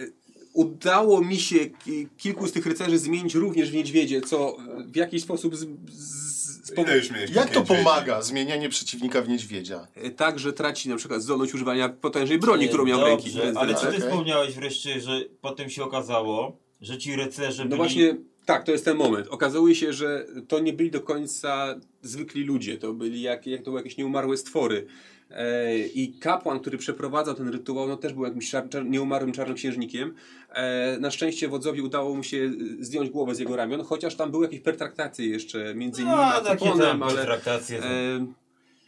udało 0.56 1.22
mi 1.22 1.38
się 1.38 1.66
ki- 1.66 2.08
kilku 2.18 2.48
z 2.48 2.52
tych 2.52 2.66
rycerzy 2.66 2.98
zmienić 2.98 3.36
również 3.36 3.72
w 3.72 3.74
niedźwiedzie, 3.74 4.22
co 4.22 4.58
e, 4.60 4.84
w 4.88 4.96
jakiś 4.96 5.22
sposób 5.24 5.56
z, 5.56 5.68
z, 5.92 6.72
spowo- 6.72 6.84
Ile 6.88 6.98
już 6.98 7.12
mieliśmy 7.12 7.36
Jak 7.36 7.50
to 7.50 7.62
pomaga, 7.62 8.22
zmienianie 8.22 8.70
przeciwnika 8.70 9.22
w 9.22 9.30
niedźwiedzia? 9.30 9.88
e, 9.96 10.10
tak, 10.12 10.40
że 10.40 10.54
traci 10.54 10.90
na 10.90 10.96
przykład 10.96 11.22
zdolność 11.22 11.54
używania 11.54 11.90
potężnej 11.90 12.40
broni, 12.40 12.68
którą 12.68 12.86
miał 12.86 13.00
w 13.00 13.04
ręki. 13.04 13.32
Ale 13.56 13.74
czy 13.76 13.82
ty 13.82 13.88
Okej. 13.88 14.00
wspomniałeś 14.02 14.54
wreszcie, 14.56 15.02
że 15.02 15.22
potem 15.42 15.70
się 15.70 15.84
okazało, 15.84 16.58
że 16.82 16.98
ci 16.98 17.16
rycerze 17.16 17.64
No 17.64 17.70
byli... 17.70 17.78
właśnie, 17.78 18.16
tak, 18.46 18.64
to 18.64 18.72
jest 18.72 18.86
ten 18.86 18.98
moment. 18.98 19.28
Okazuje 19.28 19.76
się, 19.76 19.94
że 19.94 20.26
to 20.48 20.60
nie 20.60 20.74
byli 20.74 20.92
do 20.92 21.02
końca 21.02 21.76
zwykli 22.02 22.44
ludzie, 22.44 22.78
to 22.78 22.94
byli 22.94 23.22
jak, 23.22 23.48
jak 23.48 23.60
to 23.62 23.66
były 23.66 23.80
jakieś 23.80 23.98
nieumarłe 23.98 24.38
stwory. 24.38 24.86
E, 25.32 25.78
I 25.80 26.14
kapłan, 26.14 26.60
który 26.60 26.78
przeprowadzał 26.78 27.36
ten 27.36 27.48
rytuał, 27.50 27.88
no 27.88 27.98
też 27.98 28.14
był 28.14 28.24
jakimś 28.24 28.50
czar, 28.50 28.70
czar, 28.70 28.86
nieumarłym 28.86 29.32
czarnoksiężnikiem. 29.32 30.14
E, 30.56 30.98
na 31.00 31.12
szczęście 31.12 31.48
wodzowi 31.48 31.82
udało 31.82 32.16
mu 32.16 32.24
się 32.24 32.52
zdjąć 32.80 33.10
głowę 33.10 33.36
z 33.36 33.40
jego 33.40 33.56
ramion, 33.56 33.84
chociaż 33.84 34.16
tam 34.16 34.32
były 34.32 34.46
jakieś 34.46 34.60
pertraktacje 34.60 35.28
jeszcze 35.28 35.76
między 35.76 36.02
nim 36.02 36.12
A, 36.12 36.34
a 36.34 36.42
takie 36.42 36.66
kapłanem, 36.66 36.80
tam 36.80 37.04
ale... 37.04 37.26
traktacje. 37.26 37.84
E, 37.84 38.26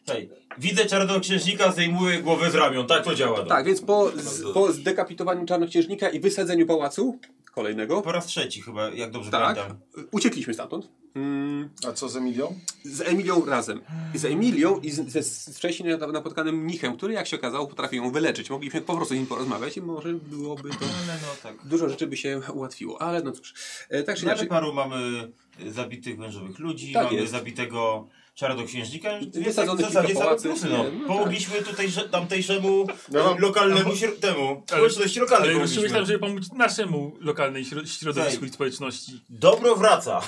Hej, 0.08 0.30
widzę 0.58 0.86
czarnoksiężnika, 0.86 1.72
zdejmuję 1.72 2.22
głowę 2.22 2.52
z 2.52 2.56
ramion. 2.56 2.88
Tak 2.88 3.04
to 3.04 3.16
działa. 3.16 3.46
tak, 3.46 3.66
więc 3.66 3.82
po, 3.82 4.12
z, 4.16 4.54
po 4.54 4.72
zdekapitowaniu 4.72 5.46
czarnoksiężnika 5.46 6.10
i 6.10 6.20
wysadzeniu 6.20 6.66
pałacu 6.66 7.20
kolejnego, 7.62 8.02
Po 8.02 8.12
raz 8.12 8.26
trzeci 8.26 8.62
chyba, 8.62 8.90
jak 8.90 9.12
dobrze 9.12 9.32
tak, 9.32 9.42
pamiętam. 9.58 9.78
uciekliśmy 10.12 10.54
stamtąd. 10.54 10.88
Mm, 11.16 11.70
A 11.88 11.92
co 11.94 12.10
z 12.10 12.16
Emilią? 12.16 12.60
Z 12.84 13.02
Emilią 13.02 13.46
razem. 13.46 13.82
Z 14.16 14.26
Emilią 14.26 14.80
i 14.80 14.92
z, 14.92 15.08
ze, 15.10 15.24
z 15.24 15.58
wcześniej 15.58 15.98
na- 15.98 16.08
napotkanym 16.08 16.56
mnichem, 16.56 16.98
który 16.98 17.14
jak 17.14 17.28
się 17.28 17.38
okazało 17.38 17.68
potrafił 17.68 18.04
ją 18.04 18.12
wyleczyć. 18.12 18.50
Mogliśmy 18.50 18.82
po 18.82 18.96
prostu 18.96 19.14
z 19.14 19.18
nim 19.18 19.28
porozmawiać 19.28 19.78
i 19.78 19.82
może 19.82 20.14
byłoby 20.14 20.70
to... 20.70 20.76
Ale 21.04 21.18
no 21.22 21.28
tak. 21.44 21.68
Dużo 21.68 21.90
rzeczy 21.90 22.08
by 22.08 22.18
się 22.18 22.42
ułatwiło, 22.54 23.02
ale 23.02 23.22
no 23.24 23.32
cóż. 23.32 23.54
E, 23.90 24.04
tak 24.04 24.18
czy 24.18 24.26
Na 24.26 24.32
inaczej, 24.32 24.48
paru 24.48 24.74
mamy 24.74 25.32
zabitych 25.68 26.18
wężowych 26.18 26.60
ludzi, 26.60 26.94
Tak 26.94 27.04
mamy 27.04 27.16
jest. 27.16 27.32
zabitego 27.32 28.08
czarnoksiężnika, 28.38 29.20
więc 29.20 29.36
Wysadzonych 29.38 29.86
w 29.86 29.94
zasadzie 29.94 30.16
same 30.16 30.36
plusy, 30.36 30.68
no. 30.70 30.78
nie, 30.78 30.92
no 30.92 31.08
Pomogliśmy 31.08 31.62
tutaj 31.62 31.90
że- 31.90 32.10
tamtejszemu 32.10 32.84
y, 32.84 33.40
lokalnemu 33.42 33.90
śro- 33.90 34.20
temu, 34.20 34.64
społeczności 34.68 35.20
lokalnej 35.20 35.50
Ale 35.50 35.54
już 35.54 35.62
pomogliśmy. 35.62 35.84
myślałem, 35.84 36.06
żeby 36.08 36.20
pomóc 36.20 36.52
naszemu 36.54 37.18
lokalnej 37.20 37.64
śro- 37.66 38.00
środowisku 38.00 38.46
i 38.46 38.50
społeczności. 38.50 39.24
Dobro 39.30 39.76
wraca. 39.76 40.22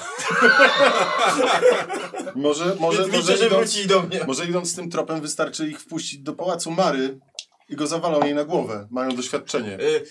Może, 2.35 2.75
może, 2.79 3.01
Więc 3.07 3.13
może, 3.13 3.33
idąc, 3.47 3.53
wróci 3.71 3.87
do 3.87 4.03
mnie. 4.03 4.19
może 4.27 4.45
idąc 4.45 4.75
tym 4.75 4.89
tropem 4.89 5.21
wystarczy 5.21 5.69
ich 5.69 5.79
wpuścić 5.81 6.19
do 6.19 6.33
pałacu 6.33 6.71
Mary 6.71 7.19
i 7.69 7.75
go 7.75 7.87
zawalą 7.87 8.25
jej 8.25 8.35
na 8.35 8.43
głowę. 8.43 8.87
Mają 8.91 9.15
doświadczenie. 9.15 9.79
Y, 9.79 10.05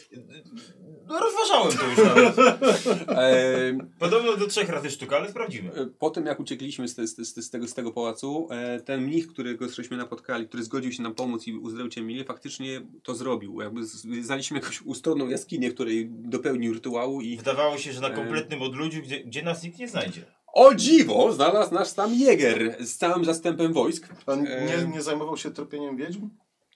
No 1.08 1.20
rozważałem 1.20 1.72
to 1.72 1.86
już 1.86 1.98
nawet. 2.08 2.38
e, 3.08 3.78
Podobno 3.98 4.36
do 4.36 4.46
trzech 4.46 4.68
razy 4.68 4.90
sztuka, 4.90 5.16
ale 5.16 5.30
sprawdzimy. 5.30 5.72
e, 5.74 5.86
po 5.86 6.10
tym 6.10 6.26
jak 6.26 6.40
uciekliśmy 6.40 6.88
z, 6.88 6.94
te, 6.94 7.06
z, 7.06 7.16
z, 7.16 7.44
z, 7.44 7.50
tego, 7.50 7.68
z 7.68 7.74
tego 7.74 7.92
pałacu, 7.92 8.48
e, 8.50 8.80
ten 8.80 9.02
mnich, 9.02 9.28
którego 9.28 9.68
żeśmy 9.68 9.96
napotkali, 9.96 10.48
który 10.48 10.62
zgodził 10.62 10.92
się 10.92 11.02
nam 11.02 11.14
pomóc 11.14 11.46
i 11.46 11.54
uzdrowić 11.54 11.98
Emilię, 11.98 12.24
faktycznie 12.24 12.80
to 13.02 13.14
zrobił. 13.14 13.60
Jakby 13.60 13.80
znaliśmy 14.22 14.58
jakąś 14.58 14.82
ustronną 14.82 15.28
jaskinię, 15.28 15.70
w 15.70 15.74
której 15.74 16.08
dopełnił 16.10 16.74
rytuału 16.74 17.20
i... 17.20 17.36
Wydawało 17.36 17.78
się, 17.78 17.92
że 17.92 18.00
na 18.00 18.10
kompletnym 18.10 18.62
odludziu, 18.62 19.02
gdzie, 19.02 19.20
gdzie 19.24 19.42
nas 19.42 19.62
nikt 19.62 19.78
nie 19.78 19.88
znajdzie. 19.88 20.22
O 20.52 20.74
dziwo! 20.74 21.32
Znalazł 21.32 21.74
nasz 21.74 21.92
tam 21.92 22.14
Jäger 22.14 22.84
z 22.84 22.96
całym 22.96 23.24
zastępem 23.24 23.72
wojsk. 23.72 24.08
Pan 24.26 24.46
e, 24.46 24.64
nie, 24.66 24.88
nie 24.92 25.02
zajmował 25.02 25.36
się 25.36 25.50
tropieniem 25.50 25.96
wiedźm? 25.96 26.28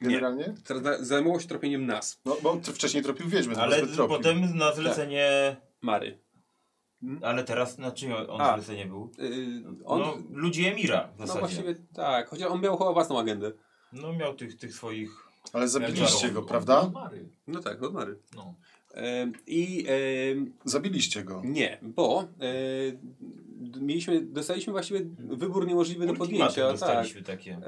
Generalnie? 0.03 0.55
Zra- 0.65 1.05
Zajmował 1.05 1.41
się 1.41 1.49
tropieniem 1.49 1.87
nas, 1.87 2.21
No, 2.25 2.37
bo 2.43 2.57
t- 2.57 2.73
wcześniej 2.73 3.03
tropił 3.03 3.29
wiedźmy, 3.29 3.57
Ale 3.57 3.87
potem 4.09 4.57
na 4.57 4.75
zlecenie 4.75 5.57
Mary. 5.81 6.19
Ale 7.23 7.45
teraz 7.45 7.79
na 7.79 7.91
czym 7.93 8.13
on 8.29 8.41
A. 8.41 8.59
był? 8.89 9.13
Yy, 9.19 9.63
on, 9.85 10.01
No, 10.01 10.15
ludzi 10.31 10.67
Emira 10.67 11.09
w 11.17 11.19
no 11.21 11.27
zasadzie. 11.27 11.41
właściwie 11.41 11.75
tak, 11.95 12.29
chociaż 12.29 12.49
on 12.51 12.61
miał 12.61 12.79
chyba 12.79 12.93
własną 12.93 13.19
agendę. 13.21 13.53
No 13.93 14.13
miał 14.13 14.35
tych, 14.35 14.57
tych 14.57 14.75
swoich... 14.75 15.11
Ale 15.53 15.69
zabiliście 15.69 16.31
go, 16.31 16.41
On- 16.41 16.47
prawda? 16.47 16.81
on 16.81 16.93
Mary. 16.93 17.29
No 17.47 17.61
tak, 17.61 17.83
od 17.83 17.93
Mary. 17.95 18.19
No. 18.37 18.55
I 19.47 19.87
em, 20.33 20.53
Zabiliście 20.65 21.25
go. 21.25 21.43
nie, 21.45 21.79
bo 21.83 22.23
e, 22.23 22.27
mieliśmy, 23.81 24.21
dostaliśmy 24.21 24.73
właściwie 24.73 25.01
wybór 25.19 25.67
niemożliwy 25.67 26.07
do 26.07 26.15
podjęcia. 26.15 26.63
Tak, 26.63 26.71
dostaliśmy 26.73 27.23
takie. 27.23 27.53
e, 27.53 27.61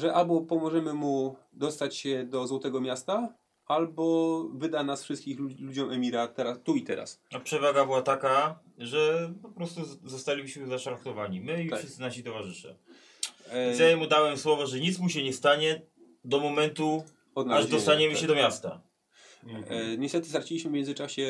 że 0.00 0.14
albo 0.14 0.40
pomożemy 0.40 0.94
mu 0.94 1.36
dostać 1.52 1.96
się 1.96 2.24
do 2.24 2.46
Złotego 2.46 2.80
Miasta, 2.80 3.34
albo 3.66 4.44
wyda 4.54 4.82
nas 4.82 5.04
wszystkich 5.04 5.38
lu- 5.40 5.50
ludziom 5.60 5.90
Emira 5.90 6.28
teraz, 6.28 6.58
tu 6.64 6.74
i 6.76 6.82
teraz. 6.82 7.20
A 7.34 7.40
przewaga 7.40 7.84
była 7.84 8.02
taka, 8.02 8.58
że 8.78 9.32
po 9.42 9.48
prostu 9.48 9.80
zostaliśmy 10.04 10.66
zaszlachtowani. 10.66 11.40
My 11.40 11.64
i 11.64 11.70
Tak. 11.70 11.78
wszyscy 11.78 12.00
nasi 12.00 12.22
towarzysze. 12.22 12.76
E, 13.48 13.66
Więc 13.66 13.80
ja 13.80 13.96
mu 13.96 14.06
dałem 14.06 14.36
słowo, 14.36 14.66
że 14.66 14.80
nic 14.80 14.98
mu 14.98 15.08
się 15.08 15.22
nie 15.22 15.32
stanie 15.32 15.82
do 16.24 16.40
momentu, 16.40 17.02
aż 17.50 17.66
dostaniemy 17.66 18.12
tak. 18.12 18.20
się 18.20 18.26
do 18.26 18.34
miasta. 18.34 18.80
E, 19.68 19.96
niestety 19.98 20.28
straciliśmy 20.28 20.70
w 20.70 20.74
międzyczasie 20.74 21.26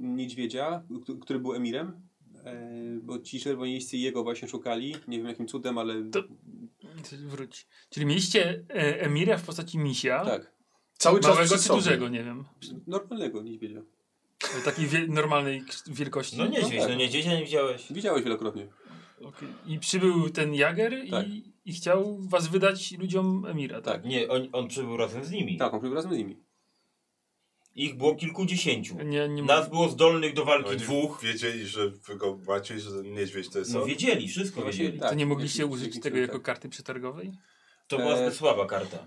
niedźwiedzia, 0.00 0.82
który 1.20 1.38
był 1.38 1.54
emirem, 1.54 1.88
e, 1.88 1.94
bo 3.02 3.18
ci 3.18 3.40
czerwonieńscy 3.40 3.96
jego 3.96 4.22
właśnie 4.22 4.48
szukali. 4.48 4.96
Nie 5.08 5.18
wiem 5.18 5.26
jakim 5.26 5.46
cudem, 5.48 5.78
ale 5.78 5.94
To- 6.10 6.22
Wróć. 7.26 7.66
Czyli 7.90 8.06
mieliście 8.06 8.64
e, 8.70 9.00
Emira 9.00 9.38
w 9.38 9.42
postaci 9.42 9.78
misia. 9.78 10.24
tak, 10.24 10.52
Cały 10.98 11.20
czas 11.20 11.34
Małego 11.34 11.58
czy 11.58 11.68
dużego, 11.68 12.08
nie 12.08 12.24
wiem. 12.24 12.44
normalnego 12.86 13.42
niedźwiedzia. 13.42 13.82
Takiej 14.64 14.86
wie, 14.86 15.06
normalnej 15.08 15.62
wielkości. 15.86 16.36
No 16.38 16.46
niedźwiedź, 16.46 16.80
tak. 16.80 16.88
no 16.90 16.94
niedźwiedzia 16.94 17.30
nie 17.38 17.44
widziałeś. 17.44 17.92
Widziałeś 17.92 18.24
wielokrotnie. 18.24 18.68
Okej. 19.20 19.48
I 19.66 19.78
przybył 19.78 20.30
ten 20.30 20.54
Jager 20.54 20.92
Tak. 21.10 21.28
i, 21.28 21.52
i 21.64 21.72
chciał 21.72 22.18
was 22.20 22.48
wydać 22.48 22.92
ludziom 22.98 23.46
Emira, 23.46 23.80
tak? 23.80 23.94
Tak. 24.02 24.04
Nie, 24.04 24.28
on, 24.28 24.48
on 24.52 24.68
przybył 24.68 24.96
razem 24.96 25.24
z 25.24 25.30
nimi. 25.30 25.56
Tak, 25.56 25.74
on 25.74 25.80
był 25.80 25.94
razem 25.94 26.14
z 26.14 26.16
nimi. 26.16 26.36
Ich 27.76 27.96
było 27.96 28.14
kilkudziesięciu. 28.14 28.96
Nie, 29.04 29.28
nie 29.28 29.42
Nas 29.42 29.68
było 29.70 29.88
zdolnych 29.88 30.34
do 30.34 30.44
walki 30.44 30.68
Oni 30.70 30.78
dwóch. 30.78 31.20
Wiedzieli, 31.22 31.66
że 31.66 31.90
wy 31.90 32.16
go 32.16 32.38
macie, 32.48 32.80
że 32.80 32.90
niedźwiedź 33.02 33.48
to 33.48 33.58
jest 33.58 33.74
No 33.74 33.82
on? 33.82 33.88
wiedzieli, 33.88 34.28
wszystko 34.28 34.60
No 34.60 34.64
właśnie, 34.64 34.82
wiedzieli. 34.82 35.00
tak. 35.00 35.08
To 35.10 35.14
nie 35.14 35.26
mogliście 35.26 35.66
użyć 35.66 35.94
tego 36.00 36.16
cud, 36.16 36.20
jako 36.20 36.32
tak. 36.32 36.42
karty 36.42 36.68
przetargowej? 36.68 37.32
To 37.88 37.96
była 37.98 38.14
E, 38.14 38.18
zbyt 38.26 38.34
słaba 38.34 38.66
karta. 38.66 38.98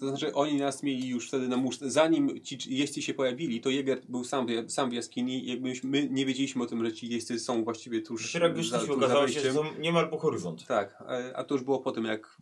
To 0.00 0.08
znaczy 0.08 0.34
oni 0.34 0.54
nas 0.54 0.82
mieli 0.82 1.08
już 1.08 1.28
wtedy 1.28 1.48
na 1.48 1.56
muszce. 1.56 1.90
Zanim 1.90 2.40
ci 2.40 2.58
jeźdźcy 2.76 3.02
się 3.02 3.14
pojawili, 3.14 3.60
to 3.60 3.70
Jäger 3.70 4.00
był 4.08 4.24
sam, 4.24 4.46
w- 4.46 4.72
sam 4.72 4.90
w 4.90 4.92
jaskini. 4.92 5.46
Jakby 5.46 5.72
my 5.84 6.08
nie 6.10 6.26
wiedzieliśmy 6.26 6.62
o 6.62 6.66
tym, 6.66 6.84
że 6.84 6.92
ci 6.92 7.08
jeźdźcy 7.08 7.38
są 7.38 7.64
właściwie 7.64 8.02
tuż 8.02 8.26
Dopiero 8.26 8.46
jak 8.46 8.56
wyszliśmy, 8.56 8.94
okazało 8.94 9.28
się, 9.28 9.40
że 9.40 9.52
są 9.52 9.64
niemal 9.78 10.10
po 10.10 10.18
horyzont. 10.18 10.66
Tak, 10.66 11.02
e, 11.08 11.36
a 11.36 11.44
to 11.44 11.54
już 11.54 11.64
było 11.64 11.78
po 11.80 11.92
tym, 11.92 12.04
jak 12.04 12.36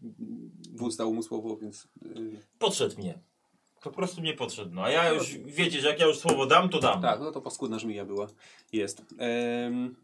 wódz 0.72 0.96
dał 0.96 1.14
mu 1.14 1.22
słowo, 1.22 1.56
więc... 1.56 1.88
e, 2.04 2.08
Podszedł 2.58 2.98
mnie. 2.98 3.18
Po 3.86 3.92
prostu 3.92 4.20
mnie 4.20 4.34
podszedł. 4.34 4.74
No 4.74 4.82
a 4.82 4.90
ja 4.90 5.12
już, 5.12 5.38
wiecie, 5.38 5.80
że 5.80 5.88
jak 5.88 6.00
ja 6.00 6.06
już 6.06 6.18
słowo 6.18 6.46
dam, 6.46 6.68
to 6.68 6.80
dam. 6.80 7.02
Tak, 7.02 7.20
no 7.20 7.32
to 7.32 7.40
paskudna 7.40 7.78
żmija 7.78 8.04
była. 8.04 8.26
Jest. 8.72 9.04
Em, 9.18 9.96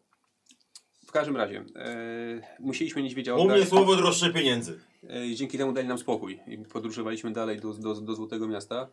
w 1.06 1.12
każdym 1.12 1.36
razie, 1.36 1.64
e, 1.76 2.56
musieliśmy 2.60 3.02
niedźwiedzia 3.02 3.34
U 3.34 3.48
mnie 3.48 3.66
słowo 3.66 3.96
droższe 3.96 4.32
pieniędzy. 4.32 4.80
E, 5.08 5.26
i 5.26 5.36
dzięki 5.36 5.58
temu 5.58 5.72
dali 5.72 5.88
nam 5.88 5.98
spokój. 5.98 6.40
I 6.46 6.58
podróżowaliśmy 6.58 7.32
dalej 7.32 7.60
do, 7.60 7.72
do, 7.72 7.94
do 7.94 8.14
Złotego 8.14 8.48
Miasta. 8.48 8.88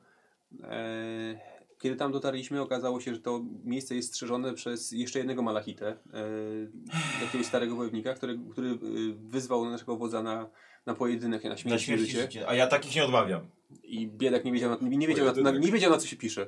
E, 0.63 1.39
kiedy 1.79 1.95
tam 1.95 2.11
dotarliśmy, 2.11 2.61
okazało 2.61 3.01
się, 3.01 3.13
że 3.13 3.21
to 3.21 3.41
miejsce 3.63 3.95
jest 3.95 4.09
strzeżone 4.09 4.53
przez 4.53 4.91
jeszcze 4.91 5.19
jednego 5.19 5.41
malachitę, 5.41 5.87
e, 5.87 7.25
jakiegoś 7.25 7.47
starego 7.47 7.75
wojownika, 7.75 8.13
który, 8.13 8.39
który 8.51 8.69
e, 8.69 8.77
wyzwał 9.15 9.65
naszego 9.65 9.97
wodza 9.97 10.23
na, 10.23 10.49
na 10.85 10.93
pojedynek, 10.95 11.43
na 11.43 11.49
Na 11.49 11.57
śmierć 11.57 11.81
i 11.83 11.85
śmierć 11.85 12.01
i 12.01 12.05
życie. 12.05 12.21
życie. 12.21 12.47
A 12.47 12.55
ja 12.55 12.67
takich 12.67 12.95
nie 12.95 13.05
odmawiam. 13.05 13.49
I 13.83 14.07
biedak 14.07 14.45
nie 14.45 14.51
wiedział, 14.51 14.69
na, 14.69 14.77
nie, 14.81 15.07
wiedział 15.07 15.25
na, 15.25 15.51
na, 15.51 15.51
nie 15.59 15.71
wiedział 15.71 15.91
na 15.91 15.97
co 15.97 16.07
się 16.07 16.15
pisze. 16.15 16.47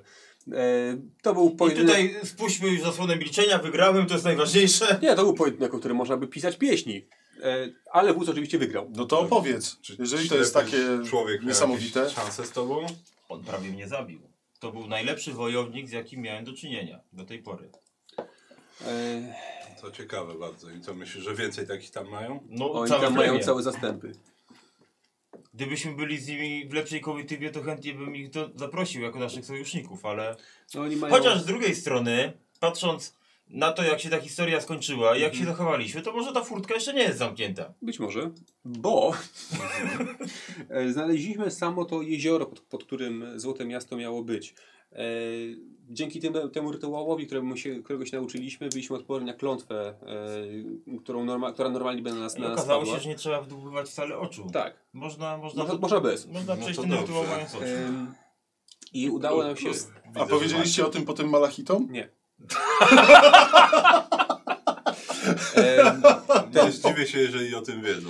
E, 0.54 0.98
to 1.22 1.34
był 1.34 1.50
I 1.50 1.56
pojedynek... 1.56 1.96
tutaj 1.96 2.26
spuśćmy 2.26 2.70
już 2.70 2.82
zasłonę 2.82 3.16
milczenia, 3.16 3.58
wygrałem, 3.58 4.06
to 4.06 4.14
jest 4.14 4.26
najważniejsze. 4.26 4.98
Nie, 5.04 5.16
to 5.16 5.24
był 5.24 5.34
pojedynek, 5.34 5.74
o 5.74 5.80
którym 5.80 5.98
można 5.98 6.18
by 6.18 6.28
pisać 6.28 6.58
pieśni. 6.58 7.06
E, 7.44 7.70
ale 7.92 8.14
wódz 8.14 8.30
oczywiście 8.30 8.58
wygrał. 8.58 8.92
No 8.96 9.06
to 9.06 9.20
opowiedz. 9.20 9.78
Czy 9.82 9.96
Jeżeli 10.00 10.30
to 10.30 10.36
jest 10.36 10.54
takie 10.54 10.78
człowiek 11.10 11.44
niesamowite. 11.44 12.10
szanse 12.10 12.46
z 12.46 12.52
tobą? 12.52 12.86
On 13.30 13.44
prawie 13.44 13.70
mnie 13.70 13.88
zabił. 13.88 14.22
To 14.60 14.72
był 14.72 14.88
najlepszy 14.88 15.32
wojownik, 15.34 15.90
z 15.90 15.92
jakim 15.92 16.22
miałem 16.22 16.46
do 16.46 16.54
czynienia 16.54 17.00
do 17.14 17.26
tej 17.26 17.40
pory. 17.40 17.70
E, 18.88 19.34
To 19.82 19.92
ciekawe 19.92 20.34
bardzo. 20.34 20.70
I 20.72 20.82
co 20.82 20.94
myślisz, 20.94 21.24
że 21.24 21.36
więcej 21.36 21.68
takich 21.68 21.92
tam 21.92 22.10
mają? 22.10 22.40
No, 22.50 22.72
oni 22.72 22.90
całe 22.90 23.02
tam 23.02 23.14
mają 23.14 23.30
plemię. 23.30 23.44
całe 23.46 23.64
zastępy. 23.64 24.12
Gdybyśmy 25.54 25.96
byli 25.96 26.18
z 26.18 26.28
nimi 26.28 26.66
w 26.70 26.74
lepszej 26.74 27.02
komitywie, 27.02 27.50
to 27.52 27.62
chętnie 27.64 27.94
bym 27.94 28.16
ich 28.16 28.30
do, 28.30 28.50
zaprosił 28.56 29.02
jako 29.02 29.20
naszych 29.20 29.46
sojuszników, 29.46 30.06
ale... 30.06 30.36
No, 30.76 30.82
oni 30.82 30.96
mają... 30.96 31.14
Chociaż 31.14 31.42
z 31.42 31.46
drugiej 31.46 31.76
strony, 31.76 32.34
patrząc 32.60 33.16
na 33.48 33.72
to, 33.72 33.84
jak 33.84 34.00
się 34.00 34.10
ta 34.10 34.20
historia 34.20 34.62
skończyła 34.62 35.18
i 35.18 35.22
jak 35.22 35.32
Mhm. 35.32 35.40
się 35.46 35.52
zachowaliśmy, 35.52 36.02
to 36.02 36.12
może 36.14 36.32
ta 36.34 36.44
furtka 36.44 36.74
jeszcze 36.74 36.94
nie 36.94 37.02
jest 37.04 37.18
zamknięta. 37.18 37.74
Być 37.82 38.00
może, 38.00 38.32
bo 38.66 39.14
e, 40.70 40.90
znaleźliśmy 40.94 41.52
samo 41.52 41.86
to 41.86 42.02
jezioro, 42.02 42.46
pod, 42.46 42.60
pod 42.60 42.84
którym 42.84 43.40
Złote 43.40 43.66
Miasto 43.66 43.98
miało 43.98 44.24
być. 44.24 44.54
E, 44.92 44.98
dzięki 45.90 46.20
tym, 46.20 46.34
temu 46.54 46.72
rytuałowi, 46.72 47.26
któremu 47.26 47.58
się, 47.58 47.84
którego 47.84 48.06
się 48.06 48.18
nauczyliśmy, 48.18 48.70
byliśmy 48.70 48.96
odporni 48.96 49.28
na 49.28 49.34
klątwę, 49.34 49.94
e, 50.88 50.98
którą 50.98 51.26
norma, 51.26 51.52
która 51.54 51.70
normalnie 51.70 52.02
by 52.02 52.10
na 52.10 52.20
nas, 52.20 52.38
I 52.38 52.42
na 52.42 52.50
nas 52.50 52.58
okazało 52.58 52.86
się, 52.86 53.00
że 53.00 53.10
nie 53.10 53.16
trzeba 53.16 53.42
wdłubywać 53.42 53.90
wcale 53.90 54.18
oczu. 54.18 54.48
Tak, 54.54 54.74
Można, 54.94 55.38
można, 55.38 55.64
można, 55.64 55.80
można 55.80 56.00
bez. 56.00 56.28
można 56.28 56.56
No 56.56 56.62
przejść 56.62 56.80
to 56.80 56.84
ten 56.84 56.94
rytuał 56.94 57.24
mając 57.24 57.56
oczu. 57.56 57.66
I 58.94 59.10
udało 59.10 59.44
nam 59.44 59.58
się... 59.58 59.70
A 60.16 60.26
powiedzieliście 60.26 60.86
o 60.86 60.90
tym 60.90 61.06
potem 61.06 61.30
Malachitom? 61.30 61.88
Nie. 61.92 62.10
Nie 66.66 66.72
zdziwię 66.72 67.08
się, 67.08 67.20
jeżeli 67.20 67.56
o 67.56 67.62
tym 67.62 67.82
wiedzą. 67.82 68.10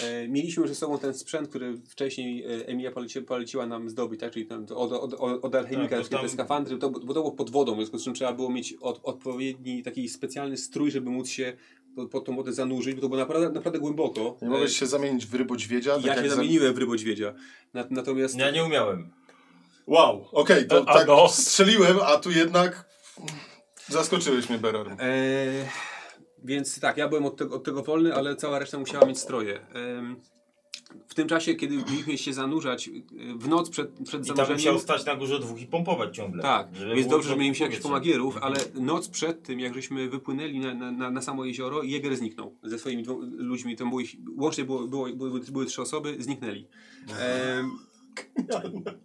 E, 0.00 0.28
mieliśmy 0.28 0.68
ze 0.68 0.74
sobą 0.74 0.98
ten 0.98 1.14
sprzęt, 1.14 1.48
który 1.48 1.76
wcześniej 1.88 2.44
e, 2.44 2.66
Emilia 2.66 2.92
poleci, 2.92 3.22
poleciła 3.22 3.66
nam 3.66 3.90
zdobyć, 3.90 4.20
tak? 4.20 4.32
czyli 4.32 4.46
ten, 4.46 4.62
od, 4.62 4.92
od, 4.92 5.14
od, 5.14 5.44
od 5.44 5.54
alchemika, 5.54 5.96
Tak, 5.96 6.08
to 6.08 6.16
te 6.16 6.16
tam- 6.16 6.28
skafandry, 6.28 6.78
to, 6.78 6.90
bo 6.90 6.98
to 7.00 7.20
było 7.20 7.32
pod 7.32 7.50
wodą, 7.50 7.72
w 7.72 7.76
związku 7.76 7.98
z 7.98 8.04
czym 8.04 8.14
trzeba 8.14 8.32
było 8.32 8.50
mieć 8.50 8.74
od, 8.80 9.00
odpowiedni 9.02 9.82
taki 9.82 10.08
specjalny 10.08 10.56
strój, 10.56 10.90
żeby 10.90 11.10
móc 11.10 11.28
się 11.28 11.56
pod, 11.96 12.10
pod 12.10 12.24
tą 12.24 12.36
wodę 12.36 12.52
zanurzyć, 12.52 12.94
bo 12.94 13.00
to 13.00 13.08
było 13.08 13.20
naprawdę, 13.20 13.50
naprawdę 13.50 13.78
głęboko. 13.78 14.36
Nie 14.42 14.48
mogłeś 14.48 14.76
się 14.78 14.86
zamienić 14.86 15.26
w 15.26 15.34
rybodźwiedzia? 15.34 15.92
E, 15.92 15.96
tak 15.96 16.04
ja 16.04 16.14
jak 16.14 16.24
się 16.24 16.30
za- 16.30 16.36
zamieniłem 16.36 16.74
w 16.74 16.78
rybodźwiedzia. 16.78 17.34
Nat, 17.74 17.90
natomiast 17.90 18.38
Ja 18.38 18.50
nie 18.50 18.64
umiałem. 18.64 19.10
Wow, 19.86 20.28
okej, 20.32 20.66
to 20.66 20.84
A 20.88 20.94
tak 20.94 21.06
no. 21.08 21.28
strzeliłem, 21.28 21.98
a 22.02 22.16
tu 22.16 22.30
jednak 22.30 22.84
zaskoczyłeś 23.88 24.48
mnie, 24.48 24.58
Beror. 24.58 24.88
E, 24.92 24.96
więc 26.44 26.80
tak, 26.80 26.96
ja 26.96 27.08
byłem 27.08 27.26
od 27.26 27.36
tego, 27.36 27.56
od 27.56 27.64
tego 27.64 27.82
wolny, 27.82 28.14
ale 28.14 28.36
cała 28.36 28.58
reszta 28.58 28.78
musiała 28.78 29.06
mieć 29.06 29.18
stroje. 29.18 29.60
W 31.08 31.14
tym 31.14 31.28
czasie, 31.28 31.54
kiedy 31.54 31.76
mieliśmy 31.76 32.18
się 32.18 32.32
zanurzać 32.32 32.88
e, 32.88 32.92
w 33.36 33.48
noc 33.48 33.70
przed, 33.70 33.90
przed 34.04 34.22
I 34.22 34.24
zanurzeniem... 34.24 34.56
musiał 34.56 34.78
stać 34.78 35.04
na 35.06 35.16
górze 35.16 35.38
dwóch 35.40 35.60
i 35.60 35.66
pompować 35.66 36.16
ciągle. 36.16 36.42
Tak, 36.42 36.72
więc 36.96 37.06
dobrze, 37.06 37.28
że 37.28 37.36
mieliśmy 37.36 37.66
jakichś 37.66 37.82
pomagierów, 37.82 38.38
ale 38.40 38.56
noc 38.74 39.08
przed 39.08 39.42
tym, 39.42 39.60
jak 39.60 39.74
żeśmy 39.74 40.08
wypłynęli 40.08 40.58
na, 40.58 40.74
na, 40.92 41.10
na, 41.10 41.22
samo 41.22 41.44
jezioro, 41.44 41.82
Jäger 41.82 42.16
zniknął 42.16 42.56
ze 42.62 42.78
swoimi 42.78 43.04
ludźmi. 43.36 43.76
To 43.76 43.86
było, 43.86 44.00
ich- 44.00 44.16
łącznie 44.36 44.64
było, 44.64 44.88
było, 44.88 45.08
były, 45.08 45.40
były 45.40 45.66
trzy 45.66 45.82
osoby, 45.82 46.16
zniknęli. 46.18 46.66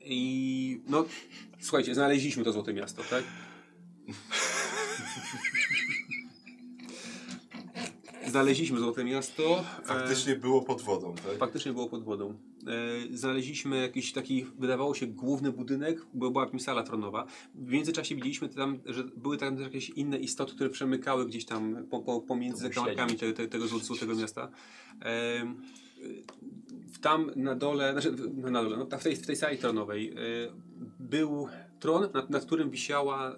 I 0.02 0.82
no, 0.88 1.06
słuchajcie, 1.60 1.96
znaleźliśmy 1.96 2.44
to 2.44 2.52
złote 2.52 2.74
miasto, 2.74 3.04
tak? 3.10 3.24
Znaleźliśmy 8.32 8.80
złote 8.80 9.04
miasto. 9.04 9.60
e, 9.80 9.84
Faktycznie 9.84 10.36
było 10.36 10.62
pod 10.62 10.82
wodą, 10.82 11.16
tak? 11.16 11.38
Faktycznie 11.38 11.74
było 11.74 11.88
pod 11.90 12.04
wodą. 12.04 12.34
E, 13.12 13.18
znaleźliśmy 13.18 13.78
jakiś 13.82 14.14
taki, 14.14 14.46
wydawało 14.60 14.96
się, 14.96 15.08
główny 15.08 15.52
budynek, 15.52 16.06
bo 16.14 16.32
była 16.32 16.44
jakimś 16.44 16.62
sala 16.64 16.84
tronowa. 16.84 17.26
W 17.56 17.72
międzyczasie 17.72 18.16
widzieliśmy 18.16 18.50
tam, 18.50 18.80
że 18.86 19.04
były 19.04 19.38
tam 19.38 19.56
też 19.56 19.66
jakieś 19.66 19.90
inne 19.90 20.18
istoty, 20.18 20.56
które 20.56 20.70
przemykały 20.70 21.26
gdzieś 21.26 21.46
tam 21.46 21.86
po, 21.90 22.00
po, 22.00 22.22
pomiędzy 22.22 22.64
To 22.64 22.70
zakamarkami 22.70 23.16
te, 23.16 23.34
te, 23.34 23.48
tego 23.48 23.66
zł- 23.66 23.80
złotego 23.84 24.16
miasta. 24.16 24.50
E, 25.02 25.56
w- 26.92 27.00
tam 27.00 27.32
na 27.36 27.56
dole, 27.56 27.92
znaczy 27.92 28.12
w- 28.12 28.52
na 28.52 28.64
dole, 28.64 28.78
no, 28.78 28.98
w, 29.00 29.04
tej, 29.04 29.16
w 29.16 29.28
tej 29.28 29.36
sali 29.36 29.58
tronowej 29.58 30.14
był 31.00 31.48
tron, 31.80 32.08
nad, 32.14 32.30
nad 32.30 32.46
którym 32.46 32.70
wisiała 32.70 33.36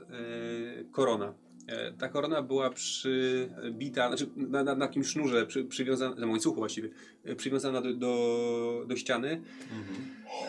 korona. 0.91 1.33
E, 1.69 1.93
Ta 1.93 2.09
korona 2.09 2.41
była 2.41 2.69
przybita, 2.69 4.07
znaczy 4.07 4.29
na, 4.35 4.63
na, 4.63 4.75
na 4.75 4.85
jakimś 4.85 5.07
sznurze 5.07 5.45
przy, 5.45 5.65
przywiązana, 5.65 6.15
na 6.15 6.27
łańcuchu 6.27 6.55
właściwie, 6.55 6.89
e, 7.23 7.35
przywiązana 7.35 7.81
do, 7.81 7.93
do, 7.93 8.85
do 8.87 8.95
ściany. 8.95 9.41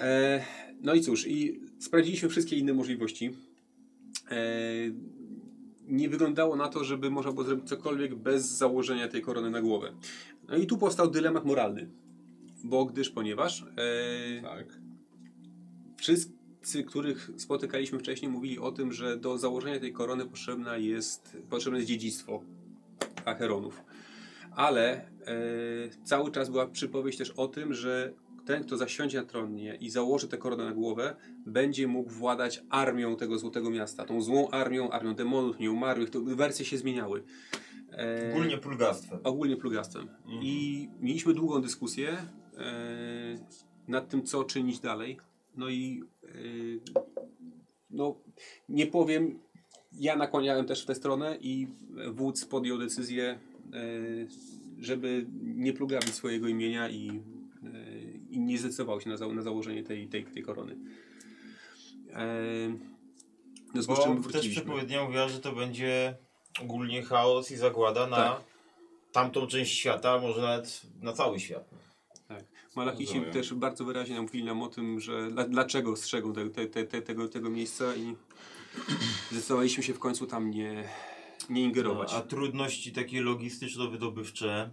E, 0.00 0.44
no 0.82 0.94
i 0.94 1.00
cóż, 1.00 1.26
i 1.26 1.60
sprawdziliśmy 1.78 2.28
wszystkie 2.28 2.56
inne 2.56 2.74
możliwości. 2.74 3.30
E, 4.30 4.36
nie 5.88 6.08
wyglądało 6.08 6.56
na 6.56 6.68
to, 6.68 6.84
żeby 6.84 7.10
można 7.10 7.32
było 7.32 7.44
zrobić 7.44 7.68
cokolwiek 7.68 8.14
bez 8.14 8.44
założenia 8.44 9.08
tej 9.08 9.22
korony 9.22 9.50
na 9.50 9.62
głowę. 9.62 9.92
No 10.48 10.56
i 10.56 10.66
tu 10.66 10.78
powstał 10.78 11.10
dylemat 11.10 11.44
moralny. 11.44 11.88
Bo 12.64 12.84
gdyż, 12.84 13.10
ponieważ 13.10 13.64
e, 13.76 14.42
Tak. 14.42 14.66
Których 16.86 17.30
spotykaliśmy 17.36 17.98
wcześniej, 17.98 18.30
mówili 18.30 18.58
o 18.58 18.72
tym, 18.72 18.92
że 18.92 19.16
do 19.16 19.38
założenia 19.38 19.80
tej 19.80 19.92
korony 19.92 20.26
potrzebna 20.26 20.76
jest, 20.76 21.36
potrzebne 21.50 21.78
jest 21.78 21.88
dziedzictwo 21.88 22.42
Acheronów. 23.24 23.82
Ale 24.56 24.92
e, 24.92 25.04
cały 26.04 26.30
czas 26.30 26.50
była 26.50 26.66
przypowieść 26.66 27.18
też 27.18 27.30
o 27.30 27.48
tym, 27.48 27.74
że 27.74 28.12
ten, 28.44 28.64
kto 28.64 28.76
zasiądzie 28.76 29.18
na 29.18 29.24
tronie 29.24 29.74
i 29.80 29.90
założy 29.90 30.28
tę 30.28 30.38
koronę 30.38 30.64
na 30.64 30.72
głowę, 30.72 31.16
będzie 31.46 31.86
mógł 31.86 32.10
władać 32.10 32.62
armią 32.70 33.16
tego 33.16 33.38
Złotego 33.38 33.70
Miasta. 33.70 34.04
Tą 34.04 34.22
złą 34.22 34.50
armią, 34.50 34.90
armią 34.90 35.14
demonów, 35.14 35.58
nieumarłych. 35.58 36.10
To 36.10 36.20
wersje 36.20 36.64
się 36.64 36.78
zmieniały. 36.78 37.22
E, 37.92 38.32
Ogólnie 38.32 38.58
plugastwem. 38.58 39.18
ogólnie 39.24 39.56
plugastwem. 39.56 40.08
I 40.42 40.88
mieliśmy 41.00 41.34
długą 41.34 41.62
dyskusję 41.62 42.08
e, 42.58 43.36
nad 43.88 44.08
tym, 44.08 44.22
co 44.22 44.44
czynić 44.44 44.80
dalej. 44.80 45.18
No 45.56 45.68
i 45.68 46.02
no, 47.90 48.14
nie 48.68 48.86
powiem, 48.86 49.38
ja 49.92 50.16
nakłaniałem 50.16 50.66
też 50.66 50.82
w 50.82 50.86
tę 50.86 50.94
stronę 50.94 51.38
i 51.40 51.66
wódz 52.12 52.44
podjął 52.44 52.78
decyzję, 52.78 53.24
e, 53.24 53.38
żeby 54.80 55.26
nie 55.42 55.72
plugawić 55.72 56.14
swojego 56.14 56.48
imienia 56.48 56.88
i, 56.88 57.08
e, 57.08 57.20
i 58.30 58.40
nie 58.40 58.58
zdecydował 58.58 59.00
się 59.00 59.10
na, 59.10 59.16
za, 59.16 59.28
na 59.28 59.42
założenie 59.42 59.82
tej, 59.82 60.08
tej, 60.08 60.24
tej 60.24 60.42
korony. 60.42 60.76
Czym 64.02 64.22
Bo 64.22 64.30
też 64.30 64.48
przepowiednia 64.48 65.04
mówiła, 65.04 65.28
że 65.28 65.40
to 65.40 65.52
będzie 65.52 66.14
ogólnie 66.62 67.02
chaos 67.02 67.50
i 67.50 67.56
zagłada 67.56 68.06
na 68.06 68.16
Tak. 68.16 68.40
tamtą 69.12 69.46
część 69.46 69.78
świata, 69.78 70.18
może 70.18 70.42
nawet 70.42 70.82
na 71.02 71.12
cały 71.12 71.40
świat. 71.40 71.79
Malachici 72.76 73.12
Rozumiem. 73.12 73.32
też 73.32 73.54
bardzo 73.54 73.84
wyraźnie 73.84 74.14
nam 74.14 74.24
mówili 74.24 74.44
nam 74.44 74.62
o 74.62 74.68
tym, 74.68 75.00
że 75.00 75.30
dla, 75.30 75.44
dlaczego 75.44 75.96
strzegą 75.96 76.32
te, 76.32 76.50
te, 76.50 76.66
te, 76.66 76.84
te, 76.84 77.02
tego, 77.02 77.28
tego 77.28 77.50
miejsca 77.50 77.96
i 77.96 78.16
zdecydowaliśmy 79.30 79.82
się 79.82 79.94
w 79.94 79.98
końcu 79.98 80.26
tam 80.26 80.50
nie, 80.50 80.84
nie 81.50 81.62
ingerować. 81.62 82.12
No, 82.12 82.18
a 82.18 82.22
trudności 82.22 82.92
takie 82.92 83.22
logistyczno-wydobywcze 83.22 84.70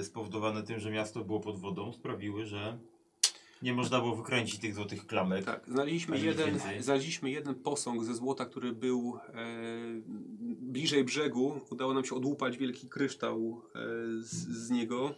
y, 0.00 0.04
spowodowane 0.04 0.62
tym, 0.62 0.80
że 0.80 0.90
miasto 0.90 1.24
było 1.24 1.40
pod 1.40 1.60
wodą 1.60 1.92
sprawiły, 1.92 2.46
że 2.46 2.78
nie 3.62 3.74
można 3.74 4.00
było 4.00 4.16
wykręcić 4.16 4.60
tych 4.60 4.74
złotych 4.74 5.06
klamek. 5.06 5.44
Tak, 5.44 5.64
znaleźliśmy 5.68 6.18
jeden, 6.18 6.60
znaleźliśmy 6.80 7.30
jeden 7.30 7.54
posąg 7.54 8.04
ze 8.04 8.14
złota, 8.14 8.46
który 8.46 8.72
był 8.72 9.18
e, 9.28 9.46
bliżej 10.60 11.04
brzegu. 11.04 11.60
Udało 11.70 11.94
nam 11.94 12.04
się 12.04 12.14
odłupać 12.14 12.56
wielki 12.56 12.88
kryształ 12.88 13.62
e, 13.74 13.78
z, 14.20 14.32
z 14.66 14.70
niego. 14.70 15.14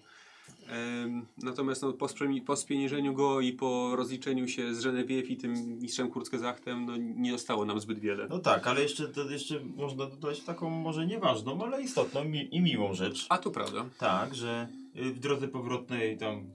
Natomiast 1.42 1.82
no, 1.82 1.92
po, 1.92 2.08
po 2.46 2.56
spieniężeniu 2.56 3.14
go 3.14 3.40
i 3.40 3.52
po 3.52 3.96
rozliczeniu 3.96 4.48
się 4.48 4.74
z 4.74 4.84
Genevieve 4.84 5.28
i 5.28 5.36
tym 5.36 5.78
mistrzem 5.78 6.10
Kurzgesachtem, 6.10 6.86
no, 6.86 6.96
nie 6.96 7.32
zostało 7.32 7.64
nam 7.64 7.80
zbyt 7.80 7.98
wiele. 7.98 8.26
No 8.30 8.38
tak, 8.38 8.66
ale 8.66 8.82
jeszcze, 8.82 9.08
to 9.08 9.30
jeszcze 9.30 9.60
można 9.60 10.06
dodać 10.06 10.40
taką 10.40 10.70
może 10.70 11.06
nieważną, 11.06 11.64
ale 11.64 11.82
istotną 11.82 12.24
i 12.50 12.60
miłą 12.60 12.94
rzecz. 12.94 13.26
A 13.28 13.38
to 13.38 13.50
prawda. 13.50 13.84
Tak, 13.98 14.34
że 14.34 14.68
y, 14.96 15.12
w 15.12 15.18
drodze 15.18 15.48
powrotnej 15.48 16.18
tam 16.18 16.50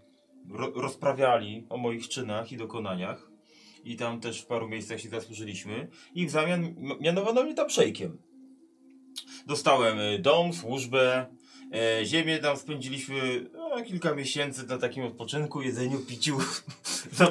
ro 0.49 0.71
rozprawiali 0.75 1.65
o 1.69 1.77
moich 1.77 2.07
czynach 2.07 2.51
i 2.51 2.57
dokonaniach. 2.57 3.31
I 3.83 3.95
tam 3.95 4.19
też 4.19 4.41
w 4.41 4.45
paru 4.45 4.69
miejscach 4.69 5.01
się 5.01 5.09
zasłużyliśmy. 5.09 5.87
I 6.15 6.27
w 6.27 6.29
zamian 6.29 6.75
mianowano 6.99 7.43
mnie 7.43 7.53
tam 7.53 7.69
szejkiem. 7.69 8.17
Dostałem 9.47 9.99
y, 9.99 10.19
dom, 10.19 10.53
służbę, 10.53 11.25
e, 11.73 12.05
ziemię 12.05 12.39
tam 12.39 12.57
spędziliśmy 12.57 13.49
no, 13.75 13.83
kilka 13.83 14.15
miesięcy 14.15 14.67
na 14.67 14.77
takim 14.77 15.03
odpoczynku, 15.03 15.61
jedzeniu, 15.61 15.99
piciu, 15.99 16.37
na 17.19 17.27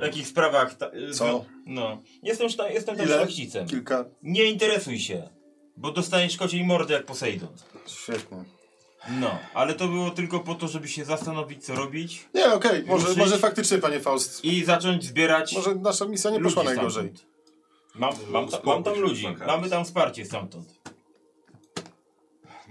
takich 0.00 0.26
sprawach. 0.28 0.74
Ta, 0.74 0.90
Co? 1.14 1.44
No. 1.66 2.02
Jestem, 2.22 2.48
jestem 2.70 2.96
tam 2.96 3.06
Ile? 3.06 3.16
szlachcicem. 3.16 3.66
Kilka. 3.66 4.04
Nie 4.22 4.44
interesuj 4.44 4.98
się, 4.98 5.28
bo 5.76 5.92
dostaniesz 5.92 6.36
kociej 6.36 6.64
mordy 6.64 6.92
jak 6.92 7.06
Poseidon. 7.06 7.48
Świetnie. 7.86 8.44
No, 9.20 9.38
ale 9.54 9.74
to 9.74 9.88
było 9.88 10.10
tylko 10.10 10.40
po 10.40 10.54
to, 10.54 10.68
żeby 10.68 10.88
się 10.88 11.04
zastanowić, 11.04 11.64
co 11.64 11.74
robić 11.74 12.28
Nie, 12.34 12.52
okej, 12.52 12.84
może, 12.86 13.02
Ruszyć? 13.04 13.18
może 13.18 13.38
faktycznie, 13.38 13.78
panie 13.78 14.00
Faust. 14.00 14.44
i 14.44 14.64
zacząć 14.64 15.04
zbierać. 15.04 15.54
Może 15.54 15.74
nasza 15.74 16.04
misja 16.04 16.30
nie 16.30 16.40
poszła 16.40 16.62
najgorzej. 16.62 17.12
Mam, 17.94 18.14
mam, 18.30 18.48
ta, 18.48 18.60
mam 18.64 18.82
tam 18.82 18.98
ludzi, 19.00 19.26
mamy 19.46 19.70
tam 19.70 19.84
wsparcie 19.84 20.24
stamtąd. 20.24 20.81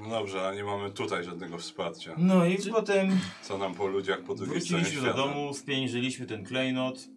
No 0.01 0.09
dobrze, 0.09 0.41
ale 0.41 0.55
nie 0.55 0.63
mamy 0.63 0.91
tutaj 0.91 1.23
żadnego 1.23 1.57
wsparcia. 1.57 2.15
No 2.17 2.45
i 2.45 2.57
potem 2.71 3.19
Co 3.43 3.57
nam 3.57 3.75
po 3.75 3.87
ludziach 3.87 4.21
po 4.23 4.35
drugiej 4.35 4.61
stronie 4.61 4.83
wróciliśmy 4.83 5.07
do 5.09 5.13
świata? 5.17 5.29
domu, 5.33 5.53
spieniężyliśmy 5.53 6.25
ten 6.25 6.45
klejnot, 6.45 7.07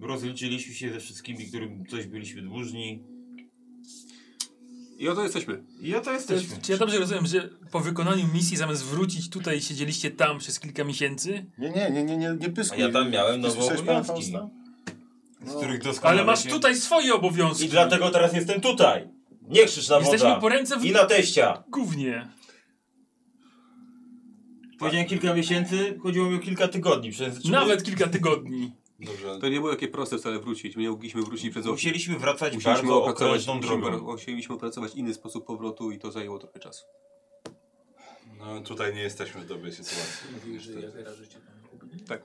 rozliczyliśmy 0.00 0.74
się 0.74 0.92
ze 0.92 1.00
wszystkimi, 1.00 1.46
którym 1.46 1.86
coś 1.86 2.06
byliśmy 2.06 2.42
dłużni. 2.42 3.02
I 4.98 5.08
oto 5.08 5.22
jesteśmy. 5.22 5.62
I 5.80 5.94
oto 5.94 6.12
jesteśmy. 6.12 6.56
Czy 6.62 6.72
ja 6.72 6.78
dobrze 6.78 6.98
rozumiem, 6.98 7.26
że 7.26 7.48
po 7.70 7.80
wykonaniu 7.80 8.26
misji 8.34 8.56
zamiast 8.56 8.84
wrócić 8.84 9.30
tutaj 9.30 9.60
siedzieliście 9.60 10.10
tam 10.10 10.38
przez 10.38 10.60
kilka 10.60 10.84
miesięcy? 10.84 11.46
Nie, 11.58 11.70
nie, 11.70 11.90
nie, 11.90 12.04
nie, 12.04 12.16
nie, 12.16 12.36
nie 12.40 12.50
pyskuj. 12.50 12.82
A 12.82 12.86
ja 12.86 12.92
tam 12.92 13.10
miałem 13.10 13.34
Ty 13.34 13.48
nowe 13.48 13.54
słyszałeś 13.54 13.80
pana 13.82 13.98
obowiązki. 14.00 14.32
Fausta? 14.32 14.48
Z 15.46 15.54
których 15.56 15.82
doskonale 15.82 16.16
Ale 16.20 16.26
masz 16.26 16.42
się... 16.42 16.48
tutaj 16.50 16.76
swoje 16.76 17.14
obowiązki. 17.14 17.64
I 17.64 17.68
dlatego 17.68 18.10
teraz 18.10 18.34
jestem 18.34 18.60
tutaj. 18.60 19.08
Nie 19.48 19.64
krzycz 19.66 19.88
na 19.88 19.98
Jesteśmy 19.98 20.28
wodza. 20.28 20.40
po 20.40 20.48
ręce 20.48 20.78
w 20.78 20.84
I 20.84 20.92
na 20.92 21.04
teścia. 21.04 21.64
gównie. 21.70 22.28
Powiedziałem 24.78 25.06
kilka 25.08 25.34
miesięcy, 25.34 25.98
chodziło 26.02 26.30
mi 26.30 26.36
o 26.36 26.38
kilka 26.38 26.68
tygodni. 26.68 27.10
Przez, 27.10 27.44
Nawet 27.44 27.82
kilka 27.82 28.06
tygodni. 28.06 28.72
Dobrze, 29.00 29.38
To 29.40 29.48
nie 29.48 29.60
było 29.60 29.70
takie 29.70 29.88
proste 29.88 30.18
wcale 30.18 30.38
wrócić. 30.38 30.76
My 30.76 30.82
nie 30.82 30.90
mogliśmy 30.90 31.22
wrócić 31.22 31.50
przez 31.50 31.62
okno. 31.62 31.72
Musieliśmy 31.72 32.18
wracać 32.18 32.54
Musieliśmy 32.54 32.82
bardzo 32.88 33.02
opracować, 33.02 33.28
okrężną 33.30 33.54
musieliśmy, 33.54 33.90
drogą. 33.90 34.12
musieliśmy 34.12 34.54
opracować 34.54 34.94
inny 34.94 35.14
sposób 35.14 35.46
powrotu 35.46 35.90
i 35.90 35.98
to 35.98 36.10
zajęło 36.12 36.38
trochę 36.38 36.58
czasu. 36.58 36.84
no 38.38 38.60
tutaj 38.60 38.94
nie 38.94 39.00
jesteśmy 39.00 39.40
w 39.40 39.46
dobrej 39.46 39.72
sytuacji. 39.72 40.28
Tak. 42.08 42.22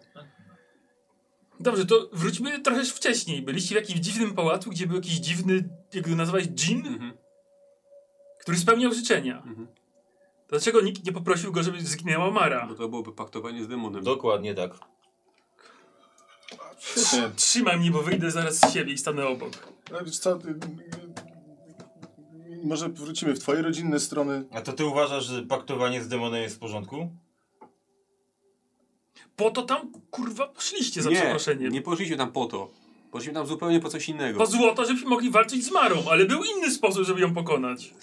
Dobrze, 1.60 1.86
to 1.86 2.10
wróćmy 2.14 2.60
trochę 2.60 2.84
wcześniej. 2.86 3.42
Byliście 3.42 3.76
w 3.76 3.78
jakimś 3.78 4.00
dziwnym 4.00 4.34
pałacu, 4.36 4.70
gdzie 4.70 4.88
był 4.88 4.96
jakiś 4.96 5.14
dziwny, 5.14 5.70
jak 5.94 6.10
go 6.10 6.16
nazwałeś, 6.16 6.48
dżin, 6.48 6.88
Mhm. 6.88 7.14
który 8.42 8.58
spełniał 8.58 8.94
życzenia. 8.94 9.38
Mhm. 9.46 9.68
Dlaczego 10.50 10.82
nikt 10.82 11.06
nie 11.06 11.12
poprosił 11.12 11.52
go, 11.52 11.64
żeby 11.64 11.82
zginęła 11.82 12.32
Mara? 12.32 12.68
Bo 12.68 12.76
to 12.76 12.90
byłoby 12.90 13.12
paktowanie 13.14 13.64
z 13.64 13.68
demonem. 13.68 14.04
Dokładnie 14.04 14.56
tak. 14.56 14.72
Świetnie. 16.80 17.30
Trzymaj 17.36 17.80
mnie, 17.80 17.92
bo 17.92 18.02
wyjdę 18.02 18.32
zaraz 18.32 18.56
z 18.60 18.74
siebie 18.74 18.94
i 18.94 18.98
stanę 18.98 19.28
obok. 19.28 19.74
Ale 19.92 20.04
wiesz 20.06 20.20
co, 20.20 20.36
ty, 20.40 20.56
może 22.64 22.90
wrócimy 22.90 23.34
w 23.34 23.40
twoje 23.40 23.62
rodzinne 23.62 24.00
strony. 24.00 24.46
A 24.52 24.62
to 24.62 24.74
ty 24.74 24.86
uważasz, 24.86 25.26
że 25.26 25.44
paktowanie 25.44 26.04
z 26.04 26.08
demonem 26.08 26.42
jest 26.42 26.56
w 26.56 26.60
porządku? 26.60 27.10
Po 29.40 29.52
to 29.52 29.62
tam, 29.62 29.92
kurwa, 30.12 30.48
poszliście 30.48 31.02
za 31.02 31.10
nie, 31.10 31.16
przeproszeniem. 31.16 31.74
nie 31.74 31.82
poszliśmy 31.82 32.18
tam 32.18 32.32
po 32.32 32.46
to. 32.46 32.70
Poszliśmy 33.12 33.34
tam 33.34 33.48
zupełnie 33.48 33.80
po 33.80 33.90
coś 33.90 34.10
innego. 34.10 34.40
Po 34.40 34.46
złoto, 34.46 34.86
żebyśmy 34.86 35.10
mogli 35.10 35.32
walczyć 35.32 35.66
z 35.66 35.72
Marą, 35.72 36.04
ale 36.12 36.26
był 36.26 36.44
inny 36.44 36.72
sposób, 36.72 37.06
żeby 37.06 37.22
ją 37.22 37.34
pokonać. 37.34 37.94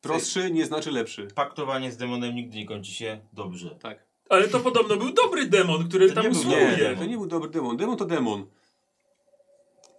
Prostszy 0.00 0.50
nie 0.50 0.66
znaczy 0.66 0.90
lepszy. 0.90 1.28
Paktowanie 1.34 1.92
z 1.92 1.96
demonem 1.96 2.34
nigdy 2.34 2.56
nie 2.56 2.66
kończy 2.66 2.92
się 2.92 3.20
dobrze. 3.32 3.70
Tak. 3.82 3.98
Ale 4.28 4.48
to 4.48 4.60
podobno 4.60 4.96
był 4.96 5.12
dobry 5.12 5.46
demon, 5.46 5.88
który 5.88 6.08
To 6.08 6.22
tam 6.22 6.32
usługuje. 6.32 6.76
Nie, 6.90 6.96
to 6.96 7.04
nie 7.04 7.16
był 7.16 7.26
dobry 7.26 7.50
demon. 7.50 7.76
Demon 7.76 7.96
to 7.96 8.04
demon. 8.04 8.46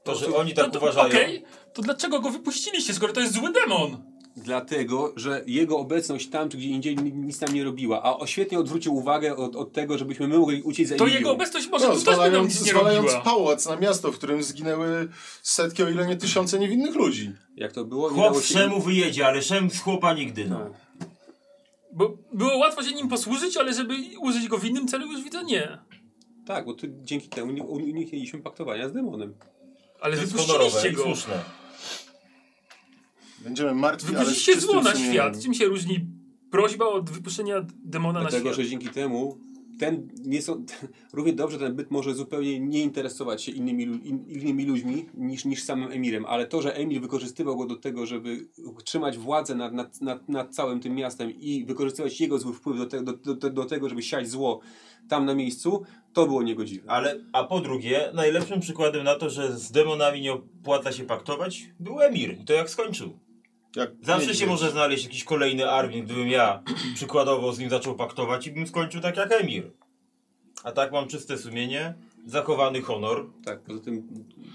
To, 0.03 0.15
że 0.15 0.35
oni 0.35 0.53
tak 0.53 0.65
to, 0.65 0.71
to, 0.71 0.79
uważają. 0.79 1.07
Okej, 1.07 1.43
to 1.73 1.81
dlaczego 1.81 2.19
go 2.19 2.29
wypuściliście, 2.29 2.93
skoro 2.93 3.13
to 3.13 3.21
jest 3.21 3.33
zły 3.33 3.51
demon? 3.51 4.16
Dlatego, 4.43 5.14
że 5.16 5.43
jego 5.48 5.77
obecność 5.77 6.30
tam 6.30 6.49
czy 6.49 6.57
gdzie 6.57 6.67
indziej 6.67 6.95
ni- 6.95 7.11
nic 7.14 7.41
nam 7.41 7.53
nie 7.53 7.64
robiła, 7.64 8.03
a 8.03 8.17
o 8.17 8.27
świetnie 8.27 8.59
odwrócił 8.59 8.95
uwagę 8.95 9.35
od, 9.35 9.56
od 9.56 9.74
tego, 9.74 9.98
żebyśmy 9.98 10.27
my 10.27 10.38
mogli 10.38 10.61
uciec 10.61 10.90
za 10.90 10.95
To 10.95 11.07
jego 11.07 11.32
obecność 11.32 11.67
może 11.69 11.88
No, 11.88 11.95
tu 11.95 12.01
też 12.01 12.17
by 12.17 12.32
nam 12.32 12.43
nic 12.48 12.66
nie 12.66 12.72
zwalając 12.72 13.06
robiła. 13.06 13.22
pałac 13.24 13.66
na 13.66 13.75
miasto, 13.75 14.11
w 14.11 14.17
którym 14.17 14.43
zginęły 14.43 15.07
setki, 15.41 15.83
o 15.83 15.90
ile 15.90 16.07
nie 16.07 16.16
tysiące 16.17 16.59
niewinnych 16.59 16.95
ludzi. 16.95 17.32
Jak 17.56 17.72
to 17.72 17.85
było? 17.85 18.09
Nie 18.09 18.16
Chłop 18.16 18.27
dało 18.30 18.40
z 18.41 18.45
się... 18.48 18.53
szemu 18.53 18.82
wyjedzie, 18.82 19.27
ale 19.27 19.41
szem 19.41 19.72
z 19.72 19.80
chłopa 19.82 20.14
nigdy, 20.14 20.45
no. 20.49 20.69
Bo 21.93 22.17
było 22.33 22.57
łatwo 22.57 22.83
się 22.83 22.95
nim 22.95 23.07
posłużyć, 23.09 23.57
ale 23.57 23.74
żeby 23.74 23.93
użyć 24.22 24.48
go 24.48 24.57
w 24.57 24.66
innym 24.66 24.88
celu 24.88 25.11
już 25.11 25.24
widzę 25.24 25.43
nie. 25.43 25.77
Tak, 26.45 26.66
bo 26.66 26.74
tu 26.74 26.88
dzięki 27.03 27.30
temu 27.30 27.51
uni- 27.53 27.61
uniknęliśmy 27.91 28.40
paktowania 28.40 28.90
z 28.90 28.93
demonem. 28.93 29.33
Ale 30.01 30.16
To 30.16 30.22
jest 30.22 30.35
honorowe 30.35 30.64
wypuściliście 30.66 30.90
i 30.90 30.95
go. 30.95 31.03
słuszne. 31.03 31.43
Będziemy 33.40 33.75
martwi, 33.75 34.07
ale 34.07 34.17
Wypuściliście 34.17 34.53
czystym 34.53 34.72
zło 34.72 34.82
na 34.82 34.95
świat. 34.95 35.43
Czym 35.43 35.53
się 35.53 35.66
różni 35.66 36.07
prośba 36.51 36.85
od 36.85 37.09
wypuszczenia 37.09 37.66
demona 37.83 38.19
na 38.19 38.30
Dlatego, 38.30 38.53
świat? 38.53 38.66
że 38.66 38.69
dzięki 38.69 38.90
temu 38.90 39.38
ten 39.80 40.07
nie 40.25 40.41
są, 40.41 40.66
równie 41.14 41.33
dobrze 41.33 41.57
ten 41.57 41.75
byt 41.75 41.91
może 41.91 42.14
zupełnie 42.14 42.59
nie 42.59 42.82
interesować 42.82 43.43
się 43.43 43.51
innymi, 43.51 43.83
in, 43.83 44.25
innymi 44.27 44.66
ludźmi 44.66 45.06
niż, 45.14 45.45
niż 45.45 45.64
samym 45.64 45.91
Emirem, 45.91 46.25
ale 46.25 46.48
to, 46.48 46.61
że 46.61 46.75
Emir 46.75 47.01
wykorzystywał 47.01 47.57
go 47.57 47.66
do 47.66 47.75
tego, 47.75 48.06
żeby 48.06 48.48
trzymać 48.83 49.17
władzę 49.17 49.56
nad, 49.56 49.74
nad, 49.74 50.01
nad, 50.01 50.30
nad 50.30 50.56
całym 50.56 50.80
tym 50.80 50.95
miastem 50.95 51.32
i 51.32 51.66
wykorzystywać 51.66 52.22
jego 52.22 52.40
zły 52.40 52.53
wpływ 52.53 52.77
do, 52.77 52.85
te, 52.85 53.03
do, 53.03 53.14
do, 53.14 53.49
do 53.49 53.66
tego, 53.66 53.90
żeby 53.90 54.03
siać 54.03 54.30
zło 54.30 54.59
tam 55.09 55.25
na 55.25 55.35
miejscu, 55.35 55.83
to 56.14 56.25
było 56.25 56.43
niegodziwe. 56.43 56.91
Ale, 56.91 57.19
a 57.33 57.43
po 57.43 57.59
drugie, 57.59 58.11
najlepszym 58.14 58.59
przykładem 58.59 59.03
na 59.03 59.16
to, 59.16 59.30
że 59.30 59.57
z 59.57 59.72
demonami 59.72 60.22
nie 60.22 60.33
opłaca 60.33 60.91
się 60.91 61.03
paktować, 61.03 61.69
był 61.80 62.01
Emir. 62.01 62.38
I 62.41 62.45
to 62.45 62.53
jak 62.53 62.69
skończył. 62.69 63.26
Jak 63.77 63.91
Zawsze 64.01 64.35
się 64.35 64.47
może 64.47 64.72
znaleźć 64.72 65.03
jakiś 65.03 65.23
kolejny 65.23 65.69
Arwin, 65.69 66.06
gdybym 66.06 66.27
ja 66.27 66.64
przykładowo 66.95 67.53
z 67.53 67.59
nim 67.59 67.69
zaczął 67.69 67.95
paktować 67.95 68.47
i 68.47 68.51
bym 68.51 68.67
skończył 68.67 69.01
tak 69.01 69.17
jak 69.17 69.31
Emir. 69.31 69.72
A 70.64 70.72
tak 70.72 70.91
mam 70.91 71.07
czyste 71.07 71.38
sumienie, 71.38 71.93
zachowany 72.25 72.81
honor. 72.81 73.25
Tak, 73.45 73.59
poza 73.59 73.80
tym 73.80 74.07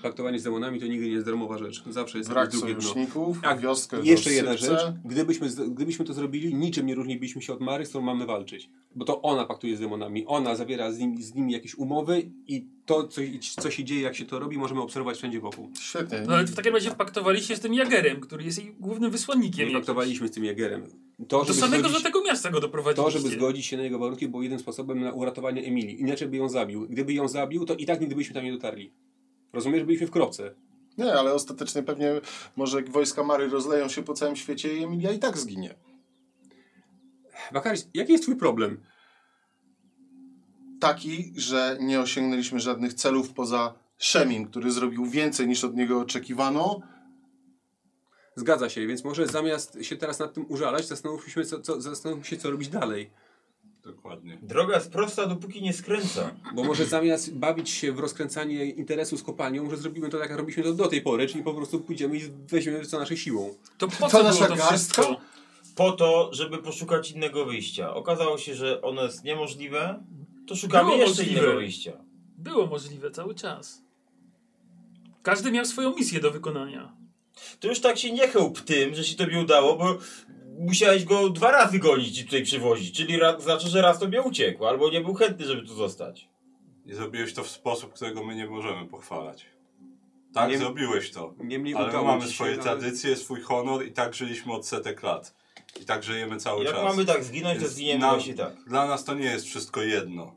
paktowanie 0.02 0.38
z 0.38 0.42
demonami 0.42 0.80
to 0.80 0.86
nigdy 0.86 1.06
nie 1.06 1.12
jest 1.12 1.26
darmowa 1.26 1.58
rzecz. 1.58 1.82
Zawsze 1.90 2.18
jest 2.18 2.30
Brak 2.30 2.50
drugie 2.50 2.74
dno. 2.74 2.82
sojuszników, 2.82 3.40
Tak, 3.42 3.60
wioskę 3.60 4.00
w 4.02 4.06
Jeszcze 4.06 4.32
jedna 4.32 4.56
rzecz. 4.56 4.80
Gdybyśmy, 5.04 5.48
gdybyśmy 5.68 6.04
to 6.04 6.12
zrobili, 6.12 6.54
niczym 6.54 6.86
nie 6.86 6.94
różnilibyśmy 6.94 7.42
się 7.42 7.52
od 7.52 7.60
Mary, 7.60 7.86
z 7.86 7.88
którą 7.88 8.04
mamy 8.04 8.26
walczyć. 8.26 8.70
Bo 8.94 9.04
to 9.04 9.22
ona 9.22 9.44
paktuje 9.44 9.76
z 9.76 9.80
demonami. 9.80 10.26
Ona 10.26 10.54
zawiera 10.54 10.92
z 10.92 10.98
nimi, 10.98 11.22
z 11.22 11.34
nimi 11.34 11.52
jakieś 11.52 11.74
umowy 11.74 12.30
i 12.46 12.66
to, 12.86 13.08
co, 13.08 13.20
co 13.60 13.70
się 13.70 13.84
dzieje, 13.84 14.00
jak 14.00 14.16
się 14.16 14.24
to 14.24 14.38
robi, 14.38 14.58
możemy 14.58 14.80
obserwować 14.80 15.16
wszędzie 15.18 15.40
wokół. 15.40 15.70
Świetnie. 15.80 16.22
No 16.26 16.34
ale 16.34 16.44
w 16.44 16.54
takim 16.54 16.74
razie 16.74 16.90
paktowaliście 16.90 17.56
z 17.56 17.60
tym 17.60 17.74
Jagerem, 17.74 18.20
który 18.20 18.44
jest 18.44 18.58
jej 18.58 18.74
głównym 18.80 19.10
wysłannikiem. 19.10 19.68
Nie 19.68 19.74
paktowaliśmy 19.74 20.28
z 20.28 20.30
tym 20.30 20.44
Jagerem. 20.44 20.86
To, 21.28 21.44
Do 21.44 21.54
samego 21.54 21.82
zgodzić, 21.88 21.98
do 22.02 22.08
tego 22.10 22.24
miasta 22.24 22.50
go 22.50 22.60
doprowadziliście. 22.60 23.18
to, 23.18 23.22
żeby 23.22 23.34
zgodzić 23.34 23.66
się 23.66 23.76
na 23.76 23.82
jego 23.82 23.98
warunki, 23.98 24.28
było 24.28 24.42
jedynym 24.42 24.60
sposobem 24.60 25.00
na 25.00 25.12
uratowanie 25.12 25.64
Emilii. 25.64 26.00
Inaczej 26.00 26.28
by 26.28 26.36
ją 26.36 26.48
zabił. 26.48 26.88
Gdyby 26.88 27.12
ją 27.12 27.28
zabił, 27.28 27.64
to 27.64 27.74
i 27.74 27.86
tak 27.86 28.00
nigdy 28.00 28.14
byśmy 28.16 28.34
tam 28.34 28.44
nie 28.44 28.52
dotarli. 28.52 28.92
Rozumiesz, 29.52 29.84
byliśmy 29.84 30.06
w 30.06 30.10
kropce. 30.10 30.54
Nie, 30.98 31.12
ale 31.14 31.32
ostatecznie 31.34 31.82
pewnie 31.82 32.20
może 32.56 32.82
wojska 32.82 33.24
Mary 33.24 33.48
rozleją 33.48 33.88
się 33.88 34.02
po 34.02 34.14
całym 34.14 34.36
świecie 34.36 34.76
i 34.76 34.82
Emilia 34.84 35.12
i 35.12 35.18
tak 35.18 35.38
zginie. 35.38 35.74
Wakaris, 37.52 37.88
jaki 37.94 38.12
jest 38.12 38.24
twój 38.24 38.36
problem? 38.36 38.80
Taki, 40.82 41.32
że 41.36 41.76
nie 41.80 42.00
osiągnęliśmy 42.00 42.60
żadnych 42.60 42.94
celów 42.94 43.32
poza 43.32 43.74
Szemim, 43.98 44.46
który 44.46 44.72
zrobił 44.72 45.06
więcej 45.06 45.48
niż 45.48 45.64
od 45.64 45.76
niego 45.76 46.00
oczekiwano. 46.00 46.80
Zgadza 48.36 48.68
się, 48.68 48.86
więc 48.86 49.04
może 49.04 49.26
zamiast 49.26 49.78
się 49.82 49.96
teraz 49.96 50.18
nad 50.18 50.34
tym 50.34 50.46
użalać, 50.48 50.88
zastanówmy 50.88 51.30
się, 51.30 51.44
co, 51.44 51.60
co, 51.60 51.80
zastanówmy 51.80 52.24
się, 52.24 52.36
co 52.36 52.50
robić 52.50 52.68
dalej. 52.68 53.10
Dokładnie. 53.82 54.38
Droga 54.42 54.74
jest 54.74 54.92
prosta, 54.92 55.26
dopóki 55.26 55.62
nie 55.62 55.72
skręca. 55.72 56.30
Bo 56.54 56.64
może 56.64 56.86
zamiast 56.86 57.34
bawić 57.34 57.70
się 57.70 57.92
w 57.92 57.98
rozkręcanie 57.98 58.64
interesu 58.64 59.16
z 59.16 59.22
kopalnią, 59.22 59.64
może 59.64 59.76
zrobimy 59.76 60.08
to 60.08 60.18
tak, 60.18 60.28
jak 60.28 60.38
robiliśmy 60.38 60.62
to 60.62 60.72
do 60.72 60.88
tej 60.88 61.02
pory, 61.02 61.26
czyli 61.26 61.44
po 61.44 61.54
prostu 61.54 61.80
pójdziemy 61.80 62.16
i 62.16 62.20
weźmiemy 62.48 62.86
co 62.86 62.98
naszej 62.98 63.16
siłą. 63.16 63.54
To 63.78 63.88
po 63.88 63.96
To 63.96 64.08
co 64.08 64.22
nasza 64.22 64.44
było 64.44 64.56
to 64.56 64.56
garstka? 64.56 65.02
wszystko? 65.02 65.20
Po 65.76 65.92
to, 65.92 66.30
żeby 66.32 66.58
poszukać 66.58 67.10
innego 67.10 67.44
wyjścia. 67.44 67.94
Okazało 67.94 68.38
się, 68.38 68.54
że 68.54 68.82
ono 68.82 69.02
jest 69.04 69.24
niemożliwe, 69.24 70.04
to 70.46 70.56
szukamy 70.56 70.84
Było 70.84 70.96
jeszcze 70.96 71.08
możliwe. 71.22 71.40
innego 71.40 71.56
wyjścia. 71.56 71.92
Było 72.38 72.66
możliwe 72.66 73.10
cały 73.10 73.34
czas. 73.34 73.82
Każdy 75.22 75.52
miał 75.52 75.64
swoją 75.64 75.94
misję 75.94 76.20
do 76.20 76.30
wykonania. 76.30 76.96
To 77.60 77.68
już 77.68 77.80
tak 77.80 77.98
się 77.98 78.12
nie 78.12 78.28
chełp 78.28 78.60
tym, 78.60 78.94
że 78.94 79.04
się 79.04 79.16
tobie 79.16 79.40
udało, 79.40 79.76
bo 79.76 79.98
musiałeś 80.58 81.04
go 81.04 81.30
dwa 81.30 81.50
razy 81.50 81.78
gonić 81.78 82.20
i 82.20 82.24
tutaj 82.24 82.42
przywozić. 82.42 82.96
Czyli 82.96 83.16
ra, 83.18 83.40
znaczy, 83.40 83.68
że 83.68 83.82
raz 83.82 83.98
tobie 83.98 84.22
uciekł, 84.22 84.66
albo 84.66 84.90
nie 84.90 85.00
był 85.00 85.14
chętny, 85.14 85.46
żeby 85.46 85.62
tu 85.66 85.74
zostać. 85.74 86.28
I 86.86 86.94
zrobiłeś 86.94 87.34
to 87.34 87.42
w 87.44 87.48
sposób, 87.48 87.92
którego 87.94 88.24
my 88.24 88.34
nie 88.34 88.46
możemy 88.46 88.86
pochwalać. 88.86 89.46
Tak, 90.34 90.50
Nie- 90.50 90.58
zrobiłeś 90.58 91.10
to. 91.10 91.34
Niemniej 91.44 91.74
Ale 91.74 92.02
mamy 92.02 92.26
swoje 92.28 92.58
tradycje, 92.58 93.16
swój 93.16 93.40
honor 93.40 93.86
i 93.86 93.92
tak 93.92 94.14
żyliśmy 94.14 94.52
od 94.52 94.66
setek 94.66 95.02
lat. 95.02 95.34
I 95.80 95.84
tak 95.84 96.02
żyjemy 96.04 96.36
cały 96.36 96.64
Jak 96.64 96.74
czas. 96.74 96.84
mamy 96.84 97.04
tak 97.04 97.24
zginąć, 97.24 97.60
to 97.62 97.68
zginiemy 97.68 98.00
nam- 98.00 98.10
właśnie 98.14 98.34
tak. 98.34 98.64
Dla 98.66 98.86
nas 98.86 99.04
to 99.04 99.14
nie 99.14 99.24
jest 99.24 99.46
wszystko 99.46 99.82
jedno. 99.82 100.34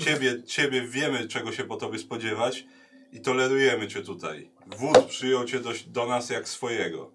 Ciebie, 0.00 0.42
ciebie 0.42 0.88
wiemy, 0.88 1.28
czego 1.28 1.52
się 1.52 1.64
po 1.64 1.76
tobie 1.76 1.98
spodziewać 1.98 2.66
i 3.12 3.20
tolerujemy 3.20 3.88
cię 3.88 4.02
tutaj. 4.02 4.50
Wódz 4.66 5.04
przyjął 5.04 5.44
cię 5.44 5.60
do, 5.60 5.70
do 5.86 6.06
nas 6.06 6.30
jak 6.30 6.48
swojego. 6.48 7.10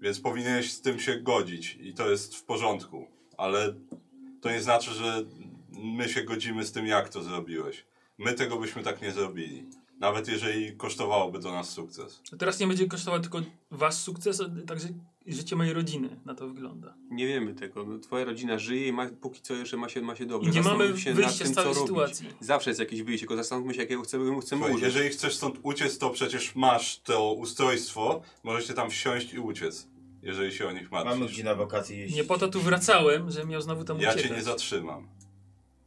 Więc 0.00 0.20
powinieneś 0.20 0.72
z 0.72 0.80
tym 0.80 1.00
się 1.00 1.20
godzić 1.20 1.78
i 1.80 1.94
to 1.94 2.10
jest 2.10 2.36
w 2.36 2.44
porządku. 2.44 3.06
Ale 3.36 3.74
to 4.40 4.50
nie 4.50 4.62
znaczy, 4.62 4.90
że 4.90 5.24
my 5.70 6.08
się 6.08 6.22
godzimy 6.22 6.64
z 6.64 6.72
tym, 6.72 6.86
jak 6.86 7.08
to 7.08 7.22
zrobiłeś. 7.22 7.84
My 8.18 8.32
tego 8.32 8.56
byśmy 8.58 8.82
tak 8.82 9.02
nie 9.02 9.12
zrobili. 9.12 9.66
Nawet 9.98 10.28
jeżeli 10.28 10.76
kosztowałoby 10.76 11.40
to 11.40 11.52
nas 11.52 11.70
sukces. 11.70 12.22
A 12.32 12.36
teraz 12.36 12.60
nie 12.60 12.66
będzie 12.66 12.86
kosztował 12.86 13.20
tylko 13.20 13.42
wasz 13.70 13.94
sukces, 13.94 14.40
a 14.40 14.66
także 14.66 14.88
życie 15.26 15.56
mojej 15.56 15.72
rodziny. 15.72 16.20
Na 16.24 16.34
to 16.34 16.48
wygląda. 16.48 16.94
Nie 17.10 17.26
wiemy 17.26 17.54
tego. 17.54 17.84
No, 17.84 17.98
Twoja 17.98 18.24
rodzina 18.24 18.58
żyje 18.58 18.88
i 18.88 18.92
ma, 18.92 19.06
póki 19.20 19.40
co 19.42 19.54
jeszcze 19.54 19.76
ma 19.76 19.88
się, 19.88 20.02
ma 20.02 20.16
się 20.16 20.26
dobrze. 20.26 20.50
I 20.50 20.54
nie 20.54 20.62
mamy 20.62 20.98
się 20.98 21.12
wyjścia 21.14 21.30
nad 21.30 21.38
tym, 21.38 21.46
z 21.46 21.52
całej 21.54 21.74
sytuacji. 21.74 22.26
Robić. 22.26 22.46
Zawsze 22.46 22.70
jest 22.70 22.80
jakieś 22.80 23.02
wyjście, 23.02 23.20
tylko 23.20 23.36
zastanówmy 23.36 23.74
się, 23.74 23.80
jakiego 23.80 24.02
chcemy, 24.02 24.40
chcemy 24.40 24.64
Słuchaj, 24.64 24.82
jeżeli 24.82 25.08
chcesz 25.08 25.34
stąd 25.36 25.58
uciec, 25.62 25.98
to 25.98 26.10
przecież 26.10 26.54
masz 26.54 27.00
to 27.00 27.32
ustrojstwo. 27.32 28.22
Możecie 28.42 28.74
tam 28.74 28.90
wsiąść 28.90 29.34
i 29.34 29.38
uciec. 29.38 29.88
Jeżeli 30.22 30.52
się 30.52 30.68
o 30.68 30.72
nich 30.72 30.90
martwisz. 30.90 31.18
Mamy 31.18 31.30
gdzie 31.30 31.44
na 31.44 31.54
wakacje 31.54 31.96
jeździć. 31.98 32.16
Nie 32.16 32.24
po 32.24 32.38
to 32.38 32.48
tu 32.48 32.60
wracałem, 32.60 33.30
że 33.30 33.44
miał 33.46 33.60
znowu 33.60 33.84
tam 33.84 34.00
Ja 34.00 34.10
uciekać. 34.10 34.28
cię 34.30 34.36
nie 34.36 34.42
zatrzymam. 34.42 35.08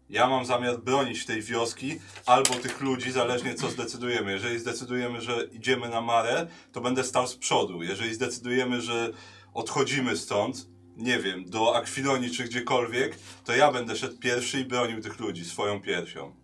Ja 0.10 0.28
mam 0.28 0.46
zamiar 0.46 0.80
bronić 0.80 1.26
tej 1.26 1.42
wioski 1.42 2.00
albo 2.26 2.54
tych 2.54 2.82
ludzi, 2.82 3.12
zależnie 3.12 3.56
co 3.56 3.70
zdecydujemy. 3.70 4.32
Jeżeli 4.32 4.60
zdecydujemy, 4.60 5.22
że 5.22 5.48
idziemy 5.52 5.90
na 5.90 6.02
Marę, 6.02 6.48
to 6.72 6.82
będę 6.82 7.04
stał 7.04 7.28
z 7.28 7.36
przodu. 7.36 7.84
Jeżeli 7.84 8.14
zdecydujemy, 8.14 8.82
że 8.82 9.14
odchodzimy 9.54 10.18
stąd, 10.18 10.68
nie 10.98 11.20
wiem, 11.20 11.50
do 11.50 11.76
Akwilonii 11.76 12.32
czy 12.32 12.44
gdziekolwiek, 12.44 13.18
to 13.46 13.56
ja 13.56 13.72
będę 13.72 13.96
szedł 13.96 14.18
pierwszy 14.18 14.60
i 14.60 14.66
bronił 14.66 15.02
tych 15.02 15.20
ludzi 15.20 15.46
swoją 15.46 15.82
piersią. 15.82 16.36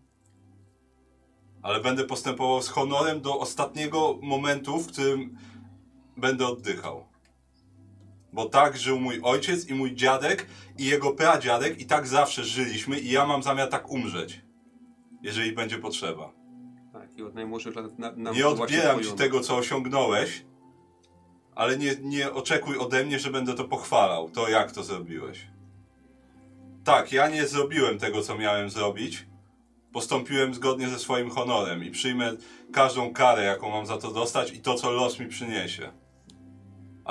Ale 1.62 1.80
będę 1.80 2.04
postępował 2.04 2.62
z 2.62 2.68
honorem 2.68 3.22
do 3.22 3.40
ostatniego 3.40 4.20
momentu, 4.22 4.80
w 4.80 4.88
którym 4.88 5.38
będę 6.18 6.48
oddychał. 6.48 7.11
Bo 8.34 8.46
tak 8.46 8.78
żył 8.78 9.00
mój 9.00 9.20
ojciec 9.24 9.70
i 9.70 9.74
mój 9.74 9.96
dziadek 9.96 10.46
i 10.78 10.86
jego 10.86 11.12
pradziadek 11.12 11.80
i 11.82 11.86
tak 11.86 12.08
zawsze 12.08 12.44
żyliśmy 12.44 13.00
i 13.00 13.12
ja 13.12 13.26
mam 13.26 13.44
zamiar 13.44 13.70
tak 13.70 13.92
umrzeć. 13.92 14.42
Jeżeli 15.22 15.52
będzie 15.52 15.78
potrzeba. 15.78 16.32
Tak, 16.94 17.18
i 17.18 17.24
od 17.24 17.36
najmłodszych 17.36 17.76
lat 17.76 18.00
na, 18.00 18.12
nam 18.12 18.36
Nie 18.36 18.48
odbieram 18.48 19.04
ci 19.04 19.12
tego, 19.12 19.40
co 19.40 19.58
osiągnąłeś, 19.58 20.46
ale 21.56 21.78
nie, 21.78 21.96
nie 22.02 22.32
oczekuj 22.32 22.78
ode 22.78 23.04
mnie, 23.04 23.20
że 23.20 23.32
będę 23.32 23.54
to 23.54 23.64
pochwalał, 23.64 24.30
to 24.30 24.50
jak 24.50 24.72
to 24.72 24.84
zrobiłeś. 24.84 25.48
Tak, 26.84 27.12
ja 27.12 27.30
nie 27.30 27.48
zrobiłem 27.48 28.00
tego, 28.00 28.22
co 28.22 28.38
miałem 28.38 28.70
zrobić. 28.70 29.26
Postąpiłem 29.94 30.54
zgodnie 30.54 30.90
ze 30.90 31.00
swoim 31.00 31.30
honorem 31.30 31.84
i 31.84 31.92
przyjmę 31.92 32.34
każdą 32.74 33.14
karę, 33.14 33.44
jaką 33.44 33.70
mam 33.70 33.86
za 33.86 33.98
to 33.98 34.12
dostać 34.12 34.54
i 34.54 34.60
to, 34.60 34.76
co 34.76 34.92
los 34.92 35.20
mi 35.20 35.28
przyniesie. 35.28 35.92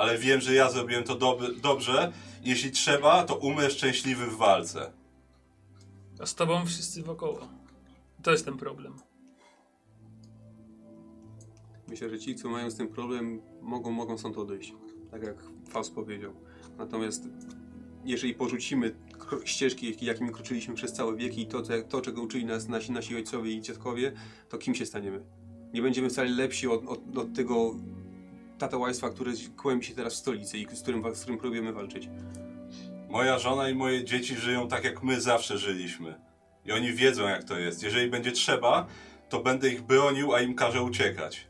Ale 0.01 0.17
wiem, 0.17 0.41
że 0.41 0.53
ja 0.53 0.69
zrobiłem 0.71 1.03
to 1.03 1.15
dob- 1.15 1.59
dobrze. 1.59 2.11
Jeśli 2.43 2.71
trzeba, 2.71 3.23
to 3.23 3.35
umrę 3.35 3.69
szczęśliwy 3.69 4.25
w 4.27 4.35
walce. 4.37 4.91
A 6.19 6.25
z 6.25 6.35
tobą 6.35 6.65
wszyscy 6.65 7.03
wokoło. 7.03 7.47
To 8.23 8.31
jest 8.31 8.45
ten 8.45 8.57
problem. 8.57 8.93
Myślę, 11.87 12.09
że 12.09 12.19
ci, 12.19 12.35
co 12.35 12.49
mają 12.49 12.71
z 12.71 12.75
tym 12.75 12.87
problem, 12.87 13.41
mogą, 13.61 13.91
mogą 13.91 14.17
stąd 14.17 14.37
odejść. 14.37 14.73
Tak 15.11 15.23
jak 15.23 15.35
Faust 15.69 15.95
powiedział. 15.95 16.33
Natomiast 16.77 17.23
jeżeli 18.05 18.33
porzucimy 18.33 18.95
ścieżki, 19.45 20.05
jakimi 20.05 20.31
kroczyliśmy 20.31 20.75
przez 20.75 20.93
całe 20.93 21.15
wieki 21.15 21.41
i 21.41 21.47
to, 21.47 21.61
to, 21.61 21.73
to, 21.89 22.01
czego 22.01 22.21
uczyli 22.21 22.45
nas 22.45 22.67
nasi, 22.67 22.91
nasi 22.91 23.15
ojcowie 23.15 23.51
i 23.51 23.61
dziadkowie, 23.61 24.13
to 24.49 24.57
kim 24.57 24.75
się 24.75 24.85
staniemy? 24.85 25.25
Nie 25.73 25.81
będziemy 25.81 26.09
wcale 26.09 26.29
lepsi 26.29 26.67
od, 26.67 26.85
od, 26.87 27.17
od 27.17 27.33
tego 27.33 27.75
tatołajstwa, 28.61 29.09
które 29.09 29.31
kłębi 29.57 29.85
się 29.85 29.95
teraz 29.95 30.13
w 30.13 30.17
stolicy 30.17 30.57
i 30.57 30.67
z 30.75 30.81
którym, 30.81 31.15
z 31.15 31.21
którym 31.21 31.39
próbujemy 31.39 31.73
walczyć. 31.73 32.09
Moja 33.09 33.39
żona 33.39 33.69
i 33.69 33.75
moje 33.75 34.03
dzieci 34.03 34.35
żyją 34.35 34.67
tak, 34.67 34.83
jak 34.83 35.03
my 35.03 35.21
zawsze 35.21 35.57
żyliśmy. 35.57 36.15
I 36.65 36.71
oni 36.71 36.93
wiedzą, 36.93 37.27
jak 37.27 37.43
to 37.43 37.59
jest. 37.59 37.83
Jeżeli 37.83 38.09
będzie 38.09 38.31
trzeba, 38.31 38.87
to 39.29 39.39
będę 39.39 39.69
ich 39.69 39.81
bronił, 39.81 40.33
a 40.35 40.41
im 40.41 40.55
każę 40.55 40.81
uciekać. 40.81 41.47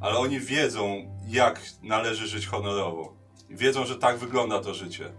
Ale 0.00 0.18
oni 0.18 0.40
wiedzą, 0.40 1.16
jak 1.28 1.60
należy 1.82 2.26
żyć 2.26 2.46
honorowo. 2.46 3.16
I 3.50 3.56
wiedzą, 3.56 3.86
że 3.86 3.96
tak 3.96 4.18
wygląda 4.18 4.60
to 4.60 4.74
życie. 4.74 5.12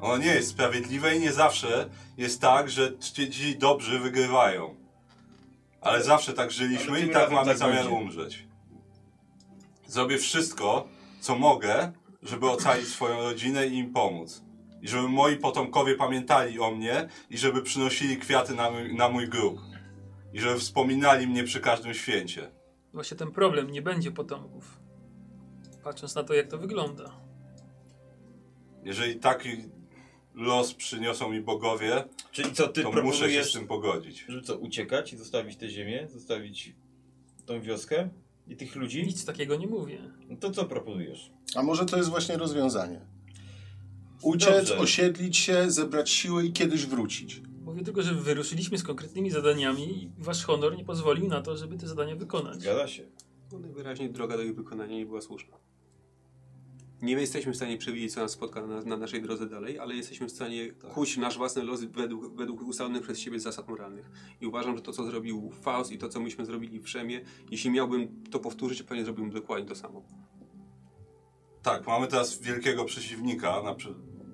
Ono 0.00 0.16
nie 0.16 0.34
jest 0.34 0.48
sprawiedliwe 0.48 1.16
i 1.16 1.20
nie 1.20 1.32
zawsze 1.32 1.90
jest 2.16 2.40
tak, 2.40 2.70
że 2.70 2.98
ci 3.30 3.58
dobrzy 3.58 3.98
wygrywają. 3.98 4.76
Ale 5.80 6.02
zawsze 6.02 6.32
tak 6.32 6.50
żyliśmy 6.50 7.00
i 7.00 7.10
tak 7.10 7.30
mamy 7.30 7.46
tak 7.46 7.58
zamiar 7.58 7.84
będzie. 7.84 7.90
umrzeć. 7.90 8.51
Zrobię 9.92 10.18
wszystko, 10.18 10.88
co 11.20 11.36
mogę, 11.38 11.92
żeby 12.22 12.50
ocalić 12.50 12.88
swoją 12.88 13.22
rodzinę 13.22 13.66
i 13.66 13.76
im 13.78 13.92
pomóc. 13.92 14.42
I 14.82 14.88
żeby 14.88 15.08
moi 15.08 15.36
potomkowie 15.36 15.94
pamiętali 15.94 16.60
o 16.60 16.70
mnie 16.70 17.08
i 17.30 17.38
żeby 17.38 17.62
przynosili 17.62 18.16
kwiaty 18.16 18.54
na 18.54 18.70
mój, 18.70 18.94
na 18.94 19.08
mój 19.08 19.28
grób. 19.28 19.60
I 20.32 20.40
żeby 20.40 20.58
wspominali 20.60 21.26
mnie 21.26 21.44
przy 21.44 21.60
każdym 21.60 21.94
święcie. 21.94 22.50
Właśnie 22.92 23.16
ten 23.16 23.30
problem, 23.30 23.70
nie 23.70 23.82
będzie 23.82 24.10
potomków. 24.10 24.80
Patrząc 25.84 26.14
na 26.14 26.24
to, 26.24 26.34
jak 26.34 26.48
to 26.48 26.58
wygląda. 26.58 27.10
Jeżeli 28.84 29.16
taki 29.16 29.48
los 30.34 30.74
przyniosą 30.74 31.30
mi 31.30 31.40
bogowie, 31.40 32.04
Czyli 32.30 32.52
co, 32.52 32.68
ty 32.68 32.82
to 32.82 32.92
muszę 32.92 33.30
się 33.30 33.44
z 33.44 33.52
tym 33.52 33.66
pogodzić. 33.66 34.24
że 34.28 34.42
co, 34.42 34.56
uciekać 34.58 35.12
i 35.12 35.16
zostawić 35.16 35.56
tę 35.56 35.68
ziemię, 35.68 36.08
zostawić 36.08 36.74
tą 37.46 37.60
wioskę 37.60 38.08
i 38.52 38.56
tych 38.56 38.76
ludzi? 38.76 39.02
Nic 39.06 39.24
takiego 39.24 39.56
nie 39.56 39.66
mówię. 39.66 39.98
No 40.28 40.36
to 40.36 40.50
co 40.50 40.64
proponujesz? 40.64 41.32
A 41.54 41.62
może 41.62 41.86
to 41.86 41.96
jest 41.96 42.08
właśnie 42.08 42.36
rozwiązanie? 42.36 43.00
Uciec, 44.22 44.56
Dobrze. 44.68 44.78
osiedlić 44.78 45.36
się, 45.36 45.70
zebrać 45.70 46.10
siły 46.10 46.46
i 46.46 46.52
kiedyś 46.52 46.86
wrócić. 46.86 47.42
Mówię 47.64 47.82
tylko, 47.84 48.02
że 48.02 48.14
wyruszyliśmy 48.14 48.78
z 48.78 48.82
konkretnymi 48.82 49.30
zadaniami 49.30 50.02
i 50.02 50.10
wasz 50.18 50.44
honor 50.44 50.76
nie 50.76 50.84
pozwolił 50.84 51.28
na 51.28 51.42
to, 51.42 51.56
żeby 51.56 51.76
te 51.78 51.88
zadania 51.88 52.16
wykonać. 52.16 52.60
Zgadza 52.60 52.88
się. 52.88 53.02
No 53.52 53.58
najwyraźniej 53.58 54.10
droga 54.10 54.36
do 54.36 54.42
ich 54.42 54.54
wykonania 54.54 54.96
nie 54.96 55.06
była 55.06 55.20
słuszna. 55.20 55.56
Nie 57.02 57.12
jesteśmy 57.12 57.52
w 57.52 57.56
stanie 57.56 57.78
przewidzieć, 57.78 58.14
co 58.14 58.20
nas 58.20 58.30
spotka 58.30 58.66
na, 58.66 58.80
na 58.82 58.96
naszej 58.96 59.22
drodze 59.22 59.46
dalej, 59.46 59.78
ale 59.78 59.94
jesteśmy 59.94 60.26
w 60.26 60.30
stanie 60.30 60.72
kuć 60.72 61.16
nasz 61.16 61.36
własny 61.36 61.62
los 61.62 61.84
według, 61.84 62.36
według 62.36 62.62
ustalonych 62.62 63.02
przez 63.02 63.18
siebie 63.18 63.40
zasad 63.40 63.68
moralnych. 63.68 64.10
I 64.40 64.46
uważam, 64.46 64.76
że 64.76 64.82
to, 64.82 64.92
co 64.92 65.04
zrobił 65.04 65.50
Faust 65.62 65.92
i 65.92 65.98
to, 65.98 66.08
co 66.08 66.20
myśmy 66.20 66.46
zrobili 66.46 66.80
w 66.80 66.88
Szemie, 66.88 67.20
jeśli 67.50 67.70
miałbym 67.70 68.22
to 68.30 68.38
powtórzyć, 68.38 68.82
pewnie 68.82 69.04
zrobiłbym 69.04 69.34
dokładnie 69.34 69.68
to 69.68 69.74
samo. 69.74 70.02
Tak, 71.62 71.86
mamy 71.86 72.06
teraz 72.06 72.38
wielkiego 72.38 72.84
przeciwnika 72.84 73.62
na, 73.62 73.76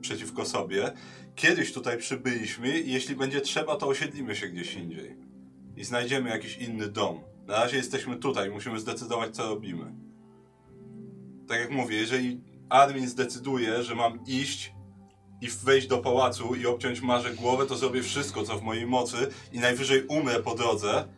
przeciwko 0.00 0.44
sobie. 0.44 0.92
Kiedyś 1.34 1.72
tutaj 1.72 1.98
przybyliśmy 1.98 2.80
i 2.80 2.92
jeśli 2.92 3.16
będzie 3.16 3.40
trzeba, 3.40 3.76
to 3.76 3.86
osiedlimy 3.86 4.36
się 4.36 4.48
gdzieś 4.48 4.74
indziej. 4.74 5.16
I 5.76 5.84
znajdziemy 5.84 6.30
jakiś 6.30 6.58
inny 6.58 6.88
dom. 6.88 7.20
Na 7.46 7.54
razie 7.54 7.76
jesteśmy 7.76 8.16
tutaj, 8.16 8.50
musimy 8.50 8.80
zdecydować, 8.80 9.36
co 9.36 9.48
robimy. 9.48 9.94
Tak 11.48 11.60
jak 11.60 11.70
mówię, 11.70 11.96
jeżeli 11.96 12.40
Armin 12.68 13.08
zdecyduje, 13.08 13.82
że 13.82 13.94
mam 13.94 14.26
iść 14.26 14.72
i 15.40 15.48
wejść 15.48 15.86
do 15.86 15.98
pałacu 15.98 16.54
i 16.54 16.66
obciąć 16.66 17.00
Marze 17.00 17.34
głowę, 17.34 17.66
to 17.66 17.76
zrobię 17.76 18.02
wszystko, 18.02 18.42
co 18.42 18.58
w 18.58 18.62
mojej 18.62 18.86
mocy 18.86 19.16
i 19.52 19.58
najwyżej 19.58 20.06
umrę 20.06 20.42
po 20.42 20.54
drodze, 20.54 21.08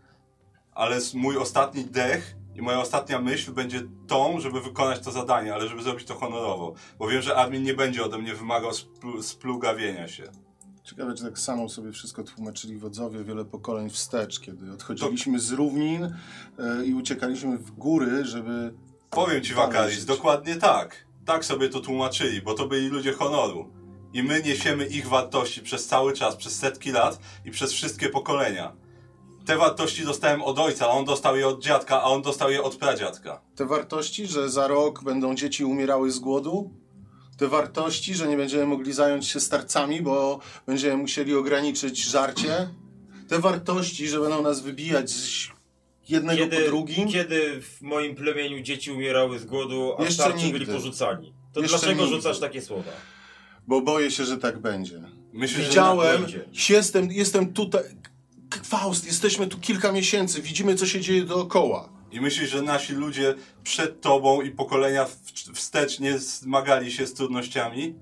ale 0.72 0.98
mój 1.14 1.36
ostatni 1.36 1.84
dech 1.84 2.36
i 2.54 2.62
moja 2.62 2.80
ostatnia 2.80 3.20
myśl 3.20 3.52
będzie 3.52 3.82
tą, 4.06 4.40
żeby 4.40 4.60
wykonać 4.60 5.00
to 5.00 5.10
zadanie, 5.10 5.54
ale 5.54 5.68
żeby 5.68 5.82
zrobić 5.82 6.06
to 6.06 6.14
honorowo. 6.14 6.74
Bo 6.98 7.08
wiem, 7.08 7.22
że 7.22 7.36
Armin 7.36 7.62
nie 7.62 7.74
będzie 7.74 8.04
ode 8.04 8.18
mnie 8.18 8.34
wymagał 8.34 8.74
splu 8.74 9.22
splugawienia 9.22 10.08
się. 10.08 10.24
Ciekawe, 10.84 11.14
czy 11.14 11.24
tak 11.24 11.38
samo 11.38 11.68
sobie 11.68 11.92
wszystko 11.92 12.24
tłumaczyli 12.24 12.78
wodzowie 12.78 13.24
wiele 13.24 13.44
pokoleń 13.44 13.90
wstecz, 13.90 14.40
kiedy 14.40 14.72
odchodziliśmy 14.72 15.40
z 15.40 15.50
równin 15.52 16.04
e, 16.58 16.84
i 16.84 16.94
uciekaliśmy 16.94 17.58
w 17.58 17.70
góry, 17.70 18.24
żeby... 18.24 18.74
Powiem 19.10 19.42
ci, 19.42 19.54
Wakaris, 19.54 20.04
dokładnie 20.04 20.56
tak. 20.56 21.09
Tak 21.30 21.44
sobie 21.44 21.68
to 21.68 21.80
tłumaczyli, 21.80 22.42
bo 22.42 22.54
to 22.54 22.66
byli 22.66 22.88
ludzie 22.88 23.12
honoru. 23.12 23.68
I 24.12 24.22
my 24.22 24.42
niesiemy 24.42 24.86
ich 24.86 25.08
wartości 25.08 25.60
przez 25.60 25.86
cały 25.86 26.12
czas, 26.12 26.36
przez 26.36 26.58
setki 26.58 26.90
lat 26.90 27.18
i 27.44 27.50
przez 27.50 27.72
wszystkie 27.72 28.08
pokolenia. 28.08 28.72
Te 29.46 29.56
wartości 29.56 30.04
dostałem 30.04 30.42
od 30.42 30.58
ojca, 30.58 30.86
a 30.86 30.88
on 30.88 31.04
dostał 31.04 31.36
je 31.36 31.48
od 31.48 31.62
dziadka, 31.62 32.02
a 32.02 32.04
on 32.04 32.22
dostał 32.22 32.50
je 32.50 32.62
od 32.62 32.76
pradziadka. 32.76 33.40
Te 33.56 33.66
wartości, 33.66 34.26
że 34.26 34.50
za 34.50 34.68
rok 34.68 35.04
będą 35.04 35.34
dzieci 35.34 35.64
umierały 35.64 36.10
z 36.10 36.18
głodu? 36.18 36.70
Te 37.36 37.48
wartości, 37.48 38.14
że 38.14 38.28
nie 38.28 38.36
będziemy 38.36 38.66
mogli 38.66 38.92
zająć 38.92 39.28
się 39.28 39.40
starcami, 39.40 40.02
bo 40.02 40.40
będziemy 40.66 40.96
musieli 40.96 41.34
ograniczyć 41.34 42.04
żarcie? 42.04 42.68
Te 43.28 43.38
wartości, 43.38 44.08
że 44.08 44.20
będą 44.20 44.42
nas 44.42 44.60
wybijać 44.60 45.10
z 45.10 45.24
jednego 46.10 46.46
po 46.46 46.56
drugim? 46.66 47.08
kiedy 47.08 47.62
w 47.62 47.82
moim 47.82 48.14
plemieniu 48.14 48.60
dzieci 48.62 48.90
umierały 48.92 49.38
z 49.38 49.44
głodu, 49.44 49.94
a 49.98 50.02
Jeszcze 50.02 50.14
starczy 50.22 50.44
nigdy. 50.44 50.58
byli 50.58 50.72
porzucani? 50.72 51.32
To 51.52 51.60
Jeszcze 51.60 51.78
dlaczego 51.78 52.02
nigdy. 52.02 52.16
rzucasz 52.16 52.38
takie 52.40 52.62
słowa? 52.62 52.90
Bo 53.66 53.80
boję 53.80 54.10
się, 54.10 54.24
że 54.24 54.38
tak 54.38 54.58
będzie. 54.58 55.02
Myślę, 55.32 55.62
że 55.62 55.68
Widziałem, 55.68 56.20
będzie. 56.22 56.44
jestem, 56.68 57.12
jestem 57.12 57.52
tutaj. 57.52 57.82
Faust, 58.64 59.06
jesteśmy 59.06 59.46
tu 59.46 59.58
kilka 59.58 59.92
miesięcy, 59.92 60.42
widzimy 60.42 60.74
co 60.74 60.86
się 60.86 61.00
dzieje 61.00 61.22
dookoła. 61.24 61.88
I 62.12 62.20
myślisz, 62.20 62.50
że 62.50 62.62
nasi 62.62 62.92
ludzie 62.92 63.34
przed 63.64 64.00
tobą 64.00 64.42
i 64.42 64.50
pokolenia 64.50 65.06
wstecz 65.54 66.00
nie 66.00 66.18
zmagali 66.18 66.92
się 66.92 67.06
z 67.06 67.14
trudnościami, 67.14 67.94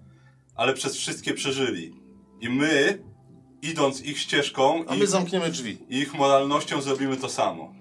ale 0.54 0.74
przez 0.74 0.96
wszystkie 0.96 1.34
przeżyli. 1.34 1.92
I 2.40 2.48
my, 2.48 3.02
idąc 3.62 4.02
ich 4.04 4.18
ścieżką 4.18 4.84
A 4.86 4.94
my 4.96 5.06
zamkniemy 5.06 5.50
drzwi. 5.50 5.78
i 5.88 5.98
ich 5.98 6.14
moralnością 6.14 6.82
zrobimy 6.82 7.16
to 7.16 7.28
samo. 7.28 7.74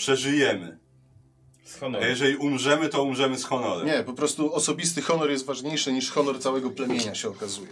Przeżyjemy. 0.00 0.78
Z 1.64 1.76
A 1.76 1.80
honorem. 1.80 2.08
jeżeli 2.08 2.36
umrzemy, 2.36 2.88
to 2.88 3.02
umrzemy 3.02 3.38
z 3.38 3.44
honorem. 3.44 3.86
Nie, 3.86 4.02
po 4.02 4.12
prostu 4.12 4.54
osobisty 4.54 5.02
honor 5.02 5.30
jest 5.30 5.46
ważniejszy 5.46 5.92
niż 5.92 6.10
honor 6.10 6.40
całego 6.40 6.70
plemienia 6.70 7.14
się 7.14 7.28
okazuje. 7.28 7.68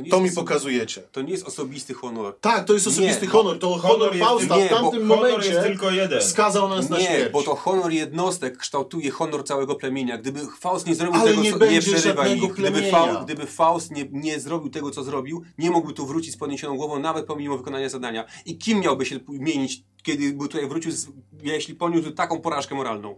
Nie 0.00 0.10
To 0.10 0.20
mi 0.20 0.30
pokazujecie. 0.32 1.02
To 1.12 1.22
nie 1.22 1.30
jest 1.32 1.46
osobisty 1.46 1.94
honor. 1.94 2.34
Tak, 2.40 2.64
to 2.64 2.74
jest 2.74 2.86
osobisty 2.86 3.26
Nie, 3.26 3.32
honor. 3.32 3.58
To 3.58 3.68
honor, 3.78 3.98
honor 3.98 4.18
Fausta 4.18 4.56
w 4.56 4.68
tamtym 4.68 5.00
Nie, 5.00 5.16
momencie 5.16 5.48
jest 5.50 5.62
tylko 5.62 5.90
jeden. 5.90 6.22
skazał 6.22 6.68
nas 6.68 6.90
na 6.90 6.98
Nie, 6.98 7.06
śmierć. 7.06 7.32
bo 7.32 7.42
to 7.42 7.54
honor 7.54 7.92
jednostek 7.92 8.56
kształtuje 8.58 9.10
honor 9.10 9.44
całego 9.44 9.74
plemienia. 9.74 10.18
Gdyby 10.18 10.40
Faust 10.60 10.86
nie 10.86 10.94
zrobił 10.94 11.20
Ale 11.20 11.30
tego, 11.30 11.42
nie 11.42 11.52
co, 11.52 11.66
nie 11.66 11.80
przerywa 11.80 12.28
ich. 12.28 12.52
Gdyby. 12.52 12.90
Faust, 12.90 13.20
gdyby 13.24 13.46
Faust 13.46 13.90
nie, 13.90 14.08
nie 14.10 14.40
zrobił 14.40 14.70
tego, 14.70 14.90
co 14.90 15.04
zrobił, 15.04 15.42
nie 15.58 15.70
mógłby 15.70 15.92
tu 15.92 16.06
wrócić 16.06 16.34
z 16.34 16.36
podniesioną 16.36 16.76
głową, 16.76 16.98
nawet 16.98 17.26
pomimo 17.26 17.58
wykonania 17.58 17.88
zadania. 17.88 18.24
I 18.46 18.58
kim 18.58 18.80
miałby 18.80 19.06
się 19.06 19.20
mienić, 19.28 19.82
kiedy 20.02 20.32
by 20.32 20.48
tutaj 20.48 20.68
wrócił, 20.68 20.90
z, 20.92 21.06
jeśli 21.42 21.74
poniósł 21.74 22.10
taką 22.10 22.40
porażkę 22.40 22.74
moralną? 22.74 23.16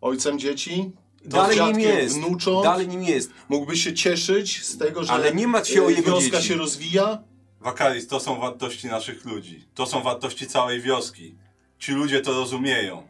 Ojcem 0.00 0.38
dzieci, 0.38 0.90
Dalej 1.24 1.60
nim 1.60 1.80
jest. 1.80 2.14
wnucząt. 2.16 2.64
Dalej 2.64 2.88
nim 2.88 3.02
jest. 3.02 3.30
mógłby 3.48 3.76
się 3.76 3.94
cieszyć 3.94 4.64
z 4.64 4.78
tego, 4.78 5.04
że 5.04 5.12
Ale 5.12 5.34
nie 5.34 5.48
martw 5.48 5.70
się 5.70 5.82
o 5.82 5.88
e, 5.88 5.92
jego 5.92 6.10
wioska 6.10 6.36
dzieci. 6.36 6.48
się 6.48 6.54
rozwija. 6.54 7.18
Wakaris, 7.60 8.06
to 8.06 8.20
są 8.20 8.40
wartości 8.40 8.86
naszych 8.86 9.24
ludzi. 9.24 9.66
To 9.74 9.86
są 9.86 10.02
wartości 10.02 10.46
całej 10.46 10.80
wioski. 10.80 11.34
Ci 11.78 11.92
ludzie 11.92 12.20
to 12.20 12.32
rozumieją. 12.32 13.02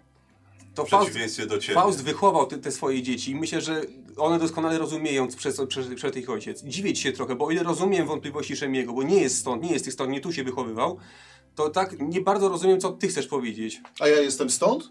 To 0.75 0.85
W 0.85 0.89
Faust, 0.89 1.45
do 1.47 1.59
ciebie. 1.59 1.75
Faust 1.75 2.05
wychował 2.05 2.47
te, 2.47 2.59
te 2.59 2.73
swoje 2.73 3.03
dzieci 3.03 3.31
i 3.31 3.35
myślę, 3.35 3.61
że 3.61 3.83
one 4.17 4.39
doskonale 4.39 4.79
rozumieją 4.79 5.29
przez, 5.29 5.61
przez, 5.69 5.87
przez 5.95 6.17
ich 6.17 6.31
ojciec. 6.31 6.65
Dziwię 6.65 6.93
ci 6.93 7.03
się 7.03 7.13
trochę, 7.13 7.35
bo 7.35 7.47
o 7.47 7.51
ile 7.51 7.63
rozumiem 7.63 8.07
wątpliwości 8.07 8.57
Szemiego, 8.57 8.93
bo 8.93 9.03
nie 9.03 9.21
jest 9.21 9.39
stąd, 9.39 9.63
nie 9.63 9.73
jest 9.73 9.85
tych 9.85 9.95
stąd, 9.95 10.11
nie 10.11 10.21
tu 10.21 10.33
się 10.33 10.45
wychowywał, 10.45 10.99
to 11.55 11.71
tak 11.71 11.97
nie 12.01 12.21
bardzo 12.21 12.49
rozumiem, 12.49 12.81
co 12.81 12.93
ty 12.93 13.09
chcesz 13.09 13.27
powiedzieć. 13.27 13.81
A 14.01 14.09
ja 14.09 14.21
jestem 14.21 14.51
stąd? 14.51 14.91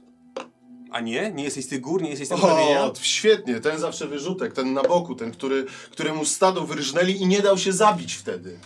A 0.92 1.00
nie? 1.00 1.32
Nie 1.32 1.44
jesteś 1.44 1.66
z 1.66 1.68
tych 1.68 1.82
gór, 1.82 2.02
nie 2.02 2.10
jesteś 2.10 2.28
z 2.28 2.32
tego? 2.32 2.48
O, 2.48 2.94
świetnie, 3.02 3.60
ten 3.60 3.80
zawsze 3.80 4.08
wyrzutek, 4.08 4.54
ten 4.54 4.74
na 4.74 4.84
boku, 4.84 5.16
ten, 5.16 5.32
który, 5.32 5.66
któremu 5.92 6.26
stado 6.26 6.62
wyrżnęli 6.62 7.12
i 7.12 7.28
nie 7.28 7.42
dał 7.42 7.58
się 7.58 7.72
zabić 7.72 8.14
wtedy. 8.14 8.60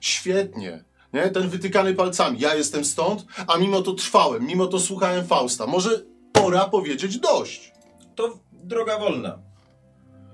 Świetnie. 0.00 0.84
Nie? 1.12 1.30
Ten 1.30 1.48
wytykany 1.48 1.94
palcami. 1.94 2.40
Ja 2.40 2.54
jestem 2.54 2.84
stąd, 2.84 3.24
a 3.46 3.58
mimo 3.58 3.82
to 3.82 3.92
trwałem, 3.92 4.46
mimo 4.46 4.66
to 4.66 4.80
słuchałem 4.80 5.26
Fausta. 5.26 5.66
Może 5.66 6.02
pora 6.32 6.64
powiedzieć 6.68 7.18
dość. 7.18 7.72
To 8.14 8.38
droga 8.52 8.98
wolna. 8.98 9.38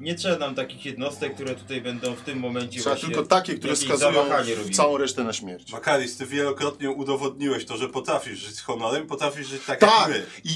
Nie 0.01 0.15
trzeba 0.15 0.39
nam 0.39 0.55
takich 0.55 0.85
jednostek, 0.85 1.35
które 1.35 1.55
tutaj 1.55 1.81
będą 1.81 2.15
w 2.15 2.21
tym 2.21 2.39
momencie 2.39 2.81
Trzeba 2.81 2.95
właśnie 2.95 3.09
tylko 3.09 3.27
takie, 3.27 3.55
które 3.55 3.77
skazują 3.77 4.25
całą 4.73 4.99
resztę 4.99 5.25
na 5.25 5.33
śmierć. 5.33 5.73
Wakaris, 5.73 6.17
ty 6.17 6.27
wielokrotnie 6.27 6.91
udowodniłeś 6.91 7.65
to, 7.65 7.77
że 7.77 7.89
potrafisz 7.89 8.39
żyć 8.39 8.55
z 8.55 8.61
honorem, 8.61 9.07
potrafisz 9.07 9.49
żyć 9.49 9.63
tak, 9.67 9.81
Tak, 9.81 9.91
jak 9.91 10.09
my. 10.09 10.27
i 10.45 10.51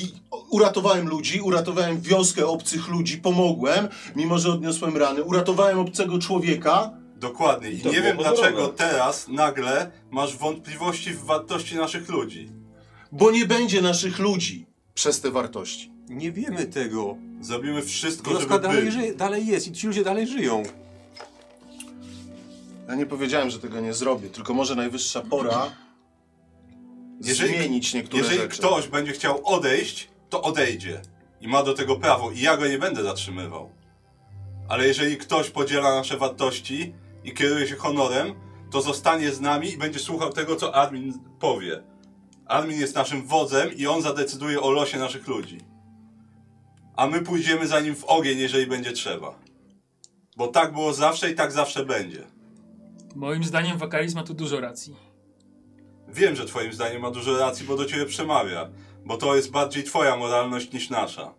uratowałem 0.51 1.09
ludzi, 1.09 1.41
uratowałem 1.41 2.01
wioskę 2.01 2.47
obcych 2.47 2.89
ludzi, 2.89 3.19
pomogłem, 3.19 3.89
mimo 4.17 4.39
że 4.39 4.53
odniosłem 4.53 4.97
rany, 4.97 5.23
uratowałem 5.23 5.79
obcego 5.79 6.19
człowieka. 6.19 6.91
Dokładnie. 7.17 7.71
I 7.71 7.79
To 7.81 7.91
nie 7.91 8.03
wiem 8.03 8.17
dlaczego 8.17 8.69
teraz 8.69 9.29
nagle 9.29 9.91
masz 10.11 10.37
wątpliwości 10.37 11.11
w 11.11 11.25
wartości 11.25 11.77
naszych 11.77 12.09
ludzi. 12.09 12.51
Bo 13.13 13.31
nie 13.31 13.47
będzie 13.47 13.83
naszych 13.83 14.19
ludzi 14.19 14.67
przez 14.95 15.21
te 15.21 15.31
wartości. 15.31 15.93
Nie 16.09 16.33
wiemy 16.33 16.67
tego. 16.67 17.17
Zrobimy 17.43 17.83
wszystko, 17.83 18.31
Wioska 18.31 18.49
żeby 18.55 18.63
dalej, 18.69 18.85
być. 18.85 18.95
ży, 18.95 19.15
dalej 19.15 19.47
jest 19.47 19.69
i 19.69 19.73
ci 19.73 19.87
ludzie 19.87 20.05
dalej 20.05 20.27
żyją. 20.27 20.63
Ja 22.89 22.95
nie 22.95 23.07
powiedziałem, 23.07 23.51
że 23.51 23.59
tego 23.59 23.81
nie 23.81 23.95
zrobię, 23.95 24.29
tylko 24.31 24.55
może 24.55 24.75
najwyższa 24.75 25.21
pora 25.21 25.71
Jeżeli- 27.21 27.57
zmienić 27.57 27.95
niektóre 27.95 28.23
Jeżeli 28.23 28.41
rzeczy. 28.41 28.59
ktoś 28.59 28.89
będzie 28.89 29.13
chciał 29.13 29.47
odejść, 29.47 30.09
to 30.31 30.43
odejdzie. 30.43 31.03
I 31.41 31.49
ma 31.49 31.63
do 31.63 31.75
tego 31.75 31.97
prawo. 31.97 32.31
I 32.31 32.41
ja 32.41 32.57
go 32.57 32.67
nie 32.69 32.79
będę 32.79 33.03
zatrzymywał. 33.03 33.71
Ale 34.69 34.89
jeżeli 34.89 35.17
ktoś 35.17 35.51
podziela 35.51 35.95
nasze 35.95 36.17
wartości 36.17 36.95
i 37.25 37.33
kieruje 37.35 37.67
się 37.69 37.77
honorem, 37.77 38.35
to 38.71 38.83
zostanie 38.83 39.33
z 39.33 39.41
nami 39.41 39.73
i 39.73 39.79
będzie 39.79 39.99
słuchał 39.99 40.33
tego, 40.33 40.57
co 40.57 40.75
Admin 40.75 41.19
powie. 41.41 41.83
Admin 42.47 42.81
jest 42.81 42.95
naszym 42.95 43.27
wodzem 43.27 43.73
i 43.77 43.87
on 43.87 44.03
zadecyduje 44.03 44.61
o 44.61 44.71
losie 44.71 44.99
naszych 44.99 45.29
ludzi. 45.29 45.59
A 47.03 47.07
my 47.07 47.21
pójdziemy 47.23 47.67
za 47.67 47.81
nim 47.81 47.97
w 47.97 48.05
ogień, 48.05 48.39
jeżeli 48.39 48.67
będzie 48.67 48.93
trzeba. 48.93 49.39
Bo 50.37 50.49
tak 50.49 50.73
było 50.73 50.93
zawsze 50.93 51.31
i 51.31 51.35
tak 51.35 51.53
zawsze 51.53 51.85
będzie. 51.85 52.25
Moim 53.15 53.45
zdaniem 53.45 53.79
Wakaris 53.79 54.15
ma 54.15 54.23
tu 54.23 54.35
dużo 54.35 54.61
racji. 54.61 54.97
Wiem, 56.09 56.37
że 56.37 56.45
twoim 56.45 56.73
zdaniem 56.73 57.03
ma 57.03 57.11
dużo 57.11 57.39
racji, 57.39 57.67
bo 57.67 57.77
do 57.77 57.85
ciebie 57.85 58.07
przemawia. 58.07 58.71
Bo 59.05 59.17
to 59.17 59.37
jest 59.37 59.51
bardziej 59.51 59.85
twoja 59.85 60.17
moralność 60.17 60.73
niż 60.73 60.91
nasza. 60.91 61.35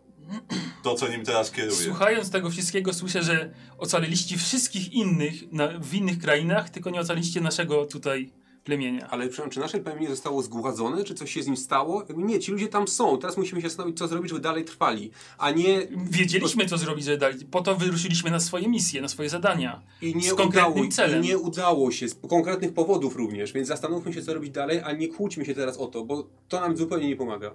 To, 0.83 0.95
co 0.95 1.08
nim 1.08 1.25
teraz 1.25 1.51
kieruje. 1.51 1.75
Słuchając 1.75 2.32
tego 2.32 2.50
wszystkiego 2.50 2.93
słyszę, 2.93 3.24
że 3.24 3.53
ocaliliście 3.77 4.38
wszystkich 4.38 4.93
innych 4.93 5.51
na, 5.51 5.67
w 5.67 5.93
innych 5.93 6.19
krainach, 6.19 6.69
tylko 6.69 6.90
nie 6.90 7.00
ocaliliście 7.00 7.42
naszego 7.42 7.85
tutaj 7.85 8.32
plemienia. 8.64 9.08
Ale 9.09 9.27
przepraszam, 9.27 9.50
czy 9.51 9.59
nasze 9.59 9.80
plemię 9.80 10.08
zostało 10.09 10.42
zgładzone? 10.42 11.03
Czy 11.03 11.14
coś 11.16 11.32
się 11.33 11.43
z 11.43 11.48
nim 11.48 11.58
stało? 11.58 12.03
Jakby 12.09 12.24
nie, 12.24 12.40
ci 12.40 12.51
ludzie 12.51 12.67
tam 12.67 12.88
są. 12.88 13.17
Teraz 13.17 13.38
musimy 13.38 13.61
się 13.61 13.69
zastanowić, 13.69 13.98
co 13.98 14.08
zrobić, 14.08 14.30
żeby 14.30 14.42
dalej 14.42 14.66
trwali. 14.66 15.11
A 15.38 15.51
nie... 15.51 15.88
Wiedzieliśmy, 16.09 16.66
co 16.66 16.77
zrobić, 16.77 17.06
że 17.06 17.17
dali. 17.17 17.45
Po 17.45 17.61
to 17.61 17.75
wyruszyliśmy 17.75 18.32
na 18.32 18.40
swoje 18.40 18.67
misje, 18.67 19.01
na 19.01 19.08
swoje 19.08 19.30
zadania. 19.30 19.82
I 20.01 20.16
nie, 20.16 20.30
Z 20.30 20.33
konkretnym 20.33 20.74
udało, 20.74 20.92
celem. 20.92 21.24
I 21.24 21.27
nie 21.27 21.38
udało 21.38 21.92
się, 21.92 22.09
z 22.09 22.16
konkretnych 22.30 22.74
powodów 22.74 23.16
również, 23.16 23.53
więc 23.53 23.67
zastanówmy 23.67 24.14
się, 24.14 24.22
co 24.22 24.33
robić 24.33 24.51
dalej, 24.51 24.82
a 24.83 24.92
nie 24.92 25.08
kłóćmy 25.08 25.45
się 25.45 25.53
teraz 25.56 25.77
o 25.77 25.88
to, 25.88 26.03
bo 26.06 26.27
to 26.50 26.59
nam 26.59 26.77
zupełnie 26.77 27.08
nie 27.08 27.16
pomaga. 27.16 27.51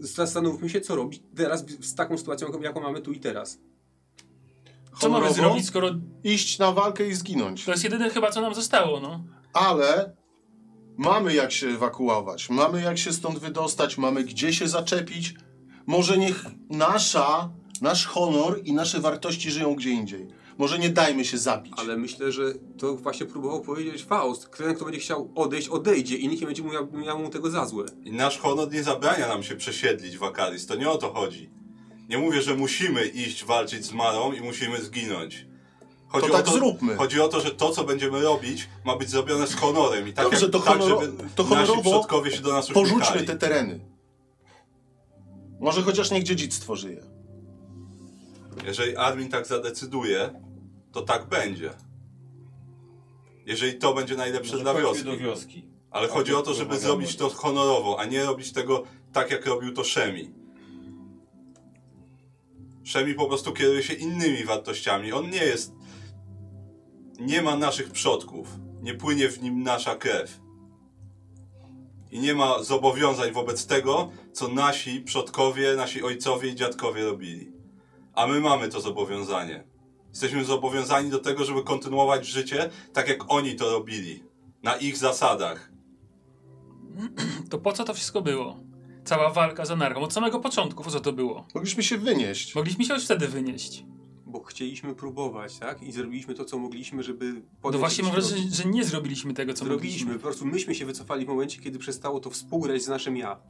Zastanówmy 0.00 0.68
się, 0.70 0.80
co 0.80 0.96
robić 0.96 1.22
teraz 1.36 1.64
z 1.80 1.94
taką 1.94 2.18
sytuacją, 2.18 2.48
jaką- 2.60 2.80
mamy 2.80 3.00
tu 3.00 3.12
i 3.12 3.20
teraz. 3.20 3.58
Co 5.00 5.08
mamy 5.08 5.32
zrobić, 5.32 5.66
skoro 5.66 5.90
Iść 6.24 6.58
na 6.58 6.72
walkę 6.72 7.08
i 7.08 7.14
zginąć. 7.14 7.64
to 7.64 7.70
jest 7.70 7.84
jedyne 7.84 8.10
chyba, 8.10 8.30
co 8.30 8.40
nam 8.40 8.54
zostało, 8.54 9.00
no. 9.00 9.24
Ale 9.52 10.12
mamy 11.00 11.34
jak 11.34 11.52
się 11.52 11.68
ewakuować, 11.68 12.50
mamy 12.50 12.82
jak 12.82 12.98
się 12.98 13.12
stąd 13.12 13.38
wydostać, 13.38 13.98
mamy 13.98 14.24
gdzie 14.24 14.52
się 14.52 14.68
zaczepić. 14.68 15.34
Może 15.86 16.18
niech 16.18 16.44
nasza, 16.70 17.50
nasz 17.80 18.06
honor 18.06 18.60
i 18.64 18.72
nasze 18.72 19.00
wartości 19.00 19.50
żyją 19.50 19.74
gdzie 19.74 19.90
indziej. 19.90 20.28
Może 20.58 20.78
nie 20.78 20.88
dajmy 20.88 21.24
się 21.24 21.38
zabić. 21.38 21.72
Ale 21.76 21.96
myślę, 21.96 22.32
że 22.32 22.42
to 22.78 22.96
właśnie 22.96 23.26
próbował 23.26 23.60
powiedzieć 23.60 24.04
Faust. 24.04 24.50
Ten, 24.56 24.74
kto 24.74 24.84
będzie 24.84 25.00
chciał 25.00 25.32
odejść, 25.34 25.68
odejdzie 25.68 26.16
i 26.16 26.28
nikt 26.28 26.40
nie 26.40 26.46
będzie 26.46 26.62
miał, 26.62 26.88
miał 26.92 27.18
mu 27.18 27.28
tego 27.28 27.50
za 27.50 27.66
złe. 27.66 27.84
I 28.04 28.12
nasz 28.12 28.38
honor 28.38 28.72
nie 28.72 28.82
zabrania 28.82 29.28
nam 29.28 29.42
się 29.42 29.56
przesiedlić 29.56 30.18
w 30.18 30.22
Akaris. 30.22 30.66
To 30.66 30.74
nie 30.74 30.90
o 30.90 30.98
to 30.98 31.12
chodzi. 31.12 31.50
Nie 32.08 32.18
mówię, 32.18 32.42
że 32.42 32.54
musimy 32.54 33.06
iść 33.06 33.44
walczyć 33.44 33.84
z 33.84 33.92
Marą 33.92 34.32
i 34.32 34.40
musimy 34.40 34.82
zginąć. 34.82 35.46
Chodzi 36.10 36.26
To 36.28 36.32
o 36.34 36.36
tak 36.42 36.48
zróbmy. 36.54 36.96
Chodzi 36.96 37.20
o 37.20 37.28
to, 37.28 37.40
że 37.40 37.50
to, 37.50 37.70
co 37.70 37.84
będziemy 37.84 38.20
robić, 38.22 38.68
ma 38.84 38.96
być 38.96 39.10
zrobione 39.10 39.46
z 39.46 39.54
honorem. 39.54 40.08
I 40.08 40.12
tak, 40.12 40.24
Dobrze, 40.24 40.40
jak, 40.44 40.52
to 40.52 40.60
tak 40.60 40.78
honoro- 40.78 41.00
żeby 41.00 41.22
to 41.34 41.42
nasi 41.42 41.54
honorowo 41.66 41.90
przodkowie 41.90 42.30
się 42.30 42.40
do 42.42 42.52
nas 42.52 42.66
Porzućmy 42.68 42.96
uśmiechali. 43.02 43.26
te 43.26 43.36
tereny. 43.36 43.80
Może 45.60 45.82
chociaż 45.82 46.10
niech 46.10 46.22
dziedzictwo 46.22 46.76
żyje. 46.76 47.02
Jeżeli 48.66 48.96
Armin 48.96 49.28
tak 49.28 49.46
zadecyduje, 49.46 50.30
to 50.92 51.02
tak 51.02 51.28
będzie. 51.28 51.70
Jeżeli 53.46 53.74
to 53.78 53.94
będzie 53.94 54.16
najlepsze 54.16 54.52
Może 54.52 54.62
dla 54.64 54.74
wioski. 54.74 55.04
do 55.04 55.16
wioski. 55.16 55.64
Ale 55.90 56.08
A 56.08 56.10
chodzi 56.10 56.32
to 56.32 56.38
o 56.38 56.42
to, 56.42 56.54
żeby 56.54 56.78
zrobić 56.78 57.16
to 57.16 57.28
honorowo, 57.28 58.00
a 58.00 58.04
nie 58.04 58.24
robić 58.24 58.52
tego 58.52 58.82
tak, 59.12 59.30
jak 59.30 59.46
robił 59.46 59.72
to 59.72 59.84
Szemi. 59.84 60.30
Szemi 62.84 63.14
po 63.14 63.26
prostu 63.26 63.52
kieruje 63.52 63.82
się 63.82 63.94
innymi 63.94 64.44
wartościami. 64.44 65.12
On 65.12 65.30
nie 65.30 65.44
jest. 65.44 65.72
Nie 67.20 67.42
ma 67.42 67.56
naszych 67.56 67.90
przodków. 67.90 68.48
Nie 68.82 68.94
płynie 68.94 69.28
w 69.28 69.42
nim 69.42 69.62
nasza 69.62 69.94
krew. 69.94 70.40
I 72.10 72.20
nie 72.20 72.34
ma 72.34 72.62
zobowiązań 72.62 73.32
wobec 73.32 73.66
tego, 73.66 74.10
co 74.32 74.48
nasi 74.48 75.00
przodkowie, 75.00 75.74
nasi 75.76 76.02
ojcowie 76.02 76.48
i 76.48 76.54
dziadkowie 76.54 77.04
robili. 77.04 77.52
A 78.14 78.26
my 78.26 78.40
mamy 78.40 78.68
to 78.68 78.80
zobowiązanie. 78.80 79.64
Jesteśmy 80.08 80.44
zobowiązani 80.44 81.10
do 81.10 81.18
tego, 81.18 81.44
żeby 81.44 81.62
kontynuować 81.62 82.26
życie 82.26 82.70
tak, 82.92 83.08
jak 83.08 83.32
oni 83.32 83.56
to 83.56 83.70
robili. 83.70 84.24
Na 84.62 84.76
ich 84.76 84.96
zasadach. 84.96 85.70
To 87.50 87.58
po 87.58 87.72
co 87.72 87.84
to 87.84 87.94
wszystko 87.94 88.22
było? 88.22 88.56
Cała 89.04 89.30
walka 89.30 89.64
z 89.64 89.70
anarchą. 89.70 90.00
Od 90.00 90.12
samego 90.12 90.40
początku, 90.40 90.84
po 90.84 90.90
co 90.90 91.00
to 91.00 91.12
było? 91.12 91.46
Mogliśmy 91.54 91.82
się 91.82 91.98
wynieść. 91.98 92.54
Mogliśmy 92.54 92.84
się 92.84 92.94
już 92.94 93.04
wtedy 93.04 93.28
wynieść. 93.28 93.84
Bo 94.30 94.42
chcieliśmy 94.42 94.94
próbować, 94.94 95.58
tak? 95.58 95.82
I 95.82 95.92
zrobiliśmy 95.92 96.34
to, 96.34 96.44
co 96.44 96.58
mogliśmy, 96.58 97.02
żeby 97.02 97.42
No 97.64 97.78
właśnie 97.78 98.04
mam 98.04 98.12
wrażenie, 98.12 98.50
że 98.52 98.64
nie 98.64 98.84
zrobiliśmy 98.84 99.34
tego, 99.34 99.54
co 99.54 99.64
Zrobiliśmy. 99.64 99.98
mogliśmy. 99.98 100.14
Po 100.14 100.22
prostu 100.22 100.46
myśmy 100.46 100.74
się 100.74 100.86
wycofali 100.86 101.24
w 101.24 101.28
momencie, 101.28 101.60
kiedy 101.60 101.78
przestało 101.78 102.20
to 102.20 102.30
współgrać 102.30 102.82
z 102.82 102.88
naszym 102.88 103.16
ja. 103.16 103.40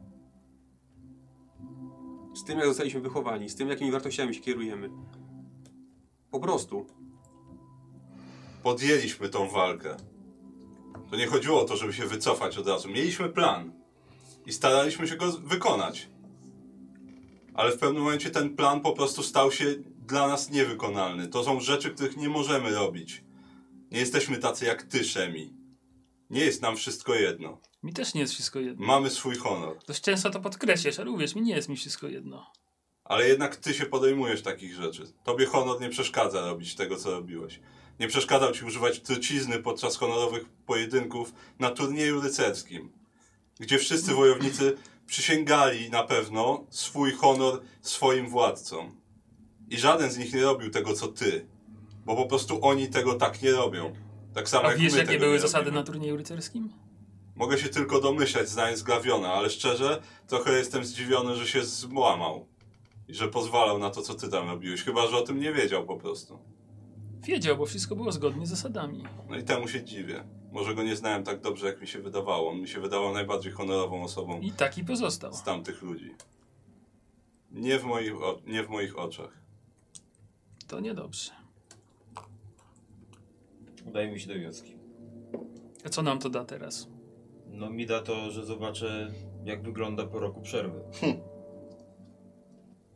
Z 2.34 2.44
tym, 2.44 2.58
jak 2.58 2.68
zostaliśmy 2.68 3.00
wychowani, 3.00 3.48
z 3.48 3.54
tym, 3.56 3.68
jakimi 3.68 3.90
wartościami 3.90 4.34
się 4.34 4.40
kierujemy. 4.40 4.90
Po 6.30 6.40
prostu. 6.40 6.86
Podjęliśmy 8.62 9.28
tą 9.28 9.48
walkę. 9.48 9.96
To 11.10 11.16
nie 11.16 11.26
chodziło 11.26 11.60
o 11.60 11.64
to, 11.64 11.76
żeby 11.76 11.92
się 11.92 12.06
wycofać 12.06 12.58
od 12.58 12.68
razu. 12.68 12.88
Mieliśmy 12.88 13.28
plan. 13.28 13.72
I 14.46 14.52
staraliśmy 14.52 15.08
się 15.08 15.16
go 15.16 15.32
wykonać. 15.32 16.08
Ale 17.54 17.72
w 17.72 17.78
pewnym 17.78 18.02
momencie 18.02 18.30
ten 18.30 18.56
plan 18.56 18.80
po 18.80 18.92
prostu 18.92 19.22
stał 19.22 19.52
się 19.52 19.74
dla 20.10 20.28
nas 20.28 20.50
niewykonalny. 20.50 21.28
To 21.28 21.44
są 21.44 21.60
rzeczy, 21.60 21.90
których 21.90 22.16
nie 22.16 22.28
możemy 22.28 22.70
robić. 22.70 23.24
Nie 23.90 23.98
jesteśmy 24.00 24.38
tacy 24.38 24.64
jak 24.64 24.82
ty, 24.82 25.04
Szemi. 25.04 25.54
Nie 26.30 26.40
jest 26.40 26.62
nam 26.62 26.76
wszystko 26.76 27.14
jedno. 27.14 27.60
Mi 27.82 27.92
też 27.92 28.14
nie 28.14 28.20
jest 28.20 28.32
wszystko 28.32 28.60
jedno. 28.60 28.86
Mamy 28.86 29.10
swój 29.10 29.36
honor. 29.36 29.78
Dość 29.86 30.00
często 30.00 30.30
to 30.30 30.40
podkreślasz, 30.40 30.98
ale 30.98 31.10
uwierz 31.10 31.34
mi, 31.34 31.42
nie 31.42 31.54
jest 31.54 31.68
mi 31.68 31.76
wszystko 31.76 32.08
jedno. 32.08 32.52
Ale 33.04 33.28
jednak 33.28 33.56
ty 33.56 33.74
się 33.74 33.86
podejmujesz 33.86 34.42
takich 34.42 34.74
rzeczy. 34.74 35.12
Tobie 35.24 35.46
honor 35.46 35.80
nie 35.80 35.88
przeszkadza 35.88 36.40
robić 36.40 36.74
tego, 36.74 36.96
co 36.96 37.10
robiłeś. 37.10 37.60
Nie 38.00 38.08
przeszkadzał 38.08 38.52
ci 38.52 38.64
używać 38.64 39.00
trucizny 39.00 39.58
podczas 39.58 39.96
honorowych 39.96 40.44
pojedynków 40.66 41.32
na 41.58 41.70
turnieju 41.70 42.20
rycerskim, 42.20 42.92
gdzie 43.60 43.78
wszyscy 43.78 44.14
wojownicy 44.14 44.76
przysięgali 45.06 45.90
na 45.90 46.02
pewno 46.02 46.66
swój 46.70 47.12
honor 47.12 47.60
swoim 47.82 48.28
władcom. 48.28 48.99
I 49.70 49.78
żaden 49.78 50.10
z 50.10 50.18
nich 50.18 50.34
nie 50.34 50.42
robił 50.42 50.70
tego, 50.70 50.92
co 50.94 51.08
ty. 51.08 51.46
Bo 52.04 52.16
po 52.16 52.26
prostu 52.26 52.64
oni 52.64 52.88
tego 52.88 53.14
tak 53.14 53.42
nie 53.42 53.50
robią. 53.52 53.92
Tak 54.34 54.48
samo 54.48 54.64
A 54.68 54.70
jak 54.70 54.80
wiesz, 54.80 54.92
my 54.92 54.98
jakie 54.98 55.18
były 55.18 55.38
zasady 55.38 55.64
robimy. 55.64 55.80
na 55.80 55.86
turnieju 55.86 56.16
rycerskim? 56.16 56.70
Mogę 57.36 57.58
się 57.58 57.68
tylko 57.68 58.00
domyślać, 58.00 58.48
znając 58.48 58.82
Glawiona, 58.82 59.32
ale 59.32 59.50
szczerze, 59.50 60.02
trochę 60.26 60.52
jestem 60.58 60.84
zdziwiony, 60.84 61.36
że 61.36 61.46
się 61.46 61.64
złamał. 61.64 62.46
I 63.08 63.14
że 63.14 63.28
pozwalał 63.28 63.78
na 63.78 63.90
to, 63.90 64.02
co 64.02 64.14
ty 64.14 64.28
tam 64.28 64.48
robiłeś. 64.48 64.82
Chyba, 64.82 65.06
że 65.06 65.16
o 65.16 65.22
tym 65.22 65.40
nie 65.40 65.52
wiedział 65.52 65.86
po 65.86 65.96
prostu. 65.96 66.38
Wiedział, 67.22 67.56
bo 67.56 67.66
wszystko 67.66 67.96
było 67.96 68.12
zgodnie 68.12 68.46
z 68.46 68.48
zasadami. 68.50 69.04
No 69.30 69.36
i 69.38 69.42
temu 69.44 69.68
się 69.68 69.84
dziwię. 69.84 70.24
Może 70.52 70.74
go 70.74 70.82
nie 70.82 70.96
znałem 70.96 71.24
tak 71.24 71.40
dobrze, 71.40 71.66
jak 71.66 71.80
mi 71.80 71.86
się 71.86 71.98
wydawało. 72.02 72.50
On 72.50 72.60
mi 72.60 72.68
się 72.68 72.80
wydawał 72.80 73.12
najbardziej 73.12 73.52
honorową 73.52 74.02
osobą 74.04 74.40
I 74.40 74.52
taki 74.52 74.84
pozostał. 74.84 75.32
z 75.34 75.42
tamtych 75.42 75.82
ludzi. 75.82 76.14
Nie 77.50 77.78
w 77.78 77.84
moich, 77.84 78.12
nie 78.46 78.62
w 78.62 78.68
moich 78.68 78.98
oczach. 78.98 79.39
To 80.70 80.80
niedobrze. 80.80 81.32
Udajmy 83.86 84.20
się 84.20 84.28
do 84.28 84.34
wioski. 84.34 84.74
A 85.84 85.88
co 85.88 86.02
nam 86.02 86.18
to 86.18 86.30
da 86.30 86.44
teraz? 86.44 86.88
No 87.46 87.70
mi 87.70 87.86
da 87.86 88.02
to, 88.02 88.30
że 88.30 88.46
zobaczę 88.46 89.14
jak 89.44 89.62
wygląda 89.62 90.06
po 90.06 90.18
roku 90.18 90.40
przerwy. 90.40 90.80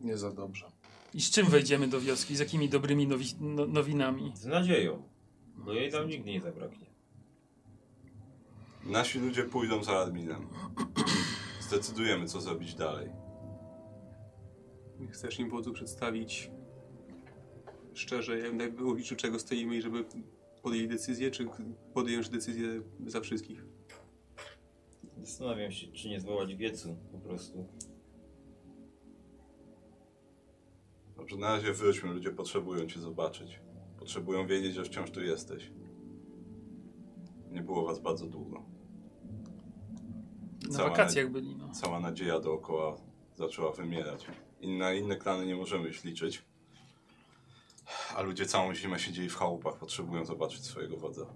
Nie 0.00 0.16
za 0.16 0.32
dobrze. 0.32 0.66
I 1.14 1.20
z 1.20 1.30
czym 1.30 1.46
wejdziemy 1.46 1.88
do 1.88 2.00
wioski? 2.00 2.36
Z 2.36 2.38
jakimi 2.38 2.68
dobrymi 2.68 3.06
nowi 3.06 3.26
no 3.40 3.66
nowinami? 3.66 4.32
Z 4.36 4.46
nadzieją. 4.46 5.02
Bo 5.56 5.72
jej 5.72 5.92
tam 5.92 6.08
nigdy 6.08 6.30
nie 6.30 6.40
zabraknie. 6.40 6.86
Nasi 8.84 9.18
ludzie 9.18 9.44
pójdą 9.44 9.84
za 9.84 9.98
Adminem. 9.98 10.48
Zdecydujemy, 11.60 12.26
co 12.26 12.40
zrobić 12.40 12.74
dalej. 12.74 13.10
Chcesz 15.10 15.38
im 15.38 15.50
wodzu 15.50 15.72
przedstawić 15.72 16.50
szczerze, 17.94 18.38
jak 18.38 18.54
na- 18.54 18.70
w 18.84 18.88
obliczu 18.88 19.16
czego 19.16 19.38
stoimy 19.38 19.76
i 19.76 19.82
żeby 19.82 20.04
podjęli 20.62 20.88
decyzję, 20.88 21.30
czy 21.30 21.46
podjąć 21.94 22.28
decyzję 22.28 22.82
za 23.06 23.20
wszystkich? 23.20 23.64
Zastanawiam 25.20 25.72
się, 25.72 25.86
czy 25.92 26.08
nie 26.08 26.20
zwołać 26.20 26.54
wiecu 26.56 26.96
po 27.12 27.18
prostu. 27.18 27.66
Dobrze, 31.16 31.36
na 31.36 31.48
razie 31.56 31.72
wróćmy. 31.72 32.12
Ludzie 32.14 32.30
potrzebują 32.30 32.86
cię 32.86 33.00
zobaczyć. 33.00 33.60
Potrzebują 33.98 34.46
wiedzieć, 34.46 34.74
że 34.74 34.84
wciąż 34.84 35.10
tu 35.10 35.20
jesteś. 35.22 35.70
Nie 37.50 37.62
było 37.62 37.84
was 37.86 37.98
bardzo 37.98 38.26
długo. 38.26 38.62
Na 40.62 40.68
Cała 40.76 40.88
wakacjach 40.90 41.30
byli, 41.30 41.56
no. 41.56 41.70
Cała 41.70 42.00
nadzieja 42.00 42.40
dookoła 42.40 42.96
zaczęła 43.34 43.72
wymierać. 43.72 44.26
I 44.60 44.78
na 44.78 44.92
inne 44.92 45.16
klany 45.16 45.46
nie 45.46 45.56
możemy 45.56 45.86
już 45.88 46.04
liczyć. 46.04 46.44
A 48.16 48.22
ludzie 48.22 48.46
całą 48.46 48.74
zimę 48.74 48.98
siedzieli 48.98 49.28
w 49.28 49.36
chałupach, 49.36 49.76
potrzebują 49.76 50.24
zobaczyć 50.24 50.64
swojego 50.64 50.96
wodza. 50.96 51.26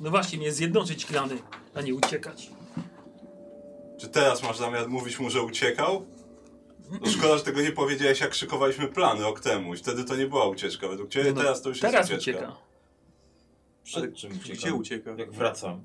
No 0.00 0.10
właśnie, 0.10 0.38
mnie 0.38 0.52
zjednoczyć 0.52 1.06
klany, 1.06 1.38
a 1.74 1.80
nie 1.80 1.94
uciekać. 1.94 2.50
Czy 3.98 4.08
teraz 4.08 4.42
masz 4.42 4.58
zamiar 4.58 4.88
mówić 4.88 5.20
mu, 5.20 5.30
że 5.30 5.42
uciekał? 5.42 6.06
No 7.00 7.10
szkoda, 7.10 7.38
że 7.38 7.44
tego 7.44 7.60
nie 7.62 7.72
powiedziałeś, 7.72 8.20
jak 8.20 8.34
szykowaliśmy 8.34 8.88
plany 8.88 9.22
rok 9.22 9.40
temu. 9.40 9.74
I 9.74 9.76
wtedy 9.76 10.04
to 10.04 10.16
nie 10.16 10.26
była 10.26 10.48
ucieczka. 10.48 10.88
Według 10.88 11.10
ciebie 11.10 11.32
No, 11.32 11.40
teraz 11.40 11.62
to 11.62 11.68
już 11.68 11.80
Teraz 11.80 12.10
jest 12.10 12.22
ucieczka. 12.22 12.42
ucieka. 12.48 12.60
Przed 13.82 14.14
czym 14.16 14.32
uciekam? 14.32 14.56
Gdzie 14.56 14.74
ucieka? 14.74 15.10
Jak 15.18 15.32
wracam. 15.32 15.84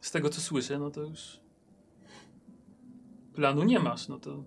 Z 0.00 0.10
tego 0.10 0.28
co 0.28 0.40
słyszę, 0.40 0.78
no 0.78 0.90
to 0.90 1.02
już 1.02 1.40
planu 3.34 3.64
nie 3.64 3.78
masz, 3.78 4.08
no 4.08 4.18
to 4.18 4.44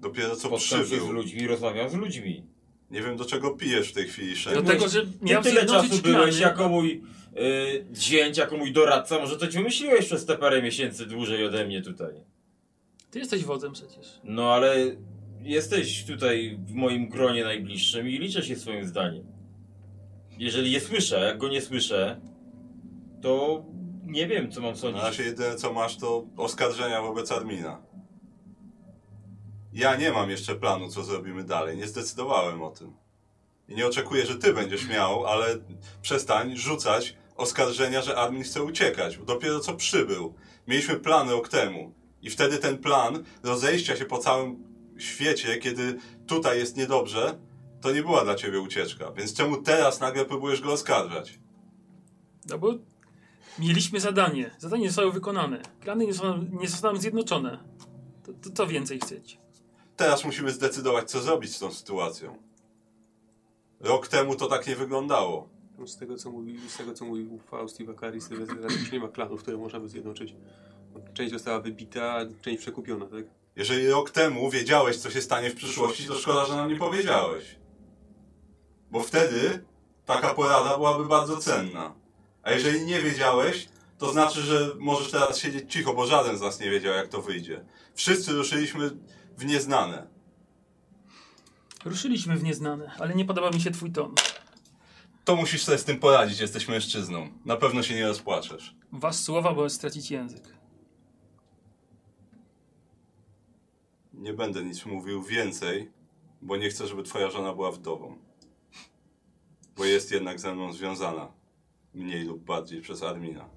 Dopiero 0.00 0.30
co 0.30 0.36
Spotkam 0.40 0.60
się 0.60 0.84
z 0.84 0.88
przybył. 0.88 1.12
ludźmi, 1.12 1.46
rozmawiam 1.46 1.90
z 1.90 1.94
ludźmi. 1.94 2.46
Nie 2.90 3.02
wiem, 3.02 3.16
do 3.16 3.24
czego 3.24 3.50
pijesz 3.50 3.88
w 3.88 3.92
tej 3.92 4.04
chwili, 4.08 4.30
do 4.30 4.36
szef. 4.36 4.66
tego, 4.66 4.88
że 4.88 5.02
miałem 5.22 5.44
tyle 5.44 5.66
czasu 5.66 5.88
plany, 6.02 6.02
byłeś 6.18 6.38
jako 6.40 6.68
mój 6.68 7.02
y, 8.12 8.30
jako 8.36 8.56
mój 8.56 8.72
doradca. 8.72 9.18
Może 9.18 9.36
to 9.36 9.46
ci 9.46 9.52
wymyśliłeś 9.58 10.06
przez 10.06 10.26
te 10.26 10.38
parę 10.38 10.62
miesięcy 10.62 11.06
dłużej 11.06 11.46
ode 11.46 11.66
mnie 11.66 11.82
tutaj. 11.82 12.12
Ty 13.10 13.18
jesteś 13.18 13.44
wodzem 13.44 13.72
przecież. 13.72 14.20
No 14.24 14.52
ale 14.54 14.76
jesteś 15.42 16.04
tutaj 16.04 16.58
w 16.66 16.72
moim 16.74 17.08
gronie 17.08 17.44
najbliższym 17.44 18.08
i 18.08 18.18
liczę 18.18 18.42
się 18.42 18.56
swoim 18.56 18.86
zdaniem. 18.86 19.26
Jeżeli 20.38 20.72
je 20.72 20.80
słyszę, 20.80 21.20
jak 21.20 21.38
go 21.38 21.48
nie 21.48 21.60
słyszę, 21.62 22.20
to 23.22 23.64
nie 24.06 24.26
wiem, 24.26 24.50
co 24.52 24.60
mam 24.60 24.70
Na 24.70 24.76
sądzić. 24.76 25.02
razie 25.02 25.22
jedyne 25.22 25.56
co 25.56 25.72
masz 25.72 25.96
to 25.96 26.26
oskarżenia 26.36 27.02
wobec 27.02 27.32
Armina. 27.32 27.82
Ja 29.78 29.96
nie 29.96 30.12
mam 30.12 30.30
jeszcze 30.30 30.54
planu, 30.54 30.88
co 30.88 31.04
zrobimy 31.04 31.44
dalej. 31.44 31.76
Nie 31.76 31.88
zdecydowałem 31.88 32.62
o 32.62 32.70
tym. 32.70 32.92
I 33.68 33.74
nie 33.74 33.86
oczekuję, 33.86 34.26
że 34.26 34.34
ty 34.34 34.52
będziesz 34.52 34.88
miał, 34.88 35.26
ale 35.26 35.46
przestań 36.02 36.56
rzucać 36.56 37.16
oskarżenia, 37.36 38.02
że 38.02 38.16
Armin 38.16 38.42
chce 38.42 38.62
uciekać. 38.62 39.18
Dopiero 39.18 39.60
co 39.60 39.74
przybył. 39.74 40.34
Mieliśmy 40.68 40.96
plany 40.96 41.32
rok 41.32 41.48
temu. 41.48 41.92
I 42.22 42.30
wtedy 42.30 42.58
ten 42.58 42.78
plan 42.78 43.24
rozejścia 43.42 43.96
się 43.96 44.04
po 44.04 44.18
całym 44.18 44.64
świecie, 44.98 45.58
kiedy 45.58 45.98
tutaj 46.26 46.58
jest 46.58 46.76
niedobrze, 46.76 47.38
to 47.80 47.92
nie 47.92 48.02
była 48.02 48.24
dla 48.24 48.34
ciebie 48.34 48.60
ucieczka. 48.60 49.12
Więc 49.12 49.34
czemu 49.34 49.62
teraz 49.62 50.00
nagle 50.00 50.24
próbujesz 50.24 50.60
go 50.60 50.72
oskarżać? 50.72 51.38
No 52.48 52.58
bo 52.58 52.74
mieliśmy 53.58 54.00
zadanie. 54.00 54.50
Zadanie 54.58 54.88
zostało 54.88 55.12
wykonane. 55.12 55.62
Plany 55.80 56.06
nie 56.06 56.12
zostały, 56.12 56.46
nie 56.50 56.68
zostały 56.68 57.00
zjednoczone. 57.00 57.58
To, 58.26 58.32
to 58.32 58.50
co 58.50 58.66
więcej 58.66 59.00
chceć? 59.00 59.38
Teraz 59.98 60.24
musimy 60.24 60.50
zdecydować, 60.50 61.10
co 61.10 61.20
zrobić 61.20 61.56
z 61.56 61.58
tą 61.58 61.72
sytuacją. 61.72 62.36
Rok 63.80 64.08
temu 64.08 64.36
to 64.36 64.46
tak 64.46 64.66
nie 64.66 64.76
wyglądało. 64.76 65.48
No, 65.78 65.86
Z 65.86 65.96
tego, 65.96 66.16
co 66.16 66.30
mówił, 66.30 66.68
z 66.68 66.76
tego, 66.76 66.92
co 66.92 67.04
mówił 67.04 67.38
Faust 67.50 67.80
i 67.80 67.84
Wakaris, 67.84 68.30
już 68.80 68.92
nie 68.92 69.00
ma 69.00 69.08
klanów, 69.08 69.42
które 69.42 69.56
można 69.56 69.80
by 69.80 69.88
zjednoczyć. 69.88 70.34
Część 71.14 71.32
została 71.32 71.60
wybita, 71.60 72.18
część 72.42 72.58
przekupiona, 72.58 73.06
tak? 73.06 73.24
Jeżeli 73.56 73.88
rok 73.88 74.10
temu 74.10 74.50
wiedziałeś, 74.50 74.96
co 74.96 75.10
się 75.10 75.22
stanie 75.22 75.50
w 75.50 75.54
przyszłości, 75.54 76.06
to 76.06 76.14
szkoda, 76.14 76.44
że 76.46 76.56
nam 76.56 76.68
nie 76.68 76.76
powiedziałeś. 76.76 77.56
Bo 78.90 79.00
wtedy 79.00 79.64
taka 80.06 80.34
porada 80.34 80.76
byłaby 80.76 81.04
bardzo 81.04 81.36
cenna. 81.36 81.94
A 82.42 82.50
jeżeli 82.50 82.86
nie 82.86 83.00
wiedziałeś, 83.00 83.68
to 83.98 84.12
znaczy, 84.12 84.40
że 84.40 84.70
możesz 84.78 85.10
teraz 85.10 85.38
siedzieć 85.38 85.72
cicho, 85.72 85.94
bo 85.94 86.06
żaden 86.06 86.38
z 86.38 86.40
nas 86.40 86.60
nie 86.60 86.70
wiedział, 86.70 86.94
jak 86.94 87.08
to 87.08 87.22
wyjdzie. 87.22 87.64
Wszyscy 87.94 88.32
ruszyliśmy 88.32 88.90
w 89.38 89.44
nieznane. 89.44 90.06
Ruszyliśmy 91.84 92.36
w 92.36 92.42
nieznane, 92.42 92.92
ale 92.98 93.14
nie 93.14 93.24
podoba 93.24 93.50
mi 93.50 93.60
się 93.60 93.70
twój 93.70 93.92
ton. 93.92 94.14
To 95.24 95.36
musisz 95.36 95.62
sobie 95.62 95.78
z 95.78 95.84
tym 95.84 95.98
poradzić, 95.98 96.40
jesteś 96.40 96.68
mężczyzną. 96.68 97.28
Na 97.44 97.56
pewno 97.56 97.82
się 97.82 97.94
nie 97.94 98.06
rozpłaczesz. 98.06 98.76
Was 98.92 99.24
słowa, 99.24 99.54
bo 99.54 99.70
stracić 99.70 100.10
język. 100.10 100.42
Nie 104.12 104.32
będę 104.32 104.64
nic 104.64 104.86
mówił 104.86 105.22
więcej, 105.22 105.90
bo 106.42 106.56
nie 106.56 106.68
chcę, 106.68 106.86
żeby 106.86 107.02
twoja 107.02 107.30
żona 107.30 107.54
była 107.54 107.72
wdową. 107.72 108.18
Bo 109.76 109.84
jest 109.84 110.12
jednak 110.12 110.40
ze 110.40 110.54
mną 110.54 110.72
związana. 110.72 111.32
Mniej 111.94 112.24
lub 112.24 112.44
bardziej 112.44 112.80
przez 112.80 113.02
Armina. 113.02 113.48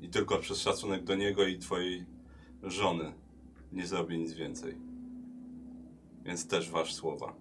I 0.00 0.08
tylko 0.08 0.38
przez 0.38 0.60
szacunek 0.60 1.04
do 1.04 1.14
niego 1.14 1.46
i 1.46 1.58
twojej 1.58 2.06
żony 2.62 3.19
nie 3.72 3.86
zrobię 3.86 4.18
nic 4.18 4.32
więcej. 4.32 4.76
Więc 6.22 6.48
też 6.48 6.70
wasz 6.70 6.94
słowa. 6.94 7.34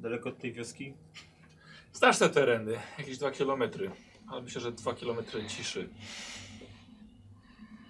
Daleko 0.00 0.28
od 0.28 0.38
tej 0.38 0.52
wioski? 0.52 0.94
Znasz 1.92 2.18
te 2.18 2.28
tereny, 2.28 2.72
jakieś 2.98 3.18
dwa 3.18 3.30
kilometry. 3.30 3.90
Ale 4.26 4.42
myślę, 4.42 4.60
że 4.60 4.72
dwa 4.72 4.94
kilometry 4.94 5.46
ciszy. 5.46 5.88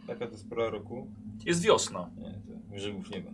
Taka 0.06 0.26
to 0.26 0.38
spora 0.38 0.70
roku? 0.70 1.10
Jest 1.44 1.62
wiosna. 1.62 2.10
Nie, 2.16 2.32
to 2.32 2.74
grzybów 2.74 3.10
nie 3.10 3.20
ma. 3.20 3.30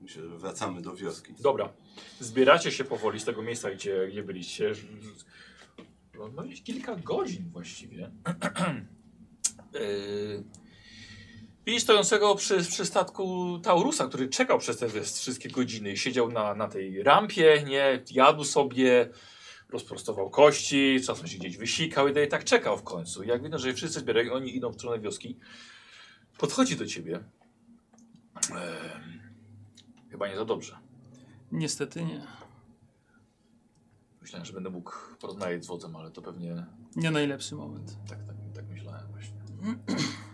Myślę, 0.00 0.28
że 0.28 0.38
wracamy 0.38 0.82
do 0.82 0.94
wioski. 0.94 1.34
Dobra. 1.40 1.72
Zbieracie 2.20 2.72
się 2.72 2.84
powoli 2.84 3.20
z 3.20 3.24
tego 3.24 3.42
miejsca, 3.42 3.70
gdzie, 3.70 4.08
gdzie 4.08 4.22
byliście. 4.22 4.72
No, 6.14 6.42
kilka 6.64 6.96
godzin 6.96 7.50
właściwie. 7.52 8.10
Yy, 9.74 10.44
Widzisz 11.66 11.82
stojącego 11.82 12.34
przy, 12.34 12.58
przy 12.58 12.86
statku 12.86 13.58
Taurusa, 13.62 14.08
który 14.08 14.28
czekał 14.28 14.58
przez 14.58 14.78
te 14.78 14.88
wszystkie 15.04 15.48
godziny. 15.48 15.96
Siedział 15.96 16.32
na, 16.32 16.54
na 16.54 16.68
tej 16.68 17.02
rampie, 17.02 17.64
nie, 17.66 18.02
jadł 18.10 18.44
sobie, 18.44 19.08
rozprostował 19.68 20.30
kości, 20.30 21.00
czasem 21.06 21.26
się 21.26 21.38
gdzieś 21.38 21.56
wysikał 21.56 22.08
i 22.08 22.28
tak 22.28 22.44
czekał 22.44 22.78
w 22.78 22.82
końcu. 22.82 23.22
Jak 23.22 23.42
widno, 23.42 23.58
że 23.58 23.74
wszyscy 23.74 24.00
zbierają, 24.00 24.32
oni 24.32 24.56
idą 24.56 24.70
w 24.70 24.74
stronę 24.74 24.98
wioski. 25.00 25.36
Podchodzi 26.38 26.76
do 26.76 26.86
ciebie. 26.86 27.20
Ehm, 28.50 29.20
chyba 30.10 30.28
nie 30.28 30.36
za 30.36 30.44
dobrze. 30.44 30.89
Niestety 31.52 32.04
nie. 32.04 32.26
Myślałem, 34.22 34.46
że 34.46 34.52
będę 34.52 34.70
mógł 34.70 34.92
porozmawiać 35.20 35.64
z 35.64 35.66
wodzem, 35.66 35.96
ale 35.96 36.10
to 36.10 36.22
pewnie 36.22 36.66
Nie 36.96 37.10
najlepszy 37.10 37.54
moment. 37.54 37.96
tak, 38.08 38.24
tak, 38.24 38.36
tak 38.54 38.68
myślałem 38.68 39.06
właśnie. 39.12 39.36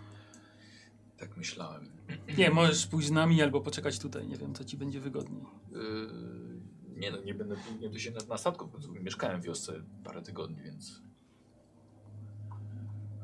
tak 1.19 1.37
myślałem. 1.37 1.89
Nie, 2.37 2.49
możesz 2.49 2.87
pójść 2.87 3.07
z 3.07 3.11
nami 3.11 3.41
albo 3.41 3.61
poczekać 3.61 3.99
tutaj. 3.99 4.27
Nie 4.27 4.37
wiem, 4.37 4.53
co 4.55 4.63
ci 4.63 4.77
będzie 4.77 4.99
wygodniej. 4.99 5.43
Yy, 5.71 6.61
nie 6.95 7.11
no, 7.11 7.17
nie 7.21 7.33
będę, 7.33 7.55
nie 7.91 7.99
się 7.99 8.11
na, 8.11 8.19
na 8.29 8.37
statku. 8.37 8.69
Mieszkałem 9.03 9.41
w 9.41 9.45
wiosce 9.45 9.73
parę 10.03 10.21
tygodni, 10.21 10.61
więc... 10.63 11.01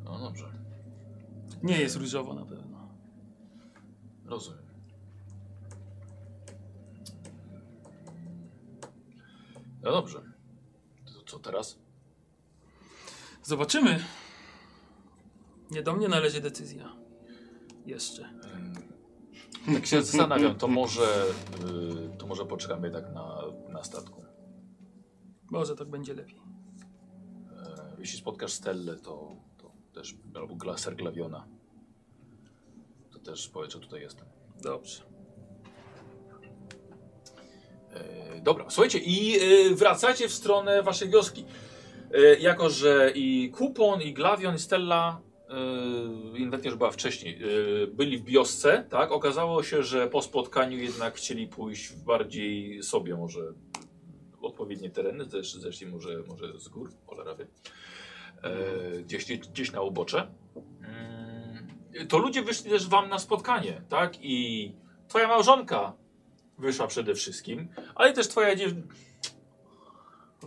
No 0.03 0.19
dobrze, 0.19 0.51
Nie 1.63 1.79
jest 1.79 1.95
różowo 1.95 2.33
na 2.33 2.45
pewno. 2.45 2.89
rozumiem. 4.25 4.62
No 9.83 9.91
dobrze. 9.91 10.21
To 11.05 11.21
co 11.25 11.39
teraz? 11.39 11.79
Zobaczymy. 13.43 13.99
Nie 15.71 15.83
do 15.83 15.93
mnie 15.93 16.07
należy 16.07 16.41
decyzja. 16.41 16.95
Jeszcze. 17.85 18.33
Yy, 19.67 19.73
Tak 19.73 19.85
się 19.85 20.03
zastanawiam, 20.03 20.55
to 20.55 20.67
może, 20.67 21.25
yy, 21.65 22.17
to 22.17 22.27
może 22.27 22.45
poczekamy 22.45 22.91
tak 22.91 23.13
na, 23.13 23.41
na 23.69 23.83
statku. 23.83 24.23
Może 25.51 25.75
tak 25.75 25.89
będzie 25.89 26.13
lepiej. 26.13 26.41
E, 27.51 27.95
Jeśli 27.99 28.19
spotkasz 28.19 28.51
Stellę, 28.53 28.95
to, 28.95 29.35
to 29.57 29.71
też, 29.93 30.15
albo 30.35 30.55
Glaser 30.55 30.95
Glaviona, 30.95 31.47
to 33.11 33.19
też 33.19 33.49
powiedz, 33.49 33.73
że 33.73 33.79
tutaj 33.79 34.01
jestem. 34.01 34.27
Dobrze. 34.61 35.03
E, 37.95 38.41
dobra, 38.41 38.65
słuchajcie, 38.69 38.99
i 38.99 39.37
e, 39.71 39.75
wracacie 39.75 40.27
w 40.29 40.33
stronę 40.33 40.83
waszej 40.83 41.09
wioski. 41.09 41.45
E, 42.13 42.35
jako, 42.39 42.69
że 42.69 43.11
i 43.15 43.49
Kupon, 43.49 44.01
i 44.01 44.13
Glavion, 44.13 44.55
i 44.55 44.59
Stella, 44.59 45.21
e, 45.49 46.37
Inwent 46.37 46.65
już 46.65 46.75
była 46.75 46.91
wcześniej, 46.91 47.39
byli 47.93 48.17
w 48.17 48.25
wiosce, 48.25 48.85
tak? 48.89 49.11
Okazało 49.11 49.63
się, 49.63 49.83
że 49.83 50.07
po 50.07 50.21
spotkaniu 50.21 50.77
jednak 50.77 51.15
chcieli 51.15 51.47
pójść 51.47 51.87
w 51.87 52.03
bardziej 52.03 52.83
sobie 52.83 53.15
może 53.15 53.41
odpowiednie 54.41 54.89
tereny, 54.89 55.25
też 55.25 55.53
zeszli 55.53 55.87
może, 55.87 56.23
może 56.27 56.59
z 56.59 56.67
gór, 56.67 56.89
cholera 57.07 57.35
wie. 57.35 57.47
Gdzieś, 59.03 59.25
gdzieś 59.25 59.71
na 59.71 59.81
ubocze. 59.81 60.27
Mm, 60.55 62.07
To 62.07 62.17
ludzie 62.17 62.41
wyszli 62.41 62.69
też 62.71 62.87
wam 62.87 63.09
na 63.09 63.19
spotkanie, 63.19 63.81
tak? 63.89 64.13
I 64.21 64.71
twoja 65.07 65.27
małżonka 65.27 65.93
wyszła 66.57 66.87
przede 66.87 67.15
wszystkim, 67.15 67.67
ale 67.95 68.13
też 68.13 68.27
twoja 68.27 68.55
dziewczyna. 68.55 68.81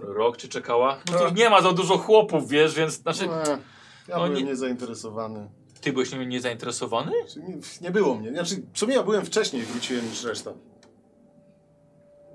Rok 0.01 0.36
czy 0.36 0.49
czekała? 0.49 1.01
No 1.12 1.18
to 1.18 1.31
nie 1.31 1.51
ma 1.51 1.62
za 1.62 1.73
dużo 1.73 1.99
chłopów, 1.99 2.49
wiesz, 2.49 2.75
więc 2.75 2.94
znaczy. 2.94 3.25
E, 3.25 3.59
Ja 4.09 4.17
No 4.17 4.17
byłem 4.17 4.35
nie- 4.35 4.43
niezainteresowany. 4.43 5.49
Ty 5.81 5.93
byłeś 5.93 6.12
nie, 6.12 6.26
nie 6.26 6.41
zainteresowany? 6.41 7.12
Czy 7.33 7.41
Nie, 7.41 7.57
nie 7.81 7.91
było 7.91 8.15
mnie. 8.15 8.31
Znaczy, 8.33 8.62
w 8.73 8.78
sumie 8.78 8.94
ja 8.94 9.02
byłem 9.02 9.26
wcześniej, 9.26 9.62
wróciłem 9.62 10.09
niż 10.10 10.25
reszta. 10.25 10.52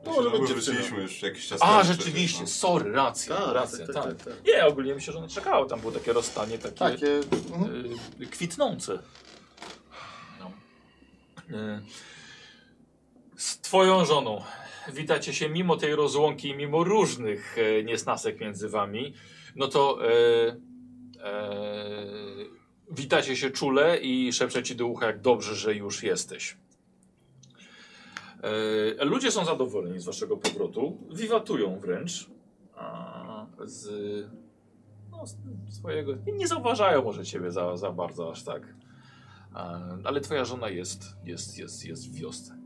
To 0.04 0.12
może 0.12 0.30
No, 0.30 0.40
być 0.40 0.52
wróciliśmy 0.52 1.02
już 1.02 1.22
jakiś 1.22 1.48
czas 1.48 1.60
A, 1.64 1.84
rzeczywiście, 1.84 2.42
no. 2.42 2.48
sorry, 2.48 2.92
racja, 2.92 3.36
Tak, 3.36 3.54
racja, 3.54 3.86
tak, 3.86 3.96
tak, 3.96 4.04
tak, 4.04 4.18
tak, 4.24 4.36
tak. 4.36 4.46
Nie, 4.48 4.66
ogólnie 4.66 4.94
myślę, 4.96 5.14
że 5.14 5.20
one 5.20 5.28
czekały, 5.28 5.70
tam 5.70 5.80
było 5.80 5.92
takie 5.92 6.14
rozstanie, 6.14 6.58
takie, 6.58 6.76
Takie. 6.78 7.16
Mhm. 7.54 7.86
y, 8.22 8.28
kwitnące. 8.28 9.00
No. 10.40 10.52
Y, 11.58 11.82
z 13.42 13.60
twoją 13.62 14.06
żoną 14.06 14.42
witacie 14.94 15.34
się 15.34 15.50
mimo 15.50 15.78
tej 15.78 15.96
rozłąki, 15.96 16.50
i 16.50 16.56
mimo 16.56 16.84
różnych 16.84 17.58
e, 17.58 17.84
niesnasek 17.84 18.40
między 18.40 18.70
wami, 18.70 19.14
no 19.56 19.68
to 19.68 20.08
e, 20.08 20.12
e, 21.24 21.56
witacie 22.92 23.36
się 23.36 23.50
czule 23.50 23.98
i 23.98 24.34
szepcze 24.34 24.64
ci 24.64 24.76
do 24.76 24.88
ucha, 24.88 25.06
jak 25.06 25.22
dobrze, 25.22 25.56
że 25.56 25.76
już 25.76 26.04
jesteś. 26.04 26.58
E, 29.00 29.06
ludzie 29.06 29.32
są 29.32 29.46
zadowoleni 29.46 30.00
z 30.00 30.06
waszego 30.06 30.38
powrotu, 30.38 30.98
wiwatują 31.12 31.80
wręcz 31.80 32.30
a, 32.76 33.46
z 33.64 33.90
no, 35.12 35.26
z 35.26 35.36
swojego. 35.70 36.14
Nie, 36.34 36.48
zauważają 36.48 37.04
może 37.04 37.26
ciebie 37.26 37.52
za, 37.52 37.78
za 37.78 37.92
bardzo 37.92 38.32
aż 38.32 38.44
tak. 38.44 38.74
A, 39.54 39.80
ale 40.04 40.22
twoja 40.22 40.46
żona 40.46 40.70
jest, 40.70 41.04
jest, 41.26 41.58
jest, 41.58 41.86
jest 41.86 42.10
w 42.10 42.16
wiosce. 42.16 42.61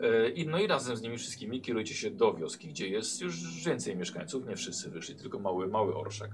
E, 0.00 0.30
I, 0.30 0.46
no 0.46 0.58
i 0.58 0.66
razem 0.66 0.96
z 0.96 1.02
nimi 1.02 1.18
wszystkimi 1.18 1.60
kierujcie 1.60 1.94
się 1.94 2.10
do 2.10 2.34
wioski, 2.34 2.68
gdzie 2.68 2.88
jest 2.88 3.20
już 3.20 3.64
więcej 3.64 3.96
mieszkańców. 3.96 4.46
Nie 4.48 4.56
wszyscy 4.56 4.90
wyszli, 4.90 5.14
tylko 5.14 5.38
mały, 5.38 5.68
mały 5.68 5.96
orszak. 5.96 6.30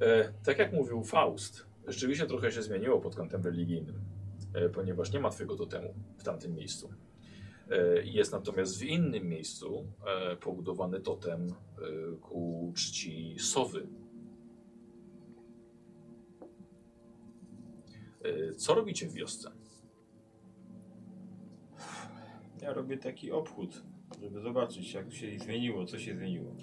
E, 0.00 0.32
tak 0.44 0.58
jak 0.58 0.72
mówił 0.72 1.04
Faust, 1.04 1.66
rzeczywiście 1.86 2.26
trochę 2.26 2.52
się 2.52 2.62
zmieniło 2.62 3.00
pod 3.00 3.16
kątem 3.16 3.42
religijnym, 3.42 4.00
e, 4.54 4.68
ponieważ 4.68 5.12
nie 5.12 5.20
ma 5.20 5.30
twojego 5.30 5.56
totemu 5.56 5.94
w 6.18 6.22
tamtym 6.22 6.54
miejscu. 6.54 6.92
Jest 8.04 8.32
natomiast 8.32 8.78
w 8.78 8.82
innym 8.82 9.28
miejscu 9.28 9.86
pobudowany 10.40 11.00
totem 11.00 11.54
ku 12.20 12.72
czci 12.76 13.36
sowy. 13.38 13.86
Co 18.56 18.74
robicie 18.74 19.08
w 19.08 19.12
wiosce? 19.12 19.50
Ja 22.62 22.72
robię 22.72 22.96
taki 22.96 23.32
obchód, 23.32 23.82
żeby 24.22 24.40
zobaczyć 24.40 24.94
jak 24.94 25.12
się 25.14 25.38
zmieniło, 25.38 25.86
co 25.86 25.98
się 25.98 26.14
zmieniło. 26.14 26.54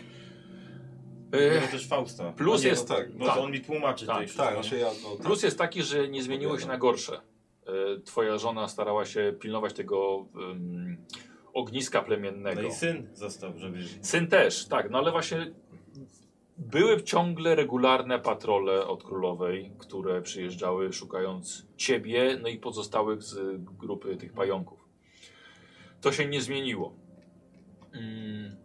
No 1.31 1.67
też 1.71 1.87
Fausta. 1.87 2.31
plus 2.31 2.61
A 2.61 2.63
nie, 2.63 2.69
jest- 2.69 2.89
no 2.89 2.95
tak, 2.95 3.17
Bo 3.17 3.25
tak. 3.25 3.37
on 3.37 3.51
mi 3.51 3.61
tłumaczy 3.61 4.05
Tak, 4.05 4.27
tutaj 4.29 4.45
Tak, 4.47 4.53
znaczy 4.53 4.77
ja, 4.79 4.87
no, 5.03 5.15
tak. 5.17 5.25
Plus 5.25 5.43
jest 5.43 5.57
taki, 5.57 5.83
że 5.83 6.09
nie 6.09 6.23
zmieniło 6.23 6.59
się 6.59 6.67
na 6.67 6.77
gorsze. 6.77 7.21
E, 7.67 7.99
Twoja 8.05 8.37
żona 8.37 8.67
starała 8.67 9.05
się 9.05 9.33
pilnować 9.39 9.73
tego 9.73 10.25
em, 10.51 10.97
ogniska 11.53 12.01
plemiennego. 12.01 12.61
No 12.61 12.67
i 12.67 12.71
syn 12.71 13.07
został, 13.13 13.57
żeby... 13.57 13.77
Syn 14.01 14.27
też, 14.27 14.65
tak, 14.67 14.89
no 14.89 14.97
ale 14.97 15.11
właśnie 15.11 15.51
były 16.57 17.03
ciągle 17.03 17.55
regularne 17.55 18.19
patrole 18.19 18.87
od 18.87 19.03
królowej, 19.03 19.71
które 19.77 20.21
przyjeżdżały 20.21 20.93
szukając 20.93 21.65
ciebie, 21.77 22.39
no 22.41 22.47
i 22.47 22.57
pozostałych 22.57 23.23
z 23.23 23.61
grupy 23.63 24.17
tych 24.17 24.33
pająków. 24.33 24.78
To 26.01 26.11
się 26.11 26.25
nie 26.25 26.41
zmieniło. 26.41 26.93
Mm, 27.93 28.55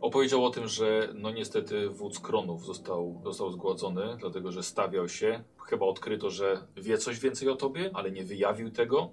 opowiedział 0.00 0.44
o 0.44 0.50
tym, 0.50 0.68
że 0.68 1.08
no 1.14 1.30
niestety 1.30 1.88
wódz 1.88 2.18
Kronów 2.18 2.66
został, 2.66 3.20
został 3.24 3.52
zgładzony, 3.52 4.16
dlatego 4.20 4.52
że 4.52 4.62
stawiał 4.62 5.08
się. 5.08 5.44
Chyba 5.66 5.86
odkryto, 5.86 6.30
że 6.30 6.66
wie 6.76 6.98
coś 6.98 7.20
więcej 7.20 7.48
o 7.48 7.56
tobie, 7.56 7.90
ale 7.94 8.10
nie 8.10 8.24
wyjawił 8.24 8.70
tego 8.70 9.10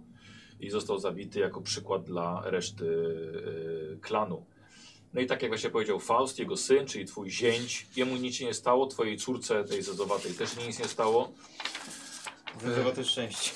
i 0.60 0.70
został 0.70 1.00
zabity 1.00 1.40
jako 1.40 1.62
przykład 1.62 2.04
dla 2.04 2.42
reszty 2.46 2.86
y, 2.86 4.00
klanu. 4.02 4.46
No 5.14 5.22
i 5.22 5.26
tak 5.26 5.42
jak 5.42 5.52
właśnie 5.52 5.70
powiedział 5.70 6.00
Faust, 6.00 6.40
jego 6.40 6.58
syn, 6.58 6.86
czyli 6.86 7.06
twój 7.06 7.32
zięć, 7.32 7.88
jemu 7.96 8.16
nic 8.16 8.36
się 8.36 8.46
nie 8.46 8.54
stało, 8.54 8.88
twojej 8.88 9.18
córce, 9.18 9.64
tej 9.64 9.82
zezowatej 9.82 10.34
też 10.34 10.68
nic 10.68 10.80
nie 10.80 10.86
stało. 10.86 11.32
Wyzywa 12.62 13.04
szczęście. 13.04 13.52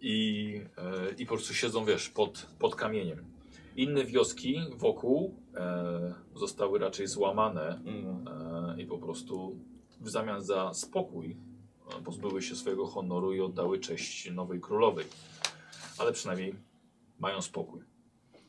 I, 0.00 0.60
e, 0.78 1.14
i 1.18 1.26
po 1.26 1.34
prostu 1.34 1.54
siedzą, 1.54 1.84
wiesz, 1.84 2.08
pod, 2.08 2.46
pod 2.58 2.74
kamieniem. 2.76 3.24
Inne 3.76 4.04
wioski 4.04 4.60
wokół 4.76 5.34
e, 5.54 6.14
zostały 6.34 6.78
raczej 6.78 7.06
złamane 7.06 7.80
No. 7.84 8.32
e, 8.76 8.82
i 8.82 8.86
po 8.86 8.98
prostu 8.98 9.56
w 10.00 10.08
zamian 10.08 10.42
za 10.42 10.74
spokój 10.74 11.36
e, 11.98 12.02
pozbyły 12.02 12.42
się 12.42 12.56
swojego 12.56 12.86
honoru 12.86 13.34
i 13.34 13.40
oddały 13.40 13.78
cześć 13.80 14.30
nowej 14.30 14.60
królowej. 14.60 15.06
Ale 15.98 16.12
przynajmniej 16.12 16.54
mają 17.18 17.42
spokój. 17.42 17.80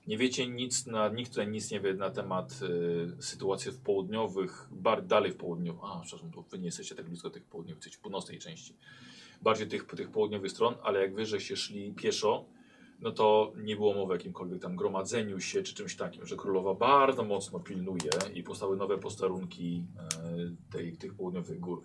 Nie 0.07 0.17
wiecie 0.17 0.47
nic, 0.47 0.85
na, 0.85 1.09
nikt 1.09 1.29
tutaj 1.29 1.47
nic 1.47 1.71
nie 1.71 1.79
wie 1.79 1.93
na 1.93 2.09
temat 2.09 2.59
e, 3.17 3.21
sytuacji 3.21 3.71
w 3.71 3.79
południowych, 3.79 4.67
bar, 4.71 5.05
dalej 5.05 5.31
w 5.31 5.37
południu. 5.37 5.79
A, 5.83 6.01
przepraszam, 6.01 6.29
bo 6.31 6.41
wy 6.41 6.59
nie 6.59 6.65
jesteście 6.65 6.95
tak 6.95 7.09
blisko 7.09 7.29
tych 7.29 7.45
południowych, 7.45 7.77
jesteście 7.77 7.97
w 7.99 8.01
północnej 8.01 8.39
części. 8.39 8.73
Bardziej 9.41 9.67
tych, 9.67 9.85
tych 9.85 10.11
południowych 10.11 10.51
stron, 10.51 10.75
ale 10.83 11.01
jak 11.01 11.15
wy 11.15 11.25
żeście 11.25 11.57
szli 11.57 11.93
pieszo, 11.93 12.45
no 12.99 13.11
to 13.11 13.51
nie 13.55 13.75
było 13.75 13.93
mowy 13.93 14.13
o 14.13 14.15
jakimkolwiek 14.15 14.61
tam 14.61 14.75
gromadzeniu 14.75 15.39
się 15.39 15.63
czy 15.63 15.73
czymś 15.73 15.95
takim, 15.95 16.25
że 16.25 16.35
królowa 16.35 16.73
bardzo 16.73 17.23
mocno 17.23 17.59
pilnuje 17.59 18.11
i 18.33 18.43
powstały 18.43 18.77
nowe 18.77 18.97
posterunki 18.97 19.83
e, 19.99 20.71
tej, 20.71 20.97
tych 20.97 21.13
południowych 21.13 21.59
gór 21.59 21.83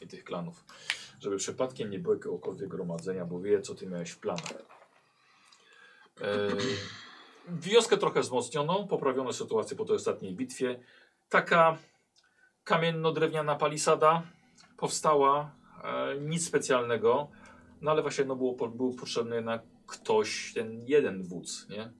i 0.00 0.06
tych 0.06 0.24
klanów, 0.24 0.64
żeby 1.20 1.36
przypadkiem 1.36 1.90
nie 1.90 1.98
było 1.98 2.14
jakiegokolwiek 2.14 2.68
gromadzenia, 2.68 3.24
bo 3.24 3.40
wie 3.40 3.60
co 3.60 3.74
ty 3.74 3.86
miałeś 3.86 4.10
w 4.10 4.18
planach. 4.18 4.52
E, 6.20 6.48
wioskę 7.48 7.96
trochę 7.96 8.20
wzmocniono, 8.20 8.86
poprawiono 8.86 9.32
sytuację 9.32 9.76
po 9.76 9.84
tej 9.84 9.96
ostatniej 9.96 10.34
bitwie. 10.34 10.80
Taka 11.28 11.78
kamienno-drewniana 12.64 13.56
palisada 13.56 14.22
powstała, 14.76 15.50
nic 16.20 16.46
specjalnego, 16.46 17.28
no 17.80 17.90
ale 17.90 18.02
właśnie 18.02 18.24
no 18.24 18.36
było, 18.36 18.68
był 18.68 18.94
potrzebny 18.94 19.36
jednak 19.36 19.62
ktoś, 19.86 20.52
ten 20.54 20.82
jeden 20.86 21.22
wódz, 21.22 21.68
nie? 21.68 21.92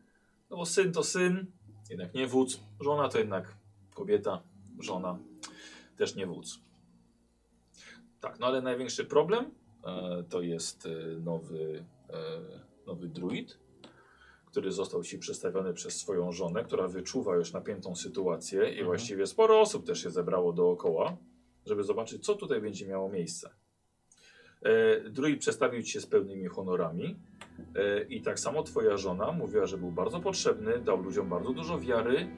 No 0.51 0.57
bo 0.57 0.67
syn 0.67 0.93
to 0.93 1.03
syn, 1.03 1.47
jednak 1.91 2.15
nie 2.15 2.27
wódz, 2.27 2.61
żona 2.81 3.09
to 3.09 3.19
jednak 3.19 3.57
kobieta, 3.95 4.43
żona 4.81 5.19
też 5.97 6.15
nie 6.15 6.27
wódz. 6.27 6.61
Tak, 8.21 8.39
no 8.39 8.47
ale 8.47 8.63
największy 8.63 9.05
problem 9.05 9.51
e, 9.85 10.25
to 10.29 10.43
jest 10.43 10.87
e, 10.87 10.91
nowy, 11.21 11.85
e, 12.11 12.87
nowy 12.87 13.09
druid, 13.09 13.59
który 14.47 14.73
został 14.73 15.03
ci 15.03 15.19
przedstawiony 15.19 15.75
przez 15.75 15.97
swoją 15.97 16.33
żonę, 16.33 16.65
która 16.65 16.89
wyczuwa 16.89 17.37
już 17.37 17.53
napiętą 17.53 17.97
sytuację 17.97 18.75
i 18.75 18.85
właściwie 18.85 19.27
sporo 19.27 19.61
osób 19.61 19.87
też 19.87 20.03
się 20.03 20.11
zebrało 20.11 20.53
dookoła, 20.53 21.17
żeby 21.67 21.85
zobaczyć, 21.85 22.25
co 22.25 22.35
tutaj 22.35 22.61
będzie 22.61 22.87
miało 22.87 23.09
miejsce. 23.09 23.51
E, 24.65 25.10
druid 25.10 25.41
przedstawił 25.41 25.83
ci 25.83 25.93
się 25.93 26.01
z 26.01 26.07
pełnymi 26.07 26.47
honorami 26.47 27.17
e, 27.75 28.02
i 28.02 28.23
tak 28.23 28.39
samo 28.39 28.62
twoja 28.62 28.97
żona 28.97 29.33
mówiła, 29.33 29.67
że 29.67 29.78
był 29.78 29.91
bardzo 29.91 30.20
potrzebny, 30.20 30.78
dał 30.78 31.02
ludziom 31.02 31.28
bardzo 31.28 31.52
dużo 31.52 31.81
wiary, 31.81 32.28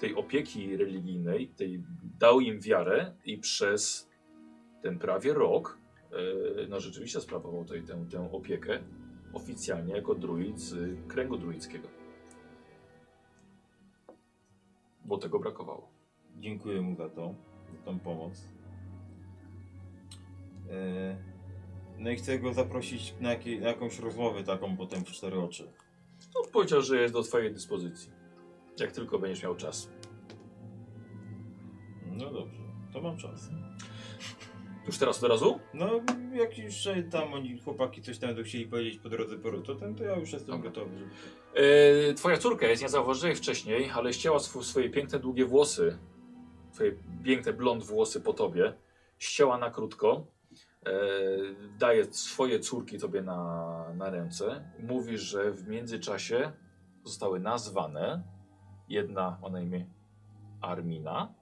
tej 0.00 0.14
opieki 0.14 0.76
religijnej, 0.76 1.48
tej, 1.48 1.82
dał 2.18 2.40
im 2.40 2.60
wiarę 2.60 3.14
i 3.24 3.38
przez 3.38 4.10
ten 4.82 4.98
prawie 4.98 5.34
rok 5.34 5.78
e, 6.12 6.16
no 6.68 6.80
rzeczywiście 6.80 7.20
sprawował 7.20 7.64
tutaj 7.64 7.82
tę, 7.82 8.06
tę 8.10 8.32
opiekę 8.32 8.78
oficjalnie 9.32 9.94
jako 9.94 10.14
druid 10.14 10.60
z 10.60 10.98
kręgu 11.08 11.36
druickiego. 11.36 11.88
Bo 15.04 15.18
tego 15.18 15.38
brakowało. 15.38 15.88
Dziękuję 16.38 16.80
mu 16.80 16.96
za 16.96 17.08
to, 17.08 17.34
za 17.72 17.84
tą 17.84 18.00
pomoc. 18.00 18.48
E, 20.70 21.33
no 21.98 22.10
i 22.10 22.16
chcę 22.16 22.38
go 22.38 22.54
zaprosić 22.54 23.14
na, 23.20 23.30
na 23.60 23.68
jakąś 23.68 23.98
rozmowę 23.98 24.44
taką 24.44 24.76
potem 24.76 25.04
w 25.04 25.10
cztery 25.10 25.40
oczy. 25.40 25.72
No, 26.34 26.42
powiedział, 26.52 26.82
że 26.82 27.00
jest 27.00 27.14
do 27.14 27.22
twojej 27.22 27.52
dyspozycji. 27.52 28.12
Jak 28.80 28.92
tylko 28.92 29.18
będziesz 29.18 29.42
miał 29.42 29.56
czas. 29.56 29.88
No 32.06 32.32
dobrze, 32.32 32.60
to 32.92 33.00
mam 33.00 33.16
czas. 33.16 33.50
Już 34.86 34.98
teraz 34.98 35.24
od 35.24 35.30
razu? 35.30 35.60
No, 35.74 36.00
jak 36.34 36.58
już 36.58 36.88
tam 37.10 37.34
oni, 37.34 37.60
chłopaki 37.60 38.02
coś 38.02 38.18
tam 38.18 38.28
będą 38.28 38.42
chcieli 38.42 38.66
powiedzieć 38.66 38.98
po 38.98 39.08
drodze 39.08 39.38
po 39.38 39.50
to, 39.50 39.74
ten, 39.74 39.94
to 39.94 40.04
ja 40.04 40.16
już 40.16 40.32
jestem 40.32 40.56
Dobra. 40.56 40.70
gotowy. 40.70 41.08
E, 41.54 42.14
twoja 42.14 42.36
córka 42.36 42.66
jest, 42.66 42.82
nie 42.82 42.88
zauważyłeś 42.88 43.38
wcześniej, 43.38 43.90
ale 43.90 44.12
ścięła 44.12 44.36
sw 44.36 44.62
swoje 44.62 44.90
piękne, 44.90 45.18
długie 45.18 45.44
włosy. 45.44 45.98
Twoje 46.72 46.96
piękne 47.24 47.52
blond 47.52 47.84
włosy 47.84 48.20
po 48.20 48.32
tobie. 48.32 48.74
Ścięła 49.18 49.58
na 49.58 49.70
krótko. 49.70 50.26
E, 50.86 50.90
daje 51.78 52.12
swoje 52.12 52.60
córki 52.60 52.98
tobie 52.98 53.22
na, 53.22 53.92
na 53.96 54.10
ręce. 54.10 54.72
Mówi, 54.78 55.18
że 55.18 55.50
w 55.50 55.68
międzyczasie 55.68 56.52
zostały 57.04 57.40
nazwane. 57.40 58.22
Jedna 58.88 59.38
ma 59.42 59.48
na 59.48 59.60
imię 59.60 59.86
Armina 60.60 61.34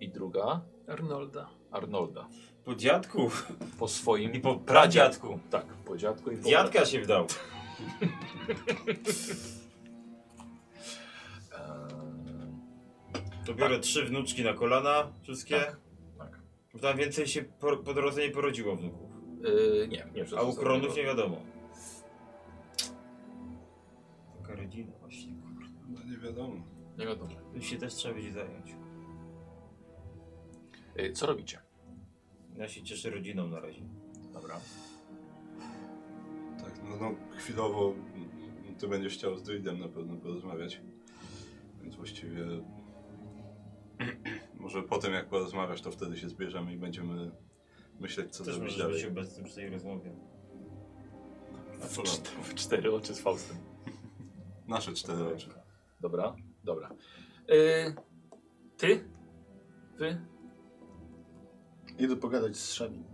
i 0.00 0.08
druga 0.08 0.60
Arnolda. 0.88 1.48
Arnolda. 1.70 2.28
Po 2.64 2.74
dziadku 2.74 3.30
Po 3.78 3.88
swoim 3.88 4.32
i 4.32 4.40
po 4.40 4.56
pradziadku. 4.56 5.38
Tak, 5.50 5.66
po 5.66 5.96
dziadku 5.96 6.30
i 6.30 6.36
po 6.36 6.48
Dziadka 6.48 6.86
się 6.86 7.00
wdał. 7.00 7.26
To 13.46 13.54
biorę 13.54 13.80
trzy 13.80 14.04
wnuczki 14.04 14.44
na 14.44 14.54
kolana, 14.54 15.12
wszystkie. 15.22 15.60
Tak, 15.60 15.76
Tam 16.80 16.96
więcej 16.96 17.26
się 17.26 17.42
po, 17.42 17.76
po 17.76 17.94
drodze 17.94 18.26
nie 18.26 18.30
porodziło 18.30 18.76
wnuków. 18.76 19.10
Yy, 19.40 19.88
nie, 19.88 20.06
nie. 20.14 20.38
A 20.38 20.42
u 20.42 20.54
kronów 20.54 20.96
nie 20.96 21.02
wiadomo. 21.02 21.36
Taka 24.42 24.54
rodzina 24.54 24.92
właśnie, 25.00 25.32
kurde. 25.34 25.72
No 25.88 26.00
nie 26.04 26.18
wiadomo. 26.18 26.64
Nie 26.98 27.06
wiadomo. 27.06 27.30
Tym 27.52 27.62
się 27.62 27.76
też 27.76 27.94
trzeba 27.94 28.14
będzie 28.14 28.32
zająć. 28.32 28.74
Yy, 30.96 31.12
co 31.12 31.26
robicie? 31.26 31.58
Ja 32.56 32.68
się 32.68 32.82
cieszę 32.82 33.10
rodziną 33.10 33.48
na 33.48 33.60
razie. 33.60 33.82
Dobra. 34.32 34.60
Tak, 36.58 36.80
no, 36.84 36.96
no 36.96 37.14
chwilowo 37.36 37.94
ty 38.82 38.88
będziesz 38.88 39.14
chciał 39.14 39.36
z 39.36 39.42
druidem 39.42 39.78
na 39.78 39.88
pewno 39.88 40.16
porozmawiać. 40.16 40.80
Więc 41.82 41.96
właściwie 41.96 42.44
może 44.60 44.82
potem 44.82 45.12
jak 45.12 45.28
porozmawiasz, 45.28 45.80
to 45.82 45.90
wtedy 45.90 46.16
się 46.16 46.28
zbierzemy 46.28 46.72
i 46.74 46.76
będziemy 46.76 47.30
myśleć, 48.00 48.36
co 48.36 48.44
Też 48.44 48.54
zrobić 48.54 48.72
możesz 48.78 48.92
być 48.92 49.02
dalej. 49.02 49.18
obecny 49.18 49.44
przy 49.44 49.54
tej 49.54 49.70
rozmowie. 49.70 50.12
W 51.80 51.96
porządku. 51.96 52.42
W 52.42 52.54
cztery 52.54 52.94
oczy 52.94 53.14
z 53.14 53.20
Faustem. 53.20 53.56
Nasze 54.68 54.92
cztery 54.92 55.24
oczy. 55.34 55.48
Dobra, 56.00 56.34
dobra. 56.64 56.88
Yy, 57.48 57.94
ty? 58.76 59.04
Wy? 59.98 60.20
Idę 61.98 62.16
pogadać 62.16 62.56
z 62.56 62.72
Szemi. 62.72 63.04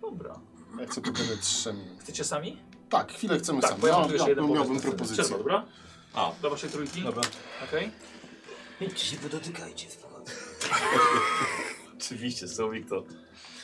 Dobra. 0.00 0.40
Ja 0.80 0.86
chcę 0.86 1.00
pogadać 1.00 1.44
z 1.44 1.58
Szemi. 1.62 1.84
Chcecie 1.98 2.24
sami? 2.24 2.56
Tak, 2.88 3.12
chwilę 3.12 3.38
chcemy 3.38 3.60
Tak, 3.60 3.70
sami. 3.70 3.80
bo 3.82 3.86
ja 3.86 3.92
mam 3.92 4.02
No, 4.02 4.08
tu 4.08 4.12
jeszcze 4.14 4.26
no, 4.26 4.42
jeden 4.42 4.52
miałbym 4.52 4.80
propozycję. 4.80 5.16
Czerwo, 5.24 5.38
dobra? 5.38 5.66
A, 6.14 6.32
Do 6.42 6.50
waszej 6.50 6.70
trójki? 6.70 7.02
dobra. 7.02 7.22
Okej. 7.68 7.90
Idźcie 8.80 9.06
się 9.06 9.16
podotykajcie, 9.16 9.90
spokojnie. 9.90 10.30
Oczywiście, 11.96 12.48
Słowik 12.48 12.88
to... 12.88 13.04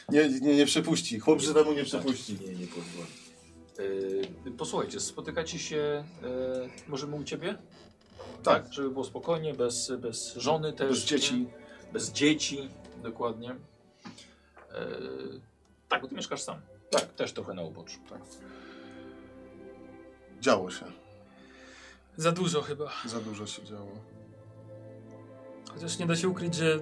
Nie, 0.08 0.28
nie, 0.28 0.56
nie 0.56 0.66
przepuści. 0.66 1.18
Chłop 1.18 1.40
żywemu 1.40 1.72
nie 1.72 1.84
przepuści. 1.84 2.38
Nie, 2.40 2.54
nie 2.54 2.66
pozwoli. 2.66 3.10
Yy, 4.44 4.50
posłuchajcie, 4.52 5.00
spotykacie 5.00 5.58
się... 5.58 6.04
Yy, 6.22 6.70
możemy 6.88 7.16
u 7.16 7.24
ciebie? 7.24 7.58
Tak. 8.42 8.72
Żeby 8.72 8.90
było 8.90 9.04
spokojnie, 9.04 9.54
bez, 9.54 9.92
bez 9.98 10.34
żony 10.34 10.72
też. 10.72 10.88
Bez 10.88 11.04
dzieci. 11.04 11.34
nie? 11.34 11.46
Bez 11.92 12.12
dzieci, 12.12 12.68
dokładnie. 13.02 13.48
Yy, 13.48 15.40
tak, 15.88 16.02
bo 16.02 16.08
ty 16.08 16.14
mieszkasz 16.14 16.42
sam. 16.42 16.60
Tak, 16.90 17.14
też 17.14 17.32
trochę 17.32 17.54
na 17.54 17.62
uboczu. 17.62 17.98
Tak. 18.10 18.20
Działo 20.40 20.70
się. 20.70 20.84
Za 22.16 22.32
dużo 22.32 22.62
chyba. 22.62 22.92
Za 23.06 23.20
dużo 23.20 23.46
się 23.46 23.64
działo. 23.64 24.19
Chociaż 25.74 25.98
nie 25.98 26.06
da 26.06 26.16
się 26.16 26.28
ukryć, 26.28 26.54
że 26.54 26.78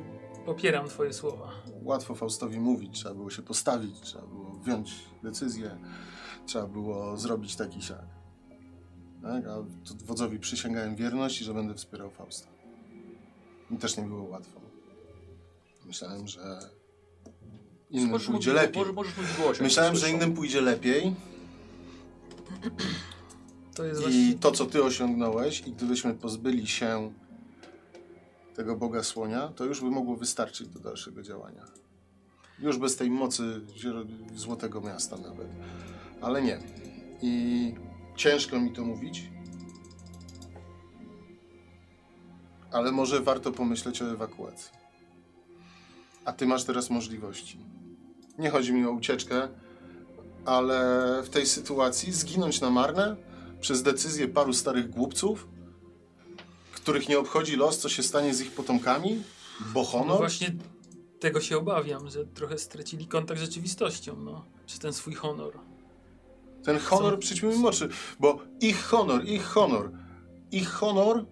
popieram 0.46 0.88
twoje 0.88 1.12
słowa. 1.12 1.50
Łatwo 1.82 2.14
Faustowi 2.14 2.60
mówić, 2.60 2.94
trzeba 2.98 3.14
było 3.14 3.30
się 3.30 3.42
postawić, 3.42 4.00
trzeba 4.00 4.26
było 4.26 4.50
wziąć 4.50 4.92
decyzję, 5.22 5.78
trzeba 6.46 6.66
było 6.66 7.16
zrobić 7.16 7.56
taki 7.56 7.82
siak. 7.82 8.04
Tak? 9.22 9.46
A 9.46 9.56
wodzowi 10.04 10.38
przysięgałem 10.38 10.96
wierność 10.96 11.40
i 11.40 11.44
że 11.44 11.54
będę 11.54 11.74
wspierał 11.74 12.10
Fausta. 12.10 12.48
Mi 13.70 13.78
też 13.78 13.96
nie 13.96 14.02
było 14.04 14.22
łatwo. 14.22 14.60
Myślałem, 15.86 16.28
że 16.28 16.60
innym 17.90 18.10
Możesz 18.10 18.26
pójdzie 18.28 18.50
mówić- 18.50 18.62
lepiej. 18.62 18.80
Możesz, 18.82 18.94
możesz 18.94 19.16
mówić 19.16 19.36
głośno. 19.36 19.64
Myślałem, 19.64 19.96
że 19.96 20.10
innym 20.10 20.34
pójdzie 20.34 20.60
lepiej 20.60 21.14
To 23.74 23.84
jest 23.84 24.00
i 24.00 24.02
właśnie... 24.02 24.34
to, 24.40 24.50
co 24.52 24.66
ty 24.66 24.84
osiągnąłeś 24.84 25.60
i 25.66 25.72
gdybyśmy 25.72 26.14
pozbyli 26.14 26.66
się 26.66 27.12
tego 28.58 28.76
Boga 28.76 29.02
Słonia, 29.02 29.48
to 29.48 29.64
już 29.64 29.80
by 29.80 29.90
mogło 29.90 30.16
wystarczyć 30.16 30.68
do 30.68 30.80
dalszego 30.80 31.22
działania. 31.22 31.64
Już 32.58 32.78
bez 32.78 32.96
tej 32.96 33.10
mocy 33.10 33.60
Złotego 34.34 34.80
Miasta 34.80 35.16
nawet. 35.16 35.48
Ale 36.20 36.42
nie. 36.42 36.58
I 37.22 37.74
ciężko 38.16 38.60
mi 38.60 38.72
to 38.72 38.84
mówić. 38.84 39.30
Ale 42.72 42.92
może 42.92 43.20
warto 43.20 43.52
pomyśleć 43.52 44.02
o 44.02 44.10
ewakuacji. 44.10 44.72
A 46.24 46.32
ty 46.32 46.46
masz 46.46 46.64
teraz 46.64 46.90
możliwości. 46.90 47.58
Nie 48.38 48.50
chodzi 48.50 48.72
mi 48.72 48.86
o 48.86 48.90
ucieczkę, 48.90 49.48
ale 50.44 50.80
w 51.24 51.28
tej 51.28 51.46
sytuacji 51.46 52.12
zginąć 52.12 52.60
na 52.60 52.70
marne 52.70 53.16
przez 53.60 53.82
decyzję 53.82 54.28
paru 54.28 54.52
starych 54.52 54.90
głupców, 54.90 55.48
których 56.88 57.08
nie 57.08 57.18
obchodzi 57.18 57.56
los, 57.56 57.78
co 57.78 57.88
się 57.88 58.02
stanie 58.02 58.34
z 58.34 58.40
ich 58.40 58.52
potomkami, 58.52 59.22
bo 59.74 59.80
No 59.80 59.86
honor. 59.86 60.18
właśnie 60.18 60.54
tego 61.20 61.40
się 61.40 61.58
obawiam, 61.58 62.10
że 62.10 62.26
trochę 62.26 62.58
stracili 62.58 63.06
kontakt 63.06 63.40
z 63.40 63.44
rzeczywistością, 63.44 64.16
no. 64.16 64.44
Czy 64.66 64.78
ten 64.78 64.92
swój 64.92 65.14
honor. 65.14 65.58
Ten 66.64 66.78
honor 66.78 67.18
przyćmy 67.18 67.54
im 67.54 67.64
oczy, 67.64 67.88
bo 68.20 68.38
ich 68.60 68.84
honor, 68.84 69.24
ich 69.24 69.44
honor, 69.44 69.90
ich 70.52 70.68
honor 70.70 71.24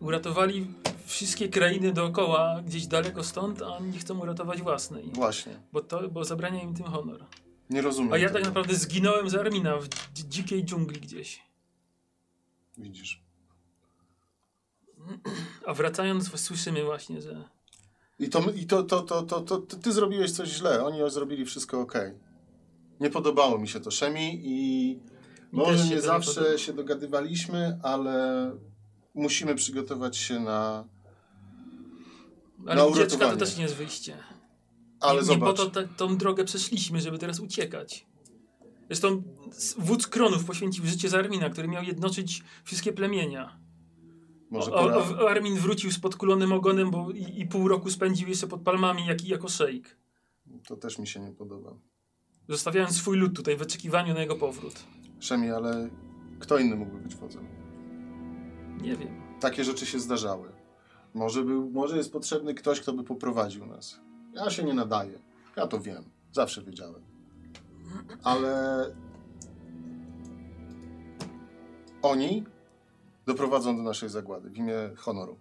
Uratowali 0.00 0.66
wszystkie 1.06 1.48
krainy 1.48 1.92
dookoła, 1.92 2.62
gdzieś 2.66 2.86
daleko 2.86 3.24
stąd, 3.24 3.62
a 3.62 3.78
nie 3.80 3.98
chcą 3.98 4.18
uratować 4.20 4.62
własnej. 4.62 5.04
Właśnie. 5.12 5.60
Bo, 5.72 5.80
to, 5.80 6.08
bo 6.08 6.24
zabrania 6.24 6.62
im 6.62 6.74
tym 6.74 6.86
honor. 6.86 7.24
Nie 7.70 7.82
rozumiem. 7.82 8.12
A 8.12 8.18
ja 8.18 8.26
tego. 8.28 8.38
tak 8.38 8.44
naprawdę 8.48 8.74
zginąłem 8.74 9.30
z 9.30 9.34
Armina 9.34 9.76
w 9.76 9.88
dzi- 9.88 10.28
dzikiej 10.28 10.64
dżungli 10.64 11.00
gdzieś. 11.00 11.42
Widzisz. 12.78 13.21
A 15.66 15.74
wracając, 15.74 16.40
słyszymy 16.40 16.84
właśnie, 16.84 17.22
że 17.22 17.44
I 18.18 18.28
to, 18.28 18.40
i 18.50 18.66
to, 18.66 18.82
to, 18.82 19.00
to, 19.00 19.22
to, 19.22 19.40
to, 19.40 19.58
to 19.58 19.76
ty 19.76 19.92
zrobiłeś 19.92 20.32
coś 20.32 20.48
źle, 20.48 20.84
oni 20.84 21.10
zrobili 21.10 21.44
wszystko 21.44 21.80
ok. 21.80 21.94
Nie 23.00 23.10
podobało 23.10 23.58
mi 23.58 23.68
się 23.68 23.80
to 23.80 23.90
Szemi 23.90 24.40
i 24.44 24.98
może 25.52 25.84
nie 25.84 26.00
zawsze 26.00 26.34
podoba. 26.34 26.58
się 26.58 26.72
dogadywaliśmy, 26.72 27.78
ale 27.82 28.50
musimy 29.14 29.54
przygotować 29.54 30.16
się 30.16 30.40
na... 30.40 30.84
ale 32.66 32.74
Na 32.74 32.84
ucieczka 32.84 33.30
to 33.30 33.36
też 33.36 33.56
nie 33.56 33.62
jest 33.62 33.74
wyjście. 33.74 34.16
Ale 35.00 35.22
nie, 35.22 35.28
nie 35.28 35.38
po 35.38 35.56
zobacz, 35.56 35.56
to 35.56 35.70
ta, 35.70 35.94
tą 35.96 36.16
drogę 36.16 36.44
przeszliśmy, 36.44 37.00
żeby 37.00 37.18
teraz 37.18 37.40
uciekać. 37.40 38.06
Zresztą 38.86 39.22
wódz 39.78 40.06
Kronów 40.06 40.44
poświęcił 40.44 40.86
życie 40.86 41.08
za 41.08 41.18
Armina, 41.18 41.50
który 41.50 41.68
miał 41.68 41.82
jednoczyć 41.82 42.42
wszystkie 42.64 42.92
plemienia. 42.92 43.61
Może 44.52 44.72
O, 44.72 45.24
o, 45.24 45.30
Armin 45.30 45.56
wrócił 45.56 45.92
z 45.92 45.98
podkulonym 45.98 46.52
ogonem 46.52 46.90
bo 46.90 47.10
i, 47.10 47.40
i 47.40 47.46
pół 47.46 47.68
roku 47.68 47.90
spędził 47.90 48.28
jeszcze 48.28 48.46
pod 48.46 48.62
palmami 48.62 49.06
jak, 49.06 49.24
jako 49.24 49.48
szejk. 49.48 49.96
To 50.66 50.76
też 50.76 50.98
mi 50.98 51.06
się 51.06 51.20
nie 51.20 51.32
podoba. 51.32 51.74
Zostawiając 52.48 52.96
swój 52.96 53.16
lud 53.16 53.36
tutaj 53.36 53.56
w 53.56 53.62
oczekiwaniu 53.62 54.14
na 54.14 54.20
jego 54.20 54.36
powrót. 54.36 54.84
Szemi, 55.20 55.50
ale 55.50 55.90
kto 56.38 56.58
inny 56.58 56.76
mógłby 56.76 56.98
być 56.98 57.14
wodzem? 57.14 57.46
Nie 58.82 58.96
wiem. 58.96 59.22
Takie 59.40 59.64
rzeczy 59.64 59.86
się 59.86 60.00
zdarzały. 60.00 60.52
Może, 61.14 61.42
był, 61.44 61.70
może 61.70 61.96
jest 61.96 62.12
potrzebny 62.12 62.54
ktoś, 62.54 62.80
kto 62.80 62.92
by 62.92 63.04
poprowadził 63.04 63.66
nas. 63.66 64.00
Ja 64.32 64.50
się 64.50 64.64
nie 64.64 64.74
nadaję. 64.74 65.18
Ja 65.56 65.66
to 65.66 65.80
wiem. 65.80 66.04
Zawsze 66.32 66.62
wiedziałem. 66.62 67.02
Ale 68.24 68.86
oni 72.02 72.44
doprowadzą 73.26 73.76
do 73.76 73.82
naszej 73.82 74.08
zagłady 74.08 74.50
w 74.50 74.56
imię 74.56 74.74
honoru. 74.96 75.40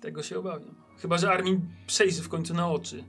Tego 0.00 0.22
się 0.22 0.38
obawiam. 0.38 0.74
Chyba, 0.98 1.18
że 1.18 1.32
Armin 1.32 1.60
przejrzy 1.86 2.22
w 2.22 2.28
końcu 2.28 2.54
na 2.54 2.70
oczy. 2.70 3.04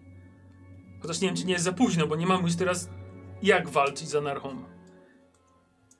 Chociaż 1.02 1.22
nie 1.22 1.28
wiem, 1.28 1.38
czy 1.38 1.46
nie 1.46 1.54
jest 1.54 1.66
za 1.66 1.74
późno, 1.74 2.08
bo 2.08 2.16
nie 2.16 2.28
mamy 2.28 2.44
już 2.44 2.56
teraz 2.56 2.90
jak 3.42 3.70
walczyć 3.70 4.10
z 4.10 4.16
anarchą. 4.16 4.64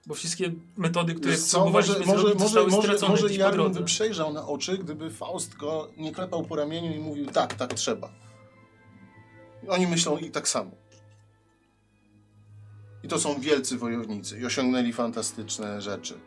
Bo 0.06 0.16
wszystkie 0.16 0.52
metody, 0.78 1.14
które 1.16 1.32
Wiesz 1.32 1.42
co, 1.42 1.70
może, 1.70 2.00
może, 2.00 2.06
może, 2.06 2.40
zostały 2.40 2.68
może, 2.68 2.88
stracone 2.88 3.12
może 3.12 3.34
Jarmin 3.34 3.72
by 3.72 3.84
przejrzał 3.84 4.34
na 4.34 4.48
oczy, 4.48 4.78
gdyby 4.78 5.10
Faust 5.10 5.58
go 5.58 5.88
nie 5.98 6.12
klepał 6.12 6.44
po 6.44 6.56
ramieniu 6.56 6.96
i 6.96 7.00
mówił 7.00 7.26
tak, 7.26 7.54
tak 7.54 7.74
trzeba. 7.74 8.10
Oni 9.68 9.88
myślą 9.88 10.18
i 10.18 10.32
tak 10.32 10.48
samo. 10.48 10.72
I 13.04 13.08
to 13.08 13.20
są 13.20 13.40
wielcy 13.40 13.78
wojownicy 13.78 14.40
i 14.40 14.46
osiągnęli 14.46 14.94
fantastyczne 14.94 15.82
rzeczy. 15.82 16.20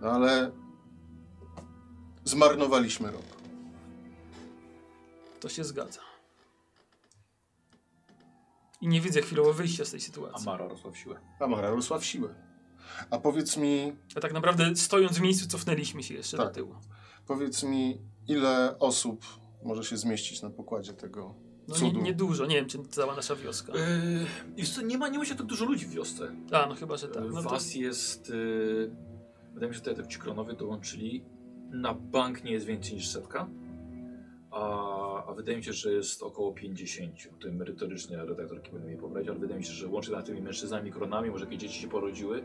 No 0.00 0.10
ale 0.10 0.50
zmarnowaliśmy 2.24 3.10
rok. 3.10 3.22
To 5.40 5.48
się 5.48 5.64
zgadza. 5.64 6.00
I 8.80 8.88
nie 8.88 9.00
widzę 9.00 9.22
chwilowo 9.22 9.52
wyjścia 9.52 9.84
z 9.84 9.90
tej 9.90 10.00
sytuacji. 10.00 10.48
Amara 10.48 10.68
rosła 10.68 10.90
w 10.90 10.96
siłę. 10.96 11.20
Amara 11.40 11.70
rosła 11.70 11.98
w 11.98 12.04
siłę. 12.04 12.34
A 13.10 13.18
powiedz 13.18 13.56
mi, 13.56 13.92
A 14.16 14.20
tak 14.20 14.32
naprawdę 14.32 14.76
stojąc 14.76 15.18
w 15.18 15.20
miejscu 15.20 15.48
cofnęliśmy 15.48 16.02
się 16.02 16.14
jeszcze 16.14 16.36
Tak. 16.36 16.46
do 16.46 16.52
tyłu. 16.54 16.74
powiedz 17.26 17.62
mi, 17.62 17.98
ile 18.28 18.78
osób 18.78 19.24
może 19.64 19.84
się 19.84 19.96
zmieścić 19.96 20.42
na 20.42 20.50
pokładzie 20.50 20.92
tego 20.92 21.34
No 21.68 21.74
nie, 21.74 21.80
cudu? 21.80 22.00
nie 22.00 22.14
dużo, 22.14 22.46
nie 22.46 22.54
wiem 22.56 22.66
czy 22.66 22.78
cała 22.90 23.14
nasza 23.16 23.36
wioska. 23.36 23.72
Yy, 24.56 24.64
co, 24.66 24.82
nie 24.82 24.98
ma, 24.98 25.08
nie 25.08 25.18
ma 25.18 25.24
się 25.24 25.34
tak 25.34 25.46
dużo 25.46 25.64
ludzi 25.64 25.86
w 25.86 25.90
wiosce. 25.90 26.34
A, 26.52 26.66
no 26.66 26.74
chyba, 26.74 26.96
że 26.96 27.08
tak. 27.08 27.24
Yy, 27.24 27.30
No 27.30 27.42
to, 27.42 27.48
Was 27.50 27.74
jest... 27.74 28.28
Yy, 28.28 28.90
wydaje 29.54 29.68
mi 29.70 29.74
się, 29.78 29.84
że 29.84 29.90
tutaj 29.94 30.08
ci 30.08 30.18
kronowie 30.18 30.52
dołączyli. 30.54 31.24
Na 31.72 31.94
bank 31.94 32.44
nie 32.44 32.52
jest 32.52 32.66
więcej 32.66 32.94
niż 32.94 33.08
setka. 33.08 33.48
A, 34.50 35.26
a 35.26 35.32
wydaje 35.34 35.56
mi 35.58 35.64
się, 35.64 35.72
że 35.72 35.92
jest 35.92 36.22
około 36.22 36.52
50. 36.52 37.12
To 37.40 37.52
merytorycznie 37.52 38.16
redaktorki 38.16 38.72
będą 38.72 38.88
mi 38.88 38.96
pobrać, 38.96 39.28
ale 39.28 39.38
wydaje 39.38 39.58
mi 39.58 39.64
się, 39.64 39.72
że 39.72 39.88
łącznie 39.88 40.20
z 40.22 40.24
tymi 40.24 40.42
mężczyznami, 40.42 40.92
kronami, 40.92 41.30
może 41.30 41.44
jakieś 41.44 41.60
dzieci 41.60 41.80
się 41.80 41.88
porodziły, 41.88 42.42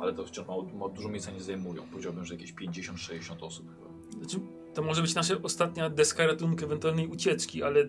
ale 0.00 0.12
to 0.12 0.26
wciąż 0.26 0.46
mało, 0.46 0.62
mało, 0.62 0.88
dużo 0.88 1.08
miejsca 1.08 1.30
nie 1.30 1.40
zajmują. 1.40 1.82
Powiedziałbym, 1.90 2.24
że 2.24 2.34
jakieś 2.34 2.54
50-60 2.54 3.44
osób 3.44 3.66
chyba. 3.74 3.90
Znaczy, 4.18 4.46
to 4.74 4.82
może 4.82 5.02
być 5.02 5.14
nasza 5.14 5.34
ostatnia 5.42 5.90
deska 5.90 6.26
ratunku 6.26 6.64
ewentualnej 6.64 7.08
ucieczki, 7.08 7.62
ale 7.62 7.84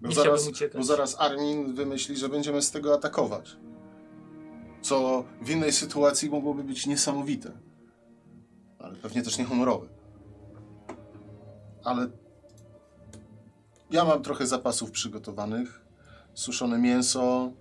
Bo 0.00 0.08
nie 0.08 0.14
zaraz, 0.14 0.32
chciałbym 0.40 0.54
uciekać. 0.54 0.78
bo 0.80 0.84
zaraz 0.84 1.20
Armin 1.20 1.74
wymyśli, 1.74 2.16
że 2.16 2.28
będziemy 2.28 2.62
z 2.62 2.70
tego 2.70 2.94
atakować. 2.94 3.56
Co 4.82 5.24
w 5.42 5.50
innej 5.50 5.72
sytuacji 5.72 6.30
mogłoby 6.30 6.64
być 6.64 6.86
niesamowite. 6.86 7.52
Ale 8.78 8.96
pewnie 8.96 9.22
też 9.22 9.38
niehonorowe. 9.38 9.99
Ale 11.84 12.08
ja 13.90 14.04
mam 14.04 14.22
trochę 14.22 14.46
zapasów 14.46 14.90
przygotowanych. 14.90 15.80
Suszone 16.34 16.78
mięso, 16.78 17.52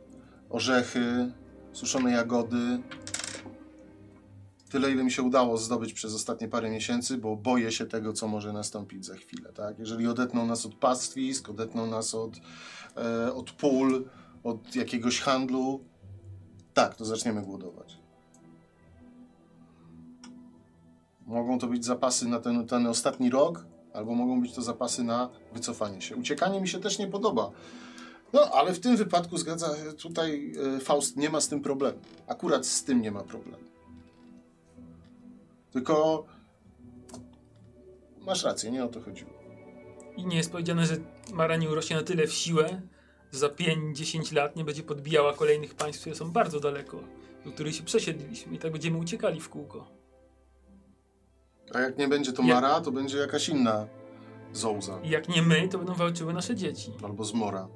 orzechy, 0.49 1.31
suszone 1.71 2.11
jagody. 2.11 2.79
Tyle, 4.69 4.91
ile 4.91 5.03
mi 5.03 5.11
się 5.11 5.23
udało 5.23 5.57
zdobyć 5.57 5.93
przez 5.93 6.15
ostatnie 6.15 6.47
parę 6.47 6.69
miesięcy, 6.69 7.17
bo 7.17 7.35
boję 7.35 7.71
się 7.71 7.85
tego, 7.85 8.13
co 8.13 8.27
może 8.27 8.53
nastąpić 8.53 9.05
za 9.05 9.15
chwilę. 9.15 9.53
Tak? 9.53 9.79
Jeżeli 9.79 10.07
odetną 10.07 10.45
nas 10.45 10.65
od 10.65 10.75
pastwisk, 10.75 11.49
odetną 11.49 11.87
nas 11.87 12.15
od, 12.15 12.31
e, 12.97 13.33
od 13.33 13.51
pól, 13.51 14.05
od 14.43 14.75
jakiegoś 14.75 15.21
handlu, 15.21 15.83
tak, 16.73 16.95
to 16.95 17.05
zaczniemy 17.05 17.41
głodować. 17.41 17.99
Mogą 21.25 21.59
to 21.59 21.67
być 21.67 21.85
zapasy 21.85 22.27
na 22.27 22.39
ten, 22.39 22.67
ten 22.67 22.87
ostatni 22.87 23.29
rok, 23.29 23.65
albo 23.99 24.15
mogą 24.15 24.41
być 24.41 24.53
to 24.53 24.61
zapasy 24.61 25.03
na 25.03 25.29
wycofanie 25.53 26.01
się. 26.01 26.15
Uciekanie 26.15 26.61
mi 26.61 26.67
się 26.67 26.79
też 26.79 26.99
nie 26.99 27.07
podoba. 27.07 27.51
No, 28.33 28.41
ale 28.41 28.73
w 28.73 28.79
tym 28.79 28.97
wypadku 28.97 29.37
zgadza 29.37 29.75
tutaj 29.97 30.53
e, 30.75 30.79
Faust 30.79 31.17
nie 31.17 31.29
ma 31.29 31.41
z 31.41 31.47
tym 31.47 31.61
problemu. 31.61 31.99
Akurat 32.27 32.65
z 32.65 32.83
tym 32.83 33.01
nie 33.01 33.11
ma 33.11 33.23
problemu. 33.23 33.63
Tylko 35.71 36.25
masz 38.19 38.43
rację, 38.43 38.71
nie 38.71 38.85
o 38.85 38.87
to 38.87 39.01
chodziło. 39.01 39.31
I 40.17 40.25
nie 40.25 40.37
jest 40.37 40.51
powiedziane, 40.51 40.85
że 40.85 40.97
Mara 41.33 41.55
nie 41.55 41.69
urośnie 41.69 41.95
na 41.95 42.03
tyle 42.03 42.27
w 42.27 42.33
siłę, 42.33 42.81
że 43.33 43.39
za 43.39 43.47
5-10 43.47 44.35
lat 44.35 44.55
nie 44.55 44.63
będzie 44.63 44.83
podbijała 44.83 45.33
kolejnych 45.33 45.75
państw, 45.75 46.01
które 46.01 46.15
są 46.15 46.31
bardzo 46.31 46.59
daleko, 46.59 46.99
do 47.45 47.51
których 47.51 47.75
się 47.75 47.83
przesiedliliśmy 47.83 48.55
i 48.55 48.59
tak 48.59 48.71
będziemy 48.71 48.97
uciekali 48.97 49.39
w 49.39 49.49
kółko. 49.49 49.98
A 51.73 51.79
jak 51.79 51.97
nie 51.97 52.07
będzie 52.07 52.33
to. 52.33 52.43
Mara, 52.43 52.81
to 52.81 52.91
będzie 52.91 53.17
jakaś 53.17 53.49
inna 53.49 53.87
Zouza. 54.53 54.99
I 55.03 55.09
jak 55.09 55.29
nie 55.29 55.41
my, 55.41 55.67
to 55.67 55.77
będą 55.77 55.93
walczyły 55.93 56.33
nasze 56.33 56.55
dzieci. 56.55 56.91
Albo 57.03 57.23
Zmora. 57.23 57.67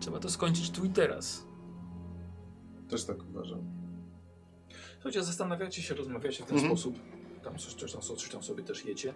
Trzeba 0.00 0.18
to 0.18 0.30
skończyć 0.30 0.70
tu 0.70 0.84
i 0.84 0.88
teraz. 0.90 1.44
Też 2.90 3.04
tak 3.04 3.16
uważam. 3.30 3.60
Słuchajcie, 4.94 5.22
zastanawiacie 5.24 5.82
się, 5.82 5.94
rozmawiacie 5.94 6.44
w 6.44 6.46
ten 6.46 6.56
Mhm. 6.56 6.72
sposób. 6.76 6.98
Tam 7.44 7.58
coś, 7.58 7.74
coś, 7.74 7.92
tam, 7.92 8.00
coś 8.02 8.28
tam 8.28 8.42
sobie 8.42 8.62
też 8.62 8.84
jecie. 8.84 9.14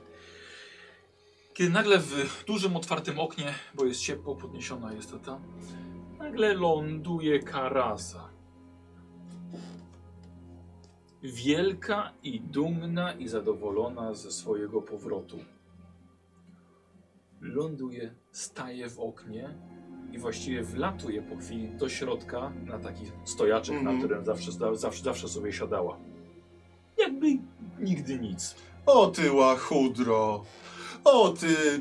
Kiedy 1.54 1.70
nagle 1.70 1.98
w 1.98 2.44
dużym, 2.46 2.76
otwartym 2.76 3.18
oknie, 3.20 3.54
bo 3.74 3.84
jest 3.84 4.00
ciepło, 4.00 4.36
podniesiona 4.36 4.92
jest 4.92 5.10
to 5.10 5.18
tam, 5.18 5.40
nagle 6.18 6.54
ląduje 6.54 7.42
karaza. 7.42 8.27
Wielka 11.22 12.12
i 12.22 12.40
dumna 12.40 13.12
i 13.12 13.28
zadowolona 13.28 14.14
ze 14.14 14.30
swojego 14.32 14.82
powrotu. 14.82 15.38
Ląduje, 17.40 18.14
staje 18.32 18.88
w 18.90 19.00
oknie 19.00 19.54
i 20.12 20.18
właściwie 20.18 20.62
wlatuje 20.62 21.22
po 21.22 21.36
chwili 21.36 21.68
do 21.68 21.88
środka 21.88 22.52
na 22.66 22.78
taki 22.78 23.04
stojaczek, 23.24 23.76
Mhm. 23.76 23.96
na 23.96 24.04
którym 24.04 24.24
zawsze, 24.24 24.52
zawsze, 24.52 25.02
zawsze 25.04 25.28
sobie 25.28 25.52
siadała. 25.52 25.98
Jakby 26.98 27.26
nigdy 27.78 28.18
nic. 28.18 28.54
O 28.86 29.06
ty 29.06 29.32
łachudro! 29.32 30.44
O 31.04 31.28
ty! 31.28 31.80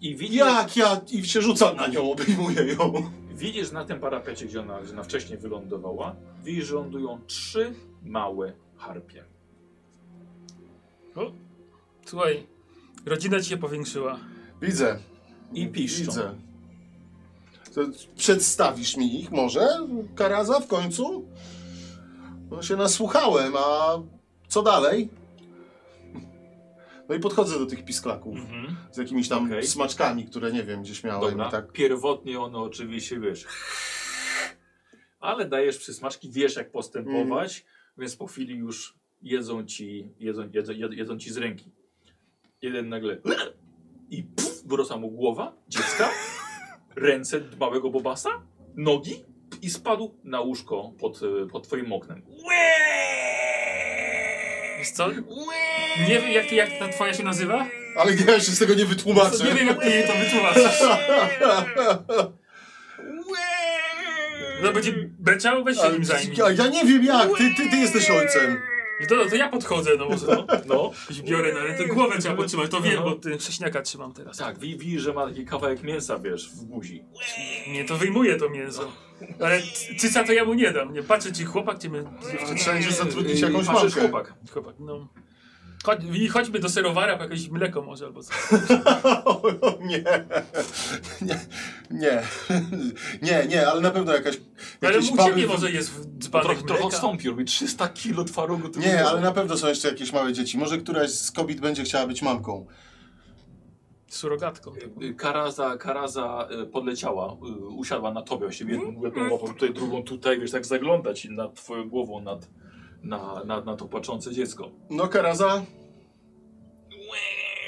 I 0.00 0.16
widzisz, 0.16 0.36
Jak 0.38 0.76
ja... 0.76 1.00
I 1.12 1.24
się 1.24 1.42
rzucam 1.42 1.76
na 1.76 1.86
nią, 1.86 2.12
obejmuję 2.12 2.62
ją. 2.74 2.92
widzisz 3.34 3.72
na 3.72 3.84
tym 3.84 4.00
parapecie, 4.00 4.46
gdzie 4.46 4.60
ona, 4.60 4.80
gdzie 4.82 4.92
ona 4.92 5.02
wcześniej 5.02 5.38
wylądowała, 5.38 6.16
widzisz, 6.44 6.66
że 6.66 6.74
lądują 6.74 7.20
trzy 7.26 7.74
małe 8.04 8.52
harpie. 8.76 9.24
Słuchaj, 12.06 12.46
rodzina 13.06 13.40
ci 13.40 13.48
się 13.48 13.56
powiększyła. 13.56 14.18
Widzę. 14.62 14.98
I 15.52 15.68
piszczą. 15.68 16.04
Widzę. 16.04 16.34
To 17.74 17.80
przedstawisz 18.16 18.96
mi 18.96 19.20
ich 19.20 19.30
może, 19.30 19.68
Karaza, 20.16 20.60
w 20.60 20.66
końcu? 20.66 21.28
No 22.50 22.62
się 22.62 22.76
nasłuchałem, 22.76 23.52
a 23.56 23.98
co 24.48 24.62
dalej? 24.62 25.08
No 27.08 27.14
i 27.14 27.20
podchodzę 27.20 27.58
do 27.58 27.66
tych 27.66 27.84
pisklaków 27.84 28.36
Mhm. 28.36 28.76
z 28.92 28.96
jakimiś 28.96 29.28
tam 29.28 29.46
Okej. 29.46 29.66
smaczkami, 29.66 30.24
które 30.24 30.52
nie 30.52 30.62
wiem, 30.64 30.82
gdzieś 30.82 31.04
miałem 31.04 31.30
Dobra, 31.30 31.50
tak. 31.50 31.72
pierwotnie 31.72 32.40
ono 32.40 32.62
oczywiście, 32.62 33.20
wiesz, 33.20 33.46
ale 35.20 35.44
dajesz 35.48 35.78
przysmaczki, 35.78 36.30
wiesz 36.30 36.56
jak 36.56 36.70
postępować, 36.70 37.56
Mhm. 37.58 37.72
Więc 37.98 38.16
po 38.16 38.26
chwili 38.26 38.56
już 38.56 38.94
jedzą 39.22 39.64
ci, 39.66 40.08
jedzą, 40.18 40.50
jedzą, 40.52 40.72
jedzą, 40.72 41.18
ci 41.18 41.32
z 41.32 41.36
ręki. 41.36 41.70
Jeden 42.62 42.88
nagle 42.88 43.18
i 44.10 44.22
puf, 44.22 44.62
wyrosła 44.66 44.96
mu 44.96 45.10
głowa 45.10 45.56
dziecka, 45.68 46.10
ręce 46.96 47.40
małego 47.60 47.90
bobasa, 47.90 48.30
nogi 48.76 49.24
i 49.62 49.70
spadł 49.70 50.14
na 50.24 50.40
łóżko 50.40 50.92
pod, 50.98 51.20
pod 51.52 51.66
twoim 51.66 51.92
oknem. 51.92 52.22
Wiesz 54.78 54.90
co? 54.90 55.10
Nie 56.08 56.20
wiem, 56.20 56.32
jak, 56.32 56.52
jak 56.52 56.78
ta 56.78 56.88
twoja 56.88 57.14
się 57.14 57.22
nazywa? 57.22 57.66
Ale 57.96 58.14
ja 58.14 58.40
się 58.40 58.52
z 58.52 58.58
tego 58.58 58.74
nie 58.74 58.86
wytłumaczę. 58.86 59.44
Nie 59.44 59.54
wiem, 59.54 59.66
jak 59.66 59.82
ty 59.82 59.90
jej 59.90 60.06
to 60.06 60.12
wytłumaczysz. 60.12 60.82
No 64.62 64.72
będzie 64.72 64.92
beczał, 65.18 65.64
weź 65.64 65.76
się 65.78 65.92
nim 65.92 66.04
zajmij. 66.04 66.36
ja, 66.36 66.50
ja 66.50 66.66
nie 66.66 66.84
wiem 66.84 67.04
jak, 67.04 67.28
ty, 67.38 67.54
ty, 67.56 67.70
ty 67.70 67.76
jesteś 67.76 68.10
ojcem. 68.10 68.60
To, 69.08 69.26
to 69.30 69.36
ja 69.36 69.48
podchodzę, 69.48 69.90
no 69.98 70.08
może 70.08 70.26
no. 70.26 70.46
No, 70.66 70.90
biorę, 71.24 71.52
no 71.54 71.60
ale 71.60 71.74
to 71.78 71.94
głowę 71.94 72.18
trzeba 72.18 72.34
podtrzymać, 72.34 72.70
to 72.70 72.80
wiem, 72.80 73.02
bo 73.02 73.14
ty 73.14 73.38
chrześniaka 73.38 73.82
trzymam 73.82 74.12
teraz. 74.12 74.36
tak, 74.36 74.58
wi- 74.58 74.78
widzisz, 74.78 75.02
że 75.02 75.12
ma 75.12 75.26
taki 75.28 75.44
kawałek 75.46 75.82
mięsa, 75.82 76.18
wiesz, 76.18 76.50
w 76.50 76.64
buzi. 76.64 77.04
Nie, 77.72 77.84
to 77.84 77.96
wyjmuję 77.96 78.36
to 78.36 78.48
mięso. 78.50 78.92
Ale 79.40 79.62
cyca 79.98 80.24
to 80.24 80.32
ja 80.32 80.44
mu 80.44 80.54
nie 80.54 80.70
dam. 80.72 80.92
Nie 80.92 81.02
patrzę, 81.02 81.32
czy 81.32 81.44
chłopak, 81.44 81.78
czy 81.78 81.90
my... 81.90 82.04
Trzeba 82.56 82.72
będzie 82.72 82.92
zatrudnić 82.92 83.40
jakąś 83.40 83.66
mamkę. 83.66 83.90
chłopak. 84.00 84.34
Chłopak, 84.52 84.74
no. 84.78 85.08
Chodź, 85.82 86.00
I 86.14 86.28
chodźmy 86.28 86.58
do 86.58 86.68
serowara 86.68 87.16
po 87.16 87.22
jakieś 87.22 87.48
mleko 87.48 87.82
może 87.82 88.04
albo 88.06 88.22
coś. 88.22 88.36
nie. 89.90 90.04
nie. 91.22 91.38
Nie. 91.90 92.22
Nie, 93.22 93.46
nie, 93.48 93.68
ale 93.68 93.80
na 93.80 93.90
pewno 93.90 94.12
jakaś. 94.12 94.40
Ale 94.82 94.98
u 94.98 95.16
ciebie 95.26 95.46
może 95.46 95.70
jest 95.70 95.90
w 95.90 96.18
dzbanek 96.18 96.46
Trochę, 96.46 96.62
trochę 96.62 96.84
odstąpił, 96.84 97.30
robi 97.30 97.44
300 97.44 97.88
kilo 97.88 98.24
twarogu. 98.24 98.68
to 98.68 98.80
Nie, 98.80 99.06
ale 99.06 99.20
na 99.20 99.32
pewno 99.32 99.56
są 99.56 99.68
jeszcze 99.68 99.88
jakieś 99.88 100.12
małe 100.12 100.32
dzieci. 100.32 100.58
Może 100.58 100.78
któraś 100.78 101.10
z 101.10 101.30
kobiet 101.30 101.60
będzie 101.60 101.82
chciała 101.82 102.06
być 102.06 102.22
mamką. 102.22 102.66
Surogatką. 104.08 104.72
Y, 105.02 105.14
Karaza, 105.14 105.76
Karaza 105.76 106.48
y, 106.62 106.66
podleciała, 106.66 107.32
y, 107.32 107.66
usiadła 107.66 108.10
na 108.10 108.22
tobie, 108.22 108.46
jedną, 108.60 109.02
jedną 109.04 109.30
łapą 109.32 109.46
tutaj, 109.46 109.74
drugą 109.74 110.02
tutaj, 110.02 110.40
wiesz, 110.40 110.50
tak 110.50 110.66
zaglądać 110.66 111.24
nad 111.24 111.54
twoją 111.54 111.88
głową, 111.88 112.20
nad, 112.20 112.48
na, 113.02 113.44
na, 113.44 113.60
na 113.60 113.76
to 113.76 113.84
płaczące 113.88 114.32
dziecko. 114.32 114.70
No, 114.90 115.08
Karaza. 115.08 115.62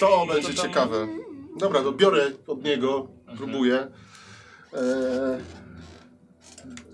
To 0.00 0.26
będzie 0.26 0.54
tam- 0.54 0.66
ciekawe. 0.66 1.08
Dobra, 1.58 1.82
to 1.82 1.92
biorę 1.92 2.30
od 2.46 2.64
niego, 2.64 3.06
Mhm. 3.20 3.38
próbuję. 3.38 3.74
Eee, 4.72 4.80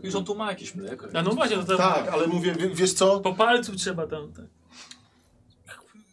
Już 0.03 0.15
on 0.15 0.25
tu 0.25 0.35
ma 0.35 0.51
jakieś 0.51 0.75
mleko. 0.75 1.07
A 1.15 1.23
no 1.23 1.31
właśnie, 1.31 1.57
to 1.57 1.65
tam 1.65 1.77
tak, 1.93 2.09
ale 2.09 2.27
mówię, 2.27 2.53
wie- 2.53 2.69
wiesz 2.69 2.93
co? 2.93 3.21
po 3.21 3.35
palcu 3.35 3.77
trzeba 3.77 4.07
tam... 4.07 4.33
Tak. 4.33 4.45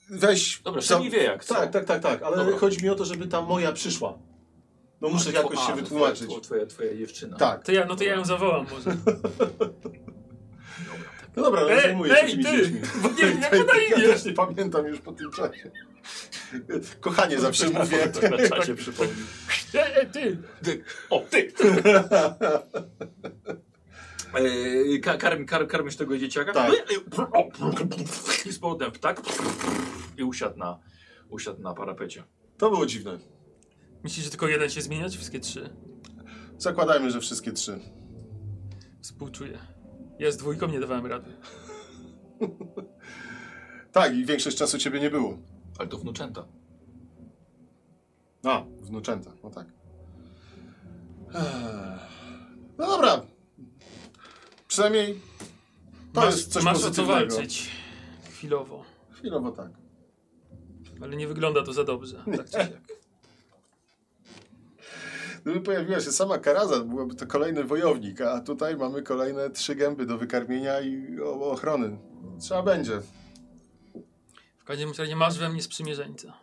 Weź. 0.10 0.62
Dobra, 0.64 0.82
co- 0.82 0.88
Szemi 0.88 1.10
wie 1.10 1.24
jak, 1.24 1.46
co? 1.46 1.56
Tak, 1.56 1.72
tak, 1.72 1.86
tak, 1.86 2.02
tak, 2.02 2.24
ale 2.24 2.38
Dobra. 2.38 2.58
chodzi 2.58 2.84
mi 2.84 2.90
o 2.90 2.96
to, 2.96 3.06
żeby 3.06 3.28
ta 3.28 3.42
moja 3.42 3.72
przyszła. 3.72 4.18
No 5.02 5.10
muszę 5.10 5.30
A, 5.30 5.34
jakoś 5.34 5.58
a, 5.58 5.62
się 5.62 5.70
to 5.70 5.76
wytłumaczyć. 5.76 6.28
Twoja, 6.28 6.42
twoja, 6.42 6.66
twoja 6.66 6.96
dziewczyna. 6.98 7.38
Tak. 7.38 7.64
To 7.64 7.72
ja, 7.72 7.86
no 7.86 7.96
to 7.96 8.04
ja 8.04 8.16
ją 8.16 8.26
zawołam 8.26 8.66
może. 8.72 8.98
No 11.38 11.44
dobra, 11.44 11.62
ale 11.62 11.74
Ej, 11.76 11.82
zajmuję 11.82 12.16
się 12.16 12.28
tymi 12.28 12.44
ty! 12.44 12.52
dziećmi. 12.52 12.80
Bo 13.02 13.10
nie 13.10 13.24
Ej, 13.52 13.92
Ja 13.92 13.98
też 13.98 14.26
nie 14.26 14.34
pamiętam 14.34 14.88
już 14.88 15.00
po 15.00 15.12
tym 15.12 15.32
czasie. 15.32 15.72
Kochanie 17.02 17.40
zawsze 17.40 17.70
mówię. 17.70 18.08
Tak 18.08 18.32
na 18.32 18.50
czacie 18.50 18.76
przypomnij. 18.82 19.16
Ej, 19.74 19.94
ej, 19.96 20.08
ty! 20.08 20.38
Ty. 20.64 20.84
O, 21.10 21.20
ty! 21.20 21.54
Ka- 25.04 25.18
karm, 25.18 25.46
kar, 25.46 25.68
karmisz 25.68 25.96
tego 25.96 26.18
dzieciaka? 26.18 26.54
Tak. 26.54 26.72
I 28.46 28.52
z 28.54 28.60
powrotem 28.60 28.92
tak? 28.92 29.22
I 30.18 30.24
usiadł 30.24 30.58
na, 30.58 30.80
usiadł 31.30 31.62
na 31.62 31.74
parapecie. 31.74 32.24
To 32.58 32.70
było 32.70 32.86
dziwne. 32.86 33.20
Myślisz, 34.04 34.24
że 34.26 34.30
tylko 34.32 34.48
jeden 34.48 34.70
się 34.70 34.82
zmienia, 34.82 35.10
czy 35.10 35.16
wszystkie 35.18 35.40
trzy? 35.40 35.70
Zakładajmy, 36.58 37.12
że 37.12 37.20
wszystkie 37.20 37.52
trzy. 37.52 37.80
Współczuję. 39.02 39.60
Ja 40.20 40.32
z 40.32 40.38
dwójką 40.38 40.68
nie 40.68 40.80
dawałem 40.80 41.06
rady. 41.06 41.32
Tak, 43.92 44.16
i 44.16 44.26
większość 44.26 44.58
czasu 44.58 44.78
ciebie 44.78 45.00
nie 45.00 45.10
było. 45.10 45.38
Ale 45.80 45.88
to 45.88 45.98
wnuczęta. 45.98 46.46
A, 48.44 48.64
wnuczęta, 48.82 49.32
no 49.44 49.50
tak. 49.50 49.68
No 52.78 52.88
dobra. 52.88 53.22
Przynajmniej 54.68 55.20
to 56.14 56.22
masz, 56.22 56.36
jest 56.36 56.54
coś 56.54 56.64
masz 56.64 56.78
o 56.78 56.80
co 56.80 56.88
pozytywnego. 56.88 57.36
walczyć. 57.36 57.70
Chwilowo. 58.32 58.84
Chwilowo 59.12 59.52
tak. 59.52 59.72
Ale 61.02 61.16
nie 61.16 61.28
wygląda 61.28 61.64
to 61.64 61.74
za 61.74 61.84
dobrze. 61.84 62.24
Tak 62.38 62.46
czy 62.46 62.52
siak. 62.52 62.97
Gdyby 65.48 65.62
pojawiła 65.62 66.00
się 66.00 66.12
sama 66.12 66.38
Karaza, 66.38 66.80
byłoby 66.80 67.16
to 67.16 67.28
kolejny 67.28 67.64
wojownik, 67.64 68.22
a 68.22 68.42
tutaj 68.42 68.78
mamy 68.78 69.04
kolejne 69.04 69.50
trzy 69.50 69.76
gęby 69.76 70.06
do 70.06 70.18
wykarmienia 70.18 70.82
i 70.82 71.20
ochrony. 71.22 71.98
Trzeba 72.40 72.64
będzie. 72.64 73.02
W 74.58 74.64
każdym 74.64 74.92
razie 74.98 75.16
masz 75.16 75.40
we 75.40 75.50
mnie 75.50 75.62
sprzymierzeńca. 75.62 76.34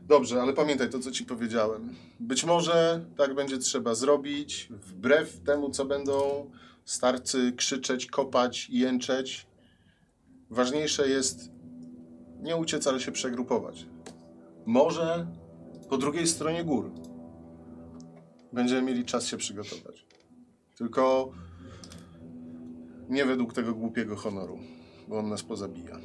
Dobrze, 0.00 0.42
ale 0.42 0.52
pamiętaj 0.52 0.90
to, 0.90 0.98
co 0.98 1.10
ci 1.10 1.24
powiedziałem. 1.24 1.94
Być 2.20 2.44
może 2.44 3.04
tak 3.16 3.34
będzie 3.34 3.58
trzeba 3.58 3.94
zrobić, 3.94 4.68
wbrew 4.70 5.40
temu, 5.40 5.70
co 5.70 5.84
będą 5.84 6.50
starcy 6.84 7.52
krzyczeć, 7.52 8.06
kopać 8.06 8.68
i 8.68 8.78
jęczeć. 8.78 9.46
Ważniejsze 10.50 11.08
jest 11.08 11.50
nie 12.42 12.56
uciec, 12.56 12.86
ale 12.86 13.00
się 13.00 13.12
przegrupować. 13.12 13.86
Może 14.66 15.26
po 15.88 15.98
drugiej 15.98 16.26
stronie 16.26 16.64
gór 16.64 16.99
będziemy 18.52 18.82
mieli 18.82 19.04
czas 19.04 19.26
się 19.26 19.36
przygotować. 19.36 20.06
Tylko 20.76 21.32
nie 23.08 23.24
według 23.24 23.52
tego 23.52 23.74
głupiego 23.74 24.16
honoru, 24.16 24.58
bo 25.08 25.18
on 25.18 25.28
nas 25.28 25.42
pozabija. 25.42 25.98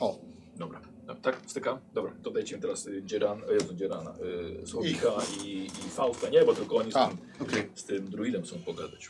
O, 0.00 0.18
Dobra. 0.56 0.80
No, 1.06 1.14
tak, 1.14 1.40
styka? 1.46 1.80
Dobra, 1.94 2.12
to 2.22 2.30
dajcie 2.30 2.56
mi 2.56 2.62
teraz 2.62 2.86
y, 2.86 3.02
Dzieran, 3.04 3.42
e, 3.50 3.54
Jezu, 3.54 3.74
Dzierana, 3.74 4.14
y, 4.62 4.66
Słowika 4.66 5.08
i, 5.44 5.66
i 5.66 5.90
Fausta. 5.90 6.28
Nie, 6.28 6.44
bo 6.44 6.54
tylko 6.54 6.76
oni 6.76 6.92
z 6.92 6.96
A, 6.96 7.08
tym, 7.08 7.18
okej. 7.40 7.68
z 7.74 7.84
tym 7.84 8.10
druidem 8.10 8.46
są 8.46 8.58
pogadać. 8.58 9.08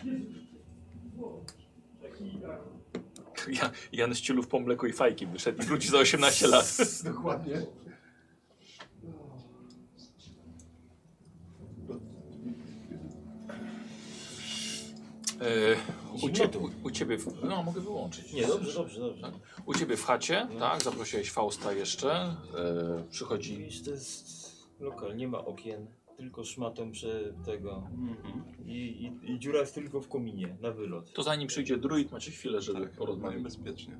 Ja, 3.49 3.71
Jan 3.93 4.15
z 4.15 4.21
ciulów 4.21 4.47
po 4.47 4.61
mleku 4.61 4.87
i 4.87 4.93
fajki 4.93 5.27
wyszedł 5.27 5.63
i 5.63 5.67
wróci 5.67 5.89
za 5.89 5.99
18 5.99 6.47
lat. 6.47 6.77
Dokładnie. 7.05 7.67
U, 16.15 16.19
Zimno 16.19 16.35
ciebie, 16.35 16.59
u, 16.59 16.71
u 16.87 16.91
ciebie, 16.91 17.19
w, 17.19 17.45
no 17.45 17.63
mogę 17.63 17.81
wyłączyć. 17.81 18.33
Nie, 18.33 18.47
dobrze, 18.47 18.73
dobrze, 18.75 19.01
dobrze. 19.01 19.23
Tak. 19.23 19.33
U 19.67 19.75
ciebie 19.75 19.97
w 19.97 20.05
chacie, 20.05 20.47
tak, 20.59 20.83
zaprosiłeś 20.83 21.31
Fausta 21.31 21.73
jeszcze, 21.73 22.13
e, 22.13 23.05
przychodzi, 23.11 23.69
to 23.85 23.91
jest 23.91 24.43
lokal, 24.81 25.17
nie 25.17 25.29
ma 25.29 25.45
okien, 25.45 25.87
tylko 26.17 26.45
szmatą 26.45 26.93
prze 26.93 27.35
tego. 27.45 27.83
I, 28.67 28.73
i, 29.25 29.33
I 29.33 29.39
dziura 29.39 29.61
jest 29.61 29.75
tylko 29.75 30.01
w 30.01 30.09
kominie, 30.09 30.57
na 30.61 30.71
wylot. 30.71 31.13
to 31.13 31.23
zanim 31.23 31.49
przyjdzie 31.49 31.77
druid, 31.77 32.13
macie 32.13 32.31
chwilę, 32.31 32.61
żeby 32.63 32.81
Tak, 32.81 32.91
porozmawiać. 32.91 33.43
bezpiecznie. 33.43 33.99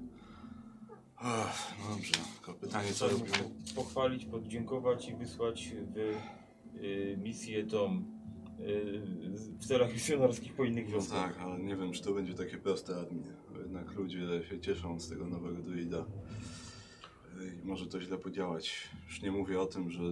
Ach, 1.17 1.75
no 1.79 1.95
dobrze, 1.97 2.13
tylko 2.35 2.55
pytanie 2.55 2.93
co 2.93 3.09
robimy? 3.09 3.29
po- 3.29 3.75
pochwalić, 3.83 4.25
podziękować 4.25 5.09
i 5.09 5.15
wysłać 5.15 5.69
w 5.95 5.97
y, 6.77 7.17
misję 7.23 7.67
tą 7.67 8.03
w 9.59 9.67
celach 9.67 9.93
misjonarskich 9.93 10.55
po 10.55 10.65
innych 10.65 10.87
No 10.87 10.93
wioskach. 10.93 11.35
tak, 11.35 11.43
ale 11.43 11.59
nie 11.59 11.77
wiem, 11.77 11.93
czy 11.93 12.03
to 12.03 12.15
będzie 12.15 12.35
takie 12.35 12.59
proste 12.59 12.97
admin. 12.97 13.25
Bo 13.53 13.59
Jednak 13.61 13.95
ludzie 13.95 14.21
się 14.51 14.61
cieszą 14.61 15.01
z 15.01 15.09
tego 15.09 15.27
nowego 15.27 15.63
druida. 15.63 16.07
I 17.63 17.67
może 17.67 17.87
to 17.87 18.01
źle 18.01 18.19
podziałać. 18.19 18.89
Już 19.07 19.23
nie 19.23 19.33
mówię 19.33 19.61
o 19.61 19.67
tym, 19.67 19.91
że 19.91 20.03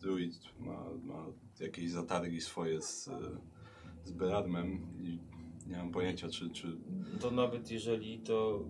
druid 0.00 0.40
ma, 0.60 0.84
ma 1.02 1.26
jakieś 1.60 1.90
zatargi 1.90 2.40
swoje 2.40 2.82
z, 2.82 3.10
z 4.04 4.12
Beradmem 4.12 4.86
i 5.00 5.18
nie 5.68 5.76
mam 5.76 5.90
pojęcia, 5.92 6.28
czy, 6.28 6.50
czy 6.50 6.76
To 7.20 7.30
nawet 7.30 7.70
jeżeli 7.70 8.18
to 8.18 8.64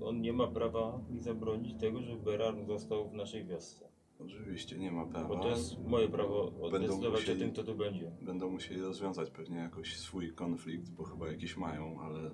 on 0.00 0.20
nie 0.20 0.32
ma 0.32 0.46
prawa 0.46 1.00
mi 1.10 1.20
zabronić 1.20 1.80
tego, 1.80 2.02
żeby 2.02 2.22
Beran 2.22 2.66
został 2.66 3.08
w 3.10 3.14
naszej 3.14 3.44
wiosce. 3.44 3.87
Oczywiście 4.18 4.78
nie 4.78 4.92
ma 4.92 5.04
Bo 5.04 5.10
prawa. 5.12 5.40
to 5.42 5.48
jest 5.48 5.78
moje 5.78 6.08
prawo 6.08 6.52
oddecydować 6.62 7.20
musieli- 7.20 7.36
o 7.42 7.44
tym, 7.44 7.52
kto 7.52 7.64
tu 7.64 7.74
będzie. 7.74 8.12
Będą 8.22 8.50
musieli 8.50 8.80
rozwiązać 8.80 9.30
pewnie 9.30 9.56
jakoś 9.56 9.96
swój 9.98 10.32
konflikt, 10.34 10.90
bo 10.90 11.04
chyba 11.04 11.28
jakiś 11.28 11.56
mają, 11.56 12.00
ale 12.00 12.30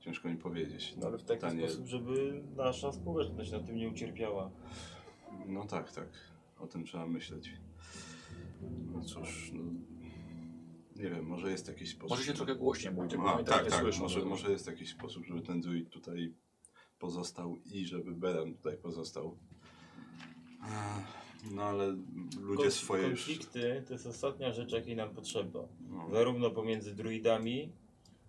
ciężko 0.00 0.28
mi 0.28 0.36
powiedzieć. 0.36 0.94
No, 0.96 1.06
ale 1.06 1.18
w 1.18 1.24
taki 1.24 1.40
Pytanie- 1.40 1.68
sposób, 1.68 1.86
żeby 1.86 2.42
nasza 2.56 2.92
społeczność 2.92 3.50
na 3.52 3.60
tym 3.60 3.76
nie 3.76 3.88
ucierpiała. 3.88 4.50
No 5.46 5.64
tak, 5.64 5.92
tak. 5.92 6.08
O 6.58 6.66
tym 6.66 6.84
trzeba 6.84 7.06
myśleć. 7.06 7.52
No 8.92 9.00
cóż, 9.00 9.50
no, 9.54 9.62
nie 10.96 11.10
wiem, 11.10 11.26
może 11.26 11.50
jest 11.50 11.68
jakiś 11.68 11.90
sposób. 11.90 12.10
Może 12.10 12.22
się 12.24 12.32
trochę 12.32 12.56
głośniej 12.56 12.94
mówić, 12.94 13.16
bo 13.16 13.24
tak, 13.24 13.64
nie 13.64 13.70
tak, 13.70 13.80
słyszę. 13.80 14.00
może, 14.02 14.24
może 14.24 14.50
jest 14.52 14.66
jakiś 14.66 14.90
sposób, 14.90 15.24
żeby 15.26 15.40
ten 15.42 15.60
druid 15.60 15.90
tutaj 15.90 16.34
pozostał 16.98 17.56
i 17.72 17.86
żeby 17.86 18.12
Beren 18.14 18.54
tutaj 18.54 18.76
pozostał. 18.76 19.38
No 21.50 21.62
ale 21.62 21.96
ludzie 22.40 22.64
Konf- 22.64 22.70
swoje 22.70 23.08
już... 23.08 23.26
Konflikty 23.26 23.84
to 23.86 23.92
jest 23.92 24.06
ostatnia 24.06 24.52
rzecz, 24.52 24.72
jakiej 24.72 24.96
nam 24.96 25.10
potrzeba. 25.10 25.60
No, 25.90 26.08
Zarówno 26.12 26.50
pomiędzy 26.50 26.94
druidami, 26.94 27.72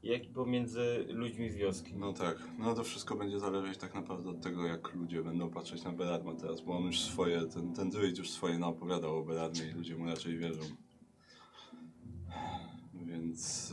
jak 0.04 0.26
i 0.26 0.30
pomiędzy 0.30 1.06
ludźmi 1.10 1.50
z 1.50 1.56
wioski. 1.56 1.94
no 1.96 2.14
tak, 2.14 2.38
no 2.60 2.76
to 2.76 2.84
wszystko 2.84 3.16
będzie 3.16 3.40
zależeć 3.40 3.78
tak 3.78 3.96
naprawdę 3.96 4.30
od 4.30 4.42
tego, 4.42 4.66
jak 4.66 4.94
ludzie 4.94 5.24
będą 5.24 5.50
patrzeć 5.50 5.84
na 5.84 5.92
Beradma 5.92 6.36
teraz, 6.36 6.62
bo 6.62 6.78
on 6.78 6.84
już 6.84 7.02
swoje, 7.02 7.46
ten, 7.46 7.74
ten 7.74 7.90
druid 7.90 8.18
już 8.18 8.30
swoje 8.30 8.60
naopowiadał 8.60 9.18
o 9.18 9.24
Beradmie 9.24 9.70
i 9.70 9.74
ludzie 9.74 9.98
mu 9.98 10.06
raczej 10.06 10.38
wierzą. 10.38 10.62
Więc 12.94 13.72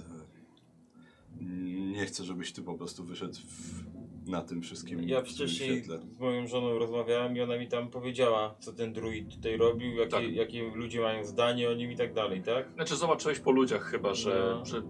e, 1.40 1.44
nie 1.92 2.06
chcę, 2.06 2.24
żebyś 2.24 2.52
ty 2.52 2.62
po 2.62 2.74
prostu 2.74 3.04
wyszedł 3.04 3.34
w, 3.34 3.95
na 4.26 4.42
tym 4.42 4.62
wszystkim 4.62 5.08
Ja 5.08 5.22
wcześniej 5.22 5.68
świetle. 5.82 5.98
z 6.16 6.20
moją 6.20 6.46
żoną 6.46 6.78
rozmawiałem 6.78 7.36
i 7.36 7.40
ona 7.40 7.58
mi 7.58 7.68
tam 7.68 7.90
powiedziała, 7.90 8.54
co 8.58 8.72
ten 8.72 8.92
druid 8.92 9.34
tutaj 9.34 9.56
robił, 9.56 9.94
jakie, 9.94 10.10
Tak. 10.10 10.32
jakie 10.32 10.70
ludzie 10.74 11.00
mają 11.00 11.24
zdanie 11.24 11.70
o 11.70 11.74
nim 11.74 11.92
i 11.92 11.96
tak 11.96 12.14
dalej, 12.14 12.42
tak? 12.42 12.72
Znaczy 12.74 12.96
zobaczyłeś 12.96 13.38
po 13.40 13.50
ludziach 13.50 13.82
chyba, 13.84 14.14
że, 14.14 14.54
No. 14.58 14.64
że 14.66 14.82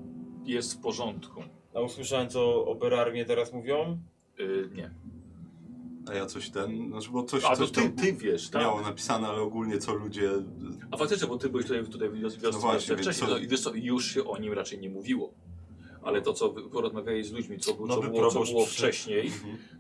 jest 0.44 0.74
w 0.74 0.80
porządku. 0.80 1.42
A 1.74 1.80
usłyszałem, 1.80 2.28
co 2.28 2.64
o 2.66 2.74
Berarmie 2.74 3.24
teraz 3.24 3.52
mówią? 3.52 3.98
Y, 4.40 4.70
nie. 4.74 4.90
A 6.10 6.14
ja 6.14 6.26
coś 6.26 6.50
ten, 6.50 6.88
znaczy 6.90 7.10
bo 7.10 7.22
coś, 7.22 7.44
A 7.44 7.48
to 7.50 7.56
coś 7.56 7.70
ty, 7.70 7.90
ty 7.90 8.12
wiesz, 8.12 8.50
tak? 8.50 8.62
miało 8.62 8.80
napisane, 8.80 9.28
ale 9.28 9.40
ogólnie 9.42 9.78
co 9.78 9.94
ludzie... 9.94 10.30
A 10.90 10.96
faktycznie, 10.96 11.28
bo 11.28 11.38
ty 11.38 11.48
byłeś 11.48 11.66
tutaj, 11.66 11.84
tutaj 11.86 12.08
w 12.08 12.14
wiosce 12.20 12.40
No 12.42 12.50
no 12.52 12.58
właśnie, 12.58 12.96
wcześniej 12.96 13.28
co- 13.28 13.34
no, 13.34 13.38
i 13.38 13.48
wiesz 13.48 13.60
co, 13.60 13.74
już 13.74 14.14
się 14.14 14.24
o 14.24 14.38
nim 14.38 14.52
raczej 14.52 14.78
nie 14.78 14.90
mówiło. 14.90 15.32
Ale 16.06 16.22
to, 16.22 16.32
co 16.32 16.52
wy 16.52 16.62
porozmawiałeś 16.62 17.26
z 17.26 17.32
ludźmi, 17.32 17.58
co, 17.58 17.74
było- 17.74 17.88
co, 17.88 18.00
było, 18.02 18.30
co 18.30 18.44
było 18.44 18.66
wcześniej, 18.66 19.30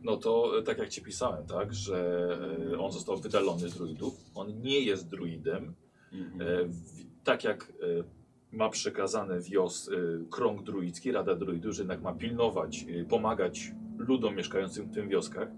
no 0.02 0.16
to 0.16 0.58
e, 0.58 0.62
tak 0.62 0.78
jak 0.78 0.88
ci 0.88 1.02
pisałem, 1.02 1.46
tak, 1.46 1.74
że 1.74 2.28
e, 2.72 2.78
on 2.78 2.92
został 2.92 3.16
wydalony 3.16 3.68
z 3.68 3.74
druidów. 3.74 4.14
On 4.34 4.60
nie 4.62 4.80
jest 4.80 5.08
druidem. 5.08 5.74
Mhm. 6.12 6.40
E, 6.40 6.68
tak 7.24 7.44
jak 7.44 7.72
ma 8.52 8.68
przekazane 8.68 9.40
wios 9.40 9.90
krąg 10.30 10.62
druicki, 10.62 11.12
Rada 11.12 11.34
Druidów, 11.34 11.74
że 11.74 11.82
jednak 11.82 12.02
ma 12.02 12.12
pilnować, 12.12 12.86
pomagać 13.08 13.72
ludom 13.98 14.36
mieszkającym 14.36 14.86
w 14.86 14.94
tym 14.94 15.08
wioskach. 15.08 15.48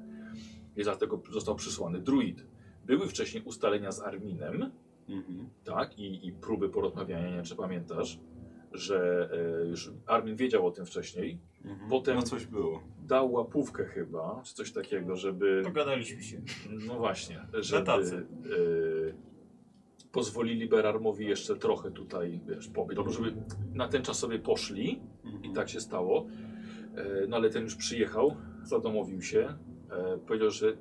I 0.77 0.83
dlatego 0.83 1.23
został 1.31 1.55
przysłany 1.55 1.99
druid. 2.01 2.47
Były 2.87 3.09
wcześniej 3.09 3.43
ustalenia 3.43 3.93
z 3.93 4.01
Arminem, 4.01 4.71
Mhm. 5.09 5.49
tak, 5.65 5.99
i, 5.99 6.27
i 6.27 6.33
próby 6.33 6.69
porozmawiania, 6.69 7.29
nie 7.29 7.35
wiem 7.37 7.45
czy 7.45 7.57
pamiętasz, 7.57 8.19
że 8.79 9.29
e, 9.63 9.67
już 9.69 9.91
Armin 10.07 10.37
wiedział 10.37 10.67
o 10.67 10.71
tym 10.71 10.87
wcześniej, 10.87 11.39
Mhm. 11.65 11.91
Potem- 11.91 12.17
No 12.17 12.23
coś 12.23 12.47
było. 12.47 12.83
dał 13.07 13.33
łapówkę 13.33 13.85
chyba, 13.85 14.43
czy 14.45 14.55
coś 14.55 14.73
takiego, 14.73 15.17
żeby, 15.17 15.63
Dogadaliśmy 15.65 16.23
się. 16.23 16.41
no 16.87 16.95
właśnie, 16.99 17.41
żeby 17.53 17.87
tacy. 17.87 18.17
e, 18.17 19.29
pozwolili 20.13 20.69
Berarmowi 20.69 21.27
jeszcze 21.27 21.57
trochę 21.57 21.91
tutaj, 21.91 22.41
wiesz, 22.49 22.69
pobyć, 22.69 22.99
albo 22.99 23.11
żeby 23.13 23.33
na 23.75 23.89
ten 23.89 24.03
czas 24.03 24.19
sobie 24.19 24.39
poszli 24.39 25.01
i 25.43 25.53
tak 25.53 25.69
się 25.69 25.81
stało, 25.81 26.27
e, 26.97 27.27
no 27.29 27.37
ale 27.37 27.51
ten 27.51 27.63
już 27.63 27.75
przyjechał, 27.77 28.37
zadomowił 28.65 29.23
się, 29.23 29.55
e, 29.91 30.19
powiedział, 30.27 30.51
że 30.51 30.77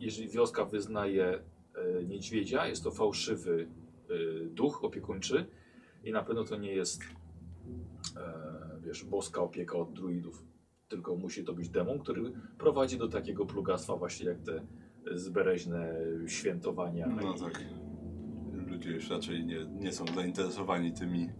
jeżeli 0.00 0.28
wioska 0.28 0.64
wyznaje 0.64 1.24
e, 1.74 2.04
niedźwiedzia, 2.04 2.66
jest 2.66 2.84
to 2.84 2.90
fałszywy 2.90 3.68
e, 4.10 4.14
duch 4.44 4.84
opiekuńczy 4.84 5.46
i 6.04 6.12
na 6.12 6.22
pewno 6.22 6.44
to 6.44 6.56
nie 6.56 6.72
jest 6.72 7.02
e, 8.16 8.80
wiesz, 8.80 9.04
boska 9.04 9.42
opieka 9.42 9.78
od 9.78 9.92
druidów, 9.92 10.44
tylko 10.88 11.16
musi 11.16 11.44
to 11.44 11.52
być 11.52 11.68
demon, 11.68 11.98
który 11.98 12.32
prowadzi 12.58 12.98
do 12.98 13.08
takiego 13.08 13.46
plugastwa 13.46 13.96
właśnie 13.96 14.26
jak 14.26 14.38
te 14.40 14.62
zbereźne 15.18 15.94
świętowania. 16.26 17.06
No 17.06 17.34
i- 17.34 17.40
tak. 17.40 17.64
Ludzie 18.68 18.90
już 18.90 19.10
raczej 19.10 19.44
nie, 19.44 19.66
nie 19.66 19.92
są 19.92 20.04
zainteresowani 20.14 20.92
tymi 20.92 21.26
No, 21.26 21.32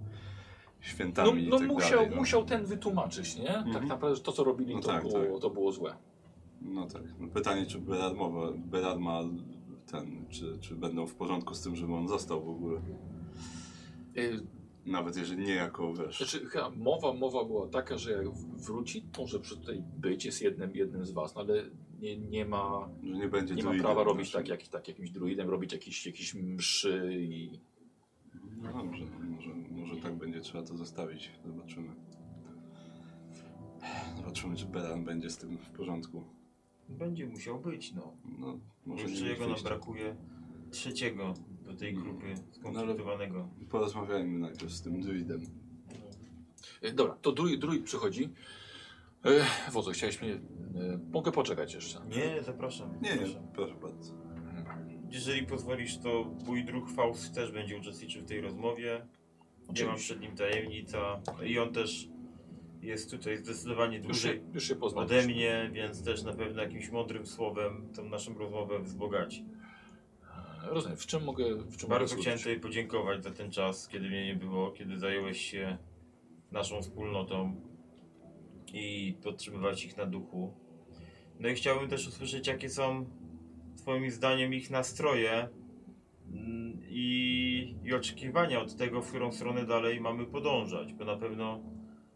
świętami 0.86 1.48
no 1.48 1.56
i 1.56 1.60
tak 1.60 1.68
musiał, 1.68 1.90
dalej. 1.98 2.10
No. 2.10 2.16
musiał 2.16 2.44
ten 2.44 2.64
wytłumaczyć, 2.64 3.36
nie? 3.38 3.46
Tak 3.46 3.66
Mhm. 3.66 3.88
naprawdę 3.88 4.16
że 4.16 4.22
to, 4.22 4.32
co 4.32 4.44
robili, 4.44 4.74
No 4.74 4.80
to, 4.80 4.88
tak, 4.88 5.02
było, 5.02 5.12
tak. 5.32 5.40
to 5.40 5.50
było 5.50 5.72
złe. 5.72 5.96
No 6.62 6.86
tak. 6.86 7.02
No 7.20 7.28
pytanie, 7.28 7.66
czy 7.66 7.78
Berard 8.66 8.98
ma 9.00 9.20
ten, 9.90 10.26
czy, 10.28 10.58
czy 10.60 10.76
będą 10.76 11.06
w 11.06 11.14
porządku 11.14 11.54
z 11.54 11.62
tym, 11.62 11.76
żeby 11.76 11.94
on 11.94 12.08
został 12.08 12.44
w 12.44 12.48
ogóle. 12.48 12.80
Y, 14.16 14.40
Nawet 14.86 15.16
jeżeli 15.16 15.46
nie 15.46 15.54
jako, 15.54 15.94
wiesz... 15.94 16.16
Znaczy, 16.18 16.46
chyba 16.46 16.70
mowa, 16.70 17.12
mowa 17.12 17.44
była 17.44 17.68
taka, 17.68 17.98
że 17.98 18.12
jak 18.12 18.30
wróci, 18.34 19.02
to 19.02 19.22
może 19.22 19.40
przy 19.40 19.56
tutaj 19.56 19.82
być, 19.96 20.24
jest 20.24 20.42
jednym, 20.42 20.76
jednym 20.76 21.04
z 21.04 21.10
was, 21.10 21.34
no 21.34 21.40
ale 21.40 21.64
nie, 22.00 22.16
nie 22.16 22.44
ma, 22.44 22.88
że 23.02 23.14
nie 23.14 23.28
będzie 23.28 23.54
nie 23.54 23.62
ma 23.62 23.68
druidem 23.70 23.86
prawa 23.86 24.04
robić 24.04 24.30
tak, 24.32 24.48
jak, 24.48 24.68
tak 24.68 24.88
jakimś 24.88 25.10
druidem, 25.10 25.50
robić 25.50 25.72
jakieś, 25.72 26.06
jakieś 26.06 26.34
mszy 26.34 27.12
i... 27.20 27.60
No 28.62 28.72
dobrze, 28.72 29.04
może, 29.30 29.50
może 29.70 29.96
tak 29.96 30.14
będzie 30.14 30.40
trzeba 30.40 30.64
to 30.64 30.76
zostawić. 30.76 31.30
Zobaczymy. 31.46 31.88
Zobaczymy, 34.16 34.56
czy 34.56 34.66
Beran 34.66 35.04
będzie 35.04 35.30
z 35.30 35.38
tym 35.38 35.58
w 35.58 35.70
porządku. 35.70 36.24
Będzie 36.88 37.26
musiał 37.26 37.60
być, 37.60 37.92
no. 37.94 38.16
No, 38.38 38.58
może 38.86 39.02
Jeszcze 39.02 39.24
nie 39.24 39.28
jego 39.30 39.40
nam 39.40 39.50
wyjść. 39.50 39.64
brakuje 39.64 40.16
trzeciego 40.70 41.34
do 41.70 41.76
tej 41.76 41.94
grupy 41.94 42.34
skonsultowanego. 42.50 43.48
Porozmawiajmy 43.70 44.38
najpierw 44.38 44.72
z 44.72 44.82
tym 44.82 45.00
druidem. 45.00 45.40
E, 46.82 46.92
Dobra, 46.92 47.14
to 47.22 47.32
druid, 47.32 47.60
druid 47.60 47.84
przychodzi. 47.84 48.28
E, 49.24 49.70
Wodzu, 49.72 49.90
chciałeś 49.90 50.22
mnie... 50.22 50.32
E, 50.34 50.40
mogę 51.12 51.32
poczekać 51.32 51.74
jeszcze. 51.74 52.00
Nie, 52.08 52.42
zapraszam. 52.42 52.90
Nie, 53.02 53.10
nie, 53.10 53.16
zapraszam. 53.16 53.42
proszę 53.54 53.74
bardzo. 53.82 54.12
Jeżeli 55.10 55.46
pozwolisz, 55.46 55.98
to 55.98 56.30
mój 56.46 56.64
druh 56.64 56.90
Faust 56.90 57.34
też 57.34 57.52
będzie 57.52 57.78
uczestniczył 57.78 58.22
w 58.22 58.26
tej 58.26 58.40
rozmowie. 58.40 59.06
Nie 59.76 59.84
mam 59.84 59.96
przed 59.96 60.20
nim 60.20 60.36
tajemnica. 60.36 61.20
I 61.46 61.58
on 61.58 61.72
też 61.72 62.08
jest 62.82 63.10
tutaj 63.10 63.36
zdecydowanie 63.38 63.96
Już 63.96 64.06
dłużej 64.06 64.36
się, 64.38 64.44
już 64.54 64.64
się 64.64 64.74
ode 64.74 64.80
poznaliśmy. 64.80 65.32
mnie, 65.32 65.70
więc 65.72 66.04
też 66.04 66.22
na 66.22 66.32
pewno 66.32 66.62
jakimś 66.62 66.90
mądrym 66.90 67.26
słowem 67.26 67.88
tą 67.96 68.04
naszą 68.04 68.38
rozmowę 68.38 68.80
wzbogaci. 68.80 69.44
Rozumiem, 70.62 70.96
w 70.96 71.06
czym 71.06 71.24
mogę, 71.24 71.54
w 71.54 71.76
czym 71.76 71.88
Bardzo 71.88 72.14
mogę 72.14 72.22
chciałem 72.22 72.38
służyć? 72.38 72.44
Tobie 72.44 72.60
podziękować 72.68 73.24
za 73.24 73.30
ten 73.30 73.50
czas, 73.50 73.88
kiedy 73.88 74.08
mnie 74.08 74.26
nie 74.26 74.36
było, 74.36 74.70
kiedy 74.70 74.98
zająłeś 74.98 75.40
się 75.50 75.78
naszą 76.52 76.82
wspólnotą 76.82 77.60
i 78.72 79.14
podtrzymywać 79.22 79.84
ich 79.84 79.96
na 79.96 80.06
duchu. 80.06 80.54
No 81.40 81.48
i 81.48 81.54
chciałbym 81.54 81.88
też 81.88 82.08
usłyszeć, 82.08 82.46
jakie 82.46 82.70
są 82.70 83.06
Twoim 83.76 84.10
zdaniem 84.10 84.54
ich 84.54 84.70
nastroje 84.70 85.48
mm, 86.32 86.80
i, 86.88 87.76
i 87.84 87.94
oczekiwania 87.94 88.60
od 88.60 88.76
tego, 88.76 89.02
w 89.02 89.08
którą 89.08 89.32
stronę 89.32 89.66
dalej 89.66 90.00
mamy 90.00 90.26
podążać, 90.26 90.92
bo 90.92 91.04
na 91.04 91.16
pewno 91.16 91.60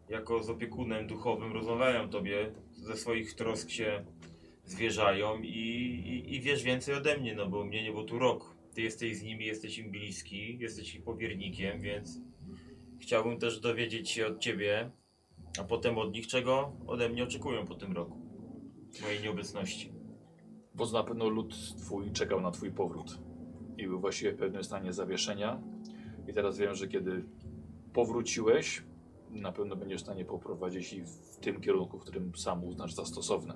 jako 0.09 0.43
z 0.43 0.49
opiekunem 0.49 1.07
duchowym 1.07 1.53
rozmawiają 1.53 2.09
Tobie, 2.09 2.51
ze 2.71 2.97
swoich 2.97 3.33
trosk 3.33 3.69
się 3.69 4.05
zwierzają 4.65 5.41
i, 5.41 5.47
i, 5.47 6.35
i 6.35 6.41
wiesz 6.41 6.63
więcej 6.63 6.95
ode 6.95 7.17
mnie, 7.17 7.35
no 7.35 7.49
bo 7.49 7.65
mnie 7.65 7.83
nie 7.83 7.91
było 7.91 8.03
tu 8.03 8.19
rok. 8.19 8.55
Ty 8.73 8.81
jesteś 8.81 9.17
z 9.17 9.23
nimi, 9.23 9.45
jesteś 9.45 9.77
im 9.77 9.91
bliski, 9.91 10.57
jesteś 10.59 10.95
ich 10.95 11.03
powiernikiem, 11.03 11.81
więc 11.81 12.19
chciałbym 12.99 13.39
też 13.39 13.59
dowiedzieć 13.59 14.09
się 14.09 14.27
od 14.27 14.39
ciebie, 14.39 14.91
a 15.59 15.63
potem 15.63 15.97
od 15.97 16.13
nich, 16.13 16.27
czego 16.27 16.71
ode 16.87 17.09
mnie 17.09 17.23
oczekują 17.23 17.65
po 17.65 17.75
tym 17.75 17.93
roku. 17.93 18.21
Mojej 19.01 19.23
nieobecności. 19.23 19.91
Bo 20.75 20.91
na 20.91 21.03
pewno 21.03 21.29
lud 21.29 21.55
twój 21.77 22.11
czekał 22.11 22.41
na 22.41 22.51
twój 22.51 22.71
powrót 22.71 23.19
i 23.77 23.87
był 23.87 23.99
właściwie 23.99 24.31
w 24.31 24.37
pewnym 24.37 24.63
stanie 24.63 24.93
zawieszenia. 24.93 25.61
I 26.27 26.33
teraz 26.33 26.57
wiem, 26.57 26.75
że 26.75 26.87
kiedy 26.87 27.23
powróciłeś, 27.93 28.83
na 29.29 29.51
pewno 29.51 29.75
będziesz 29.75 30.01
w 30.01 30.03
stanie 30.03 30.25
poprowadzić 30.25 30.93
ich 30.93 31.07
w 31.07 31.37
tym 31.37 31.61
kierunku, 31.61 31.99
w 31.99 32.01
którym 32.01 32.35
sam 32.35 32.63
uznasz 32.63 32.93
za 32.93 33.05
stosowne. 33.05 33.53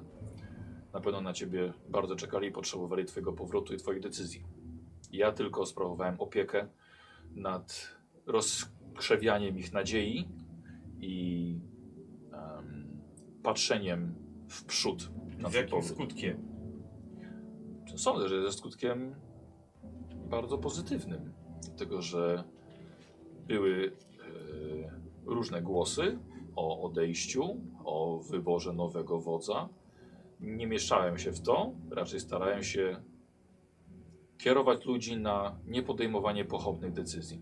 Na 0.93 0.99
pewno 0.99 1.21
na 1.21 1.33
ciebie 1.33 1.73
bardzo 1.89 2.15
czekali 2.15 2.47
i 2.47 2.51
potrzebowali 2.51 3.05
twojego 3.05 3.33
powrotu 3.33 3.73
i 3.73 3.77
twoich 3.77 3.99
decyzji. 3.99 4.43
Ja 5.11 5.31
tylko 5.31 5.65
sprawowałem 5.65 6.15
opiekę 6.19 6.67
nad 7.35 7.87
rozkrzewianiem 8.25 9.57
ich 9.57 9.73
nadziei 9.73 10.27
i 10.99 11.55
em, 12.33 13.01
patrzeniem 13.43 14.15
w 14.47 14.65
przód 14.65 15.09
na 15.37 15.49
Z 15.49 15.53
jakim 15.53 15.69
powrót. 15.71 15.91
skutkiem? 15.97 16.47
Sądzę, 17.95 18.29
że 18.29 18.43
ze 18.43 18.51
skutkiem 18.51 19.15
bardzo 20.29 20.57
pozytywnym. 20.57 21.33
Dlatego, 21.67 22.01
że 22.01 22.43
były 23.47 23.91
e, 24.85 24.99
różne 25.25 25.61
głosy 25.61 26.19
o 26.55 26.81
odejściu, 26.81 27.43
o 27.85 28.19
wyborze 28.19 28.73
nowego 28.73 29.19
wodza. 29.19 29.69
Nie 30.39 30.67
mieszałem 30.67 31.17
się 31.17 31.31
w 31.31 31.41
to, 31.41 31.73
raczej 31.91 32.19
starałem 32.19 32.63
się 32.63 33.03
kierować 34.37 34.85
ludzi 34.85 35.17
na 35.17 35.59
niepodejmowanie 35.65 36.45
pochopnych 36.45 36.91
decyzji. 36.93 37.41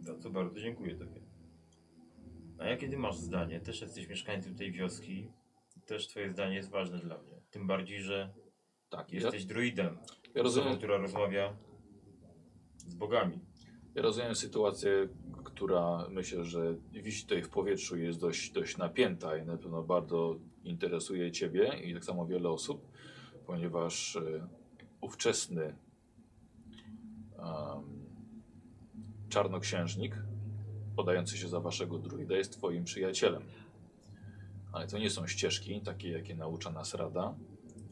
Za 0.00 0.18
co 0.18 0.30
bardzo 0.30 0.60
dziękuję 0.60 0.94
Tobie. 0.96 1.20
A 2.58 2.64
jakie 2.66 2.88
Ty 2.88 2.98
masz 2.98 3.16
zdanie? 3.16 3.60
Też 3.60 3.80
jesteś 3.80 4.08
mieszkańcem 4.08 4.54
tej 4.54 4.72
wioski. 4.72 5.28
Też 5.86 6.08
Twoje 6.08 6.30
zdanie 6.30 6.54
jest 6.56 6.70
ważne 6.70 6.98
dla 6.98 7.18
mnie. 7.18 7.40
Tym 7.50 7.66
bardziej, 7.66 8.00
że 8.00 8.34
Tak, 8.90 9.12
ja, 9.12 9.20
jesteś 9.20 9.44
druidem. 9.44 9.86
ja, 9.94 9.98
Osobą, 10.02 10.42
rozumiem, 10.42 10.76
która 10.76 10.96
rozmawia 10.96 11.56
z 12.76 12.94
bogami. 12.94 13.40
ja 13.94 14.02
rozumiem 14.02 14.34
sytuację, 14.34 15.08
która 15.44 16.06
myślę, 16.10 16.44
że 16.44 16.76
wisi 16.92 17.22
tutaj 17.22 17.42
w 17.42 17.48
powietrzu 17.48 17.96
jest 17.96 18.20
dość, 18.20 18.50
dość 18.52 18.76
napięta 18.76 19.36
i 19.36 19.46
na 19.46 19.56
pewno 19.56 19.82
bardzo 19.82 20.40
interesuje 20.66 21.32
Ciebie 21.32 21.80
i 21.84 21.94
tak 21.94 22.04
samo 22.04 22.26
wiele 22.26 22.48
osób, 22.48 22.88
ponieważ 23.46 24.16
e, 24.16 24.48
ówczesny 25.00 25.64
em, 25.64 25.76
czarnoksiężnik, 29.28 30.22
podający 30.96 31.38
się 31.38 31.48
za 31.48 31.60
Waszego 31.60 31.98
druida, 31.98 32.36
jest 32.36 32.52
Twoim 32.52 32.84
przyjacielem. 32.84 33.42
Ale 34.72 34.86
to 34.86 34.98
nie 34.98 35.10
są 35.10 35.26
ścieżki 35.26 35.80
takie, 35.80 36.10
jakie 36.10 36.34
naucza 36.34 36.70
nas 36.70 36.94
Rada. 36.94 37.34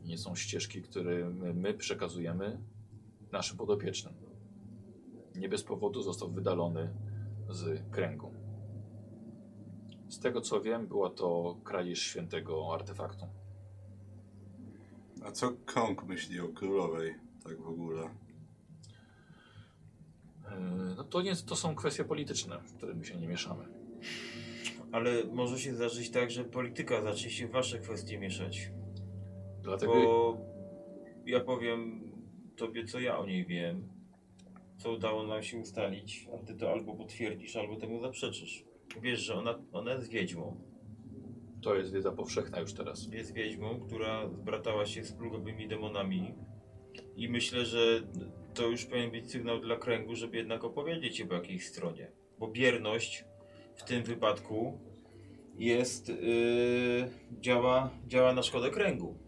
Nie 0.05 0.19
są 0.19 0.37
ścieżki, 0.37 0.83
które 0.83 1.31
my 1.31 1.75
przekazujemy 1.75 2.59
naszym 3.33 3.57
podopiecznym. 3.57 4.15
Nie 5.35 5.49
bez 5.49 5.63
powodu 5.63 6.03
został 6.03 6.31
wydalony 6.31 6.91
z 7.51 7.91
kręgu. 7.91 8.34
Z 10.09 10.19
tego 10.19 10.41
co 10.41 10.61
wiem, 10.61 10.87
była 10.87 11.11
to 11.11 11.57
kradzież 11.65 11.99
świętego 11.99 12.75
artefaktu. 12.75 13.27
A 15.25 15.33
co 15.33 15.53
krąg 15.67 16.05
myśli 16.05 16.41
o 16.41 16.49
królowej, 16.49 17.15
tak 17.45 17.61
w 17.61 17.69
ogóle? 17.69 18.03
Yy, 18.03 18.09
No 20.97 21.05
to, 21.05 21.23
nie, 21.23 21.37
to 21.37 21.57
są 21.57 21.75
kwestie 21.75 22.05
polityczne, 22.05 22.59
w 22.59 22.75
które 22.77 22.95
my 22.95 23.05
się 23.05 23.17
nie 23.17 23.29
mieszamy. 23.29 23.65
Ale 24.93 25.25
może 25.25 25.59
się 25.59 25.75
zdarzyć 25.75 26.11
tak, 26.11 26.31
że 26.31 26.45
polityka 26.45 27.03
zacznie 27.03 27.31
się 27.31 27.49
w 27.49 27.51
Wasze 27.51 27.79
kwestie 27.79 28.19
mieszać. 28.19 28.71
Dlatego 29.63 29.93
Bo 29.93 30.39
ja 31.27 31.41
powiem 31.41 32.05
Tobie, 32.57 32.85
co 32.85 33.01
ja 33.01 33.19
o 33.19 33.27
niej 33.27 33.47
wiem. 33.47 33.89
Co 34.79 34.93
udało 34.93 35.27
nam 35.27 35.43
się 35.43 35.59
ustalić, 35.59 36.29
a 36.35 36.47
Ty 36.47 36.55
to 36.55 36.73
albo 36.73 36.95
potwierdzisz, 36.95 37.57
albo 37.57 37.77
temu 37.77 38.01
zaprzeczysz. 38.01 38.65
Wiesz, 39.03 39.21
że 39.21 39.35
ona, 39.35 39.59
ona 39.73 39.93
jest 39.93 40.11
wiedźmą. 40.11 40.57
to 41.63 41.75
jest 41.75 41.93
wiedza 41.93 42.13
powszechna 42.13 42.61
już 42.61 42.73
teraz. 42.75 43.09
Jest 43.13 43.35
wiedźmą, 43.35 43.81
która 43.81 44.29
zbratała 44.29 44.87
się 44.87 45.05
z 45.05 45.13
plugowymi 45.13 45.69
demonami. 45.69 46.35
I 47.17 47.29
myślę, 47.29 47.65
że 47.65 48.03
to 48.55 48.67
już 48.67 48.85
powinien 48.85 49.11
być 49.11 49.31
sygnał 49.31 49.61
dla 49.61 49.77
kręgu, 49.77 50.15
żeby 50.15 50.37
jednak 50.37 50.65
opowiedzieć 50.65 51.17
się 51.17 51.27
po 51.27 51.35
jakiej 51.35 51.61
stronie. 51.61 52.11
Bo 52.39 52.49
bierność 52.49 53.25
w 53.75 53.83
tym 53.83 54.03
wypadku 54.03 54.79
jest. 55.59 56.09
Yy, 56.09 57.09
działa, 57.41 57.91
działa 58.07 58.33
na 58.33 58.43
szkodę 58.43 58.71
kręgu. 58.71 59.19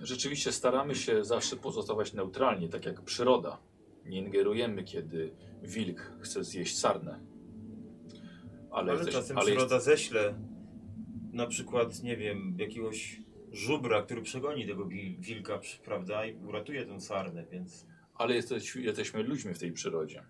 Rzeczywiście 0.00 0.52
staramy 0.52 0.94
się 0.94 1.24
zawsze 1.24 1.56
pozostawać 1.56 2.12
neutralni, 2.12 2.68
tak 2.68 2.86
jak 2.86 3.02
przyroda. 3.02 3.58
Nie 4.06 4.18
ingerujemy, 4.18 4.84
kiedy 4.84 5.32
wilk 5.62 6.12
chce 6.20 6.44
zjeść 6.44 6.78
sarnę. 6.78 7.20
Ale, 8.70 8.82
Ale, 8.82 8.92
jesteś- 8.92 9.14
czasem 9.14 9.38
ale, 9.38 9.46
przyroda 9.46 9.74
jest, 9.74 9.86
ześle 9.86 10.34
na 11.32 11.46
przykład, 11.46 12.02
nie 12.02 12.16
wiem, 12.16 12.56
jakiegoś 12.58 13.22
żubra, 13.52 14.02
który 14.02 14.22
przegoni 14.22 14.66
tego 14.66 14.84
wil- 14.86 15.16
wilka, 15.20 15.60
prawda, 15.84 16.26
i 16.26 16.36
uratuje 16.46 16.86
tę 16.86 17.00
sarnę, 17.00 17.46
więc 17.52 17.86
ale 18.14 18.34
jesteś, 18.34 18.76
jesteśmy 18.76 19.22
ludźmi 19.22 19.54
w 19.54 19.58
tej 19.58 19.72
przyrodzie. 19.72 20.22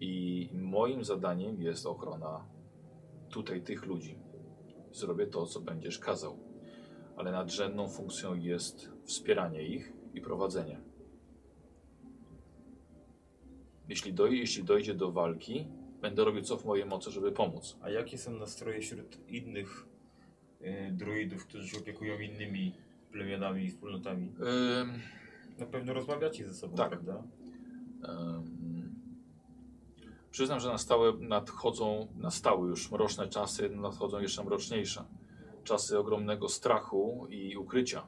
I 0.00 0.48
moim 0.54 1.04
zadaniem 1.04 1.62
jest 1.62 1.86
ochrona 1.86 2.44
tutaj 3.30 3.62
tych 3.62 3.86
ludzi. 3.86 4.18
Zrobię 4.92 5.26
to, 5.26 5.46
co 5.46 5.60
będziesz 5.60 5.98
kazał. 5.98 6.38
ale 7.16 7.32
nadrzędną 7.32 7.88
funkcją 7.88 8.34
jest 8.34 8.90
wspieranie 9.04 9.62
ich 9.62 9.92
i 10.14 10.20
prowadzenie. 10.20 10.80
Jeśli, 13.88 14.12
doj 14.12 14.38
jeśli 14.38 14.64
dojdzie 14.64 14.94
do 14.94 15.12
walki, 15.12 15.66
będę 16.06 16.24
robił 16.24 16.42
co 16.42 16.56
w 16.56 16.64
mojej 16.64 16.86
mocy, 16.86 17.10
żeby 17.10 17.32
pomóc. 17.32 17.76
A 17.82 17.90
jakie 17.90 18.18
są 18.18 18.30
nastroje 18.38 18.80
wśród 18.80 19.18
innych 19.28 19.86
y, 20.62 20.90
druidów, 20.92 21.46
którzy 21.46 21.68
się 21.68 21.78
opiekują 21.78 22.18
innymi 22.18 22.74
plemionami 23.12 23.64
i 23.64 23.68
wspólnotami? 23.70 24.32
Ym, 24.80 24.92
Na 25.58 25.66
pewno 25.66 25.92
rozmawiacie 25.92 26.46
ze 26.48 26.54
sobą, 26.54 26.76
Tak. 26.76 26.90
prawda? 26.90 27.22
Em, 28.08 28.66
Przyznam, 30.30 30.60
że 30.60 30.68
na 30.68 30.78
stałe 30.78 31.12
nadchodzą, 31.20 32.08
nastały 32.16 32.68
już 32.68 32.90
mroczne 32.90 33.28
czasy, 33.28 33.68
nadchodzą 33.70 34.20
jeszcze 34.20 34.44
mroczniejsze. 34.44 35.04
Czasy 35.64 35.98
ogromnego 35.98 36.48
strachu 36.48 37.26
i 37.30 37.56
ukrycia. 37.56 38.06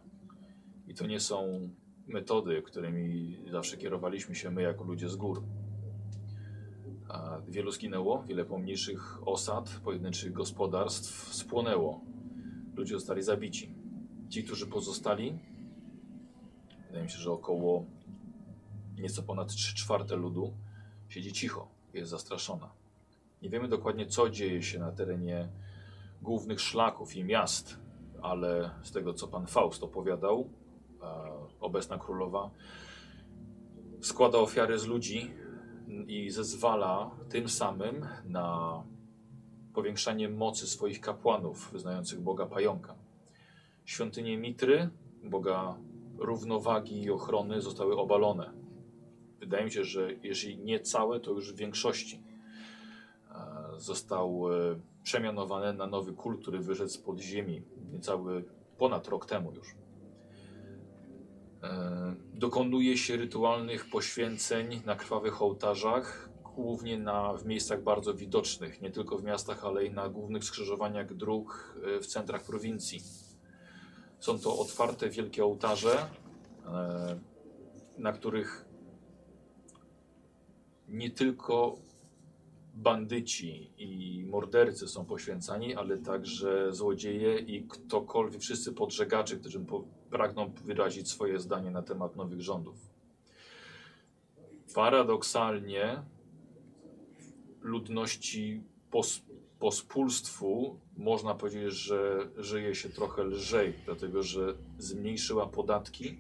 I 0.89 0.95
to 0.95 1.07
nie 1.07 1.21
są 1.21 1.71
metody, 2.07 2.63
którymi 2.63 3.37
zawsze 3.51 3.77
kierowaliśmy 3.77 4.35
się 4.35 4.51
my 4.51 4.63
jako 4.63 4.85
ludzie 4.85 5.09
z 5.09 5.17
gór. 5.17 5.43
Wielu 7.49 7.71
zginęło, 7.71 8.23
wiele 8.23 8.45
pomniejszych 8.45 9.29
osad, 9.29 9.81
pojedynczych 9.85 10.33
gospodarstw 10.33 11.35
spłonęło. 11.35 12.01
Ludzie 12.77 12.95
zostali 12.95 13.23
zabici. 13.23 13.75
Ci, 14.29 14.45
którzy 14.45 14.67
pozostali, 14.67 15.39
wydaje 16.87 17.05
mi 17.05 17.11
się, 17.11 17.19
że 17.19 17.33
około 17.33 17.85
nieco 18.99 19.23
ponad 19.23 19.49
3 19.49 19.75
czwarte 19.75 20.17
ludu 20.17 20.53
siedzi 21.09 21.33
cicho, 21.33 21.69
jest 21.95 22.11
zastraszona. 22.11 22.71
Nie 23.43 23.51
wiemy 23.51 23.69
dokładnie, 23.69 24.07
co 24.07 24.31
dzieje 24.31 24.63
się 24.63 24.79
na 24.79 24.93
terenie 24.93 25.49
głównych 26.23 26.61
szlaków 26.61 27.17
i 27.17 27.25
miast, 27.25 27.79
ale 28.23 28.71
z 28.83 28.93
tego, 28.93 29.15
co 29.15 29.29
pan 29.29 29.47
Faust 29.47 29.83
opowiadał, 29.83 30.49
e, 31.03 31.07
obecna 31.61 31.99
królowa 31.99 32.51
składa 34.01 34.39
ofiary 34.39 34.79
z 34.79 34.87
ludzi 34.87 35.31
i 36.07 36.31
zezwala 36.31 37.11
tym 37.29 37.49
samym 37.49 38.07
na 38.25 38.83
powiększanie 39.75 40.29
mocy 40.29 40.67
swoich 40.67 41.01
kapłanów 41.01 41.73
wyznających 41.73 42.21
Boga 42.21 42.47
Pająka. 42.47 42.95
Świątynie 43.85 44.39
Mitry, 44.39 44.91
Boga 45.25 45.77
równowagi 46.19 47.03
i 47.03 47.11
ochrony 47.11 47.61
zostały 47.61 47.97
obalone. 47.97 48.53
Wydaje 49.41 49.65
mi 49.65 49.71
się, 49.71 49.85
że 49.85 50.13
jeżeli 50.23 50.59
nie 50.59 50.81
całe, 50.81 51.21
to 51.21 51.31
już 51.31 51.53
w 51.53 51.57
większości 51.57 52.23
e, 53.31 53.81
został 53.81 54.53
e, 54.53 54.81
przemianowany 55.03 55.73
na 55.73 55.87
nowy 55.87 56.13
kult, 56.13 56.43
który 56.43 56.59
wyszedł 56.59 56.91
spod 56.91 57.21
ziemi 57.21 57.63
niecały 57.93 58.45
ponad 58.79 59.09
rok 59.09 59.27
temu 59.27 59.53
już. 59.53 59.75
E, 61.63 62.15
Dokonuje 62.35 62.97
się 62.97 63.17
rytualnych 63.17 63.91
poświęceń 63.91 64.83
na 64.87 64.97
krwawych 64.97 65.43
ołtarzach, 65.43 66.29
głównie 66.55 66.99
na, 66.99 67.33
w 67.33 67.47
miejscach 67.47 67.83
bardzo 67.83 68.15
widocznych, 68.15 68.83
nie 68.83 68.91
tylko 68.91 69.19
w 69.19 69.25
miastach, 69.25 69.65
ale 69.65 69.85
i 69.85 69.91
na 69.91 70.09
głównych 70.09 70.45
skrzyżowaniach 70.45 71.15
dróg 71.15 71.75
e, 71.97 72.01
w 72.01 72.07
centrach 72.07 72.43
prowincji. 72.45 73.01
Są 74.21 74.39
to 74.39 74.59
otwarte 74.59 75.11
wielkie 75.11 75.45
ołtarze, 75.45 76.11
e, 76.67 77.21
na 77.99 78.13
których 78.13 78.65
nie 80.89 81.11
tylko 81.11 81.79
bandyci 82.75 83.71
i 83.79 84.25
mordercy 84.25 84.89
są 84.89 85.05
poświęcani, 85.05 85.75
ale 85.75 85.99
także 85.99 86.73
złodzieje 86.73 87.39
i 87.39 87.69
ktokolwiek, 87.69 88.41
wszyscy 88.41 88.73
podżegacze, 88.73 89.37
którzy 89.37 89.61
po, 89.61 89.85
pragną 90.11 90.53
wyrazić 90.65 91.11
swoje 91.11 91.39
zdanie 91.39 91.71
na 91.71 91.83
temat 91.83 92.17
nowych 92.17 92.41
rządów. 92.41 92.77
Paradoksalnie 94.75 96.03
ludności 97.61 98.63
pos, 98.91 99.23
pospólstwu 99.59 100.81
można 100.97 101.35
powiedzieć, 101.35 101.73
że 101.73 102.29
żyje 102.37 102.75
się 102.75 102.89
trochę 102.89 103.25
lżej, 103.25 103.75
dlatego 103.85 104.23
że 104.23 104.55
zmniejszyła 104.79 105.47
podatki 105.47 106.19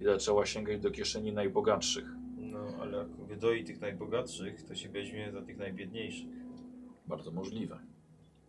i 0.00 0.04
zaczęła 0.04 0.46
sięgać 0.46 0.80
do 0.80 0.90
kieszeni 0.90 1.32
najbogatszych. 1.32 2.04
No, 2.36 2.58
ale 2.80 2.98
jak 2.98 3.08
wydoi 3.08 3.64
tych 3.64 3.80
najbogatszych, 3.80 4.62
to 4.62 4.74
się 4.74 4.88
weźmie 4.88 5.32
za 5.32 5.42
tych 5.42 5.58
najbiedniejszych. 5.58 6.28
Bardzo 7.06 7.30
możliwe. 7.30 7.78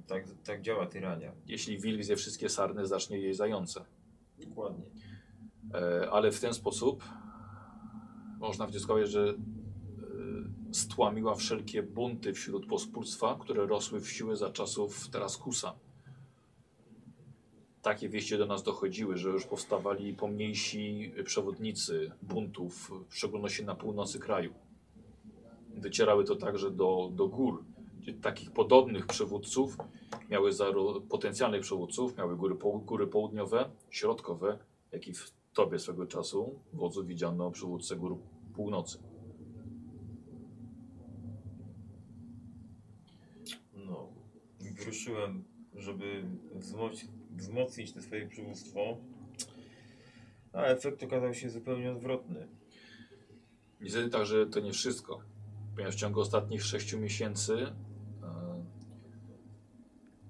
Tak, 0.07 0.23
tak 0.43 0.61
działa 0.61 0.85
tyrania. 0.85 1.31
Jeśli 1.47 1.77
wilk 1.77 2.03
zje 2.03 2.15
wszystkie 2.15 2.49
sarny, 2.49 2.87
zacznie 2.87 3.17
jej 3.17 3.33
zające. 3.33 3.85
Dokładnie. 4.47 4.85
E, 5.73 6.11
ale 6.11 6.31
w 6.31 6.39
ten 6.39 6.53
sposób 6.53 7.03
można 8.39 8.67
wnioskować, 8.67 9.09
że 9.09 9.29
e, 9.29 9.33
stłamiła 10.73 11.35
wszelkie 11.35 11.83
bunty 11.83 12.33
wśród 12.33 12.67
pospólstwa, 12.67 13.37
które 13.41 13.65
rosły 13.65 14.01
w 14.01 14.09
siłę 14.09 14.35
za 14.35 14.49
czasów 14.49 15.09
Teraskusa. 15.09 15.73
Takie 17.81 18.09
wieści 18.09 18.37
do 18.37 18.45
nas 18.45 18.63
dochodziły, 18.63 19.17
że 19.17 19.29
już 19.29 19.45
powstawali 19.45 20.13
pomniejsi 20.13 21.13
przewodnicy 21.25 22.11
buntów, 22.21 22.91
w 23.09 23.15
szczególności 23.17 23.65
na 23.65 23.75
północy 23.75 24.19
kraju. 24.19 24.53
Docierały 25.75 26.23
to 26.23 26.35
także 26.35 26.71
do, 26.71 27.11
do 27.13 27.27
gór, 27.27 27.63
takich 28.21 28.51
podobnych 28.51 29.05
przywódców 29.07 29.77
miały 30.29 30.51
potencjalnych 31.09 31.61
przywódców, 31.61 32.17
miały 32.17 32.35
góry, 32.35 32.55
poł- 32.55 32.85
góry 32.85 33.07
południowe, 33.07 33.69
środkowe, 33.89 34.59
jak 34.91 35.07
i 35.07 35.13
w 35.13 35.31
tobie 35.53 35.79
swego 35.79 36.05
czasu 36.05 36.59
wodzu 36.73 37.05
widziano 37.05 37.51
przywódcę 37.51 37.95
gór 37.95 38.17
północy. 38.53 38.99
No, 43.75 44.09
wyruszyłem, 44.59 45.43
żeby 45.75 46.23
wzmoc 46.55 47.05
wzmocnić 47.31 47.91
te 47.93 48.01
swoje 48.01 48.27
przywództwo, 48.27 48.97
a 50.53 50.61
efekt 50.63 51.03
okazał 51.03 51.33
się 51.33 51.49
zupełnie 51.49 51.91
odwrotny. 51.91 52.47
Niestety 53.81 54.09
także 54.09 54.45
to 54.45 54.59
nie 54.59 54.71
wszystko, 54.71 55.21
ponieważ 55.75 55.95
w 55.95 55.99
ciągu 55.99 56.19
ostatnich 56.19 56.63
sześciu 56.63 56.99
miesięcy 56.99 57.73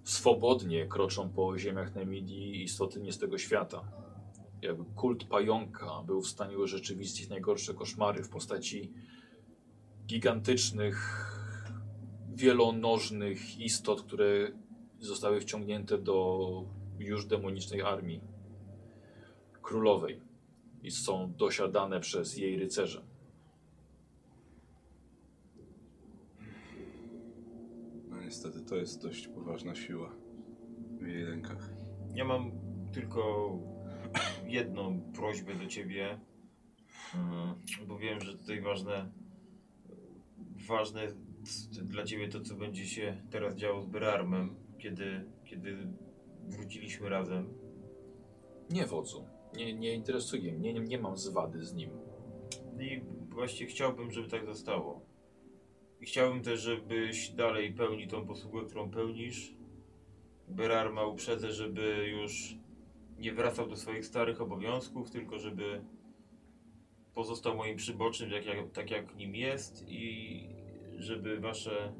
swobodnie 0.03 0.87
kroczą 0.87 1.29
po 1.29 1.57
ziemiach 1.57 1.95
Nemidii 1.95 2.63
istoty 2.63 3.01
nie 3.01 3.13
z 3.13 3.19
tego 3.19 3.37
świata. 3.37 3.83
Jakby 4.61 4.83
kult 4.95 5.23
pająka 5.23 6.03
był 6.05 6.21
w 6.21 6.27
stanie 6.27 6.57
urzeczywistnić 6.57 7.29
najgorsze 7.29 7.73
koszmary 7.73 8.23
w 8.23 8.29
postaci 8.29 8.93
gigantycznych, 10.05 11.29
wielonożnych 12.35 13.59
istot, 13.59 14.03
które 14.03 14.51
zostały 14.99 15.41
wciągnięte 15.41 15.97
do 15.97 16.49
już 16.99 17.25
demonicznej 17.25 17.81
armii 17.81 18.21
królowej 19.61 20.21
i 20.83 20.91
są 20.91 21.33
dosiadane 21.37 21.99
przez 21.99 22.37
jej 22.37 22.59
rycerze. 22.59 23.12
Niestety 28.25 28.61
to 28.61 28.75
jest 28.75 29.01
dość 29.01 29.27
poważna 29.27 29.75
siła 29.75 30.15
w 30.99 31.07
jej 31.07 31.25
rękach. 31.25 31.73
Ja 32.15 32.25
mam 32.25 32.51
tylko 32.91 33.51
jedną 34.47 35.01
prośbę 35.01 35.55
do 35.55 35.67
ciebie, 35.67 36.19
mm, 37.15 37.55
bo 37.87 37.97
wiem, 37.97 38.19
że 38.21 38.37
tutaj 38.37 38.61
ważne, 38.61 39.11
ważne 40.67 41.03
jest 41.03 41.17
dla 41.81 42.03
ciebie 42.03 42.27
to, 42.27 42.41
co 42.41 42.55
będzie 42.55 42.85
się 42.85 43.21
teraz 43.29 43.55
działo 43.55 43.81
z 43.81 43.87
Berarmem, 43.87 44.55
kiedy, 44.77 45.25
kiedy 45.45 45.77
wróciliśmy 46.47 47.09
razem. 47.09 47.53
Nie 48.69 48.85
wodzu. 48.85 49.25
Nie, 49.55 49.73
nie 49.73 49.93
interesuje 49.93 50.53
mnie. 50.53 50.73
Nie, 50.73 50.79
nie 50.79 50.97
mam 50.97 51.17
zwady 51.17 51.65
z 51.65 51.73
nim. 51.73 51.89
I 52.79 53.01
właśnie 53.29 53.65
chciałbym, 53.65 54.11
żeby 54.11 54.27
tak 54.27 54.45
zostało. 54.45 55.02
Chciałbym 56.03 56.43
też, 56.43 56.61
żebyś 56.61 57.29
dalej 57.29 57.73
pełnił 57.73 58.07
tą 58.07 58.27
posługę, 58.27 58.65
którą 58.65 58.91
pełnisz. 58.91 59.53
Berarma 60.47 61.05
uprzedzę, 61.05 61.51
żeby 61.51 62.07
już 62.07 62.55
nie 63.17 63.33
wracał 63.33 63.67
do 63.67 63.75
swoich 63.75 64.05
starych 64.05 64.41
obowiązków, 64.41 65.11
tylko 65.11 65.39
żeby 65.39 65.81
pozostał 67.13 67.55
moim 67.55 67.77
przybocznym, 67.77 68.31
jak, 68.31 68.45
jak, 68.45 68.71
tak 68.71 68.91
jak 68.91 69.15
nim 69.15 69.35
jest 69.35 69.85
i 69.87 70.49
żeby 70.97 71.39
wasze, 71.39 71.93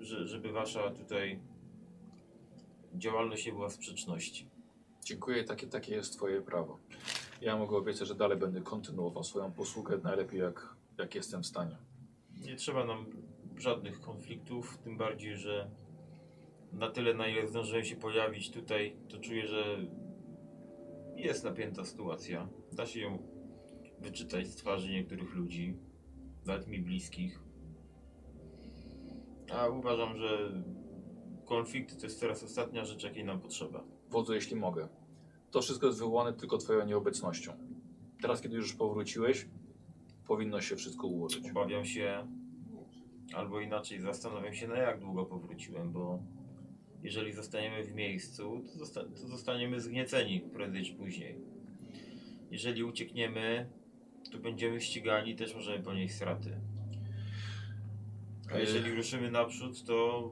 że, 0.00 0.26
żeby 0.26 0.52
wasza 0.52 0.90
tutaj 0.90 1.40
działalność 2.94 3.46
nie 3.46 3.52
była 3.52 3.68
w 3.68 3.72
sprzeczności. 3.72 4.46
Dziękuję, 5.04 5.44
takie, 5.44 5.66
takie 5.66 5.94
jest 5.94 6.16
twoje 6.16 6.42
prawo. 6.42 6.78
Ja 7.40 7.56
mogę 7.56 7.76
obiecać, 7.76 8.08
że 8.08 8.14
dalej 8.14 8.38
będę 8.38 8.60
kontynuował 8.60 9.24
swoją 9.24 9.52
posługę 9.52 9.98
najlepiej 10.02 10.40
jak, 10.40 10.74
jak 10.98 11.14
jestem 11.14 11.42
w 11.42 11.46
stanie. 11.46 11.89
Nie 12.40 12.56
trzeba 12.56 12.84
nam 12.84 13.06
żadnych 13.56 14.00
konfliktów, 14.00 14.78
tym 14.78 14.96
bardziej, 14.96 15.36
że 15.36 15.70
na 16.72 16.90
tyle, 16.90 17.14
na 17.14 17.28
ile 17.28 17.48
zdążyłem 17.48 17.84
się 17.84 17.96
pojawić 17.96 18.50
tutaj, 18.50 18.96
to 19.08 19.18
czuję, 19.18 19.46
że 19.46 19.78
jest 21.16 21.44
napięta 21.44 21.84
sytuacja. 21.84 22.48
Da 22.72 22.86
się 22.86 23.00
ją 23.00 23.18
wyczytać 23.98 24.46
z 24.46 24.56
twarzy 24.56 24.90
niektórych 24.90 25.34
ludzi, 25.34 25.76
nawet 26.46 26.68
mi 26.68 26.78
bliskich. 26.78 27.40
A 29.52 29.68
uważam, 29.68 30.16
że 30.16 30.62
konflikt 31.44 32.00
to 32.00 32.06
jest 32.06 32.20
teraz 32.20 32.42
ostatnia 32.42 32.84
rzecz, 32.84 33.04
jakiej 33.04 33.24
nam 33.24 33.40
potrzeba. 33.40 33.84
Wodzu, 34.10 34.34
jeśli 34.34 34.56
mogę. 34.56 34.88
To 35.50 35.62
wszystko 35.62 35.86
jest 35.86 35.98
wywołane 35.98 36.32
tylko 36.32 36.58
twoją 36.58 36.86
nieobecnością. 36.86 37.52
Teraz, 38.22 38.40
kiedy 38.40 38.56
już 38.56 38.74
powróciłeś, 38.74 39.46
powinno 40.30 40.60
się 40.60 40.76
wszystko 40.76 41.06
ułożyć. 41.06 41.50
Obawiam 41.50 41.84
się, 41.84 42.26
albo 43.34 43.60
inaczej 43.60 44.00
zastanawiam 44.00 44.54
się, 44.54 44.68
na 44.68 44.76
jak 44.76 45.00
długo 45.00 45.24
powróciłem, 45.26 45.92
bo 45.92 46.22
jeżeli 47.02 47.32
zostaniemy 47.32 47.84
w 47.84 47.94
miejscu, 47.94 48.62
to, 48.66 48.78
zosta 48.78 49.04
to 49.04 49.28
zostaniemy 49.28 49.80
zgnieceni 49.80 50.40
prędzej 50.40 50.84
czy 50.84 50.94
później. 50.94 51.38
Jeżeli 52.50 52.84
uciekniemy, 52.84 53.70
to 54.32 54.38
będziemy 54.38 54.80
ścigani, 54.80 55.36
też 55.36 55.54
możemy 55.54 55.82
ponieść 55.82 56.14
straty. 56.14 56.60
A 58.52 58.58
jeżeli 58.58 58.94
ruszymy 58.94 59.30
naprzód, 59.30 59.84
to 59.84 60.30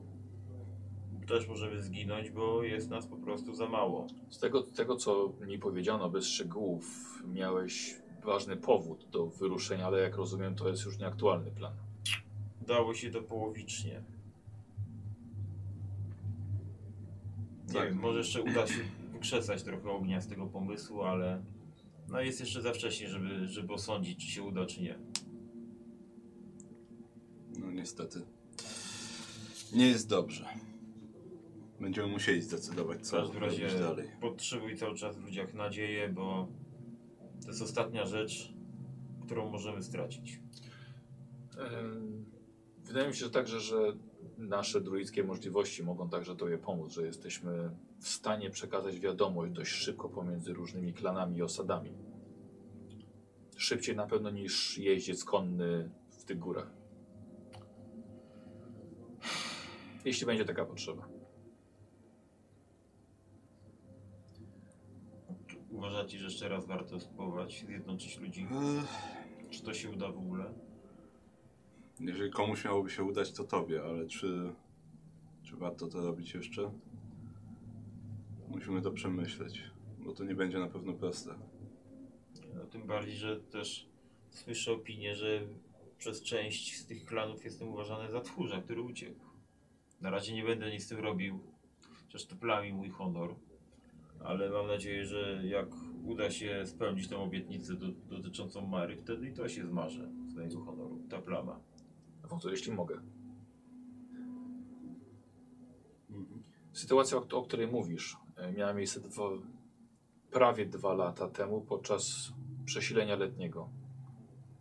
też 1.28 1.48
możemy 1.48 1.82
zginąć, 1.82 2.30
bo 2.30 2.62
jest 2.62 2.90
nas 2.90 3.06
po 3.06 3.16
prostu 3.16 3.54
za 3.54 3.68
mało. 3.68 4.06
Z 4.30 4.38
tego, 4.38 4.62
tego, 4.62 4.96
co 4.96 5.32
mi 5.46 5.58
powiedziano, 5.58 6.10
bez 6.10 6.26
szczegółów, 6.26 6.84
miałeś 7.26 8.07
ważny 8.28 8.56
powód 8.56 9.06
do 9.10 9.26
wyruszenia, 9.26 9.86
ale 9.86 10.00
jak 10.00 10.16
rozumiem, 10.16 10.54
to 10.54 10.68
jest 10.68 10.84
już 10.84 10.98
nieaktualny 10.98 11.50
plan. 11.50 11.72
Udało 12.62 12.94
się 12.94 13.10
to 13.10 13.22
połowicznie. 13.22 14.02
Nie 17.68 17.74
Tak. 17.74 17.88
wiem, 17.88 17.98
może 17.98 18.18
jeszcze 18.18 18.42
uda 18.42 18.66
się 18.66 18.80
wykrzesać 19.12 19.62
trochę 19.62 19.90
ognia 19.90 20.20
z 20.20 20.26
tego 20.28 20.46
pomysłu, 20.46 21.02
ale 21.02 21.42
no 22.08 22.20
jest 22.20 22.40
jeszcze 22.40 22.62
za 22.62 22.72
wcześnie, 22.72 23.08
żeby, 23.08 23.46
żeby 23.48 23.72
osądzić, 23.72 24.18
czy 24.26 24.32
się 24.32 24.42
uda, 24.42 24.66
czy 24.66 24.82
nie. 24.82 24.98
No 27.58 27.70
niestety. 27.70 28.22
Nie 29.72 29.86
jest 29.88 30.08
dobrze. 30.08 30.48
Będziemy 31.80 32.08
musieli 32.08 32.42
zdecydować, 32.42 32.98
W 32.98 33.02
co 33.02 33.16
każdym 33.16 33.38
robić 33.42 33.60
razie 33.60 33.78
dalej. 33.78 34.08
podtrzymuj 34.20 34.76
cały 34.76 34.96
czas 34.96 35.16
w 35.16 35.24
ludziach 35.24 35.54
nadzieję, 35.54 36.08
bo 36.08 36.48
to 37.42 37.48
jest 37.48 37.62
ostatnia 37.62 38.06
rzecz, 38.06 38.52
którą 39.26 39.50
możemy 39.50 39.82
stracić. 39.82 40.40
Wydaje 42.84 43.08
mi 43.08 43.14
się 43.14 43.24
że 43.24 43.30
także, 43.30 43.60
że 43.60 43.92
nasze 44.38 44.80
druidzkie 44.80 45.24
możliwości 45.24 45.82
mogą 45.82 46.08
także 46.08 46.36
Tobie 46.36 46.58
pomóc, 46.58 46.92
że 46.92 47.06
jesteśmy 47.06 47.70
w 48.00 48.08
stanie 48.08 48.50
przekazać 48.50 49.00
wiadomość 49.00 49.52
dość 49.52 49.72
szybko 49.72 50.08
pomiędzy 50.08 50.52
różnymi 50.52 50.92
klanami 50.92 51.36
i 51.36 51.42
osadami. 51.42 51.92
Szybciej 53.56 53.96
na 53.96 54.06
pewno 54.06 54.30
niż 54.30 54.78
jeździec 54.78 55.24
konny 55.24 55.90
w 56.10 56.24
tych 56.24 56.38
górach. 56.38 56.70
Jeśli 60.04 60.26
będzie 60.26 60.44
taka 60.44 60.64
potrzeba. 60.64 61.17
Uważacie, 65.78 66.18
że 66.18 66.24
jeszcze 66.24 66.48
raz 66.48 66.66
warto 66.66 67.00
spróbować 67.00 67.64
zjednoczyć 67.66 68.18
ludzi? 68.18 68.46
Czy 69.50 69.62
to 69.62 69.74
się 69.74 69.90
uda 69.90 70.12
w 70.12 70.18
ogóle? 70.18 70.54
Jeżeli 72.00 72.30
komuś 72.30 72.64
miałoby 72.64 72.90
się 72.90 73.02
udać, 73.04 73.32
to 73.32 73.44
tobie, 73.44 73.82
ale 73.82 74.06
czy, 74.06 74.52
czy 75.42 75.56
warto 75.56 75.86
to 75.88 76.00
robić 76.00 76.34
jeszcze? 76.34 76.70
Musimy 78.48 78.82
to 78.82 78.90
przemyśleć, 78.90 79.62
bo 79.98 80.12
to 80.12 80.24
nie 80.24 80.34
będzie 80.34 80.58
na 80.58 80.68
pewno 80.68 80.92
proste. 80.92 81.34
No, 82.54 82.66
tym 82.66 82.86
bardziej, 82.86 83.16
że 83.16 83.40
też 83.40 83.88
słyszę 84.30 84.72
opinię, 84.72 85.14
że 85.14 85.46
przez 85.98 86.22
część 86.22 86.76
z 86.76 86.86
tych 86.86 87.04
klanów 87.04 87.44
jestem 87.44 87.68
uważany 87.68 88.10
za 88.10 88.20
tchórza, 88.20 88.62
który 88.62 88.82
uciekł. 88.82 89.20
Na 90.00 90.10
razie 90.10 90.34
nie 90.34 90.44
będę 90.44 90.70
nic 90.70 90.84
z 90.84 90.88
tym 90.88 90.98
robił, 90.98 91.40
chociaż 92.02 92.26
to 92.26 92.36
plami 92.36 92.72
mój 92.72 92.90
honor. 92.90 93.34
Ale 94.24 94.50
mam 94.50 94.66
nadzieję, 94.66 95.04
że 95.04 95.40
jak 95.44 95.68
uda 96.04 96.30
się 96.30 96.66
spełnić 96.66 97.08
tę 97.08 97.16
obietnicę 97.18 97.74
do, 97.74 97.86
dotyczącą 98.16 98.66
Mary, 98.66 98.96
wtedy 98.96 99.28
i 99.28 99.32
to 99.32 99.48
się 99.48 99.66
zmarzy 99.66 100.08
z 100.28 100.34
mojego 100.34 100.60
honoru, 100.60 101.00
ta 101.10 101.22
plama. 101.22 101.60
Wątpię, 102.22 102.50
jeśli 102.50 102.72
mogę. 102.72 103.00
Sytuacja, 106.72 107.18
o, 107.18 107.26
o 107.32 107.42
której 107.42 107.66
mówisz, 107.66 108.16
e, 108.36 108.52
miała 108.52 108.72
miejsce 108.72 109.00
prawie 110.30 110.66
dwa 110.66 110.94
lata 110.94 111.28
temu 111.28 111.60
podczas 111.60 112.32
przesilenia 112.64 113.16
letniego. 113.16 113.68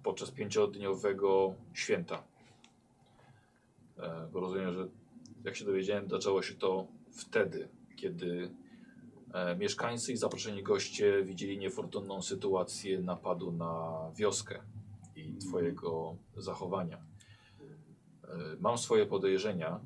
Podczas 0.03 0.31
pięciodniowego 0.31 1.55
święta. 1.73 2.23
E, 3.97 4.29
Bo 4.33 4.39
rozumiem, 4.39 4.73
że 4.73 4.87
jak 5.43 5.55
się 5.55 5.65
dowiedziałem, 5.65 6.09
zaczęło 6.09 6.41
się 6.41 6.55
to 6.55 6.87
wtedy, 7.11 7.69
kiedy 7.95 8.49
mieszkańcy 9.59 10.13
i 10.13 10.17
zaproszeni 10.17 10.63
goście 10.63 11.23
widzieli 11.23 11.57
niefortunną 11.57 12.21
sytuację 12.21 12.99
napadu 12.99 13.51
na 13.51 14.01
wioskę 14.15 14.59
i 15.15 15.37
twojego 15.37 16.15
zachowania. 16.37 16.97
E, 16.97 18.27
Mam 18.59 18.77
swoje 18.77 19.05
podejrzenia, 19.05 19.79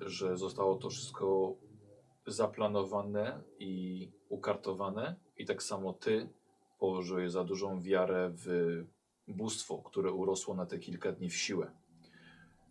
że 0.00 0.36
zostało 0.36 0.76
to 0.76 0.90
wszystko 0.90 1.56
zaplanowane 2.26 3.42
i 3.58 4.10
ukartowane 4.28 5.16
i 5.36 5.46
tak 5.46 5.62
samo 5.62 5.92
ty 5.92 6.28
położyłeś 6.78 7.32
za 7.32 7.44
dużą 7.44 7.82
wiarę 7.82 8.30
w 8.34 8.46
bóstwo, 9.28 9.78
które 9.78 10.12
urosło 10.12 10.54
na 10.54 10.66
te 10.66 10.78
kilka 10.78 11.12
dni 11.12 11.30
w 11.30 11.36
siłę. 11.36 11.70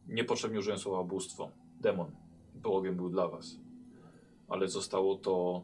Niepotrzebnie 0.08 0.60
użyłem 0.60 0.80
słowa 0.80 1.04
bóstwo. 1.04 1.52
Demon. 1.82 2.12
Bogiem 2.56 2.96
był 2.96 3.10
dla 3.10 3.28
was. 3.28 3.60
Ale 4.48 4.68
zostało 4.68 5.16
to 5.16 5.64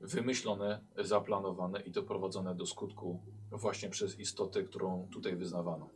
wymyślone, 0.00 0.80
zaplanowane 0.98 1.80
i 1.80 1.90
doprowadzone 1.90 2.54
do 2.54 2.66
skutku 2.66 3.20
właśnie 3.50 3.90
przez 3.90 4.18
istotę, 4.18 4.62
którą 4.64 5.08
tutaj 5.12 5.36
wyznawano. 5.36 5.90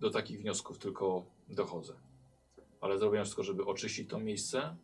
Do 0.00 0.10
takich 0.10 0.40
wniosków 0.40 0.78
tylko 0.78 1.26
dochodzę. 1.48 1.94
Ale 2.80 2.98
zrobiłem 2.98 3.24
wszystko, 3.24 3.42
żeby 3.42 3.64
oczyścić 3.64 4.10
to 4.10 4.20
miejsce 4.20 4.76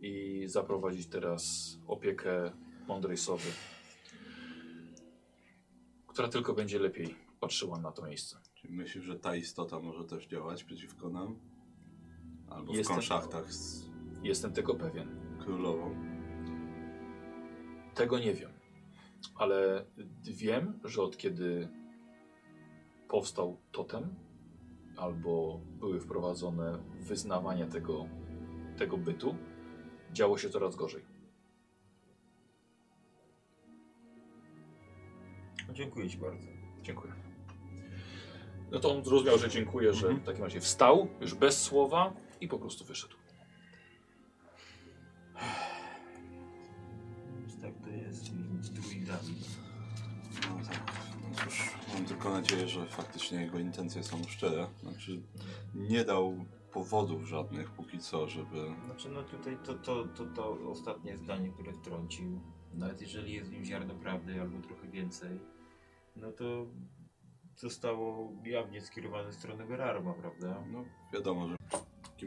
i 0.00 0.42
zaprowadzić 0.46 1.06
teraz 1.06 1.72
opiekę 1.86 2.52
mądrej 2.88 3.16
sowy, 3.16 3.50
która 6.06 6.28
tylko 6.28 6.54
będzie 6.54 6.78
lepiej 6.78 7.14
patrzyła 7.40 7.78
na 7.78 7.92
to 7.92 8.06
miejsce. 8.06 8.36
Czy 8.54 8.68
myślisz, 8.72 9.04
że 9.04 9.18
ta 9.18 9.36
istota 9.36 9.80
może 9.80 10.04
też 10.04 10.26
działać 10.26 10.64
przeciwko 10.64 11.08
nam? 11.10 11.38
Albo 12.50 12.72
w 12.72 12.76
Jestem- 12.76 12.96
konszachtach 12.96 13.52
z 13.52 13.91
Jestem 14.22 14.52
tego 14.52 14.74
pewien. 14.74 15.22
królową? 15.38 15.94
Tego 17.94 18.18
nie 18.18 18.34
wiem, 18.34 18.50
ale 19.34 19.84
wiem, 20.22 20.80
że 20.84 21.02
od 21.02 21.16
kiedy 21.16 21.68
powstał 23.08 23.60
totem, 23.72 24.14
albo 24.96 25.60
były 25.80 26.00
wprowadzone 26.00 26.78
wyznawania 27.00 27.66
tego, 27.66 28.06
tego 28.76 28.96
bytu, 28.96 29.36
działo 30.12 30.38
się 30.38 30.50
coraz 30.50 30.76
gorzej. 30.76 31.04
Dziękuję 35.72 36.10
Ci 36.10 36.18
bardzo. 36.18 36.46
Dziękuję. 36.82 37.12
No 38.70 38.80
to 38.80 38.96
on 38.96 39.04
zrozumiał, 39.04 39.38
że 39.38 39.48
dziękuję, 39.48 39.94
że 39.94 40.14
w 40.14 40.24
takim 40.24 40.44
razie 40.44 40.60
wstał, 40.60 41.08
już 41.20 41.34
bez 41.34 41.62
słowa 41.62 42.14
i 42.40 42.48
po 42.48 42.58
prostu 42.58 42.84
wyszedł. 42.84 43.21
Tylko 52.22 52.40
nadzieję, 52.40 52.68
że 52.68 52.86
faktycznie 52.86 53.42
jego 53.42 53.58
intencje 53.58 54.02
są 54.02 54.24
szczere. 54.24 54.66
Znaczy, 54.82 55.22
nie 55.74 56.04
dał 56.04 56.44
powodów 56.72 57.24
żadnych 57.24 57.70
póki 57.70 57.98
co, 57.98 58.28
żeby... 58.28 58.74
Znaczy, 58.84 59.08
no 59.08 59.22
tutaj 59.22 59.58
to, 59.64 59.74
to, 59.74 60.04
to, 60.04 60.24
to 60.26 60.58
ostatnie 60.70 61.16
zdanie, 61.16 61.50
które 61.50 61.72
wtrącił, 61.72 62.40
nawet 62.74 63.00
jeżeli 63.00 63.32
jest 63.32 63.50
w 63.50 63.52
nim 63.52 63.64
ziarno 63.64 63.94
prawdy 63.94 64.40
albo 64.40 64.60
trochę 64.60 64.88
więcej, 64.88 65.40
no 66.16 66.32
to 66.32 66.66
zostało 67.56 68.32
jawnie 68.44 68.80
skierowane 68.80 69.32
w 69.32 69.34
stronę 69.34 69.66
Berarma, 69.66 70.14
prawda? 70.14 70.64
No 70.72 70.84
wiadomo, 71.12 71.48
że... 71.48 71.56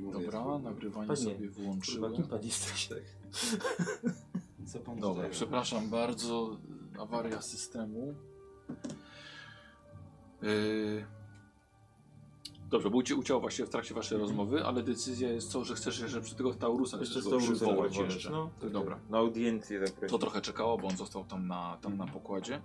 Dobra, 0.02 0.46
jest. 0.54 0.64
nagrywanie 0.64 1.08
Pewnie. 1.08 1.24
sobie 1.24 1.50
wyłączyłem. 1.50 2.02
Kurwa, 2.02 2.16
kim 2.16 2.28
pan 2.30 2.44
jesteś? 2.44 2.90
Co 4.66 4.80
pan 4.80 5.00
Dobra, 5.00 5.30
przepraszam 5.30 5.90
bardzo. 5.90 6.58
Awaria 7.00 7.42
systemu. 7.42 8.16
Yy... 10.42 11.06
Dobrze, 12.70 12.90
bo 12.90 12.98
uciął 12.98 13.42
właśnie 13.42 13.66
w 13.66 13.70
trakcie 13.70 13.94
waszej 13.94 14.18
rozmowy, 14.18 14.66
ale 14.66 14.84
decyzja 14.84 15.30
jest 15.30 15.52
co, 15.52 15.66
że 15.66 15.76
chcesz 15.76 16.00
jeszcze 16.00 16.22
przy 16.22 16.36
tego 16.36 16.54
Taurusa 16.54 16.98
Jeszcze 16.98 17.22
go 17.22 17.38
przywołać 17.38 17.98
jeszcze. 17.98 18.30
No, 18.30 18.50
to 18.60 18.70
Dobra. 18.70 19.00
Na 19.10 19.18
audiencję 19.18 19.80
tak. 19.80 20.10
To 20.10 20.18
trochę 20.18 20.42
czekało, 20.42 20.78
bo 20.78 20.88
on 20.88 20.98
został 20.98 21.26
tam 21.26 21.48
na, 21.48 21.78
tam 21.82 21.98
na 21.98 22.08
pokładzie, 22.08 22.62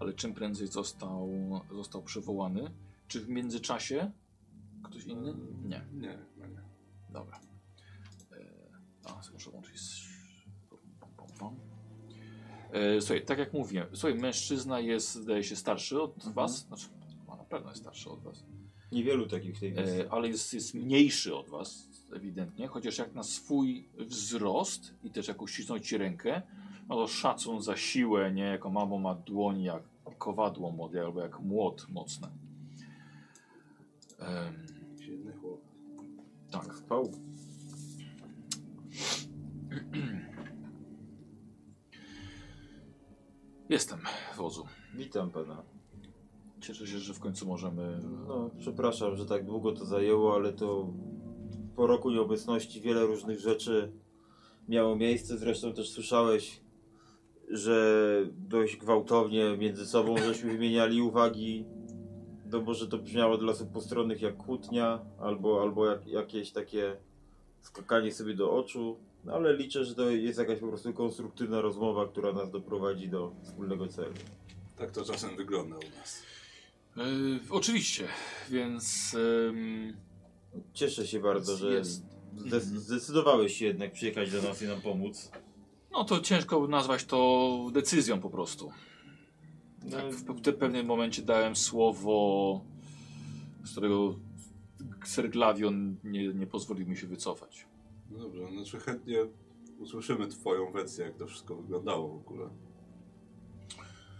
ale 0.00 0.12
czym 0.12 0.34
prędzej 0.34 0.66
został, 0.66 1.30
został 1.70 2.02
przywołany. 2.02 2.70
Czy 3.08 3.20
w 3.20 3.28
międzyczasie 3.28 4.10
ktoś 4.84 5.04
inny? 5.04 5.34
Nie. 5.62 5.86
Nie, 5.92 6.18
nie. 6.38 6.62
Dobra. 7.10 7.40
E, 8.32 8.36
a, 9.04 9.22
sobie 9.22 9.34
muszę 9.34 9.50
łączyć 9.50 9.80
z... 9.80 10.01
E, 12.72 13.00
słuchaj, 13.00 13.24
tak 13.24 13.38
jak 13.38 13.52
mówiłem, 13.52 13.86
słuchaj, 13.92 14.18
mężczyzna 14.18 14.80
jest, 14.80 15.14
zdaje 15.14 15.44
się, 15.44 15.56
starszy 15.56 16.02
od 16.02 16.28
was. 16.34 16.66
Znaczy, 16.66 16.86
ma 17.28 17.36
na 17.36 17.44
pewno 17.44 17.70
jest 17.70 17.82
starszy 17.82 18.10
od 18.10 18.22
was. 18.22 18.44
Niewielu 18.92 19.26
takich 19.26 19.56
w 19.56 19.60
tej. 19.60 19.74
E, 19.76 20.10
ale 20.10 20.28
jest, 20.28 20.54
jest 20.54 20.74
mniejszy 20.74 21.36
od 21.36 21.48
was, 21.48 21.88
ewidentnie. 22.16 22.66
Chociaż 22.66 22.98
jak 22.98 23.14
na 23.14 23.22
swój 23.22 23.88
wzrost 23.98 24.94
i 25.04 25.10
też 25.10 25.28
jak 25.28 25.42
uścisnąć 25.42 25.88
ci 25.88 25.98
rękę, 25.98 26.42
no 26.88 26.94
to 26.94 27.08
szacun 27.08 27.62
za 27.62 27.76
siłę, 27.76 28.32
nie? 28.32 28.44
Jako 28.44 28.70
mamo 28.70 28.98
ma 28.98 29.14
dłoń 29.14 29.62
jak 29.62 29.82
kowadło 30.18 30.70
młode, 30.70 31.02
albo 31.04 31.20
jak 31.20 31.40
młot 31.40 31.86
mocne. 31.88 32.28
Em, 34.18 34.66
Świetny 35.00 35.32
chłop. 35.32 35.60
tak. 36.50 36.74
Spał. 36.74 37.12
Jestem 43.72 43.98
w 44.34 44.36
wozu. 44.36 44.66
Witam 44.94 45.30
pana. 45.30 45.62
Cieszę 46.60 46.86
się, 46.86 46.98
że 46.98 47.14
w 47.14 47.20
końcu 47.20 47.46
możemy. 47.46 48.00
No, 48.28 48.50
przepraszam, 48.58 49.16
że 49.16 49.26
tak 49.26 49.46
długo 49.46 49.72
to 49.72 49.84
zajęło, 49.84 50.34
ale 50.34 50.52
to 50.52 50.88
po 51.76 51.86
roku 51.86 52.10
nieobecności 52.10 52.80
wiele 52.80 53.06
różnych 53.06 53.40
rzeczy 53.40 53.92
miało 54.68 54.96
miejsce. 54.96 55.38
Zresztą 55.38 55.72
też 55.72 55.90
słyszałeś, 55.90 56.60
że 57.48 58.16
dość 58.48 58.76
gwałtownie 58.76 59.56
między 59.56 59.86
sobą 59.86 60.18
żeśmy 60.18 60.52
wymieniali 60.52 61.02
uwagi. 61.02 61.64
No 62.46 62.60
może 62.60 62.88
to 62.88 62.98
brzmiało 62.98 63.38
dla 63.38 63.52
osób 63.52 63.72
postronnych 63.72 64.22
jak 64.22 64.36
kłótnia, 64.36 65.00
albo, 65.20 65.62
albo 65.62 65.86
jak, 65.86 66.06
jakieś 66.06 66.52
takie 66.52 66.96
skakanie 67.60 68.12
sobie 68.12 68.34
do 68.34 68.52
oczu. 68.52 68.96
No 69.24 69.32
ale 69.34 69.56
liczę, 69.56 69.84
że 69.84 69.94
to 69.94 70.10
jest 70.10 70.38
jakaś 70.38 70.58
po 70.58 70.68
prostu 70.68 70.92
konstruktywna 70.92 71.60
rozmowa, 71.60 72.06
która 72.08 72.32
nas 72.32 72.50
doprowadzi 72.50 73.08
do 73.08 73.32
wspólnego 73.42 73.86
celu. 73.88 74.14
Tak 74.76 74.90
to 74.90 75.04
czasem 75.04 75.36
wygląda 75.36 75.76
u 75.76 75.98
nas. 75.98 76.22
E, 76.96 77.00
oczywiście, 77.50 78.08
więc. 78.50 79.16
em, 79.48 79.96
Cieszę 80.74 81.06
się 81.06 81.20
bardzo, 81.20 81.56
że 81.56 81.72
Jest. 81.72 82.02
zde- 82.36 82.60
zdecydowałeś 82.60 83.56
się 83.56 83.64
jednak 83.66 83.92
przyjechać 83.92 84.30
do 84.30 84.42
nas 84.42 84.62
i 84.62 84.66
nam 84.66 84.80
pomóc. 84.80 85.30
no 85.92 86.04
to 86.04 86.20
ciężko 86.20 86.66
nazwać 86.68 87.04
to 87.04 87.70
decyzją 87.72 88.20
po 88.20 88.30
prostu. 88.30 88.72
No, 89.84 89.96
Tak, 89.96 90.12
w, 90.14 90.24
pe- 90.24 90.52
w 90.52 90.58
pewnym 90.58 90.86
momencie 90.86 91.22
dałem 91.22 91.56
słowo, 91.56 92.60
z 93.64 93.72
którego 93.72 94.14
Serglavion 95.04 95.96
nie, 96.04 96.28
nie 96.28 96.46
pozwolił 96.46 96.86
mi 96.86 96.96
się 96.96 97.06
wycofać. 97.06 97.66
No 98.12 98.18
dobrze, 98.18 98.48
znaczy 98.52 98.80
chętnie 98.80 99.18
usłyszymy 99.78 100.28
twoją 100.28 100.72
wersję, 100.72 101.04
jak 101.04 101.16
to 101.16 101.26
wszystko 101.26 101.56
wyglądało 101.56 102.08
w 102.08 102.16
ogóle. 102.16 102.48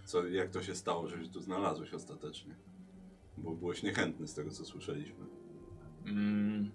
Co, 0.04 0.26
jak 0.26 0.50
to 0.50 0.62
się 0.62 0.74
stało, 0.74 1.08
że 1.08 1.24
się 1.24 1.30
tu 1.30 1.40
znalazłeś 1.40 1.94
ostatecznie? 1.94 2.54
Bo 3.38 3.50
byłeś 3.50 3.82
niechętny 3.82 4.26
z 4.28 4.34
tego, 4.34 4.50
co 4.50 4.64
słyszeliśmy. 4.64 5.24
Mm, 6.06 6.70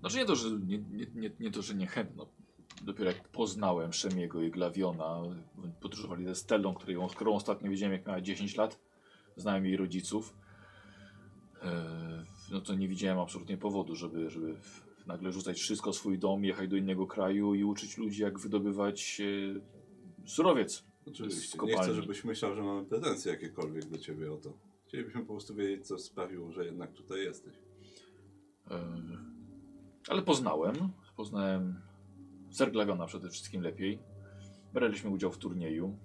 znaczy 0.00 0.16
nie 0.16 0.24
to, 0.24 0.36
że 0.36 0.50
nie, 0.50 0.78
nie, 0.78 1.06
nie, 1.14 1.30
nie 1.40 1.50
to, 1.50 1.62
że 1.62 1.74
niechętno. 1.74 2.26
Dopiero 2.82 3.10
jak 3.10 3.28
poznałem 3.28 3.92
Szemiego 3.92 4.42
i 4.42 4.50
Glawiona, 4.50 5.22
podróżowali 5.80 6.24
ze 6.24 6.34
Stellą, 6.34 6.74
której, 6.74 6.96
którą 7.16 7.34
ostatnio 7.34 7.70
widziałem 7.70 7.92
jak 7.92 8.06
miała 8.06 8.20
10 8.20 8.56
lat. 8.56 8.80
Znałem 9.36 9.66
jej 9.66 9.76
rodziców. 9.76 10.36
E, 11.62 12.24
no 12.50 12.60
to 12.60 12.74
nie 12.74 12.88
widziałem 12.88 13.18
absolutnie 13.18 13.56
powodu, 13.56 13.94
żeby, 13.94 14.30
żeby 14.30 14.56
nagle 15.06 15.32
rzucać 15.32 15.60
wszystko, 15.60 15.92
swój 15.92 16.18
dom, 16.18 16.44
jechać 16.44 16.68
do 16.68 16.76
innego 16.76 17.06
kraju 17.06 17.54
i 17.54 17.64
uczyć 17.64 17.98
ludzi, 17.98 18.22
jak 18.22 18.38
wydobywać 18.38 19.20
e, 19.20 20.28
surowiec. 20.28 20.84
Oczywiście. 21.06 21.58
Nie 21.66 21.76
chcę, 21.76 21.94
żebyś 21.94 22.24
myślał, 22.24 22.54
że 22.54 22.62
mamy 22.62 22.84
pretensje 22.84 23.32
jakiekolwiek 23.32 23.84
do 23.84 23.98
ciebie 23.98 24.32
o 24.32 24.36
to. 24.36 24.52
Chcielibyśmy 24.86 25.20
po 25.20 25.32
prostu 25.32 25.54
wiedzieć, 25.54 25.86
co 25.86 25.98
sprawiło, 25.98 26.52
że 26.52 26.64
jednak 26.64 26.92
tutaj 26.92 27.20
jesteś. 27.20 27.54
E, 28.70 28.80
Ale 30.08 30.22
poznałem, 30.22 30.74
poznałem 31.16 31.80
Serglawiona 32.50 33.06
przede 33.06 33.30
wszystkim 33.30 33.62
lepiej. 33.62 33.98
Braliśmy 34.72 35.10
udział 35.10 35.32
w 35.32 35.38
turnieju. 35.38 35.98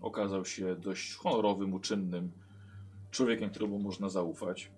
Okazał 0.00 0.44
się 0.44 0.76
dość 0.76 1.14
honorowym, 1.14 1.74
uczynnym 1.74 2.32
człowiekiem, 3.10 3.50
któremu 3.50 3.78
można 3.78 4.08
zaufać. 4.08 4.72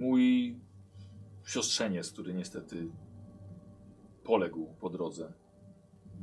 Mój 0.00 0.56
siostrzeniec, 1.46 2.12
który 2.12 2.34
niestety 2.34 2.88
poległ 4.24 4.66
po 4.80 4.90
drodze, 4.90 5.32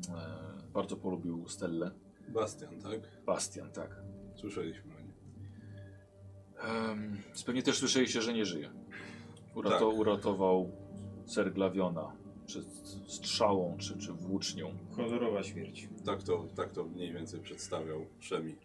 e, 0.09 0.71
bardzo 0.73 0.95
polubił 0.97 1.47
Stellę. 1.47 1.91
Bastian, 2.27 2.81
tak? 2.81 3.23
Bastian, 3.25 3.71
tak. 3.71 4.01
Słyszeliśmy 4.35 4.95
o 4.95 4.99
nim. 4.99 5.13
Um, 6.89 7.17
pewnie 7.45 7.63
też 7.63 7.77
słyszeliście, 7.77 8.21
że 8.21 8.33
nie 8.33 8.45
żyje. 8.45 8.69
Urato, 9.55 9.89
Tak. 9.89 9.99
Uratował 9.99 10.71
Serglawiona 11.25 12.11
przed 12.45 12.67
strzałą 13.07 13.77
czy, 13.77 13.97
czy 13.97 14.13
włócznią. 14.13 14.71
honorowa 14.95 15.43
śmierć. 15.43 15.89
Tak 16.05 16.23
to, 16.23 16.45
tak 16.55 16.71
to 16.71 16.83
mniej 16.83 17.13
więcej 17.13 17.39
przedstawiał 17.39 18.05
Szemi. 18.19 18.55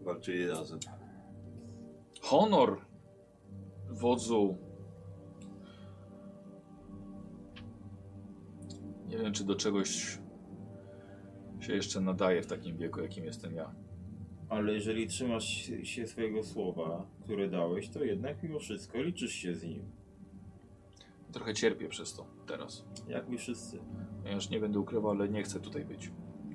Walczyli 0.00 0.46
razem. 0.46 0.78
Honor 2.22 2.91
wodzu. 3.90 4.56
Nie 9.08 9.18
wiem, 9.18 9.32
czy 9.32 9.44
do 9.44 9.54
czegoś 9.54 10.18
się 11.60 11.72
jeszcze 11.74 12.00
nadaje 12.00 12.42
w 12.42 12.46
takim 12.46 12.76
wieku, 12.76 13.00
jakim 13.00 13.24
jestem 13.24 13.54
ja. 13.54 13.74
Ale 14.48 14.72
jeżeli 14.72 15.06
trzymasz 15.06 15.44
się- 15.82 16.06
swojego 16.06 16.42
słowa, 16.42 17.06
które 17.24 17.48
dałeś, 17.50 17.88
to 17.88 18.04
jednak 18.04 18.42
mimo 18.42 18.58
wszystko 18.58 19.02
liczysz 19.02 19.32
się 19.32 19.54
z 19.54 19.62
nim. 19.64 19.82
Trochę 21.32 21.54
cierpię 21.54 21.88
przez 21.88 22.14
to 22.14 22.26
teraz. 22.46 22.84
Jak 23.08 23.28
my 23.28 23.38
wszyscy. 23.38 23.78
Ja 24.24 24.32
już 24.32 24.50
nie 24.50 24.60
będę 24.60 24.78
ukrywał, 24.78 25.10
ale 25.10 25.28
nie 25.28 25.42
chcę 25.42 25.60
tutaj 25.60 25.84
być. 25.84 26.10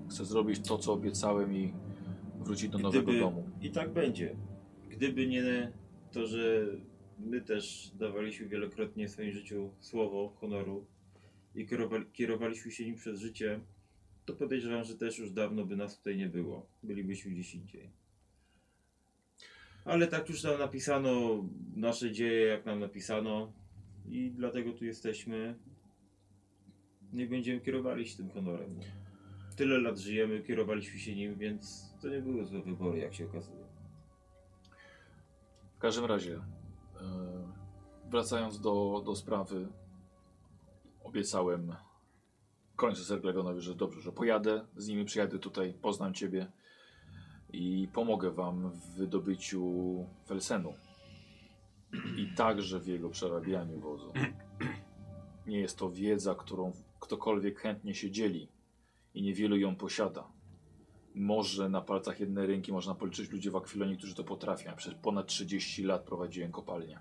Chcę 0.09 0.25
zrobić 0.25 0.67
to, 0.67 0.77
co 0.77 0.93
obiecałem 0.93 1.53
i 1.55 1.73
wrócić 2.39 2.69
do 2.69 2.77
nowego 2.77 3.03
Gdyby- 3.03 3.19
domu. 3.19 3.43
I 3.61 3.71
tak 3.71 3.93
będzie. 3.93 4.35
Gdyby 4.89 5.27
nie 5.27 5.71
to, 6.11 6.25
że 6.27 6.65
my 7.19 7.41
też 7.41 7.91
dawaliśmy 7.95 8.47
wielokrotnie 8.47 9.07
w 9.07 9.11
swoim 9.11 9.31
życiu 9.31 9.71
słowo 9.79 10.29
honoru 10.29 10.85
i 11.55 11.67
kierowali, 11.67 12.05
kierowaliśmy 12.13 12.71
się 12.71 12.85
nim 12.85 12.95
przez 12.95 13.19
życie, 13.19 13.59
to 14.25 14.33
podejrzewam, 14.33 14.83
że 14.83 14.95
też 14.95 15.19
już 15.19 15.31
dawno 15.31 15.65
by 15.65 15.75
nas 15.75 15.97
tutaj 15.97 16.17
nie 16.17 16.29
było. 16.29 16.69
Bylibyśmy 16.83 17.31
gdzieś 17.31 17.55
indziej. 17.55 17.89
Ale 19.85 20.07
tak 20.07 20.29
już 20.29 20.43
nam 20.43 20.59
napisano 20.59 21.43
nasze 21.75 22.11
dzieje, 22.11 22.45
jak 22.45 22.65
nam 22.65 22.79
napisano 22.79 23.53
i 24.09 24.31
dlatego 24.31 24.73
tu 24.73 24.85
jesteśmy. 24.85 25.55
Nie 27.13 27.27
będziemy 27.27 27.61
kierowali 27.61 28.07
się 28.07 28.17
tym 28.17 28.29
honorem. 28.29 28.79
Tyle 29.55 29.77
lat 29.77 29.97
żyjemy, 29.97 30.43
kierowaliśmy 30.43 30.99
się 30.99 31.15
nim, 31.15 31.35
więc 31.35 31.93
to 32.01 32.09
nie 32.09 32.21
były 32.21 32.45
złe 32.45 32.61
wybory, 32.61 32.99
jak 32.99 33.13
się 33.13 33.25
okazuje. 33.25 33.65
W 35.75 35.79
każdym 35.79 36.05
razie, 36.05 36.39
wracając 38.09 38.59
do, 38.59 39.01
do 39.05 39.15
sprawy, 39.15 39.67
obiecałem 41.03 41.75
końcu 42.77 43.03
Serglegonowi, 43.03 43.61
że 43.61 43.75
dobrze, 43.75 44.01
że 44.01 44.11
pojadę 44.11 44.65
z 44.75 44.87
nimi, 44.87 45.05
przyjadę 45.05 45.39
tutaj, 45.39 45.73
poznam 45.81 46.13
Ciebie 46.13 46.51
i 47.53 47.87
pomogę 47.93 48.31
Wam 48.31 48.69
w 48.69 48.95
wydobyciu 48.95 50.05
Felsenu 50.27 50.73
i 52.17 52.35
także 52.35 52.79
w 52.79 52.87
jego 52.87 53.09
przerabianiu 53.09 53.79
wozu. 53.79 54.13
Nie 55.47 55.59
jest 55.59 55.77
to 55.77 55.89
wiedza, 55.89 56.35
którą 56.35 56.73
ktokolwiek 56.99 57.59
chętnie 57.59 57.95
się 57.95 58.11
dzieli 58.11 58.47
i 59.13 59.21
niewielu 59.21 59.57
ją 59.57 59.75
posiada. 59.75 60.27
Może 61.17 61.69
na 61.69 61.81
palcach 61.81 62.19
jednej 62.19 62.47
ręki 62.47 62.71
można 62.71 62.95
policzyć 62.95 63.31
ludzi 63.31 63.49
w 63.49 63.55
Akwilonie, 63.55 63.97
którzy 63.97 64.15
to 64.15 64.23
potrafią. 64.23 64.75
Przez 64.75 64.93
ponad 64.93 65.27
30 65.27 65.83
lat 65.83 66.03
prowadziłem 66.03 66.51
kopalnię. 66.51 66.99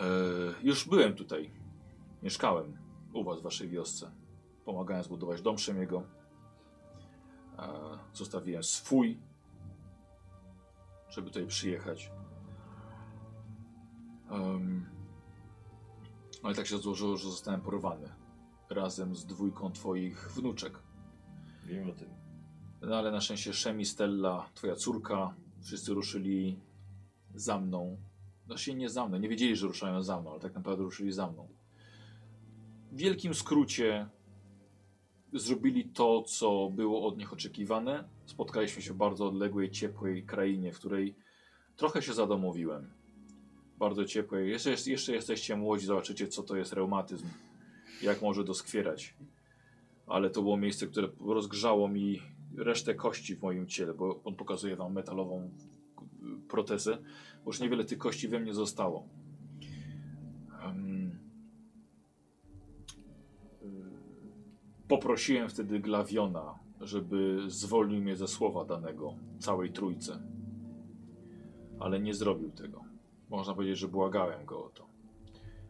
E, 0.00 0.04
już 0.62 0.88
byłem 0.88 1.14
tutaj. 1.14 1.50
Mieszkałem 2.22 2.78
u 3.12 3.24
was 3.24 3.40
w 3.40 3.42
waszej 3.42 3.68
wiosce. 3.68 4.10
Pomagałem 4.64 5.04
zbudować 5.04 5.42
dom 5.42 5.58
Szemiego. 5.58 6.02
E, 7.58 7.68
zostawiłem 8.12 8.62
swój. 8.62 9.18
żeby 11.10 11.26
tutaj 11.30 11.46
przyjechać. 11.46 12.10
Em, 14.30 14.86
ale 16.42 16.54
tak 16.54 16.66
się 16.66 16.78
złożyło, 16.78 17.16
że 17.16 17.30
zostałem 17.30 17.60
porwany 17.60 18.08
razem 18.70 19.16
z 19.16 19.26
dwójką 19.26 19.72
twoich 19.72 20.32
wnuczek. 20.32 20.87
Wiem 21.68 21.90
o 21.90 21.92
tym. 21.92 22.08
No 22.80 22.96
ale 22.96 23.10
na 23.10 23.20
szczęście 23.20 23.52
Szemi, 23.52 23.84
Stella, 23.84 24.50
twoja 24.54 24.76
córka, 24.76 25.34
wszyscy 25.62 25.94
ruszyli 25.94 26.58
za 27.34 27.58
mną. 27.58 27.96
Znaczy 28.46 28.74
nie 28.74 28.90
za 28.90 29.08
mną, 29.08 29.18
nie 29.18 29.28
wiedzieli, 29.28 29.56
że 29.56 29.66
ruszają 29.66 30.02
za 30.02 30.20
mną, 30.20 30.30
ale 30.30 30.40
tak 30.40 30.54
naprawdę 30.54 30.84
ruszyli 30.84 31.12
za 31.12 31.30
mną. 31.30 31.48
W 32.92 32.96
wielkim 32.96 33.34
skrócie 33.34 34.08
zrobili 35.32 35.84
to, 35.84 36.22
co 36.22 36.70
było 36.70 37.06
od 37.06 37.18
nich 37.18 37.32
oczekiwane. 37.32 38.08
Spotkaliśmy 38.26 38.82
się 38.82 38.92
w 38.92 38.96
bardzo 38.96 39.26
odległej, 39.26 39.70
ciepłej 39.70 40.22
krainie, 40.22 40.72
w 40.72 40.78
której 40.78 41.14
trochę 41.76 42.02
się 42.02 42.14
zadomowiłem. 42.14 42.90
Bardzo 43.78 44.04
ciepłej. 44.04 44.50
Jeszcze, 44.50 44.70
jeszcze 44.86 45.12
jesteście 45.12 45.56
młodzi, 45.56 45.86
zobaczycie, 45.86 46.28
co 46.28 46.42
to 46.42 46.56
jest 46.56 46.72
reumatyzm. 46.72 47.26
Jak 48.02 48.22
może 48.22 48.44
doskwierać. 48.44 49.14
Ale 50.08 50.30
to 50.30 50.42
było 50.42 50.56
miejsce, 50.56 50.86
które 50.86 51.08
rozgrzało 51.20 51.88
mi 51.88 52.20
resztę 52.56 52.94
kości 52.94 53.36
w 53.36 53.42
moim 53.42 53.66
ciele, 53.66 53.94
bo 53.94 54.20
on 54.24 54.34
pokazuje 54.34 54.76
wam 54.76 54.92
metalową 54.92 55.50
y, 56.22 56.48
protezę, 56.48 56.98
bo 57.44 57.50
już 57.50 57.60
niewiele 57.60 57.84
tych 57.84 57.98
kości 57.98 58.28
we 58.28 58.40
mnie 58.40 58.54
zostało. 58.54 59.08
Y, 60.72 61.08
Poprosiłem 64.88 65.48
wtedy 65.48 65.80
Glawiona, 65.80 66.58
żeby 66.80 67.38
zwolnił 67.46 68.02
mnie 68.02 68.16
ze 68.16 68.28
słowa 68.28 68.64
danego 68.64 69.14
całej 69.38 69.72
trójce. 69.72 70.22
Ale 71.80 72.00
nie 72.00 72.14
zrobił 72.14 72.50
tego. 72.50 72.84
Można 73.30 73.54
powiedzieć, 73.54 73.78
że 73.78 73.88
błagałem 73.88 74.44
go 74.46 74.64
o 74.64 74.68
to. 74.68 74.87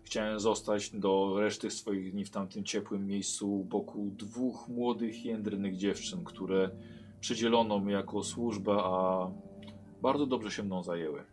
Chciałem 0.08 0.40
zostać 0.40 0.90
do 0.90 1.34
reszty 1.38 1.70
swoich 1.70 2.12
dni 2.12 2.24
w 2.24 2.30
tamtym 2.30 2.64
ciepłym 2.64 3.06
miejscu 3.06 3.60
u 3.60 3.64
boku 3.64 4.10
dwóch 4.16 4.68
młodych, 4.68 5.24
jędrnych 5.24 5.76
dziewczyn, 5.76 6.24
które 6.24 6.70
przydzielono 7.20 7.80
mi 7.80 7.92
jako 7.92 8.22
służbę, 8.22 8.72
a 8.72 9.30
bardzo 10.02 10.26
dobrze 10.26 10.50
się 10.50 10.62
mną 10.62 10.82
zajęły. 10.82 11.24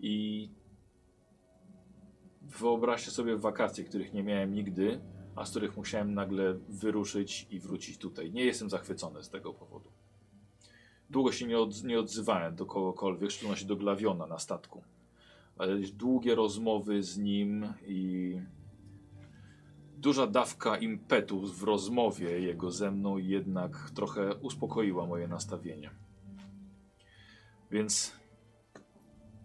I 0.00 0.48
wyobraźcie 2.42 3.10
sobie 3.10 3.36
wakacje, 3.36 3.84
których 3.84 4.12
nie 4.12 4.22
miałem 4.22 4.54
nigdy, 4.54 5.00
a 5.36 5.44
z 5.44 5.50
których 5.50 5.76
musiałem 5.76 6.14
nagle 6.14 6.54
wyruszyć 6.68 7.46
i 7.50 7.58
wrócić 7.60 7.98
tutaj. 7.98 8.32
Nie 8.32 8.44
jestem 8.44 8.70
zachwycony 8.70 9.24
z 9.24 9.30
tego 9.30 9.54
powodu. 9.54 9.90
Długo 11.10 11.32
się 11.32 11.46
nie, 11.46 11.58
od, 11.58 11.84
nie 11.84 12.00
odzywałem 12.00 12.56
do 12.56 12.66
kogokolwiek, 12.66 13.30
w 13.30 13.32
szczególności 13.32 13.66
do 13.66 13.76
Glawiona 13.76 14.26
na 14.26 14.38
statku. 14.38 14.82
Ale 15.62 15.78
długie 15.78 16.34
rozmowy 16.34 17.02
z 17.02 17.18
nim 17.18 17.72
i 17.86 18.36
duża 19.96 20.26
dawka 20.26 20.76
impetu 20.76 21.46
w 21.46 21.62
rozmowie 21.62 22.40
jego 22.40 22.70
ze 22.70 22.90
mną 22.90 23.16
jednak 23.16 23.90
trochę 23.94 24.34
uspokoiła 24.34 25.06
moje 25.06 25.28
nastawienie. 25.28 25.90
Więc 27.70 28.12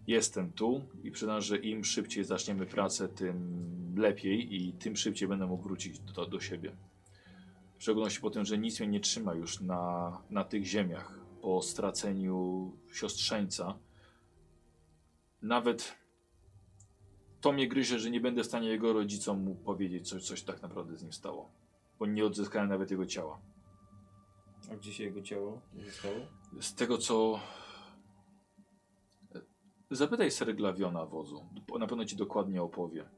jestem 0.08 0.52
tu 0.52 0.82
i 1.04 1.12
przyznam, 1.12 1.42
że 1.42 1.58
im 1.58 1.84
szybciej 1.84 2.24
zaczniemy 2.24 2.66
pracę, 2.66 3.10
tym 3.10 3.96
lepiej 3.98 4.56
i 4.56 4.74
tym 4.74 4.96
szybciej 4.96 5.28
będę 5.28 5.48
mógł 5.48 5.64
wrócić 5.64 6.00
do, 6.00 6.26
do 6.26 6.40
siebie. 6.40 6.72
W 7.78 7.84
szczególności 7.84 8.22
po 8.22 8.30
tym, 8.30 8.46
że 8.46 8.58
nic 8.58 8.80
mnie 8.80 8.90
nie 8.90 9.00
trzyma 9.00 9.34
już 9.34 9.62
na, 9.62 10.22
na 10.30 10.44
tych 10.44 10.66
ziemiach 10.66 11.20
po 11.42 11.62
straceniu 11.62 12.72
siostrzeńca. 12.92 13.78
Nawet 15.42 16.07
to 17.42 17.52
mnie 17.52 17.68
gryzie, 17.68 18.00
że 18.00 18.12
nie 18.12 18.22
będę 18.22 18.44
w 18.44 18.46
stanie 18.46 18.70
jego 18.70 18.94
rodzicom 18.94 19.44
mu 19.44 19.56
powiedzieć, 19.56 20.10
coś, 20.10 20.24
coś 20.24 20.44
tak 20.44 20.62
naprawdę 20.62 20.98
z 20.98 21.04
nim 21.04 21.14
stało. 21.14 21.52
Bo 22.00 22.06
nie 22.06 22.26
odzyskałem 22.26 22.70
nawet 22.70 22.92
jego 22.92 23.06
ciała. 23.06 23.42
A 24.72 24.76
gdzie 24.76 24.94
się 24.94 25.04
jego 25.04 25.22
ciało 25.22 25.62
zostało? 25.86 26.16
Z 26.62 26.76
tego 26.76 26.98
co. 26.98 27.40
Zapytaj 29.92 30.32
Sery 30.32 30.54
Glawiona 30.54 31.06
wozu. 31.06 31.46
Na 31.80 31.88
pewno 31.88 32.06
ci 32.06 32.16
dokładnie 32.16 32.62
opowie. 32.64 33.10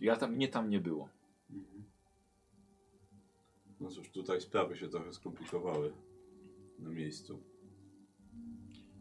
Ja 0.00 0.16
tam, 0.16 0.32
mnie 0.32 0.48
tam 0.48 0.70
nie 0.70 0.80
było. 0.80 1.08
No 3.80 3.90
cóż, 3.90 4.10
tutaj 4.10 4.40
sprawy 4.40 4.76
się 4.76 4.88
trochę 4.88 5.12
skomplikowały 5.12 5.92
na 6.78 6.90
miejscu. 6.90 7.42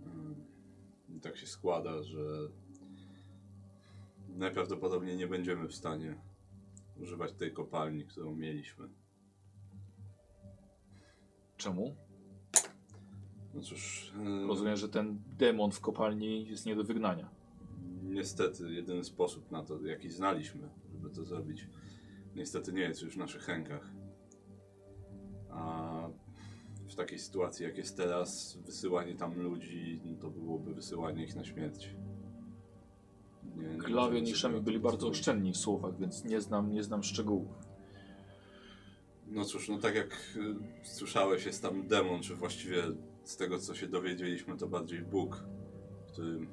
Mm, 0.05 0.35
I 1.09 1.19
tak 1.19 1.37
się 1.37 1.47
składa, 1.47 2.03
że 2.03 2.49
najprawdopodobniej 4.37 5.17
nie 5.17 5.27
będziemy 5.27 5.67
w 5.67 5.75
stanie 5.75 6.15
używać 7.01 7.33
tej 7.33 7.53
kopalni, 7.53 8.05
którą 8.05 8.35
mieliśmy. 8.35 8.89
Czemu? 11.57 11.95
No 13.53 13.61
cóż, 13.61 14.13
e, 14.43 14.47
Rozumiem, 14.47 14.77
że 14.77 14.89
ten 14.89 15.21
demon 15.37 15.71
w 15.71 15.81
kopalni 15.81 16.47
jest 16.47 16.65
nie 16.65 16.75
do 16.75 16.83
wygnania. 16.83 17.29
niestety 18.03 18.73
jedyny 18.73 19.03
sposób 19.03 19.51
na 19.51 19.63
to, 19.63 19.85
jaki 19.85 20.09
znaliśmy, 20.09 20.69
żeby 20.91 21.09
to 21.09 21.23
zrobić, 21.23 21.67
niestety 22.35 22.73
nie 22.73 22.81
jest 22.81 23.01
już 23.01 23.13
w 23.15 23.17
naszych 23.17 23.47
rękach. 23.47 23.91
A 25.49 26.09
w 26.89 26.95
takiej 26.95 27.19
sytuacji, 27.19 27.65
jak 27.65 27.77
jest 27.77 27.97
teraz, 27.97 28.57
wysyłanie 28.65 29.15
tam 29.15 29.39
ludzi, 29.41 30.01
no 30.05 30.17
to 30.17 30.29
byłoby 30.29 30.73
wysyłanie 30.73 31.23
ich 31.23 31.35
na 31.35 31.43
śmierć. 31.43 31.95
To 34.55 34.61
byli 34.61 34.79
bardzo 34.79 35.07
oszczędni 35.07 35.53
w 35.53 35.57
słowach, 35.57 35.99
więc 35.99 36.25
nie 36.25 36.41
znam, 36.41 36.71
nie 36.71 36.83
znam 36.83 37.03
szczegółów. 37.03 37.47
No 39.27 39.45
cóż, 39.45 39.69
no 39.69 39.77
tak 39.77 39.95
jak 39.95 40.37
y, 40.83 40.87
słyszałeś, 40.87 41.45
jest 41.45 41.61
tam 41.61 41.87
demon, 41.87 42.21
czy 42.21 42.35
właściwie 42.35 42.83
z 43.23 43.37
tego 43.37 43.59
co 43.59 43.75
się 43.75 43.87
dowiedzieliśmy, 43.87 44.57
to 44.57 44.67
bardziej 44.67 45.01
Bóg, 45.01 45.43
który 46.07 46.47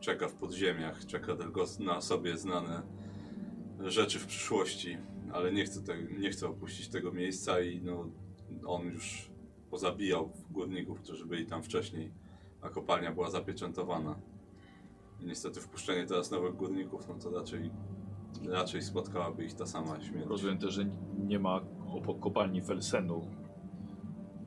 czeka 0.00 0.28
w 0.28 0.34
podziemiach, 0.34 1.06
czeka 1.06 1.36
tylko 1.36 1.64
na 1.80 2.00
sobie 2.00 2.38
znane 2.38 2.82
rzeczy 3.80 4.18
w 4.18 4.26
przyszłości, 4.26 4.98
ale 5.32 5.52
nie 5.52 5.64
chce, 5.64 5.82
te, 5.82 6.02
nie 6.02 6.30
chce 6.30 6.48
opuścić 6.48 6.88
tego 6.88 7.12
miejsca 7.12 7.60
i 7.60 7.80
no, 7.80 8.10
on 8.66 8.86
już 8.86 9.30
pozabijał 9.70 10.32
górników, 10.50 11.00
którzy 11.00 11.26
byli 11.26 11.46
tam 11.46 11.62
wcześniej, 11.62 12.12
a 12.60 12.68
kopalnia 12.68 13.12
była 13.12 13.30
zapieczętowana. 13.30 14.20
Niestety 15.22 15.60
wpuszczenie 15.60 16.06
teraz 16.06 16.30
nowych 16.30 16.56
górników, 16.56 17.08
no 17.08 17.14
to 17.14 17.30
raczej, 17.30 17.70
raczej 18.48 18.82
spotkałaby 18.82 19.44
ich 19.44 19.54
ta 19.54 19.66
sama 19.66 20.00
śmierć. 20.00 20.26
Rozumiem 20.28 20.58
też, 20.58 20.74
że 20.74 20.84
nie 21.18 21.38
ma 21.38 21.60
obok 21.94 22.20
kopalni 22.20 22.62
Felsenu 22.62 23.30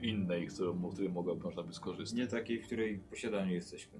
innej, 0.01 0.47
którą, 0.47 0.89
której 0.91 1.09
mogła, 1.09 1.35
można 1.35 1.63
by 1.63 1.73
skorzystać. 1.73 2.19
Nie 2.19 2.27
takiej, 2.27 2.59
w 2.61 2.65
której 2.65 2.97
posiadaniu 2.99 3.53
jesteśmy. 3.53 3.99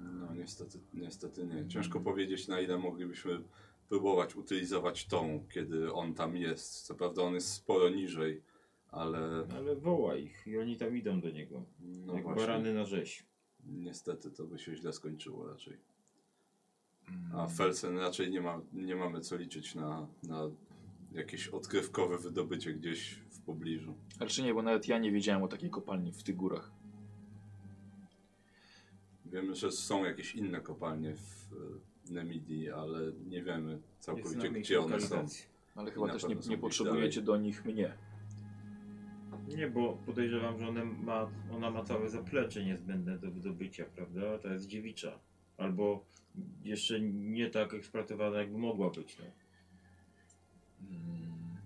No 0.00 0.34
niestety, 0.34 0.78
niestety 0.94 1.46
nie. 1.46 1.68
Ciężko 1.68 2.00
powiedzieć 2.00 2.48
na 2.48 2.60
ile 2.60 2.78
moglibyśmy 2.78 3.42
próbować 3.88 4.36
utylizować 4.36 5.06
tą, 5.06 5.46
kiedy 5.54 5.92
on 5.92 6.14
tam 6.14 6.36
jest. 6.36 6.82
Co 6.82 6.94
prawda 6.94 7.22
on 7.22 7.34
jest 7.34 7.52
sporo 7.52 7.88
niżej, 7.90 8.42
ale 8.90 9.46
Ale 9.56 9.76
woła 9.76 10.16
ich 10.16 10.46
i 10.46 10.58
oni 10.58 10.76
tam 10.76 10.96
idą 10.96 11.20
do 11.20 11.30
niego. 11.30 11.62
no 11.80 12.14
jak 12.14 12.22
właśnie, 12.22 12.40
barany 12.46 12.74
na 12.74 12.84
rzeź. 12.84 13.26
niestety 13.66 14.30
to 14.30 14.44
by 14.44 14.58
się 14.58 14.76
źle 14.76 14.92
skończyło 14.92 15.46
raczej. 15.46 15.76
Mm. 17.08 17.40
A 17.40 17.48
Felsen 17.48 17.98
raczej 17.98 18.30
nie, 18.30 18.40
ma, 18.40 18.60
nie 18.72 18.96
mamy 18.96 19.20
co 19.20 19.36
liczyć 19.36 19.74
na, 19.74 20.06
na 20.22 20.50
jakieś 21.12 21.48
odkrywkowe 21.48 22.18
wydobycie 22.18 22.74
gdzieś 22.74 23.14
w 23.14 23.40
pobliżu. 23.40 23.94
Raczej 24.20 24.44
nie, 24.44 24.54
bo 24.54 24.62
nawet 24.62 24.88
ja 24.88 24.98
nie 24.98 25.12
wiedziałem 25.12 25.42
o 25.42 25.48
takiej 25.48 25.70
kopalni 25.70 26.12
w 26.12 26.22
tych 26.22 26.36
górach. 26.36 26.70
Wiemy, 29.26 29.54
że 29.54 29.72
są 29.72 30.04
jakieś 30.04 30.34
inne 30.34 30.60
kopalnie 30.60 31.14
w 31.14 32.10
Nemidii, 32.10 32.70
ale 32.70 33.12
nie 33.26 33.42
wiemy 33.42 33.78
całkowicie 34.00 34.50
gdzie 34.50 34.80
one 34.80 35.00
są. 35.00 35.26
Ale 35.74 35.90
chyba 35.90 36.12
też 36.12 36.28
nie, 36.28 36.36
nie 36.48 36.58
potrzebujecie 36.58 37.22
do 37.22 37.36
nich 37.36 37.64
mnie. 37.64 37.94
Nie, 39.48 39.70
bo 39.70 39.98
podejrzewam, 40.06 40.58
że 40.58 40.68
one 40.68 40.84
ma, 40.84 41.30
ona 41.52 41.70
ma 41.70 41.84
całe 41.84 42.08
zaplecze 42.08 42.64
niezbędne 42.64 43.18
do 43.18 43.30
wydobycia, 43.30 43.84
prawda? 43.94 44.38
To 44.38 44.48
jest 44.48 44.66
dziewicza. 44.66 45.18
Albo 45.56 46.04
jeszcze 46.64 47.00
nie 47.00 47.50
tak 47.50 47.74
eksploatowana, 47.74 48.38
jakby 48.38 48.58
mogła 48.58 48.90
być. 48.90 49.18
No. 49.18 49.24
Mm. 50.90 51.56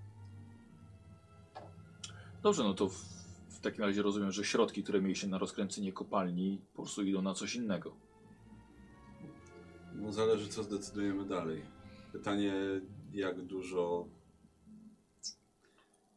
Dobrze, 2.43 2.65
no 2.65 2.75
to 2.75 2.89
w, 2.89 2.95
w 3.49 3.61
takim 3.61 3.85
razie 3.85 4.03
rozumiem, 4.03 4.33
że 4.33 4.45
środki, 4.45 4.83
które 4.83 5.01
mieliście 5.01 5.27
na 5.27 5.39
rozkręcenie 5.39 5.93
kopalni, 5.93 6.61
po 6.75 6.83
prostu 6.83 7.03
idą 7.03 7.23
na 7.23 7.35
coś 7.35 7.55
innego. 7.55 7.97
No 9.95 10.13
zależy 10.13 10.49
co 10.49 10.63
zdecydujemy 10.63 11.25
dalej. 11.25 11.63
Pytanie 12.13 12.55
jak 13.13 13.43
dużo 13.43 14.09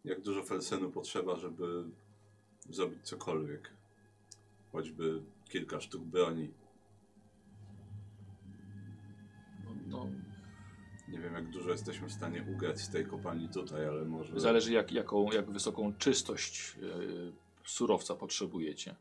jak 0.05 0.21
dużo 0.21 0.43
Felsenu 0.43 0.91
potrzeba, 0.91 1.35
żeby 1.35 1.83
zrobić 2.69 3.01
cokolwiek. 3.03 3.71
choćby 4.71 5.21
kilka 5.49 5.81
sztuk 5.81 6.03
broni. 6.03 6.51
Nie 11.11 11.19
wiem, 11.19 11.33
jak 11.33 11.49
dużo 11.49 11.71
jesteśmy 11.71 12.07
w 12.07 12.11
stanie 12.11 12.45
ugrać 12.55 12.81
z 12.81 12.89
tej 12.89 13.05
kopalni 13.05 13.49
tutaj, 13.49 13.85
ale 13.87 14.05
może... 14.05 14.39
zależy 14.39 14.73
jak, 14.73 14.91
jaką, 14.91 15.31
jak 15.31 15.51
wysoką 15.51 15.93
czystość 15.97 16.75
yy, 16.81 17.31
surowca 17.65 18.15
potrzebujecie. 18.15 18.95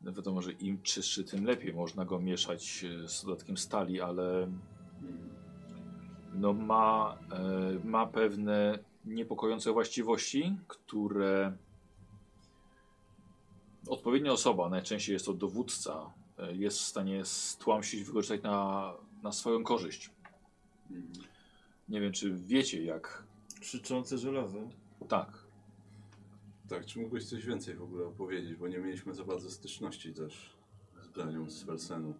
No 0.00 0.12
wiadomo, 0.12 0.42
że 0.42 0.52
im 0.52 0.82
czystszy, 0.82 1.24
tym 1.24 1.44
lepiej. 1.44 1.74
Można 1.74 2.04
go 2.04 2.18
mieszać 2.18 2.82
yy, 2.82 3.08
z 3.08 3.24
dodatkiem 3.24 3.56
stali, 3.56 4.00
ale 4.00 4.48
no 6.36 6.52
ma, 6.52 7.18
e, 7.32 7.88
ma 7.88 8.06
pewne 8.06 8.78
niepokojące 9.04 9.72
właściwości, 9.72 10.56
które 10.68 11.56
odpowiednia 13.88 14.32
osoba, 14.32 14.68
najczęściej 14.68 15.12
jest 15.12 15.26
to 15.26 15.34
dowódca, 15.34 16.12
e, 16.38 16.56
jest 16.56 16.78
w 16.78 16.82
stanie 16.82 17.24
stłamsić, 17.24 18.04
wykorzystać 18.04 18.42
na, 18.42 18.92
na 19.22 19.32
swoją 19.32 19.64
korzyść. 19.64 20.10
Nie 21.88 22.00
wiem, 22.00 22.12
czy 22.12 22.34
wiecie 22.34 22.84
jak. 22.84 23.24
Krzyczące 23.60 24.18
żelazo. 24.18 24.58
Tak. 25.08 25.46
Tak, 26.68 26.86
czy 26.86 26.98
mógłbyś 27.00 27.24
coś 27.24 27.46
więcej 27.46 27.74
w 27.74 27.82
ogóle 27.82 28.04
opowiedzieć, 28.04 28.54
bo 28.54 28.68
nie 28.68 28.78
mieliśmy 28.78 29.14
za 29.14 29.24
bardzo 29.24 29.50
styczności 29.50 30.14
też 30.14 30.56
z 31.02 31.08
bronią 31.08 31.50
z 31.50 31.62
Felsenu. 31.62 32.14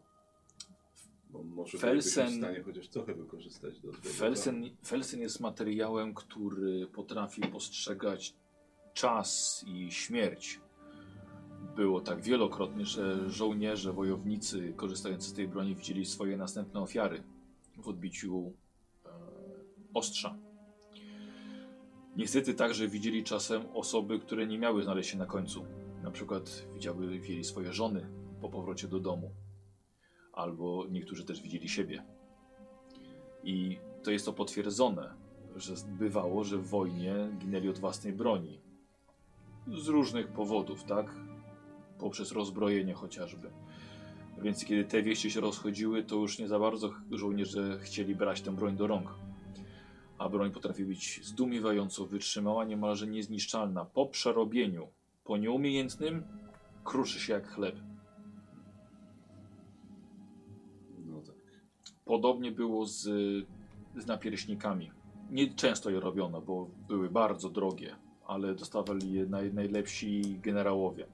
Bo 1.31 1.43
może 1.43 1.79
Felsen- 1.79 1.81
bylibyśmy 1.81 2.27
w 2.31 2.37
stanie 2.37 2.63
chociaż 2.63 2.89
trochę 2.89 3.15
wykorzystać 3.15 3.81
do 3.81 3.93
swojego 3.93 4.19
Felsen, 4.19 4.71
Felsen 4.85 5.21
jest 5.21 5.41
materiałem, 5.41 6.15
który 6.15 6.87
potrafi 6.87 7.43
postrzegać 7.43 8.35
czas 8.95 9.65
i 9.67 9.93
śmierć. 9.93 10.61
Było 11.77 12.01
tak 12.01 12.23
wielokrotnie, 12.23 12.85
że 12.85 13.31
żołnierze, 13.31 13.93
wojownicy 13.93 14.73
korzystający 14.77 15.29
z 15.29 15.33
tej 15.33 15.49
broni 15.49 15.75
widzieli 15.75 16.07
swoje 16.07 16.37
następne 16.37 16.81
ofiary 16.81 17.23
w 17.77 17.89
odbiciu 17.89 18.53
e, 19.05 19.09
ostrza. 19.95 20.39
Niestety 22.17 22.55
także 22.55 22.89
widzieli 22.89 23.25
czasem 23.25 23.63
osoby, 23.75 24.19
które 24.19 24.47
nie 24.47 24.59
miały 24.59 24.83
znaleźć 24.83 25.11
się 25.11 25.19
na 25.19 25.27
końcu. 25.27 25.67
Na 26.03 26.11
przykład 26.11 26.67
widziały, 26.75 27.19
widzieli 27.19 27.45
swoje 27.45 27.73
żony 27.73 28.09
po 28.41 28.49
powrocie 28.49 28.89
do 28.89 29.01
domu. 29.01 29.31
Albo 30.33 30.87
niektórzy 30.91 31.25
też 31.25 31.43
widzieli 31.43 31.69
siebie. 31.69 32.05
I 33.45 33.79
to 34.03 34.11
jest 34.11 34.25
to 34.25 34.33
potwierdzone, 34.33 35.15
że 35.57 35.75
bywało, 35.89 36.45
że 36.45 36.59
w 36.59 36.69
wojnie 36.69 37.15
ginęli 37.39 37.69
od 37.69 37.79
własnej 37.79 38.13
broni. 38.13 38.61
Z 39.67 39.89
różnych 39.89 40.29
powodów, 40.29 40.85
tak? 40.85 41.15
Poprzez 41.99 42.33
rozbrojenie 42.33 42.95
chociażby. 42.95 43.51
Więc 44.43 44.65
kiedy 44.65 44.85
te 44.85 45.03
wieści 45.03 45.31
się 45.31 45.41
rozchodziły, 45.41 46.03
to 46.03 46.17
już 46.17 46.39
nie 46.39 46.49
za 46.49 46.59
bardzo 46.59 46.91
żołnierze 47.11 47.79
chcieli 47.79 48.15
brać 48.15 48.41
tę 48.41 48.57
broń 48.57 48.77
do 48.77 48.87
rąk. 48.87 49.15
A 50.19 50.29
broń 50.29 50.51
potrafi 50.51 50.85
być 50.85 51.21
zdumiewająco 51.25 52.07
wytrzymała, 52.07 52.65
niemalże 52.65 53.07
niezniszczalna. 53.07 53.85
Po 53.85 54.07
przerobieniu, 54.07 54.89
po 55.25 55.37
nieumiejętnym, 55.37 56.23
kruszy 56.85 57.21
się 57.21 57.33
jak 57.33 57.49
chleb. 57.49 57.77
No 61.07 61.21
tak. 61.21 61.35
Podobnie 62.05 62.53
było 62.53 62.87
z, 62.87 63.03
z 63.97 64.07
napierśnikami. 64.07 64.91
Nie 65.31 65.55
często 65.55 65.91
je 65.91 66.01
robiono, 66.01 66.41
bo 66.41 66.71
były 66.89 67.11
bardzo 67.11 67.51
drogie, 67.51 67.97
ale 68.27 68.55
dostawali 68.55 69.13
je 69.13 69.27
naj, 69.27 69.55
najlepsi 69.55 70.39
generałowie. 70.43 71.07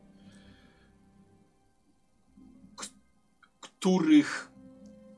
Których 3.82 4.52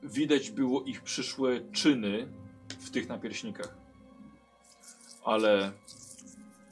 widać 0.03 0.51
było 0.51 0.83
ich 0.83 1.03
przyszłe 1.03 1.61
czyny 1.73 2.29
w 2.69 2.91
tych 2.91 3.09
napierśnikach. 3.09 3.77
Ale 5.25 5.73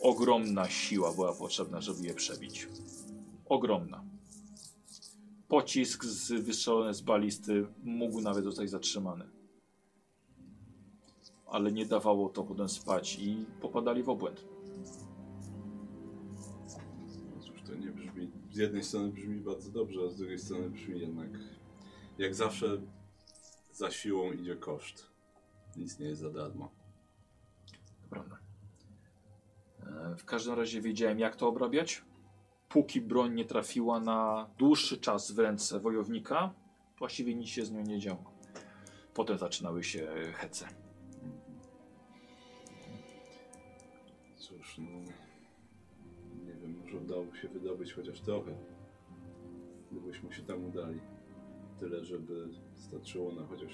ogromna 0.00 0.68
siła 0.68 1.12
była 1.12 1.32
potrzebna, 1.32 1.80
żeby 1.80 2.06
je 2.06 2.14
przebić. 2.14 2.68
Ogromna. 3.44 4.04
Pocisk 5.48 6.04
z, 6.04 6.32
wystrzelony 6.32 6.94
z 6.94 7.00
balisty 7.00 7.66
mógł 7.82 8.20
nawet 8.20 8.44
zostać 8.44 8.70
zatrzymany. 8.70 9.24
Ale 11.46 11.72
nie 11.72 11.86
dawało 11.86 12.28
to 12.28 12.44
potem 12.44 12.68
spać 12.68 13.18
i 13.20 13.44
popadali 13.60 14.02
w 14.02 14.08
obłęd. 14.08 14.44
Cóż, 17.40 17.62
to 17.66 17.74
nie 17.74 17.90
brzmi. 17.90 18.30
Z 18.52 18.56
jednej 18.56 18.84
strony 18.84 19.12
brzmi 19.12 19.40
bardzo 19.40 19.70
dobrze, 19.70 20.00
a 20.06 20.10
z 20.10 20.16
drugiej 20.16 20.38
strony 20.38 20.70
brzmi 20.70 21.00
jednak. 21.00 21.51
Jak 22.18 22.34
zawsze 22.34 22.66
za 23.72 23.90
siłą 23.90 24.32
idzie 24.32 24.56
koszt. 24.56 25.10
Nic 25.76 25.98
nie 25.98 26.06
jest 26.06 26.20
za 26.20 26.30
darmo. 26.30 26.70
Prawda. 28.10 28.38
E, 29.80 30.16
W 30.16 30.24
każdym 30.24 30.54
razie 30.54 30.80
wiedziałem, 30.80 31.18
jak 31.18 31.36
to 31.36 31.48
obrabiać. 31.48 32.04
Póki 32.68 33.00
broń 33.00 33.34
nie 33.34 33.44
trafiła 33.44 34.00
na 34.00 34.50
dłuższy 34.58 34.98
czas 34.98 35.32
w 35.32 35.38
ręce 35.38 35.80
wojownika, 35.80 36.54
właściwie 36.98 37.34
nic 37.34 37.48
się 37.48 37.64
z 37.64 37.72
nią 37.72 37.82
nie 37.82 37.98
działo. 37.98 38.32
Potem 39.14 39.38
zaczynały 39.38 39.84
się 39.84 40.08
hece. 40.34 40.68
Cóż, 44.36 44.78
no. 44.78 44.84
Nie 46.44 46.54
wiem, 46.54 46.78
może 46.84 46.96
udałoby 46.98 47.36
się 47.38 47.48
wydobyć 47.48 47.92
chociaż 47.92 48.20
trochę. 48.20 48.54
Gdybyśmy 49.92 50.32
się 50.32 50.42
tam 50.42 50.64
udali. 50.64 51.00
Tyle, 51.82 52.04
żeby 52.04 52.48
starczyło 52.74 53.32
na 53.32 53.46
chociaż 53.46 53.72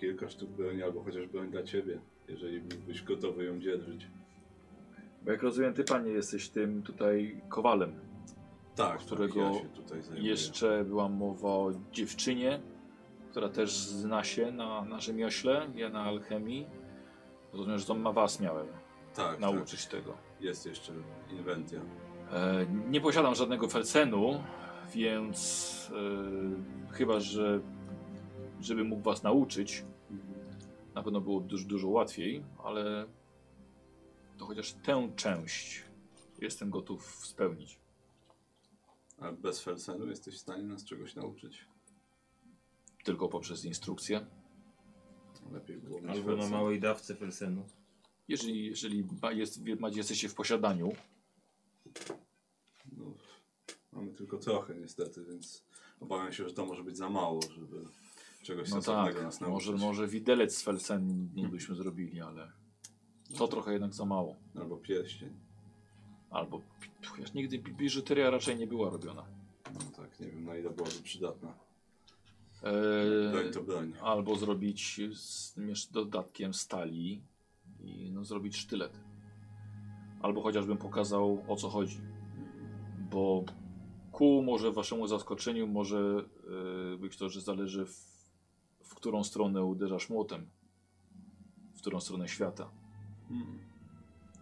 kilka 0.00 0.28
sztuk 0.28 0.50
broni, 0.50 0.82
albo 0.82 1.02
chociaż 1.02 1.26
broń 1.26 1.50
dla 1.50 1.62
ciebie, 1.62 2.00
jeżeli 2.28 2.60
byłbyś 2.60 3.02
gotowy 3.02 3.44
ją 3.44 3.60
dzierżyć. 3.60 4.08
Bo 5.22 5.30
jak 5.30 5.42
rozumiem, 5.42 5.74
ty 5.74 5.84
panie 5.84 6.10
jesteś 6.10 6.48
tym 6.48 6.82
tutaj 6.82 7.40
kowalem. 7.48 8.00
Tak, 8.74 8.98
którego 8.98 9.34
tak, 9.34 9.54
ja 9.54 9.60
się 9.60 9.68
tutaj 9.68 10.02
zajmuję. 10.02 10.30
Jeszcze 10.30 10.84
była 10.84 11.08
mowa 11.08 11.48
o 11.48 11.72
dziewczynie, 11.92 12.60
która 13.30 13.48
też 13.48 13.78
zna 13.78 14.24
się 14.24 14.52
na, 14.52 14.84
na 14.84 15.00
rzemiośle, 15.00 15.66
ja 15.74 15.88
na 15.88 16.00
alchemii. 16.00 16.66
Rozumiem, 17.52 17.78
że 17.78 17.86
to 17.86 17.94
ma 17.94 18.12
was 18.12 18.40
miałem 18.40 18.66
tak, 19.14 19.40
nauczyć 19.40 19.86
tego. 19.86 20.12
Tak. 20.12 20.40
Jest 20.40 20.66
jeszcze 20.66 20.92
inwentia. 21.30 21.80
E, 22.32 22.66
nie 22.90 23.00
posiadam 23.00 23.34
żadnego 23.34 23.68
felsenu, 23.68 24.42
więc 24.94 25.90
e, 26.88 26.92
chyba, 26.92 27.20
że 27.20 27.60
żeby 28.60 28.84
mógł 28.84 29.02
was 29.02 29.22
nauczyć, 29.22 29.84
na 30.94 31.02
pewno 31.02 31.20
było 31.20 31.40
dużo, 31.40 31.68
dużo 31.68 31.88
łatwiej, 31.88 32.44
ale 32.64 33.06
to 34.38 34.46
chociaż 34.46 34.72
tę 34.72 35.12
część 35.16 35.84
jestem 36.40 36.70
gotów 36.70 37.26
spełnić. 37.26 37.78
A 39.20 39.32
bez 39.32 39.60
Felsenu 39.60 40.06
jesteś 40.06 40.34
w 40.34 40.38
stanie 40.38 40.62
nas 40.62 40.84
czegoś 40.84 41.14
nauczyć? 41.14 41.64
Tylko 43.04 43.28
poprzez 43.28 43.64
instrukcję. 43.64 44.26
Lepiej 45.52 45.76
było 45.76 46.00
mieć 46.00 46.10
Albo 46.10 46.30
na 46.30 46.36
Felsen. 46.36 46.52
małej 46.52 46.80
dawce 46.80 47.14
Felsenu. 47.14 47.64
Jeżeli, 48.28 48.66
jeżeli 48.66 49.04
ma- 49.22 49.32
jest, 49.32 49.60
macie, 49.80 49.96
jesteście 49.96 50.28
w 50.28 50.34
posiadaniu, 50.34 50.92
mamy 53.92 54.12
tylko 54.12 54.38
trochę 54.38 54.74
niestety, 54.74 55.24
więc 55.24 55.64
obawiam 56.00 56.32
się, 56.32 56.48
że 56.48 56.54
to 56.54 56.66
może 56.66 56.84
być 56.84 56.96
za 56.96 57.10
mało, 57.10 57.40
żeby 57.54 57.84
czegoś 58.42 58.68
no 58.68 58.72
sensownego 58.74 59.14
tak, 59.14 59.24
nas 59.24 59.40
nauczyć. 59.40 59.68
może, 59.70 59.86
może 59.86 60.06
widelec 60.08 60.56
z 60.56 60.62
felsen 60.62 61.28
byśmy 61.50 61.74
zrobili, 61.74 62.20
ale 62.20 62.52
to 63.38 63.48
trochę 63.48 63.72
jednak 63.72 63.94
za 63.94 64.04
mało. 64.04 64.36
Albo 64.60 64.76
pierścień. 64.76 65.30
Albo 66.30 66.60
chociaż 67.06 67.34
nigdy 67.34 67.58
bi- 67.58 67.72
biżuteria 67.74 68.30
raczej 68.30 68.56
nie 68.58 68.66
była 68.66 68.90
robiona. 68.90 69.24
No 69.74 69.80
tak, 69.96 70.20
nie 70.20 70.26
wiem 70.26 70.44
na 70.44 70.56
ile 70.56 70.70
byłaby 70.70 70.94
przydatna. 71.02 71.54
Eee, 72.62 73.32
Broń 73.32 73.52
to 73.52 73.62
broń. 73.62 73.92
albo 74.02 74.36
zrobić 74.36 75.00
z 75.16 75.54
dodatkiem 75.90 76.54
stali 76.54 77.22
i 77.80 78.10
no, 78.12 78.24
zrobić 78.24 78.56
sztylet. 78.56 79.00
Albo 80.22 80.42
chociażbym 80.42 80.76
pokazał 80.78 81.44
o 81.48 81.56
co 81.56 81.68
chodzi. 81.68 82.00
Bo 83.10 83.44
ku 84.18 84.42
może 84.42 84.72
waszemu 84.72 85.06
zaskoczeniu 85.06 85.66
może 85.66 86.24
yy, 86.90 86.98
być 86.98 87.16
to, 87.16 87.28
że 87.28 87.40
zależy 87.40 87.86
w, 87.86 87.96
w 88.84 88.94
którą 88.94 89.24
stronę 89.24 89.64
uderzasz 89.64 90.10
młotem. 90.10 90.50
W 91.74 91.78
którą 91.80 92.00
stronę 92.00 92.28
świata. 92.28 92.70
Hmm. 93.28 93.58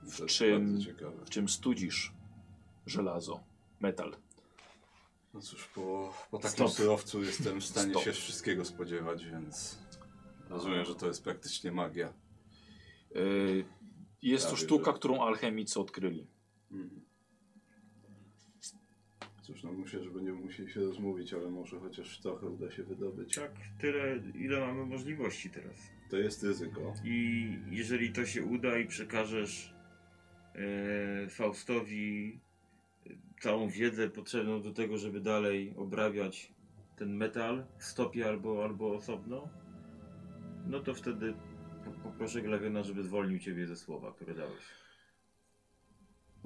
W 0.02 0.26
czym-. 0.26 0.78
W 1.24 1.30
czym 1.30 1.48
studzisz 1.48 2.12
żelazo, 2.86 3.40
metal. 3.80 4.16
No 5.34 5.40
cóż, 5.40 5.68
po, 5.68 6.12
po 6.30 6.38
takim 6.38 6.68
Stop. 6.68 6.70
surowcu 6.70 7.22
jestem 7.24 7.60
w 7.60 7.64
stanie 7.64 7.90
Stop. 7.90 8.02
się 8.02 8.12
wszystkiego 8.12 8.64
spodziewać, 8.64 9.24
więc 9.24 9.78
rozumiem, 10.48 10.84
że 10.84 10.94
to 10.94 11.06
jest 11.06 11.24
praktycznie 11.24 11.72
magia. 11.72 12.12
Yy, 13.14 13.64
jest 14.22 14.50
to 14.50 14.56
sztuka, 14.56 14.92
że- 14.92 14.98
którą 14.98 15.22
alchemicy 15.22 15.80
odkryli. 15.80 16.26
Mhm. 16.72 17.05
Cóż, 19.46 19.62
no 19.62 19.72
myślę, 19.72 20.02
że 20.02 20.10
będziemy 20.10 20.40
musieli 20.40 20.72
się 20.72 20.80
rozmówić, 20.80 21.32
ale 21.34 21.50
może 21.50 21.80
chociaż 21.80 22.18
trochę 22.18 22.46
uda 22.46 22.70
się 22.70 22.82
wydobyć. 22.84 23.34
Tak, 23.34 23.50
tyle, 23.78 24.16
ile 24.34 24.60
mamy 24.60 24.86
możliwości 24.86 25.50
teraz. 25.50 25.90
To 26.10 26.16
jest 26.16 26.42
ryzyko. 26.42 26.94
I 27.04 27.48
jeżeli 27.70 28.12
to 28.12 28.26
się 28.26 28.44
uda 28.44 28.78
i 28.78 28.86
przekażesz 28.86 29.74
e, 30.54 31.28
Faustowi 31.28 32.40
e, 33.06 33.10
całą 33.40 33.68
wiedzę 33.68 34.10
potrzebną 34.10 34.62
do 34.62 34.72
tego, 34.72 34.98
żeby 34.98 35.20
dalej 35.20 35.74
obrabiać 35.76 36.52
ten 36.96 37.16
metal 37.16 37.66
w 37.78 37.84
stopie 37.84 38.26
albo, 38.28 38.64
albo 38.64 38.94
osobno, 38.94 39.48
no 40.66 40.80
to 40.80 40.94
wtedy 40.94 41.34
po- 41.84 42.10
poproszę 42.10 42.42
Glawiona, 42.42 42.82
żeby 42.82 43.02
zwolnił 43.02 43.38
ciebie 43.38 43.66
ze 43.66 43.76
słowa, 43.76 44.12
które 44.12 44.34
dałeś. 44.34 44.62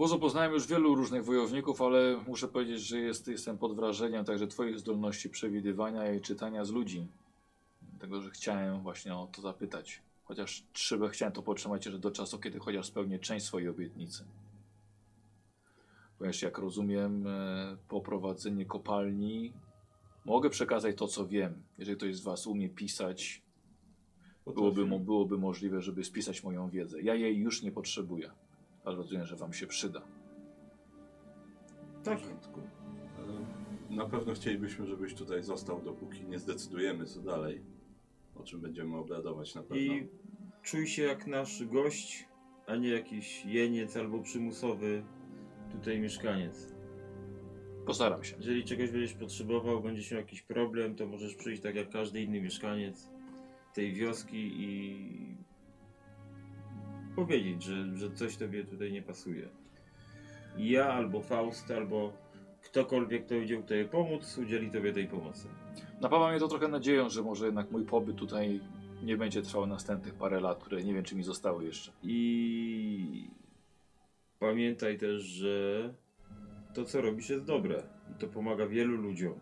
Bozo, 0.00 0.18
poznałem 0.18 0.52
już 0.52 0.66
wielu 0.66 0.94
różnych 0.94 1.24
wojowników, 1.24 1.82
ale 1.82 2.16
muszę 2.26 2.48
powiedzieć, 2.48 2.80
że 2.80 2.98
jest, 2.98 3.28
jestem 3.28 3.58
pod 3.58 3.76
wrażeniem 3.76 4.24
także 4.24 4.46
Twoich 4.46 4.78
zdolności 4.78 5.30
przewidywania 5.30 6.12
i 6.12 6.20
czytania 6.20 6.64
z 6.64 6.70
ludzi. 6.70 7.06
Dlatego, 7.82 8.20
że 8.20 8.30
chciałem 8.30 8.82
właśnie 8.82 9.14
o 9.14 9.28
to 9.32 9.42
zapytać. 9.42 10.02
Chociaż 10.24 10.62
trzeba, 10.72 11.08
chciałem 11.08 11.32
to 11.32 11.42
podtrzymać 11.42 11.86
jeszcze 11.86 11.98
do 12.00 12.10
czasu, 12.10 12.38
kiedy 12.38 12.58
chociaż 12.58 12.86
spełnię 12.86 13.18
część 13.18 13.46
swojej 13.46 13.68
obietnicy. 13.68 14.24
Ponieważ 16.18 16.42
jak 16.42 16.58
rozumiem, 16.58 17.26
e, 17.26 17.76
po 17.88 18.00
prowadzeniu 18.00 18.66
kopalni 18.66 19.52
mogę 20.24 20.50
przekazać 20.50 20.96
to, 20.96 21.08
co 21.08 21.26
wiem. 21.26 21.62
Jeżeli 21.78 21.96
ktoś 21.96 22.16
z 22.16 22.20
Was 22.20 22.46
umie 22.46 22.68
pisać, 22.68 23.42
byłoby, 24.46 24.86
byłoby 24.86 25.38
możliwe, 25.38 25.82
żeby 25.82 26.04
spisać 26.04 26.42
moją 26.42 26.70
wiedzę. 26.70 27.02
Ja 27.02 27.14
jej 27.14 27.36
już 27.36 27.62
nie 27.62 27.72
potrzebuję, 27.72 28.30
ale 28.91 28.97
rozumiem, 28.99 29.27
że 29.27 29.36
Wam 29.36 29.52
się 29.52 29.67
przyda. 29.67 30.02
W 32.01 32.05
porządku. 32.05 32.60
E, 33.91 33.94
Na 33.94 34.07
pewno 34.07 34.35
chcielibyśmy, 34.35 34.86
żebyś 34.86 35.15
tutaj 35.15 35.43
został, 35.43 35.83
dopóki 35.83 36.25
nie 36.25 36.39
zdecydujemy 36.39 37.07
co 37.07 37.20
dalej. 37.20 37.62
O 38.36 38.43
czym 38.43 38.60
będziemy 38.60 38.97
obradować 38.97 39.55
na 39.55 39.62
pewno. 39.62 39.77
I 39.77 40.09
czuj 40.62 40.86
się 40.86 41.02
jak 41.02 41.27
nasz 41.27 41.65
gość, 41.65 42.28
a 42.67 42.77
nie 42.77 42.89
jakiś 42.89 43.44
jeniec 43.47 43.97
albo 43.97 44.19
przymusowy 44.23 45.05
tutaj 45.73 46.01
mieszkaniec. 46.01 46.75
Postaram 47.86 48.25
się. 48.25 48.36
Jeżeli 48.36 48.65
czegoś 48.65 48.91
będziesz 48.91 49.15
potrzebował, 49.15 49.81
będziesz 49.83 50.10
miał 50.10 50.20
jakiś 50.20 50.43
problem, 50.43 50.94
to 50.94 51.07
możesz 51.07 51.35
przyjść 51.35 51.62
tak 51.62 51.75
jak 51.75 51.91
każdy 51.91 52.23
inny 52.23 52.41
mieszkaniec 52.41 53.10
tej 53.75 53.93
wioski 53.93 54.52
i 54.62 55.36
powiedzieć, 57.16 57.62
że, 57.62 57.97
że 57.97 58.10
coś 58.10 58.36
tobie 58.36 58.64
tutaj 58.64 58.92
nie 58.92 59.02
pasuje. 59.02 59.48
I 60.56 60.70
ja 60.70 60.92
albo 60.92 61.20
Faust, 61.20 61.70
albo 61.70 62.12
ktokolwiek, 62.62 63.26
kto 63.26 63.34
idzie 63.34 63.62
tobie 63.62 63.84
pomóc, 63.84 64.39
udzieli 64.39 64.70
tobie 64.70 64.92
tej 64.92 65.08
pomocy. 65.08 65.48
Napawa 66.00 66.30
mnie 66.30 66.40
to 66.40 66.48
trochę 66.48 66.68
nadzieją, 66.68 67.08
że 67.08 67.22
może 67.22 67.47
jednak 67.47 67.70
mój 67.70 67.84
pobyt 67.84 68.16
tutaj 68.16 68.60
nie 69.02 69.16
będzie 69.16 69.42
trwał 69.42 69.66
następnych 69.66 70.14
parę 70.14 70.40
lat, 70.40 70.64
które 70.64 70.82
nie 70.82 70.94
wiem, 70.94 71.05
czy 71.05 71.16
mi 71.16 71.22
zostały 71.22 71.64
jeszcze. 71.64 71.92
I 72.02 73.28
pamiętaj 74.39 74.98
też, 74.98 75.22
że 75.22 75.94
to 76.74 76.84
co 76.84 77.00
robisz 77.00 77.30
jest 77.30 77.44
dobre 77.44 77.82
i 78.10 78.14
to 78.14 78.26
pomaga 78.26 78.66
wielu 78.66 78.97
ludziom. 78.97 79.40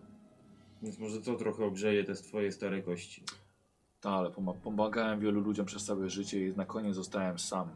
Więc 0.82 0.98
może 0.98 1.20
to 1.20 1.34
trochę 1.34 1.64
ogrzeje 1.64 2.04
te 2.04 2.14
twoje 2.14 2.52
stare 2.52 2.82
kości. 2.82 3.22
Tak, 4.00 4.12
ale 4.12 4.30
poma- 4.30 4.54
pomagałem 4.62 5.20
wielu 5.20 5.40
ludziom 5.40 5.66
przez 5.66 5.84
całe 5.84 6.10
życie 6.10 6.48
i 6.48 6.56
na 6.56 6.64
koniec 6.64 6.94
zostałem 6.94 7.38
sam. 7.38 7.68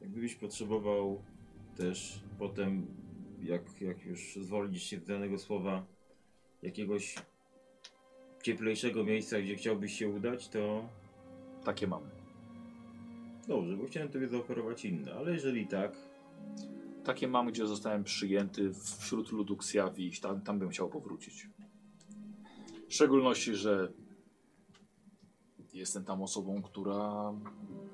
Gdybyś 0.00 0.34
potrzebował 0.34 1.22
też 1.76 2.20
potem, 2.38 2.86
jak, 3.42 3.80
jak 3.80 4.04
już 4.06 4.38
zwolnisz 4.42 4.82
się 4.82 4.98
z 4.98 5.04
danego 5.04 5.38
słowa, 5.38 5.84
jakiegoś 6.62 7.14
cieplejszego 8.42 9.04
miejsca, 9.04 9.40
gdzie 9.40 9.56
chciałbyś 9.56 9.98
się 9.98 10.08
udać, 10.08 10.48
to 10.48 10.88
Takie 11.64 11.86
mam. 11.86 12.02
dobrze, 13.48 13.76
bo 13.76 13.86
chciałem 13.86 14.08
tobie 14.08 14.28
zaoferować 14.28 14.84
inne, 14.84 15.14
ale 15.14 15.32
jeżeli 15.32 15.66
tak, 15.66 15.92
Takie 17.04 17.28
mam, 17.28 17.48
gdzie 17.48 17.66
zostałem 17.66 18.04
przyjęty 18.04 18.70
wśród 19.00 19.32
ludu 19.32 19.56
Ksjawi 19.56 20.06
i 20.06 20.20
tam, 20.20 20.40
tam 20.40 20.58
bym 20.58 20.68
chciał 20.68 20.88
powrócić. 20.88 21.48
W 22.88 22.94
szczególności, 22.94 23.54
że 23.54 23.92
jestem 25.74 26.04
tam 26.04 26.22
osobą, 26.22 26.62
która 26.62 27.32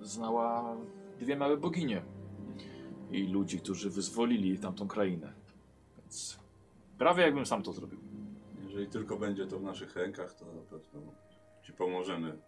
znała 0.00 0.76
dwie 1.18 1.36
małe 1.36 1.56
boginie 1.56 2.02
i 3.10 3.26
ludzi, 3.26 3.58
którzy 3.58 3.90
wyzwolili 3.90 4.58
tamtą 4.58 4.88
krainę. 4.88 5.32
Więc 5.98 6.38
prawie 6.98 7.22
jakbym 7.22 7.46
sam 7.46 7.62
to 7.62 7.72
zrobił. 7.72 7.98
Jeżeli 8.62 8.86
tylko 8.86 9.16
będzie 9.16 9.46
to 9.46 9.58
w 9.58 9.62
naszych 9.62 9.96
rękach, 9.96 10.34
to 10.34 10.44
na 10.44 10.62
pewno 10.62 11.00
Ci 11.62 11.72
pomożemy 11.72 12.38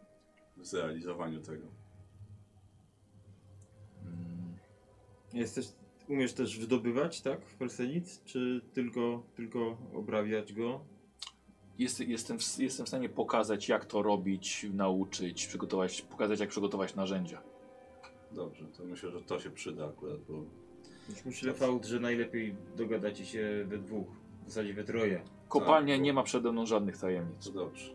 w 0.57 0.67
zrealizowaniu 0.67 1.41
tego. 1.41 1.67
Mm, 4.03 4.57
jesteś, 5.33 5.69
umiesz 6.09 6.33
też 6.33 6.59
wydobywać, 6.59 7.21
tak, 7.21 7.47
w 7.47 7.55
Persenic? 7.55 8.25
Czy 8.25 8.61
tylko, 8.73 9.23
tylko 9.35 9.79
obrabiać 9.95 10.53
go? 10.53 10.85
Jest, 11.79 12.01
jestem, 12.01 12.39
w, 12.39 12.59
jestem 12.59 12.87
w 12.87 12.89
stanie 12.89 13.09
pokazać, 13.09 13.69
jak 13.69 13.85
to 13.85 14.03
robić, 14.03 14.67
nauczyć, 14.75 15.47
przygotować, 15.47 16.03
pokazać, 16.03 16.41
jak 16.41 16.49
przygotować 16.49 16.95
narzędzia. 16.95 17.43
Dobrze, 18.33 18.65
to 18.77 18.85
myślę, 18.85 19.11
że 19.11 19.21
to 19.21 19.41
się 19.41 19.51
przyda 19.51 19.87
akurat, 19.89 20.21
bo 20.29 20.35
Już 21.09 21.25
myślę, 21.25 21.55
Fałd, 21.55 21.85
że 21.87 22.01
najlepiej 22.01 22.57
dogadacie 22.77 23.27
się 23.27 23.65
we 23.69 23.79
dwóch, 23.79 24.07
w 24.45 24.49
zasadzie 24.49 24.75
we 24.75 24.85
troje. 24.85 25.23
Kopalnia 25.49 25.97
bo- 25.97 26.03
nie 26.03 26.13
ma 26.13 26.23
przede 26.23 26.53
mną 26.53 26.67
żadnych 26.67 26.99
tajemnic. 26.99 27.45
to 27.45 27.53
dobrze. 27.53 27.93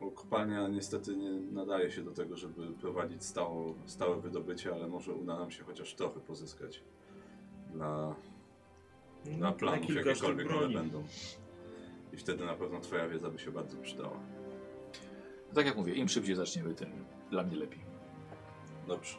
Bo 0.00 0.10
kopalnia 0.10 0.68
niestety 0.68 1.16
nie 1.16 1.30
nadaje 1.30 1.90
się 1.90 2.02
do 2.02 2.10
tego, 2.10 2.36
żeby 2.36 2.66
prowadzić 2.66 3.24
stało, 3.24 3.74
stałe 3.86 4.20
wydobycie, 4.20 4.74
ale 4.74 4.88
może 4.88 5.12
uda 5.14 5.38
nam 5.38 5.50
się 5.50 5.64
chociaż 5.64 5.94
trochę 5.94 6.20
pozyskać 6.20 6.82
dla, 7.72 8.14
dla 9.24 9.52
planów, 9.52 9.86
kilka 9.86 10.14
sztuk 10.14 10.28
jakiekolwiek 10.28 10.50
one 10.64 10.74
będą. 10.74 11.04
I 12.12 12.16
wtedy 12.16 12.44
na 12.44 12.54
pewno 12.54 12.80
Twoja 12.80 13.08
wiedza 13.08 13.30
by 13.30 13.38
się 13.38 13.50
bardzo 13.50 13.76
przydała. 13.76 14.20
Tak 15.54 15.66
jak 15.66 15.76
mówię, 15.76 15.94
im 15.94 16.08
szybciej 16.08 16.34
zaczniemy, 16.34 16.74
tym 16.74 17.04
dla 17.30 17.42
mnie 17.42 17.56
lepiej. 17.56 17.80
Dobrze. 18.88 19.18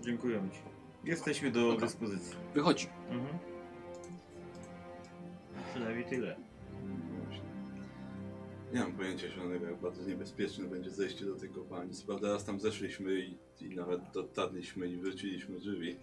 Dziękuję 0.00 0.42
Ci. 0.52 0.60
Jesteśmy 1.04 1.50
do 1.50 1.60
Dobra. 1.60 1.86
dyspozycji. 1.86 2.36
Wychodzi. 2.54 2.88
Mhm. 3.10 3.38
Przynajmniej 5.70 6.04
tyle. 6.04 6.36
No 6.82 7.24
właśnie. 7.24 7.48
Nie 8.72 8.80
mam 8.80 8.92
pojęcia 8.92 9.26
jak 9.62 9.80
bardzo 9.80 10.08
niebezpieczne 10.08 10.64
będzie 10.64 10.90
zejście 10.90 11.24
do 11.24 11.34
tej 11.34 11.48
kopalni. 11.48 11.92
Prawda 12.06 12.28
raz 12.32 12.44
tam 12.44 12.60
zeszliśmy 12.60 13.20
i, 13.20 13.38
i 13.60 13.76
nawet 13.76 14.00
dotarliśmy 14.12 14.88
i 14.88 14.96
wróciliśmy 14.96 15.60
żywi, 15.60 15.96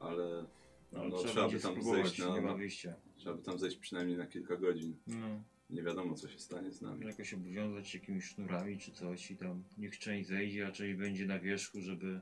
ale 0.00 0.44
No, 0.92 1.04
no, 1.04 1.16
trzeba, 1.16 1.32
trzeba 1.32 1.48
by 1.48 1.60
tam 1.60 1.72
spróbować, 1.72 2.02
zejść 2.02 2.18
na, 2.18 2.34
nie 2.34 2.40
ma 2.40 2.50
na, 2.50 2.56
wyjścia. 2.56 2.94
Trzeba 3.28 3.38
by 3.38 3.42
tam 3.44 3.58
zejść 3.58 3.76
przynajmniej 3.76 4.18
na 4.18 4.26
kilka 4.26 4.56
godzin. 4.56 4.96
No. 5.06 5.42
Nie 5.70 5.82
wiadomo 5.82 6.14
co 6.14 6.28
się 6.28 6.38
stanie 6.38 6.72
z 6.72 6.82
nami. 6.82 7.06
Jakoś 7.06 7.34
obowiązać 7.34 7.88
się 7.88 7.98
jakimiś 7.98 8.24
sznurami 8.24 8.78
czy 8.78 8.92
coś 8.92 9.30
i 9.30 9.36
tam 9.36 9.64
niech 9.78 9.98
część 9.98 10.28
zejdzie, 10.28 10.66
a 10.66 10.72
część 10.72 10.98
będzie 10.98 11.26
na 11.26 11.38
wierzchu, 11.38 11.80
żeby, 11.80 12.20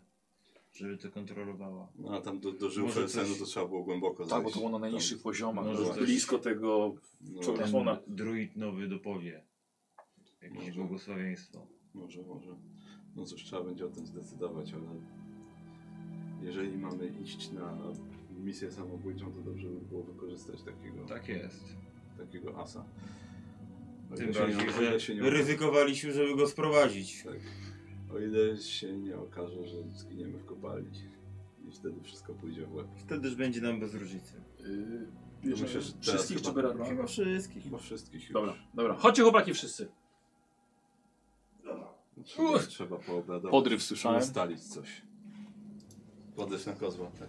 żeby 0.73 0.97
to 0.99 1.11
kontrolowała. 1.11 1.89
No 1.99 2.17
a 2.17 2.21
tam 2.21 2.41
do, 2.41 2.53
do 2.53 2.71
żył 2.71 2.87
Może 2.87 3.01
Felsenu 3.01 3.29
coś- 3.29 3.39
to 3.39 3.45
trzeba 3.45 3.67
było 3.67 3.83
głęboko 3.85 4.27
Tak, 4.27 4.31
bo 4.31 4.37
zejść. 4.43 4.55
to 4.55 4.59
było 4.61 4.71
na 4.73 4.79
najniższych 4.79 5.17
Tam- 5.19 5.23
poziomach, 5.23 5.67
może 5.67 5.83
no, 5.83 5.95
coś- 5.95 6.05
blisko 6.05 6.39
tego 6.39 6.95
No, 7.21 7.43
Człowiek- 7.43 7.63
Ten 7.67 7.75
Ona. 7.75 7.99
druid 8.07 8.57
nowy 8.57 8.89
dopowie. 8.89 9.43
Jakieś 10.43 10.59
Może. 10.59 10.73
błogosławieństwo. 10.73 11.67
Może, 11.95 12.23
może. 12.23 12.57
No 13.17 13.25
cóż, 13.25 13.45
trzeba 13.45 13.65
będzie 13.65 13.87
o 13.87 13.91
tym 13.91 14.07
zdecydować, 14.07 14.73
ale 14.75 15.01
jeżeli 16.43 16.79
mamy 16.79 17.07
iść 17.23 17.53
na 17.53 17.79
misję 18.37 18.73
samobójczą, 18.73 19.33
to 19.33 19.41
dobrze 19.41 19.69
by 19.69 19.81
było 19.81 20.03
wykorzystać 20.03 20.63
takiego, 20.63 21.05
Tak 21.09 21.29
jest. 21.29 21.65
takiego 22.19 22.59
asa. 22.63 22.85
O 24.13 24.17
Tym 24.17 24.27
nie- 24.27 24.33
bardziej, 24.33 24.69
o 24.69 24.81
ile 24.83 24.93
że 24.93 25.01
się 25.01 25.15
nie- 25.15 25.31
ryzykowaliśmy, 25.31 26.13
żeby 26.13 26.37
go 26.37 26.47
sprowadzić. 26.49 27.23
Tak. 27.25 27.39
O 28.15 28.19
ile 28.19 28.57
się 28.57 28.93
nie 28.99 29.17
okaże, 29.17 29.67
że 29.67 29.77
zginiemy 29.89 30.39
w 30.39 30.45
kopalni. 30.45 30.89
I 31.69 31.73
wtedy 31.73 32.01
wszystko 32.03 32.35
pójdzie 32.35 32.67
w 32.67 32.75
łeb. 32.75 32.87
Wtedy 32.97 33.29
już 33.29 33.37
będzie 33.37 33.61
nam 33.61 33.81
bez 33.81 33.95
różnicy. 33.95 34.33
Yy, 34.61 35.55
To 35.55 35.63
myślę, 35.63 35.81
że 35.83 35.93
teraz 35.93 36.01
wszystkich 36.09 36.37
chyba- 36.37 36.49
czy 36.49 36.55
Berarma? 36.55 36.85
Chyba 36.85 37.07
wszystkich. 37.07 37.65
Chyba 37.65 37.79
wszystkich 37.79 38.23
już. 38.25 38.33
Dobra, 38.33 38.55
dobra. 38.75 38.95
Chodźcie 38.95 39.23
chłopaki 39.23 39.55
wszyscy. 39.55 39.89
Trzeba, 42.25 42.59
trzeba 42.59 42.97
poobradować. 42.97 43.51
Podryw 43.51 43.83
słyszałem. 43.83 44.21
Ustalić 44.23 44.61
coś. 44.65 45.03
Podryw 46.37 46.67
na 46.67 46.73
kozła, 46.73 47.11
tak. 47.19 47.29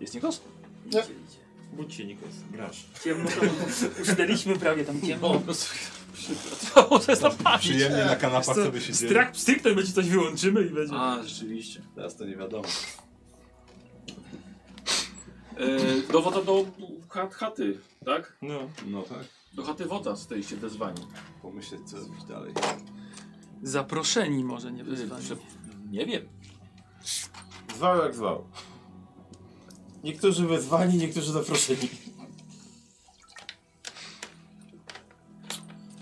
Jest 0.00 0.14
Nikos? 0.14 0.40
Budź 1.72 1.94
się, 1.94 2.04
Nikos, 2.04 2.28
grasz. 2.50 2.86
Ciemno 3.04 3.30
prawie 4.60 4.84
tam 4.84 5.00
No, 5.02 5.06
ciemno. 5.06 5.30
po 5.34 5.40
prostu 5.40 5.74
to, 6.74 6.98
to 6.98 7.10
jest. 7.12 7.22
Przyjemnie 7.58 8.04
na 8.04 8.16
kanapach 8.16 8.44
Co, 8.56 8.64
sobie 8.64 8.80
siedzieli. 8.80 9.10
Strach 9.10 9.36
stricte 9.36 9.74
będzie 9.74 9.92
coś 9.92 10.08
wyłączymy 10.08 10.62
i 10.62 10.70
będzie. 10.70 10.94
A, 10.96 11.22
rzeczywiście. 11.22 11.82
Teraz 11.94 12.16
to 12.16 12.24
nie 12.24 12.36
wiadomo. 12.36 12.68
E, 15.56 16.12
do 16.12 16.22
woda 16.22 16.42
do 16.42 16.66
chat, 17.08 17.34
chaty, 17.34 17.78
tak? 18.04 18.36
No. 18.42 18.68
No 18.86 19.02
tak. 19.02 19.24
Do 19.54 19.62
chaty 19.62 19.86
woda 19.86 20.16
staliście 20.16 20.56
wezwani. 20.56 21.00
Pomyśleć 21.42 21.80
co 21.86 22.02
zrobić 22.04 22.24
dalej. 22.24 22.52
Zaproszeni 23.62 24.44
może, 24.44 24.72
nie 24.72 24.84
wezwani. 24.84 25.24
Prze- 25.24 25.36
Nie 25.90 26.06
wiem. 26.06 26.28
Zwał 27.76 27.98
jak 27.98 28.14
zwał. 28.14 28.44
Niektórzy 30.04 30.46
wezwani, 30.46 30.98
niektórzy 30.98 31.32
zaproszeni. 31.32 31.88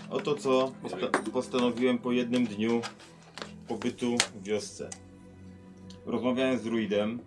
Oto 0.09 0.35
co 0.35 0.71
posta 0.81 1.07
postanowiłem 1.33 1.97
po 1.97 2.11
jednym 2.11 2.45
dniu 2.47 2.81
pobytu 3.67 4.15
w 4.35 4.43
wiosce. 4.43 4.89
Rozmawiałem 6.05 6.59
z 6.59 6.63
druidem. 6.63 7.19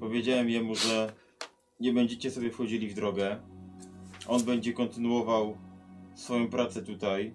Powiedziałem 0.00 0.50
jemu, 0.50 0.74
że 0.74 1.12
nie 1.80 1.92
będziecie 1.92 2.30
sobie 2.30 2.50
wchodzili 2.50 2.88
w 2.88 2.94
drogę. 2.94 3.40
On 4.28 4.42
będzie 4.42 4.72
kontynuował 4.72 5.56
swoją 6.14 6.48
pracę 6.48 6.82
tutaj. 6.82 7.34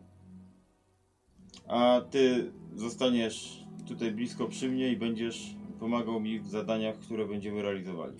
A 1.67 2.01
ty 2.11 2.51
zostaniesz 2.75 3.65
tutaj 3.87 4.11
blisko 4.11 4.47
przy 4.47 4.69
mnie 4.69 4.91
i 4.91 4.97
będziesz 4.97 5.55
pomagał 5.85 6.19
mi 6.19 6.39
w 6.39 6.47
zadaniach, 6.47 6.95
które 6.99 7.27
będziemy 7.27 7.61
realizowali. 7.61 8.13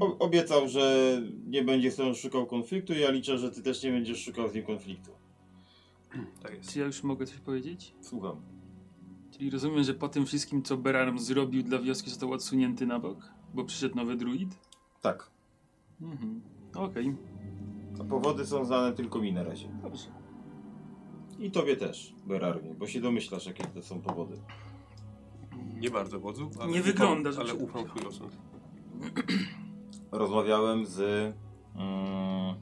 O, 0.00 0.18
obiecał, 0.18 0.68
że 0.68 1.16
nie 1.46 1.62
będzie 1.62 1.90
z 1.90 1.96
tobą 1.96 2.14
szukał 2.14 2.46
konfliktu 2.46 2.92
i 2.92 3.00
ja 3.00 3.10
liczę, 3.10 3.38
że 3.38 3.50
ty 3.50 3.62
też 3.62 3.82
nie 3.82 3.90
będziesz 3.90 4.24
szukał 4.24 4.48
z 4.48 4.54
nim 4.54 4.64
konfliktu. 4.64 5.10
Tak 6.42 6.54
jest. 6.54 6.72
Czy 6.72 6.78
ja 6.78 6.86
już 6.86 7.02
mogę 7.02 7.26
coś 7.26 7.38
powiedzieć? 7.38 7.94
Słucham. 8.00 8.40
Czyli 9.30 9.50
rozumiem, 9.50 9.84
że 9.84 9.94
po 9.94 10.08
tym 10.08 10.26
wszystkim, 10.26 10.62
co 10.62 10.76
Berarm 10.76 11.18
zrobił 11.18 11.62
dla 11.62 11.78
wioski, 11.78 12.10
został 12.10 12.32
odsunięty 12.32 12.86
na 12.86 12.98
bok? 12.98 13.32
Bo 13.54 13.64
przyszedł 13.64 13.96
nowy 13.96 14.16
druid? 14.16 14.58
Tak. 15.00 15.30
Mhm. 16.00 16.40
Okej. 16.74 17.16
A 18.00 18.04
powody 18.04 18.46
są 18.46 18.64
znane 18.64 18.92
tylko 18.92 19.18
mi 19.18 19.32
na 19.32 19.42
razie. 19.42 19.68
Dobrze. 19.82 20.23
I 21.38 21.50
tobie 21.50 21.76
też, 21.76 22.14
Berarmie, 22.26 22.74
bo 22.74 22.86
się 22.86 23.00
domyślasz, 23.00 23.46
jakie 23.46 23.64
to 23.64 23.82
są 23.82 24.00
powody. 24.00 24.36
Nie 25.80 25.90
bardzo 25.90 26.20
wodzu, 26.20 26.50
ale 26.60 26.72
Nie 26.72 26.82
wygląda, 26.82 27.32
że 27.32 27.40
ale 27.40 27.48
się- 27.48 27.54
ufam 27.54 27.84
twój 27.86 28.06
osąd. 28.06 28.36
Rozmawiałem 30.12 30.86
z 30.86 31.00
mm, 31.76 32.54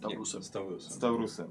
Taurusem. 0.00 0.42
Z 0.42 0.50
Taurusem. 0.50 0.90
z 0.92 0.98
Taurusem. 0.98 1.50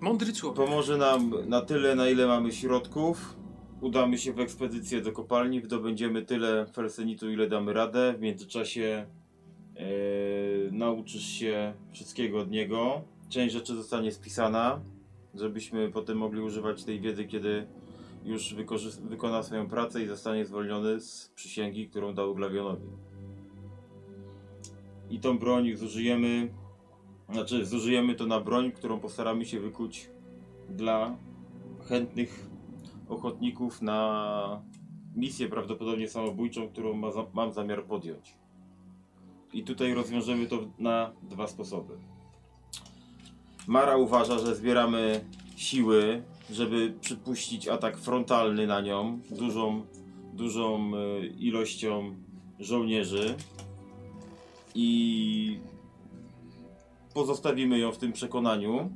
Mądry 0.00 0.32
człowiek. 0.32 0.56
Pomoże 0.56 0.96
nam 0.96 1.34
na 1.48 1.60
tyle, 1.60 1.94
na 1.94 2.08
ile 2.08 2.26
mamy 2.26 2.52
środków. 2.52 3.36
Udamy 3.80 4.18
się 4.18 4.32
w 4.32 4.40
ekspedycję 4.40 5.00
do 5.00 5.12
kopalni, 5.12 5.60
wydobędziemy 5.60 6.22
tyle 6.22 6.66
felsenitu, 6.66 7.30
ile 7.30 7.48
damy 7.48 7.72
radę. 7.72 8.14
W 8.18 8.20
międzyczasie 8.20 9.06
e, 9.76 9.84
nauczysz 10.78 11.26
się 11.26 11.74
wszystkiego 11.92 12.38
od 12.38 12.50
niego. 12.50 13.02
Część 13.28 13.54
rzeczy 13.54 13.74
zostanie 13.76 14.12
spisana, 14.12 14.80
żebyśmy 15.34 15.90
potem 15.90 16.18
mogli 16.18 16.40
używać 16.40 16.84
tej 16.84 17.00
wiedzy, 17.00 17.24
kiedy 17.24 17.66
już 18.24 18.54
wykona 19.00 19.42
swoją 19.42 19.68
pracę 19.68 20.02
i 20.02 20.06
zostanie 20.06 20.46
zwolniony 20.46 21.00
z 21.00 21.32
przysięgi, 21.34 21.88
którą 21.88 22.14
dał 22.14 22.34
Glawionowi. 22.34 22.86
I 25.10 25.20
tą 25.20 25.38
broń 25.38 25.76
zużyjemy, 25.76 26.54
znaczy 27.28 27.66
zużyjemy 27.66 28.14
to 28.14 28.26
na 28.26 28.40
broń, 28.40 28.72
którą 28.72 29.00
postaramy 29.00 29.46
się 29.46 29.60
wykuć 29.60 30.10
dla 30.68 31.16
chętnych 31.88 32.46
ochotników 33.08 33.82
na 33.82 34.62
misję 35.16 35.48
prawdopodobnie 35.48 36.08
samobójczą, 36.08 36.68
którą 36.68 36.92
ma 36.92 37.08
mam 37.32 37.52
zamiar 37.52 37.84
podjąć. 37.84 38.38
I 39.52 39.62
tutaj 39.62 39.94
rozwiążemy 39.94 40.46
to 40.46 40.58
na 40.78 41.12
dwa 41.22 41.46
sposoby. 41.46 41.94
Mara 43.66 43.96
uważa, 43.96 44.38
że 44.38 44.56
zbieramy 44.56 45.24
siły, 45.56 46.22
żeby 46.50 46.94
przypuścić 47.00 47.68
atak 47.68 47.98
frontalny 47.98 48.66
na 48.66 48.80
nią 48.80 49.20
dużą, 49.30 49.82
dużą 50.32 50.92
e, 50.94 51.26
ilością 51.26 52.14
żołnierzy 52.60 53.34
i 54.74 55.60
pozostawimy 57.14 57.78
ją 57.78 57.92
w 57.92 57.98
tym 57.98 58.12
przekonaniu, 58.12 58.90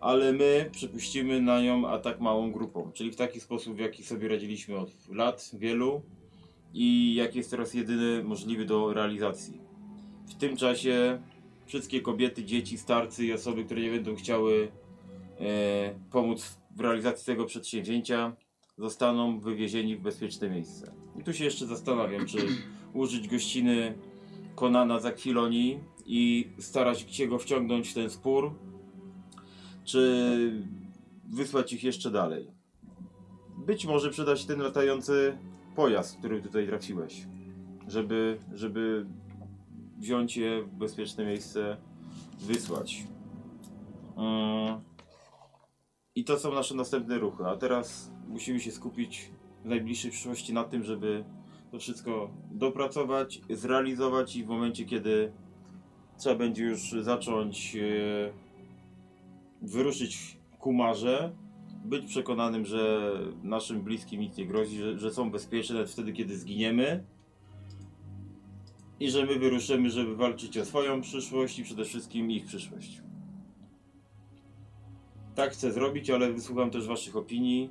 ale 0.00 0.32
my 0.32 0.70
przypuścimy 0.72 1.40
na 1.40 1.62
nią 1.62 1.88
atak 1.88 2.20
małą 2.20 2.52
grupą, 2.52 2.90
czyli 2.94 3.10
w 3.10 3.16
taki 3.16 3.40
sposób, 3.40 3.74
w 3.74 3.78
jaki 3.78 4.04
sobie 4.04 4.28
radziliśmy 4.28 4.78
od 4.78 5.08
lat 5.08 5.50
wielu 5.52 6.02
i 6.74 7.14
jaki 7.14 7.38
jest 7.38 7.50
teraz 7.50 7.74
jedyny 7.74 8.24
możliwy 8.24 8.64
do 8.64 8.92
realizacji. 8.92 9.60
W 10.28 10.34
tym 10.34 10.56
czasie 10.56 11.22
wszystkie 11.66 12.00
kobiety, 12.00 12.44
dzieci, 12.44 12.78
starcy 12.78 13.26
i 13.26 13.32
osoby, 13.32 13.64
które 13.64 13.80
nie 13.80 13.90
będą 13.90 14.16
chciały 14.16 14.68
e, 15.40 15.94
pomóc 16.10 16.58
w 16.76 16.80
realizacji 16.80 17.26
tego 17.26 17.44
przedsięwzięcia, 17.44 18.36
zostaną 18.78 19.40
wywiezieni 19.40 19.96
w 19.96 20.00
bezpieczne 20.00 20.50
miejsce. 20.50 20.92
I 21.20 21.24
tu 21.24 21.32
się 21.32 21.44
jeszcze 21.44 21.66
zastanawiam, 21.66 22.26
czy 22.26 22.38
użyć 22.94 23.28
gościny 23.28 23.94
Konana 24.54 25.00
z 25.00 25.06
Akwilonii 25.06 25.78
i 26.06 26.48
starać 26.58 27.16
się 27.16 27.26
go 27.26 27.38
wciągnąć 27.38 27.88
w 27.88 27.94
ten 27.94 28.10
spór, 28.10 28.54
czy 29.84 30.62
wysłać 31.28 31.72
ich 31.72 31.84
jeszcze 31.84 32.10
dalej. 32.10 32.46
Być 33.58 33.86
może 33.86 34.10
przyda 34.10 34.36
się 34.36 34.46
ten 34.46 34.60
latający 34.60 35.38
pojazd, 35.76 36.18
który 36.18 36.42
tutaj 36.42 36.66
trafiłeś, 36.66 37.26
żeby, 37.88 38.38
żeby 38.52 39.06
wziąć 39.98 40.36
je 40.36 40.62
w 40.62 40.74
bezpieczne 40.74 41.24
miejsce, 41.24 41.76
wysłać. 42.40 43.06
Mm. 44.16 44.80
I 46.14 46.24
to 46.24 46.38
są 46.38 46.54
nasze 46.54 46.74
następne 46.74 47.18
ruchy, 47.18 47.46
a 47.46 47.56
teraz 47.56 48.10
musimy 48.28 48.60
się 48.60 48.70
skupić 48.70 49.30
w 49.64 49.68
najbliższej 49.68 50.10
przyszłości 50.10 50.54
na 50.54 50.64
tym, 50.64 50.84
żeby 50.84 51.24
to 51.70 51.78
wszystko 51.78 52.30
dopracować, 52.50 53.40
zrealizować 53.50 54.36
i 54.36 54.44
w 54.44 54.48
momencie, 54.48 54.84
kiedy 54.84 55.32
trzeba 56.18 56.36
będzie 56.36 56.64
już 56.64 56.94
zacząć 57.00 57.76
e, 57.76 57.80
wyruszyć 59.62 60.38
ku 60.58 60.72
marze, 60.72 61.32
być 61.84 62.06
przekonanym, 62.06 62.64
że 62.64 63.12
naszym 63.42 63.82
bliskim 63.82 64.20
nic 64.20 64.36
nie 64.36 64.46
grozi, 64.46 64.78
że, 64.78 64.98
że 64.98 65.10
są 65.10 65.30
bezpieczne 65.30 65.74
nawet 65.74 65.90
wtedy, 65.90 66.12
kiedy 66.12 66.38
zginiemy 66.38 67.04
i 69.00 69.10
że 69.10 69.26
my 69.26 69.38
wyruszymy, 69.38 69.90
żeby 69.90 70.16
walczyć 70.16 70.58
o 70.58 70.64
swoją 70.64 71.00
przyszłość 71.00 71.58
i 71.58 71.64
przede 71.64 71.84
wszystkim 71.84 72.30
ich 72.30 72.44
przyszłość. 72.44 73.02
Tak 75.34 75.52
chcę 75.52 75.72
zrobić, 75.72 76.10
ale 76.10 76.32
wysłucham 76.32 76.70
też 76.70 76.86
Waszych 76.86 77.16
opinii 77.16 77.70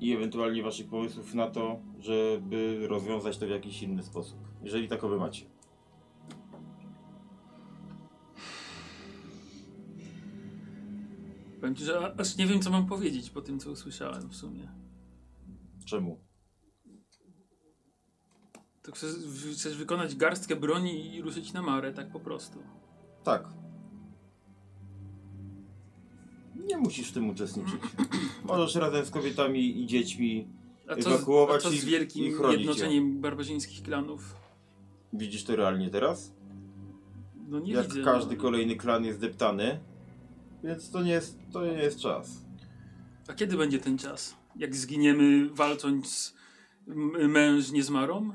i 0.00 0.12
ewentualnie 0.12 0.62
Waszych 0.62 0.88
pomysłów 0.88 1.34
na 1.34 1.50
to, 1.50 1.80
żeby 2.00 2.86
rozwiązać 2.88 3.38
to 3.38 3.46
w 3.46 3.50
jakiś 3.50 3.82
inny 3.82 4.02
sposób, 4.02 4.38
jeżeli 4.62 4.88
takowe 4.88 5.16
macie. 5.16 5.55
Powiem 11.60 11.74
ci, 11.74 11.84
że 11.84 12.14
aż 12.20 12.36
nie 12.36 12.46
wiem, 12.46 12.62
co 12.62 12.70
mam 12.70 12.86
powiedzieć 12.86 13.30
po 13.30 13.42
tym, 13.42 13.58
co 13.58 13.70
usłyszałem 13.70 14.28
w 14.28 14.36
sumie. 14.36 14.68
Czemu? 15.84 16.20
To 18.82 18.92
chcesz, 18.92 19.10
chcesz 19.52 19.76
wykonać 19.76 20.16
garstkę 20.16 20.56
broni 20.56 21.14
i 21.14 21.22
ruszyć 21.22 21.52
na 21.52 21.62
marę, 21.62 21.92
tak 21.92 22.12
po 22.12 22.20
prostu. 22.20 22.58
Tak. 23.24 23.48
Nie 26.54 26.76
musisz 26.76 27.10
w 27.10 27.12
tym 27.12 27.30
uczestniczyć. 27.30 27.80
Możesz 28.44 28.74
razem 28.74 29.04
z 29.04 29.10
kobietami 29.10 29.82
i 29.82 29.86
dziećmi. 29.86 30.48
A 30.88 30.94
co, 30.96 31.02
z, 31.02 31.06
a 31.06 31.10
Ewakuować 31.10 31.62
co 31.62 31.70
z 31.70 31.74
ich 31.74 31.82
i 31.82 31.86
wielkim 31.86 32.34
chronić 32.34 32.58
jednoczeniem 32.58 33.20
barbarzyńskich 33.20 33.82
klanów? 33.82 34.36
Widzisz 35.12 35.44
to 35.44 35.56
realnie 35.56 35.90
teraz? 35.90 36.32
No 37.48 37.60
nie 37.60 37.72
Jak 37.72 37.86
widzę. 37.86 38.02
każdy 38.02 38.36
no. 38.36 38.42
kolejny 38.42 38.76
klan 38.76 39.04
jest 39.04 39.20
deptany. 39.20 39.80
Więc 40.64 40.90
to 40.90 41.02
nie 41.02 41.12
jest, 41.12 41.38
to 41.52 41.66
nie 41.66 41.72
jest 41.72 42.00
czas. 42.00 42.44
A 43.28 43.32
kiedy 43.34 43.56
będzie 43.56 43.78
ten 43.78 43.98
czas? 43.98 44.36
Jak 44.56 44.76
zginiemy 44.76 45.48
walcząc 45.50 46.06
z 46.08 46.34
mężnie 47.28 47.82
z 47.82 47.90
Marą? 47.90 48.30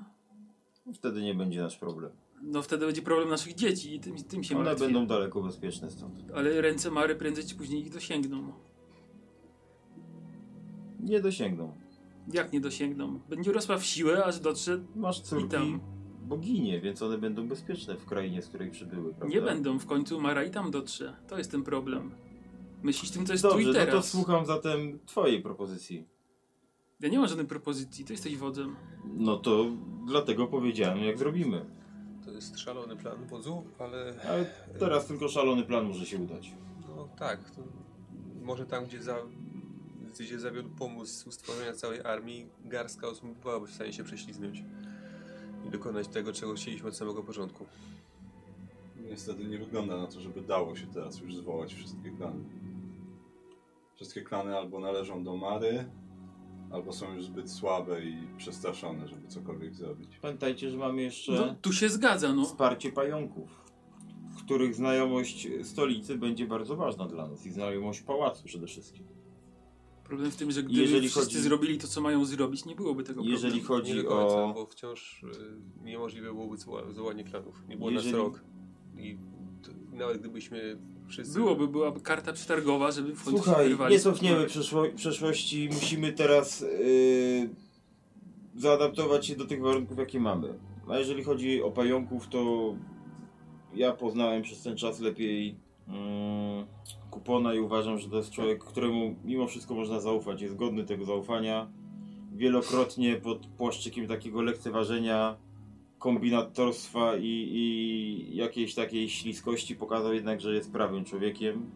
Wtedy 0.94 1.22
nie 1.22 1.36
będzie 1.36 1.62
nasz 1.62 1.78
problem. 1.78 2.12
No 2.44 2.62
wtedy 2.62 2.86
będzie 2.86 3.02
problem 3.02 3.30
naszych 3.30 3.56
dzieci 3.56 3.96
i 3.96 4.00
tym, 4.00 4.16
tym 4.24 4.44
się 4.44 4.56
One 4.56 4.64
martwię. 4.66 4.86
będą 4.86 5.08
daleko 5.08 5.42
bezpieczne 5.42 5.92
stąd. 5.92 6.16
Ale 6.36 6.62
ręce 6.62 6.92
Mary 6.92 7.16
prędzej 7.16 7.46
czy 7.46 7.56
później 7.56 7.82
ich 7.82 7.90
dosięgną. 7.94 8.54
Nie 11.00 11.20
dosięgną. 11.20 11.74
Jak 12.34 12.54
nie 12.54 12.62
dosięgną? 12.62 13.20
Będzie 13.30 13.52
rosła 13.52 13.78
w 13.78 13.86
siłę, 13.86 14.26
aż 14.26 14.40
dotrze... 14.40 14.84
Masz 14.96 15.22
córki 15.22 15.50
tam. 15.50 15.80
Boginie, 16.22 16.82
więc 16.82 17.02
one 17.02 17.18
będą 17.18 17.48
bezpieczne 17.48 17.96
w 17.98 18.06
krainie, 18.06 18.42
z 18.42 18.48
której 18.48 18.72
przybyły, 18.72 19.14
prawda? 19.14 19.36
Nie 19.36 19.42
będą. 19.42 19.80
W 19.80 19.86
końcu 19.86 20.22
Mara 20.22 20.44
i 20.44 20.52
tam 20.52 20.72
dotrze. 20.72 21.16
To 21.28 21.38
jest 21.38 21.52
ten 21.52 21.64
problem. 21.64 22.12
Myślisz 22.84 23.12
tym, 23.12 23.26
co 23.26 23.34
jest 23.34 23.44
Dobrze, 23.44 23.56
tu 23.58 23.62
i 23.64 23.66
no 23.66 23.74
teraz. 23.74 23.96
to 23.96 24.18
słucham 24.18 24.46
zatem 24.46 25.00
twojej 25.06 25.42
propozycji. 25.42 26.08
Ja 27.00 27.10
nie 27.10 27.20
mam 27.20 27.28
żadnej 27.28 27.48
propozycji, 27.48 28.06
ty 28.06 28.14
jesteś 28.14 28.38
wodzem. 28.38 28.76
No 29.18 29.38
to 29.38 29.66
dlatego 30.08 30.48
powiedziałem, 30.48 30.98
jak 31.04 31.18
zrobimy. 31.18 31.66
To 32.26 32.32
jest 32.32 32.60
szalony 32.60 32.96
plan 32.96 33.26
wodzu, 33.28 33.64
ale 33.80 34.14
Ale 34.30 34.46
teraz 34.80 35.06
tylko 35.08 35.30
szalony 35.30 35.64
plan 35.64 35.86
może 35.86 36.06
się 36.06 36.18
udać. 36.18 36.52
no 36.88 37.10
tak, 37.20 37.50
to 37.50 37.62
może 38.42 38.66
tam, 38.66 38.86
gdzie, 38.86 39.04
za, 39.04 39.18
gdzie 40.20 40.40
zawiódł 40.40 40.70
pomysł 40.70 41.32
stworzenia 41.32 41.74
całej 41.74 42.02
armii, 42.02 42.48
garstka 42.66 43.08
osób 43.08 43.38
byłaby 43.42 43.68
w 43.68 43.72
stanie 43.72 43.94
się 43.94 44.04
prześlizgnąć 44.04 44.64
i 45.68 45.70
dokonać 45.70 46.08
tego, 46.08 46.34
czego 46.34 46.54
chcieliśmy 46.54 46.90
od 46.90 46.98
samego 46.98 47.24
początku. 47.24 47.66
Niestety 49.10 49.44
nie 49.46 49.58
wygląda 49.58 49.98
na 49.98 50.08
to, 50.08 50.22
żeby 50.22 50.42
dało 50.42 50.76
się 50.76 50.88
teraz 50.88 51.20
już 51.20 51.36
zwołać 51.36 51.74
wszystkie 51.74 52.12
klany. 52.12 52.44
Wszystkie 53.96 54.22
klany 54.22 54.58
albo 54.58 54.80
należą 54.80 55.24
do 55.24 55.38
Mary, 55.38 55.86
albo 56.72 56.94
są 56.94 57.14
już 57.14 57.24
zbyt 57.26 57.52
słabe 57.52 58.02
i 58.06 58.28
przestraszone, 58.38 59.08
żeby 59.08 59.28
cokolwiek 59.28 59.76
zrobić. 59.76 60.18
Pamiętajcie, 60.22 60.70
że 60.70 60.78
mamy 60.78 61.02
jeszcze 61.02 61.32
No, 61.32 61.56
tu 61.62 61.74
się 61.74 61.90
zgadza, 61.90 62.34
no. 62.34 62.46
wsparcie 62.46 62.92
pająków, 62.92 63.62
których 64.46 64.76
znajomość 64.76 65.48
stolicy 65.64 66.18
będzie 66.18 66.48
bardzo 66.48 66.76
ważna 66.76 67.08
dla 67.08 67.28
nas 67.28 67.46
i 67.46 67.52
znajomość 67.52 68.02
pałacu 68.02 68.44
przede 68.46 68.68
wszystkim. 68.68 69.06
Problem 70.12 70.32
w 70.32 70.36
tym, 70.36 70.52
że 70.52 70.64
gdyby 70.64 70.82
Jeżeli 70.82 71.10
wszyscy 71.10 71.30
chodzi- 71.30 71.40
zrobili 71.40 71.78
to, 71.78 71.88
co 71.88 72.02
mają 72.02 72.26
zrobić, 72.26 72.66
nie 72.66 72.76
byłoby 72.76 73.04
tego 73.04 73.24
Jeżeli 73.24 73.62
problemu. 73.62 73.86
Nie 73.86 73.92
chodzi 73.94 74.04
do 74.04 74.10
końca, 74.10 74.44
o... 74.44 74.54
bo 74.54 74.66
wciąż 74.66 75.24
y, 75.24 75.28
niemożliwe 75.84 76.28
byłoby 76.34 76.58
zwołanie 76.92 77.24
klanów. 77.24 77.64
Nie 77.70 77.78
było 77.78 77.90
Jeżeli- 77.92 78.12
nas 78.12 78.22
rok. 78.22 78.44
I 78.98 79.18
to, 79.64 79.72
nawet 79.98 80.18
gdybyśmy 80.18 80.78
wszyscy... 81.08 81.34
Byłoby, 81.40 81.68
byłaby 81.68 82.02
karta 82.02 82.34
przetargowa, 82.34 82.92
żeby 82.92 83.16
w 83.16 83.24
końcu 83.24 83.38
się 83.38 83.44
Słuchaj, 83.44 83.92
nie 83.92 84.00
cofniemy 84.00 84.46
przeszło 84.46 84.84
przeszłości, 84.96 85.70
musimy 85.74 86.14
teraz 86.14 86.62
yy, 86.62 87.50
zaadaptować 88.56 89.26
się 89.26 89.36
do 89.36 89.46
tych 89.46 89.62
warunków, 89.62 89.98
jakie 89.98 90.20
mamy. 90.20 90.60
A 90.90 90.98
jeżeli 90.98 91.24
chodzi 91.24 91.62
o 91.64 91.72
pająków, 91.72 92.28
to 92.28 92.74
ja 93.74 93.92
poznałem 93.92 94.42
przez 94.42 94.64
ten 94.64 94.78
czas 94.78 95.00
lepiej 95.00 95.56
mm, 95.88 96.66
Kupona 97.12 97.54
i 97.54 97.60
uważam, 97.60 97.98
że 97.98 98.10
to 98.10 98.18
jest 98.18 98.32
człowiek, 98.32 98.64
któremu 98.64 99.16
mimo 99.24 99.48
wszystko 99.48 99.76
można 99.76 100.00
zaufać. 100.00 100.42
Jest 100.42 100.56
godny 100.56 100.84
tego 100.84 101.06
zaufania. 101.06 101.72
Wielokrotnie 102.34 103.16
pod 103.16 103.48
płaszczykiem 103.48 104.08
takiego 104.08 104.42
lekceważenia, 104.42 105.38
kombinatorstwa 106.00 107.18
i, 107.18 107.48
i 107.52 108.36
jakiejś 108.36 108.76
takiej 108.76 109.10
śliskości 109.10 109.76
pokazał 109.76 110.14
jednak, 110.14 110.42
że 110.42 110.56
jest 110.56 110.72
prawym 110.72 111.06
człowiekiem 111.06 111.72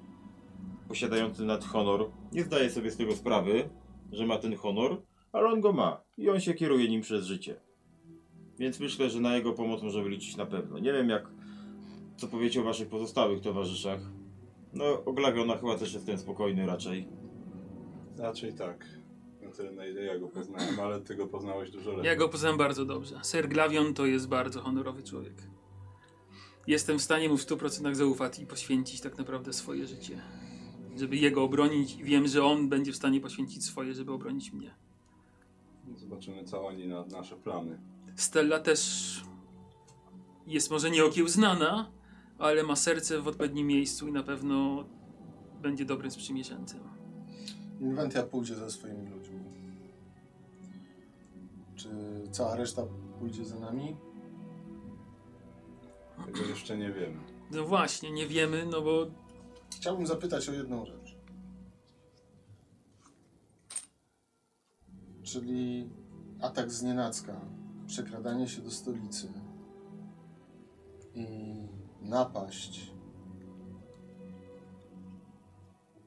posiadający 0.88 1.46
nad 1.46 1.66
honor. 1.66 2.10
Nie 2.32 2.44
zdaje 2.44 2.70
sobie 2.70 2.92
z 2.92 2.98
tego 2.98 3.16
sprawy, 3.16 3.70
że 4.12 4.26
ma 4.26 4.38
ten 4.38 4.56
honor, 4.56 5.02
ale 5.32 5.50
on 5.50 5.62
go 5.62 5.74
ma 5.74 6.02
i 6.18 6.30
on 6.30 6.40
się 6.40 6.54
kieruje 6.54 6.90
nim 6.90 7.02
przez 7.02 7.26
życie. 7.26 7.56
Więc 8.60 8.80
myślę, 8.80 9.10
że 9.10 9.20
na 9.22 9.36
jego 9.36 9.54
pomoc 9.54 9.84
możemy 9.84 10.10
liczyć 10.10 10.38
na 10.38 10.46
pewno. 10.46 10.80
Nie 10.80 10.94
wiem 10.94 11.10
jak, 11.10 11.28
co 12.18 12.28
powiecie 12.28 12.62
o 12.62 12.64
waszych 12.64 12.90
pozostałych 12.90 13.42
towarzyszach. 13.42 14.00
No, 14.76 15.04
Oglawiona 15.06 15.58
chyba 15.58 15.78
też 15.78 15.94
jestem 15.94 16.18
spokojny 16.18 16.66
raczej. 16.66 17.08
Raczej 18.18 18.54
tak. 18.54 18.86
Na 19.42 19.52
tyle 19.52 19.72
na 19.72 19.86
ile 19.86 20.02
ja 20.02 20.20
go 20.20 20.28
poznałem, 20.28 20.80
ale 20.80 21.02
ty 21.02 21.16
go 21.16 21.28
poznałeś 21.28 21.72
dużo 21.72 21.90
lepiej. 21.92 22.06
Ja 22.06 22.16
go 22.16 22.30
poznałem 22.30 22.58
bardzo 22.58 22.86
dobrze. 22.86 23.20
Ser 23.24 23.50
Glavion 23.50 23.94
to 23.94 24.06
jest 24.06 24.28
bardzo 24.28 24.62
honorowy 24.62 25.04
człowiek. 25.04 25.34
Jestem 26.68 27.00
w 27.00 27.02
stanie 27.02 27.30
mu 27.30 27.38
w 27.38 27.46
100% 27.46 27.94
zaufać 27.94 28.40
i 28.40 28.46
poświęcić 28.46 29.02
tak 29.02 29.18
naprawdę 29.18 29.54
swoje 29.54 29.88
życie. 29.88 30.22
Żeby 30.98 31.16
jego 31.16 31.44
obronić 31.44 31.96
i 31.96 32.04
wiem, 32.04 32.28
że 32.28 32.44
on 32.44 32.70
będzie 32.70 32.92
w 32.92 32.96
stanie 32.96 33.22
poświęcić 33.22 33.66
swoje, 33.66 33.94
żeby 33.94 34.12
obronić 34.12 34.54
mnie. 34.54 34.76
Zobaczymy 35.96 36.44
co 36.44 36.68
oni 36.68 36.88
na 36.88 37.06
nasze 37.06 37.36
plany. 37.36 37.80
Stella 38.16 38.60
też 38.60 39.22
jest 40.48 40.72
może 40.72 40.92
nieokiełznana, 40.92 41.92
ale 42.40 42.64
ma 42.64 42.76
serce 42.76 43.22
w 43.22 43.28
odpowiednim 43.28 43.68
miejscu 43.68 44.08
i 44.08 44.12
na 44.12 44.24
pewno 44.24 44.86
będzie 45.62 45.86
dobrym 45.86 46.12
sprzymierzeńcem. 46.12 46.80
Inwentia 47.80 48.24
pójdzie 48.24 48.56
ze 48.56 48.70
swoimi 48.70 49.10
ludźmi. 49.10 49.40
Czy 51.76 51.90
cała 52.32 52.56
reszta 52.56 52.82
pójdzie 53.20 53.46
za 53.46 53.60
nami? 53.60 53.96
Tego 56.26 56.40
jeszcze 56.50 56.78
nie 56.78 56.92
wiemy. 56.92 57.18
No 57.52 57.66
właśnie, 57.66 58.12
nie 58.12 58.28
wiemy, 58.28 58.66
no 58.66 58.82
bo 58.82 59.08
Chciałbym 59.86 60.08
zapytać 60.08 60.50
o 60.50 60.54
jedną 60.54 60.86
rzecz. 60.86 61.16
Czyli 65.24 65.90
atak 66.42 66.72
z 66.72 66.84
nienacka, 66.84 67.42
przekradanie 67.88 68.48
się 68.48 68.62
do 68.62 68.72
stolicy 68.72 69.34
i 71.16 71.56
napaść 72.10 72.92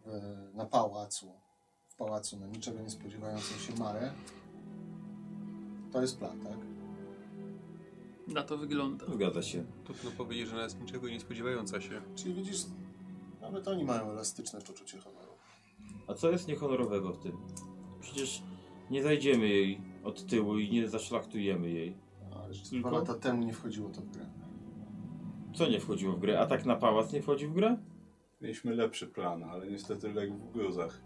w, 0.07 0.11
na 0.55 0.67
pałacu, 0.67 1.33
w 1.89 1.97
pałacu 1.97 2.41
na 2.41 2.47
niczego 2.47 2.81
nie 2.81 2.91
spodziewającą 2.91 3.55
się 3.55 3.75
Marę. 3.75 4.13
To 5.93 6.01
jest 6.01 6.19
plan, 6.19 6.41
tak? 6.41 6.59
na 8.29 8.43
to 8.43 8.59
wygląda. 8.59 9.07
Zgadza 9.15 9.43
się. 9.43 9.65
Trudno 9.85 10.11
powiedzieć, 10.11 10.49
że 10.49 10.57
nas 10.57 10.81
niczego 10.81 11.09
nie 11.09 11.21
spodziewająca 11.21 11.81
się. 11.81 12.03
Czyli 12.15 12.35
widzisz, 12.35 12.59
nawet 13.41 13.69
oni 13.69 13.85
mają 13.85 14.11
elastyczne 14.11 14.61
poczucie 14.61 14.99
honoru. 14.99 15.33
A 16.07 16.15
co 16.15 16.31
jest 16.31 16.49
niehonorowego 16.49 17.13
w 17.13 17.19
tym? 17.19 17.37
Przecież 18.01 18.43
nie 18.91 19.03
zajdziemy 19.03 19.49
jej 19.49 19.81
od 20.05 20.27
tyłu 20.27 20.59
i 20.59 20.71
nie 20.71 20.89
zaszlachtujemy 20.89 21.71
jej. 21.71 21.97
Ale 22.37 22.55
że 22.55 22.71
Tylko? 22.71 22.89
dwa 22.89 22.99
lata 22.99 23.15
temu 23.15 23.43
nie 23.43 23.53
wchodziło 23.53 23.91
to 23.91 24.01
w 24.01 24.11
grę. 24.11 24.27
Co 25.59 25.69
nie 25.69 25.81
wchodziło 25.81 26.13
w 26.13 26.21
grę? 26.21 26.41
Atak 26.41 26.67
na 26.67 26.77
pałac 26.77 27.13
nie 27.13 27.23
wchodzi 27.23 27.47
w 27.47 27.53
grę? 27.53 27.77
Mieliśmy 28.41 28.75
lepszy 28.75 29.07
plan, 29.07 29.45
ale 29.45 29.67
niestety 29.67 30.13
legł 30.13 30.35
w 30.35 30.53
gruzach. 30.53 31.01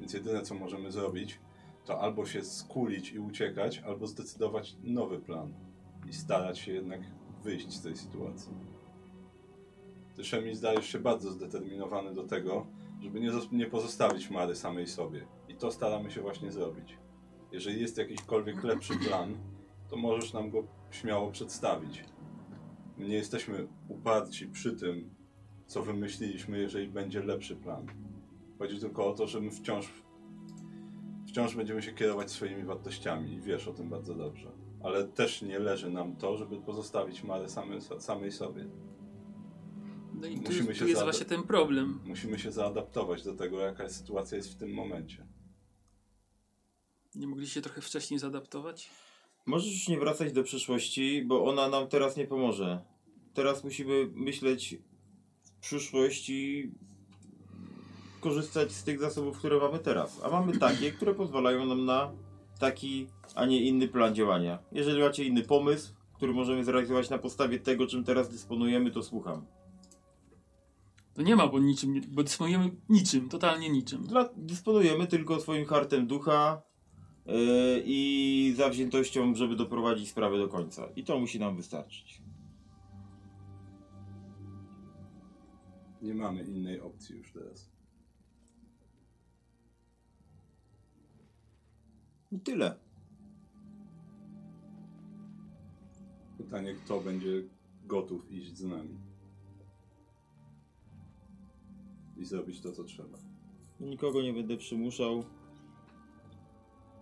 Więc 0.00 0.14
jedyne 0.14 0.42
co 0.42 0.54
możemy 0.54 0.92
zrobić, 0.92 1.40
to 1.84 2.00
albo 2.00 2.26
się 2.26 2.44
skulić 2.44 3.12
i 3.12 3.18
uciekać, 3.18 3.78
albo 3.78 4.06
zdecydować 4.06 4.76
nowy 4.82 5.18
plan. 5.18 5.54
I 6.08 6.12
starać 6.12 6.58
się 6.58 6.72
jednak 6.72 7.00
wyjść 7.42 7.72
z 7.72 7.82
tej 7.82 7.96
sytuacji. 7.96 8.52
Ty, 10.16 10.24
Szemi, 10.24 10.54
zdajesz 10.54 10.86
się 10.86 10.98
bardzo 10.98 11.30
zdeterminowany 11.30 12.14
do 12.14 12.22
tego, 12.22 12.66
żeby 13.00 13.20
nie, 13.20 13.30
nie 13.52 13.66
pozostawić 13.66 14.30
Mary 14.30 14.56
samej 14.56 14.86
sobie. 14.86 15.26
I 15.48 15.54
to 15.54 15.70
staramy 15.70 16.10
się 16.10 16.20
właśnie 16.20 16.52
zrobić. 16.52 16.98
Jeżeli 17.52 17.80
jest 17.80 17.98
jakikolwiek 17.98 18.64
lepszy 18.64 18.94
plan, 19.08 19.36
to 19.88 19.96
możesz 19.96 20.32
nam 20.32 20.50
go 20.50 20.64
śmiało 20.90 21.30
przedstawić. 21.30 22.09
My 23.00 23.08
nie 23.08 23.14
jesteśmy 23.14 23.68
uparci 23.88 24.46
przy 24.46 24.72
tym, 24.72 25.10
co 25.66 25.82
wymyśliliśmy, 25.82 26.58
jeżeli 26.58 26.88
będzie 26.88 27.22
lepszy 27.22 27.56
plan. 27.56 27.86
Chodzi 28.58 28.80
tylko 28.80 29.06
o 29.06 29.12
to, 29.12 29.26
że 29.26 29.40
my 29.40 29.50
wciąż, 29.50 29.92
wciąż 31.28 31.56
będziemy 31.56 31.82
się 31.82 31.92
kierować 31.92 32.30
swoimi 32.30 32.64
wartościami 32.64 33.32
i 33.32 33.40
wiesz 33.40 33.68
o 33.68 33.72
tym 33.72 33.88
bardzo 33.88 34.14
dobrze. 34.14 34.52
Ale 34.82 35.08
też 35.08 35.42
nie 35.42 35.58
leży 35.58 35.90
nam 35.90 36.16
to, 36.16 36.36
żeby 36.36 36.60
pozostawić 36.60 37.22
Marę 37.22 37.48
same, 37.48 37.80
samej 37.80 38.32
sobie. 38.32 38.66
No 40.14 40.26
i 40.26 40.34
tu, 40.34 40.42
Musimy 40.42 40.74
tu 40.74 40.88
jest 40.88 41.02
właśnie 41.02 41.26
ten 41.26 41.42
problem. 41.42 42.00
Musimy 42.04 42.38
się 42.38 42.52
zaadaptować 42.52 43.24
do 43.24 43.34
tego, 43.34 43.60
jaka 43.60 43.88
sytuacja 43.88 44.36
jest 44.36 44.52
w 44.52 44.56
tym 44.56 44.74
momencie. 44.74 45.26
Nie 47.14 47.26
mogliście 47.26 47.62
trochę 47.62 47.80
wcześniej 47.80 48.20
zaadaptować? 48.20 48.90
Możesz 49.46 49.72
już 49.72 49.88
nie 49.88 49.98
wracać 49.98 50.32
do 50.32 50.42
przeszłości, 50.42 51.24
bo 51.26 51.44
ona 51.44 51.68
nam 51.68 51.88
teraz 51.88 52.16
nie 52.16 52.26
pomoże. 52.26 52.84
Teraz 53.34 53.64
musimy 53.64 54.10
myśleć 54.14 54.76
w 55.42 55.60
przyszłości, 55.60 56.70
korzystać 58.20 58.72
z 58.72 58.84
tych 58.84 59.00
zasobów, 59.00 59.38
które 59.38 59.58
mamy 59.58 59.78
teraz. 59.78 60.20
A 60.24 60.30
mamy 60.30 60.58
takie, 60.58 60.92
które 60.92 61.14
pozwalają 61.14 61.66
nam 61.66 61.84
na 61.84 62.12
taki, 62.58 63.06
a 63.34 63.46
nie 63.46 63.62
inny 63.62 63.88
plan 63.88 64.14
działania. 64.14 64.58
Jeżeli 64.72 65.02
macie 65.02 65.24
inny 65.24 65.42
pomysł, 65.42 65.94
który 66.14 66.32
możemy 66.32 66.64
zrealizować 66.64 67.10
na 67.10 67.18
podstawie 67.18 67.58
tego, 67.58 67.86
czym 67.86 68.04
teraz 68.04 68.30
dysponujemy, 68.30 68.90
to 68.90 69.02
słucham. 69.02 69.46
To 71.14 71.22
nie 71.22 71.36
ma, 71.36 71.46
bo 71.46 71.58
niczym, 71.58 72.00
bo 72.08 72.22
dysponujemy 72.22 72.70
niczym, 72.88 73.28
totalnie 73.28 73.70
niczym. 73.70 74.06
Dla, 74.06 74.28
dysponujemy 74.36 75.06
tylko 75.06 75.40
swoim 75.40 75.64
hartem 75.66 76.06
ducha 76.06 76.62
i 77.84 78.54
zawziętością, 78.56 79.34
żeby 79.34 79.56
doprowadzić 79.56 80.08
sprawę 80.08 80.38
do 80.38 80.48
końca. 80.48 80.88
I 80.96 81.04
to 81.04 81.18
musi 81.18 81.40
nam 81.40 81.56
wystarczyć. 81.56 82.22
Nie 86.02 86.14
mamy 86.14 86.42
innej 86.42 86.80
opcji 86.80 87.16
już 87.16 87.32
teraz. 87.32 87.70
I 92.32 92.40
tyle. 92.40 92.78
Pytanie, 96.38 96.74
kto 96.74 97.00
będzie 97.00 97.42
gotów 97.84 98.32
iść 98.32 98.56
z 98.56 98.64
nami. 98.64 98.98
I 102.16 102.24
zrobić 102.24 102.60
to, 102.60 102.72
co 102.72 102.84
trzeba. 102.84 103.18
Nikogo 103.80 104.22
nie 104.22 104.32
będę 104.32 104.56
przymuszał. 104.56 105.24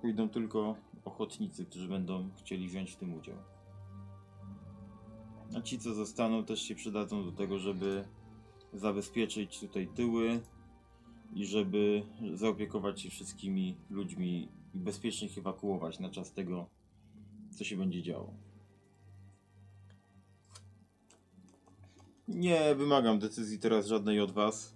Pójdą 0.01 0.29
tylko 0.29 0.77
ochotnicy, 1.05 1.65
którzy 1.67 1.89
będą 1.89 2.31
chcieli 2.37 2.69
wziąć 2.69 2.91
w 2.91 2.97
tym 2.97 3.15
udział. 3.15 3.37
A 5.57 5.61
ci, 5.61 5.79
co 5.79 5.95
zostaną, 5.95 6.45
też 6.45 6.63
się 6.63 6.75
przydadzą 6.75 7.25
do 7.25 7.33
tego, 7.33 7.59
żeby 7.59 8.05
zabezpieczyć 8.73 9.61
tutaj 9.61 9.89
tyły 9.89 10.41
i 11.35 11.47
żeby 11.47 12.03
zaopiekować 12.35 13.01
się 13.01 13.11
wszystkimi 13.11 13.77
ludźmi 13.91 14.49
i 14.75 14.79
bezpiecznie 14.79 15.29
ich 15.29 15.39
ewakuować 15.39 15.99
na 15.99 16.11
czas 16.11 16.33
tego, 16.33 16.67
co 17.51 17.65
się 17.65 17.77
będzie 17.77 18.03
działo. 18.03 18.35
Nie 22.29 22.75
wymagam 22.75 23.19
decyzji 23.19 23.59
teraz 23.59 23.87
żadnej 23.87 24.21
od 24.21 24.31
was. 24.31 24.75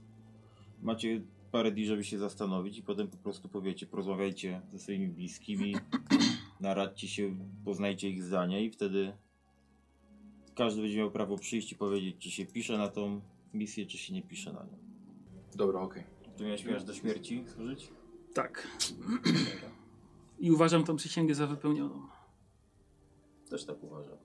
Macie 0.83 1.21
parę 1.53 1.73
dni, 1.73 1.87
żeby 1.87 2.05
się 2.05 2.19
zastanowić 2.19 2.79
i 2.79 2.83
potem 2.83 3.09
po 3.09 3.17
prostu 3.17 3.49
powiecie, 3.49 3.87
porozmawiajcie 3.87 4.61
ze 4.71 4.79
swoimi 4.79 5.09
bliskimi, 5.09 5.77
naradźcie 6.61 7.09
się, 7.09 7.37
poznajcie 7.65 8.09
ich 8.11 8.23
zdania 8.23 8.61
i 8.61 8.71
wtedy 8.71 9.13
każdy 10.55 10.83
będzie 10.83 10.99
miał 10.99 11.11
prawo 11.11 11.39
przyjść 11.39 11.73
i 11.73 11.77
powiedzieć, 11.77 12.17
czy 12.19 12.31
się 12.31 12.47
pisze 12.47 12.79
na 12.79 12.89
tą 12.89 13.21
misję, 13.55 13.87
czy 13.87 13.99
się 13.99 14.15
nie 14.15 14.23
pisze 14.23 14.53
na 14.53 14.61
nią. 14.61 14.79
Dobra, 15.55 15.81
okej. 15.81 16.05
Ty 16.37 16.45
miałeś 16.45 16.65
miałeś 16.65 16.85
do 16.85 16.95
śmierci 16.95 17.45
służyć? 17.47 17.89
Tak. 18.35 18.69
I 20.39 20.51
uważam 20.51 20.85
tą 20.85 20.97
przysięgę 20.97 21.35
za 21.35 21.47
wypełnioną. 21.47 22.03
Też 23.51 23.65
tak 23.65 23.83
uważam. 23.83 24.17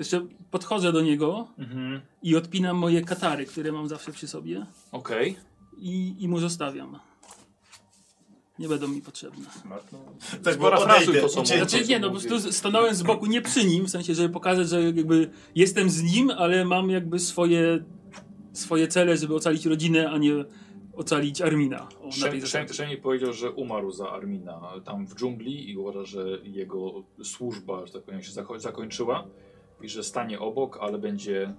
Jeszcze 0.00 0.26
podchodzę 0.50 0.92
do 0.92 1.00
niego 1.00 1.48
Mhm. 1.58 2.00
i 2.22 2.36
odpinam 2.36 2.76
moje 2.76 3.02
katary, 3.02 3.46
które 3.46 3.72
mam 3.72 3.88
zawsze 3.88 4.12
przy 4.12 4.28
sobie 4.28 4.66
Okej. 4.92 5.36
i, 5.78 6.16
i 6.18 6.28
mu 6.28 6.38
zostawiam. 6.38 6.98
Nie 8.58 8.68
będą 8.68 8.88
mi 8.88 9.02
potrzebne. 9.02 9.44
Tak, 10.44 10.58
Parafrazuj 10.58 11.20
to, 11.20 11.28
co 11.28 11.40
ucieknie. 11.40 11.64
Znaczy 11.68 11.88
nie, 11.88 11.98
no 11.98 12.10
po 12.10 12.20
prostu 12.20 12.52
stanąłem 12.52 12.94
z 12.94 13.02
boku, 13.02 13.26
nie 13.26 13.42
przy 13.42 13.64
nim, 13.64 13.84
w 13.84 13.90
sensie, 13.90 14.14
żeby 14.14 14.28
pokazać, 14.28 14.68
że 14.68 14.82
jakby 14.82 15.30
jestem 15.54 15.90
z 15.90 16.02
nim, 16.02 16.30
ale 16.30 16.64
mam 16.64 16.90
jakby 16.90 17.18
swoje, 17.18 17.84
swoje 18.52 18.88
cele, 18.88 19.16
żeby 19.16 19.34
ocalić 19.34 19.66
rodzinę, 19.66 20.10
a 20.10 20.18
nie 20.18 20.32
ocalić 20.96 21.40
Armina. 21.40 21.88
O. 22.02 22.10
Szemi 22.72 22.96
powiedział, 22.96 23.32
że 23.32 23.50
umarł 23.50 23.90
za 23.92 24.10
Armina 24.10 24.60
tam 24.84 25.06
w 25.06 25.14
dżungli 25.14 25.70
i 25.70 25.76
uważa, 25.76 26.04
że 26.04 26.38
jego 26.44 27.02
służba, 27.24 27.86
że 27.86 27.92
tak 27.92 28.02
powiem, 28.02 28.22
się 28.22 28.32
zako 28.32 28.60
zakończyła 28.60 29.24
i 29.82 29.88
że 29.88 30.04
stanie 30.04 30.38
obok, 30.40 30.78
ale 30.80 30.98
będzie 30.98 31.54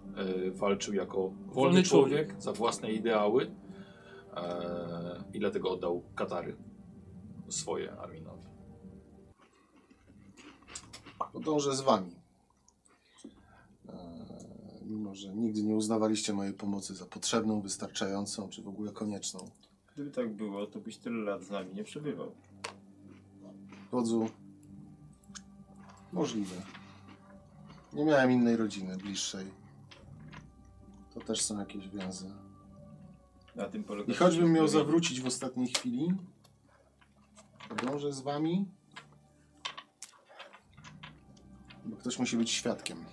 e, 0.48 0.52
walczył 0.52 0.94
jako 0.94 1.18
wolny, 1.30 1.46
Wolny 1.54 1.84
człowiek, 1.84 2.28
człowiek. 2.28 2.42
za 2.44 2.54
własne 2.54 2.92
ideały 2.92 3.52
e, 4.36 5.24
i 5.34 5.40
dlatego 5.40 5.72
oddał 5.72 6.04
Katary 6.16 6.56
swoje 7.50 7.92
Arminowi. 7.92 8.42
Podążę 11.34 11.76
z 11.76 11.82
wami. 11.82 12.16
Eee, 13.90 14.86
Mimo, 14.86 15.16
że 15.16 15.36
nigdy 15.36 15.64
nie 15.64 15.76
uznawaliście 15.76 16.34
mojej 16.34 16.54
pomocy 16.54 16.96
za 16.96 17.06
potrzebną, 17.06 17.62
wystarczającą, 17.62 18.50
czy 18.50 18.62
w 18.62 18.68
ogóle 18.68 18.92
konieczną. 18.92 19.40
Gdyby 19.94 20.12
tak 20.12 20.34
było, 20.34 20.66
to 20.68 20.80
byś 20.80 20.98
tyle 20.98 21.24
lat 21.24 21.44
z 21.44 21.50
nami 21.50 21.74
nie 21.74 21.84
przebywał. 21.84 22.32
Wodzu, 23.92 24.30
możliwe. 26.14 26.56
Nie 27.94 28.06
miałem 28.06 28.32
innej 28.32 28.58
rodziny 28.58 28.98
bliższej. 28.98 29.52
To 31.14 31.22
też 31.22 31.42
są 31.42 31.60
jakieś 31.60 31.88
więzy. 31.90 32.32
Na 33.56 33.70
tym 33.70 33.84
polega 33.84 34.14
I 34.14 34.16
choćbym 34.16 34.52
miał 34.52 34.68
zawrócić. 34.68 35.22
w 35.22 35.26
ostatniej 35.26 35.68
chwili, 35.68 36.14
podążę 37.70 38.14
z 38.14 38.22
wami, 38.22 38.66
bo 41.86 41.98
ktoś 41.98 42.20
musi 42.20 42.38
być 42.38 42.52
świadkiem. 42.52 43.06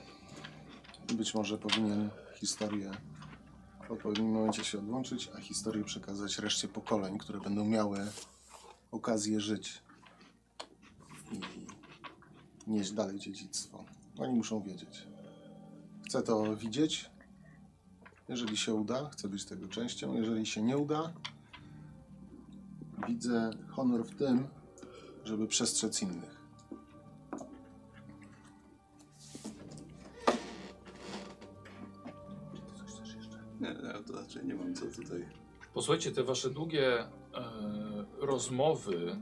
I 1.12 1.14
Być 1.14 1.34
może 1.34 1.58
powinien 1.58 2.10
historię 2.34 2.90
w 3.88 3.90
odpowiednim 3.90 4.32
momencie 4.32 4.64
się 4.64 4.78
odłączyć, 4.78 5.30
a 5.36 5.40
historię 5.40 5.84
przekazać 5.84 6.38
reszcie 6.38 6.68
pokoleń, 6.68 7.18
które 7.18 7.40
będą 7.40 7.64
miały 7.64 8.06
okazję 8.90 9.40
żyć 9.40 9.82
i 11.32 11.40
nieść 12.70 12.92
dalej 12.92 13.18
dziedzictwo. 13.18 13.84
Oni 14.18 14.34
muszą 14.34 14.62
wiedzieć. 14.62 15.06
Chcę 16.06 16.22
to 16.22 16.56
widzieć. 16.56 17.10
Jeżeli 18.28 18.56
się 18.56 18.74
uda, 18.74 19.08
chcę 19.08 19.28
być 19.28 19.44
tego 19.44 19.68
częścią. 19.68 20.14
Jeżeli 20.14 20.46
się 20.46 20.62
nie 20.62 20.78
uda, 20.78 21.12
widzę 23.08 23.50
honor 23.68 24.06
w 24.06 24.14
tym, 24.14 24.48
żeby 25.24 25.46
przestrzec 25.46 26.02
innych. 26.02 26.38
Nie, 33.60 33.68
nie, 33.68 34.04
to 34.06 34.12
raczej 34.12 34.46
nie 34.46 34.54
mam 34.54 34.74
co 34.74 34.86
tutaj. 34.86 35.26
Posłuchajcie, 35.74 36.12
te 36.12 36.24
wasze 36.24 36.50
długie 36.50 37.00
e, 37.00 37.08
rozmowy 38.18 39.16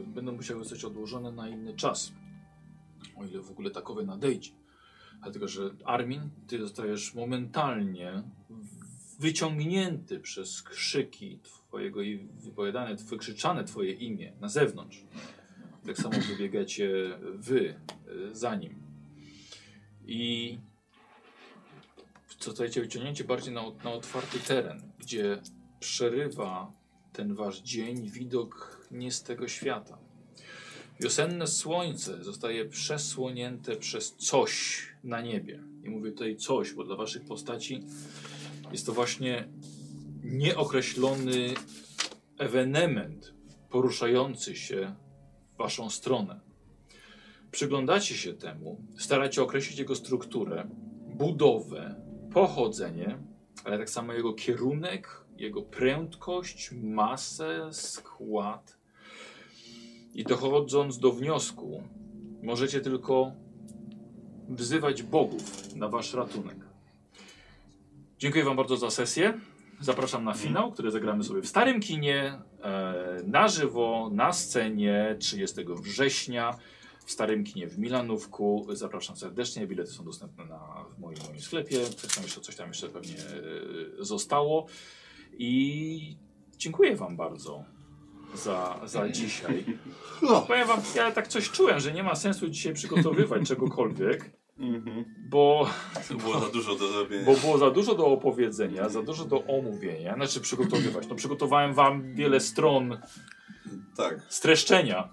e, 0.00 0.06
będą 0.06 0.32
musiały 0.32 0.60
zostać 0.60 0.84
odłożone 0.84 1.32
na 1.32 1.48
inny 1.48 1.74
czas. 1.74 2.12
O 3.16 3.24
ile 3.24 3.40
w 3.40 3.50
ogóle 3.50 3.70
takowy 3.70 4.06
nadejdzie. 4.06 4.50
Dlatego, 5.22 5.48
że 5.48 5.70
Armin, 5.84 6.30
ty 6.46 6.58
zostajesz 6.58 7.14
momentalnie 7.14 8.22
wyciągnięty 9.18 10.20
przez 10.20 10.62
krzyki 10.62 11.38
twojego 11.42 12.02
i 12.02 12.18
wypowiadane, 12.18 12.96
wykrzyczane 12.96 13.64
twoje 13.64 13.92
imię 13.92 14.32
na 14.40 14.48
zewnątrz. 14.48 15.04
Tak 15.86 15.96
samo 15.96 16.14
wybiegacie 16.20 16.90
wy 17.34 17.74
e, 18.30 18.34
za 18.34 18.54
nim. 18.54 18.74
I 20.06 20.58
zostajecie 22.40 22.80
wyciągnięci 22.80 23.24
bardziej 23.24 23.54
na, 23.54 23.62
na 23.84 23.92
otwarty 23.92 24.38
teren, 24.38 24.92
gdzie 24.98 25.42
przerywa 25.80 26.72
ten 27.12 27.34
wasz 27.34 27.60
dzień 27.60 28.10
widok 28.10 28.80
nie 28.90 29.12
z 29.12 29.22
tego 29.22 29.48
świata. 29.48 29.98
Wiosenne 31.00 31.46
słońce 31.46 32.24
zostaje 32.24 32.64
przesłonięte 32.64 33.76
przez 33.76 34.14
coś 34.16 34.82
na 35.04 35.20
niebie. 35.20 35.62
I 35.84 35.90
mówię 35.90 36.10
tutaj 36.10 36.36
coś, 36.36 36.72
bo 36.72 36.84
dla 36.84 36.96
waszych 36.96 37.24
postaci 37.24 37.80
jest 38.72 38.86
to 38.86 38.92
właśnie 38.92 39.48
nieokreślony 40.24 41.54
ewenement 42.38 43.34
poruszający 43.70 44.56
się 44.56 44.94
w 45.54 45.58
waszą 45.58 45.90
stronę. 45.90 46.40
Przyglądacie 47.50 48.14
się 48.14 48.34
temu, 48.34 48.80
staracie 48.98 49.42
określić 49.42 49.78
jego 49.78 49.94
strukturę, 49.94 50.68
budowę, 51.14 51.94
pochodzenie, 52.32 53.18
ale 53.64 53.78
tak 53.78 53.90
samo 53.90 54.12
jego 54.12 54.34
kierunek, 54.34 55.24
jego 55.36 55.62
prędkość, 55.62 56.70
masę, 56.72 57.68
skład. 57.72 58.75
I 60.16 60.24
dochodząc 60.24 60.98
do 60.98 61.12
wniosku, 61.12 61.82
możecie 62.42 62.80
tylko 62.80 63.32
wzywać 64.48 65.02
bogów 65.02 65.74
na 65.74 65.88
wasz 65.88 66.14
ratunek. 66.14 66.56
Dziękuję 68.18 68.44
Wam 68.44 68.56
bardzo 68.56 68.76
za 68.76 68.90
sesję. 68.90 69.40
Zapraszam 69.80 70.24
na 70.24 70.34
finał, 70.34 70.72
który 70.72 70.90
zagramy 70.90 71.24
sobie 71.24 71.42
w 71.42 71.46
starym 71.46 71.80
kinie, 71.80 72.38
e, 72.62 73.22
na 73.26 73.48
żywo, 73.48 74.10
na 74.12 74.32
scenie 74.32 75.16
30 75.18 75.56
września 75.82 76.58
w 77.06 77.12
starym 77.12 77.44
kinie 77.44 77.68
w 77.68 77.78
Milanówku. 77.78 78.66
Zapraszam 78.70 79.16
serdecznie. 79.16 79.66
Bilety 79.66 79.90
są 79.90 80.04
dostępne 80.04 80.44
na, 80.44 80.84
w 80.96 80.98
moim, 80.98 81.18
moim 81.28 81.40
sklepie. 81.40 81.84
Coś 81.84 82.14
tam 82.14 82.24
jeszcze, 82.24 82.40
coś 82.40 82.56
tam 82.56 82.68
jeszcze 82.68 82.88
pewnie 82.88 83.16
e, 83.16 84.04
zostało. 84.04 84.66
I 85.38 86.16
dziękuję 86.58 86.96
Wam 86.96 87.16
bardzo 87.16 87.75
za, 88.34 88.80
za 88.84 89.08
dzisiaj. 89.08 89.64
No, 90.22 90.42
Powiem 90.42 90.68
Wam, 90.68 90.80
ja 90.94 91.12
tak 91.12 91.28
coś 91.28 91.50
czułem, 91.50 91.80
że 91.80 91.92
nie 91.92 92.02
ma 92.02 92.14
sensu 92.14 92.48
dzisiaj 92.48 92.74
przygotowywać 92.74 93.42
czegokolwiek, 93.48 94.30
Mhm. 94.58 95.04
bo 95.28 95.70
było 96.10 96.40
za 96.40 96.48
dużo 96.48 96.76
do 96.76 96.88
zrobienia. 96.92 97.24
bo 97.26 97.34
było 97.34 97.58
za 97.58 97.70
dużo 97.70 97.94
do 97.94 98.06
opowiedzenia, 98.06 98.88
za 98.88 99.02
dużo 99.02 99.24
do 99.24 99.44
omówienia, 99.44 100.14
znaczy 100.14 100.40
przygotowywać. 100.40 101.08
No 101.08 101.14
przygotowałem 101.14 101.74
wam 101.74 102.14
wiele 102.14 102.40
stron 102.40 102.98
Tak, 103.96 104.18
streszczenia 104.28 105.08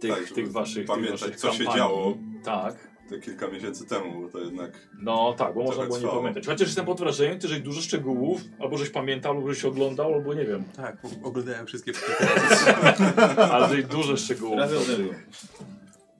tych, 0.00 0.10
Tak, 0.10 0.22
żeby 0.22 0.34
tych 0.34 0.52
waszych 0.52 0.76
tych 0.76 0.86
pamiętać, 0.86 1.20
waszych 1.20 1.36
co 1.36 1.52
się 1.52 1.58
kampanii. 1.58 1.78
działo. 1.80 2.16
Tak. 2.44 2.89
Te 3.10 3.18
kilka 3.20 3.48
miesięcy 3.48 3.86
temu, 3.86 4.20
bo 4.20 4.28
to 4.28 4.38
jednak 4.38 4.70
No 5.02 5.34
tak, 5.38 5.54
bo 5.54 5.62
można 5.64 5.86
było 5.86 5.98
nie 5.98 6.08
pamiętać. 6.08 6.46
Chociaż 6.46 6.68
jestem 6.68 6.86
pod 6.86 7.00
wrażeniem, 7.00 7.38
ty, 7.38 7.48
żeś 7.48 7.60
dużo 7.60 7.80
szczegółów, 7.80 8.40
albo 8.60 8.78
żeś 8.78 8.90
pamiętał, 8.90 9.36
albo 9.36 9.54
żeś 9.54 9.64
oglądał, 9.64 10.14
albo 10.14 10.34
nie 10.34 10.44
wiem. 10.44 10.64
Tak, 10.76 10.96
oglądałem 11.22 11.66
wszystkie 11.66 11.92
Ale 13.52 13.68
żeś 13.68 13.84
dużo 13.84 14.16
szczegółów 14.16 14.58
Razem 14.58 15.08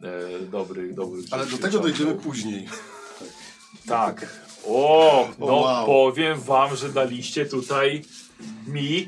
e, 0.03 0.47
dobrych, 0.51 0.95
dobrych 0.95 1.25
Ale 1.31 1.47
do 1.47 1.59
tego 1.59 1.79
dojdziemy 1.79 2.15
później. 2.15 2.69
Tak. 3.87 4.27
O, 4.67 5.29
no 5.39 5.47
O, 5.47 5.61
wow. 5.61 5.87
powiem 5.87 6.41
wam, 6.41 6.77
że 6.77 6.89
daliście 6.89 7.47
tutaj 7.47 8.03
mi 8.67 9.07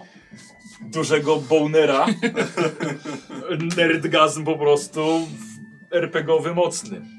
dużego 0.81 1.37
bonera. 1.37 2.07
Nerdgazm 3.77 4.45
po 4.45 4.59
prostu 4.59 5.29
RPGowy 5.91 6.55
mocny. 6.55 7.12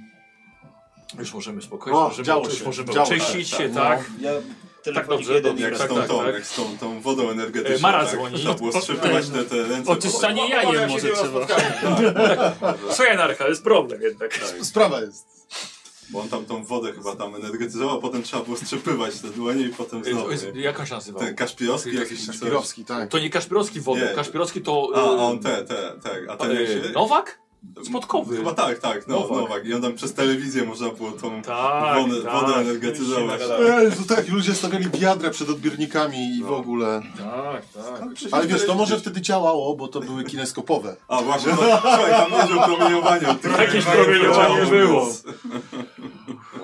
Już 1.20 1.34
możemy 1.34 1.62
spokojnie, 1.62 2.00
O, 2.00 2.04
możemy, 2.04 2.26
działo 2.26 2.50
się, 2.50 2.66
możemy 2.66 2.94
działo 2.94 3.08
oczyścić 3.08 3.50
się, 3.50 3.58
się, 3.58 3.70
tak, 3.70 4.00
tak. 4.00 4.10
Ja 4.20 4.32
Tak, 4.94 5.08
dobrze, 5.08 5.34
Jak 5.58 5.78
tak, 5.78 5.90
tą, 5.90 5.96
tak, 5.96 6.08
tą, 6.08 6.20
tak. 6.26 6.34
jak 6.34 6.46
z 6.46 6.56
tą, 6.56 6.78
tą 6.78 7.02
wodą 7.02 7.30
energetyczną. 7.30 7.78
E, 7.78 7.82
Mara 7.82 8.06
tak? 8.06 8.16
dzwoni. 8.16 8.36
Trzeba 8.38 8.54
było 8.54 8.82
strzypywać 8.82 9.30
te, 9.30 9.44
te 9.44 9.64
ręce. 9.64 9.92
Oczyszczanie 9.92 10.50
jajem 10.50 10.90
może 10.90 11.10
trzeba. 11.10 11.48
Słuchaj, 12.90 13.18
Narka, 13.18 13.48
jest 13.48 13.64
problem 13.64 14.02
jednak. 14.02 14.38
Tak, 14.38 14.66
Sprawa 14.66 15.02
jest. 15.02 15.28
bo 16.10 16.20
on 16.20 16.30
tam 16.30 16.46
tą 16.46 16.66
wodę 16.66 16.94
chyba 16.94 17.16
tam 17.16 17.36
energetyzował, 17.36 18.02
potem 18.02 18.24
trzeba 18.24 18.44
było 18.44 18.58
strzypywać 18.58 19.20
te 19.20 19.28
dłonie 19.28 19.66
i 19.66 19.70
potem 19.70 20.04
znowu. 20.04 20.32
Jest, 20.32 20.54
nie? 20.54 20.62
jak 20.62 20.80
on 20.80 20.86
się 20.86 20.94
nazywał? 20.94 21.22
Ten 21.22 21.36
Kaszpirowski 21.36 21.96
jakiś. 21.96 22.28
Kaspirowski, 22.28 22.86
tak. 22.86 23.10
To 23.10 23.20
nie 23.20 23.30
Kaszpirowski 23.30 23.82
wodą. 23.82 24.02
Kaszpirowski 24.16 24.62
to... 24.62 24.90
A, 24.96 25.00
e, 25.00 25.04
on 25.04 25.40
te, 25.40 25.64
te, 25.64 25.94
tak. 26.04 26.30
A 26.30 26.38
ten 26.38 26.52
jak 26.52 26.62
e, 26.62 26.68
się... 26.68 26.82
Nowak? 26.94 27.43
Spotkowy. 27.90 28.38
Chyba 28.38 28.54
tak, 28.54 28.80
tak, 28.80 29.08
no, 29.08 29.20
Nowak. 29.20 29.30
Nowak. 29.42 29.66
I 29.66 29.74
on 29.74 29.82
tam 29.82 29.94
przez 29.94 30.14
telewizję 30.14 30.64
można 30.64 30.90
było 30.90 31.12
tą 31.12 31.42
Tak, 31.42 32.02
wodę, 32.02 32.22
tak. 32.22 32.34
wodę 32.34 32.56
energetyzować. 32.56 33.42
To 34.08 34.16
tak, 34.16 34.30
ludzie 34.30 34.54
stawiali 34.54 34.90
wiadra 34.90 35.30
przed 35.30 35.50
odbiornikami 35.50 36.38
i 36.38 36.44
w 36.44 36.48
No. 36.50 36.56
ogóle. 36.58 37.02
Tak, 37.18 37.84
tak. 37.84 38.10
Ale 38.32 38.48
wiesz, 38.48 38.66
to 38.66 38.76
może 38.76 39.00
wtedy 39.00 39.22
działało, 39.22 39.76
bo 39.76 39.88
to 39.88 40.00
były 40.00 40.24
kineskopowe. 40.24 40.96
A 41.08 41.22
właśnie, 41.22 41.52
no, 41.52 41.58
słuchaj, 41.58 42.12
tam 42.12 42.32
niezłe 42.32 42.64
promieniowanie 42.66 43.28
od 43.30 43.42
tych 43.42 43.60
Jakieś 43.60 43.86
promieniowanie 43.86 44.66
było. 44.66 45.08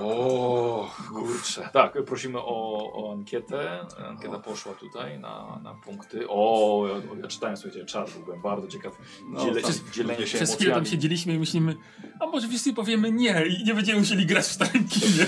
O, 0.01 0.91
kurczę. 1.09 1.69
Tak, 1.73 2.03
prosimy 2.05 2.39
o, 2.39 2.91
o 2.93 3.13
ankietę. 3.13 3.85
Ankieta 4.07 4.39
poszła 4.39 4.73
tutaj 4.73 5.19
na, 5.19 5.59
na 5.63 5.73
punkty. 5.73 6.25
O, 6.29 6.85
ja, 6.87 7.21
ja 7.21 7.27
czytałem, 7.27 7.57
słuchajcie, 7.57 7.85
czat, 7.85 8.11
byłem 8.25 8.41
bardzo 8.41 8.67
ciekaw. 8.67 8.97
No, 9.29 9.45
Dziele, 9.45 9.61
tam 9.61 9.71
dzielenie 9.93 10.27
się 10.27 10.37
Przez 10.37 10.55
chwilę 10.55 10.73
tam 10.75 10.85
siedzieliśmy 10.85 11.33
i 11.33 11.39
myślimy, 11.39 11.75
a 12.19 12.25
może 12.25 12.47
wszyscy 12.47 12.73
powiemy 12.73 13.11
nie 13.11 13.45
i 13.45 13.63
nie 13.63 13.73
będziemy 13.73 13.99
musieli 13.99 14.25
grać 14.25 14.45
w 14.45 14.51
starym 14.51 14.87
kinie. 14.87 15.25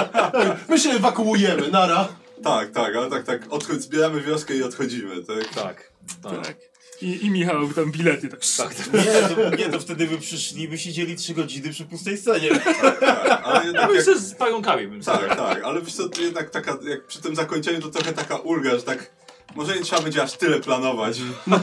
My 0.68 0.78
się 0.78 0.90
ewakuujemy, 0.90 1.68
nara. 1.68 2.08
Tak, 2.42 2.70
tak, 2.70 2.96
ale 2.96 3.10
tak, 3.10 3.24
tak, 3.24 3.52
odchodź, 3.52 3.82
zbieramy 3.82 4.20
wioskę 4.20 4.56
i 4.56 4.62
odchodzimy, 4.62 5.24
tak? 5.24 5.54
Tak, 5.54 5.92
tak. 6.22 6.46
Tak. 6.46 6.69
I, 7.02 7.26
I 7.26 7.30
Michał 7.30 7.68
tam 7.72 7.92
bilety 7.92 8.28
tak. 8.28 8.40
Tak, 8.56 8.74
tak. 8.74 8.92
Nie 8.94 9.34
to, 9.50 9.56
nie, 9.56 9.68
to 9.68 9.80
wtedy 9.80 10.06
by 10.06 10.18
przyszli, 10.18 10.68
by 10.68 10.78
siedzieli 10.78 11.16
3 11.16 11.34
godziny 11.34 11.70
przy 11.70 11.84
pustej 11.84 12.18
scenie. 12.18 12.48
tak 13.00 13.42
ale 13.44 13.66
jednak 13.66 13.90
Ja 13.90 13.96
jak, 13.96 14.18
z 14.18 14.34
pająkami 14.34 14.86
bym 14.88 15.02
sobie. 15.02 15.18
tak, 15.28 15.36
tak, 15.38 15.64
ale 15.64 15.82
wiesz 15.82 15.94
co, 15.94 16.08
to 16.08 16.20
jednak 16.22 16.50
taka, 16.50 16.78
jak 16.88 17.06
przy 17.06 17.22
tym 17.22 17.36
zakończeniu 17.36 17.80
to 17.80 17.88
trochę 17.88 18.12
taka 18.12 18.36
ulga, 18.36 18.70
że 18.70 18.82
tak, 18.82 19.10
może 19.54 19.76
nie 19.76 19.82
trzeba 19.84 20.02
będzie 20.02 20.22
aż 20.22 20.32
tyle 20.32 20.60
planować, 20.60 21.18
bo 21.46 21.58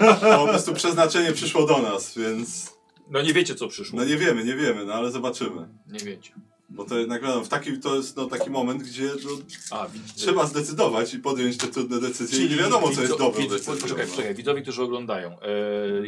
po 0.45 0.47
prostu 0.47 0.73
przeznaczenie 0.73 1.31
przyszło 1.31 1.65
do 1.67 1.77
nas, 1.81 2.17
więc 2.17 2.73
No 3.09 3.21
nie 3.21 3.33
wiecie, 3.33 3.55
co 3.55 3.67
przyszło. 3.67 3.99
no 3.99 4.05
nie 4.05 4.17
wiemy, 4.17 4.43
nie 4.43 4.55
wiemy, 4.55 4.85
no 4.85 4.93
ale 4.93 5.11
zobaczymy. 5.11 5.67
Nie 5.87 5.99
wiecie. 5.99 6.31
Bo 6.69 6.85
to 6.85 6.97
jednak 6.99 7.21
wiadomo, 7.21 7.43
w 7.45 7.47
taki, 7.49 7.79
to 7.79 7.95
jest 7.95 8.17
no, 8.17 8.25
taki 8.25 8.49
moment, 8.49 8.83
gdzie 8.83 9.03
no, 9.03 9.29
A, 9.71 9.87
trzeba 10.15 10.45
zdecydować 10.45 11.13
i 11.13 11.19
podjąć 11.19 11.57
te 11.57 11.67
trudne 11.67 11.99
decyzje 11.99 12.39
i 12.39 12.41
nie 12.41 12.47
Czyli 12.47 12.59
wiadomo, 12.61 12.89
co 12.91 13.01
jest 13.01 13.13
widz- 13.13 13.49
decyzją. 13.49 13.73
Poczekaj, 13.81 14.05
no. 14.05 14.11
poczekaj, 14.11 14.35
widzowie, 14.35 14.61
którzy 14.61 14.83
oglądają 14.83 15.37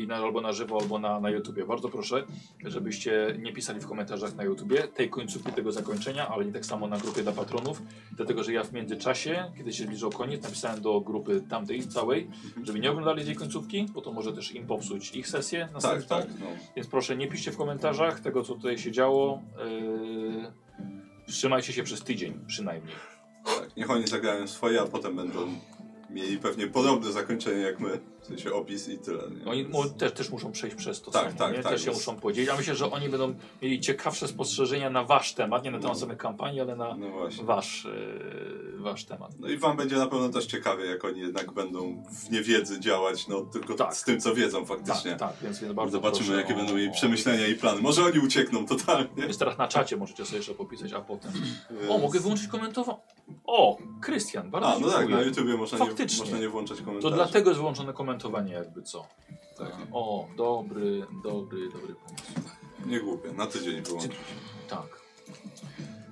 na, 0.08 0.16
albo 0.16 0.42
na 0.42 0.52
żywo, 0.54 0.80
albo 0.82 1.00
na, 1.00 1.20
na 1.20 1.30
YouTubie, 1.30 1.66
bardzo 1.66 1.90
proszę, 1.90 2.24
żebyście 2.66 3.36
nie 3.42 3.54
pisali 3.54 3.80
w 3.80 3.88
komentarzach 3.88 4.36
na 4.36 4.44
YouTubie 4.44 4.88
tej 4.88 5.10
końcówki 5.10 5.52
tego 5.52 5.72
zakończenia, 5.72 6.28
ale 6.28 6.46
nie 6.46 6.52
tak 6.52 6.66
samo 6.66 6.88
na 6.88 6.98
grupie 6.98 7.24
dla 7.24 7.32
patronów, 7.32 7.82
dlatego 8.12 8.44
że 8.44 8.54
ja 8.54 8.64
w 8.64 8.74
międzyczasie, 8.74 9.52
kiedy 9.58 9.74
się 9.74 9.84
zbliżał 9.84 10.10
koniec, 10.10 10.44
napisałem 10.44 10.82
do 10.82 11.02
grupy 11.02 11.42
tamtej 11.50 11.88
całej, 11.88 12.28
żeby 12.64 12.80
nie 12.80 12.92
oglądali 12.92 13.26
tej 13.26 13.36
końcówki, 13.36 13.86
bo 13.94 14.02
to 14.02 14.12
może 14.12 14.34
też 14.34 14.52
im 14.56 14.68
popsuć 14.68 15.16
ich 15.16 15.28
sesję 15.28 15.60
Tak, 15.62 15.74
następną. 15.74 16.18
tak, 16.18 16.28
no. 16.40 16.46
Więc 16.76 16.88
proszę 16.88 17.18
nie 17.18 17.28
piszcie 17.28 17.52
w 17.52 17.58
komentarzach 17.58 18.20
tego, 18.20 18.44
co 18.44 18.54
tutaj 18.56 18.78
się 18.78 18.92
działo. 18.92 19.42
Yy, 19.58 20.49
wstrzymajcie 21.32 21.74
się 21.74 21.84
przez 21.84 22.04
tydzień 22.04 22.40
przynajmniej. 22.48 22.96
tak. 23.46 23.78
Niech 23.78 23.90
oni 23.92 24.08
zagrają 24.08 24.48
swoje, 24.48 24.82
a 24.82 24.86
potem 24.86 25.16
będą 25.16 25.54
mieli 26.10 26.38
pewnie 26.38 26.68
podobne 26.68 27.12
zakończenie 27.12 27.62
jak 27.62 27.80
my, 27.80 28.00
sensie 28.30 28.54
opis 28.54 28.90
i 28.90 28.98
tyle. 28.98 29.24
Nie? 29.32 29.46
Oni 29.52 29.64
Więc- 29.64 29.76
mu, 29.76 29.90
też, 29.90 30.12
też 30.14 30.30
muszą 30.30 30.52
przejść 30.52 30.76
przez 30.76 31.02
to 31.02 31.12
Tak, 31.12 31.26
samo, 31.26 31.38
tak, 31.40 31.58
nie? 31.58 31.64
tak, 31.64 31.72
też 31.72 31.82
się 31.84 31.90
jest. 31.92 32.00
muszą 32.08 32.20
podzielić. 32.22 32.50
Ja 32.50 32.58
myślę, 32.58 32.76
że 32.76 32.92
oni 32.92 33.10
będą 33.10 33.34
mieli 33.62 33.80
ciekawsze 33.80 34.28
spostrzeżenia 34.28 34.90
na 34.90 35.04
wasz 35.04 35.34
temat, 35.34 35.64
nie 35.64 35.72
na 35.72 35.80
temat 35.80 36.00
samej 36.00 36.18
kampanii, 36.18 36.62
ale 36.62 36.76
na 36.76 36.96
No 36.96 37.08
wasz, 37.44 37.86
yy, 37.86 38.74
wasz 38.78 39.06
temat. 39.06 39.32
No 39.40 39.48
i 39.50 39.58
wam 39.58 39.78
będzie 39.78 39.96
na 39.96 40.08
pewno 40.08 40.30
też 40.30 40.46
ciekawie, 40.46 40.86
jak 40.86 41.06
oni 41.06 41.20
jednak 41.20 41.52
będą 41.52 42.04
w 42.26 42.32
niewiedzy 42.32 42.80
działać, 42.80 43.28
no 43.28 43.42
tylko 43.42 43.74
Tak. 43.74 43.96
z 43.96 44.04
tym, 44.04 44.20
co 44.20 44.36
wiedzą 44.36 44.66
faktycznie. 44.66 45.12
Tak, 45.16 45.20
tak, 45.20 45.34
więc, 45.44 45.60
więc 45.60 45.74
bardzo 45.74 45.92
Zobaczymy, 45.92 46.38
jakie 46.38 46.54
o- 46.54 46.58
będą 46.58 46.74
mieli 46.76 46.90
o- 46.90 46.94
przemyślenia 46.94 47.48
i 47.48 47.56
plany. 47.56 47.82
Może 47.82 48.04
oni 48.06 48.20
uciekną 48.20 48.66
totalnie. 48.66 49.10
Więc 49.18 49.38
teraz 49.38 49.58
na 49.58 49.68
czacie 49.68 49.98
możecie 49.98 50.26
sobie 50.26 50.38
jeszcze 50.38 50.54
popisać, 50.54 50.94
a 50.94 51.02
potem... 51.02 51.32
O, 51.90 51.98
mogę 51.98 52.20
wyłączyć 52.20 52.48
komentowanie. 52.48 53.00
O, 53.46 53.78
Krystian, 54.02 54.50
bardzo 54.52 54.70
A, 54.70 54.80
no 54.80 54.88
tak, 54.88 54.98
dziękuję. 54.98 55.18
na 55.18 55.22
YouTubie 55.24 55.58
można 55.58 55.78
nie, 55.80 55.86
Faktycznie. 55.86 56.20
można 56.20 56.38
nie 56.40 56.50
włączać 56.50 56.78
To 56.78 56.84
komentarzy. 56.86 57.16
dlatego 57.16 57.50
jest 57.50 57.60
wyłączone 57.60 57.94
komentowanie 58.20 58.54
jakby 58.54 58.82
co. 58.84 59.08
Tak. 59.58 59.72
O, 59.92 60.28
dobry, 60.38 61.06
dobry, 61.24 61.70
dobry 61.70 61.96
pomysł. 61.96 62.24
Nie 62.86 63.00
głupie, 63.00 63.32
na 63.34 63.48
tydzień 63.48 63.82
wyłączyć. 63.82 64.12
Tak. 64.70 65.00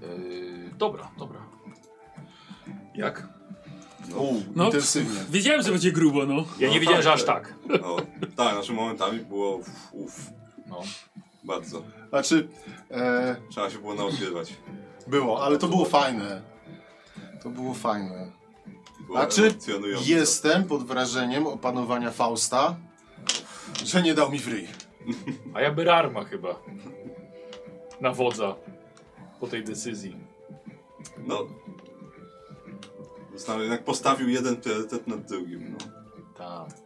Yy, 0.01 0.69
dobra, 0.77 1.11
dobra. 1.17 1.39
Jak? 2.95 3.27
U, 4.15 4.33
No. 4.55 4.65
intensywnie. 4.65 5.19
Wiedziałem, 5.29 5.61
że 5.61 5.71
będzie 5.71 5.91
grubo, 5.91 6.25
no. 6.25 6.35
Ja 6.59 6.67
nie 6.69 6.73
No 6.73 6.79
wiedziałem, 6.79 6.95
tak, 6.97 7.03
że 7.03 7.13
aż 7.13 7.23
tak. 7.23 7.53
tak. 7.67 7.81
No, 7.81 7.95
tak, 8.35 8.53
znaczy 8.53 8.73
momentami 8.73 9.19
było 9.19 9.55
uff, 9.55 9.69
uff, 9.93 10.29
No. 10.67 10.81
bardzo. 11.43 11.83
Znaczy, 12.09 12.47
e, 12.91 13.35
Trzeba 13.49 13.69
się 13.69 13.79
było 13.79 13.93
naodgrywać. 13.93 14.53
było, 15.07 15.43
ale 15.45 15.57
to 15.57 15.67
było 15.67 15.85
fajne. 15.85 16.41
To 17.43 17.49
było 17.49 17.73
fajne. 17.73 18.31
Znaczy, 19.09 19.47
emocjonujące. 19.47 20.09
jestem 20.09 20.63
pod 20.63 20.83
wrażeniem 20.83 21.47
opanowania 21.47 22.11
Fausta, 22.11 22.75
że 23.85 24.01
nie 24.01 24.13
dał 24.13 24.31
mi 24.31 24.39
w 24.39 24.47
ryj. 24.47 24.67
A 25.53 25.61
ja 25.61 25.71
Berarma 25.71 26.23
chyba. 26.23 26.59
Na 28.01 28.11
wodza. 28.11 28.55
Po 29.39 29.47
tej 29.47 29.63
decyzji. 29.63 30.15
No. 31.27 31.47
Został 33.33 33.59
jednak 33.59 33.83
postawił 33.83 34.29
jeden 34.29 34.55
priorytet 34.55 35.07
nad 35.07 35.21
drugim. 35.25 35.71
No. 35.71 35.77
Tak. 36.37 36.77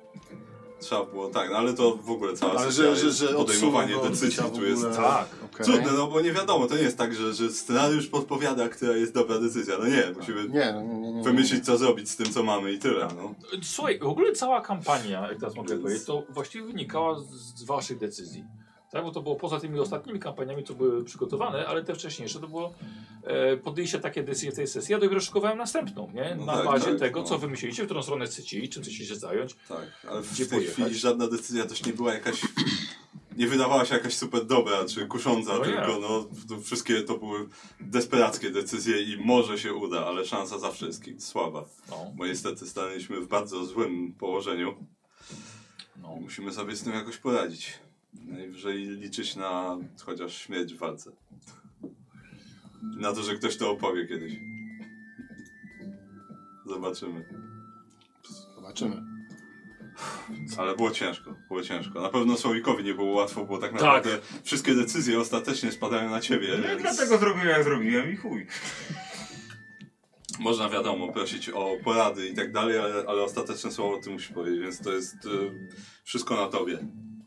Trzeba 0.79 1.05
było 1.05 1.27
tak, 1.29 1.49
no 1.49 1.57
ale 1.57 1.73
to 1.73 1.95
w 1.95 2.11
ogóle 2.11 2.33
cała 2.33 2.53
Ale 2.53 2.71
że, 2.71 2.95
że, 2.95 3.11
że 3.11 3.27
podejmowanie 3.27 3.95
decyzji 4.09 4.43
tu 4.55 4.65
jest. 4.65 4.83
Tak. 4.95 5.27
Trudne, 5.57 5.91
no 5.97 6.07
bo 6.07 6.21
nie 6.21 6.31
wiadomo, 6.33 6.67
to 6.67 6.75
nie 6.75 6.81
jest 6.81 6.97
tak, 6.97 7.15
że, 7.15 7.33
że 7.33 7.49
scenariusz 7.49 8.07
podpowiada, 8.07 8.69
która 8.69 8.95
jest 8.95 9.13
dobra 9.13 9.39
decyzja. 9.39 9.75
No 9.79 9.87
nie, 9.87 10.03
musimy 10.17 10.49
Nie, 10.49 10.73
no, 10.73 10.81
nie, 10.81 10.99
nie, 10.99 11.11
nie. 11.11 11.23
wymyślić 11.23 11.65
co 11.65 11.77
zrobić 11.77 12.09
z 12.09 12.15
tym, 12.15 12.33
co 12.33 12.43
mamy 12.43 12.71
i 12.73 12.79
tyle. 12.79 13.07
No. 13.15 13.35
Słuchaj, 13.63 13.99
w 13.99 14.03
ogóle 14.03 14.31
cała 14.31 14.61
kampania, 14.61 15.27
jak 15.29 15.39
teraz 15.39 15.55
mogę 15.55 15.77
powiedzieć, 15.77 16.03
to 16.05 16.23
właściwie 16.29 16.65
wynikała 16.65 17.19
z, 17.19 17.25
z 17.59 17.63
waszych 17.63 17.97
decyzji. 17.97 18.45
Tak, 18.91 19.03
bo 19.03 19.11
to 19.11 19.21
było 19.21 19.35
poza 19.35 19.59
tymi 19.59 19.79
ostatnimi 19.79 20.19
kampaniami, 20.19 20.63
co 20.63 20.73
były 20.73 21.03
przygotowane, 21.03 21.67
ale 21.67 21.83
te 21.83 21.95
wcześniejsze 21.95 22.39
to 22.39 22.47
było 22.47 22.73
e, 23.23 23.57
podjęcie 23.57 23.99
takie 23.99 24.23
decyzje 24.23 24.51
w 24.51 24.55
tej 24.55 24.67
sesji. 24.67 24.93
Ja 24.93 24.99
dopiero 24.99 25.21
szykowałem 25.21 25.57
następną, 25.57 26.11
nie? 26.13 26.35
No 26.39 26.45
Na 26.45 26.53
tak, 26.53 26.65
bazie 26.65 26.85
tak, 26.85 26.99
tego, 26.99 27.19
no. 27.19 27.25
co 27.25 27.37
wymyśliliście, 27.37 27.83
w 27.83 27.85
którą 27.85 28.01
stronę 28.03 28.25
chcecie 28.25 28.59
iść, 28.59 28.71
czym 28.71 28.83
chcecie 28.83 29.05
się 29.05 29.15
zająć. 29.15 29.55
Tak, 29.67 30.05
ale 30.09 30.21
w 30.21 30.37
tej 30.37 30.45
pojechać? 30.45 30.73
chwili 30.75 30.95
żadna 30.95 31.27
decyzja 31.27 31.65
też 31.65 31.85
nie 31.85 31.93
była 31.93 32.13
jakaś. 32.13 32.41
Nie 33.37 33.47
wydawała 33.47 33.85
się 33.85 33.93
jakaś 33.93 34.13
super 34.13 34.45
dobra 34.45 34.85
czy 34.85 35.07
kusząca, 35.07 35.53
No 35.53 35.59
tylko 35.59 35.99
no, 36.01 36.25
to 36.49 36.61
wszystkie 36.61 37.01
to 37.01 37.17
były 37.17 37.47
desperackie 37.79 38.49
decyzje 38.51 39.01
i 39.01 39.25
może 39.25 39.57
się 39.59 39.73
uda, 39.73 40.05
ale 40.05 40.25
szansa 40.25 40.59
zawsze 40.59 40.85
jest 40.85 41.03
ki- 41.03 41.21
słaba. 41.21 41.65
No, 41.89 42.11
Bo 42.15 42.25
niestety 42.27 42.67
stanęliśmy 42.67 43.21
w 43.21 43.27
bardzo 43.27 43.65
złym 43.65 44.13
położeniu 44.13 44.75
no. 46.01 46.15
i 46.17 46.21
musimy 46.23 46.53
sobie 46.53 46.75
z 46.75 46.83
tym 46.83 46.93
jakoś 46.93 47.17
poradzić. 47.17 47.79
Najwyżej 48.13 48.77
liczyć 48.87 49.35
na 49.35 49.77
chociaż 50.05 50.37
śmierć 50.37 50.73
w 50.73 50.77
walce. 50.77 51.11
Na 52.97 53.13
to, 53.13 53.23
że 53.23 53.35
ktoś 53.35 53.57
to 53.57 53.71
opowie 53.71 54.07
kiedyś. 54.07 54.33
Zobaczymy. 56.65 57.25
Zobaczymy. 58.55 59.10
Ale 60.57 60.75
było 60.75 60.91
ciężko, 60.91 61.35
było 61.47 61.61
ciężko. 61.63 62.01
Na 62.01 62.09
pewno 62.09 62.37
Słowikowi 62.37 62.83
nie 62.83 62.93
było 62.93 63.11
łatwo, 63.13 63.45
bo 63.45 63.57
tak 63.57 63.71
naprawdę 63.73 64.09
wszystkie 64.43 64.75
decyzje 64.75 65.19
ostatecznie 65.19 65.71
spadają 65.71 66.09
na 66.09 66.21
ciebie, 66.21 66.47
No 66.61 66.67
więc 66.67 66.81
dlatego 66.81 67.17
zrobiłem 67.17 67.47
jak 67.49 67.63
zrobiłem 67.63 68.11
i 68.13 68.15
chuj. 68.15 68.47
można 70.39 70.69
wiadomo 70.69 71.07
prosić 71.13 71.49
o 71.49 71.77
porady 71.83 72.27
i 72.27 72.33
tak 72.35 72.51
dalej, 72.51 72.77
ale, 72.79 73.03
ale 73.07 73.23
ostateczne 73.23 73.71
słowo 73.71 73.97
ty 74.03 74.09
musisz 74.09 74.31
powiedzieć, 74.31 74.61
więc 74.61 74.79
to 74.81 74.91
jest 74.91 75.15
y, 75.25 75.29
wszystko 76.03 76.35
na 76.35 76.47
tobie. 76.47 76.77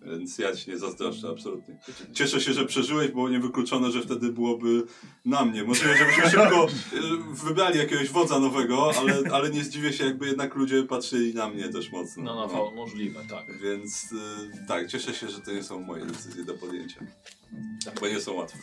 Więc 0.05 0.39
ja 0.39 0.57
ci 0.57 0.70
nie 0.70 0.78
zazdroszczę, 0.78 1.28
absolutnie. 1.28 1.76
Cieszę 2.12 2.41
się, 2.41 2.52
że 2.52 2.65
przeżyłeś, 2.65 3.10
bo 3.10 3.28
niewykluczone, 3.28 3.91
że 3.91 4.02
wtedy 4.02 4.33
byłoby 4.33 4.83
na 5.24 5.44
mnie. 5.44 5.65
Możliwe, 5.65 5.97
żebyśmy 5.97 6.31
szybko 6.31 6.66
y, 6.68 7.44
wybrali 7.44 7.78
jakiegoś 7.78 8.08
wodza 8.08 8.41
nowego, 8.41 8.91
ale, 8.99 9.23
ale 9.33 9.50
nie 9.50 9.65
zdziwię 9.65 9.92
się, 9.92 10.05
jakby 10.05 10.26
jednak 10.26 10.55
ludzie 10.55 10.83
patrzyli 10.83 11.34
na 11.34 11.49
mnie 11.49 11.68
też 11.68 11.92
mocno. 11.92 12.23
No, 12.23 12.34
no, 12.34 12.47
no 12.52 12.70
możliwe, 12.70 13.20
tak. 13.31 13.60
Więc 13.62 14.12
y, 14.12 14.66
tak, 14.68 14.89
cieszę 14.89 15.15
się, 15.15 15.28
że 15.28 15.41
to 15.41 15.52
nie 15.52 15.62
są 15.62 15.81
moje 15.81 16.07
decyzje 16.07 16.44
do 16.44 16.55
podjęcia. 16.55 17.00
Bo 18.00 18.08
nie 18.08 18.20
są 18.20 18.33
łatwe. 18.33 18.58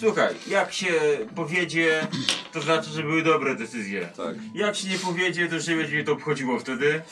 Słuchaj, 0.00 0.34
jak 0.48 0.72
się 0.72 0.88
powiedzie, 1.34 2.06
to 2.52 2.60
znaczy, 2.60 2.90
że 2.90 3.02
były 3.02 3.22
dobre 3.22 3.54
decyzje. 3.56 4.08
Tak, 4.16 4.36
Jak 4.54 4.76
się 4.76 4.88
nie 4.88 4.98
powiedzie, 4.98 5.48
to 5.48 5.54
już 5.54 5.66
nie 5.66 5.76
będzie 5.76 5.94
mnie 5.94 6.04
to 6.04 6.12
obchodziło 6.12 6.58
wtedy. 6.58 7.02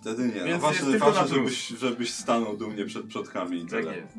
wtedy 0.00 0.22
nie. 0.28 0.40
No, 0.40 0.44
Więc 0.46 0.62
ważne, 0.62 0.98
ważne 0.98 1.28
żebyś, 1.36 1.68
żebyś 1.68 2.12
stanął 2.12 2.56
dumnie 2.56 2.84
przed 2.84 3.06
przodkami 3.06 3.58
i 3.58 3.66
Tak 3.66 3.70
tyle. 3.84 3.96
jest. 3.96 4.12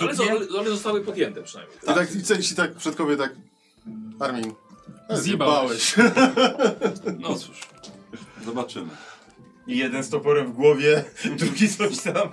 Ale, 0.00 0.30
ale, 0.30 0.46
ale 0.58 0.70
zostały 0.70 1.00
podjęte 1.00 1.42
przynajmniej. 1.42 1.78
I 1.82 1.86
tak 1.86 2.14
i 2.14 2.22
coś 2.22 2.48
ci 2.48 2.54
tak 2.54 2.74
przodkowie 2.74 3.16
tak. 3.16 3.32
Armin. 4.20 4.52
e, 5.08 5.16
Zjebałeś. 5.20 5.94
No 7.18 7.34
cóż, 7.34 7.60
zobaczymy. 8.44 8.88
I 9.66 9.76
jeden 9.78 10.02
z 10.02 10.08
toporem 10.10 10.46
w 10.52 10.56
głowie, 10.56 11.04
drugi 11.38 11.68
coś 11.68 11.98
tam. 12.00 12.28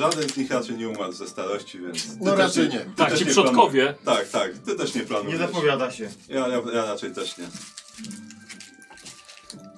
Tak, 0.00 0.12
żaden 0.12 0.28
z 0.28 0.36
nich 0.36 0.50
raczej 0.50 0.76
nie 0.76 0.88
umarł 0.88 1.12
ze 1.12 1.28
starości, 1.28 1.78
więc... 1.80 2.02
ty 2.06 2.16
No 2.20 2.36
raczej 2.36 2.68
nie. 2.68 2.78
ty 2.80 2.90
Tak, 2.96 3.18
ci 3.18 3.24
nie 3.24 3.30
przodkowie. 3.30 3.94
planuj- 4.04 4.16
Tak, 4.16 4.28
tak, 4.28 4.52
ty 4.58 4.74
też 4.76 4.94
nie 4.94 5.00
planujesz. 5.00 5.32
Nie 5.40 5.46
zapowiada 5.46 5.90
się. 5.90 6.10
Ja, 6.28 6.48
ja, 6.48 6.62
ja 6.72 6.84
raczej 6.84 7.12
też 7.14 7.38
nie. 7.38 7.44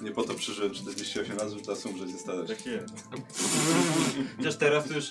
Nie 0.03 0.11
po 0.12 0.23
to 0.23 0.35
przeżyłem 0.35 0.75
48 0.75 1.36
lat, 1.36 1.51
żeby 1.51 1.62
teraz 1.62 1.86
umrzeć 1.86 2.11
ze 2.12 2.19
starości. 2.19 2.57
Tak 2.57 2.67
jest. 2.67 2.95
Chociaż 4.36 4.57
teraz 4.57 4.89
to 4.89 4.95
już, 4.95 5.05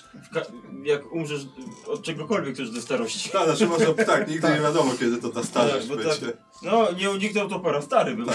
jak 0.84 1.12
umrzesz 1.12 1.46
od 1.86 2.02
czegokolwiek, 2.02 2.56
to 2.56 2.62
już 2.62 2.70
do 2.70 2.80
starości. 2.82 3.30
Tak, 3.30 3.44
znaczy 3.44 3.66
może, 3.66 3.94
tak, 4.04 4.28
nigdy 4.28 4.48
nie 4.48 4.60
wiadomo, 4.60 4.92
kiedy 5.00 5.16
to 5.18 5.28
ta 5.28 5.42
starość 5.44 5.86
Tak, 5.88 5.96
będzie. 5.96 6.26
tak- 6.26 6.36
No, 6.62 6.92
nie 6.92 7.10
uniknął 7.10 7.48
topora, 7.48 7.82
stary 7.82 8.16
był. 8.16 8.26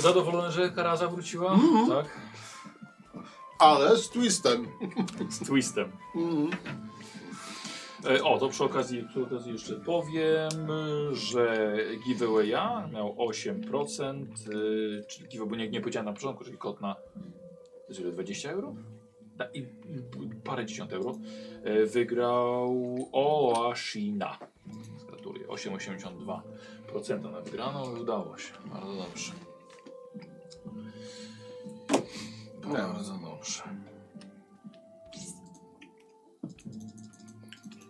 Zadowolony, 0.00 0.52
że 0.52 0.70
Karaza 0.70 1.08
wróciła? 1.08 1.52
Mhm. 1.52 1.88
Tak. 1.88 2.06
Ale 3.58 3.96
z 3.96 4.10
twistem. 4.10 4.68
Z 5.30 5.38
twistem. 5.38 5.92
E, 8.10 8.24
O, 8.24 8.38
to 8.38 8.48
przy 8.48 8.64
okazji, 8.64 9.04
przy 9.08 9.22
okazji 9.22 9.52
jeszcze 9.52 9.74
powiem, 9.74 10.50
że 11.12 11.76
giveawaya 12.06 12.88
miał 12.92 13.14
8%, 13.16 14.26
y, 14.52 15.04
czyli 15.08 15.28
giveaway, 15.28 15.58
nie, 15.58 15.68
nie 15.68 15.80
powiedziałem 15.80 16.06
na 16.06 16.12
początku, 16.12 16.44
czyli 16.44 16.58
kot 16.58 16.80
na 16.80 16.94
to 16.94 17.88
jest 17.88 18.00
ile, 18.00 18.12
20 18.12 18.50
euro? 18.50 18.74
I 19.54 19.66
parę 20.44 20.66
dziesiąt 20.66 20.92
euro. 20.92 21.18
E, 21.64 21.86
Wygrał 21.86 22.96
Oashina. 23.12 24.38
Gratuluję, 25.08 25.46
8,82% 25.46 27.32
na 27.32 27.40
wygraną 27.40 27.96
i 27.96 28.00
udało 28.00 28.38
się. 28.38 28.52
Bardzo 28.66 28.94
dobrze. 28.94 29.32
Bardzo 32.72 33.12
dobrze. 33.12 33.62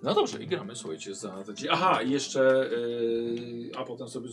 No 0.02 0.14
dobrze, 0.14 0.42
i 0.42 0.46
gramy, 0.46 0.76
słuchajcie, 0.76 1.14
za... 1.14 1.44
Aha, 1.70 2.02
i 2.02 2.10
jeszcze, 2.10 2.70
yy, 2.70 3.70
a 3.76 3.84
potem 3.84 4.08
sobie, 4.08 4.28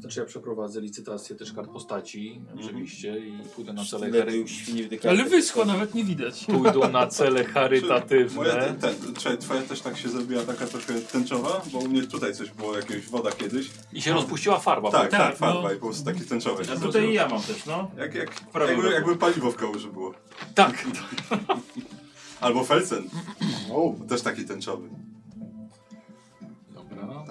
znaczy 0.00 0.20
ja 0.20 0.26
przeprowadzę 0.26 0.80
licytację 0.80 1.36
też 1.36 1.52
kart 1.52 1.70
postaci, 1.70 2.40
oczywiście, 2.60 3.18
i 3.18 3.32
pójdę 3.54 3.72
na 3.72 3.84
cele. 3.84 4.08
Lepiej 4.08 4.48
świni 4.48 4.82
w 4.82 5.06
Ale 5.06 5.24
wyschła, 5.24 5.64
nawet 5.64 5.94
nie 5.94 6.04
widać. 6.04 6.44
pójdą 6.44 6.90
na 6.90 7.06
cele 7.16 7.30
Moja, 7.42 7.48
charytatywne. 7.54 8.74
ten, 8.80 8.94
ten, 8.94 9.14
czekaj, 9.14 9.38
twoja 9.38 9.62
też 9.62 9.80
tak 9.80 9.96
się 9.98 10.08
zrobiła 10.08 10.42
taka 10.42 10.66
trochę 10.66 10.94
tęczowa? 11.00 11.62
Bo 11.72 11.78
u 11.78 11.88
mnie 11.88 12.02
tutaj 12.02 12.34
coś 12.34 12.50
było, 12.50 12.76
jakiegoś 12.76 13.06
woda 13.08 13.32
kiedyś. 13.32 13.70
I 13.92 14.02
się 14.02 14.12
rozpuściła 14.12 14.58
farba. 14.58 14.90
Tak, 14.90 15.10
tak, 15.10 15.20
tak, 15.20 15.36
farba 15.36 15.62
no. 15.62 15.72
i 15.72 15.76
po 15.76 15.86
prostu 15.86 16.04
taki 16.04 16.20
tęczowy. 16.20 16.64
A 16.76 16.80
tutaj 16.80 17.08
i 17.10 17.14
ja 17.14 17.28
mam 17.28 17.42
też, 17.42 17.66
no. 17.66 17.90
Jak, 17.98 18.14
jak, 18.14 18.30
Prawie 18.40 18.72
jakby, 18.72 18.82
roku. 18.82 18.94
jakby 18.94 19.16
paliwo 19.16 19.50
w 19.52 19.56
kałuży 19.56 19.88
było. 19.88 20.14
Tak. 20.54 20.84
Albo 22.40 22.64
felsen, 22.64 23.04
O, 23.72 23.94
też 24.08 24.22
taki 24.22 24.44
tęczowy. 24.44 24.88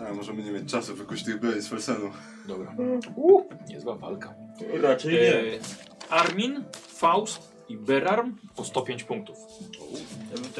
Tak, 0.06 0.16
możemy 0.16 0.44
nie 0.44 0.52
mieć 0.52 0.72
czasu 0.72 0.96
wykuć 0.96 1.24
tych 1.24 1.40
byli 1.40 1.62
z 1.62 1.68
felsenu. 1.68 2.12
dobra. 2.48 2.76
Niezła 3.70 3.96
walka. 3.96 4.34
Raczej 4.82 5.14
nie. 5.14 5.36
E, 5.36 5.60
Armin, 6.10 6.64
Faust 6.88 7.52
i 7.70 7.78
Berarm 7.78 8.36
po 8.56 8.64
105 8.66 9.04
punktów. 9.04 9.38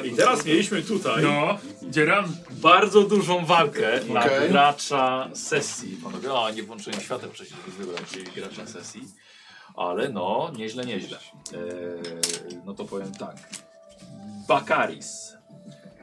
I 0.04 0.12
teraz 0.12 0.46
mieliśmy 0.46 0.82
tutaj 0.82 1.24
No, 1.24 1.58
dzieran. 1.90 2.26
bardzo 2.52 3.04
dużą 3.04 3.46
walkę 3.46 4.00
na 4.14 4.26
Okej. 4.26 4.50
gracza 4.50 5.30
sesji. 5.34 5.98
Panowie, 6.04 6.30
a 6.34 6.52
nie 6.52 6.64
włączyłem 6.64 7.00
świateł 7.00 7.30
wcześniej, 7.32 7.60
żeby 7.66 7.86
wybrać 7.86 8.32
gracza 8.36 8.68
sesji. 8.68 9.02
Ale 9.76 10.10
no, 10.10 10.52
nieźle, 10.58 10.86
nieźle. 10.86 11.18
Eee, 11.54 11.58
no 12.66 12.74
to 12.74 12.86
powiem 12.86 13.12
tak. 13.12 13.36
Bakaris. 14.48 15.34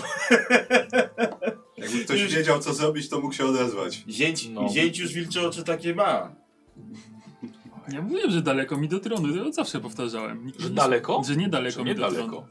Jakby 1.77 2.05
ktoś 2.05 2.35
wiedział 2.35 2.59
co 2.61 2.75
zrobić, 2.75 3.09
to 3.09 3.21
mógł 3.21 3.35
się 3.35 3.47
odezwać. 3.47 4.03
Zięć, 4.09 4.49
No. 4.49 4.69
zięć 4.69 4.99
już 4.99 5.13
wilcze 5.13 5.47
oczy 5.49 5.65
takie 5.65 5.95
ma. 5.95 6.33
Ja 7.93 8.03
mówiłem, 8.03 8.31
że 8.31 8.43
daleko 8.43 8.77
mi 8.77 8.89
do 8.89 9.01
tronu, 9.01 9.45
to 9.45 9.53
zawsze 9.53 9.81
powtarzałem. 9.81 10.47
Nikt 10.47 10.61
Że 10.61 10.69
nie- 10.69 10.75
daleko? 10.75 11.23
Że 11.27 11.37
niedaleko 11.37 11.77
Czy 11.79 11.85
mi 11.85 11.95
do 11.95 12.03
niedaleko. 12.11 12.29
tronu. 12.29 12.47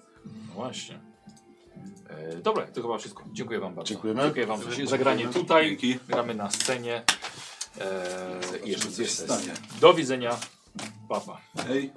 No 0.47 0.53
właśnie. 0.55 0.99
E, 2.09 2.35
dobra, 2.37 2.67
to 2.67 2.81
chyba 2.81 2.97
wszystko. 2.97 3.23
Dziękuję 3.33 3.59
wam 3.59 3.75
bardzo. 3.75 3.89
Dziękujemy. 3.89 4.21
Dziękuję 4.23 4.47
wam 4.47 4.59
za 4.63 4.85
zagranie 4.85 5.27
tutaj. 5.27 5.67
Dzięki. 5.69 5.99
Gramy 6.07 6.35
na 6.35 6.51
scenie. 6.51 7.03
E, 7.81 8.59
i 8.65 8.69
jeszcze 8.69 8.91
coś 8.91 9.09
stanie. 9.11 9.53
Do 9.81 9.93
widzenia. 9.93 10.37
Papa. 11.09 11.41
Hej. 11.67 11.91